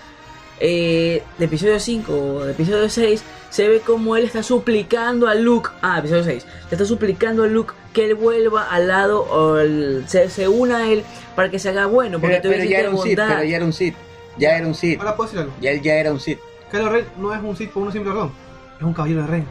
eh, 0.59 1.23
de 1.39 1.45
episodio 1.45 1.79
5 1.79 2.13
o 2.13 2.45
de 2.45 2.51
episodio 2.51 2.87
6, 2.87 3.23
se 3.49 3.67
ve 3.67 3.79
como 3.79 4.15
él 4.15 4.25
está 4.25 4.43
suplicando 4.43 5.27
a 5.27 5.33
Luke. 5.33 5.71
Ah, 5.81 5.97
episodio 5.97 6.23
6. 6.23 6.45
Le 6.45 6.75
está 6.75 6.85
suplicando 6.85 7.43
a 7.43 7.47
Luke 7.47 7.73
que 7.91 8.05
él 8.05 8.13
vuelva 8.13 8.67
al 8.69 8.87
lado 8.87 9.23
o 9.23 9.57
el- 9.57 10.05
se, 10.07 10.29
se 10.29 10.47
una 10.47 10.77
a 10.77 10.89
él 10.91 11.03
para 11.35 11.49
que 11.49 11.57
se 11.57 11.69
haga 11.69 11.87
bueno. 11.87 12.19
Porque 12.21 12.39
pero, 12.41 12.63
ya 12.63 12.79
era 12.79 12.91
un 12.91 13.01
Sith, 13.01 13.19
pero 13.27 13.43
ya 13.43 13.55
era 13.55 13.65
un 13.65 13.73
Sith. 13.73 13.95
Ya 14.37 14.57
era 14.57 14.67
un 14.67 14.75
Sith. 14.75 14.99
Ahora 14.99 15.15
puedo 15.15 15.27
decir 15.27 15.41
algo. 15.41 15.53
Ya 15.59 15.71
él 15.71 15.81
ya 15.81 15.95
era 15.95 16.11
un 16.13 16.19
Sith. 16.19 16.39
Kylo 16.71 16.89
Ren 16.89 17.05
no 17.17 17.33
es 17.33 17.41
un 17.43 17.55
Sith 17.55 17.71
por 17.71 17.83
una 17.83 17.91
simple 17.91 18.11
razón. 18.13 18.31
Es 18.77 18.83
un 18.83 18.93
caballero 18.93 19.21
de 19.21 19.27
Ren. 19.27 19.45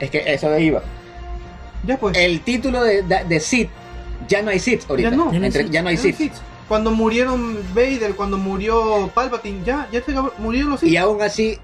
Es 0.00 0.10
que 0.10 0.22
eso 0.26 0.48
de 0.50 0.62
iba. 0.62 0.82
Ya 1.84 1.96
pues. 1.98 2.16
El 2.16 2.40
título 2.40 2.82
de, 2.82 3.02
de, 3.02 3.24
de 3.24 3.40
Sith, 3.40 3.70
ya 4.28 4.42
no 4.42 4.50
hay 4.50 4.58
Sith 4.58 4.82
ahorita. 4.88 5.10
Ya 5.10 5.16
no. 5.16 5.24
Ya 5.32 5.38
no 5.38 5.44
hay 5.44 5.46
Entre- 5.46 5.62
Sith. 5.64 5.72
ya 5.72 5.82
no 5.82 5.88
hay 5.88 5.94
Eran 5.94 6.04
Sith. 6.04 6.16
Siths. 6.16 6.42
Cuando 6.68 6.90
murieron 6.90 7.58
Vader, 7.74 8.14
cuando 8.16 8.38
murió 8.38 9.10
Palpatine, 9.14 9.62
ya, 9.64 9.88
ya 9.92 10.02
murieron 10.38 10.70
los 10.70 10.80
Sith. 10.80 10.90
Y 10.90 10.96
aún 10.96 11.22
así, 11.22 11.58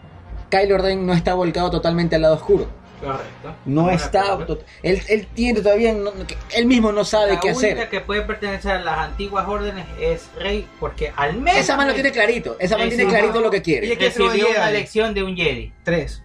Kylo 0.48 0.78
Ren 0.78 1.04
no 1.06 1.12
está 1.12 1.34
volcado 1.34 1.70
totalmente 1.70 2.16
al 2.16 2.22
lado 2.22 2.34
oscuro. 2.36 2.66
Correcto. 3.02 3.54
No 3.64 3.90
está. 3.90 4.38
tot- 4.46 4.64
Él, 4.82 5.02
él 5.08 5.26
tiene 5.34 5.60
todavía. 5.60 5.92
no- 5.92 6.12
que- 6.26 6.36
él 6.54 6.66
mismo 6.66 6.92
no 6.92 7.04
sabe 7.04 7.34
la 7.34 7.40
qué 7.40 7.48
única 7.52 7.66
hacer. 7.72 7.88
que 7.88 8.00
puede 8.00 8.22
pertenecer 8.22 8.72
a 8.72 8.78
las 8.80 8.98
antiguas 8.98 9.46
órdenes 9.48 9.84
es 10.00 10.28
Rey, 10.38 10.66
porque 10.78 11.12
al 11.16 11.36
menos 11.36 11.60
Esa 11.60 11.76
mano 11.76 11.92
tiene 11.94 12.12
clarito. 12.12 12.56
Esa 12.60 12.76
mano 12.78 12.88
tiene 12.88 13.06
clarito 13.06 13.40
lo 13.40 13.50
que 13.50 13.60
quiere. 13.62 13.88
ser 13.88 14.22
una 14.22 14.32
recibió 14.32 14.50
una 14.50 14.70
lección 14.70 15.14
de 15.14 15.22
un 15.24 15.36
Jedi. 15.36 15.72
Tres. 15.82 16.22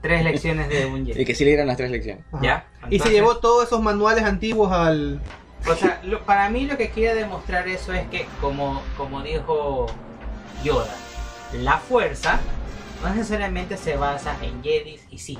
Tres 0.00 0.24
lecciones 0.24 0.68
de 0.68 0.86
un 0.86 1.06
Y 1.06 1.12
Jedi. 1.12 1.24
que 1.24 1.34
sí 1.34 1.44
le 1.44 1.50
dieran 1.50 1.68
las 1.68 1.76
tres 1.76 1.90
lecciones. 1.90 2.24
Ajá. 2.32 2.42
¿Ya? 2.42 2.66
Y 2.90 2.98
se 2.98 3.10
llevó 3.10 3.36
todos 3.38 3.66
esos 3.66 3.80
manuales 3.80 4.24
antiguos 4.24 4.72
al. 4.72 5.20
O 5.68 5.74
sea, 5.76 6.00
lo- 6.02 6.22
para 6.24 6.50
mí 6.50 6.66
lo 6.66 6.76
que 6.76 6.90
quiere 6.90 7.14
demostrar 7.14 7.68
eso 7.68 7.92
es 7.92 8.02
que, 8.08 8.26
como, 8.40 8.82
como 8.96 9.22
dijo 9.22 9.86
Yoda, 10.64 10.92
la 11.52 11.78
fuerza 11.78 12.40
no 13.02 13.14
necesariamente 13.14 13.76
se 13.76 13.96
basa 13.96 14.36
en 14.42 14.62
Jedis 14.62 15.02
y 15.10 15.18
Sith. 15.18 15.38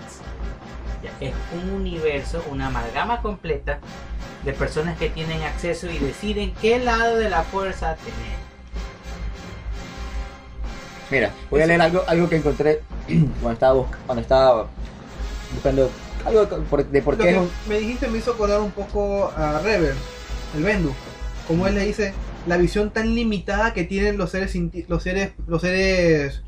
Ya, 1.02 1.10
Es 1.26 1.32
un 1.52 1.70
universo, 1.70 2.44
una 2.50 2.68
amalgama 2.68 3.22
completa 3.22 3.78
de 4.44 4.52
personas 4.52 4.98
que 4.98 5.08
tienen 5.08 5.42
acceso 5.42 5.88
y 5.90 5.98
deciden 5.98 6.52
qué 6.60 6.78
lado 6.78 7.16
de 7.16 7.28
la 7.30 7.42
fuerza 7.42 7.94
tener. 7.96 8.42
Mira, 11.10 11.30
voy 11.50 11.60
a 11.60 11.66
leer 11.66 11.80
algo, 11.82 12.02
algo 12.06 12.28
que 12.28 12.36
encontré 12.36 12.80
cuando 13.42 13.52
estaba, 13.52 13.74
busc- 13.74 13.96
cuando 14.06 14.22
estaba 14.22 14.66
buscando 15.52 15.90
algo 16.24 16.48
por- 16.70 16.86
de 16.86 17.02
por 17.02 17.16
qué 17.18 17.24
que 17.24 17.40
me 17.68 17.78
dijiste 17.80 18.08
me 18.08 18.18
hizo 18.18 18.32
acordar 18.32 18.60
un 18.60 18.70
poco 18.70 19.30
a 19.36 19.58
Rever, 19.60 19.94
el 20.56 20.62
Bendu. 20.62 20.92
Como 21.46 21.66
él 21.66 21.74
le 21.74 21.84
dice, 21.84 22.14
la 22.46 22.56
visión 22.56 22.90
tan 22.90 23.14
limitada 23.14 23.74
que 23.74 23.84
tienen 23.84 24.16
los 24.16 24.30
seres, 24.30 24.54
los 24.88 25.02
seres, 25.02 25.32
los 25.46 25.60
seres, 25.60 26.42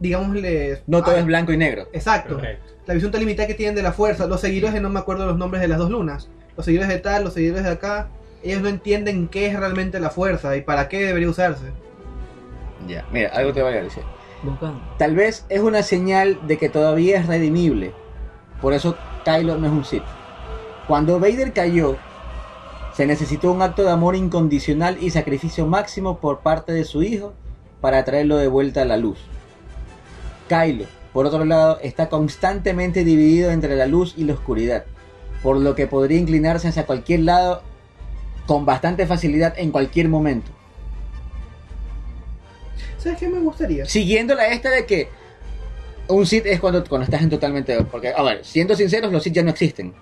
digámosle. 0.00 0.82
No 0.88 1.02
todo 1.04 1.14
ah, 1.14 1.20
es 1.20 1.26
blanco 1.26 1.52
y 1.52 1.56
negro. 1.56 1.86
Exacto. 1.92 2.40
La 2.86 2.94
visión 2.94 3.12
tan 3.12 3.20
limitada 3.20 3.46
que 3.46 3.54
tienen 3.54 3.76
de 3.76 3.82
la 3.82 3.92
fuerza. 3.92 4.26
Los 4.26 4.40
seguidores, 4.40 4.74
de- 4.74 4.80
no 4.80 4.90
me 4.90 4.98
acuerdo 4.98 5.26
los 5.26 5.38
nombres 5.38 5.60
de 5.60 5.68
las 5.68 5.78
dos 5.78 5.90
lunas. 5.90 6.28
Los 6.56 6.64
seguidores 6.64 6.88
de 6.88 6.98
tal, 6.98 7.22
los 7.22 7.34
seguidores 7.34 7.62
de 7.62 7.70
acá. 7.70 8.08
Ellos 8.42 8.62
no 8.62 8.68
entienden 8.68 9.28
qué 9.28 9.46
es 9.46 9.58
realmente 9.58 10.00
la 10.00 10.10
fuerza 10.10 10.56
y 10.56 10.62
para 10.62 10.88
qué 10.88 11.04
debería 11.04 11.28
usarse. 11.28 11.66
Ya, 12.88 13.06
mira, 13.12 13.28
algo 13.30 13.52
te 13.52 13.62
voy 13.62 13.74
a 13.74 13.82
decir. 13.82 14.02
Buscando. 14.42 14.80
Tal 14.98 15.14
vez 15.14 15.44
es 15.50 15.60
una 15.60 15.82
señal 15.82 16.38
de 16.46 16.56
que 16.56 16.70
todavía 16.70 17.18
es 17.18 17.26
redimible. 17.26 17.92
Por 18.62 18.72
eso 18.72 18.96
Kylo 19.24 19.58
no 19.58 19.66
es 19.66 19.72
un 19.72 19.84
Sith. 19.84 20.02
Cuando 20.88 21.20
Vader 21.20 21.52
cayó, 21.52 21.96
se 22.94 23.06
necesitó 23.06 23.52
un 23.52 23.62
acto 23.62 23.82
de 23.84 23.90
amor 23.90 24.16
incondicional 24.16 24.96
y 25.00 25.10
sacrificio 25.10 25.66
máximo 25.66 26.18
por 26.18 26.40
parte 26.40 26.72
de 26.72 26.84
su 26.84 27.02
hijo 27.02 27.34
para 27.80 28.04
traerlo 28.04 28.36
de 28.38 28.48
vuelta 28.48 28.82
a 28.82 28.86
la 28.86 28.96
luz. 28.96 29.18
Kylo, 30.50 30.86
por 31.12 31.26
otro 31.26 31.44
lado, 31.44 31.78
está 31.80 32.08
constantemente 32.08 33.04
dividido 33.04 33.52
entre 33.52 33.76
la 33.76 33.86
luz 33.86 34.14
y 34.16 34.24
la 34.24 34.34
oscuridad, 34.34 34.84
por 35.44 35.56
lo 35.56 35.76
que 35.76 35.86
podría 35.86 36.18
inclinarse 36.18 36.66
hacia 36.66 36.86
cualquier 36.86 37.20
lado 37.20 37.62
con 38.46 38.66
bastante 38.66 39.06
facilidad 39.06 39.54
en 39.56 39.70
cualquier 39.70 40.08
momento. 40.08 40.50
¿Sabes 42.98 43.18
qué 43.18 43.28
me 43.28 43.38
gustaría? 43.38 43.86
Siguiendo 43.86 44.34
la 44.34 44.48
esta 44.48 44.70
de 44.70 44.86
que 44.86 45.08
un 46.08 46.26
Sith 46.26 46.46
es 46.46 46.58
cuando, 46.58 46.84
cuando 46.84 47.04
estás 47.04 47.22
en 47.22 47.30
totalmente... 47.30 47.84
Porque, 47.84 48.08
a 48.08 48.22
ver, 48.24 48.44
siendo 48.44 48.74
sinceros, 48.74 49.12
los 49.12 49.22
Sith 49.22 49.34
ya 49.34 49.44
no 49.44 49.50
existen. 49.50 49.94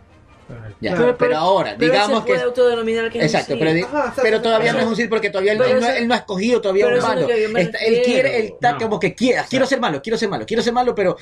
Ya, 0.81 0.95
pero, 1.19 1.37
ahora, 1.37 1.75
Pero 1.79 1.93
digamos 1.93 2.25
que... 2.25 2.33
puede 2.33 2.45
autodenominar 2.45 3.11
que 3.11 3.19
es 3.19 3.23
un 3.25 3.27
Exacto, 3.37 3.57
pero, 3.59 3.73
di- 3.75 3.83
Ajá, 3.83 3.99
exacto, 3.99 4.23
pero 4.23 4.41
todavía 4.43 4.73
no 4.73 4.79
es 4.79 4.87
un 4.87 4.97
Sith 4.97 5.09
porque 5.11 5.29
todavía 5.31 5.53
él, 5.53 5.59
no, 5.59 5.65
eso- 5.65 5.91
él 5.91 6.09
no 6.09 6.15
ha 6.15 6.19
escogido 6.19 6.61
todavía 6.61 6.87
un 6.87 6.93
eso 6.93 7.01
es 7.01 7.03
lo 7.09 7.09
mando. 7.09 7.27
que 7.27 7.43
yo 7.43 7.49
me 7.51 7.61
Está- 7.63 7.79
él 7.79 8.01
quiere, 8.05 8.39
él 8.41 8.47
está 8.55 8.73
No. 8.73 8.79
como 8.79 9.01
que 9.01 9.15
quiera, 9.15 9.45
quiero 9.49 9.67
ser 9.67 9.81
malo, 9.81 10.01
quiero 10.03 10.17
ser 10.17 10.29
malo, 10.29 10.47
quiero 10.47 10.63
ser 10.63 10.73
malo, 10.73 10.95
pero, 10.95 11.17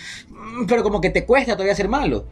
pero 0.68 0.82
como 0.82 1.00
que 1.00 1.10
te 1.10 1.24
cuesta 1.24 1.54
todavía 1.54 1.74
ser 1.74 1.88
malo. 1.88 2.26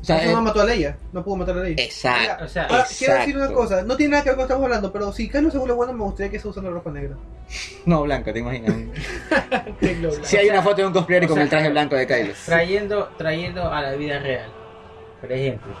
O 0.00 0.04
sea, 0.04 0.18
Eso 0.22 0.30
eh, 0.30 0.32
no 0.32 0.42
mató 0.42 0.60
a 0.60 0.64
Leia. 0.64 0.96
No 1.12 1.24
pudo 1.24 1.36
matar 1.36 1.58
a 1.58 1.60
Leia. 1.62 1.74
exacto. 1.84 2.44
O 2.44 2.48
sea, 2.48 2.66
Ahora, 2.66 2.86
quiero 2.96 3.14
decir 3.14 3.36
una 3.36 3.52
cosa. 3.52 3.82
No 3.82 3.96
tiene 3.96 4.12
nada 4.12 4.22
que 4.22 4.28
ver 4.30 4.36
con 4.36 4.42
lo 4.44 4.46
que 4.46 4.52
estamos 4.52 4.64
hablando, 4.66 4.92
pero 4.92 5.12
si 5.12 5.28
Kylo 5.28 5.50
se 5.50 5.58
vuelve 5.58 5.74
bueno, 5.74 5.92
me 5.92 6.04
gustaría 6.04 6.30
que 6.30 6.38
se 6.38 6.46
use 6.46 6.62
la 6.62 6.70
ropa 6.70 6.90
negra. 6.92 7.16
No, 7.84 8.02
blanco, 8.02 8.32
te 8.32 8.38
imaginas. 8.38 8.74
Si 10.22 10.36
hay 10.36 10.48
una 10.48 10.62
foto 10.62 10.76
de 10.82 10.86
un 10.86 10.92
cosplayer 10.92 11.26
con 11.26 11.34
sea, 11.34 11.42
el 11.44 11.50
traje 11.50 11.68
blanco 11.70 11.96
de 11.96 12.06
Kylo. 12.06 12.32
trayendo, 12.46 13.08
trayendo 13.18 13.70
a 13.72 13.82
la 13.82 13.92
vida 13.94 14.18
real. 14.20 14.50
Por 15.20 15.32
ejemplo, 15.32 15.72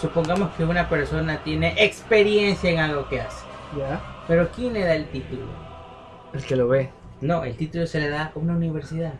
supongamos 0.00 0.50
que 0.56 0.64
una 0.64 0.88
persona 0.88 1.42
tiene 1.44 1.74
experiencia 1.78 2.70
en 2.70 2.78
algo 2.78 3.08
que 3.08 3.20
hace. 3.20 3.44
Ya. 3.78 4.00
Pero 4.26 4.48
¿quién 4.54 4.72
le 4.72 4.80
da 4.80 4.94
el 4.94 5.06
título? 5.06 5.42
El 6.32 6.42
que 6.44 6.56
lo 6.56 6.68
ve. 6.68 6.90
No, 7.20 7.44
el 7.44 7.54
título 7.56 7.86
se 7.86 8.00
le 8.00 8.08
da 8.08 8.32
a 8.34 8.38
una 8.38 8.54
universidad. 8.54 9.12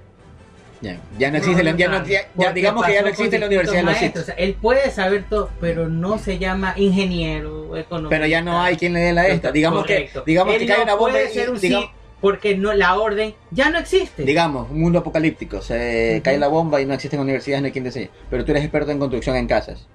Ya, 0.80 0.98
ya 1.18 1.30
no 1.30 1.36
existe, 1.36 1.62
la- 1.62 1.76
ya 1.76 1.88
no- 1.88 2.06
ya- 2.06 2.22
ya 2.22 2.28
Porque 2.34 2.52
digamos 2.54 2.86
que 2.86 2.94
ya 2.94 3.02
no 3.02 3.08
existe 3.08 3.38
la 3.38 3.46
Universidad 3.46 3.84
de 3.84 4.08
los. 4.12 4.16
O 4.16 4.24
sea, 4.24 4.34
él 4.36 4.54
puede 4.54 4.90
saber 4.90 5.24
todo, 5.28 5.50
pero 5.60 5.88
no 5.90 6.16
se 6.16 6.38
llama 6.38 6.72
ingeniero, 6.76 7.76
económico. 7.76 8.08
Pero 8.08 8.26
ya 8.26 8.40
no 8.40 8.58
hay 8.62 8.76
quien 8.76 8.94
le 8.94 9.00
dé 9.00 9.12
la 9.12 9.26
esta. 9.28 9.52
Digamos 9.52 9.82
Correcto. 9.82 10.24
que, 10.24 10.30
digamos 10.30 10.54
Él 10.54 10.60
que 10.60 10.66
cae 10.68 10.78
no 10.78 10.82
una 10.84 10.94
bomba 10.94 11.10
puede 11.12 11.30
y, 11.30 11.34
ser 11.34 11.50
un 11.50 11.60
digamos, 11.60 11.90
porque 12.22 12.56
no, 12.56 12.72
la 12.72 12.96
orden 12.98 13.34
ya 13.50 13.68
no 13.68 13.78
existe. 13.78 14.22
digamos, 14.22 14.70
un 14.70 14.80
mundo 14.80 15.00
apocalíptico, 15.00 15.60
se 15.60 16.22
cae 16.24 16.38
la 16.38 16.48
bomba 16.48 16.80
y 16.80 16.86
no 16.86 16.94
existen 16.94 17.20
universidades, 17.20 17.60
no 17.60 17.66
hay 17.66 17.72
quien 17.72 17.84
enseñe. 17.84 18.08
Pero 18.30 18.46
tú 18.46 18.52
eres 18.52 18.62
experto 18.64 18.90
en 18.90 18.98
construcción 18.98 19.36
en 19.36 19.46
casas. 19.46 19.86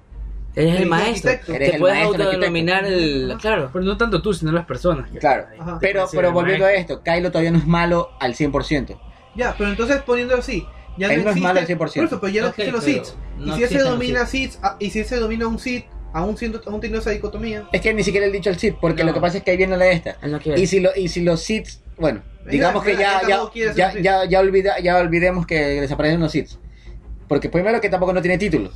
Eres 0.55 0.75
el 0.75 0.81
el 0.83 0.89
maestro. 0.89 1.31
Eres 1.31 1.45
Te 1.45 1.75
el 1.75 1.79
puedes 1.79 1.97
maestro, 1.97 2.15
el 2.15 2.21
autodenominar 2.27 2.85
el. 2.85 3.35
Claro. 3.41 3.69
Pero 3.73 3.85
no 3.85 3.97
tanto 3.97 4.21
tú, 4.21 4.33
sino 4.33 4.51
las 4.51 4.65
personas. 4.65 5.09
Claro. 5.19 5.47
Ajá. 5.59 5.77
Pero, 5.81 6.05
pero 6.11 6.29
el 6.29 6.33
volviendo 6.33 6.65
a 6.65 6.73
esto, 6.73 7.01
Kylo 7.03 7.29
todavía 7.31 7.51
no 7.51 7.57
es 7.57 7.67
malo 7.67 8.11
al 8.19 8.35
100%. 8.35 8.97
Ya, 9.35 9.53
pero 9.57 9.69
entonces 9.69 10.01
poniéndolo 10.03 10.39
así, 10.39 10.65
ya 10.97 11.07
Él 11.13 11.23
no 11.25 11.31
es 11.31 11.37
malo 11.37 11.59
al 11.59 11.67
100%. 11.67 11.77
Por 11.77 11.87
eso, 11.89 12.19
pero 12.21 12.27
ya 12.33 12.41
no 12.43 12.47
Ok, 12.49 12.59
existen 12.59 12.73
los 12.73 12.83
Sith. 12.85 13.15
no 13.37 13.45
y 13.45 13.45
si 13.45 13.51
él 13.51 13.55
se 13.57 13.63
existen 13.63 13.83
los 13.83 13.89
domina 13.91 14.25
Sith, 14.25 14.53
ah, 14.63 14.77
y 14.79 14.89
si 14.91 15.03
se 15.03 15.15
domina 15.17 15.47
un 15.47 15.59
Sith, 15.59 15.85
aún 16.13 16.37
siendo 16.37 16.61
aún 16.65 16.79
teniendo 16.79 16.99
esa 17.01 17.09
dicotomía. 17.09 17.67
Es 17.73 17.81
que 17.81 17.93
ni 17.93 18.03
siquiera 18.03 18.25
le 18.25 18.31
he 18.31 18.35
dicho 18.37 18.49
al 18.49 18.57
Sith, 18.57 18.75
porque 18.79 19.03
No. 19.03 19.07
lo 19.09 19.13
que 19.13 19.19
pasa 19.19 19.37
es 19.39 19.43
que 19.43 19.51
ahí 19.51 19.57
viene 19.57 19.75
la 19.75 19.83
de 19.85 19.91
esta. 19.91 20.15
No. 20.25 20.39
Y 20.55 20.67
si, 20.67 20.79
lo, 20.79 20.91
y 20.95 21.09
si 21.09 21.21
los 21.21 21.41
Sith, 21.41 21.67
bueno, 21.97 22.23
digamos 22.49 22.81
que 22.83 22.95
ya, 22.95 23.21
ya, 23.27 23.41
ya, 23.75 23.93
ya, 23.99 24.23
ya, 24.25 24.39
olvida, 24.39 24.79
ya 24.79 24.97
olvidemos 24.99 25.45
que 25.45 25.81
desaparecen 25.81 26.21
los 26.21 26.31
Sith. 26.31 26.51
Porque 27.27 27.49
primero 27.49 27.81
que 27.81 27.89
tampoco 27.89 28.13
no 28.13 28.21
tiene 28.21 28.37
título. 28.37 28.71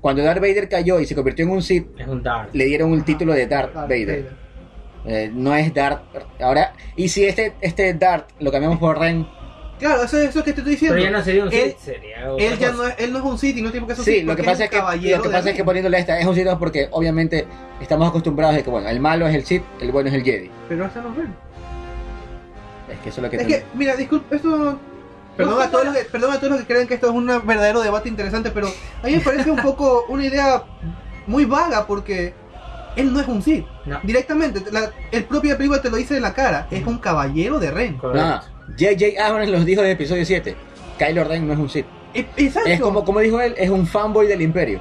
Cuando 0.00 0.22
Darth 0.22 0.40
Vader 0.40 0.68
cayó 0.68 1.00
y 1.00 1.06
se 1.06 1.14
convirtió 1.14 1.44
en 1.44 1.50
un 1.52 1.62
Sith, 1.62 1.86
Es 1.98 2.06
un 2.06 2.22
Dark. 2.22 2.50
le 2.52 2.64
dieron 2.66 2.92
un 2.92 3.02
título 3.04 3.32
de 3.32 3.46
Darth 3.46 3.72
Darth 3.74 3.88
Vader. 3.88 4.30
Eh, 5.06 5.30
no 5.34 5.54
es 5.54 5.72
Darth. 5.74 6.02
Ahora, 6.40 6.72
y 6.96 7.08
si 7.08 7.24
este, 7.24 7.54
este 7.60 7.92
Darth 7.94 8.30
lo 8.40 8.50
cambiamos 8.52 8.78
por 8.78 8.98
Ren, 8.98 9.26
Claro, 9.76 10.04
eso 10.04 10.16
es 10.18 10.30
eso 10.30 10.44
que 10.44 10.52
te 10.52 10.60
estoy 10.60 10.74
diciendo. 10.74 10.94
Pero 10.94 11.10
ya 11.10 11.18
no 11.18 11.22
sería 11.24 11.42
un 11.42 11.52
Él- 11.52 11.70
Sith, 11.72 11.78
sería 11.78 12.32
otra 12.32 12.46
Él 12.46 12.58
ya 12.58 12.70
no 12.72 12.86
es, 12.86 12.94
él 12.96 13.12
no 13.12 13.18
es 13.18 13.24
un 13.24 13.38
Sith 13.38 13.56
y 13.56 13.60
no 13.62 13.70
tiene 13.72 13.84
por 13.84 13.88
qué 13.88 13.94
ser 13.96 14.00
un 14.02 14.04
sí, 14.06 14.18
Sith 14.20 14.26
lo 14.28 14.36
que 14.36 14.44
pasa 14.44 14.64
es 14.64 14.70
que, 14.70 14.76
caballero 14.78 15.16
lo 15.16 15.22
que, 15.24 15.28
pasa 15.30 15.48
es 15.50 15.52
que 15.54 15.58
Ren. 15.58 15.66
poniéndole 15.66 15.98
esta 15.98 16.18
es 16.20 16.26
un 16.26 16.34
Sith 16.36 16.48
porque 16.60 16.88
obviamente 16.92 17.44
estamos 17.80 18.08
acostumbrados 18.08 18.54
de 18.54 18.62
que, 18.62 18.70
bueno, 18.70 18.88
el 18.88 19.00
malo 19.00 19.26
es 19.26 19.34
el 19.34 19.44
Sith, 19.44 19.64
el 19.80 19.90
bueno 19.90 20.08
es 20.10 20.14
el 20.14 20.22
Jedi. 20.22 20.48
Pero 20.68 20.84
hasta 20.84 21.02
no 21.02 21.12
ven. 21.12 21.34
Es 22.90 22.98
que 23.00 23.08
eso 23.08 23.18
es 23.20 23.22
lo 23.24 23.30
que... 23.30 23.36
Es 23.36 23.42
ten- 23.46 23.50
que, 23.50 23.64
mira, 23.74 23.96
disculpe, 23.96 24.36
esto. 24.36 24.78
Perdón 25.36 25.60
a, 25.62 25.70
todos 25.70 25.84
los 25.86 25.96
que, 25.96 26.04
perdón 26.04 26.32
a 26.32 26.36
todos 26.36 26.50
los 26.52 26.60
que 26.60 26.66
creen 26.66 26.86
que 26.86 26.94
esto 26.94 27.06
es 27.08 27.12
un 27.12 27.26
verdadero 27.26 27.80
debate 27.82 28.08
interesante, 28.08 28.50
pero 28.50 28.68
a 29.02 29.06
mí 29.06 29.14
me 29.14 29.20
parece 29.20 29.50
un 29.50 29.60
poco 29.60 30.04
una 30.08 30.24
idea 30.24 30.62
muy 31.26 31.44
vaga 31.44 31.86
porque 31.86 32.34
él 32.96 33.12
no 33.12 33.20
es 33.20 33.26
un 33.26 33.42
Sith. 33.42 33.66
No. 33.84 33.98
Directamente, 34.04 34.62
la- 34.70 34.90
el 35.10 35.24
propio 35.24 35.56
película 35.56 35.82
te 35.82 35.90
lo 35.90 35.96
dice 35.96 36.16
en 36.16 36.22
la 36.22 36.32
cara, 36.34 36.68
es 36.70 36.86
un 36.86 36.98
caballero 36.98 37.58
de 37.58 37.70
Ren. 37.70 37.98
No, 38.02 38.40
J.J. 38.78 39.22
Abrams 39.26 39.50
los 39.50 39.64
dijo 39.64 39.80
en 39.80 39.88
el 39.88 39.92
episodio 39.92 40.24
7. 40.24 40.54
Kylo 40.98 41.24
Ren 41.24 41.46
no 41.46 41.52
es 41.54 41.58
un 41.58 41.68
Sith. 41.68 41.86
E- 42.14 42.26
Exacto. 42.36 42.68
Es 42.70 42.80
como, 42.80 43.04
como 43.04 43.18
dijo 43.20 43.40
él, 43.40 43.54
es 43.58 43.68
un 43.70 43.86
fanboy 43.86 44.26
del 44.28 44.40
imperio. 44.42 44.80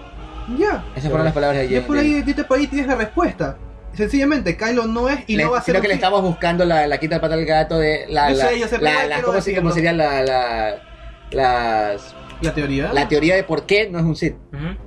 Ya. 0.57 0.84
Esas 0.95 1.09
fueron 1.09 1.25
las 1.25 1.34
palabras 1.34 1.59
de 1.61 1.67
J.J. 1.67 1.88
por 1.88 1.97
ahí, 1.97 2.23
ya 2.35 2.43
por 2.47 2.57
ahí 2.59 2.67
tienes 2.67 2.88
la 2.88 2.95
respuesta. 2.95 3.57
Sencillamente, 3.94 4.57
Kylo 4.57 4.86
no 4.88 5.07
es 5.10 5.20
y 5.28 5.36
Le- 5.36 5.44
no 5.44 5.52
va 5.52 5.60
a 5.60 5.61
ser 5.61 5.74
sino 5.74 5.78
un 5.80 5.82
que 5.84 5.88
le 5.90 5.94
estamos 5.94 6.22
buscando 6.22 6.65
la, 6.65 6.88
la 6.88 6.98
quita 6.99 7.15
del 7.15 7.22
pata 7.22 7.36
al 7.36 7.45
gato 7.45 7.78
de 7.78 8.06
la, 8.10 8.32
Yo 8.32 8.38
la, 8.38 8.45
sé, 8.49 8.60
yo 8.60 8.68
sé, 8.68 8.80
pero 8.80 9.07
la- 9.07 9.22
¿cómo, 9.22 9.40
se- 9.41 9.56
cómo 9.56 9.72
sería 9.72 9.94
la, 9.94 10.24
la, 10.24 10.76
las, 11.32 12.15
la 12.41 12.53
teoría. 12.53 12.91
la 12.91 13.07
teoría 13.07 13.36
de 13.36 13.44
por 13.44 13.65
qué 13.65 13.90
no 13.90 13.99
es 13.99 14.06
un 14.06 14.15
Sith? 14.15 14.36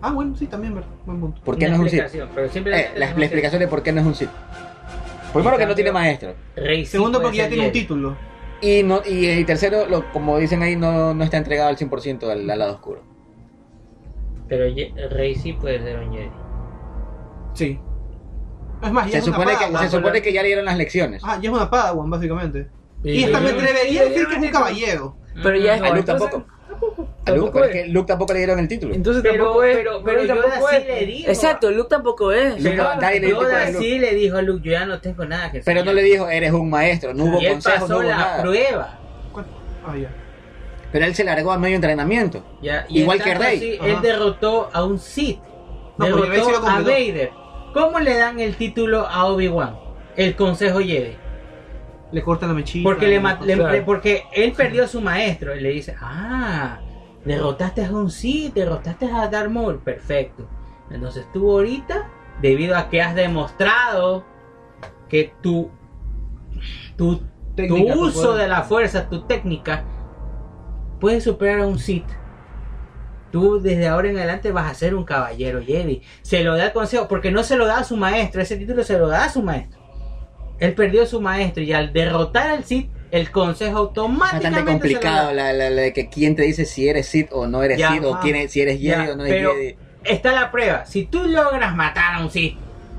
Ah, 0.02 0.12
bueno, 0.12 0.34
sí, 0.36 0.46
también, 0.46 0.74
¿verdad? 0.74 0.90
Buen 1.04 1.20
punto. 1.20 1.40
¿Por 1.44 1.56
qué 1.56 1.68
no 1.68 1.74
es 1.74 1.80
un 1.80 1.88
Sith? 1.88 2.00
explicación, 2.00 2.30
pero 2.34 2.48
siempre 2.48 2.80
Eh, 2.80 2.90
la, 2.96 3.14
la 3.14 3.24
explicación 3.24 3.60
de 3.60 3.68
por 3.68 3.82
qué 3.82 3.92
no 3.92 4.00
es 4.00 4.06
un 4.06 4.14
Sith. 4.14 4.30
Primero 5.32 5.56
que 5.58 5.66
no 5.66 5.74
tiene 5.74 5.92
maestro. 5.92 6.34
Rey 6.56 6.84
Segundo, 6.86 7.20
porque 7.22 7.36
ya 7.38 7.48
tiene 7.48 7.66
un 7.66 7.72
título. 7.72 8.16
Y, 8.62 8.82
no, 8.82 9.02
y, 9.06 9.28
y 9.28 9.44
tercero, 9.44 9.86
lo, 9.86 10.10
como 10.12 10.38
dicen 10.38 10.62
ahí, 10.62 10.76
no, 10.76 11.12
no 11.14 11.22
está 11.24 11.36
entregado 11.36 11.68
al 11.68 11.76
100% 11.76 12.24
al, 12.30 12.48
al 12.50 12.58
lado 12.58 12.72
oscuro. 12.74 13.02
Pero 14.48 14.64
Rey 15.10 15.34
sí 15.34 15.52
puede 15.52 15.80
ser 15.82 15.98
un 15.98 16.12
Jedi. 16.12 16.30
Sí. 17.54 17.78
Es 18.82 18.92
más, 18.92 19.06
ya 19.06 19.12
Se 19.12 19.18
es 19.18 19.26
una 19.28 19.36
supone, 19.36 19.52
que, 19.58 19.78
se 19.78 19.88
supone 19.90 20.12
pero- 20.12 20.24
que 20.24 20.32
ya 20.32 20.42
le 20.42 20.46
dieron 20.48 20.64
las 20.64 20.76
lecciones. 20.76 21.22
Ah, 21.24 21.38
ya 21.40 21.48
es 21.50 21.54
una 21.56 21.70
Padawan, 21.70 22.10
básicamente. 22.10 22.68
Y- 23.04 23.10
Y 23.20 23.24
hasta 23.24 23.40
me 23.40 23.50
atrevería 23.50 24.02
a 24.02 24.04
decir 24.06 24.26
que 24.26 24.34
es 24.34 24.42
un 24.42 24.48
caballero. 24.50 25.16
Pero 25.42 25.56
ya 25.56 25.74
es- 25.76 25.82
A 25.82 25.88
Luke 25.90 26.02
tampoco. 26.02 26.36
A 26.36 26.40
Luke, 26.80 27.16
Tampoco 27.24 27.52
pero 27.52 27.64
es 27.64 27.74
es. 27.74 27.82
que 27.82 27.88
Luke 27.88 28.06
tampoco 28.06 28.32
le 28.34 28.38
dieron 28.40 28.58
el 28.58 28.68
título. 28.68 28.94
Entonces 28.94 29.22
Pero, 29.22 29.44
tampoco 29.44 29.64
es. 29.64 29.76
pero, 29.78 30.02
pero 30.04 30.20
sí 30.22 30.84
le 30.86 31.06
dijo. 31.06 31.28
Exacto, 31.30 31.70
Luke 31.70 31.88
tampoco 31.90 32.32
es. 32.32 32.56
Luke 32.62 32.76
Pero 32.76 32.94
nadie 33.00 33.20
le 33.20 33.30
Yoda 33.30 33.66
Luke. 33.70 33.78
sí 33.78 33.98
le 33.98 34.14
dijo 34.14 34.36
a 34.36 34.42
Luke, 34.42 34.62
yo 34.64 34.72
ya 34.72 34.84
no 34.86 35.00
tengo 35.00 35.24
nada 35.24 35.50
que 35.50 35.60
Pero 35.60 35.84
no 35.84 35.92
le 35.92 36.02
dijo, 36.02 36.28
eres 36.28 36.52
un 36.52 36.70
maestro, 36.70 37.14
no 37.14 37.24
hubo 37.24 37.40
Y 37.40 37.46
él 37.46 37.52
consejos, 37.54 37.80
pasó 37.80 37.92
no 37.94 37.98
hubo 38.00 38.08
la 38.08 38.16
nada. 38.16 38.42
prueba. 38.42 38.98
¿Cuál? 39.32 39.46
Ah, 39.86 39.96
ya. 39.96 40.08
Pero 40.92 41.04
él 41.04 41.14
se 41.14 41.24
largó 41.24 41.50
a 41.52 41.58
medio 41.58 41.76
entrenamiento. 41.76 42.44
Y 42.88 43.00
Igual 43.00 43.22
que 43.22 43.34
Rey. 43.34 43.56
así, 43.56 43.78
él 43.82 44.00
derrotó 44.02 44.70
a 44.72 44.84
un 44.84 44.98
Sith. 44.98 45.40
No, 45.98 46.04
derrotó 46.06 46.66
a. 46.66 46.80
Vader. 46.82 47.30
¿Cómo 47.76 48.00
le 48.00 48.16
dan 48.16 48.40
el 48.40 48.56
título 48.56 49.06
a 49.06 49.26
Obi-Wan? 49.26 49.76
El 50.16 50.34
Consejo 50.34 50.78
Jedi. 50.78 51.14
Le 52.10 52.22
cortan 52.22 52.48
la 52.48 52.54
mechita. 52.54 52.88
Porque, 52.88 53.06
le, 53.06 53.20
ma- 53.20 53.38
le- 53.44 53.54
claro. 53.54 53.70
le- 53.72 53.82
porque 53.82 54.22
él 54.32 54.52
perdió 54.52 54.84
a 54.84 54.88
su 54.88 55.02
maestro 55.02 55.54
y 55.54 55.60
le 55.60 55.68
dice, 55.70 55.94
ah, 56.00 56.78
derrotaste 57.24 57.84
a 57.84 57.90
un 57.90 58.10
Sith, 58.10 58.54
derrotaste 58.54 59.10
a 59.12 59.28
Darth 59.28 59.50
Maul, 59.50 59.78
perfecto. 59.80 60.48
Entonces 60.90 61.26
tú 61.34 61.50
ahorita, 61.50 62.08
debido 62.40 62.76
a 62.78 62.88
que 62.88 63.02
has 63.02 63.14
demostrado 63.14 64.24
que 65.10 65.34
tu, 65.42 65.70
tu, 66.96 67.16
tu 67.18 67.22
Técnica, 67.56 67.92
tu 67.92 68.00
uso 68.06 68.22
poder. 68.22 68.42
de 68.42 68.48
la 68.48 68.62
fuerza, 68.62 69.08
tu 69.10 69.22
técnica, 69.26 69.84
puedes 70.98 71.24
superar 71.24 71.60
a 71.60 71.66
un 71.66 71.78
Sith. 71.78 72.06
Tú 73.32 73.60
desde 73.60 73.88
ahora 73.88 74.08
en 74.08 74.16
adelante 74.18 74.52
vas 74.52 74.70
a 74.70 74.74
ser 74.74 74.94
un 74.94 75.04
caballero 75.04 75.60
Jedi. 75.62 76.02
Se 76.22 76.42
lo 76.44 76.56
da 76.56 76.66
el 76.66 76.72
consejo, 76.72 77.08
porque 77.08 77.30
no 77.30 77.42
se 77.42 77.56
lo 77.56 77.66
da 77.66 77.78
a 77.78 77.84
su 77.84 77.96
maestro, 77.96 78.40
ese 78.40 78.56
título 78.56 78.82
se 78.84 78.98
lo 78.98 79.08
da 79.08 79.24
a 79.24 79.28
su 79.28 79.42
maestro. 79.42 79.80
Él 80.58 80.74
perdió 80.74 81.02
a 81.02 81.06
su 81.06 81.20
maestro 81.20 81.62
y 81.62 81.72
al 81.72 81.92
derrotar 81.92 82.48
al 82.50 82.64
Sith, 82.64 82.88
el 83.10 83.30
consejo 83.30 83.70
Es 83.70 83.76
automáticamente 83.76 84.48
bastante 84.50 84.72
complicado 84.72 85.28
se 85.28 85.34
lo 85.34 85.42
da. 85.42 85.52
la, 85.52 85.52
la- 85.52 85.70
la 85.70 85.82
de 85.82 85.92
que 85.92 86.08
quién 86.08 86.34
te 86.34 86.42
dice 86.42 86.64
si 86.64 86.88
eres 86.88 87.06
Sith 87.06 87.28
o 87.32 87.46
no 87.46 87.62
eres 87.62 87.78
Ya, 87.78 87.92
Sith 87.92 88.04
o 88.04 88.14
ajá. 88.14 88.22
quién 88.22 88.36
es- 88.36 88.52
si 88.52 88.60
eres 88.62 88.80
Jedi 88.80 89.08
o 89.10 89.16
no 89.16 89.24
eres 89.24 89.36
pero 89.36 89.52
Jedi. 89.54 89.76
está 90.04 90.32
la 90.32 90.50
prueba. 90.50 90.86
Si 90.86 91.04
tú 91.06 91.24
logras 91.24 91.74
matar 91.76 92.14
a 92.14 92.20
un 92.22 92.30
Sith, 92.30 92.56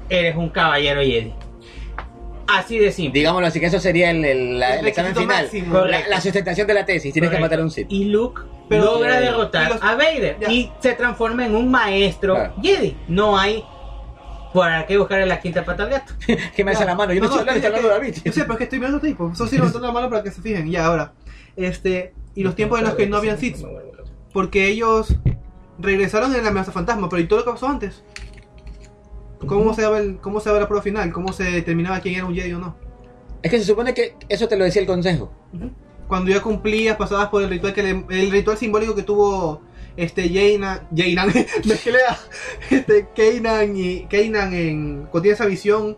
eres 0.09 0.35
un 0.35 0.49
caballero 0.49 1.01
Jedi. 1.01 1.33
Así 2.47 2.79
de 2.79 2.91
simple. 2.91 3.19
Digámoslo 3.19 3.47
así, 3.47 3.59
que 3.59 3.65
eso 3.65 3.79
sería 3.79 4.09
el, 4.11 4.23
el- 4.23 4.59
la- 4.59 4.75
El 4.75 4.79
el 4.81 4.87
examen 4.87 5.15
final. 5.15 5.49
La, 5.89 6.07
la 6.07 6.21
sustentación 6.21 6.65
de 6.67 6.73
la 6.73 6.85
tesis, 6.85 7.11
tienes 7.13 7.29
que 7.29 7.35
Correcto. 7.37 7.41
matar 7.45 7.59
a 7.59 7.63
un 7.63 7.71
Sith. 7.71 7.87
Y 7.89 8.05
Luke 8.05 8.41
Pero- 8.69 8.85
logra 8.85 9.19
derrotar 9.19 9.69
los- 9.71 9.83
a 9.83 9.95
Vader 9.95 10.37
Ya. 10.39 10.49
y 10.51 10.71
se 10.79 10.93
transforma 10.93 11.45
en 11.45 11.55
un 11.55 11.69
maestro 11.69 12.35
Claro. 12.35 12.53
Jedi. 12.61 12.95
No 13.09 13.37
hay 13.37 13.63
para 14.53 14.85
qué 14.87 14.97
buscar 14.97 15.27
la 15.27 15.39
quinta 15.39 15.63
pata 15.65 15.83
al 15.83 15.89
gato. 15.89 16.13
que 16.55 16.63
me 16.63 16.71
hace 16.71 16.85
la 16.85 16.95
mano, 16.95 17.13
yo 17.13 17.19
no, 17.19 17.25
estoy 17.25 17.41
hablando, 17.41 17.57
estoy 17.57 17.67
hablando 17.67 17.87
de 17.89 17.93
David. 17.95 18.15
Yo 18.23 18.31
sé, 18.31 18.41
pero 18.41 18.53
es 18.53 18.57
que 18.57 18.63
estoy 18.63 18.79
mirando 18.79 18.99
tipo. 18.99 19.33
Solo 19.35 19.43
estoy 19.45 19.57
levantando 19.59 19.87
la 19.87 19.93
mano 19.93 20.09
para 20.09 20.23
que 20.23 20.31
se 20.31 20.41
fijen. 20.41 20.71
Ya, 20.71 20.85
ahora. 20.85 21.13
Este. 21.55 22.13
Y 22.33 22.43
los 22.43 22.55
tiempos 22.55 22.79
en 22.79 22.85
los 22.85 22.93
que 22.95 23.07
no 23.07 23.17
habían 23.17 23.37
Sith. 23.37 23.57
Porque 24.31 24.67
ellos 24.67 25.15
regresaron 25.79 26.33
en 26.35 26.43
la 26.43 26.49
amenaza 26.49 26.71
fantasma. 26.71 27.09
Pero 27.09 27.21
¿y 27.21 27.25
todo 27.27 27.39
lo 27.39 27.45
que 27.45 27.51
pasó 27.51 27.67
antes? 27.67 28.03
¿Cómo 29.45 29.73
se 29.73 29.81
daba, 29.83 29.99
el, 29.99 30.17
cómo 30.17 30.39
se 30.39 30.49
daba 30.49 30.61
la 30.61 30.67
prueba 30.67 30.81
final? 30.83 31.11
¿Cómo 31.13 31.31
se 31.31 31.43
determinaba 31.43 31.99
quién 31.99 32.15
era 32.15 32.25
un 32.25 32.33
Jedi 32.33 32.53
o 32.53 32.59
no? 32.59 32.75
Es 33.43 33.51
que 33.51 33.59
se 33.59 33.65
supone 33.65 33.93
que 33.93 34.15
eso 34.29 34.47
te 34.47 34.57
lo 34.57 34.65
decía 34.65 34.81
el 34.81 34.87
consejo. 34.87 35.31
Cuando 36.07 36.31
ya 36.31 36.41
cumplías, 36.41 36.97
pasabas 36.97 37.27
por 37.29 37.43
el 37.43 37.49
ritual 37.49 37.73
que 37.73 37.83
le- 37.83 38.05
el 38.09 38.31
ritual 38.31 38.57
simbólico 38.57 38.95
que 38.95 39.03
tuvo 39.03 39.61
este 39.95 40.29
Jaina, 40.29 40.87
Jainan, 40.95 41.27
mezclé 41.65 41.97
a 42.09 42.17
este 42.71 43.07
Kanan 43.15 43.75
y 43.75 44.05
Kanan 44.05 44.53
en 44.53 44.95
cuando 45.03 45.21
tiene 45.21 45.33
esa 45.35 45.45
visión 45.45 45.97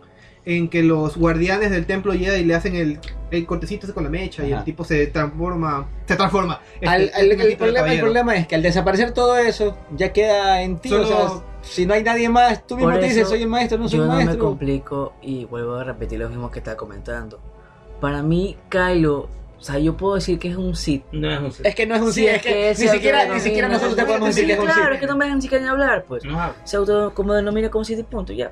en 0.56 0.68
que 0.68 0.82
los 0.82 1.16
guardianes 1.16 1.70
del 1.70 1.86
templo 1.86 2.12
Jedi 2.12 2.44
le 2.44 2.54
hacen 2.54 2.74
el, 2.76 2.98
el 3.30 3.46
cortecito 3.46 3.86
ese 3.86 3.94
con 3.94 4.04
la 4.04 4.10
mecha 4.10 4.44
y 4.44 4.52
Ajá. 4.52 4.60
el 4.60 4.64
tipo 4.64 4.84
se 4.84 5.06
transforma, 5.08 5.88
se 6.06 6.16
transforma. 6.16 6.60
Este, 6.74 6.88
Al- 6.88 7.02
este 7.02 7.16
al- 7.20 7.30
el, 7.40 7.56
problema, 7.56 7.92
el 7.92 8.00
problema 8.00 8.36
es 8.36 8.46
que 8.46 8.54
al 8.56 8.62
desaparecer 8.62 9.12
todo 9.12 9.36
eso, 9.38 9.76
ya 9.96 10.12
queda 10.12 10.62
en 10.62 10.78
ti. 10.78 10.88
Solo- 10.88 11.04
O 11.04 11.06
sea, 11.06 11.28
si 11.62 11.86
no 11.86 11.94
hay 11.94 12.02
nadie 12.02 12.28
más, 12.28 12.66
tú 12.66 12.76
mismo 12.76 12.90
Por 12.90 13.00
te 13.00 13.06
dices, 13.06 13.28
soy 13.28 13.42
el 13.42 13.48
maestro, 13.48 13.78
no 13.78 13.88
soy 13.88 13.98
Yo 13.98 14.04
el 14.04 14.08
no 14.10 14.16
me 14.16 14.24
maestro. 14.24 14.46
complico 14.46 15.12
y 15.22 15.44
vuelvo 15.44 15.74
a 15.76 15.84
repetir 15.84 16.18
lo 16.18 16.28
mismo 16.28 16.50
que 16.50 16.58
estaba 16.60 16.76
comentando. 16.76 17.38
Para 18.00 18.22
mí, 18.22 18.56
Kylo, 18.70 19.28
o 19.58 19.62
sea, 19.62 19.78
yo 19.78 19.94
puedo 19.94 20.14
decir 20.14 20.38
que 20.38 20.48
es 20.48 20.56
un 20.56 20.74
Sith. 20.74 21.04
No 21.12 21.30
es 21.30 21.38
un 21.38 21.52
Sith. 21.52 21.66
es 21.66 21.74
que 21.74 21.86
no 21.86 21.94
es 21.96 22.00
un 22.00 22.12
Sí, 22.14 22.22
Sith, 22.22 22.30
es 22.30 22.42
que, 22.42 22.70
ese 22.70 22.84
ni, 22.86 22.88
siquiera, 22.92 23.18
ni 23.18 23.22
autodenomina- 23.24 23.40
siquiera 23.44 23.68
nosotros 23.68 23.96
te 23.96 24.04
podemos 24.06 24.28
decir 24.28 24.42
Sí, 24.44 24.46
que 24.46 24.52
es 24.54 24.58
un 24.58 24.64
claro, 24.64 24.82
Sith. 24.84 24.94
es 24.94 25.00
que 25.00 25.06
no 25.06 25.16
me 25.18 25.24
dejan 25.26 25.38
ni 25.38 25.42
siquiera 25.42 25.62
ni 25.64 25.70
hablar, 25.70 26.04
pues. 26.08 26.24
No. 26.24 26.52
Se 26.64 26.76
auto 26.78 27.12
como 27.14 27.34
denomina 27.34 27.68
como 27.70 27.84
Sith 27.84 27.98
y 27.98 28.02
punto, 28.04 28.32
ya. 28.32 28.50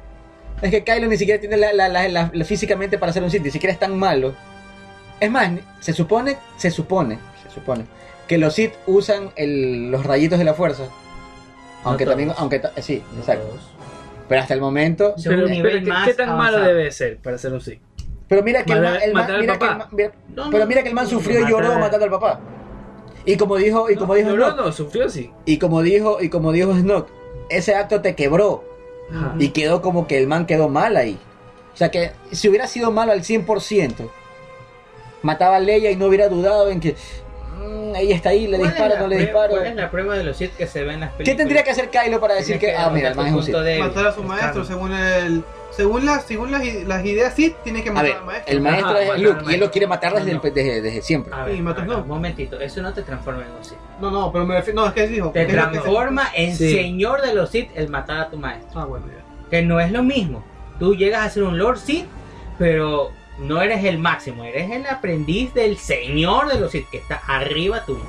Es 0.62 0.70
que 0.70 0.82
Kylo 0.84 1.06
ni 1.06 1.16
siquiera 1.16 1.40
tiene 1.40 1.56
la, 1.56 1.72
la- 1.72 1.88
la- 1.88 2.08
la- 2.08 2.30
la- 2.32 2.44
físicamente 2.44 2.98
para 2.98 3.12
ser 3.12 3.22
un 3.22 3.30
Sith, 3.30 3.42
ni 3.42 3.50
siquiera 3.50 3.72
es 3.72 3.78
tan 3.78 3.96
malo. 3.96 4.34
Es 5.20 5.30
más, 5.30 5.50
se 5.80 5.92
supone, 5.92 6.36
se 6.56 6.70
supone, 6.70 7.18
se 7.42 7.50
supone 7.50 7.84
que 8.26 8.38
los 8.38 8.54
Sith 8.54 8.72
usan 8.86 9.30
el- 9.36 9.90
los 9.90 10.04
rayitos 10.04 10.38
de 10.38 10.44
la 10.44 10.54
fuerza. 10.54 10.84
Aunque 11.84 12.04
No 12.04 12.10
también, 12.10 12.32
aunque 12.36 12.58
ta- 12.58 12.72
sí, 12.82 13.02
No 13.12 13.20
exacto. 13.20 13.46
todos. 13.46 13.60
Pero 14.28 14.40
hasta 14.42 14.52
el 14.54 14.60
momento, 14.60 15.14
Pero, 15.24 15.44
un 15.44 15.50
nivel 15.50 15.72
pero 15.72 15.84
¿qué- 15.84 15.90
más 15.90 16.06
¿qué 16.08 16.14
tan 16.14 16.28
malo 16.30 16.56
avanzado. 16.58 16.64
debe 16.66 16.90
ser 16.90 17.18
para 17.18 17.38
ser 17.38 17.52
un 17.52 17.60
Sith? 17.60 17.80
pero 18.28 18.42
mira 18.42 18.62
que 18.62 18.72
el 18.74 18.82
man, 18.82 18.92
Matar- 18.92 19.02
el 19.08 19.14
man- 19.14 19.22
matar 19.22 19.34
al 19.36 19.40
mira 19.40 19.58
que 19.58 19.64
el 19.64 19.76
man- 19.78 19.88
mira- 19.92 20.12
No, 20.34 20.50
pero 20.50 20.66
mira 20.66 20.82
que 20.82 20.88
el 20.90 20.94
man 20.94 21.04
no, 21.04 21.10
sufrió 21.10 21.40
y 21.40 21.48
lloró 21.50 21.78
matando 21.78 22.04
al 22.04 22.10
papá. 22.10 22.40
Y 23.24 23.36
como 23.38 23.56
dijo, 23.56 23.88
y 23.90 23.96
como 23.96 24.14
dijo 24.14 24.28
no, 24.30 24.36
Snoke, 24.36 24.56
no, 24.56 24.72
sufrió 24.72 25.08
sí. 25.08 25.30
y 25.46 25.56
como 25.58 25.80
dijo, 25.80 26.18
y 26.20 26.28
como 26.28 26.52
dijo 26.52 26.74
Snoke, 26.74 27.10
ese 27.48 27.74
acto 27.74 28.02
te 28.02 28.14
quebró 28.14 28.64
Ajá. 29.10 29.34
y 29.38 29.48
quedó 29.50 29.80
como 29.80 30.06
que 30.06 30.18
el 30.18 30.26
man 30.26 30.46
quedó 30.46 30.68
mal 30.68 30.96
ahí. 30.96 31.18
O 31.72 31.76
sea 31.76 31.90
que 31.90 32.12
si 32.32 32.48
hubiera 32.48 32.66
sido 32.66 32.90
malo 32.90 33.12
al 33.12 33.22
100%, 33.22 34.10
mataba 35.22 35.56
a 35.56 35.60
Leia 35.60 35.90
y 35.90 35.96
no 35.96 36.06
hubiera 36.06 36.28
dudado 36.28 36.70
en 36.70 36.80
que 36.80 36.96
mm, 37.58 37.96
ella 37.96 38.14
está 38.16 38.30
ahí, 38.30 38.46
le 38.46 38.56
¿Cuál 38.58 38.68
es 38.70 38.74
disparo, 38.76 38.98
no 39.00 39.06
le 39.08 39.18
disparo. 39.18 39.50
¿Cuál 39.50 39.66
es 39.66 39.74
la 39.76 39.90
prueba 39.90 40.16
de 40.16 40.24
los 40.24 40.36
Sith 40.36 40.56
que 40.56 40.66
se 40.66 40.84
ve 40.84 40.94
en 40.94 41.00
las 41.00 41.10
películas? 41.12 41.34
¿Qué 41.34 41.36
tendría 41.36 41.62
que 41.64 41.70
hacer 41.70 41.90
Kylo 41.90 42.20
para 42.20 42.34
decir 42.34 42.58
que, 42.58 42.74
ah, 42.74 42.90
mira, 42.90 43.08
el 43.10 43.14
man 43.14 43.26
es 43.28 43.32
un 43.34 43.42
Sith? 43.42 43.54
Matar 43.78 44.06
a 44.06 44.12
su 44.12 44.20
es 44.22 44.26
maestro, 44.26 44.64
según 44.64 44.92
el. 44.92 45.44
Según 45.70 46.06
las, 46.06 46.24
según 46.24 46.50
las, 46.50 46.64
las 46.86 47.04
ideas 47.04 47.34
sí, 47.34 47.54
tiene 47.62 47.84
que 47.84 47.90
A 47.90 47.92
matar 47.92 48.08
ver, 48.08 48.16
al 48.16 48.24
maestro. 48.24 48.52
el 48.52 48.60
maestro 48.62 48.88
Ajá, 48.88 49.00
es 49.02 49.06
matar 49.08 49.20
Luke 49.20 49.44
y 49.48 49.54
él 49.54 49.60
lo 49.60 49.70
quiere 49.70 49.86
matar 49.86 50.12
desde, 50.14 50.32
No, 50.34 50.42
el- 50.42 50.54
desde, 50.54 50.80
desde 50.82 51.02
siempre. 51.02 51.32
A 51.32 51.44
ver, 51.44 51.54
Sí, 51.54 51.62
matas 51.62 51.82
a 51.84 51.86
ver, 51.86 51.96
no. 51.98 52.02
un 52.02 52.08
momentito, 52.08 52.58
eso 52.58 52.82
no 52.82 52.92
te 52.92 53.02
transforma 53.02 53.44
en 53.44 53.52
un 53.52 53.64
Sith. 53.64 53.76
No, 54.00 54.10
no, 54.10 54.32
pero 54.32 54.44
me 54.44 54.56
refiero. 54.56 54.80
No, 54.80 54.88
es 54.88 54.94
que 54.94 55.06
dijo. 55.06 55.30
Te 55.30 55.44
transforma 55.44 56.30
en 56.34 56.56
Sí. 56.56 56.72
señor 56.74 57.22
de 57.22 57.32
los 57.34 57.50
Sith 57.50 57.70
el 57.76 57.90
matar 57.90 58.18
a 58.22 58.28
tu 58.30 58.38
maestro. 58.38 58.80
Ah, 58.80 58.86
bueno, 58.86 59.06
ya. 59.06 59.22
Que 59.50 59.62
no 59.62 59.78
es 59.78 59.92
lo 59.92 60.02
mismo. 60.02 60.42
Tú 60.80 60.96
llegas 60.96 61.24
a 61.26 61.30
ser 61.30 61.44
un 61.44 61.58
Lord 61.58 61.78
Sith, 61.78 62.06
pero 62.58 63.10
no 63.40 63.62
eres 63.62 63.84
el 63.84 63.98
máximo, 63.98 64.44
eres 64.44 64.70
el 64.70 64.86
aprendiz 64.86 65.52
del 65.54 65.76
señor 65.76 66.52
de 66.52 66.60
los 66.60 66.70
Sith 66.72 66.88
que 66.90 66.98
está 66.98 67.16
arriba 67.26 67.84
tuyo. 67.84 68.02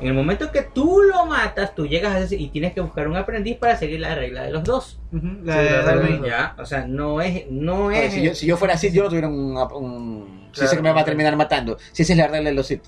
En 0.00 0.06
el 0.08 0.14
momento 0.14 0.50
que 0.50 0.62
tú 0.62 1.02
lo 1.02 1.26
matas, 1.26 1.74
tú 1.74 1.86
llegas 1.86 2.14
a 2.16 2.26
ser 2.26 2.40
y 2.40 2.48
tienes 2.48 2.72
que 2.72 2.80
buscar 2.80 3.06
un 3.06 3.16
aprendiz 3.16 3.58
para 3.58 3.76
seguir 3.76 4.00
la 4.00 4.14
regla 4.14 4.44
de 4.44 4.50
los 4.50 4.64
dos. 4.64 4.98
Ujú, 5.12 5.26
Sí, 5.28 5.40
La 5.44 5.56
de 5.58 5.70
la 5.70 5.82
Darth 5.82 6.02
de- 6.02 6.16
Vader. 6.16 6.30
Ya, 6.30 6.54
o 6.58 6.64
sea, 6.64 6.86
no 6.86 7.20
es, 7.20 7.50
no 7.50 7.90
es. 7.90 8.14
si, 8.14 8.22
yo, 8.22 8.34
si 8.34 8.46
yo 8.46 8.56
fuera 8.56 8.78
Sith, 8.78 8.94
yo 8.94 9.02
no 9.02 9.08
tuviera 9.10 9.28
un. 9.28 9.56
un 9.74 10.48
si 10.52 10.66
sé 10.66 10.76
que 10.76 10.82
me 10.82 10.92
va 10.92 11.02
a 11.02 11.04
terminar 11.04 11.36
matando. 11.36 11.76
Si 11.92 12.02
esa 12.02 12.12
es 12.14 12.18
la 12.18 12.28
regla 12.28 12.48
de 12.48 12.56
los 12.56 12.66
Sith. 12.66 12.82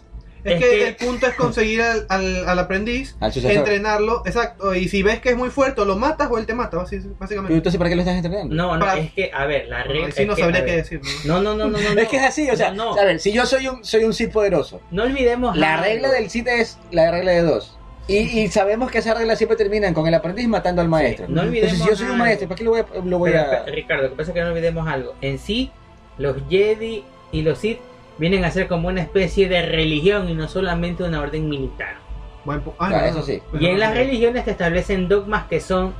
Es, 0.44 0.54
Es 0.54 0.58
que, 0.60 0.70
que- 0.70 0.88
el 0.88 0.96
punto 0.96 1.26
es 1.28 1.34
conseguir 1.34 1.82
al, 1.82 2.04
al, 2.08 2.48
al 2.48 2.58
aprendiz, 2.58 3.14
Al 3.20 3.32
entrenarlo, 3.36 4.22
exacto. 4.26 4.74
Y 4.74 4.88
si 4.88 5.02
ves 5.02 5.20
que 5.20 5.30
es 5.30 5.36
muy 5.36 5.50
fuerte, 5.50 5.80
o 5.82 5.84
lo 5.84 5.96
matas 5.96 6.28
o 6.30 6.38
él 6.38 6.46
te 6.46 6.54
mata, 6.54 6.78
basi- 6.78 7.00
Pero 7.02 7.14
básicamente. 7.18 7.54
entonces, 7.54 7.78
¿para 7.78 7.90
qué 7.90 7.96
lo 7.96 8.02
estás 8.02 8.16
entrenando? 8.16 8.54
No, 8.54 8.76
no, 8.76 8.84
Para- 8.84 8.98
es 9.00 9.12
que, 9.12 9.30
a 9.32 9.46
ver, 9.46 9.68
la 9.68 9.84
regla. 9.84 10.10
Sí 10.10 10.22
es 10.22 10.28
no 10.28 10.34
que, 10.34 10.42
sabría 10.42 10.64
qué 10.64 10.76
decir. 10.76 11.00
¿no? 11.24 11.40
No, 11.40 11.54
no, 11.54 11.68
no, 11.68 11.78
no, 11.78 11.94
no. 11.94 12.00
Es 12.02 12.08
que 12.08 12.16
es 12.16 12.24
así, 12.24 12.50
o 12.50 12.56
sea, 12.56 12.72
No, 12.72 12.94
no. 12.94 13.00
a 13.00 13.04
ver, 13.04 13.20
si 13.20 13.32
yo 13.32 13.46
soy 13.46 13.68
un, 13.68 13.84
soy 13.84 14.02
un 14.04 14.12
Sith 14.14 14.32
poderoso, 14.32 14.80
No 14.90 15.04
olvidemos. 15.04 15.56
la 15.56 15.74
algo. 15.74 15.84
regla 15.86 16.10
del 16.10 16.28
Sith 16.28 16.48
es 16.48 16.78
la 16.90 17.10
regla 17.10 17.30
de 17.32 17.42
dos. 17.42 17.78
Y, 18.08 18.16
y 18.40 18.48
sabemos 18.48 18.90
que 18.90 18.98
esa 18.98 19.14
regla 19.14 19.36
siempre 19.36 19.56
terminan 19.56 19.94
con 19.94 20.08
el 20.08 20.14
aprendiz 20.14 20.48
matando 20.48 20.82
al 20.82 20.88
maestro. 20.88 21.26
no 21.28 21.42
olvidemos 21.42 21.74
Entonces, 21.74 21.84
si 21.84 21.88
yo 21.90 21.96
soy 21.96 22.06
un 22.06 22.12
algo. 22.14 22.24
maestro, 22.24 22.48
¿para 22.48 22.58
qué 22.58 22.64
lo 22.64 22.70
voy 22.72 22.80
a.? 22.80 22.86
Lo 23.04 23.18
voy 23.18 23.30
Pero, 23.30 23.42
a... 23.44 23.64
Ricardo, 23.66 24.02
lo 24.02 24.10
que 24.10 24.16
pasa 24.16 24.30
es 24.32 24.34
que 24.34 24.40
no 24.40 24.48
olvidemos 24.48 24.88
algo. 24.88 25.14
En 25.20 25.38
sí, 25.38 25.70
los 26.18 26.36
Jedi 26.50 27.04
y 27.30 27.42
los 27.42 27.58
Sith 27.58 27.78
vienen 28.22 28.44
a 28.44 28.50
ser 28.52 28.68
como 28.68 28.86
una 28.86 29.00
especie 29.02 29.48
de 29.48 29.62
religión 29.66 30.28
y 30.28 30.34
no 30.34 30.46
solamente 30.46 31.02
una 31.02 31.20
orden 31.20 31.48
militar. 31.48 31.96
Buen 32.44 32.62
ah, 32.78 32.88
Claro, 32.88 33.04
no, 33.06 33.10
eso 33.10 33.22
sí. 33.22 33.42
Y 33.58 33.66
en 33.66 33.80
las 33.80 33.94
religiones 33.94 34.44
te 34.44 34.52
establecen 34.52 35.08
dogmas 35.08 35.46
que 35.48 35.60
son 35.60 35.92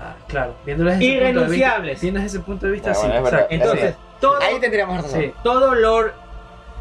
Ah, 0.00 0.14
claro, 0.26 0.54
viéndolo 0.66 0.90
desde 0.90 1.04
ese 1.06 1.14
punto 1.14 1.24
de 1.24 1.30
vista. 1.30 1.66
Irrenunciables. 1.66 2.00
Viendo 2.00 2.20
desde 2.20 2.36
ese 2.36 2.44
punto 2.44 2.66
de 2.66 2.72
vista, 2.72 2.90
Ah, 2.90 2.94
sí. 2.94 3.00
bueno, 3.06 3.14
es 3.16 3.22
o 3.22 3.26
sea, 3.30 3.30
verdad. 3.38 3.46
Entonces, 3.50 3.94
todo, 4.20 4.42
Ahí 4.42 4.60
tendríamos 4.60 5.02
razón. 5.02 5.20
Sí. 5.20 5.32
todo 5.44 5.74
Lord 5.74 6.12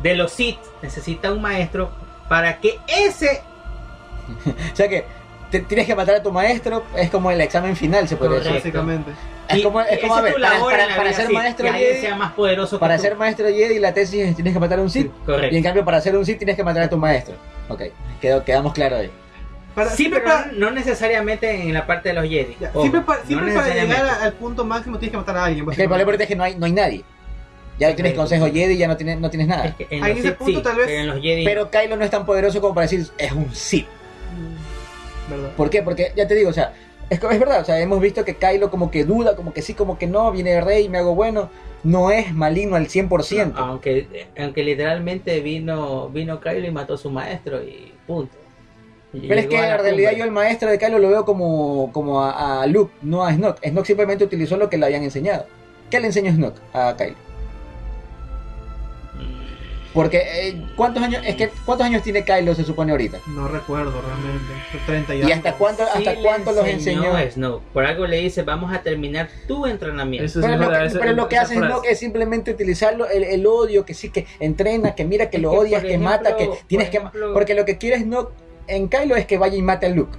de 0.03 0.15
los 0.15 0.31
Sith 0.31 0.59
necesita 0.81 1.31
un 1.31 1.41
maestro 1.41 1.91
para 2.27 2.59
que 2.59 2.79
ese 2.87 3.41
O 4.73 4.75
sea 4.75 4.87
que 4.89 5.05
te- 5.51 5.61
tienes 5.61 5.85
que 5.87 5.95
matar 5.95 6.15
a 6.15 6.23
tu 6.23 6.31
maestro, 6.31 6.83
es 6.95 7.09
como 7.11 7.31
el 7.31 7.39
examen 7.41 7.75
final, 7.75 8.07
se 8.07 8.17
podría 8.17 8.39
decir. 8.39 8.53
Básicamente. 8.55 9.11
Es 9.49 9.63
como, 9.63 9.81
es 9.81 9.99
como 9.99 10.15
a 10.15 10.21
ver, 10.21 10.35
para, 10.95 11.13
ser 11.13 11.29
maestro 11.31 11.71
Jedi, 11.71 12.01
sea 12.01 12.15
más 12.15 12.33
poderoso 12.33 12.79
para 12.79 12.97
ser 12.97 13.15
maestro 13.15 13.47
Jedi 13.47 13.79
la 13.79 13.93
tesis 13.93 14.21
es 14.21 14.35
tienes 14.35 14.53
que 14.53 14.59
matar 14.59 14.79
a 14.79 14.81
un 14.81 14.89
Sith. 14.89 15.11
Correcto. 15.25 15.53
Y 15.53 15.57
en 15.57 15.63
cambio 15.63 15.85
para 15.85 16.01
ser 16.01 16.17
un 16.17 16.25
Sith 16.25 16.37
tienes 16.37 16.55
que 16.55 16.63
matar 16.63 16.83
a 16.83 16.89
tu 16.89 16.97
maestro. 16.97 17.35
Ok, 17.69 17.83
quedó, 18.21 18.43
quedamos 18.43 18.73
claros 18.73 18.99
ahí. 18.99 19.11
Para, 19.75 19.91
Sí, 19.91 19.97
siempre 19.97 20.21
pero 20.21 20.33
para, 20.33 20.51
no 20.53 20.71
necesariamente 20.71 21.49
en 21.51 21.73
la 21.73 21.85
parte 21.85 22.09
de 22.09 22.15
los 22.15 22.23
Jedi. 22.27 22.57
ya, 22.59 22.69
Ojo, 22.69 22.81
siempre 22.81 23.01
para, 23.01 23.19
no 23.19 23.25
siempre 23.27 23.53
para 23.53 23.73
llegar 23.73 24.05
al 24.21 24.33
punto 24.33 24.65
máximo 24.65 24.97
tienes 24.97 25.11
que 25.11 25.17
matar 25.17 25.37
a 25.37 25.45
alguien. 25.45 25.69
Es 25.69 25.75
que 25.75 25.83
el 25.83 25.87
problema 25.89 26.11
es 26.13 26.27
que 26.27 26.35
no 26.35 26.43
hay, 26.43 26.55
no 26.55 26.65
hay 26.65 26.71
nadie. 26.73 27.03
Ya 27.79 27.93
tienes 27.93 28.13
Sí. 28.13 28.17
consejo 28.17 28.47
Jedi, 28.47 28.75
ya 28.75 28.87
no 28.87 28.97
tienes, 28.97 29.19
no 29.19 29.29
tienes 29.29 29.47
nada. 29.47 29.65
Es 29.65 29.75
que 29.75 29.87
en 29.91 30.03
Ahí 30.03 30.13
los 30.15 30.19
en 30.19 30.25
ese 30.25 30.27
Sith 30.29 30.37
punto 30.37 30.59
sí, 30.59 30.63
tal 30.63 30.75
vez- 30.77 30.85
pero 30.87 30.99
en 31.01 31.07
los 31.07 31.21
Jedi 31.21 31.45
Pero 31.45 31.69
Kylo 31.69 31.95
no 31.95 32.03
es 32.03 32.09
tan 32.09 32.25
poderoso 32.25 32.59
como 32.59 32.73
para 32.73 32.85
decir 32.87 33.05
es 33.17 33.31
un 33.31 33.53
Sith. 33.53 33.85
¿Verdad? 35.29 35.51
¿Por 35.55 35.69
qué? 35.69 35.83
Porque 35.83 36.11
ya 36.15 36.27
te 36.27 36.33
digo, 36.35 36.49
o 36.49 36.53
sea, 36.53 36.73
es, 37.09 37.19
que- 37.19 37.27
es 37.27 37.39
verdad, 37.39 37.61
o 37.61 37.65
sea, 37.65 37.79
hemos 37.79 37.99
visto 38.01 38.23
que 38.25 38.35
Kylo 38.35 38.69
como 38.69 38.91
que 38.91 39.03
duda, 39.05 39.35
como 39.35 39.53
que 39.53 39.61
sí, 39.61 39.73
como 39.73 39.97
que 39.97 40.07
no, 40.07 40.31
viene 40.31 40.51
de 40.51 40.61
rey, 40.61 40.89
me 40.89 40.97
hago 40.99 41.15
bueno, 41.15 41.49
no 41.83 42.11
es 42.11 42.33
maligno 42.33 42.75
al 42.75 42.87
100%. 42.87 43.53
aunque 43.57 44.27
aunque 44.37 44.63
literalmente 44.63 45.39
vino 45.41 46.09
vino 46.09 46.39
Kylo 46.39 46.67
y 46.67 46.71
mató 46.71 46.95
a 46.95 46.97
su 46.97 47.09
maestro 47.09 47.61
y 47.63 47.93
punto. 48.05 48.35
Y 49.13 49.27
Pero 49.27 49.39
es 49.39 49.47
que 49.47 49.55
en 49.57 49.79
realidad 49.79 50.11
yo 50.11 50.25
el 50.25 50.31
maestro 50.31 50.69
de 50.69 50.77
Kylo 50.77 50.99
lo 50.99 51.09
veo 51.09 51.25
como, 51.25 51.91
como 51.93 52.21
a, 52.23 52.61
a 52.61 52.67
Luke, 52.67 52.93
no 53.01 53.23
a 53.25 53.33
Snoke. 53.33 53.67
Snoke 53.69 53.85
simplemente 53.87 54.23
utilizó 54.25 54.57
lo 54.57 54.69
que 54.69 54.77
le 54.77 54.85
habían 54.85 55.03
enseñado. 55.03 55.45
¿Qué 55.89 55.99
le 55.99 56.07
enseñó 56.07 56.31
Snoke 56.31 56.59
a 56.73 56.95
Kylo? 56.97 57.15
Porque, 59.97 60.17
eh, 60.49 60.61
¿cuántos 60.75 61.01
años 61.01 61.23
es 61.25 61.35
que 61.35 61.49
cuántos 61.65 61.87
años 61.87 62.03
tiene 62.03 62.23
Kylo 62.23 62.53
se 62.53 62.63
supone 62.63 62.91
ahorita? 62.91 63.17
No 63.27 63.47
recuerdo 63.47 63.99
realmente. 63.99 64.53
30 64.85 65.15
y 65.15 65.21
¿Y 65.23 65.31
hasta 65.31 65.53
cuánto, 65.53 65.83
Sí 65.85 65.89
hasta 66.07 66.21
cuánto 66.21 66.51
los 66.51 66.67
enseñó? 66.67 67.15
a 67.15 67.29
Snoke. 67.31 67.63
Por 67.73 67.83
algo 67.83 68.05
le 68.05 68.17
dice, 68.17 68.43
vamos 68.43 68.71
a 68.71 68.83
terminar 68.83 69.27
tu 69.47 69.65
entrenamiento. 69.65 70.23
Eso 70.23 70.39
Pero, 70.39 70.53
sí, 70.53 70.59
lo 70.59 70.69
que, 70.69 70.85
eso- 70.85 70.99
pero 70.99 71.13
lo 71.13 71.27
que 71.27 71.37
hace 71.39 71.55
frase. 71.55 71.71
Snoke 71.73 71.87
es 71.91 71.97
simplemente 71.99 72.51
utilizarlo, 72.51 73.09
el, 73.09 73.23
el 73.23 73.45
odio, 73.47 73.85
que 73.85 73.95
sí, 73.95 74.09
que 74.11 74.27
entrena, 74.39 74.93
que 74.93 75.03
mira 75.03 75.31
que 75.31 75.37
Es 75.37 75.43
lo 75.43 75.49
que, 75.49 75.57
odias, 75.57 75.81
que 75.81 75.87
ejemplo, 75.87 76.09
mata, 76.09 76.35
que 76.37 76.45
por 76.45 76.57
tienes 76.67 76.89
que... 76.91 76.97
ejemplo- 76.99 77.33
Porque 77.33 77.55
lo 77.55 77.65
que 77.65 77.79
quiere 77.79 77.99
Snoke 77.99 78.31
en 78.67 78.89
Kylo 78.89 79.15
es 79.15 79.25
que 79.25 79.39
vaya 79.39 79.57
y 79.57 79.63
mate 79.63 79.87
a 79.87 79.89
Luke. 79.89 80.17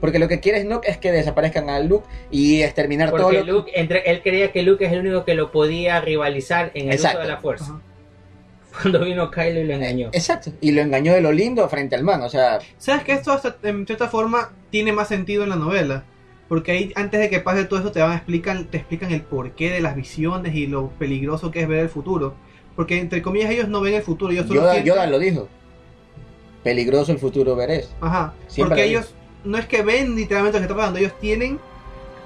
Porque 0.00 0.18
lo 0.18 0.26
que 0.26 0.40
quiere 0.40 0.60
Snoke 0.62 0.88
es 0.88 0.98
que 0.98 1.12
desaparezcan 1.12 1.70
a 1.70 1.78
Luke 1.78 2.08
y 2.32 2.62
exterminar 2.62 3.10
todo 3.12 3.22
Porque 3.22 3.44
lo 3.44 3.52
Luke, 3.52 3.70
entre, 3.76 4.10
él 4.10 4.20
creía 4.20 4.50
que 4.50 4.62
Luke 4.64 4.84
es 4.84 4.90
el 4.92 4.98
único 4.98 5.24
que 5.24 5.34
lo 5.34 5.52
podía 5.52 6.00
rivalizar 6.00 6.72
en 6.74 6.88
el 6.88 6.94
Exacto. 6.94 7.18
uso 7.18 7.28
de 7.28 7.32
la 7.32 7.40
fuerza. 7.40 7.64
Ajá. 7.66 7.80
Cuando 8.82 9.04
vino 9.04 9.30
Kylo 9.30 9.60
y 9.60 9.64
lo 9.64 9.74
engañó. 9.74 10.08
Exacto. 10.12 10.52
Y 10.60 10.72
lo 10.72 10.80
engañó 10.80 11.12
de 11.12 11.20
lo 11.20 11.32
lindo 11.32 11.68
frente 11.68 11.94
al 11.96 12.04
man. 12.04 12.22
O 12.22 12.28
sea, 12.28 12.58
¿Sabes 12.78 13.04
que 13.04 13.12
esto 13.12 13.32
hasta 13.32 13.56
en 13.62 13.86
cierta 13.86 14.08
forma 14.08 14.52
tiene 14.70 14.92
más 14.92 15.08
sentido 15.08 15.42
en 15.42 15.50
la 15.50 15.56
novela? 15.56 16.04
Porque 16.48 16.72
ahí 16.72 16.92
antes 16.96 17.20
de 17.20 17.30
que 17.30 17.40
pase 17.40 17.64
todo 17.64 17.80
eso 17.80 17.92
te 17.92 18.00
van 18.00 18.12
a 18.12 18.16
explicar, 18.16 18.64
te 18.64 18.76
explican 18.78 19.10
el 19.12 19.22
porqué 19.22 19.70
de 19.70 19.80
las 19.80 19.96
visiones 19.96 20.54
y 20.54 20.66
lo 20.66 20.88
peligroso 20.98 21.50
que 21.50 21.62
es 21.62 21.68
ver 21.68 21.80
el 21.80 21.88
futuro. 21.88 22.34
Porque 22.76 22.98
entre 22.98 23.22
comillas 23.22 23.50
ellos 23.50 23.68
no 23.68 23.80
ven 23.80 23.94
el 23.94 24.02
futuro, 24.02 24.32
ellos 24.32 24.46
solo 24.46 24.60
Yoda, 24.62 24.74
sienten- 24.76 24.84
Yoda 24.84 25.06
lo 25.06 25.18
dijo. 25.18 25.48
Peligroso 26.62 27.12
el 27.12 27.18
futuro 27.18 27.56
veréis. 27.56 27.88
Ajá. 28.00 28.34
Siempre 28.46 28.76
porque 28.76 28.84
ellos 28.90 29.14
no 29.44 29.58
es 29.58 29.66
que 29.66 29.82
ven 29.82 30.14
literalmente 30.14 30.58
lo 30.58 30.60
que 30.62 30.66
está 30.66 30.76
pasando, 30.76 30.98
ellos 30.98 31.12
tienen 31.20 31.58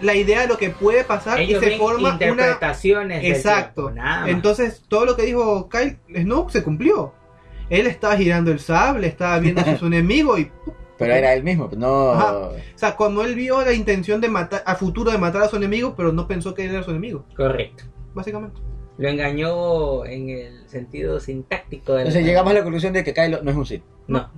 la 0.01 0.15
idea 0.15 0.43
de 0.43 0.49
lo 0.49 0.59
que 0.59 0.71
puede 0.71 1.05
pasar 1.05 1.41
Ellos 1.41 1.63
y 1.63 1.65
se 1.65 1.71
ven 1.71 1.79
forma 1.79 2.01
una 2.01 2.13
interpretaciones 2.13 3.23
del 3.23 3.33
Exacto. 3.33 3.91
tiempo. 3.93 4.27
Entonces, 4.27 4.83
todo 4.89 5.07
lo 5.07 5.17
que 5.17 5.23
dijo 5.23 5.69
Kyle 5.69 5.99
Snoke 6.15 6.51
se 6.51 6.63
cumplió. 6.63 7.13
Él 7.71 7.87
estaba 7.87 8.17
girando 8.17 8.53
el 8.53 8.61
sable, 8.61 9.07
estaba 9.07 9.39
viendo 9.39 9.61
a 9.63 9.77
su 9.77 9.87
enemigo 9.89 10.39
y 10.39 10.51
Pero 10.99 11.15
era 11.15 11.35
él 11.35 11.43
mismo. 11.43 11.69
No. 11.77 12.11
Ajá. 12.13 12.37
O 12.37 12.53
sea, 12.75 12.97
cuando 12.97 13.25
él 13.25 13.35
vio 13.35 13.63
la 13.63 13.73
intención 13.73 14.21
de 14.21 14.29
matar, 14.29 14.63
a 14.67 14.75
futuro 14.77 15.11
de 15.11 15.19
matar 15.19 15.43
a 15.43 15.49
su 15.49 15.57
enemigo, 15.57 15.95
pero 15.97 16.13
no 16.13 16.29
pensó 16.29 16.55
que 16.55 16.65
él 16.65 16.71
era 16.73 16.83
su 16.83 16.91
enemigo, 16.91 17.25
Correcto. 17.37 17.85
básicamente. 18.15 18.61
Lo 18.99 19.09
engañó 19.09 20.07
en 20.07 20.31
el 20.31 20.69
sentido 20.69 21.21
sintáctico 21.21 21.93
del 21.93 22.07
Entonces 22.07 22.25
llegamos 22.25 22.51
a 22.53 22.55
la 22.55 22.63
conclusión 22.63 22.93
de 22.95 23.05
que 23.05 23.13
Kylo 23.13 23.43
no 23.43 23.51
es 23.51 23.57
un 23.57 23.67
Sith. 23.67 23.83
No. 24.07 24.31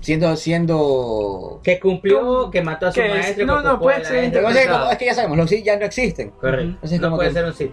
Siendo, 0.00 0.34
siendo. 0.36 1.60
Que 1.62 1.78
cumplió, 1.78 2.50
que 2.50 2.62
mató 2.62 2.86
a 2.86 2.92
su 2.92 3.00
maestro. 3.00 3.46
No, 3.46 3.60
no, 3.62 3.78
puede 3.78 4.04
ser. 4.04 4.24
Entonces, 4.24 4.66
como- 4.66 4.90
es 4.90 4.96
que 4.98 5.04
ya 5.04 5.14
sabemos, 5.14 5.36
los 5.38 5.50
Sith 5.50 5.64
ya 5.64 5.76
no 5.78 5.84
existen. 5.84 6.30
Correcto. 6.40 6.64
Entonces, 6.72 7.00
no 7.00 7.06
como 7.08 7.16
puede 7.16 7.28
que- 7.28 7.34
ser 7.34 7.44
un 7.44 7.52
Sith. 7.54 7.72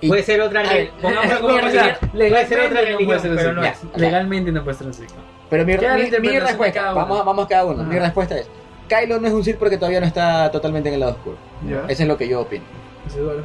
Y- 0.00 0.08
Puede 0.08 0.22
ser 0.22 0.40
otra 0.40 0.60
a 0.60 0.62
ver, 0.64 0.72
religión. 0.72 1.00
Pongámoslo 1.00 1.40
como 1.40 1.58
Puede 1.60 1.70
ser 1.70 1.80
otra 1.80 2.08
Legalmente 2.12 2.56
no 2.56 2.68
puede 2.68 2.84
religión, 2.84 3.20
ser 3.20 3.30
un 3.30 3.36
pero 3.36 3.48
Sith. 3.48 3.56
no 3.56 3.62
Ya. 3.62 3.70
es. 3.70 4.00
Legalmente 4.00 4.52
no 4.52 4.64
puede 4.64 4.76
ser 4.76 4.86
un 4.88 4.94
Sith. 4.94 5.10
Pero 5.50 5.64
mi, 5.64 5.72
mi- 5.72 6.28
mi 6.28 6.38
respuesta, 6.40 6.92
vamos, 6.92 7.20
a- 7.20 7.22
vamos 7.22 7.44
a 7.44 7.48
cada 7.48 7.64
uno. 7.64 7.84
Mi 7.84 7.96
Ajá. 7.96 8.04
respuesta 8.06 8.36
es: 8.38 8.48
Kylo 8.88 9.20
no 9.20 9.28
es 9.28 9.32
un 9.32 9.44
Sith 9.44 9.56
porque 9.56 9.76
todavía 9.78 10.00
no 10.00 10.06
está 10.06 10.50
totalmente 10.50 10.88
en 10.88 10.94
el 10.96 11.00
lado 11.00 11.12
oscuro. 11.12 11.36
Ya. 11.68 11.84
Eso 11.88 12.02
es 12.02 12.08
lo 12.08 12.16
que 12.18 12.28
yo 12.28 12.40
opino. 12.42 12.64
Seguro. 13.08 13.44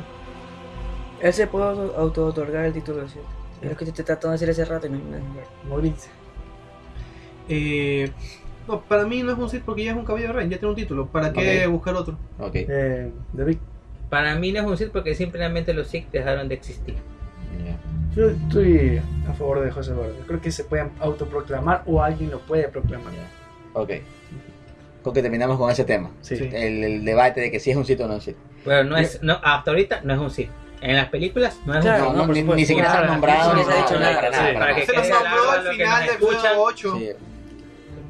Él 1.21 1.33
se 1.33 1.47
puede 1.47 1.65
auto- 1.65 1.95
auto-otorgar 1.97 2.65
el 2.65 2.73
título 2.73 3.03
de 3.03 3.09
Sith. 3.09 3.21
Es 3.61 3.69
lo 3.69 3.77
que 3.77 3.85
te 3.85 4.03
tratando 4.03 4.29
de 4.37 4.45
decir 4.45 4.49
hace 4.49 4.65
rato 4.65 4.87
y 4.87 4.89
no 4.89 4.97
no- 4.97 5.17
no- 5.17 5.69
Mauricio. 5.69 6.11
Eh, 7.49 8.11
no, 8.67 8.81
para 8.81 9.05
mí 9.05 9.23
no 9.23 9.31
es 9.31 9.37
un 9.37 9.49
Sith 9.49 9.63
porque 9.63 9.83
ya 9.83 9.91
es 9.91 9.97
un 9.97 10.05
caballero 10.05 10.33
rey, 10.33 10.47
ya 10.47 10.57
tiene 10.57 10.69
un 10.69 10.75
título. 10.75 11.07
¿Para 11.07 11.33
qué 11.33 11.65
Ok. 11.65 11.71
buscar 11.71 11.95
otro? 11.95 12.17
Ok. 12.39 12.51
Eh, 12.55 13.11
David. 13.33 13.57
Para 14.09 14.35
mí 14.35 14.51
no 14.51 14.59
es 14.61 14.65
un 14.65 14.77
Sith 14.77 14.89
porque 14.91 15.15
simplemente 15.15 15.73
los 15.73 15.87
Sith 15.87 16.09
dejaron 16.11 16.47
de 16.47 16.55
existir. 16.55 16.95
Ya. 17.65 17.75
Yo 18.15 18.29
estoy 18.29 19.01
a 19.27 19.33
favor 19.33 19.61
de 19.61 19.71
José 19.71 19.91
Eduardo. 19.91 20.13
Creo 20.27 20.41
que 20.41 20.51
se 20.51 20.63
pueden 20.63 20.91
autoproclamar 20.99 21.83
o 21.85 22.01
alguien 22.01 22.29
lo 22.31 22.39
puede 22.39 22.67
proclamar. 22.67 23.13
Ok. 23.73 23.91
Con 25.03 25.13
que 25.13 25.21
terminamos 25.21 25.57
con 25.57 25.71
ese 25.71 25.83
tema. 25.85 26.11
Sí. 26.21 26.35
El, 26.35 26.83
el 26.83 27.05
debate 27.05 27.41
de 27.41 27.51
que 27.51 27.59
si 27.59 27.71
es 27.71 27.77
un 27.77 27.85
Sith 27.85 27.99
o 28.01 28.07
no 28.07 28.13
es 28.13 28.19
un 28.19 28.21
Sith. 28.33 28.37
Pero 28.65 28.83
no 28.83 28.97
es, 28.97 29.21
no, 29.23 29.39
hasta 29.43 29.71
ahorita 29.71 30.01
no 30.03 30.13
es 30.13 30.19
un 30.19 30.29
Sith. 30.29 30.49
En 30.81 30.95
las 30.95 31.09
películas 31.09 31.59
no 31.65 31.73
es 31.75 31.81
Claro, 31.81 32.09
un 32.11 32.17
No, 32.17 32.25
no, 32.27 32.33
ni, 32.33 32.41
ni 32.43 32.65
siquiera 32.65 32.91
se 32.91 32.97
han 32.99 33.07
nombrado. 33.07 33.53
no 33.53 33.63
se 33.65 33.71
ha 33.71 33.75
dicho 33.75 33.99
nada. 33.99 34.15
para 34.15 34.29
nada, 34.29 34.47
Sí, 34.47 34.53
para 34.53 34.65
para 34.65 34.75
que 34.75 34.85
nada. 34.85 35.03
Se 35.03 35.09
quede 35.09 35.13
nombró 35.13 35.51
al 35.51 35.67
final 35.67 35.87
nos 35.89 35.99
del 35.99 36.09
episodio 36.09 36.31
escuchan. 36.37 36.53
8. 36.57 36.97
Sí. 36.97 37.09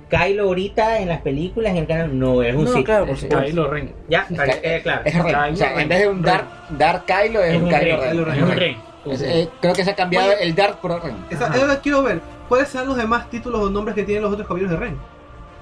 Kylo 0.10 0.44
ahorita 0.45 0.99
en 0.99 1.07
las 1.10 1.22
películas, 1.22 1.72
en 1.72 1.77
el 1.77 1.88
canal, 1.88 2.18
no 2.18 2.41
es 2.41 2.56
un 2.56 2.65
No, 2.65 2.72
Sith. 2.73 2.86
claro, 2.86 3.06
por 3.06 3.14
Es- 3.15 3.22
supuesto. 3.22 3.45
Ahí 3.45 3.52
lo 3.53 3.69
ring. 3.69 3.90
Ya, 4.10 4.27
para 4.36 4.53
que 4.53 4.61
quede 4.61 4.81
claro. 4.81 5.02
Es 5.06 5.14
rey. 5.23 5.34
O 5.53 5.56
sea, 5.56 5.81
en 5.81 5.88
vez 5.90 5.99
de 5.99 6.07
un 6.10 6.22
Dark, 6.22 6.45
Dark 6.69 7.06
Kylo, 7.06 7.44
es, 7.44 7.52
Es 7.52 7.57
un 7.57 7.64
un 7.64 7.69
Kylo 7.69 7.80
rey, 7.81 7.95
Ren. 7.95 8.10
Kylo 8.11 8.26
Ren. 8.26 8.36
Es 8.36 8.44
un 8.44 8.52
rey. 8.52 8.77
Es- 9.06 9.22
eh, 9.22 9.49
creo 9.61 9.73
que 9.73 9.84
se 9.84 9.91
ha 9.91 9.95
cambiado 9.95 10.27
Oye. 10.30 10.44
el 10.44 10.56
Dark 10.56 10.80
por 10.81 11.03
Ren. 11.03 11.15
Esa- 11.30 11.56
lo 11.56 11.68
que 11.76 11.77
quiero 11.81 12.03
ver. 12.03 12.19
¿Cuáles 12.49 12.69
serán 12.69 12.88
los 12.88 12.98
demás 12.98 13.30
títulos 13.30 13.61
o 13.61 13.69
nombres 13.69 13.94
que 13.95 14.03
tienen 14.03 14.23
los 14.23 14.34
otros 14.34 14.48
caballeros 14.48 14.72
de 14.72 14.77
Ren? 14.77 14.98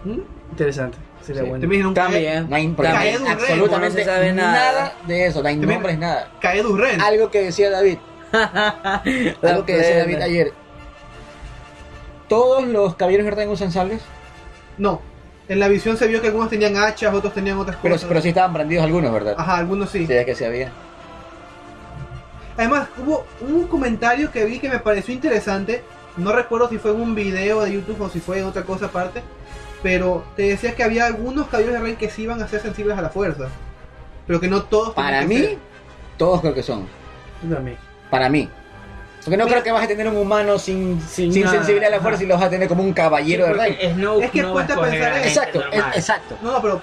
Mm, 0.05 0.19
Interesante. 0.51 0.97
Sería 1.21 1.41
Sí. 1.41 1.49
bueno. 1.49 1.59
Te 1.59 1.65
imaginas 1.65 1.87
un 1.89 1.93
Kae- 1.95 2.03
También. 2.03 2.49
No 2.49 2.55
hay, 2.55 2.73
Caedo 2.73 3.25
Ren, 3.25 3.27
absolutamente 3.27 3.89
no 3.89 3.95
se 3.95 4.05
sabe 4.05 4.31
nada. 4.33 4.51
nada. 4.53 4.93
de 5.05 5.25
eso, 5.25 5.41
no 5.41 5.49
hay 5.49 5.55
También- 5.55 5.73
nombres, 5.79 5.99
nada. 5.99 6.31
Kaedu 6.39 6.77
Ren. 6.77 7.01
Algo 7.01 7.29
que 7.29 7.41
decía 7.43 7.69
David, 7.69 7.97
algo 9.41 9.65
que 9.65 9.75
decía 9.75 9.97
David 9.97 10.21
ayer. 10.21 10.53
Todos 12.29 12.65
los 12.67 12.95
caballeros 12.95 13.25
de 13.25 13.31
Ren 13.31 13.49
usan 13.49 13.71
sables, 13.71 14.01
No. 14.77 15.01
En 15.47 15.59
la 15.59 15.67
visión 15.67 15.95
se 15.95 16.07
vio 16.07 16.21
que 16.21 16.27
algunos 16.27 16.49
tenían 16.49 16.75
hachas, 16.75 17.13
otros 17.13 17.33
tenían 17.33 17.57
otras 17.57 17.77
pero, 17.81 17.95
cosas. 17.95 18.07
pero 18.07 18.21
sí 18.21 18.29
estaban 18.29 18.53
brandidos 18.53 18.83
algunos, 18.83 19.13
¿verdad? 19.13 19.35
Ajá, 19.37 19.57
algunos 19.57 19.89
sí. 19.89 20.05
Sí, 20.05 20.13
es 20.13 20.25
que 20.25 20.35
se 20.35 20.45
había. 20.45 20.71
Además, 22.57 22.89
hubo 22.97 23.25
un 23.41 23.67
comentario 23.67 24.31
que 24.31 24.43
vi 24.45 24.59
que 24.59 24.69
me 24.69 24.79
pareció 24.79 25.13
interesante. 25.13 25.83
No 26.17 26.33
recuerdo 26.33 26.67
si 26.69 26.79
fue 26.79 26.91
en 26.91 27.01
un 27.01 27.15
video 27.15 27.61
de 27.61 27.71
YouTube 27.71 28.01
o 28.01 28.09
si 28.09 28.19
fue 28.19 28.39
en 28.39 28.45
otra 28.45 28.63
cosa 28.63 28.87
aparte. 28.87 29.21
Pero 29.83 30.23
te 30.35 30.43
decía 30.43 30.75
que 30.75 30.83
había 30.83 31.05
algunos 31.05 31.47
caballeros 31.47 31.75
de 31.75 31.81
rey 31.81 31.95
que 31.95 32.09
sí 32.09 32.23
iban 32.23 32.41
a 32.41 32.47
ser 32.47 32.61
sensibles 32.61 32.97
a 32.97 33.01
la 33.01 33.09
fuerza. 33.09 33.47
Pero 34.25 34.39
que 34.41 34.47
no 34.47 34.63
todos. 34.63 34.95
Para 34.95 35.21
mí, 35.21 35.37
ser. 35.37 35.57
todos 36.17 36.41
creo 36.41 36.53
que 36.53 36.63
son. 36.63 36.87
También. 37.47 37.77
Para 38.09 38.27
mí. 38.27 38.49
Porque 39.27 39.35
no 39.37 39.43
Mira. 39.43 39.55
creo 39.55 39.63
que 39.65 39.71
vas 39.73 39.83
a 39.83 39.87
tener 39.89 40.07
un 40.07 40.15
humano 40.15 40.57
sin, 40.57 41.01
Sin 41.01 41.33
sin, 41.33 41.43
nada, 41.43 41.57
sensibilidad 41.57 41.91
a 41.91 41.97
la 41.97 42.01
fuerza 42.01 42.23
y 42.23 42.27
lo 42.27 42.35
vas 42.35 42.43
a 42.45 42.49
tener 42.49 42.69
como 42.69 42.81
un 42.81 42.93
caballero 42.93 43.45
de 43.47 43.91
Snoke 43.93 44.23
Es 44.23 44.31
que 44.31 44.41
no 44.41 44.53
va 44.53 44.61
a 44.61 44.67
ponte 44.67 44.71
a 44.71 44.75
escoger 44.75 44.91
pensar 44.93 45.11
a 45.13 45.17
en- 45.21 45.27
Exacto, 45.27 45.63
es- 45.69 45.97
exacto. 45.97 46.37
No, 46.41 46.51
no, 46.53 46.61
pero. 46.61 46.81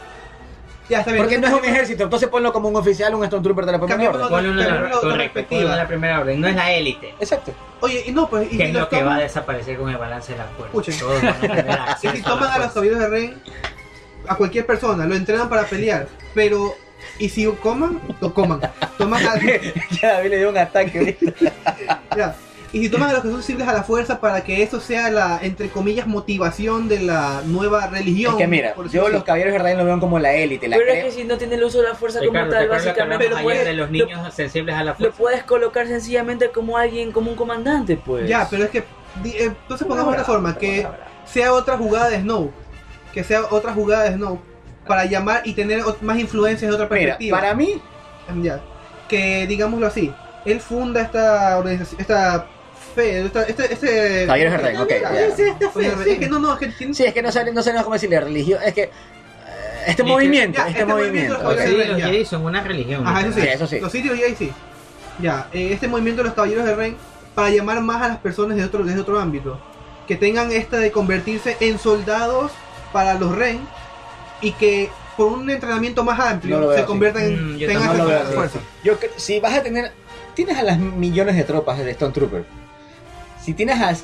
Ya 0.90 0.98
está 0.98 1.12
bien. 1.12 1.24
Porque 1.24 1.38
no 1.38 1.46
es 1.46 1.52
un 1.54 1.64
ejército, 1.64 2.04
entonces 2.04 2.28
ponlo 2.28 2.52
como 2.52 2.68
un 2.68 2.76
oficial, 2.76 3.14
un 3.14 3.24
Stormtrooper 3.24 3.64
de 3.64 3.72
la 3.72 3.78
primera 3.80 4.10
orden. 4.10 4.28
Ponle 4.28 4.50
una 4.50 4.62
Pero 4.64 4.74
de 4.74 4.80
lo- 4.82 4.88
lo 4.88 5.00
correcto, 5.00 5.16
respectiva. 5.16 5.62
ponle 5.62 5.76
la 5.78 5.88
primera 5.88 6.20
orden, 6.20 6.40
no 6.42 6.46
es 6.48 6.54
la 6.56 6.72
élite. 6.72 7.14
Exacto. 7.18 7.52
Oye, 7.80 8.04
y 8.06 8.12
no, 8.12 8.28
pues. 8.28 8.52
Y 8.52 8.58
Que 8.58 8.64
si 8.64 8.70
es 8.70 8.74
lo 8.74 8.88
que 8.90 9.02
va 9.02 9.14
a 9.14 9.20
desaparecer 9.20 9.78
con 9.78 9.88
el 9.88 9.96
balance 9.96 10.32
de 10.32 10.38
la 10.38 10.44
fuerza. 10.44 10.66
Escuchen. 10.66 10.98
Todos 10.98 11.22
van 11.22 11.70
a 11.80 11.96
si 12.00 12.22
toman 12.22 12.48
la 12.48 12.54
a 12.54 12.58
los 12.58 12.72
caballeros 12.72 12.98
de 13.00 13.08
rey, 13.08 13.34
a 14.28 14.36
cualquier 14.36 14.66
persona, 14.66 15.06
lo 15.06 15.14
entrenan 15.14 15.48
para 15.48 15.62
pelear. 15.64 16.06
Pero. 16.34 16.74
Y 17.18 17.28
si 17.28 17.46
coman, 17.46 18.00
lo 18.20 18.32
coman. 18.34 18.60
Toman 18.98 19.26
a. 19.26 19.34
Ya 20.02 20.14
David 20.14 20.30
le 20.30 20.38
dio 20.38 20.50
un 20.50 20.58
ataque. 20.58 21.16
Ya. 22.16 22.34
Y 22.72 22.80
si 22.80 22.88
toman 22.88 23.10
a 23.10 23.12
los 23.12 23.22
que 23.22 23.28
son 23.28 23.36
sensibles 23.36 23.68
a 23.68 23.72
la 23.72 23.84
fuerza 23.84 24.18
para 24.20 24.42
que 24.42 24.60
eso 24.64 24.80
sea 24.80 25.08
la, 25.08 25.38
entre 25.42 25.68
comillas, 25.68 26.08
motivación 26.08 26.88
de 26.88 26.98
la 27.00 27.42
nueva 27.46 27.86
religión. 27.86 28.32
Es 28.32 28.38
que 28.38 28.46
mira, 28.48 28.74
yo 28.90 29.04
así. 29.04 29.12
los 29.12 29.22
caballeros 29.22 29.62
de 29.62 29.74
lo 29.76 29.84
veo 29.84 30.00
como 30.00 30.18
la 30.18 30.34
élite, 30.34 30.66
la 30.66 30.76
Pero 30.76 30.92
es 30.92 31.04
que 31.04 31.10
si 31.12 31.22
no 31.22 31.38
tiene 31.38 31.54
el 31.54 31.62
uso 31.62 31.82
de 31.82 31.90
la 31.90 31.94
fuerza 31.94 32.18
como 32.18 32.30
Ricardo, 32.32 32.50
¿te 32.50 32.56
tal, 32.56 32.68
básicamente 32.68 33.24
pero 33.26 33.36
ayer 33.36 33.44
puede- 33.44 33.64
de 33.64 33.72
los 33.74 33.86
lo- 33.92 33.92
niños 34.06 34.34
sensibles 34.34 34.74
a 34.74 34.78
la 34.82 34.90
lo 34.90 34.96
fuerza? 34.96 35.16
puedes 35.16 35.44
colocar 35.44 35.86
sencillamente 35.86 36.50
como 36.50 36.76
alguien, 36.76 37.12
como 37.12 37.30
un 37.30 37.36
comandante, 37.36 37.96
pues. 37.96 38.28
Ya, 38.28 38.48
pero 38.50 38.64
es 38.64 38.70
que. 38.70 38.78
eh, 38.78 38.84
Entonces 39.44 39.86
pongamos 39.86 40.12
de 40.16 40.20
otra 40.22 40.32
forma, 40.32 40.58
que 40.58 40.84
sea 41.26 41.52
otra 41.52 41.76
jugada 41.78 42.10
de 42.10 42.18
Snow. 42.22 42.50
Que 43.12 43.22
sea 43.22 43.42
otra 43.52 43.72
jugada 43.72 44.02
de 44.10 44.14
Snow. 44.16 44.40
Para 44.86 45.04
llamar 45.06 45.42
y 45.44 45.54
tener 45.54 45.82
más 46.02 46.18
influencias 46.18 46.68
de 46.70 46.74
otra 46.74 46.86
Mira, 46.86 47.00
perspectiva. 47.12 47.38
para 47.40 47.54
mí, 47.54 47.80
Ya. 48.42 48.60
Que 49.08 49.46
digámoslo 49.46 49.86
así. 49.86 50.12
Él 50.44 50.60
funda 50.60 51.00
esta 51.02 51.56
organización. 51.58 52.00
Esta 52.00 52.46
fe. 52.94 53.20
Esta, 53.26 53.42
este, 53.44 53.72
este, 53.72 54.26
Caballeros 54.26 54.52
de 54.52 54.58
Ren, 54.58 54.76
ok, 54.78 54.90
ya. 55.00 55.36
sí, 55.36 55.42
esta 55.42 55.70
fe, 55.70 55.90
sí, 56.04 56.10
es 56.10 56.18
que 56.18 56.28
no, 56.28 56.38
no, 56.38 56.52
es 56.54 56.58
que 56.58 56.66
tiene- 56.68 56.94
sí, 56.94 57.04
es 57.04 57.12
que 57.12 57.22
no 57.22 57.32
sabemos 57.32 57.54
no 57.54 57.62
sabemos 57.62 57.84
cómo 57.84 57.94
decirle 57.94 58.20
religión, 58.20 58.60
es 58.64 58.72
que 58.72 58.82
eh, 58.84 58.90
este 59.88 60.02
movimiento, 60.04 60.58
ya, 60.58 60.68
este, 60.68 60.80
este 60.80 60.92
movimiento 60.92 61.38
movimiento. 61.42 61.66
Sí, 61.84 61.88
los. 61.88 62.02
Jedi 62.02 62.24
son 62.24 62.44
una 62.44 62.62
religión. 62.62 63.06
Ajá, 63.06 63.20
eso 63.22 63.32
sí. 63.32 63.40
Sí, 63.40 63.48
eso 63.48 63.66
sí. 63.66 63.80
Los 63.80 63.92
sitios 63.92 64.18
y 64.18 64.22
ahí 64.22 64.34
sí. 64.36 64.52
Ya, 65.20 65.48
eh, 65.52 65.70
este 65.72 65.88
movimiento 65.88 66.22
de 66.22 66.28
los 66.28 66.34
caballeros 66.34 66.64
de 66.66 66.74
Ren 66.74 66.96
para 67.34 67.50
llamar 67.50 67.80
más 67.80 68.02
a 68.02 68.08
las 68.08 68.18
personas 68.18 68.56
de 68.56 68.64
otro, 68.64 68.84
de 68.84 68.98
otro 69.00 69.18
ámbito. 69.18 69.58
Que 70.06 70.16
tengan 70.16 70.52
esta 70.52 70.76
de 70.78 70.92
convertirse 70.92 71.56
en 71.60 71.78
soldados 71.78 72.52
para 72.92 73.14
los 73.14 73.34
Ren 73.34 73.60
y 74.44 74.52
que 74.52 74.90
por 75.16 75.32
un 75.32 75.48
entrenamiento 75.48 76.04
más 76.04 76.18
amplio 76.20 76.60
No 76.60 76.70
se 76.72 76.78
así. 76.78 76.86
conviertan 76.86 77.22
en 77.24 77.54
Mm, 77.54 77.58
yo 77.58 77.66
tengan 77.68 77.98
No 77.98 78.10
esa 78.10 78.24
fuerza. 78.30 78.58
Yo 78.82 78.98
si 79.16 79.40
vas 79.40 79.54
a 79.54 79.62
tener, 79.62 79.92
tienes 80.34 80.58
a 80.58 80.62
las 80.62 80.78
millones 80.78 81.36
de 81.36 81.44
tropas 81.44 81.78
de 81.78 81.90
Stone 81.92 82.12
Trooper. 82.12 82.44
Si 83.40 83.54
tienes 83.54 83.80
a, 83.80 83.94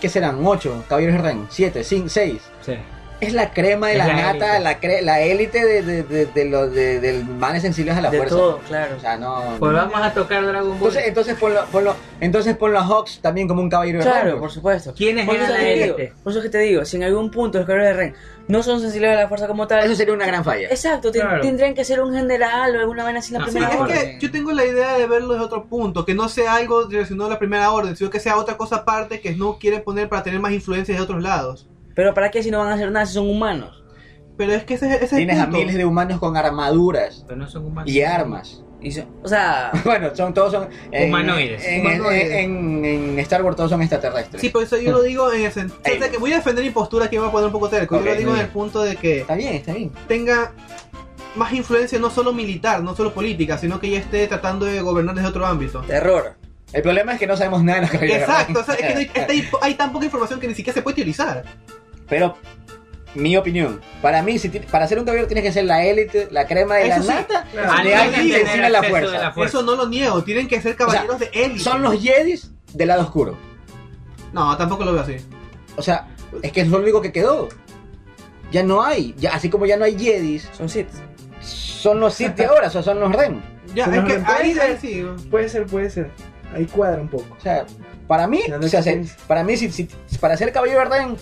¿qué 0.00 0.08
serán? 0.08 0.38
8 0.44 0.84
caballeros 0.88 1.16
de 1.16 1.22
Ren, 1.22 1.46
7, 1.50 1.84
5, 1.84 2.08
6. 2.08 2.42
Sí. 2.64 2.74
Es 3.20 3.32
la 3.32 3.52
crema 3.52 3.88
de 3.88 3.96
la, 3.96 4.06
la 4.08 4.14
nata, 4.32 4.56
élite. 4.58 4.60
la, 4.60 4.80
cre- 4.80 5.00
la 5.02 5.20
élite 5.22 5.64
de, 5.64 5.82
de, 5.82 6.02
de, 6.02 6.26
de 6.26 6.44
los 6.46 6.72
de, 6.72 7.00
del 7.00 7.24
manes 7.24 7.62
sensibles 7.62 7.96
a 7.96 8.00
la 8.02 8.10
de 8.10 8.18
fuerza. 8.18 8.34
todo, 8.36 8.58
claro. 8.68 8.96
O 8.96 9.00
sea, 9.00 9.16
no. 9.16 9.56
Pues 9.58 9.72
vamos 9.72 10.00
a 10.02 10.12
tocar 10.12 10.44
Dragon 10.44 10.68
Ball. 10.68 10.76
Entonces, 10.76 11.04
entonces 11.06 11.34
ponlo, 11.36 11.64
ponlo, 11.72 11.96
entonces 12.20 12.56
ponlo 12.56 12.78
a 12.78 12.84
Hawks 12.84 13.20
también 13.22 13.48
como 13.48 13.62
un 13.62 13.70
caballero 13.70 14.00
de 14.00 14.04
Claro, 14.04 14.30
por 14.32 14.40
pues. 14.40 14.52
supuesto. 14.52 14.92
¿Quiénes 14.94 15.26
Por 15.26 15.36
eso 15.36 15.44
eran 15.44 15.56
es 15.56 15.62
la 15.62 15.84
élite? 15.84 16.12
por 16.22 16.30
eso 16.32 16.40
es 16.40 16.44
que 16.44 16.50
te 16.50 16.58
digo, 16.58 16.84
si 16.84 16.96
en 16.96 17.04
algún 17.04 17.30
punto 17.30 17.58
los 17.58 17.66
caballeros 17.66 17.96
de 17.96 18.02
Ren 18.04 18.14
no 18.46 18.62
son 18.62 18.80
sensibles 18.80 19.10
a 19.12 19.20
la 19.22 19.28
fuerza 19.28 19.46
como 19.46 19.66
tal, 19.66 19.84
Eso 19.84 19.94
sería 19.94 20.12
una 20.12 20.26
gran 20.26 20.44
falla. 20.44 20.68
exacto, 20.68 21.10
ten- 21.10 21.22
Claro. 21.22 21.40
tendrían 21.40 21.72
que 21.74 21.84
ser 21.84 22.02
un 22.02 22.12
general 22.14 22.76
o 22.76 22.80
alguna 22.80 23.04
vaina 23.04 23.20
así 23.20 23.34
en 23.34 23.40
la 23.40 23.46
No, 23.46 23.52
Sí, 23.52 23.52
primera 23.58 23.74
es 23.74 23.80
orden. 23.80 24.18
que 24.18 24.26
yo 24.26 24.30
tengo 24.32 24.52
la 24.52 24.66
idea 24.66 24.98
de 24.98 25.06
verlo 25.06 25.32
desde 25.32 25.46
otro 25.46 25.64
punto, 25.64 26.04
que 26.04 26.14
no 26.14 26.28
sea 26.28 26.56
algo 26.56 26.86
relacionado 26.90 27.30
a 27.30 27.32
la 27.34 27.38
primera 27.38 27.70
orden, 27.72 27.96
sino 27.96 28.10
que 28.10 28.20
sea 28.20 28.36
otra 28.36 28.58
cosa 28.58 28.76
aparte 28.76 29.20
que 29.20 29.34
no 29.34 29.58
quiere 29.58 29.78
poner 29.78 30.10
para 30.10 30.22
tener 30.22 30.40
más 30.40 30.52
influencias 30.52 30.98
de 30.98 31.02
otros 31.02 31.22
lados. 31.22 31.68
Pero 31.94 32.14
¿para 32.14 32.30
qué 32.30 32.42
si 32.42 32.50
no 32.50 32.58
van 32.58 32.68
a 32.68 32.74
hacer 32.74 32.90
nada 32.90 33.06
si 33.06 33.14
son 33.14 33.28
humanos? 33.28 33.82
Pero 34.36 34.52
es 34.52 34.64
que 34.64 34.74
ese, 34.74 34.86
ese 34.94 35.04
es 35.04 35.12
el 35.12 35.18
Tienes 35.18 35.38
a 35.38 35.46
miles 35.46 35.74
de 35.76 35.84
humanos 35.84 36.18
con 36.18 36.36
armaduras 36.36 37.24
Pero 37.26 37.38
no 37.38 37.48
son 37.48 37.66
humanos. 37.66 37.90
y 37.90 38.02
armas. 38.02 38.60
Y 38.80 38.90
son- 38.90 39.06
o 39.22 39.28
sea, 39.28 39.70
Bueno, 39.84 40.14
son 40.14 40.34
todos 40.34 40.52
son 40.52 40.68
en- 40.90 41.08
Humanoides. 41.08 41.64
En, 41.64 41.80
Humanoides. 41.82 42.30
en- 42.32 42.84
en 42.84 43.18
Star 43.20 43.42
Wars 43.42 43.56
todos 43.56 43.70
son 43.70 43.80
extraterrestres. 43.80 44.40
Sí, 44.40 44.48
por 44.50 44.62
eso 44.64 44.76
yo 44.76 44.90
lo 44.92 45.02
digo 45.04 45.32
en 45.32 45.42
el 45.44 45.52
sentido 45.52 46.00
de 46.00 46.10
que 46.10 46.18
voy 46.18 46.32
a 46.32 46.36
defender 46.36 46.64
mi 46.64 46.70
postura 46.70 47.08
que 47.08 47.16
me 47.16 47.20
voy 47.20 47.28
a 47.28 47.32
poner 47.32 47.46
un 47.46 47.52
poco 47.52 47.68
terco. 47.68 47.96
Ok, 47.96 48.04
yo 48.04 48.10
lo 48.10 48.16
digo 48.16 48.30
muy 48.32 48.40
en 48.40 48.44
el 48.46 48.50
bien. 48.50 48.52
punto 48.52 48.82
de 48.82 48.96
que 48.96 49.20
Está 49.20 49.36
bien, 49.36 49.54
está 49.54 49.72
bien. 49.72 49.92
tenga 50.08 50.52
más 51.36 51.52
influencia 51.52 51.98
no 51.98 52.10
solo 52.10 52.32
militar, 52.32 52.82
no 52.82 52.94
solo 52.94 53.14
política, 53.14 53.56
sino 53.58 53.80
que 53.80 53.90
ya 53.90 53.98
esté 54.00 54.26
tratando 54.26 54.66
de 54.66 54.80
gobernar 54.80 55.14
desde 55.14 55.28
otro 55.28 55.46
ámbito. 55.46 55.80
terror. 55.82 56.34
El 56.72 56.82
problema 56.82 57.12
es 57.12 57.20
que 57.20 57.26
no 57.28 57.36
sabemos 57.36 57.62
nada 57.62 57.80
de 57.82 57.86
caballeros 57.88 58.16
de 58.26 58.32
Exacto, 58.32 58.60
o 58.60 58.64
sea, 58.64 58.74
es 58.74 58.80
que 58.82 58.92
no 58.94 58.98
hay, 58.98 59.04
está 59.14 59.32
ahí- 59.32 59.48
hay 59.62 59.74
tan 59.74 59.92
poca 59.92 60.04
información 60.06 60.40
que 60.40 60.48
ni 60.48 60.54
siquiera 60.54 60.74
se 60.74 60.82
puede 60.82 60.94
utilizar. 60.94 61.44
Pero, 62.08 62.36
mi 63.14 63.36
opinión, 63.36 63.80
para 64.02 64.22
mí, 64.22 64.38
si 64.38 64.48
ti- 64.48 64.58
para 64.60 64.86
ser 64.88 64.98
un 64.98 65.04
caballero 65.04 65.26
tienes 65.28 65.44
que 65.44 65.52
ser 65.52 65.64
la 65.64 65.84
élite, 65.84 66.28
la 66.30 66.46
crema 66.46 66.76
de 66.76 66.88
Eso 66.88 66.96
la 66.98 67.02
sí. 67.02 67.08
nata, 67.08 67.46
Alguien 67.70 67.84
de 67.84 67.94
alguien 67.94 68.26
que 68.40 68.44
tiene 68.50 68.70
la 68.70 68.82
fuerza. 68.82 69.10
de 69.12 69.18
la 69.18 69.32
fuerza. 69.32 69.58
Eso 69.58 69.66
no 69.66 69.76
lo 69.76 69.88
niego, 69.88 70.22
tienen 70.24 70.48
que 70.48 70.60
ser 70.60 70.76
caballeros 70.76 71.18
de 71.20 71.30
élite. 71.32 71.60
Son 71.60 71.82
los 71.82 72.00
Jedis 72.02 72.50
del 72.72 72.88
lado 72.88 73.02
oscuro. 73.02 73.36
No, 74.32 74.56
tampoco 74.56 74.84
lo 74.84 74.92
veo 74.92 75.02
así. 75.02 75.16
O 75.76 75.82
sea, 75.82 76.08
es 76.42 76.50
que 76.52 76.62
es 76.62 76.68
lo 76.68 76.78
único 76.78 77.00
que 77.00 77.12
quedó. 77.12 77.48
Ya 78.50 78.62
no 78.62 78.82
hay, 78.82 79.14
ya, 79.18 79.34
así 79.34 79.48
como 79.48 79.66
ya 79.66 79.76
no 79.76 79.84
hay 79.84 79.98
Jedis, 79.98 80.48
Son 80.56 80.68
Sith. 80.68 80.88
son 81.40 82.00
los 82.00 82.14
Sith 82.14 82.34
de 82.34 82.46
ahora, 82.46 82.68
o 82.68 82.70
sea, 82.70 82.82
son 82.82 83.00
los 83.00 83.12
Ren. 83.12 83.42
Ya, 83.74 83.86
Son 83.86 83.94
es 83.94 84.00
los 84.02 84.12
que 84.12 84.18
ahí, 84.18 84.52
pueden 84.54 84.60
ahí 84.60 84.78
sí. 84.80 85.06
Puede 85.30 85.48
ser, 85.48 85.66
puede 85.66 85.90
ser. 85.90 86.10
Ahí 86.54 86.66
cuadra 86.66 87.00
un 87.00 87.08
poco. 87.08 87.34
O 87.36 87.40
sea, 87.40 87.64
para 88.06 88.26
mí, 88.28 88.42
no 88.48 88.56
o 88.58 88.68
sea, 88.68 88.82
para 89.26 89.42
mí, 89.42 89.56
si, 89.56 89.70
si- 89.70 89.88
para 90.20 90.36
ser 90.36 90.52
caballero 90.52 90.80
de 90.80 90.84
Ren, 90.84 91.16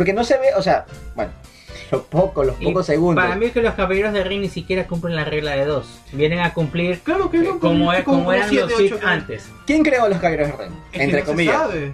porque 0.00 0.14
no 0.14 0.24
se 0.24 0.38
ve, 0.38 0.54
o 0.56 0.62
sea, 0.62 0.86
bueno, 1.14 1.30
los 1.92 2.00
pocos, 2.04 2.46
los 2.46 2.56
pocos 2.56 2.86
segundos. 2.86 3.22
Para 3.22 3.36
mí 3.36 3.44
es 3.44 3.52
que 3.52 3.60
los 3.60 3.74
caballeros 3.74 4.14
de 4.14 4.24
Rin 4.24 4.40
ni 4.40 4.48
siquiera 4.48 4.86
cumplen 4.86 5.14
la 5.14 5.24
regla 5.26 5.50
de 5.56 5.66
dos. 5.66 6.00
Vienen 6.12 6.40
a 6.40 6.54
cumplir 6.54 7.00
Claro 7.00 7.30
que 7.30 7.36
no. 7.40 7.58
como, 7.60 7.92
es, 7.92 8.02
como 8.02 8.32
eran 8.32 8.48
siete, 8.48 8.64
los 8.64 8.80
ocho, 8.80 8.94
Sith 8.96 9.04
antes. 9.04 9.50
¿Quién 9.66 9.82
creó 9.82 10.08
los 10.08 10.16
caballeros 10.16 10.52
de 10.52 10.56
Ren? 10.56 10.72
Es 10.72 10.90
que 10.92 11.02
Entre 11.02 11.20
no 11.20 11.26
se 11.26 11.30
comillas. 11.32 11.54
sabe. 11.54 11.92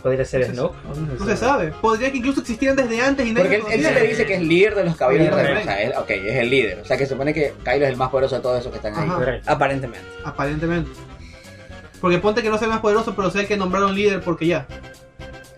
Podría 0.00 0.24
ser 0.24 0.40
No 0.42 0.46
se- 0.46 0.52
Snoke. 0.52 0.76
No 1.18 1.26
se 1.26 1.36
sabe. 1.36 1.72
Podría 1.80 2.12
que 2.12 2.18
incluso 2.18 2.38
existieran 2.40 2.76
desde 2.76 3.02
antes 3.02 3.26
y 3.26 3.32
nadie 3.32 3.58
Porque 3.58 3.74
él, 3.74 3.80
él 3.80 3.84
se 3.84 3.94
le 4.00 4.06
dice 4.06 4.26
que 4.26 4.34
es 4.36 4.42
líder 4.42 4.76
de 4.76 4.84
los 4.84 4.94
caballeros 4.96 5.36
de 5.36 5.42
de 5.42 5.52
O 5.58 5.62
sea, 5.64 5.82
él, 5.82 5.92
ok, 5.98 6.10
es 6.10 6.34
el 6.36 6.50
líder. 6.50 6.78
O 6.78 6.84
sea, 6.84 6.96
que 6.96 7.04
se 7.06 7.14
supone 7.14 7.34
que 7.34 7.52
Kylo 7.64 7.84
es 7.84 7.90
el 7.90 7.96
más 7.96 8.10
poderoso 8.10 8.36
de 8.36 8.42
todos 8.42 8.60
esos 8.60 8.70
que 8.70 8.76
están 8.76 8.94
ahí. 8.94 9.08
Ajá. 9.10 9.40
Aparentemente. 9.52 10.06
Aparentemente. 10.24 10.88
Porque 12.00 12.18
ponte 12.18 12.42
que 12.42 12.48
no 12.48 12.58
sea 12.58 12.66
el 12.66 12.70
más 12.74 12.80
poderoso, 12.80 13.16
pero 13.16 13.28
sea 13.32 13.40
el 13.40 13.48
que 13.48 13.56
nombraron 13.56 13.92
líder 13.92 14.20
porque 14.20 14.46
ya. 14.46 14.68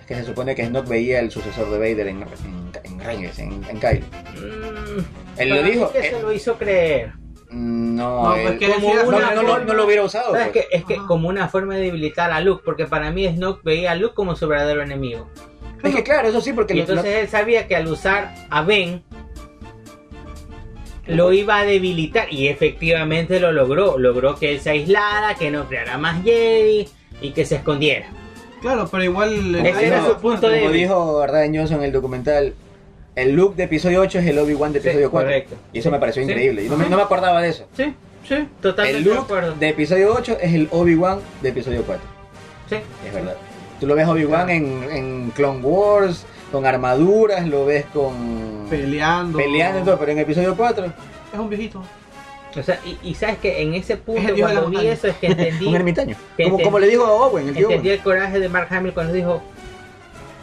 Es 0.02 0.06
que 0.06 0.14
se 0.16 0.24
supone 0.24 0.54
que 0.56 0.66
Snoke 0.66 0.88
veía 0.88 1.20
el 1.20 1.30
sucesor 1.30 1.70
de 1.70 1.78
Vader 1.78 2.08
en, 2.08 2.22
en, 2.22 2.72
en 2.84 3.00
Reyes, 3.00 3.38
en, 3.38 3.62
en 3.70 3.78
Kylo. 3.78 4.04
Mm, 4.34 5.00
Él 5.38 5.48
lo 5.48 5.62
dijo. 5.62 5.92
que 5.92 5.98
eh, 6.00 6.10
se 6.10 6.20
lo 6.20 6.32
hizo 6.32 6.58
creer. 6.58 7.12
no, 7.50 8.24
No, 8.24 8.34
él- 8.36 8.42
pues 8.46 8.58
que 8.58 8.66
como 8.74 8.86
decía- 8.88 9.02
no, 9.04 9.08
una 9.08 9.34
no, 9.36 9.42
lo- 9.42 9.64
no 9.64 9.74
lo 9.74 9.84
hubiera 9.86 10.02
usado. 10.02 10.32
¿Sabes 10.32 10.48
pues. 10.52 10.66
Es 10.72 10.84
que 10.84 10.94
Ajá. 10.96 11.06
como 11.06 11.28
una 11.28 11.46
forma 11.48 11.76
de 11.76 11.82
debilitar 11.82 12.32
a 12.32 12.40
Luke, 12.40 12.62
porque 12.64 12.86
para 12.86 13.10
mí 13.12 13.28
Snoke 13.28 13.62
veía 13.62 13.92
a 13.92 13.94
Luke 13.94 14.14
como 14.14 14.34
su 14.34 14.48
verdadero 14.48 14.82
enemigo. 14.82 15.30
Es 15.84 15.94
que 15.94 16.02
claro, 16.02 16.28
eso 16.28 16.40
sí, 16.40 16.52
porque 16.52 16.74
Y 16.74 16.78
lo- 16.78 16.82
entonces 16.82 17.14
él 17.16 17.28
sabía 17.28 17.68
que 17.68 17.76
al 17.76 17.86
usar 17.86 18.34
a 18.50 18.62
Ben 18.62 19.02
lo 21.06 21.32
iba 21.32 21.58
a 21.58 21.64
debilitar 21.64 22.32
y 22.32 22.48
efectivamente 22.48 23.38
lo 23.40 23.52
logró. 23.52 23.98
Logró 23.98 24.36
que 24.36 24.52
él 24.52 24.60
se 24.60 24.70
aislara, 24.70 25.34
que 25.36 25.50
no 25.50 25.68
creara 25.68 25.96
más 25.98 26.22
Jedi 26.24 26.88
y 27.20 27.30
que 27.30 27.44
se 27.44 27.56
escondiera. 27.56 28.06
Claro, 28.62 28.88
pero 28.90 29.04
igual. 29.04 29.54
Ese 29.56 29.78
ahí 29.78 29.84
era 29.86 30.06
su 30.06 30.14
punto 30.16 30.40
como 30.42 30.52
débil. 30.52 30.72
dijo 30.72 31.20
Arden 31.20 31.54
Johnson 31.56 31.78
en 31.78 31.84
el 31.84 31.92
documental, 31.92 32.54
el 33.14 33.32
look 33.32 33.56
de 33.56 33.64
episodio 33.64 34.00
8 34.00 34.20
es 34.20 34.26
el 34.28 34.38
Obi-Wan 34.38 34.72
de 34.72 34.80
Sí, 34.80 34.88
episodio 34.88 35.10
4. 35.10 35.28
correcto. 35.28 35.56
Y 35.72 35.78
eso 35.80 35.90
me 35.90 35.98
pareció 35.98 36.22
Sí. 36.24 36.30
increíble. 36.30 36.64
Y 36.64 36.68
no 36.70 36.76
me, 36.76 36.88
no 36.88 36.96
me 36.96 37.02
acordaba 37.02 37.42
de 37.42 37.48
eso. 37.50 37.66
Sí, 37.76 37.94
sí, 38.26 38.34
El 38.34 38.46
totalmente 38.62 39.08
de 39.08 39.14
look 39.14 39.58
de 39.58 39.68
episodio 39.68 40.14
8 40.16 40.38
es 40.40 40.54
el 40.54 40.68
Obi-Wan 40.70 41.18
de 41.42 41.48
episodio 41.50 41.82
4. 41.84 42.02
Sí. 42.70 42.76
Es 43.06 43.12
verdad. 43.14 43.34
Tú 43.80 43.86
lo 43.86 43.94
ves 43.96 44.06
Obi-Wan 44.06 44.48
en, 44.48 44.84
en 44.90 45.30
Clone 45.34 45.60
Wars, 45.60 46.24
con 46.52 46.64
armaduras, 46.64 47.46
lo 47.48 47.66
ves 47.66 47.84
con... 47.92 48.66
Peleando. 48.70 49.36
Peleando 49.38 49.80
y 49.80 49.82
todo, 49.84 49.98
pero 49.98 50.12
en 50.12 50.18
episodio 50.20 50.56
4, 50.56 50.86
Es 50.86 51.38
un 51.38 51.48
viejito. 51.50 51.82
O 52.60 52.62
sea, 52.62 52.78
y, 52.84 52.98
y 53.10 53.14
sabes 53.14 53.38
que 53.38 53.62
en 53.62 53.74
ese 53.74 53.94
Es 53.94 53.98
punto 54.00 54.28
el 54.34 54.40
cuando 54.40 54.66
vi 54.70 54.86
eso 54.86 55.08
es 55.08 55.16
que 55.16 55.26
entendí, 55.28 55.66
un 55.66 55.74
ermitaño. 55.76 56.16
que 56.36 56.44
Como, 56.44 56.56
entendí- 56.58 56.64
como 56.64 56.78
le 56.78 56.86
dijo 56.88 57.04
a 57.04 57.12
Owen, 57.12 57.48
el 57.48 57.54
tío 57.54 57.68
entendí 57.68 57.88
Owen. 57.88 57.98
el 57.98 58.04
coraje 58.04 58.40
de 58.40 58.48
Mark 58.48 58.68
Hamill 58.70 58.92
cuando 58.92 59.12
dijo, 59.12 59.42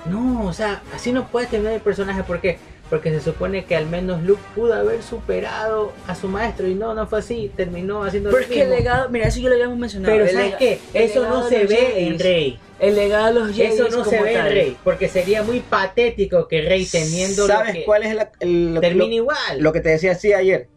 no, 0.05 0.45
o 0.47 0.53
sea, 0.53 0.81
así 0.95 1.11
no 1.11 1.27
puede 1.27 1.47
terminar 1.47 1.73
el 1.73 1.81
personaje, 1.81 2.23
¿por 2.23 2.39
qué? 2.41 2.57
Porque 2.89 3.11
se 3.11 3.19
supone 3.21 3.65
que 3.65 3.75
al 3.75 3.85
menos 3.85 4.23
Luke 4.23 4.41
pudo 4.55 4.73
haber 4.73 5.03
superado 5.03 5.93
a 6.07 6.15
su 6.15 6.27
maestro 6.27 6.67
y 6.67 6.73
no, 6.73 6.95
no 6.95 7.05
fue 7.05 7.19
así, 7.19 7.51
terminó 7.55 8.03
haciendo 8.03 8.29
Pero 8.31 8.39
lo 8.39 8.45
es 8.45 8.51
que 8.51 8.61
el 8.61 8.67
mismo. 8.69 8.79
legado, 8.79 9.09
mira, 9.09 9.27
eso 9.27 9.39
ya 9.39 9.49
lo 9.49 9.53
habíamos 9.55 9.77
mencionado. 9.77 10.11
Pero 10.15 10.25
el 10.25 10.31
¿sabes 10.35 10.55
qué? 10.55 10.79
el 10.95 11.03
Eso 11.03 11.27
no 11.29 11.47
se 11.47 11.65
ve 11.65 11.75
Jedis, 11.75 12.07
en 12.13 12.19
Rey. 12.19 12.59
El 12.79 12.95
legado 12.95 13.27
de 13.27 13.33
los 13.33 13.55
Jedis 13.55 13.79
Eso 13.79 13.89
no 13.95 14.03
se 14.05 14.19
ve 14.21 14.31
en 14.33 14.37
tal. 14.39 14.49
Rey, 14.51 14.77
porque 14.83 15.07
sería 15.07 15.43
muy 15.43 15.59
patético 15.59 16.47
que 16.47 16.61
Rey 16.63 16.85
teniendo 16.85 17.45
lo 17.45 17.53
¿Sabes 17.53 17.73
que 17.75 17.83
cuál 17.85 18.03
es 18.03 18.15
la, 18.15 18.31
el- 18.39 18.73
lo, 18.73 18.81
termine 18.81 19.05
lo- 19.07 19.13
igual. 19.13 19.59
lo 19.59 19.71
que 19.71 19.81
te 19.81 19.89
decía 19.89 20.13
así 20.13 20.33
ayer? 20.33 20.67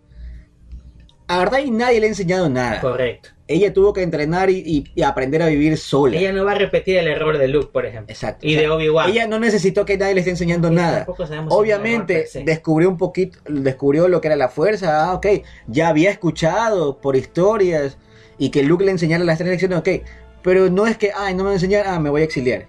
A 1.29 1.45
Rey 1.45 1.71
nadie 1.71 2.01
le 2.01 2.07
ha 2.07 2.09
enseñado 2.11 2.49
nada. 2.49 2.81
Correcto. 2.81 3.31
Ella 3.49 3.73
tuvo 3.73 3.93
que 3.93 4.03
entrenar 4.03 4.49
y, 4.51 4.59
y- 4.65 4.85
y 4.95 5.03
aprender 5.03 5.43
a 5.43 5.47
vivir 5.49 5.77
sola. 5.77 6.17
Ella 6.17 6.33
no 6.33 6.45
va 6.45 6.53
a 6.53 6.55
repetir 6.55 6.97
el 6.97 7.07
error 7.07 7.37
de 7.39 7.49
Luke, 7.49 7.69
por 7.73 7.85
ejemplo. 7.85 8.11
Exacto. 8.13 8.47
Y 8.47 8.53
O 8.53 8.59
sea, 8.59 8.63
de 8.63 8.69
Obi-Wan. 8.71 9.11
Ella 9.11 9.27
no 9.27 9.39
necesitó 9.39 9.85
que 9.85 9.99
nadie 9.99 10.15
le 10.15 10.21
esté 10.21 10.31
enseñando 10.31 10.69
Y 10.69 10.75
nada. 10.75 11.07
Obviamente 11.49 12.27
error 12.33 12.45
descubrió 12.45 12.89
un 12.89 12.97
poquito, 12.97 13.39
descubrió 13.49 14.09
lo 14.09 14.21
que 14.21 14.29
era 14.29 14.37
la 14.37 14.49
fuerza, 14.49 15.05
ah, 15.11 15.15
ok, 15.15 15.27
ya 15.67 15.89
había 15.89 16.11
escuchado 16.11 16.99
por 17.01 17.15
historias 17.17 17.99
y 18.39 18.51
que 18.51 18.63
Luke 18.63 18.85
le 18.85 18.91
enseñara 18.93 19.23
las 19.25 19.39
tres 19.39 19.51
lecciones, 19.51 19.79
ok, 19.79 19.89
pero 20.43 20.71
no 20.71 20.87
es 20.87 20.97
que, 20.97 21.13
ay, 21.15 21.35
no 21.35 21.39
me 21.43 21.45
va 21.45 21.51
a 21.51 21.55
enseñar, 21.55 21.85
ah, 21.87 22.01
me 22.01 22.11
voy 22.11 22.23
a 22.23 22.25
exiliar. 22.25 22.67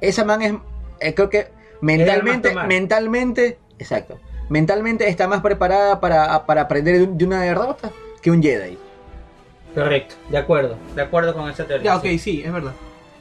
Esa 0.00 0.24
man 0.24 0.42
es, 0.42 0.52
eh, 1.00 1.14
creo 1.14 1.30
que 1.30 1.46
mentalmente, 1.80 2.54
mentalmente, 2.54 3.58
exacto, 3.78 4.18
mentalmente 4.48 5.08
está 5.08 5.28
más 5.28 5.40
preparada 5.40 6.00
para, 6.00 6.46
para 6.46 6.62
aprender 6.62 6.96
de, 6.98 7.02
un- 7.04 7.18
de 7.18 7.24
una 7.24 7.42
derrota 7.42 7.90
que 8.22 8.30
un 8.30 8.42
Jedi. 8.42 8.78
Correcto, 9.74 10.14
de 10.30 10.38
acuerdo, 10.38 10.76
de 10.94 11.02
acuerdo 11.02 11.34
con 11.34 11.50
esa 11.50 11.64
teoría. 11.64 11.84
Ya, 11.92 11.96
ok, 11.96 12.04
sí. 12.04 12.18
sí, 12.18 12.42
es 12.44 12.52
verdad. 12.52 12.72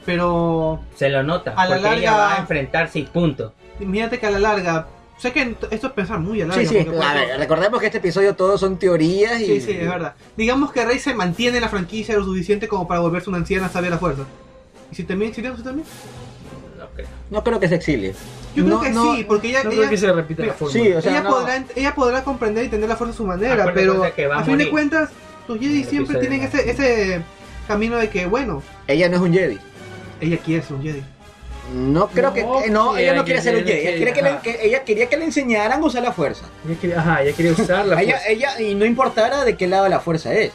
Pero 0.06 0.80
Se 0.96 1.10
lo 1.10 1.24
nota, 1.24 1.54
A 1.58 1.68
la 1.68 1.76
porque 1.78 1.98
ella 1.98 2.12
larga- 2.12 2.18
va 2.18 2.36
a 2.36 2.38
enfrentarse 2.40 3.00
y 3.00 3.04
punto. 3.06 3.54
imagínate 3.80 4.20
que 4.20 4.28
a 4.28 4.32
la 4.32 4.40
larga. 4.40 4.88
Sé 5.18 5.32
que 5.32 5.56
esto 5.72 5.88
es 5.88 5.94
pensar 5.94 6.20
muy 6.20 6.42
a 6.42 6.46
la 6.46 6.56
larga. 6.56 6.70
Sí, 6.70 6.78
sí, 6.84 6.88
a 7.02 7.14
ver, 7.14 7.40
recordemos 7.40 7.80
que 7.80 7.86
este 7.88 7.98
episodio 8.00 8.36
todos 8.36 8.60
son 8.60 8.78
teorías 8.78 9.40
y... 9.40 9.46
Sí, 9.46 9.62
sí, 9.62 9.72
es 9.72 9.88
verdad. 9.90 10.14
Digamos 10.36 10.72
que 10.74 10.86
Rey 10.86 11.00
se 11.00 11.14
mantiene 11.14 11.58
en 11.58 11.62
la 11.64 11.70
franquicia 11.70 12.16
lo 12.18 12.24
suficiente 12.26 12.68
como 12.68 12.86
para 12.88 13.00
volverse 13.00 13.30
una 13.30 13.38
anciana 13.40 13.70
sabia 13.70 13.90
de 13.90 13.96
la 13.96 13.98
fuerza. 13.98 14.24
¿Y 14.92 14.96
si 14.96 15.04
termina 15.06 15.30
exiliándose 15.30 15.64
también? 15.64 15.88
No 16.78 16.86
creo. 16.94 17.08
No 17.32 17.44
creo 17.44 17.60
que 17.62 17.68
se 17.70 17.76
exilie. 17.76 18.14
Yo 18.56 18.64
creo 18.64 18.78
No, 18.78 18.82
que 18.82 18.90
no, 18.90 19.16
sí, 19.16 19.24
porque 19.26 19.50
ella, 19.50 19.64
No 19.64 19.70
ella, 19.72 19.80
creo 19.80 19.90
que 19.90 19.98
se 19.98 20.12
repita 20.14 20.46
la. 20.46 20.54
Sí, 20.72 20.92
o 20.94 21.02
sea, 21.02 21.12
ella, 21.12 21.22
no. 21.24 21.30
podrá, 21.30 21.64
ella 21.76 21.94
podrá 21.96 22.24
comprender 22.24 22.64
y 22.64 22.66
entender 22.66 22.90
la 22.90 22.96
fuerza 22.96 23.14
a 23.14 23.18
su 23.18 23.26
manera, 23.26 23.54
Acuérdate 23.54 23.80
pero 23.80 24.16
que 24.16 24.26
a 24.26 24.38
a 24.40 24.44
fin 24.44 24.58
de 24.58 24.70
cuentas, 24.70 25.10
los 25.48 25.60
Jedi 25.60 25.84
siempre 25.84 26.18
tienen 26.20 26.42
ese, 26.44 26.70
ese 26.70 27.22
camino 27.68 27.98
de 27.98 28.10
que, 28.10 28.26
bueno, 28.26 28.64
Ella 28.88 29.10
no 29.10 29.16
es 29.18 29.22
un 29.22 29.34
Jedi. 29.34 29.60
ella 30.22 30.38
quiere 30.38 30.64
ser 30.64 30.74
un 30.78 30.84
Jedi. 30.84 31.04
No 31.74 32.08
creo 32.08 32.28
No, 32.28 32.34
que. 32.34 32.42
eh, 32.42 32.70
no, 32.70 32.96
ella 32.96 33.14
no 33.14 33.16
ella 33.18 33.24
quiere 33.26 33.42
ser 33.42 33.56
un 33.58 33.64
Jedi. 33.66 33.80
Ella, 33.80 33.90
que- 33.92 33.96
quiere 33.98 34.14
que 34.14 34.22
le- 34.22 34.30
ajá. 34.30 34.42
que- 34.42 34.60
ella 34.62 34.84
quería 34.84 35.10
que 35.10 35.18
le 35.18 35.26
enseñaran 35.26 35.82
a 35.82 35.86
usar 35.86 36.04
la 36.04 36.12
fuerza. 36.12 36.46
Ella 36.68 36.80
quería, 36.80 37.00
ajá, 37.00 37.24
ella 37.24 37.36
quería 37.36 37.52
usar 37.54 37.86
la 37.88 38.02
Ella, 38.02 38.20
fuerza. 38.20 38.30
ella, 38.30 38.62
y 38.62 38.76
no 38.76 38.86
importara 38.86 39.44
de 39.44 39.58
qué 39.58 39.68
lado 39.68 39.90
la 39.90 40.00
fuerza 40.00 40.34
es. 40.34 40.52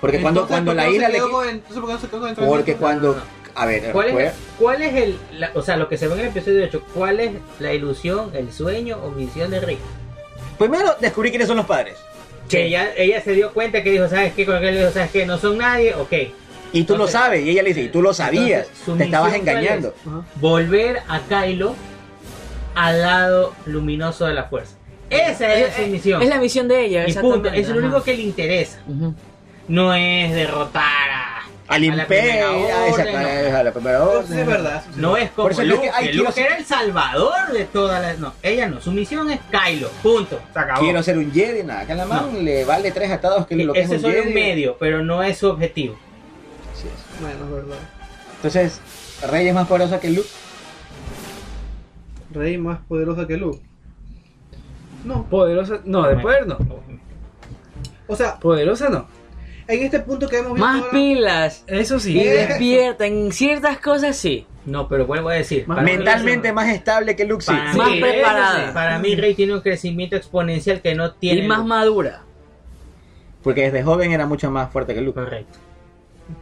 Porque 0.00 0.20
cuando, 0.20 0.40
Entonces, 0.42 0.54
cuando 0.54 0.70
¿por 0.72 0.76
qué 0.76 0.82
la 0.82 0.88
no 0.88 0.94
ira 0.96 1.08
le. 1.08 1.14
quedó 1.14 1.44
entonces, 1.44 1.76
¿por 1.78 1.86
qué 1.86 1.92
no 1.92 2.00
se 2.00 2.08
quedó 2.08 2.20
con 2.20 2.28
el 2.30 2.34
Porque 2.36 2.74
cuando. 2.76 3.16
A 3.56 3.64
ver, 3.66 3.90
¿Cuál 3.90 4.06
es, 4.08 4.12
recuerda- 4.12 4.34
cuál 4.58 4.82
es 4.82 4.94
el, 4.94 5.18
la- 5.38 5.50
o 5.54 5.62
sea, 5.62 5.76
lo 5.76 5.88
que 5.88 5.96
se 5.96 6.06
ve 6.08 6.14
en 6.14 6.20
el 6.20 6.26
episodio 6.26 6.64
8, 6.64 6.82
cuál 6.94 7.20
es 7.20 7.32
la 7.58 7.72
ilusión, 7.72 8.30
el 8.34 8.52
sueño 8.52 8.98
o 9.02 9.10
misión 9.10 9.50
de 9.50 9.60
Rey? 9.60 9.78
Primero 10.58 10.94
descubrí 11.00 11.30
quiénes 11.30 11.48
son 11.48 11.56
los 11.56 11.66
padres. 11.66 11.96
Que 12.48 12.66
ella, 12.66 12.90
ella 12.96 13.20
se 13.22 13.32
dio 13.32 13.52
cuenta 13.52 13.82
que 13.82 13.90
dijo, 13.90 14.08
¿sabes 14.08 14.32
qué? 14.34 14.46
Con 14.46 14.56
aquel 14.56 14.74
le 14.74 14.80
dijo, 14.80 14.92
¿sabes 14.92 15.10
qué? 15.10 15.26
No 15.26 15.38
son 15.38 15.58
nadie, 15.58 15.94
ok. 15.94 16.12
Y 16.72 16.84
tú 16.84 16.96
lo 16.96 17.08
sabes. 17.08 17.44
Y 17.44 17.50
ella 17.50 17.62
le 17.62 17.70
dice, 17.70 17.82
y 17.82 17.88
tú 17.88 18.02
lo 18.02 18.12
sabías. 18.14 18.68
Entonces, 18.80 18.98
te 18.98 19.04
estabas 19.04 19.32
misión, 19.32 19.44
¿cuál 19.46 19.56
engañando. 19.56 19.94
Volver 20.36 21.02
a 21.08 21.20
Kylo 21.20 21.74
al 22.74 23.00
lado 23.02 23.54
luminoso 23.64 24.26
de 24.26 24.34
la 24.34 24.44
fuerza. 24.44 24.76
Esa 25.08 25.54
es 25.54 25.74
su 25.74 25.82
misión. 25.86 26.22
Es 26.22 26.28
la 26.28 26.38
misión 26.38 26.68
de 26.68 26.84
ella, 26.84 27.02
y 27.04 27.06
exactamente. 27.08 27.48
punto, 27.50 27.60
es 27.60 27.68
lo 27.68 27.78
único 27.78 28.02
que 28.02 28.14
le 28.16 28.22
interesa. 28.22 28.80
No 29.68 29.94
es 29.94 30.32
derrotar 30.34 30.82
a... 31.10 31.35
Al 31.68 31.82
a 31.82 31.86
imperio. 31.86 32.52
no. 32.52 33.56
a 33.56 33.62
la 33.64 33.72
primera 33.72 34.04
orden. 34.04 34.38
es 34.38 34.46
verdad. 34.46 34.84
No 34.96 35.16
es 35.16 35.30
como 35.30 35.44
Por 35.48 35.52
eso 35.52 35.62
es 35.62 35.80
que 35.80 36.06
que 36.06 36.12
Luke 36.14 36.32
ser- 36.32 36.46
era 36.46 36.56
el 36.58 36.64
salvador 36.64 37.52
de 37.52 37.64
todas 37.64 38.00
las... 38.00 38.18
No, 38.18 38.34
ella 38.42 38.68
no. 38.68 38.80
Su 38.80 38.92
misión 38.92 39.30
es 39.30 39.40
Kylo. 39.50 39.88
Punto. 40.02 40.40
Se 40.52 40.58
acabó. 40.58 40.80
Quiero 40.80 41.02
ser 41.02 41.18
un 41.18 41.32
Jedi, 41.32 41.64
nada. 41.64 41.80
Acá 41.80 41.92
en 41.92 41.98
la 41.98 42.06
mano 42.06 42.28
le 42.40 42.64
vale 42.64 42.92
tres 42.92 43.10
atados 43.10 43.46
que 43.46 43.56
lo 43.56 43.72
que 43.72 43.80
es 43.80 43.86
Ese 43.86 43.94
un 43.94 43.96
es 43.96 44.02
solo 44.02 44.14
Jedi. 44.14 44.28
un 44.28 44.34
medio, 44.34 44.76
pero 44.78 45.02
no 45.02 45.22
es 45.22 45.38
su 45.38 45.48
objetivo. 45.48 45.96
Así 46.72 46.86
es. 46.88 47.20
Bueno, 47.20 47.44
es 47.44 47.50
verdad. 47.50 47.82
Entonces, 48.36 48.80
Rey 49.28 49.48
es 49.48 49.54
más 49.54 49.66
poderosa 49.66 49.98
que 49.98 50.10
Luke. 50.10 50.28
Rey 52.32 52.58
más 52.58 52.78
poderosa 52.88 53.26
que 53.26 53.36
Luke. 53.36 53.60
No. 55.04 55.24
Poderosa, 55.28 55.80
no, 55.84 56.06
de 56.06 56.16
poder 56.16 56.46
no. 56.46 56.58
O 58.08 58.14
sea, 58.16 58.38
Poderosa 58.38 58.88
no. 58.88 59.06
En 59.68 59.82
este 59.82 60.00
punto 60.00 60.28
que 60.28 60.38
hemos 60.38 60.52
visto 60.54 60.66
Más 60.66 60.76
ahora, 60.80 60.90
pilas. 60.92 61.64
Eso 61.66 61.98
sí. 61.98 62.18
Y 62.18 62.22
¿Qué? 62.22 62.30
despierta. 62.30 63.06
En 63.06 63.32
ciertas 63.32 63.78
cosas 63.78 64.16
sí. 64.16 64.46
No, 64.64 64.88
pero 64.88 65.06
vuelvo 65.06 65.28
a 65.28 65.34
decir. 65.34 65.66
Más 65.68 65.76
para 65.76 65.86
mí- 65.86 65.96
Mentalmente 65.96 66.52
más 66.52 66.68
estable 66.68 67.14
que 67.16 67.24
Luke, 67.24 67.44
sí. 67.44 67.52
Más 67.52 67.76
preparada. 68.00 68.72
Para 68.74 68.98
mí, 68.98 69.14
Rey 69.14 69.34
tiene 69.34 69.54
un 69.54 69.60
crecimiento 69.60 70.16
exponencial 70.16 70.80
que 70.82 70.94
no 70.94 71.12
tiene. 71.12 71.44
Y 71.44 71.48
más 71.48 71.58
Luke. 71.58 71.68
madura. 71.68 72.22
Porque 73.42 73.62
desde 73.62 73.82
joven 73.84 74.10
era 74.12 74.26
mucho 74.26 74.50
más 74.50 74.70
fuerte 74.72 74.94
que 74.94 75.00
Luke. 75.00 75.20
Correcto. 75.20 75.58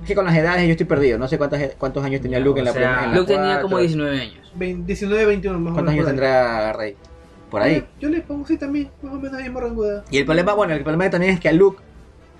Es 0.03 0.09
que 0.09 0.15
con 0.15 0.25
las 0.25 0.35
edades 0.35 0.65
yo 0.65 0.71
estoy 0.71 0.87
perdido. 0.87 1.19
No 1.19 1.29
sé 1.29 1.37
cuántas, 1.37 1.75
cuántos 1.77 2.03
años 2.03 2.23
tenía 2.23 2.39
Ya, 2.39 2.45
Luke 2.45 2.61
en 2.61 2.65
la 2.65 2.73
sea, 2.73 2.81
primera. 2.81 3.05
en 3.05 3.11
la 3.11 3.17
Luke 3.19 3.35
tenía 3.35 3.61
como 3.61 3.79
19 3.79 4.21
años. 4.21 4.53
20 4.55 4.87
19, 4.87 5.27
21 5.27 5.59
más 5.59 5.71
o 5.73 5.75
¿Cuántos 5.75 5.93
años 5.93 6.07
menos. 6.07 6.21
tendrá 6.21 6.73
Rey? 6.73 6.97
Por 7.51 7.61
ahí. 7.61 7.85
Yo 8.01 8.09
le 8.09 8.21
pongo 8.23 8.47
sí 8.47 8.57
también, 8.57 8.91
más 9.03 9.13
o 9.13 9.17
menos 9.19 9.39
ahí 9.39 9.47
en. 9.51 10.03
Y 10.11 10.19
el 10.19 10.25
problema, 10.25 10.55
bueno, 10.55 10.73
el 10.73 10.83
problema 10.83 11.11
también 11.11 11.35
es 11.35 11.41
que 11.41 11.51
a 11.51 11.53
Luke 11.53 11.83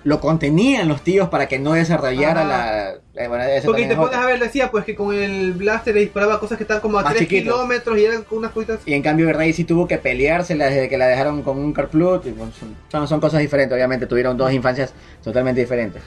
lo 0.05 0.19
contenían 0.21 0.87
los 0.87 1.01
tíos 1.01 1.29
para 1.29 1.47
que 1.47 1.57
no 1.57 1.73
desarrollara 1.73 2.43
la. 2.45 2.91
eh, 3.15 3.27
bueno, 3.27 3.43
Porque 3.65 3.85
te 3.87 3.93
es 3.93 3.97
pones 3.99 4.15
a 4.15 4.25
ver, 4.27 4.39
decía 4.39 4.69
pues 4.69 4.85
que 4.85 4.95
con 4.95 5.13
el 5.13 5.53
blaster 5.53 5.95
le 5.95 6.01
disparaba 6.01 6.39
cosas 6.39 6.57
que 6.57 6.63
están 6.63 6.79
como 6.79 6.99
a 6.99 7.01
Más 7.01 7.13
3 7.15 7.23
chiquito. 7.27 7.53
kilómetros 7.55 7.97
y 7.97 8.05
eran 8.05 8.21
con 8.23 8.37
unas 8.37 8.51
cositas. 8.51 8.79
Y 8.85 8.93
en 8.93 9.01
cambio 9.01 9.33
Rey 9.33 9.51
sí 9.51 9.63
tuvo 9.63 9.87
que 9.87 9.97
peleársela 9.97 10.65
desde 10.65 10.87
que 10.89 10.97
la 10.99 11.07
dejaron 11.07 11.41
con 11.41 11.57
un 11.57 11.73
Carplut. 11.73 12.23
y 12.27 12.31
bueno, 12.31 12.51
son, 13.07 13.19
cosas 13.19 13.39
diferentes, 13.41 13.75
obviamente. 13.75 14.05
Tuvieron 14.05 14.37
dos 14.37 14.53
infancias 14.53 14.93
totalmente 15.23 15.61
diferentes. 15.61 16.03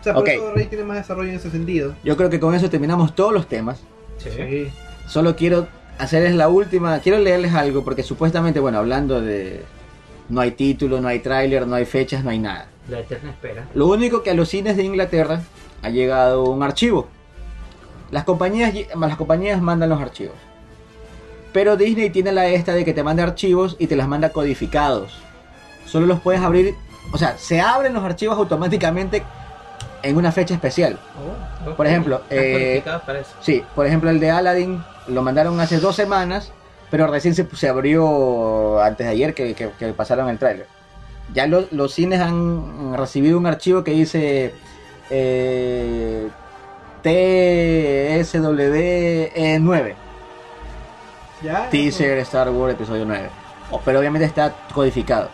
O 0.00 0.04
sea, 0.04 0.14
por 0.14 0.22
Ok. 0.22 0.28
eso 0.30 0.52
Rey 0.54 0.64
tiene 0.66 0.84
más 0.84 0.96
desarrollo 0.96 1.28
en 1.28 1.36
ese 1.36 1.50
sentido. 1.50 1.94
Yo 2.02 2.16
creo 2.16 2.30
que 2.30 2.40
con 2.40 2.54
eso 2.54 2.70
terminamos 2.70 3.14
todos 3.14 3.32
los 3.34 3.46
temas. 3.46 3.80
Sí. 4.18 4.68
Solo 5.06 5.36
quiero 5.36 5.68
hacerles 5.98 6.34
la 6.34 6.48
última, 6.48 6.98
quiero 7.00 7.18
leerles 7.18 7.52
algo 7.52 7.84
porque 7.84 8.02
supuestamente, 8.02 8.58
bueno, 8.58 8.78
hablando 8.78 9.20
de 9.20 9.60
no 10.30 10.40
hay 10.40 10.52
título, 10.52 11.02
no 11.02 11.08
hay 11.08 11.18
tráiler, 11.18 11.66
no 11.66 11.74
hay 11.76 11.84
fechas, 11.84 12.24
no 12.24 12.30
hay 12.30 12.38
nada. 12.38 12.68
La 12.88 13.00
eterna 13.00 13.30
espera. 13.30 13.64
Lo 13.74 13.86
único 13.86 14.22
que 14.22 14.30
a 14.30 14.34
los 14.34 14.48
cines 14.48 14.76
de 14.76 14.82
Inglaterra 14.84 15.40
ha 15.82 15.88
llegado 15.90 16.44
un 16.44 16.62
archivo. 16.62 17.08
Las 18.10 18.24
compañías, 18.24 18.72
las 18.98 19.16
compañías 19.16 19.60
mandan 19.60 19.88
los 19.88 20.00
archivos. 20.00 20.34
Pero 21.52 21.76
Disney 21.76 22.10
tiene 22.10 22.32
la 22.32 22.46
esta 22.46 22.74
de 22.74 22.84
que 22.84 22.92
te 22.92 23.02
manda 23.02 23.22
archivos 23.22 23.76
y 23.78 23.86
te 23.86 23.96
las 23.96 24.08
manda 24.08 24.30
codificados. 24.30 25.18
Solo 25.86 26.06
los 26.06 26.20
puedes 26.20 26.40
abrir, 26.42 26.74
o 27.12 27.18
sea, 27.18 27.38
se 27.38 27.60
abren 27.60 27.92
los 27.94 28.02
archivos 28.04 28.36
automáticamente 28.36 29.22
en 30.02 30.16
una 30.16 30.32
fecha 30.32 30.54
especial. 30.54 30.98
Por 31.76 31.86
ejemplo, 31.86 32.22
eh, 32.30 32.52
codificados 32.52 33.02
para 33.02 33.20
eso. 33.20 33.30
Sí, 33.40 33.62
por 33.74 33.86
ejemplo 33.86 34.10
el 34.10 34.20
de 34.20 34.30
Aladdin 34.30 34.82
lo 35.08 35.22
mandaron 35.22 35.58
hace 35.60 35.78
dos 35.78 35.94
semanas, 35.96 36.52
pero 36.90 37.06
recién 37.06 37.34
se, 37.34 37.46
se 37.56 37.68
abrió 37.68 38.80
antes 38.82 39.06
de 39.06 39.12
ayer 39.12 39.34
que, 39.34 39.54
que- 39.54 39.70
que 39.78 39.92
pasaron 39.92 40.28
el 40.28 40.38
tráiler. 40.38 40.66
Ya 41.32 41.46
lo- 41.46 41.66
los 41.70 41.92
cines 41.94 42.20
han 42.20 42.94
recibido 42.96 43.38
un 43.38 43.46
archivo 43.46 43.82
que 43.82 43.90
dice 43.92 44.54
eh, 45.10 46.28
TSWE9, 48.64 49.94
Ya. 51.42 51.68
Teaser 51.70 52.18
Star 52.18 52.50
Wars 52.50 52.74
episodio 52.74 53.04
9. 53.04 53.28
Oh, 53.70 53.80
pero 53.84 53.98
obviamente 53.98 54.26
está 54.26 54.54
codificado. 54.72 55.28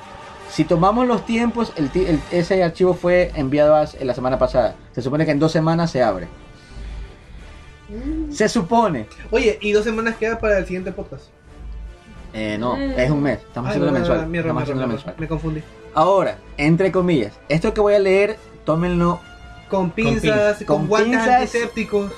Si 0.51 0.65
tomamos 0.65 1.07
los 1.07 1.25
tiempos, 1.27 1.73
el, 1.77 1.91
ese 2.33 2.65
archivo 2.65 2.95
fue 2.95 3.31
enviado 3.37 3.75
a- 3.77 3.87
la 4.03 4.15
semana 4.15 4.39
pasada. 4.39 4.75
Se 4.93 5.03
supone 5.03 5.25
que 5.25 5.31
en 5.33 5.39
dos 5.39 5.53
semanas 5.53 5.91
se 5.91 6.03
abre. 6.03 6.27
Se 8.31 8.49
supone. 8.49 9.07
Oye, 9.31 9.59
y 9.61 9.73
dos 9.73 9.85
semanas 9.85 10.17
queda 10.17 10.39
para 10.39 10.59
el 10.59 10.65
siguiente 10.67 10.93
podcast. 10.93 11.25
Eh, 12.33 12.57
no, 12.59 12.77
Eh. 12.77 12.95
es 13.05 13.11
un 13.11 13.23
mes. 13.23 13.39
Estamos 13.39 13.71
Ay, 13.71 13.77
haciendo 13.77 13.93
mensual. 13.93 14.27
mi 14.29 14.39
error, 14.39 14.47
Estamos 14.49 14.61
mi 14.61 14.63
haciendo 14.63 14.83
error, 14.83 14.95
mensual. 14.95 15.15
Me 15.19 15.29
confundí. 15.29 15.63
Ahora, 15.95 16.39
entre 16.57 16.93
comillas, 16.93 17.33
esto 17.49 17.75
que 17.75 17.81
voy 17.81 17.95
a 17.95 17.99
leer, 17.99 18.37
tómenlo 18.65 19.21
Con 19.69 19.91
pinzas, 19.91 20.59
con, 20.59 20.79
Con 20.79 20.87
guantes 20.89 21.11
pinzas. 21.19 21.29
antisépticos. 21.41 22.11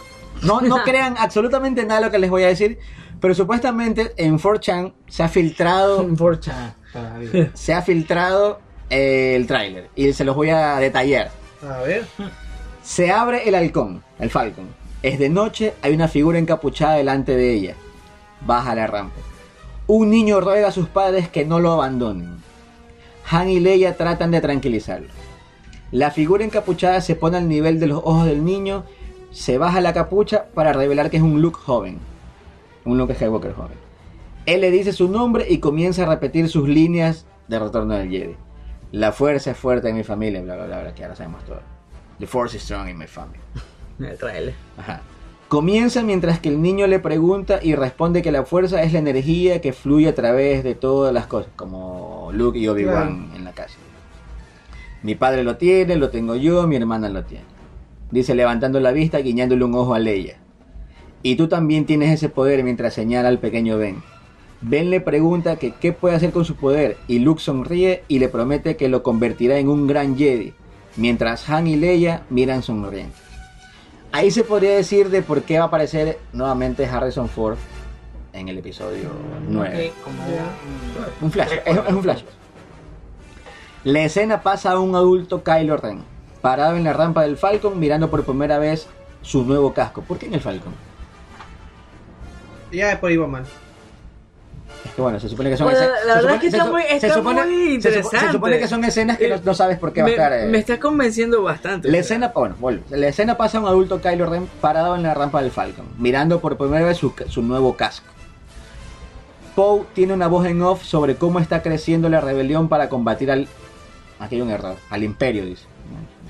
No, 0.42 0.60
no 0.62 0.82
crean 0.84 1.16
absolutamente 1.18 1.84
nada 1.84 2.00
de 2.00 2.06
lo 2.06 2.12
que 2.12 2.18
les 2.18 2.30
voy 2.30 2.44
a 2.44 2.48
decir, 2.48 2.78
pero 3.20 3.34
supuestamente 3.34 4.12
en 4.16 4.38
4chan 4.38 4.92
se 5.08 5.22
ha 5.22 5.28
filtrado, 5.28 6.06
Forcha. 6.16 6.74
Todavía. 6.92 7.50
se 7.54 7.74
ha 7.74 7.82
filtrado 7.82 8.60
eh, 8.90 9.34
el 9.36 9.46
tráiler 9.46 9.88
y 9.94 10.12
se 10.14 10.24
los 10.24 10.34
voy 10.36 10.48
a 10.50 10.76
detallar. 10.76 11.30
A 11.62 11.78
ver. 11.82 12.04
Se 12.82 13.10
abre 13.10 13.48
el 13.48 13.54
halcón, 13.54 14.02
el 14.18 14.30
Falcon. 14.30 14.66
Es 15.02 15.18
de 15.18 15.28
noche, 15.28 15.74
hay 15.82 15.94
una 15.94 16.08
figura 16.08 16.38
encapuchada 16.38 16.94
delante 16.96 17.36
de 17.36 17.52
ella. 17.52 17.74
Baja 18.46 18.74
la 18.74 18.86
rampa. 18.86 19.16
Un 19.94 20.08
niño 20.08 20.40
ruega 20.40 20.68
a 20.68 20.72
sus 20.72 20.88
padres 20.88 21.28
que 21.28 21.44
no 21.44 21.60
lo 21.60 21.70
abandonen. 21.70 22.38
Han 23.30 23.50
y 23.50 23.60
Leia 23.60 23.94
tratan 23.94 24.30
de 24.30 24.40
tranquilizarlo. 24.40 25.08
La 25.90 26.10
figura 26.10 26.46
encapuchada 26.46 27.02
se 27.02 27.14
pone 27.14 27.36
al 27.36 27.46
nivel 27.46 27.78
de 27.78 27.88
los 27.88 27.98
ojos 27.98 28.24
del 28.24 28.42
niño, 28.42 28.84
se 29.32 29.58
baja 29.58 29.82
la 29.82 29.92
capucha 29.92 30.46
para 30.54 30.72
revelar 30.72 31.10
que 31.10 31.18
es 31.18 31.22
un 31.22 31.42
Luke 31.42 31.58
joven. 31.62 31.98
Un 32.86 32.96
Luke 32.96 33.14
Skywalker 33.14 33.52
joven. 33.52 33.76
Él 34.46 34.62
le 34.62 34.70
dice 34.70 34.94
su 34.94 35.08
nombre 35.08 35.44
y 35.46 35.58
comienza 35.58 36.04
a 36.04 36.06
repetir 36.06 36.48
sus 36.48 36.70
líneas 36.70 37.26
de 37.48 37.58
retorno 37.58 37.92
del 37.92 38.08
Jedi. 38.08 38.36
La 38.92 39.12
fuerza 39.12 39.50
es 39.50 39.58
fuerte 39.58 39.90
en 39.90 39.96
mi 39.96 40.04
familia, 40.04 40.40
bla 40.40 40.54
bla 40.54 40.64
bla, 40.68 40.80
bla 40.80 40.94
que 40.94 41.02
ahora 41.02 41.16
sabemos 41.16 41.44
todo. 41.44 41.60
The 42.18 42.26
force 42.26 42.56
is 42.56 42.62
strong 42.62 42.88
in 42.88 42.96
my 42.96 43.06
family. 43.06 43.40
El 44.00 44.16
trailer. 44.16 44.54
Ajá. 44.78 45.02
Comienza 45.52 46.02
mientras 46.02 46.40
que 46.40 46.48
el 46.48 46.62
niño 46.62 46.86
le 46.86 46.98
pregunta 46.98 47.60
y 47.62 47.74
responde 47.74 48.22
que 48.22 48.32
la 48.32 48.46
fuerza 48.46 48.82
es 48.84 48.94
la 48.94 49.00
energía 49.00 49.60
que 49.60 49.74
fluye 49.74 50.08
a 50.08 50.14
través 50.14 50.64
de 50.64 50.74
todas 50.74 51.12
las 51.12 51.26
cosas, 51.26 51.52
como 51.56 52.30
Luke 52.32 52.58
y 52.58 52.68
Obi-Wan 52.68 53.32
en 53.36 53.44
la 53.44 53.52
casa. 53.52 53.76
Mi 55.02 55.14
padre 55.14 55.44
lo 55.44 55.58
tiene, 55.58 55.96
lo 55.96 56.08
tengo 56.08 56.36
yo, 56.36 56.66
mi 56.66 56.76
hermana 56.76 57.10
lo 57.10 57.24
tiene. 57.24 57.44
Dice 58.10 58.34
levantando 58.34 58.80
la 58.80 58.92
vista, 58.92 59.18
guiñándole 59.18 59.62
un 59.62 59.74
ojo 59.74 59.92
a 59.92 59.98
Leia. 59.98 60.38
Y 61.22 61.36
tú 61.36 61.48
también 61.48 61.84
tienes 61.84 62.08
ese 62.14 62.30
poder 62.30 62.64
mientras 62.64 62.94
señala 62.94 63.28
al 63.28 63.38
pequeño 63.38 63.76
Ben. 63.76 64.02
Ben 64.62 64.88
le 64.88 65.02
pregunta 65.02 65.56
que 65.56 65.72
qué 65.72 65.92
puede 65.92 66.14
hacer 66.14 66.30
con 66.30 66.46
su 66.46 66.56
poder 66.56 66.96
y 67.08 67.18
Luke 67.18 67.42
sonríe 67.42 68.04
y 68.08 68.20
le 68.20 68.30
promete 68.30 68.78
que 68.78 68.88
lo 68.88 69.02
convertirá 69.02 69.58
en 69.58 69.68
un 69.68 69.86
gran 69.86 70.16
Jedi, 70.16 70.54
mientras 70.96 71.50
Han 71.50 71.66
y 71.66 71.76
Leia 71.76 72.22
miran 72.30 72.62
sonrientes. 72.62 73.31
Ahí 74.12 74.30
se 74.30 74.44
podría 74.44 74.74
decir 74.74 75.08
de 75.10 75.22
por 75.22 75.42
qué 75.42 75.58
va 75.58 75.64
a 75.64 75.66
aparecer 75.68 76.18
nuevamente 76.32 76.86
Harrison 76.86 77.28
Ford 77.28 77.56
en 78.34 78.48
el 78.48 78.58
episodio 78.58 79.10
9. 79.48 79.92
Ok, 79.96 80.04
como 80.04 80.16
Ya. 80.28 80.44
un- 81.20 81.26
Un 81.26 81.30
flash, 81.32 81.52
es, 81.64 81.76
es 81.78 81.92
un 81.92 82.02
flash. 82.02 82.22
La 83.84 84.02
escena 84.02 84.42
pasa 84.42 84.72
a 84.72 84.78
un 84.78 84.94
adulto 84.94 85.42
Kylo 85.42 85.76
Ren, 85.76 86.02
parado 86.40 86.76
en 86.76 86.84
la 86.84 86.92
rampa 86.92 87.22
del 87.22 87.36
Falcon 87.36 87.78
mirando 87.80 88.10
por 88.10 88.24
primera 88.24 88.58
vez 88.58 88.86
su 89.22 89.44
nuevo 89.44 89.72
casco. 89.72 90.02
¿Por 90.02 90.18
qué 90.18 90.26
en 90.26 90.34
el 90.34 90.40
Falcon? 90.40 90.72
Ya 92.70 93.00
por 93.00 93.10
ahí 93.10 93.16
va 93.16 93.26
mal. 93.26 93.44
Es 94.84 94.90
que 94.94 95.00
bueno, 95.00 95.20
se 95.20 95.28
supone 95.28 95.48
que 95.48 95.56
son 95.56 95.66
Bueno, 95.66 95.78
escenas- 95.80 96.04
la 96.06 96.14
verdad 96.16 96.20
supone- 96.22 96.34
es 96.34 96.40
que 96.40 96.46
está 96.48 96.64
muy- 96.70 96.82
se 96.82 96.94
está 96.96 97.14
supone- 97.14 97.44
muy 97.44 97.74
interesante. 97.74 98.18
Se 98.26 98.32
supone 98.32 98.58
que 98.58 98.68
son 98.68 98.84
escenas 98.84 99.16
que 99.18 99.28
no, 99.28 99.36
no 99.44 99.54
sabes 99.54 99.78
por 99.78 99.92
qué 99.92 100.00
va 100.02 100.06
a 100.06 100.08
me, 100.08 100.12
estar. 100.14 100.32
eh, 100.32 100.46
me 100.48 100.58
está 100.58 100.80
convenciendo 100.80 101.42
bastante. 101.42 101.88
La 101.88 101.92
o 101.92 101.94
sea. 101.94 102.00
escena, 102.00 102.32
bueno, 102.34 102.56
vuelvo. 102.58 102.82
la 102.90 103.06
escena 103.08 103.36
pasa 103.36 103.58
a 103.58 103.60
un 103.60 103.68
adulto 103.68 104.00
Kylo 104.00 104.26
Ren 104.26 104.48
parado 104.60 104.96
en 104.96 105.02
la 105.04 105.14
rampa 105.14 105.40
del 105.40 105.50
Falcon, 105.52 105.86
mirando 105.98 106.40
por 106.40 106.56
primera 106.56 106.84
vez 106.84 106.96
su, 106.98 107.12
su 107.28 107.42
nuevo 107.42 107.76
casco. 107.76 108.06
Poe 109.54 109.84
tiene 109.94 110.14
una 110.14 110.26
voz 110.28 110.46
en 110.46 110.62
off 110.62 110.82
sobre 110.82 111.14
cómo 111.16 111.38
está 111.38 111.62
creciendo 111.62 112.08
la 112.08 112.20
rebelión 112.20 112.68
para 112.68 112.88
combatir 112.88 113.30
al... 113.30 113.46
Aquí 114.18 114.36
hay 114.36 114.40
un 114.40 114.50
error. 114.50 114.76
Al 114.90 115.02
imperio, 115.04 115.44
dice. 115.44 115.64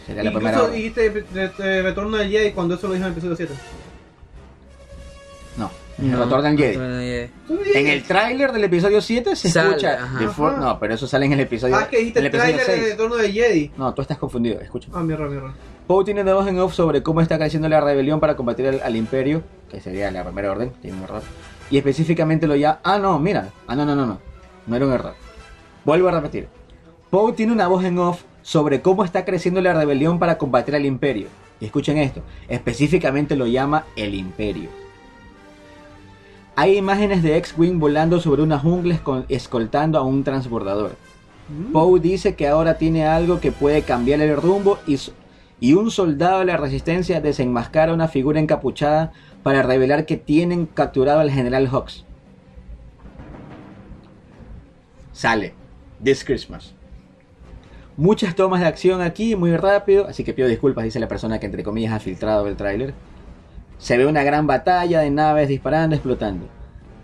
Sería 0.07 0.25
la 0.25 0.33
primera 0.33 0.67
dijiste 0.69 1.25
re- 1.33 1.53
re- 1.57 1.83
retorno 1.83 2.17
del 2.17 2.29
Jedi 2.31 2.51
cuando 2.51 2.75
eso 2.75 2.89
lo 2.89 2.95
dijo 2.95 3.07
en 3.07 3.13
el 3.13 3.19
episodio 3.19 3.37
7. 3.37 3.55
No, 5.57 5.71
el 5.99 6.11
No, 6.11 6.25
retorno 6.25 6.43
del 6.43 6.57
Jedi. 6.59 7.31
En 7.75 7.87
el 7.89 8.03
tráiler 8.05 8.53
del 8.53 8.65
episodio 8.65 9.01
7 9.01 9.37
se 9.37 9.51
Sale, 9.51 9.69
escucha... 9.71 9.95
ajá. 9.95 10.25
Ajá. 10.29 10.57
No, 10.59 10.79
pero 10.79 10.95
eso 10.95 11.07
sale 11.07 11.27
en 11.27 11.33
el 11.33 11.41
episodio... 11.41 11.77
Ah, 11.77 11.89
que 11.89 11.99
dijiste 11.99 12.21
el 12.21 12.27
el 12.27 12.33
trailer 12.33 12.67
del 12.67 12.77
6. 12.81 12.91
retorno 12.91 13.17
del 13.17 13.33
Jedi. 13.33 13.71
No, 13.77 13.93
tú 13.95 14.03
estás 14.03 14.19
confundido, 14.19 14.61
escucha. 14.61 14.89
Ah, 14.93 15.03
mi 15.03 15.13
error, 15.13 15.31
mi 15.31 15.37
error. 15.37 15.53
Poe 15.87 16.05
tiene 16.05 16.23
una 16.23 16.35
voz 16.35 16.47
en 16.47 16.59
off 16.59 16.75
sobre 16.75 17.03
cómo 17.03 17.21
está 17.21 17.37
creciendo 17.39 17.69
la 17.69 17.81
rebelión 17.81 18.21
para 18.21 18.37
combatir 18.37 18.67
al, 18.69 18.81
al 18.83 18.97
imperio, 18.97 19.43
que 19.71 19.81
sería 19.81 20.11
la 20.11 20.25
primera 20.25 20.51
orden, 20.51 20.73
tiene 20.81 20.97
un 20.97 21.05
error. 21.05 21.23
Y 21.71 21.79
específicamente 21.79 22.47
lo 22.47 22.55
ya... 22.57 22.81
Ah, 22.85 22.99
no, 22.99 23.19
mira. 23.19 23.51
Ah, 23.67 23.75
no, 23.77 23.85
no, 23.85 23.95
no, 23.97 24.07
no. 24.07 24.19
No 24.67 24.77
era 24.77 24.87
un 24.87 24.93
error. 24.93 25.15
Vuelvo 25.85 26.09
a 26.09 26.13
repetir. 26.13 26.49
Poe 27.11 27.33
tiene 27.33 27.53
una 27.53 27.67
voz 27.69 27.85
en 27.85 27.99
off 27.99 28.23
sobre 28.43 28.81
cómo 28.81 29.05
está 29.05 29.25
creciendo 29.25 29.61
la 29.61 29.73
rebelión 29.75 30.19
para 30.19 30.39
combatir 30.39 30.75
al 30.75 30.87
imperio. 30.87 31.27
Y 31.61 31.67
escuchen 31.67 31.99
esto, 31.99 32.23
específicamente 32.49 33.37
lo 33.37 33.47
llama 33.47 33.85
el 33.97 34.15
imperio. 34.15 34.69
Hay 36.55 36.77
imágenes 36.77 37.23
de 37.23 37.37
X-Wing 37.39 37.79
volando 37.79 38.21
sobre 38.21 38.43
una 38.43 38.59
jungla 38.59 38.95
escol- 38.95 39.25
escoltando 39.29 39.99
a 39.99 40.03
un 40.03 40.23
transbordador. 40.23 40.97
Mm. 41.49 41.73
Poe 41.73 41.99
dice 41.99 42.35
que 42.35 42.47
ahora 42.47 42.79
tiene 42.79 43.07
algo 43.07 43.41
que 43.41 43.53
puede 43.53 43.83
cambiar 43.83 44.21
el 44.21 44.37
rumbo 44.37 44.79
y, 44.87 44.99
y 45.61 45.75
un 45.75 45.91
soldado 45.91 46.41
de 46.41 46.45
la 46.45 46.57
resistencia 46.59 47.21
desenmascara 47.21 47.95
una 47.95 48.09
figura 48.09 48.39
encapuchada 48.39 49.13
para 49.43 49.63
revelar 49.63 50.05
que 50.07 50.17
tienen 50.17 50.67
capturado 50.67 51.21
al 51.21 51.31
general 51.31 51.69
Hawks. 51.69 52.05
Sale. 55.13 55.55
This 56.03 56.25
Christmas. 56.25 56.75
Muchas 57.97 58.35
tomas 58.35 58.61
de 58.61 58.67
acción 58.67 59.01
aquí, 59.01 59.37
muy 59.37 59.57
rápido, 59.57 60.07
así 60.07 60.25
que 60.25 60.33
pido 60.33 60.49
disculpas, 60.49 60.85
dice 60.85 60.99
la 60.99 61.09
persona 61.09 61.39
que 61.39 61.47
entre 61.47 61.63
comillas 61.63 61.93
ha 61.93 62.01
filtrado 62.01 62.47
el 62.49 62.57
tráiler. 62.57 62.95
Se 63.83 63.97
ve 63.99 64.07
una 64.07 64.23
gran 64.23 64.47
batalla 64.47 65.01
de 65.01 65.11
naves 65.11 65.49
disparando, 65.49 65.97
explotando. 65.97 66.47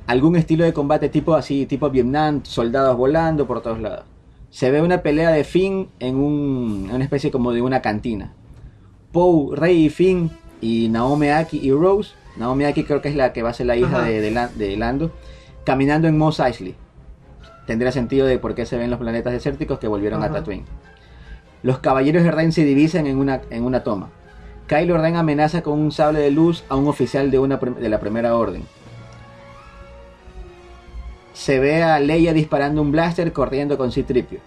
Algún 0.06 0.36
estilo 0.36 0.64
de 0.64 0.72
combate 0.72 1.08
tipo 1.08 1.34
así, 1.34 1.66
tipo 1.66 1.90
Vietnam, 1.90 2.40
soldados 2.44 2.96
volando 2.96 3.46
por 3.48 3.60
todos 3.62 3.80
lados. 3.80 4.04
Se 4.50 4.70
ve 4.70 4.80
una 4.80 5.02
pelea 5.02 5.30
de 5.30 5.42
Finn 5.42 5.88
en 5.98 6.14
un- 6.16 6.86
en 6.88 6.94
una 6.94 7.02
especie 7.04 7.32
como 7.32 7.52
de 7.52 7.62
una 7.62 7.82
cantina. 7.82 8.32
Poe, 9.10 9.56
Rey 9.56 9.86
y 9.86 9.90
Finn 9.90 10.30
y 10.60 10.88
Naomi 10.88 11.28
Aki 11.30 11.58
y 11.62 11.72
Rose. 11.72 12.12
Naomi 12.36 12.64
Aki 12.64 12.84
creo 12.84 13.02
que 13.02 13.08
es 13.08 13.16
la 13.16 13.32
que 13.32 13.42
va 13.42 13.50
a 13.50 13.54
ser 13.54 13.66
la 13.66 13.76
hija 13.76 14.02
de, 14.02 14.20
de 14.20 14.30
La- 14.30 14.48
de 14.48 14.76
Lando. 14.76 15.10
Caminando 15.64 16.06
en 16.06 16.16
Mos 16.16 16.38
Eisley. 16.40 16.76
Tendrá 17.66 17.90
sentido 17.92 18.26
de 18.26 18.38
por 18.38 18.54
qué 18.54 18.64
se 18.64 18.78
ven 18.78 18.88
los 18.90 19.00
planetas 19.00 19.32
desérticos 19.32 19.78
que 19.80 19.88
volvieron 19.88 20.22
a. 20.22 20.26
Tatooine. 20.38 20.64
Los 21.62 21.80
caballeros 21.80 22.22
de 22.22 22.30
Ren 22.30 22.52
se 22.52 22.64
divisan 22.64 23.06
en 23.06 23.18
una, 23.18 23.40
en 23.50 23.64
una 23.64 23.82
toma. 23.82 24.10
Kylo 24.68 24.98
Ren 24.98 25.16
amenaza 25.16 25.62
con 25.62 25.78
un 25.78 25.90
sable 25.90 26.20
de 26.20 26.30
luz 26.30 26.64
a 26.68 26.76
un 26.76 26.86
oficial 26.86 27.30
de, 27.30 27.38
una, 27.38 27.56
de 27.56 27.88
la 27.88 27.98
primera 27.98 28.36
orden. 28.36 28.62
Se 31.32 31.58
ve 31.58 31.82
a 31.82 31.98
Leia 31.98 32.32
disparando 32.32 32.82
un 32.82 32.92
blaster 32.92 33.32
corriendo 33.32 33.78
con 33.78 33.90
Citripio. 33.90 34.40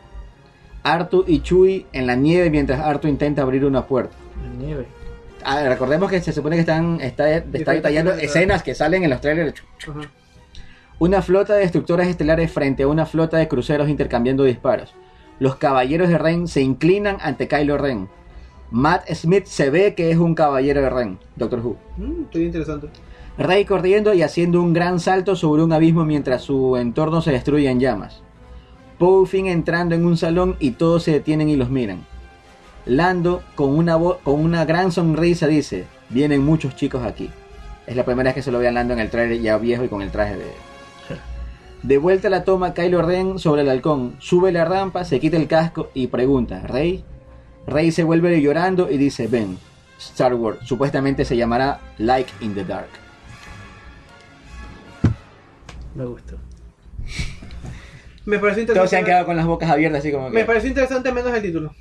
Artu 0.84 1.24
y 1.28 1.42
Chewie 1.42 1.86
en 1.92 2.08
la 2.08 2.16
nieve 2.16 2.50
mientras 2.50 2.80
Artu 2.80 3.08
intenta 3.08 3.42
abrir 3.42 3.66
una 3.66 3.86
puerta. 3.86 4.16
La 4.44 4.66
nieve. 4.66 4.86
Ah, 5.44 5.64
recordemos 5.68 6.10
que 6.10 6.22
se 6.22 6.34
supone 6.34 6.56
que 6.56 6.62
están 6.62 7.02
está, 7.02 7.30
está 7.38 7.72
detallando 7.72 8.14
escenas 8.14 8.62
que 8.62 8.76
salen 8.76 9.04
en 9.04 9.10
los 9.10 9.22
trailers. 9.22 9.64
Una 11.00 11.24
flota 11.24 11.56
de 11.56 11.62
destructores 11.62 12.08
estelares 12.08 12.52
frente 12.52 12.84
a 12.84 12.88
una 12.88 13.08
flota 13.08 13.38
de 13.38 13.48
cruceros 13.48 13.90
intercambiando 13.90 14.44
disparos. 14.44 14.94
Los 15.40 15.56
caballeros 15.56 16.10
de 16.10 16.20
Ren 16.20 16.48
se 16.48 16.62
inclinan 16.62 17.18
ante 17.22 17.48
Kylo 17.48 17.80
Ren. 17.80 18.08
Matt 18.72 19.10
Smith 19.14 19.46
se 19.46 19.70
ve 19.70 19.96
que 19.96 20.12
es 20.12 20.18
un 20.18 20.34
caballero 20.34 20.82
de 20.82 20.90
Ren, 20.90 21.20
Doctor 21.36 21.60
Who. 21.60 21.76
Mm, 21.98 22.24
estoy 22.24 22.44
interesante. 22.46 22.88
Rey 23.38 23.66
corriendo 23.66 24.14
y 24.14 24.22
haciendo 24.22 24.62
un 24.62 24.72
gran 24.72 25.02
salto 25.02 25.36
sobre 25.36 25.62
un 25.62 25.74
abismo 25.74 26.06
mientras 26.06 26.44
su 26.44 26.78
entorno 26.78 27.22
se 27.22 27.32
destruye 27.32 27.70
en 27.70 27.82
llamas. 27.82 28.24
Finn 29.26 29.48
entrando 29.48 29.96
en 29.96 30.06
un 30.06 30.16
salón 30.16 30.56
y 30.60 30.72
todos 30.72 31.04
se 31.04 31.12
detienen 31.12 31.50
y 31.50 31.56
los 31.56 31.70
miran. 31.70 32.06
Lando 32.86 33.42
con 33.56 33.76
una, 33.76 33.98
con 33.98 34.40
una 34.40 34.64
gran 34.64 34.92
sonrisa 34.92 35.48
dice, 35.48 35.86
vienen 36.10 36.46
muchos 36.46 36.76
chicos 36.76 37.04
aquí. 37.04 37.30
Es 37.88 37.96
la 37.96 38.06
primera 38.06 38.30
vez 38.30 38.36
que 38.36 38.42
se 38.44 38.52
lo 38.52 38.60
ve 38.60 38.68
a 38.68 38.72
Lando 38.72 38.94
en 38.94 39.00
el 39.00 39.10
trailer 39.10 39.42
ya 39.42 39.58
viejo 39.58 39.84
y 39.84 39.90
con 39.90 40.02
el 40.02 40.12
traje 40.12 40.38
de... 40.38 40.46
De 41.84 41.98
vuelta 41.98 42.28
a 42.28 42.32
la 42.32 42.44
toma 42.44 42.76
Kylo 42.76 43.02
Ren 43.02 43.40
sobre 43.40 43.64
el 43.64 43.70
halcón, 43.70 44.16
sube 44.20 44.52
la 44.52 44.66
rampa, 44.66 45.04
se 45.04 45.20
quita 45.20 45.36
el 45.36 45.48
casco 45.48 45.90
y 45.96 46.08
pregunta, 46.08 46.60
¿Rey? 46.68 47.04
Rey 47.68 47.92
se 47.92 48.04
vuelve 48.04 48.42
llorando 48.42 48.90
y 48.90 48.98
dice, 48.98 49.28
ven, 49.28 49.58
Star 50.00 50.34
Wars, 50.34 50.60
supuestamente 50.66 51.26
se 51.26 51.38
llamará 51.38 51.80
Like 51.98 52.32
in 52.42 52.54
the 52.56 52.64
Dark. 52.66 52.90
Me 55.96 56.06
gustó. 56.06 56.38
Me 58.26 58.40
pareció 58.40 58.66
Todos 58.68 58.90
se 58.90 58.96
han 58.98 59.02
interesante. 59.02 59.06
quedado 59.06 59.26
con 59.26 59.36
las 59.36 59.46
bocas 59.46 59.70
abiertas 59.70 60.00
así 60.00 60.12
como 60.12 60.28
que... 60.28 60.34
Me 60.34 60.46
pareció 60.46 60.70
interesante 60.70 61.12
menos 61.12 61.34
el 61.34 61.42
título. 61.42 61.76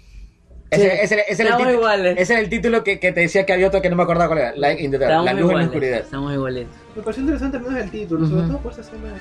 Ese, 0.71 0.83
Sí, 0.83 0.89
ese- 0.89 1.03
ese 1.03 1.15
era 1.15 1.23
el 1.25 1.31
estamos 1.33 1.59
título- 1.63 1.73
iguales. 1.75 2.19
ese 2.19 2.33
era 2.33 2.43
el 2.43 2.49
título 2.49 2.85
que, 2.85 2.99
que 3.01 3.13
te 3.13 3.21
decía 3.21 3.45
que 3.45 3.53
había 3.53 3.67
otro 3.69 3.83
que 3.83 3.91
no 3.91 3.97
me 3.97 4.03
acordaba 4.05 4.29
cuál 4.29 4.39
era. 4.39 4.57
Like 4.57 4.83
in 4.83 4.91
the 4.91 4.99
Dark, 4.99 5.11
Estamos 5.11 5.25
la 5.27 5.33
luz 5.33 5.41
en 5.41 5.47
la 5.47 5.53
iguales. 5.53 5.69
oscuridad. 5.69 5.99
Estamos 6.01 6.33
igualitos. 6.35 6.77
Me 6.97 7.03
pareció 7.03 7.23
interesante 7.23 7.59
menos 7.59 7.83
el 7.83 7.91
título, 7.91 8.27
sobre 8.29 8.47
todo 8.47 8.59
por 8.59 8.73
esa 8.73 8.81
escena 8.83 9.09
de. 9.09 9.19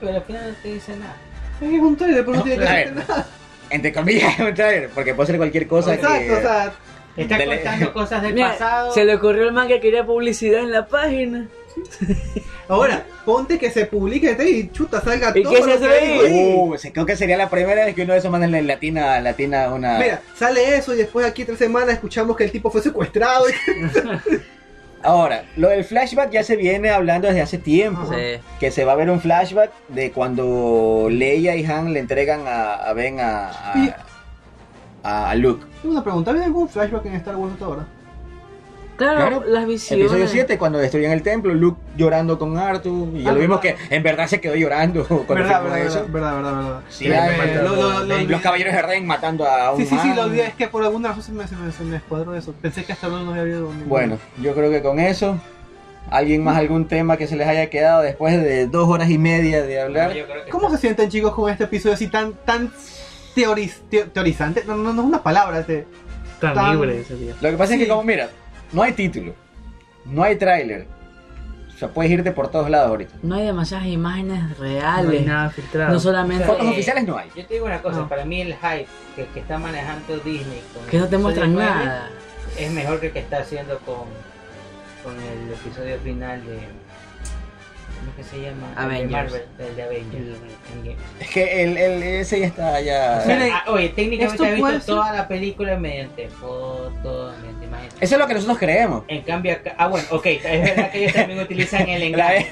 Pero 0.00 0.14
al 0.16 0.22
final 0.22 0.50
no 0.50 0.56
te 0.62 0.68
dice 0.72 0.96
nada. 0.96 1.16
Es 1.60 1.80
un 1.80 1.96
trailer, 1.96 2.24
pero 2.24 2.36
no 2.38 2.42
tiene 2.44 2.58
que 2.64 2.90
nada. 2.92 3.26
Entre 3.70 3.92
comillas, 3.92 4.38
un 4.40 4.54
trailer, 4.54 4.90
porque 4.94 5.14
puede 5.14 5.26
ser 5.28 5.36
cualquier 5.36 5.66
cosa 5.66 5.94
Exacto, 5.94 6.18
que... 6.18 6.32
o 6.32 6.40
sea, 6.40 6.72
Está 7.16 7.36
Dele- 7.36 7.56
contando 7.56 7.92
cosas 7.94 8.22
del 8.22 8.34
Mira, 8.34 8.52
pasado. 8.52 8.92
se 8.94 9.04
le 9.04 9.16
ocurrió 9.16 9.42
el 9.44 9.52
man 9.52 9.66
que 9.66 9.80
quería 9.80 10.06
publicidad 10.06 10.60
en 10.60 10.70
la 10.70 10.86
página. 10.86 11.48
Ahora, 12.68 13.04
ponte 13.24 13.58
que 13.58 13.70
se 13.70 13.86
publique 13.86 14.30
este 14.30 14.48
y 14.50 14.68
chuta, 14.70 15.00
salga 15.00 15.32
¿Y 15.34 15.42
todo 15.42 15.52
qué 15.64 15.78
se 15.78 15.86
ahí? 15.86 16.54
Uh, 16.56 16.76
creo 16.92 17.06
que 17.06 17.16
sería 17.16 17.36
la 17.36 17.48
primera 17.48 17.84
vez 17.86 17.94
que 17.94 18.02
uno 18.02 18.12
de 18.12 18.18
esos 18.20 18.30
mandan 18.30 18.54
en 18.54 18.66
latina, 18.66 19.20
latina 19.20 19.72
una... 19.72 19.98
Mira, 19.98 20.20
sale 20.36 20.76
eso 20.76 20.94
y 20.94 20.98
después 20.98 21.26
aquí 21.26 21.44
tres 21.44 21.58
semanas 21.58 21.94
escuchamos 21.94 22.36
que 22.36 22.44
el 22.44 22.52
tipo 22.52 22.70
fue 22.70 22.82
secuestrado. 22.82 23.46
y- 23.48 23.52
Ahora, 25.08 25.44
lo 25.56 25.70
del 25.70 25.84
flashback 25.84 26.30
ya 26.30 26.42
se 26.44 26.54
viene 26.54 26.90
hablando 26.90 27.28
desde 27.28 27.40
hace 27.40 27.56
tiempo. 27.56 28.02
Sí. 28.12 28.42
Que 28.60 28.70
se 28.70 28.84
va 28.84 28.92
a 28.92 28.94
ver 28.94 29.08
un 29.08 29.20
flashback 29.20 29.70
de 29.88 30.12
cuando 30.12 31.08
Leia 31.10 31.56
y 31.56 31.64
Han 31.64 31.94
le 31.94 32.00
entregan 32.00 32.46
a, 32.46 32.74
a 32.74 32.92
Ben 32.92 33.18
a, 33.18 33.50
a 35.02 35.34
Luke. 35.34 35.64
Tengo 35.80 35.94
una 35.94 36.04
pregunta, 36.04 36.30
¿había 36.30 36.44
algún 36.44 36.68
flashback 36.68 37.06
en 37.06 37.14
Star 37.14 37.36
Wars 37.36 37.54
hasta 37.54 37.64
ahora? 37.64 37.86
Claro, 38.98 39.18
Claro, 39.20 39.44
las 39.46 39.66
visiones. 39.66 40.04
Episodio 40.06 40.26
7, 40.28 40.58
cuando 40.58 40.78
destruyen 40.78 41.12
el 41.12 41.22
templo, 41.22 41.54
Luke 41.54 41.80
llorando 41.96 42.38
con 42.38 42.58
Arthur. 42.58 43.08
Y 43.16 43.22
ya 43.22 43.30
Ah, 43.30 43.32
lo 43.32 43.38
vimos 43.40 43.60
que 43.60 43.76
en 43.90 44.02
verdad 44.02 44.26
se 44.26 44.40
quedó 44.40 44.54
llorando 44.56 45.04
cuando 45.08 45.34
Verdad, 45.34 45.62
verdad, 45.62 45.78
eso. 45.78 46.06
verdad, 46.08 46.34
verdad, 46.34 46.34
verdad, 46.52 46.64
verdad. 46.64 46.80
Sí, 46.90 47.06
Eh, 47.06 47.16
hay- 47.16 47.54
lo- 47.64 47.76
lo- 47.76 48.04
lo- 48.04 48.18
los 48.24 48.40
caballeros 48.40 48.74
de 48.74 48.82
Ren 48.82 49.06
matando 49.06 49.46
a 49.48 49.72
un 49.72 49.78
Sí, 49.80 49.86
sí, 49.86 49.96
sí, 50.02 50.12
lo 50.14 50.22
olvidé, 50.22 50.46
es 50.48 50.54
que 50.54 50.66
por 50.68 50.82
alguna 50.82 51.08
razón 51.10 51.22
se 51.22 51.32
me, 51.32 51.46
se 51.46 51.54
me, 51.56 51.70
se 51.72 51.84
me 51.84 51.96
escuadró 51.96 52.34
eso. 52.34 52.52
Pensé 52.60 52.84
que 52.84 52.92
hasta 52.92 53.06
ahora 53.06 53.22
no 53.22 53.30
había 53.30 53.42
habido 53.42 53.72
ningún- 53.72 53.88
Bueno, 53.88 54.18
yo 54.42 54.52
creo 54.54 54.68
que 54.70 54.82
con 54.82 54.98
eso, 54.98 55.38
¿alguien 56.10 56.42
más 56.42 56.56
algún 56.56 56.88
tema 56.88 57.16
que 57.16 57.28
se 57.28 57.36
les 57.36 57.46
haya 57.46 57.70
quedado 57.70 58.02
después 58.02 58.36
de 58.42 58.66
dos 58.66 58.88
horas 58.88 59.08
y 59.10 59.18
media 59.18 59.62
de 59.62 59.80
hablar? 59.80 60.12
¿Cómo 60.50 60.70
se 60.70 60.78
sienten 60.78 61.08
chicos 61.08 61.34
con 61.34 61.48
este 61.50 61.64
episodio 61.64 61.94
así 61.94 62.08
tan, 62.08 62.32
tan 62.44 62.72
teoriz- 63.36 63.80
teo- 63.88 64.10
teorizante? 64.10 64.64
No, 64.66 64.76
no, 64.76 64.92
no 64.92 65.02
es 65.02 65.06
una 65.06 65.22
palabra, 65.22 65.60
este. 65.60 65.86
Tan 66.40 66.54
Tan- 66.54 66.72
libre 66.72 67.00
ese 67.00 67.14
día. 67.16 67.34
Lo 67.40 67.50
que 67.50 67.56
pasa 67.56 67.74
es 67.74 67.80
que 67.80 67.88
como, 67.88 68.02
mira, 68.04 68.28
no 68.72 68.82
hay 68.82 68.92
título, 68.92 69.34
no 70.04 70.22
hay 70.22 70.36
tráiler. 70.36 70.86
O 71.74 71.78
sea, 71.78 71.88
puedes 71.90 72.10
irte 72.10 72.32
por 72.32 72.48
todos 72.50 72.68
lados 72.68 72.88
ahorita. 72.88 73.14
No 73.22 73.36
hay 73.36 73.46
demasiadas 73.46 73.86
imágenes 73.86 74.42
No 74.58 74.64
hay 74.64 74.72
reales. 74.80 75.20
No, 75.20 75.32
nada 75.32 75.50
filtrado. 75.50 76.00
solamente. 76.00 76.44
Fotos 76.44 76.66
Eh, 76.66 76.70
oficiales 76.70 77.04
no 77.06 77.16
hay. 77.16 77.28
Yo 77.36 77.46
te 77.46 77.54
digo 77.54 77.66
una 77.66 77.80
cosa, 77.80 77.98
No. 78.00 78.08
para 78.08 78.24
mí 78.24 78.40
el 78.40 78.54
hype 78.54 78.86
que, 79.14 79.26
que 79.26 79.38
está 79.40 79.58
manejando 79.58 80.16
Disney 80.18 80.60
con 80.74 80.84
que 80.86 80.98
no 80.98 81.06
te 81.06 81.18
muestran 81.18 81.52
9 81.54 81.70
nada. 81.70 82.08
es 82.58 82.72
mejor 82.72 82.98
que 82.98 83.06
el 83.06 83.12
que 83.12 83.20
está 83.20 83.38
haciendo 83.38 83.78
con, 83.80 84.06
con 85.04 85.14
el 85.22 85.52
episodio 85.52 85.98
final 86.00 86.44
de 86.46 86.58
¿cómo 87.98 88.10
es 88.10 88.16
que 88.16 88.24
se 88.24 88.42
llama? 88.42 88.96
El 88.96 88.98
de. 89.00 89.06
Marvel, 89.08 89.42
el 89.58 89.76
de 89.76 89.82
Avengers. 89.82 90.38
Es 91.20 91.28
que 91.30 91.62
el, 91.64 91.76
el- 91.76 92.02
ese 92.02 92.40
ya 92.40 92.46
está 92.46 92.80
ya... 92.80 93.18
O 93.22 93.26
sea, 93.26 93.62
ah, 93.66 93.70
oye, 93.72 93.88
técnicamente 93.90 94.48
he 94.48 94.54
visto 94.54 94.70
ser- 94.70 94.80
toda 94.84 95.12
la 95.12 95.28
película 95.28 95.76
mediante 95.76 96.28
fotos, 96.28 97.36
mediante 97.38 97.64
imágenes. 97.66 97.94
Eso 98.00 98.14
es 98.14 98.18
lo 98.20 98.26
que 98.26 98.34
nosotros 98.34 98.58
creemos. 98.58 99.04
En 99.08 99.22
cambio 99.22 99.52
acá, 99.52 99.74
ah 99.78 99.88
bueno, 99.88 100.06
ok, 100.10 100.26
es 100.26 100.42
verdad 100.42 100.90
que 100.90 100.98
ellos 101.02 101.12
también 101.14 101.40
utilizan 101.40 101.88
el 101.88 102.02
engaño. 102.14 102.46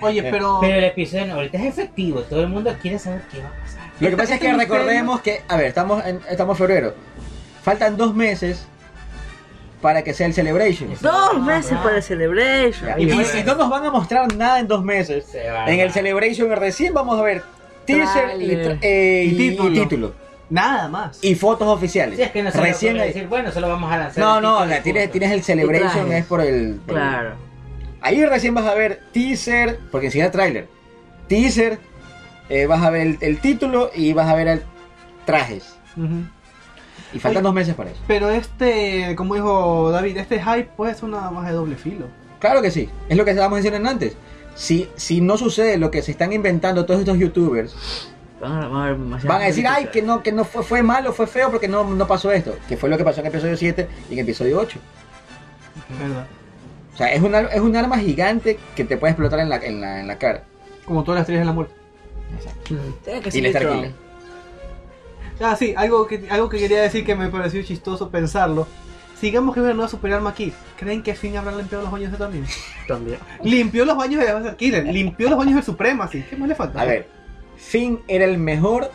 Oye, 0.00 0.22
pero. 0.30 0.58
Pero 0.60 0.74
el 0.78 0.84
episodio 0.84 1.26
no, 1.26 1.34
ahorita 1.34 1.58
es 1.58 1.64
efectivo, 1.64 2.20
todo 2.22 2.40
el 2.40 2.48
mundo 2.48 2.74
quiere 2.80 2.98
saber 2.98 3.22
qué 3.30 3.40
va 3.40 3.48
a 3.48 3.62
pasar. 3.62 3.86
Lo 4.00 4.10
que 4.10 4.16
pasa 4.16 4.34
es 4.34 4.40
que 4.40 4.52
recordemos 4.52 5.20
que, 5.20 5.42
a 5.48 5.56
ver, 5.56 5.66
estamos 5.66 6.04
en, 6.04 6.20
estamos 6.30 6.54
en 6.54 6.66
febrero. 6.66 6.94
Faltan 7.62 7.96
dos 7.96 8.14
meses 8.14 8.66
para 9.86 10.02
que 10.02 10.12
sea 10.12 10.26
el 10.26 10.34
Celebration. 10.34 10.90
Dos 11.00 11.40
meses 11.44 11.74
Ah. 11.76 11.80
para 11.84 11.96
el 11.98 12.02
Celebration. 12.02 13.00
Y, 13.00 13.04
y 13.04 13.24
si 13.24 13.44
no 13.44 13.54
nos 13.54 13.70
van 13.70 13.84
a 13.84 13.90
mostrar 13.92 14.34
nada 14.34 14.58
en 14.58 14.66
dos 14.66 14.82
meses, 14.82 15.26
Se 15.26 15.46
en 15.46 15.78
el 15.78 15.92
Celebration 15.92 16.50
recién 16.56 16.92
vamos 16.92 17.16
a 17.20 17.22
ver 17.22 17.44
teaser 17.84 18.42
y, 18.42 18.50
eh, 18.82 19.28
Y 19.30 19.36
título. 19.36 19.70
y 19.70 19.78
título. 19.78 20.12
Nada 20.50 20.88
más. 20.88 21.22
Y 21.22 21.36
fotos 21.36 21.68
oficiales. 21.68 22.16
Sí, 22.16 22.22
es 22.22 22.32
que 22.32 22.42
no 22.42 22.50
se 22.50 22.60
recién 22.60 22.98
ahí- 22.98 23.08
decir, 23.08 23.28
bueno, 23.28 23.52
solo 23.52 23.68
vamos 23.68 23.92
a 23.92 23.96
lanzar. 23.96 24.24
No, 24.24 24.40
no, 24.40 24.64
la, 24.66 24.82
tienes, 24.82 25.08
tienes 25.12 25.30
el 25.30 25.44
Celebration, 25.44 26.10
es 26.12 26.24
por 26.26 26.40
el... 26.40 26.80
por 26.84 26.96
el- 26.96 27.00
Claro. 27.02 27.30
Ahí 28.00 28.26
recién 28.26 28.54
vas 28.54 28.66
a 28.66 28.74
ver 28.74 29.02
teaser, 29.12 29.78
porque 29.92 30.06
enseguida 30.06 30.32
tráiler. 30.32 30.66
Teaser, 31.28 31.78
eh, 32.48 32.66
vas 32.66 32.82
a 32.82 32.90
ver 32.90 33.02
el, 33.06 33.18
el 33.20 33.38
título 33.38 33.92
y 33.94 34.12
vas 34.14 34.26
a 34.28 34.34
ver 34.34 34.48
el 34.48 34.62
trajes. 35.26 35.76
Ujú. 35.96 36.24
Y 37.16 37.20
faltan 37.20 37.38
Oye. 37.40 37.44
dos 37.44 37.54
meses 37.54 37.74
para 37.74 37.90
eso. 37.90 38.00
Pero 38.06 38.30
este, 38.30 39.14
como 39.16 39.34
dijo 39.34 39.90
David, 39.90 40.16
este 40.18 40.38
hype 40.42 40.70
puede 40.76 40.94
ser 40.94 41.04
una 41.06 41.30
más 41.30 41.46
de 41.46 41.52
doble 41.52 41.76
filo. 41.76 42.06
Claro 42.38 42.62
que 42.62 42.70
sí, 42.70 42.88
es 43.08 43.16
lo 43.16 43.24
que 43.24 43.30
estábamos 43.32 43.58
diciendo 43.62 43.88
antes. 43.88 44.16
Si, 44.54 44.88
si 44.96 45.20
no 45.20 45.36
sucede 45.36 45.76
lo 45.78 45.90
que 45.90 46.02
se 46.02 46.10
están 46.12 46.32
inventando 46.32 46.84
todos 46.86 47.00
estos 47.00 47.18
youtubers, 47.18 48.10
Van 48.40 48.52
a, 48.52 48.68
van 48.68 48.82
a 48.82 48.84
ver 48.90 48.98
demasiadas 48.98 49.34
van 49.34 49.42
a 49.42 49.46
decir, 49.46 49.66
ay, 49.66 49.86
que 49.86 50.02
no, 50.02 50.22
que 50.22 50.30
no 50.30 50.44
fue, 50.44 50.62
fue 50.62 50.82
malo, 50.82 51.14
fue 51.14 51.26
feo 51.26 51.50
porque 51.50 51.68
no, 51.68 51.84
no 51.84 52.06
pasó 52.06 52.30
esto. 52.32 52.54
Que 52.68 52.76
fue 52.76 52.90
lo 52.90 52.98
que 52.98 53.04
pasó 53.04 53.20
en 53.20 53.26
episodio 53.28 53.56
7 53.56 53.88
y 54.10 54.12
en 54.12 54.18
episodio 54.18 54.58
8. 54.60 54.78
¿Verdad? 55.98 56.26
O 56.92 56.96
sea, 56.98 57.12
es 57.12 57.22
un, 57.22 57.34
ar- 57.34 57.48
es 57.52 57.60
un 57.60 57.74
arma 57.76 57.98
gigante 57.98 58.58
que 58.74 58.84
te 58.84 58.96
puede 58.98 59.12
explotar 59.12 59.40
en 59.40 59.48
la, 59.48 59.56
en 59.56 59.80
la, 59.80 60.00
en 60.00 60.06
la 60.06 60.18
cara. 60.18 60.44
Como 60.84 61.02
todas 61.02 61.16
las 61.16 61.22
estrellas 61.22 61.42
de 61.42 61.46
la 61.46 61.52
muerte. 61.52 61.74
Tiene 63.04 63.20
que 63.20 63.28
Y 63.28 63.32
ser 63.32 63.42
Ah, 65.40 65.56
sí, 65.56 65.74
algo 65.76 66.06
que, 66.06 66.26
algo 66.30 66.48
que 66.48 66.58
quería 66.58 66.80
decir 66.82 67.04
que 67.04 67.14
me 67.14 67.28
pareció 67.28 67.62
chistoso 67.62 68.08
pensarlo. 68.10 68.66
Sigamos 69.20 69.54
que 69.54 69.60
hubiera 69.60 69.74
una 69.74 69.88
super 69.88 70.12
arma 70.12 70.30
aquí. 70.30 70.52
¿Creen 70.78 71.02
que 71.02 71.14
Finn 71.14 71.36
habrá 71.36 71.52
limpiado 71.52 71.84
los 71.84 71.92
baños 71.92 72.12
de 72.12 72.18
también? 72.18 72.46
También. 72.86 73.18
Limpió 73.42 73.84
los 73.84 73.96
baños 73.96 74.20
de 74.24 74.32
la 74.32 74.56
Killer, 74.56 74.84
limpió 74.84 75.28
los 75.30 75.38
baños 75.38 75.54
del 75.54 75.64
Supremacy. 75.64 76.22
¿Qué 76.28 76.36
más 76.36 76.48
le 76.48 76.54
falta? 76.54 76.80
A 76.80 76.84
ver, 76.84 77.08
Finn 77.56 78.00
era 78.08 78.24
el 78.26 78.36
mejor 78.38 78.90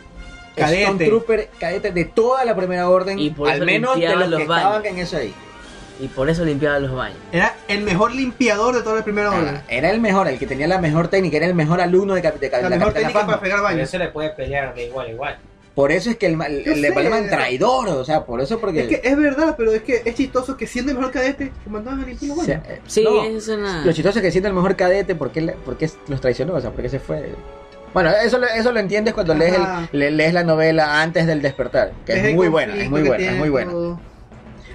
Cadete. 0.54 0.84
Stormtrooper 0.84 1.50
cadete 1.58 1.92
de 1.92 2.04
toda 2.04 2.44
la 2.44 2.54
primera 2.54 2.88
orden, 2.88 3.18
Y 3.18 3.30
por 3.30 3.48
al 3.48 3.56
eso 3.56 3.64
menos 3.64 3.94
de 3.94 4.00
limpiaba 4.00 4.20
los 4.22 4.30
los 4.30 4.40
que 4.40 4.46
baños. 4.46 4.66
estaban 4.76 4.86
en 4.86 4.98
eso 5.02 5.16
ahí. 5.16 5.34
Y 5.98 6.08
por 6.08 6.28
eso 6.28 6.44
limpiaba 6.44 6.78
los 6.78 6.92
baños. 6.92 7.16
Era 7.32 7.54
el 7.68 7.80
mejor 7.82 8.14
limpiador 8.14 8.74
de 8.74 8.82
toda 8.82 8.96
la 8.96 9.04
primera 9.04 9.30
orden. 9.30 9.56
Ah, 9.56 9.62
Era 9.68 9.90
el 9.90 10.00
mejor, 10.00 10.28
el 10.28 10.38
que 10.38 10.46
tenía 10.46 10.66
la 10.68 10.78
mejor 10.78 11.08
técnica, 11.08 11.36
era 11.38 11.46
el 11.46 11.54
mejor 11.54 11.80
alumno 11.80 12.14
de, 12.14 12.22
cap- 12.22 12.38
de, 12.38 12.50
La 12.50 12.60
la 12.62 12.68
mejor 12.68 12.88
Capitana 12.92 12.92
técnica 12.94 13.12
Phasma. 13.20 13.26
para 13.32 13.40
pegar 13.40 13.56
Pero 13.58 13.64
baños. 13.64 13.88
eso 13.88 13.98
le 13.98 14.08
puede 14.08 14.30
pelear 14.30 14.74
de 14.74 14.86
igual 14.86 15.06
a 15.06 15.10
igual. 15.10 15.38
Por 15.74 15.90
eso 15.90 16.10
es 16.10 16.16
que 16.18 16.26
el, 16.26 16.36
ma- 16.36 16.46
el- 16.46 16.64
Yo 16.64 16.74
le 16.74 16.92
sé. 16.92 17.02
llaman 17.02 17.28
traidor, 17.30 17.88
o 17.88 18.04
sea, 18.04 18.24
por 18.26 18.40
eso 18.42 18.58
porque... 18.58 18.80
Es 18.80 18.88
que 18.88 19.00
es 19.08 19.16
verdad, 19.16 19.54
pero 19.56 19.72
es 19.72 19.82
que 19.82 20.02
es 20.04 20.14
chistoso 20.14 20.54
que 20.56 20.66
siendo 20.66 20.92
el 20.92 20.98
mejor 20.98 21.12
cadete, 21.12 21.50
lo 21.64 21.72
mandaban 21.72 22.00
a 22.02 22.06
limpiar 22.06 22.28
los 22.30 22.38
o 22.40 22.44
sea, 22.44 22.62
eh, 22.68 22.80
Sí, 22.86 23.02
no, 23.04 23.24
eso 23.24 23.52
es 23.54 23.58
una... 23.58 23.82
Lo 23.84 23.92
chistoso 23.92 24.18
es 24.18 24.22
que 24.22 24.30
siendo 24.30 24.48
el 24.48 24.54
mejor 24.54 24.76
cadete, 24.76 25.14
¿por 25.14 25.30
qué, 25.30 25.40
le- 25.40 25.52
por 25.54 25.78
qué 25.78 25.88
los 26.08 26.20
traicionó? 26.20 26.54
O 26.54 26.60
sea, 26.60 26.70
¿por 26.72 26.82
qué 26.82 26.90
se 26.90 26.98
fue? 27.00 27.30
Bueno, 27.94 28.10
eso, 28.22 28.36
lo- 28.38 28.46
eso 28.48 28.70
lo 28.70 28.80
entiendes 28.80 29.14
cuando 29.14 29.34
lees, 29.34 29.54
el, 29.54 29.98
le- 29.98 30.10
lees 30.10 30.34
la 30.34 30.44
novela 30.44 31.00
antes 31.00 31.26
del 31.26 31.40
despertar, 31.40 31.92
que 32.04 32.12
Es 32.12 32.18
es 32.18 32.24
el 32.26 32.34
muy 32.36 32.48
buena, 32.48 32.76
es 32.76 32.90
muy 32.90 33.02
buena, 33.02 33.24
es 33.30 33.36
muy 33.36 33.48
buena. 33.48 33.70
todo. 33.70 34.00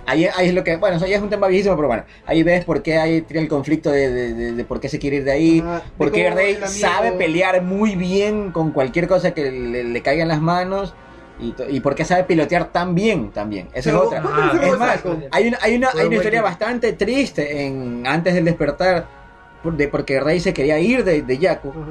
Ahí, 0.08 0.26
ahí 0.38 0.48
es 0.48 0.54
lo 0.54 0.64
que, 0.64 0.78
bueno, 0.78 0.96
eso 0.98 1.06
ya 1.06 1.18
es 1.18 1.22
un 1.22 1.30
tema 1.30 1.48
viejísimo, 1.48 1.76
pero 1.76 1.90
bueno, 1.90 2.04
ahí 2.26 2.42
ves 2.42 2.64
por 2.66 2.82
qué 2.82 2.98
hay, 2.98 3.22
tiene 3.22 3.42
el 3.44 3.50
conflicto 3.50 3.92
de, 3.92 4.10
de- 4.10 4.34
de- 4.34 4.52
de 4.54 4.64
por 4.66 4.80
qué 4.80 4.88
se 4.90 5.00
quiere 5.00 5.18
ir 5.18 5.24
de 5.26 5.32
ahí, 5.34 5.60
de 5.62 5.68
porque 5.98 6.24
cómo 6.24 6.36
Rey 6.38 6.58
sabe 6.66 7.12
pelear 7.12 7.62
muy 7.62 7.96
bien 7.96 8.52
con 8.52 8.72
cualquier 8.72 9.08
cosa 9.08 9.32
que 9.34 9.52
le, 9.52 9.84
le 9.84 10.02
caiga 10.02 10.22
en 10.24 10.30
las 10.30 10.40
manos 10.42 10.94
y, 11.40 11.52
to- 11.52 11.70
y 11.70 11.82
por 11.82 11.94
qué 11.94 12.06
sabe 12.06 12.24
pilotear 12.24 12.72
tan 12.72 12.96
bien 12.96 13.32
también. 13.32 13.68
Esa 13.74 13.90
Pero, 13.92 14.02
es 14.04 14.08
otra. 14.08 14.22
¿cuánto 14.22 14.42
Ah, 14.64 14.66
Es 14.66 14.78
más, 14.80 15.04
hay 15.32 15.48
una, 15.50 15.58
hay 15.62 15.76
una, 15.76 15.90
hay 15.90 16.00
un 16.02 16.08
una 16.08 16.16
historia 16.16 16.42
bastante 16.42 16.94
triste 16.94 17.66
en 17.66 18.08
antes 18.08 18.34
del 18.34 18.46
despertar 18.46 19.06
por- 19.62 19.76
de 19.76 19.88
porque 19.90 20.20
Rey 20.22 20.40
se 20.40 20.54
quería 20.54 20.80
ir 20.80 21.04
de, 21.04 21.22
de 21.22 21.38
Yaku. 21.38 21.70
Ajá. 21.70 21.82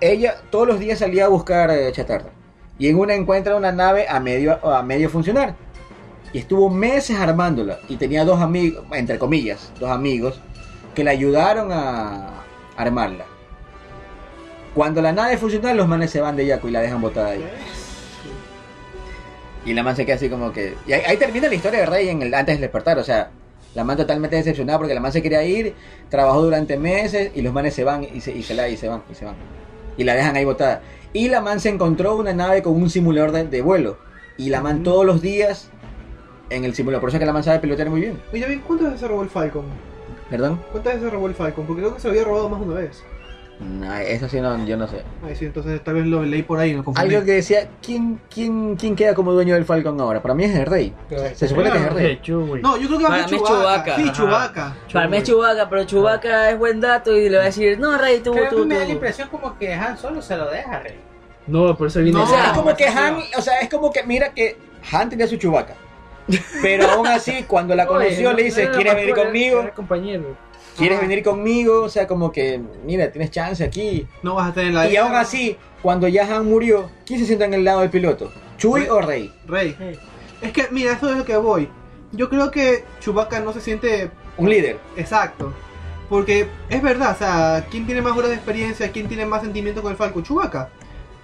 Ella 0.00 0.36
todos 0.50 0.66
los 0.66 0.78
días 0.80 0.98
salía 0.98 1.26
a 1.26 1.28
buscar 1.28 1.70
eh, 1.70 1.92
chatarra 1.92 2.30
y 2.78 2.88
en 2.88 2.98
una 2.98 3.14
encuentra 3.14 3.54
una 3.54 3.70
nave 3.70 4.06
a 4.08 4.18
medio 4.18 4.58
a 4.66 4.82
medio 4.82 5.08
funcionar 5.08 5.54
y 6.34 6.38
estuvo 6.38 6.68
meses 6.68 7.16
armándola 7.18 7.78
y 7.88 7.96
tenía 7.96 8.24
dos 8.24 8.40
amigos 8.40 8.84
entre 8.92 9.18
comillas 9.18 9.72
dos 9.80 9.88
amigos 9.90 10.40
que 10.94 11.04
le 11.04 11.10
ayudaron 11.10 11.72
a 11.72 12.42
armarla. 12.76 13.24
Cuando 14.74 15.02
la 15.02 15.12
nave 15.12 15.36
funciona 15.38 15.74
los 15.74 15.88
manes 15.88 16.10
se 16.10 16.20
van 16.20 16.36
de 16.36 16.46
Yaku 16.46 16.68
y 16.68 16.70
la 16.70 16.80
dejan 16.80 17.00
botada 17.00 17.30
ahí. 17.30 17.44
Y 19.66 19.72
la 19.72 19.82
man 19.82 19.96
se 19.96 20.04
queda 20.04 20.16
así 20.16 20.28
como 20.28 20.52
que... 20.52 20.74
Y 20.86 20.92
ahí, 20.92 21.02
ahí 21.06 21.16
termina 21.16 21.48
la 21.48 21.54
historia 21.54 21.80
de 21.80 21.86
Rey 21.86 22.08
en 22.08 22.22
el, 22.22 22.34
antes 22.34 22.56
del 22.56 22.62
despertar. 22.62 22.98
O 22.98 23.04
sea, 23.04 23.30
la 23.74 23.84
man 23.84 23.96
totalmente 23.96 24.36
decepcionada 24.36 24.78
porque 24.78 24.94
la 24.94 25.00
man 25.00 25.12
se 25.12 25.22
quería 25.22 25.42
ir, 25.44 25.74
trabajó 26.10 26.42
durante 26.42 26.76
meses 26.76 27.30
y 27.34 27.42
los 27.42 27.52
manes 27.52 27.74
se 27.74 27.84
van 27.84 28.04
y 28.04 28.20
se, 28.20 28.32
y 28.32 28.42
se 28.42 28.54
la 28.54 28.68
y 28.68 28.76
se 28.76 28.88
van 28.88 29.02
y 29.10 29.14
se 29.14 29.24
van. 29.24 29.36
Y 29.96 30.04
la 30.04 30.14
dejan 30.14 30.36
ahí 30.36 30.44
botada. 30.44 30.82
Y 31.12 31.28
la 31.28 31.40
man 31.40 31.60
se 31.60 31.68
encontró 31.68 32.16
una 32.16 32.32
nave 32.32 32.62
con 32.62 32.74
un 32.74 32.90
simulador 32.90 33.32
de, 33.32 33.44
de 33.44 33.62
vuelo. 33.62 33.98
Y 34.36 34.50
la 34.50 34.60
man 34.60 34.82
todos 34.82 35.06
los 35.06 35.22
días 35.22 35.70
en 36.50 36.64
el 36.64 36.74
simulador. 36.74 37.00
Por 37.00 37.10
eso 37.10 37.16
es 37.16 37.20
que 37.20 37.26
la 37.26 37.32
man 37.32 37.42
sabe 37.44 37.58
pilotear 37.60 37.90
muy 37.90 38.00
bien. 38.00 38.20
Oye, 38.32 38.42
David, 38.42 38.60
¿cuántas 38.66 38.86
veces 38.88 39.00
se 39.00 39.08
robó 39.08 39.22
el 39.22 39.30
Falcon? 39.30 39.64
¿Perdón? 40.30 40.60
¿Cuántas 40.72 40.94
veces 40.94 41.08
se 41.08 41.14
robó 41.14 41.26
el 41.28 41.34
Falcon? 41.34 41.66
Porque 41.66 41.82
creo 41.82 41.94
que 41.94 42.00
se 42.00 42.08
lo 42.08 42.12
había 42.12 42.24
robado 42.24 42.48
más 42.48 42.60
de 42.60 42.66
una 42.66 42.74
vez. 42.76 43.02
No, 43.60 43.94
eso 43.94 44.28
sí, 44.28 44.40
no, 44.40 44.64
yo 44.66 44.76
no 44.76 44.88
sé. 44.88 45.02
Ay, 45.24 45.36
sí, 45.36 45.44
entonces 45.44 45.82
tal 45.84 45.94
vez 45.94 46.06
lo 46.06 46.24
leí 46.24 46.42
por 46.42 46.58
ahí, 46.58 46.74
confundí. 46.74 47.00
Algo 47.14 47.24
que 47.24 47.34
decía, 47.34 47.68
¿quién, 47.80 48.20
quién, 48.28 48.74
¿quién 48.74 48.96
queda 48.96 49.14
como 49.14 49.32
dueño 49.32 49.54
del 49.54 49.64
Falcon 49.64 50.00
ahora? 50.00 50.20
Para 50.20 50.34
mí 50.34 50.42
es 50.42 50.56
el 50.56 50.66
rey. 50.66 50.92
Se 51.36 51.46
supone 51.46 51.70
que 51.70 51.78
es 51.78 51.84
el 51.84 51.94
rey. 51.94 52.20
No, 52.60 52.76
yo 52.76 52.88
creo 52.88 52.98
que 52.98 53.04
va 53.04 53.10
a 53.10 53.12
Para 53.12 53.28
ser 53.28 53.30
mí 53.30 53.36
es 53.36 53.48
Chewbacca. 53.48 53.84
Chewbacca. 53.84 53.96
Sí, 53.96 54.02
Ajá. 54.02 54.12
Chewbacca. 54.12 54.76
Para 54.92 55.08
mí 55.08 55.16
es 55.18 55.22
Chewbacca, 55.22 55.70
pero 55.70 55.84
Chewbacca 55.84 56.50
es 56.50 56.58
buen 56.58 56.80
dato 56.80 57.16
y 57.16 57.28
le 57.28 57.36
va 57.36 57.42
a 57.44 57.46
decir, 57.46 57.78
no, 57.78 57.96
Rey, 57.96 58.20
tú, 58.24 58.32
Creo 58.32 58.48
que 58.50 58.56
tú, 58.56 58.66
me 58.66 58.74
da 58.74 58.80
la 58.80 58.86
tú. 58.86 58.92
impresión 58.92 59.28
como 59.28 59.56
que 59.56 59.72
Han 59.72 59.96
solo 59.98 60.20
se 60.20 60.36
lo 60.36 60.50
deja, 60.50 60.80
Rey. 60.80 60.94
No, 61.46 61.76
por 61.76 61.86
eso 61.86 62.00
viene. 62.00 62.18
No, 62.18 62.24
O 62.24 62.26
sea, 62.26 62.46
es 62.46 62.52
como 62.58 62.74
que 62.74 62.86
Han, 62.88 63.18
o 63.38 63.40
sea, 63.40 63.60
es 63.60 63.68
como 63.70 63.92
que, 63.92 64.02
mira 64.02 64.30
que 64.34 64.56
Han 64.92 65.08
tenía 65.08 65.28
su 65.28 65.36
Chewbacca. 65.36 65.74
Pero 66.62 66.88
aún 66.90 67.06
así, 67.06 67.44
cuando 67.46 67.74
la 67.74 67.86
conoció, 67.88 68.28
Oye, 68.30 68.36
le 68.36 68.42
dice, 68.44 68.66
no 68.66 68.72
¿quieres 68.72 68.94
venir 68.94 69.14
conmigo? 69.14 69.60
era 69.60 69.70
compañero. 69.74 70.36
¿Quieres 70.76 70.98
Ajá. 70.98 71.06
venir 71.06 71.22
conmigo? 71.24 71.82
O 71.82 71.88
sea, 71.88 72.06
como 72.06 72.32
que, 72.32 72.60
mira, 72.84 73.10
tienes 73.12 73.30
chance 73.30 73.62
aquí. 73.62 74.06
No 74.22 74.34
vas 74.34 74.50
a 74.50 74.54
tener 74.54 74.72
la 74.72 74.88
Y 74.88 74.96
aún 74.96 75.14
así, 75.14 75.56
cuando 75.82 76.08
ya 76.08 76.22
Han 76.34 76.46
murió, 76.46 76.90
¿quién 77.06 77.20
se 77.20 77.26
sienta 77.26 77.44
en 77.44 77.54
el 77.54 77.64
lado 77.64 77.80
del 77.80 77.90
piloto? 77.90 78.32
¿Chuy 78.58 78.80
Rey. 78.80 78.88
o 78.90 79.00
Rey? 79.00 79.32
Rey. 79.46 79.76
Es 80.42 80.52
que, 80.52 80.66
mira, 80.70 80.92
eso 80.94 81.10
es 81.10 81.16
lo 81.18 81.24
que 81.24 81.36
voy. 81.36 81.68
Yo 82.12 82.28
creo 82.28 82.50
que 82.50 82.84
Chewbacca 83.00 83.40
no 83.40 83.52
se 83.52 83.60
siente 83.60 84.10
Un 84.36 84.48
líder. 84.50 84.78
exacto. 84.96 85.52
Porque 86.08 86.46
es 86.68 86.82
verdad, 86.82 87.12
o 87.14 87.18
sea, 87.18 87.66
¿quién 87.70 87.86
tiene 87.86 88.02
más 88.02 88.16
horas 88.16 88.30
de 88.30 88.36
experiencia? 88.36 88.90
¿Quién 88.92 89.08
tiene 89.08 89.26
más 89.26 89.42
sentimiento 89.42 89.80
con 89.82 89.90
el 89.92 89.96
Falcon? 89.96 90.22
Chewbacca. 90.22 90.68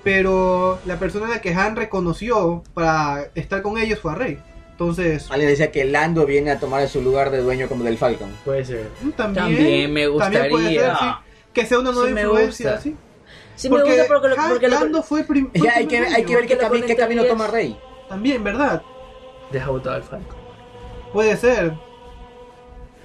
Pero 0.02 0.78
la 0.86 0.96
persona 0.96 1.26
a 1.26 1.30
la 1.30 1.40
que 1.40 1.52
Han 1.54 1.76
reconoció 1.76 2.62
para 2.72 3.26
estar 3.34 3.62
con 3.62 3.78
ellos 3.78 3.98
fue 3.98 4.12
a 4.12 4.14
Rey. 4.14 4.38
Entonces, 4.84 5.30
Alguien 5.30 5.50
decía 5.50 5.70
que 5.70 5.84
Lando 5.84 6.24
viene 6.24 6.50
a 6.52 6.58
tomar 6.58 6.88
su 6.88 7.02
lugar 7.02 7.30
de 7.30 7.42
dueño 7.42 7.68
como 7.68 7.84
del 7.84 7.98
Falcon. 7.98 8.30
Puede 8.46 8.64
ser. 8.64 8.88
mm, 9.02 9.10
también, 9.10 9.44
También 9.46 9.92
me 9.92 10.06
también 10.18 10.48
puede 10.48 10.68
ser, 10.74 10.88
gustaría. 10.88 10.96
sí, 10.98 11.30
que 11.52 11.66
sea 11.66 11.78
una 11.80 11.92
nueva 11.92 12.08
Sí 12.08 12.14
me 12.14 12.20
influencia, 12.22 12.70
gusta. 12.70 12.82
sí. 12.82 12.96
Sí 13.56 13.68
me 13.68 13.82
gusta 13.82 14.04
porque, 14.08 14.28
lo- 14.28 14.36
porque 14.48 14.68
lo- 14.68 14.80
Lando 14.80 15.02
fue, 15.02 15.24
prim- 15.24 15.50
fue 15.54 15.66
Ya, 15.68 15.76
hay 15.76 15.86
que, 15.86 15.98
hay 15.98 16.24
que 16.24 16.34
ver 16.34 16.46
qué, 16.46 16.58
cami- 16.58 16.82
qué 16.86 16.96
camino 16.96 17.24
toma 17.26 17.46
Rey. 17.48 17.76
También, 18.08 18.42
¿verdad? 18.42 18.80
Deja 19.52 19.68
botado 19.70 19.96
al 19.96 20.02
Falcon. 20.02 20.38
Puede 21.12 21.36
ser. 21.36 21.74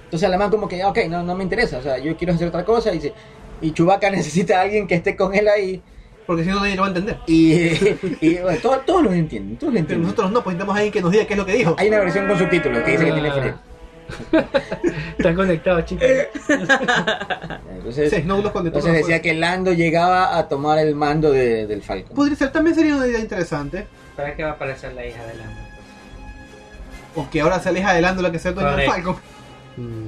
Entonces 0.04 0.26
Alemán 0.26 0.48
como 0.50 0.68
que, 0.68 0.82
ok, 0.82 0.98
no, 1.10 1.22
no 1.24 1.34
me 1.34 1.42
interesa, 1.44 1.76
o 1.76 1.82
sea, 1.82 1.98
yo 1.98 2.16
quiero 2.16 2.32
hacer 2.32 2.48
otra 2.48 2.64
cosa. 2.64 2.94
Y, 2.94 3.12
y 3.60 3.72
Chewbacca 3.72 4.08
necesita 4.10 4.60
a 4.60 4.62
alguien 4.62 4.86
que 4.86 4.94
esté 4.94 5.14
con 5.14 5.34
él 5.34 5.46
ahí. 5.46 5.82
Porque 6.26 6.42
si 6.44 6.50
no, 6.50 6.60
nadie 6.60 6.74
lo 6.74 6.82
va 6.82 6.88
a 6.88 6.90
entender. 6.90 7.18
Y, 7.26 7.52
y 8.20 8.38
bueno, 8.38 8.58
todos, 8.60 8.84
todos 8.84 9.02
lo 9.04 9.12
entienden, 9.12 9.56
todos 9.56 9.72
lo 9.72 9.74
Pero 9.74 9.80
entienden. 9.80 10.02
nosotros 10.02 10.32
no, 10.32 10.42
pues 10.42 10.54
necesitamos 10.56 10.74
a 10.74 10.78
alguien 10.78 10.92
que 10.92 11.00
nos 11.00 11.12
diga 11.12 11.24
qué 11.26 11.34
es 11.34 11.38
lo 11.38 11.46
que 11.46 11.52
dijo. 11.52 11.76
Hay 11.78 11.88
una 11.88 11.98
versión 12.00 12.26
con 12.26 12.38
subtítulos 12.38 12.82
que 12.82 12.90
dice 12.92 13.04
que 13.04 13.12
tiene 13.12 13.28
Ah. 13.28 13.32
frío. 13.40 13.54
Están 15.18 15.34
conectados, 15.34 15.84
chicos. 15.84 16.06
Entonces, 17.76 18.10
Sí, 18.10 18.22
no, 18.24 18.40
todo 18.42 18.64
entonces 18.66 18.92
decía 18.92 19.20
que 19.22 19.34
Lando 19.34 19.72
llegaba 19.72 20.36
a 20.38 20.48
tomar 20.48 20.78
el 20.78 20.94
mando 20.94 21.30
de- 21.32 21.66
del 21.66 21.82
Falcon. 21.82 22.14
Podría 22.14 22.36
ser, 22.36 22.52
también 22.52 22.74
sería 22.76 22.96
una 22.96 23.06
idea 23.06 23.20
interesante. 23.20 23.86
¿Para 24.16 24.34
qué 24.34 24.42
va 24.44 24.50
a 24.50 24.52
aparecer 24.52 24.92
la 24.94 25.04
hija 25.06 25.24
de 25.24 25.34
Lando? 25.34 25.60
O 27.14 27.28
que 27.30 27.40
ahora 27.40 27.60
se 27.60 27.68
aleja 27.70 27.94
de 27.94 28.00
Lando 28.00 28.22
la 28.22 28.30
que 28.32 28.38
sea 28.38 28.50
el 28.50 28.54
dueño 28.56 28.76
del. 28.76 28.90
Falcon. 28.90 29.16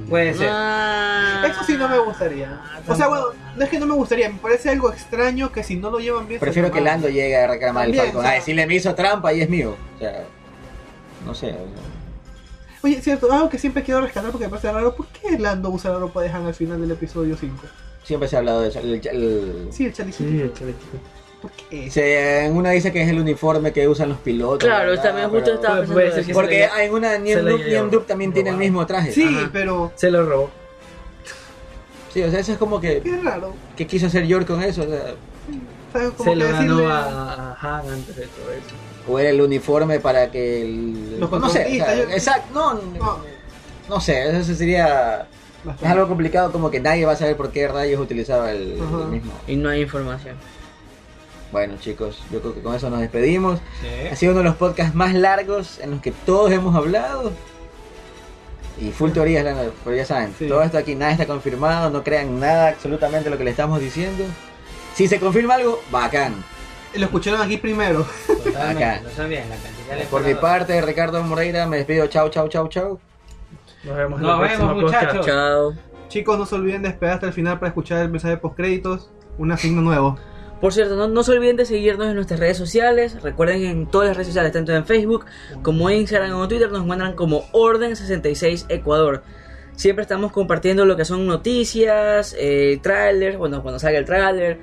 Puede 0.09 0.33
ser. 0.33 0.49
Ah. 0.51 1.43
Eso 1.49 1.63
sí 1.63 1.75
no 1.77 1.87
me 1.87 1.99
gustaría. 1.99 2.59
O 2.87 2.95
sea, 2.95 3.07
bueno, 3.07 3.25
no 3.55 3.63
es 3.63 3.69
que 3.69 3.79
no 3.79 3.85
me 3.85 3.93
gustaría, 3.93 4.29
me 4.29 4.39
parece 4.39 4.69
algo 4.69 4.91
extraño 4.91 5.51
que 5.51 5.63
si 5.63 5.75
no 5.75 5.89
lo 5.91 5.99
llevan 5.99 6.27
bien. 6.27 6.39
Prefiero 6.39 6.71
que. 6.71 6.81
Lando 6.81 7.07
llegue 7.07 7.37
a 7.37 7.47
reclamar 7.47 7.87
el 7.87 7.95
Falcon. 7.95 8.17
o 8.17 8.21
sea- 8.21 8.31
A 8.31 8.33
decirle 8.35 8.65
me 8.65 8.75
hizo 8.75 8.95
trampa 8.95 9.31
y 9.33 9.41
es 9.41 9.49
mío. 9.49 9.75
O 9.95 9.99
sea, 9.99 10.23
no 11.25 11.35
sé. 11.35 11.55
Oye, 12.81 13.01
cierto, 13.01 13.31
algo 13.31 13.49
que 13.49 13.59
siempre 13.59 13.83
quiero 13.83 14.01
rescatar 14.01 14.31
porque 14.31 14.45
me 14.45 14.49
parece 14.51 14.71
raro. 14.71 14.95
¿Por 14.95 15.07
qué 15.07 15.37
Lando 15.37 15.69
usa 15.69 15.91
la 15.91 15.99
ropa 15.99 16.21
de 16.21 16.29
Han 16.29 16.45
al 16.45 16.53
final 16.53 16.79
del 16.81 16.91
episodio 16.91 17.35
5? 17.37 17.55
Siempre 18.03 18.27
se 18.29 18.37
ha 18.37 18.39
hablado 18.39 18.61
de 18.61 18.69
eso. 18.69 18.79
El- 18.79 19.05
el- 19.05 19.67
Sí, 19.71 19.85
el 19.85 19.93
chalicito. 19.93 20.29
Sí, 20.29 20.41
el 20.41 20.53
chalecito. 20.53 20.97
¿Por 21.41 21.51
qué? 21.51 21.89
se- 21.89 22.45
en 22.45 22.55
una 22.57 22.71
dice 22.71 22.91
que 22.91 23.01
es 23.01 23.09
el 23.09 23.19
uniforme 23.19 23.71
que 23.71 23.87
usan 23.87 24.09
los 24.09 24.17
pilotos. 24.17 24.59
Claro, 24.67 24.89
¿verdad? 24.89 25.03
también 25.03 25.29
justo 25.29 25.43
Pero- 25.45 25.55
estaba 25.55 25.75
pensando 25.79 26.01
puede 26.01 26.21
eso. 26.21 26.33
Porque 26.33 26.69
en 26.79 26.93
una 26.93 27.17
le 27.17 27.81
Duke, 27.89 28.05
también 28.07 28.33
tiene 28.33 28.49
el 28.49 28.57
mismo 28.57 28.85
traje. 28.85 29.11
Sí, 29.13 29.23
Ajá. 29.23 29.49
pero. 29.53 29.91
Se 29.95 30.11
lo 30.11 30.25
robó. 30.25 30.49
Sí, 32.13 32.23
o 32.23 32.31
sea, 32.31 32.39
eso 32.39 32.51
es 32.53 32.57
como 32.57 32.81
que. 32.81 33.01
Qué 33.01 33.17
raro. 33.17 33.53
¿Qué 33.77 33.85
quiso 33.87 34.07
hacer 34.07 34.25
George 34.25 34.47
con 34.47 34.61
eso? 34.63 34.81
O, 34.81 34.85
sea, 34.87 35.13
¿Sabes? 35.93 36.11
Como 36.17 36.29
Se 36.29 36.35
lo 36.35 36.45
ganó 36.51 36.77
decirle- 36.77 36.91
a, 36.91 37.57
a 37.59 37.79
Han 37.79 37.89
antes 37.89 38.15
de 38.15 38.23
todo 38.27 38.51
eso. 38.51 38.75
o 39.07 39.17
era 39.19 39.29
el 39.29 39.41
uniforme 39.41 39.99
para 39.99 40.29
que 40.31 40.61
el. 40.63 41.19
Los 41.19 41.31
no 41.31 41.49
sé. 41.49 41.65
o 41.65 41.85
sea, 41.85 41.95
yo- 41.95 42.03
exacto, 42.11 42.53
no, 42.53 42.73
No. 42.73 43.17
no 43.87 43.99
sé, 44.01 44.37
eso 44.39 44.53
sería. 44.53 45.27
Bastante. 45.63 45.85
Es 45.85 45.91
algo 45.91 46.07
complicado, 46.07 46.51
como 46.51 46.71
que 46.71 46.79
nadie 46.79 47.05
va 47.05 47.13
a 47.13 47.15
saber 47.17 47.35
por 47.35 47.51
qué 47.51 47.67
rayos 47.67 47.99
utilizaba 47.99 48.51
el, 48.51 48.73
el 48.73 49.07
mismo. 49.07 49.33
Y 49.47 49.55
no 49.57 49.69
hay 49.69 49.81
información. 49.81 50.35
Bueno, 51.51 51.75
chicos, 51.79 52.21
yo 52.31 52.41
creo 52.41 52.53
que 52.53 52.61
con 52.61 52.75
eso 52.75 52.89
nos 52.89 52.99
despedimos. 52.99 53.59
Ha 54.11 54.15
sido 54.15 54.33
uno 54.33 54.39
de 54.41 54.45
los 54.49 54.55
podcasts 54.55 54.93
más 54.93 55.13
largos 55.15 55.79
en 55.79 55.91
los 55.91 56.01
que 56.01 56.11
todos 56.11 56.51
hemos 56.51 56.75
hablado. 56.75 57.31
Y 58.79 58.91
full 58.91 59.11
teorías, 59.11 59.43
la- 59.43 59.69
pero 59.83 59.95
ya 59.95 60.05
saben, 60.05 60.33
Sí. 60.37 60.47
todo 60.47 60.61
esto 60.61 60.77
aquí 60.77 60.95
nada 60.95 61.11
está 61.11 61.25
confirmado, 61.25 61.89
no 61.89 62.03
crean 62.03 62.39
nada 62.39 62.69
absolutamente 62.69 63.29
lo 63.29 63.37
que 63.37 63.43
le 63.43 63.49
estamos 63.51 63.79
diciendo. 63.81 64.23
Si 64.93 65.07
se 65.07 65.19
confirma 65.19 65.55
algo, 65.55 65.81
bacán. 65.91 66.35
Lo 66.93 67.05
escucharon 67.05 67.41
aquí 67.41 67.57
primero. 67.57 68.05
Acá. 68.57 69.01
Lo 69.03 69.09
sabían, 69.11 69.49
la 69.49 69.55
cantidad 69.57 69.97
de 69.97 70.05
Por 70.05 70.23
mi 70.23 70.33
parte, 70.35 70.81
Ricardo 70.81 71.21
Moreira, 71.23 71.65
me 71.67 71.77
despido. 71.77 72.07
Chau, 72.07 72.29
chau, 72.29 72.47
chau, 72.47 72.67
chau. 72.67 72.99
Nos 73.83 73.95
vemos 73.95 74.19
en 74.19 74.25
Nos 74.27 74.39
la 74.41 74.47
vemos, 74.47 74.75
muchachos. 74.81 75.25
Chao. 75.25 75.73
Chicos, 76.07 76.37
no 76.39 76.45
se 76.45 76.55
olviden 76.55 76.81
de 76.81 76.89
esperar 76.89 77.15
hasta 77.15 77.27
el 77.27 77.33
final 77.33 77.59
para 77.59 77.67
escuchar 77.69 77.99
el 78.01 78.09
mensaje 78.09 78.35
de 78.35 78.37
postcréditos. 78.37 79.09
Un 79.37 79.51
asigno 79.51 79.81
nuevo. 79.81 80.17
Por 80.61 80.73
cierto, 80.73 80.95
no, 80.95 81.07
no 81.07 81.23
se 81.23 81.31
olviden 81.31 81.55
de 81.55 81.65
seguirnos 81.65 82.07
en 82.07 82.15
nuestras 82.15 82.39
redes 82.39 82.57
sociales. 82.57 83.21
Recuerden 83.21 83.63
en 83.63 83.87
todas 83.87 84.09
las 84.09 84.17
redes 84.17 84.27
sociales, 84.27 84.51
tanto 84.51 84.73
en 84.73 84.85
Facebook 84.85 85.25
como 85.61 85.89
en 85.89 85.99
Instagram 85.99 86.35
o 86.37 86.47
Twitter, 86.47 86.71
nos 86.71 86.83
encuentran 86.83 87.13
como 87.13 87.49
Orden66 87.51 88.65
Ecuador. 88.69 89.23
Siempre 89.75 90.01
estamos 90.01 90.33
compartiendo 90.33 90.85
lo 90.85 90.97
que 90.97 91.05
son 91.05 91.25
noticias, 91.25 92.35
eh, 92.37 92.79
trailers, 92.83 93.37
bueno, 93.37 93.61
cuando 93.61 93.79
salga 93.79 93.97
el 93.97 94.03
trailer, 94.03 94.59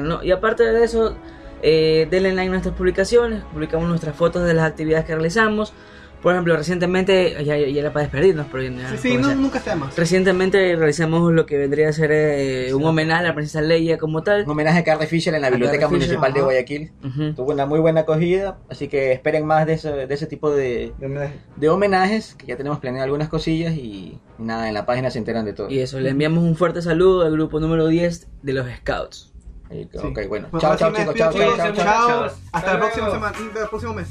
¿no? 0.00 0.24
Y 0.24 0.32
aparte 0.32 0.64
de 0.64 0.82
eso, 0.82 1.16
eh, 1.62 2.08
denle 2.10 2.32
like 2.32 2.48
a 2.48 2.50
nuestras 2.50 2.74
publicaciones, 2.74 3.44
publicamos 3.52 3.88
nuestras 3.88 4.16
fotos 4.16 4.44
de 4.44 4.54
las 4.54 4.64
actividades 4.64 5.04
que 5.04 5.14
realizamos. 5.14 5.72
Por 6.22 6.32
ejemplo, 6.32 6.56
recientemente, 6.56 7.32
ya, 7.44 7.56
ya 7.56 7.80
era 7.80 7.92
para 7.92 8.02
despedirnos, 8.04 8.46
pero 8.50 8.64
ya 8.64 8.90
Sí, 8.90 8.96
sí, 9.12 9.16
no, 9.16 9.32
nunca 9.36 9.58
está 9.58 9.70
de 9.70 9.76
más. 9.76 9.96
Recientemente 9.96 10.74
realizamos 10.74 11.32
lo 11.32 11.46
que 11.46 11.56
vendría 11.58 11.88
a 11.88 11.92
ser 11.92 12.10
eh, 12.12 12.74
un 12.74 12.84
homenaje 12.84 13.24
a 13.24 13.28
la 13.28 13.34
princesa 13.34 13.60
Leia 13.60 13.98
como 13.98 14.22
tal. 14.22 14.42
Un 14.44 14.50
homenaje 14.50 14.80
a 14.80 14.84
Carrie 14.84 15.06
Fisher 15.06 15.32
en 15.34 15.42
la 15.42 15.46
A 15.46 15.50
Biblioteca 15.50 15.82
Carrie 15.86 16.00
Fisher, 16.00 16.18
Municipal 16.18 16.32
de. 16.34 16.40
Guayaquil. 16.42 16.92
Ujú. 17.04 17.34
Tuvo 17.34 17.52
una 17.52 17.66
muy 17.66 17.78
buena 17.78 18.00
acogida, 18.00 18.58
así 18.68 18.88
que 18.88 19.12
esperen 19.12 19.46
más 19.46 19.64
de 19.66 19.74
ese, 19.74 19.92
de 20.08 20.12
ese 20.14 20.26
tipo 20.26 20.50
de, 20.50 20.92
Yo 21.00 21.08
me- 21.08 21.30
de 21.56 21.68
homenajes, 21.68 22.34
que 22.34 22.46
ya 22.46 22.56
tenemos 22.56 22.78
planeado 22.80 23.04
algunas 23.04 23.28
cosillas 23.28 23.74
y 23.74 24.18
nada, 24.38 24.66
en 24.68 24.74
la 24.74 24.86
página 24.86 25.10
se 25.10 25.18
enteran 25.18 25.44
de 25.44 25.52
todo. 25.52 25.70
Y 25.70 25.78
eso, 25.78 26.00
le 26.00 26.10
enviamos 26.10 26.42
un 26.42 26.56
fuerte 26.56 26.82
saludo 26.82 27.22
al 27.26 27.32
grupo 27.32 27.60
número 27.60 27.86
10 27.86 28.26
de 28.42 28.52
los 28.52 28.66
Scouts. 28.78 29.32
Y- 29.70 29.82
Sí. 29.84 29.88
Ok, 30.02 30.20
bueno. 30.28 30.48
Bueno, 30.50 30.60
Chao, 30.60 30.76
chao, 30.76 30.92
chicos. 30.94 31.14
Chao, 31.14 31.32
chao, 31.32 31.56
chao, 31.56 31.72
chao. 31.74 31.74
Chao. 31.74 32.30
Hasta 32.52 32.90
semana. 32.92 33.32
El 33.38 33.68
próximo 33.68 33.94
mes. 33.94 34.08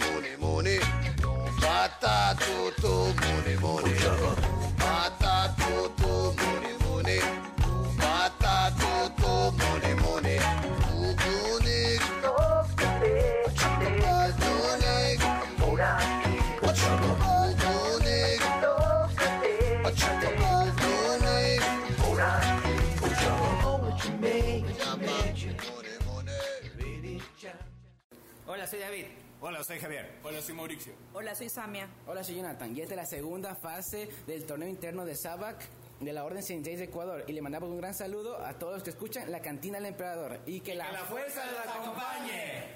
money, 0.00 0.36
money. 0.40 0.78
Bata 1.60 2.36
toto, 2.38 3.14
money, 3.20 3.56
money. 3.60 3.94
Bata 4.78 5.54
toto, 5.58 6.34
money, 6.36 6.74
money. 6.84 7.41
Hola, 29.44 29.64
soy 29.64 29.80
Javier. 29.80 30.08
Hola, 30.22 30.40
soy 30.40 30.54
Mauricio. 30.54 30.92
Hola, 31.14 31.34
soy 31.34 31.48
Samia. 31.48 31.88
Hola, 32.06 32.22
soy 32.22 32.36
Jonathan. 32.36 32.76
Y 32.76 32.80
esta 32.80 32.94
es 32.94 32.96
la 32.96 33.06
segunda 33.06 33.56
fase 33.56 34.08
del 34.24 34.44
torneo 34.44 34.68
interno 34.68 35.04
de 35.04 35.16
Sabac 35.16 35.68
de 35.98 36.12
la 36.12 36.24
Orden 36.24 36.44
66 36.44 36.78
de 36.78 36.84
Ecuador. 36.84 37.24
Y 37.26 37.32
le 37.32 37.42
mandamos 37.42 37.68
un 37.68 37.78
gran 37.78 37.92
saludo 37.92 38.38
a 38.38 38.52
todos 38.56 38.74
los 38.74 38.84
que 38.84 38.90
escuchan 38.90 39.28
la 39.32 39.42
cantina 39.42 39.78
del 39.78 39.86
emperador. 39.86 40.38
Y 40.46 40.60
que 40.60 40.76
la, 40.76 40.86
fuerza 41.06 41.44
los 41.44 41.74
acompañe. 41.74 42.66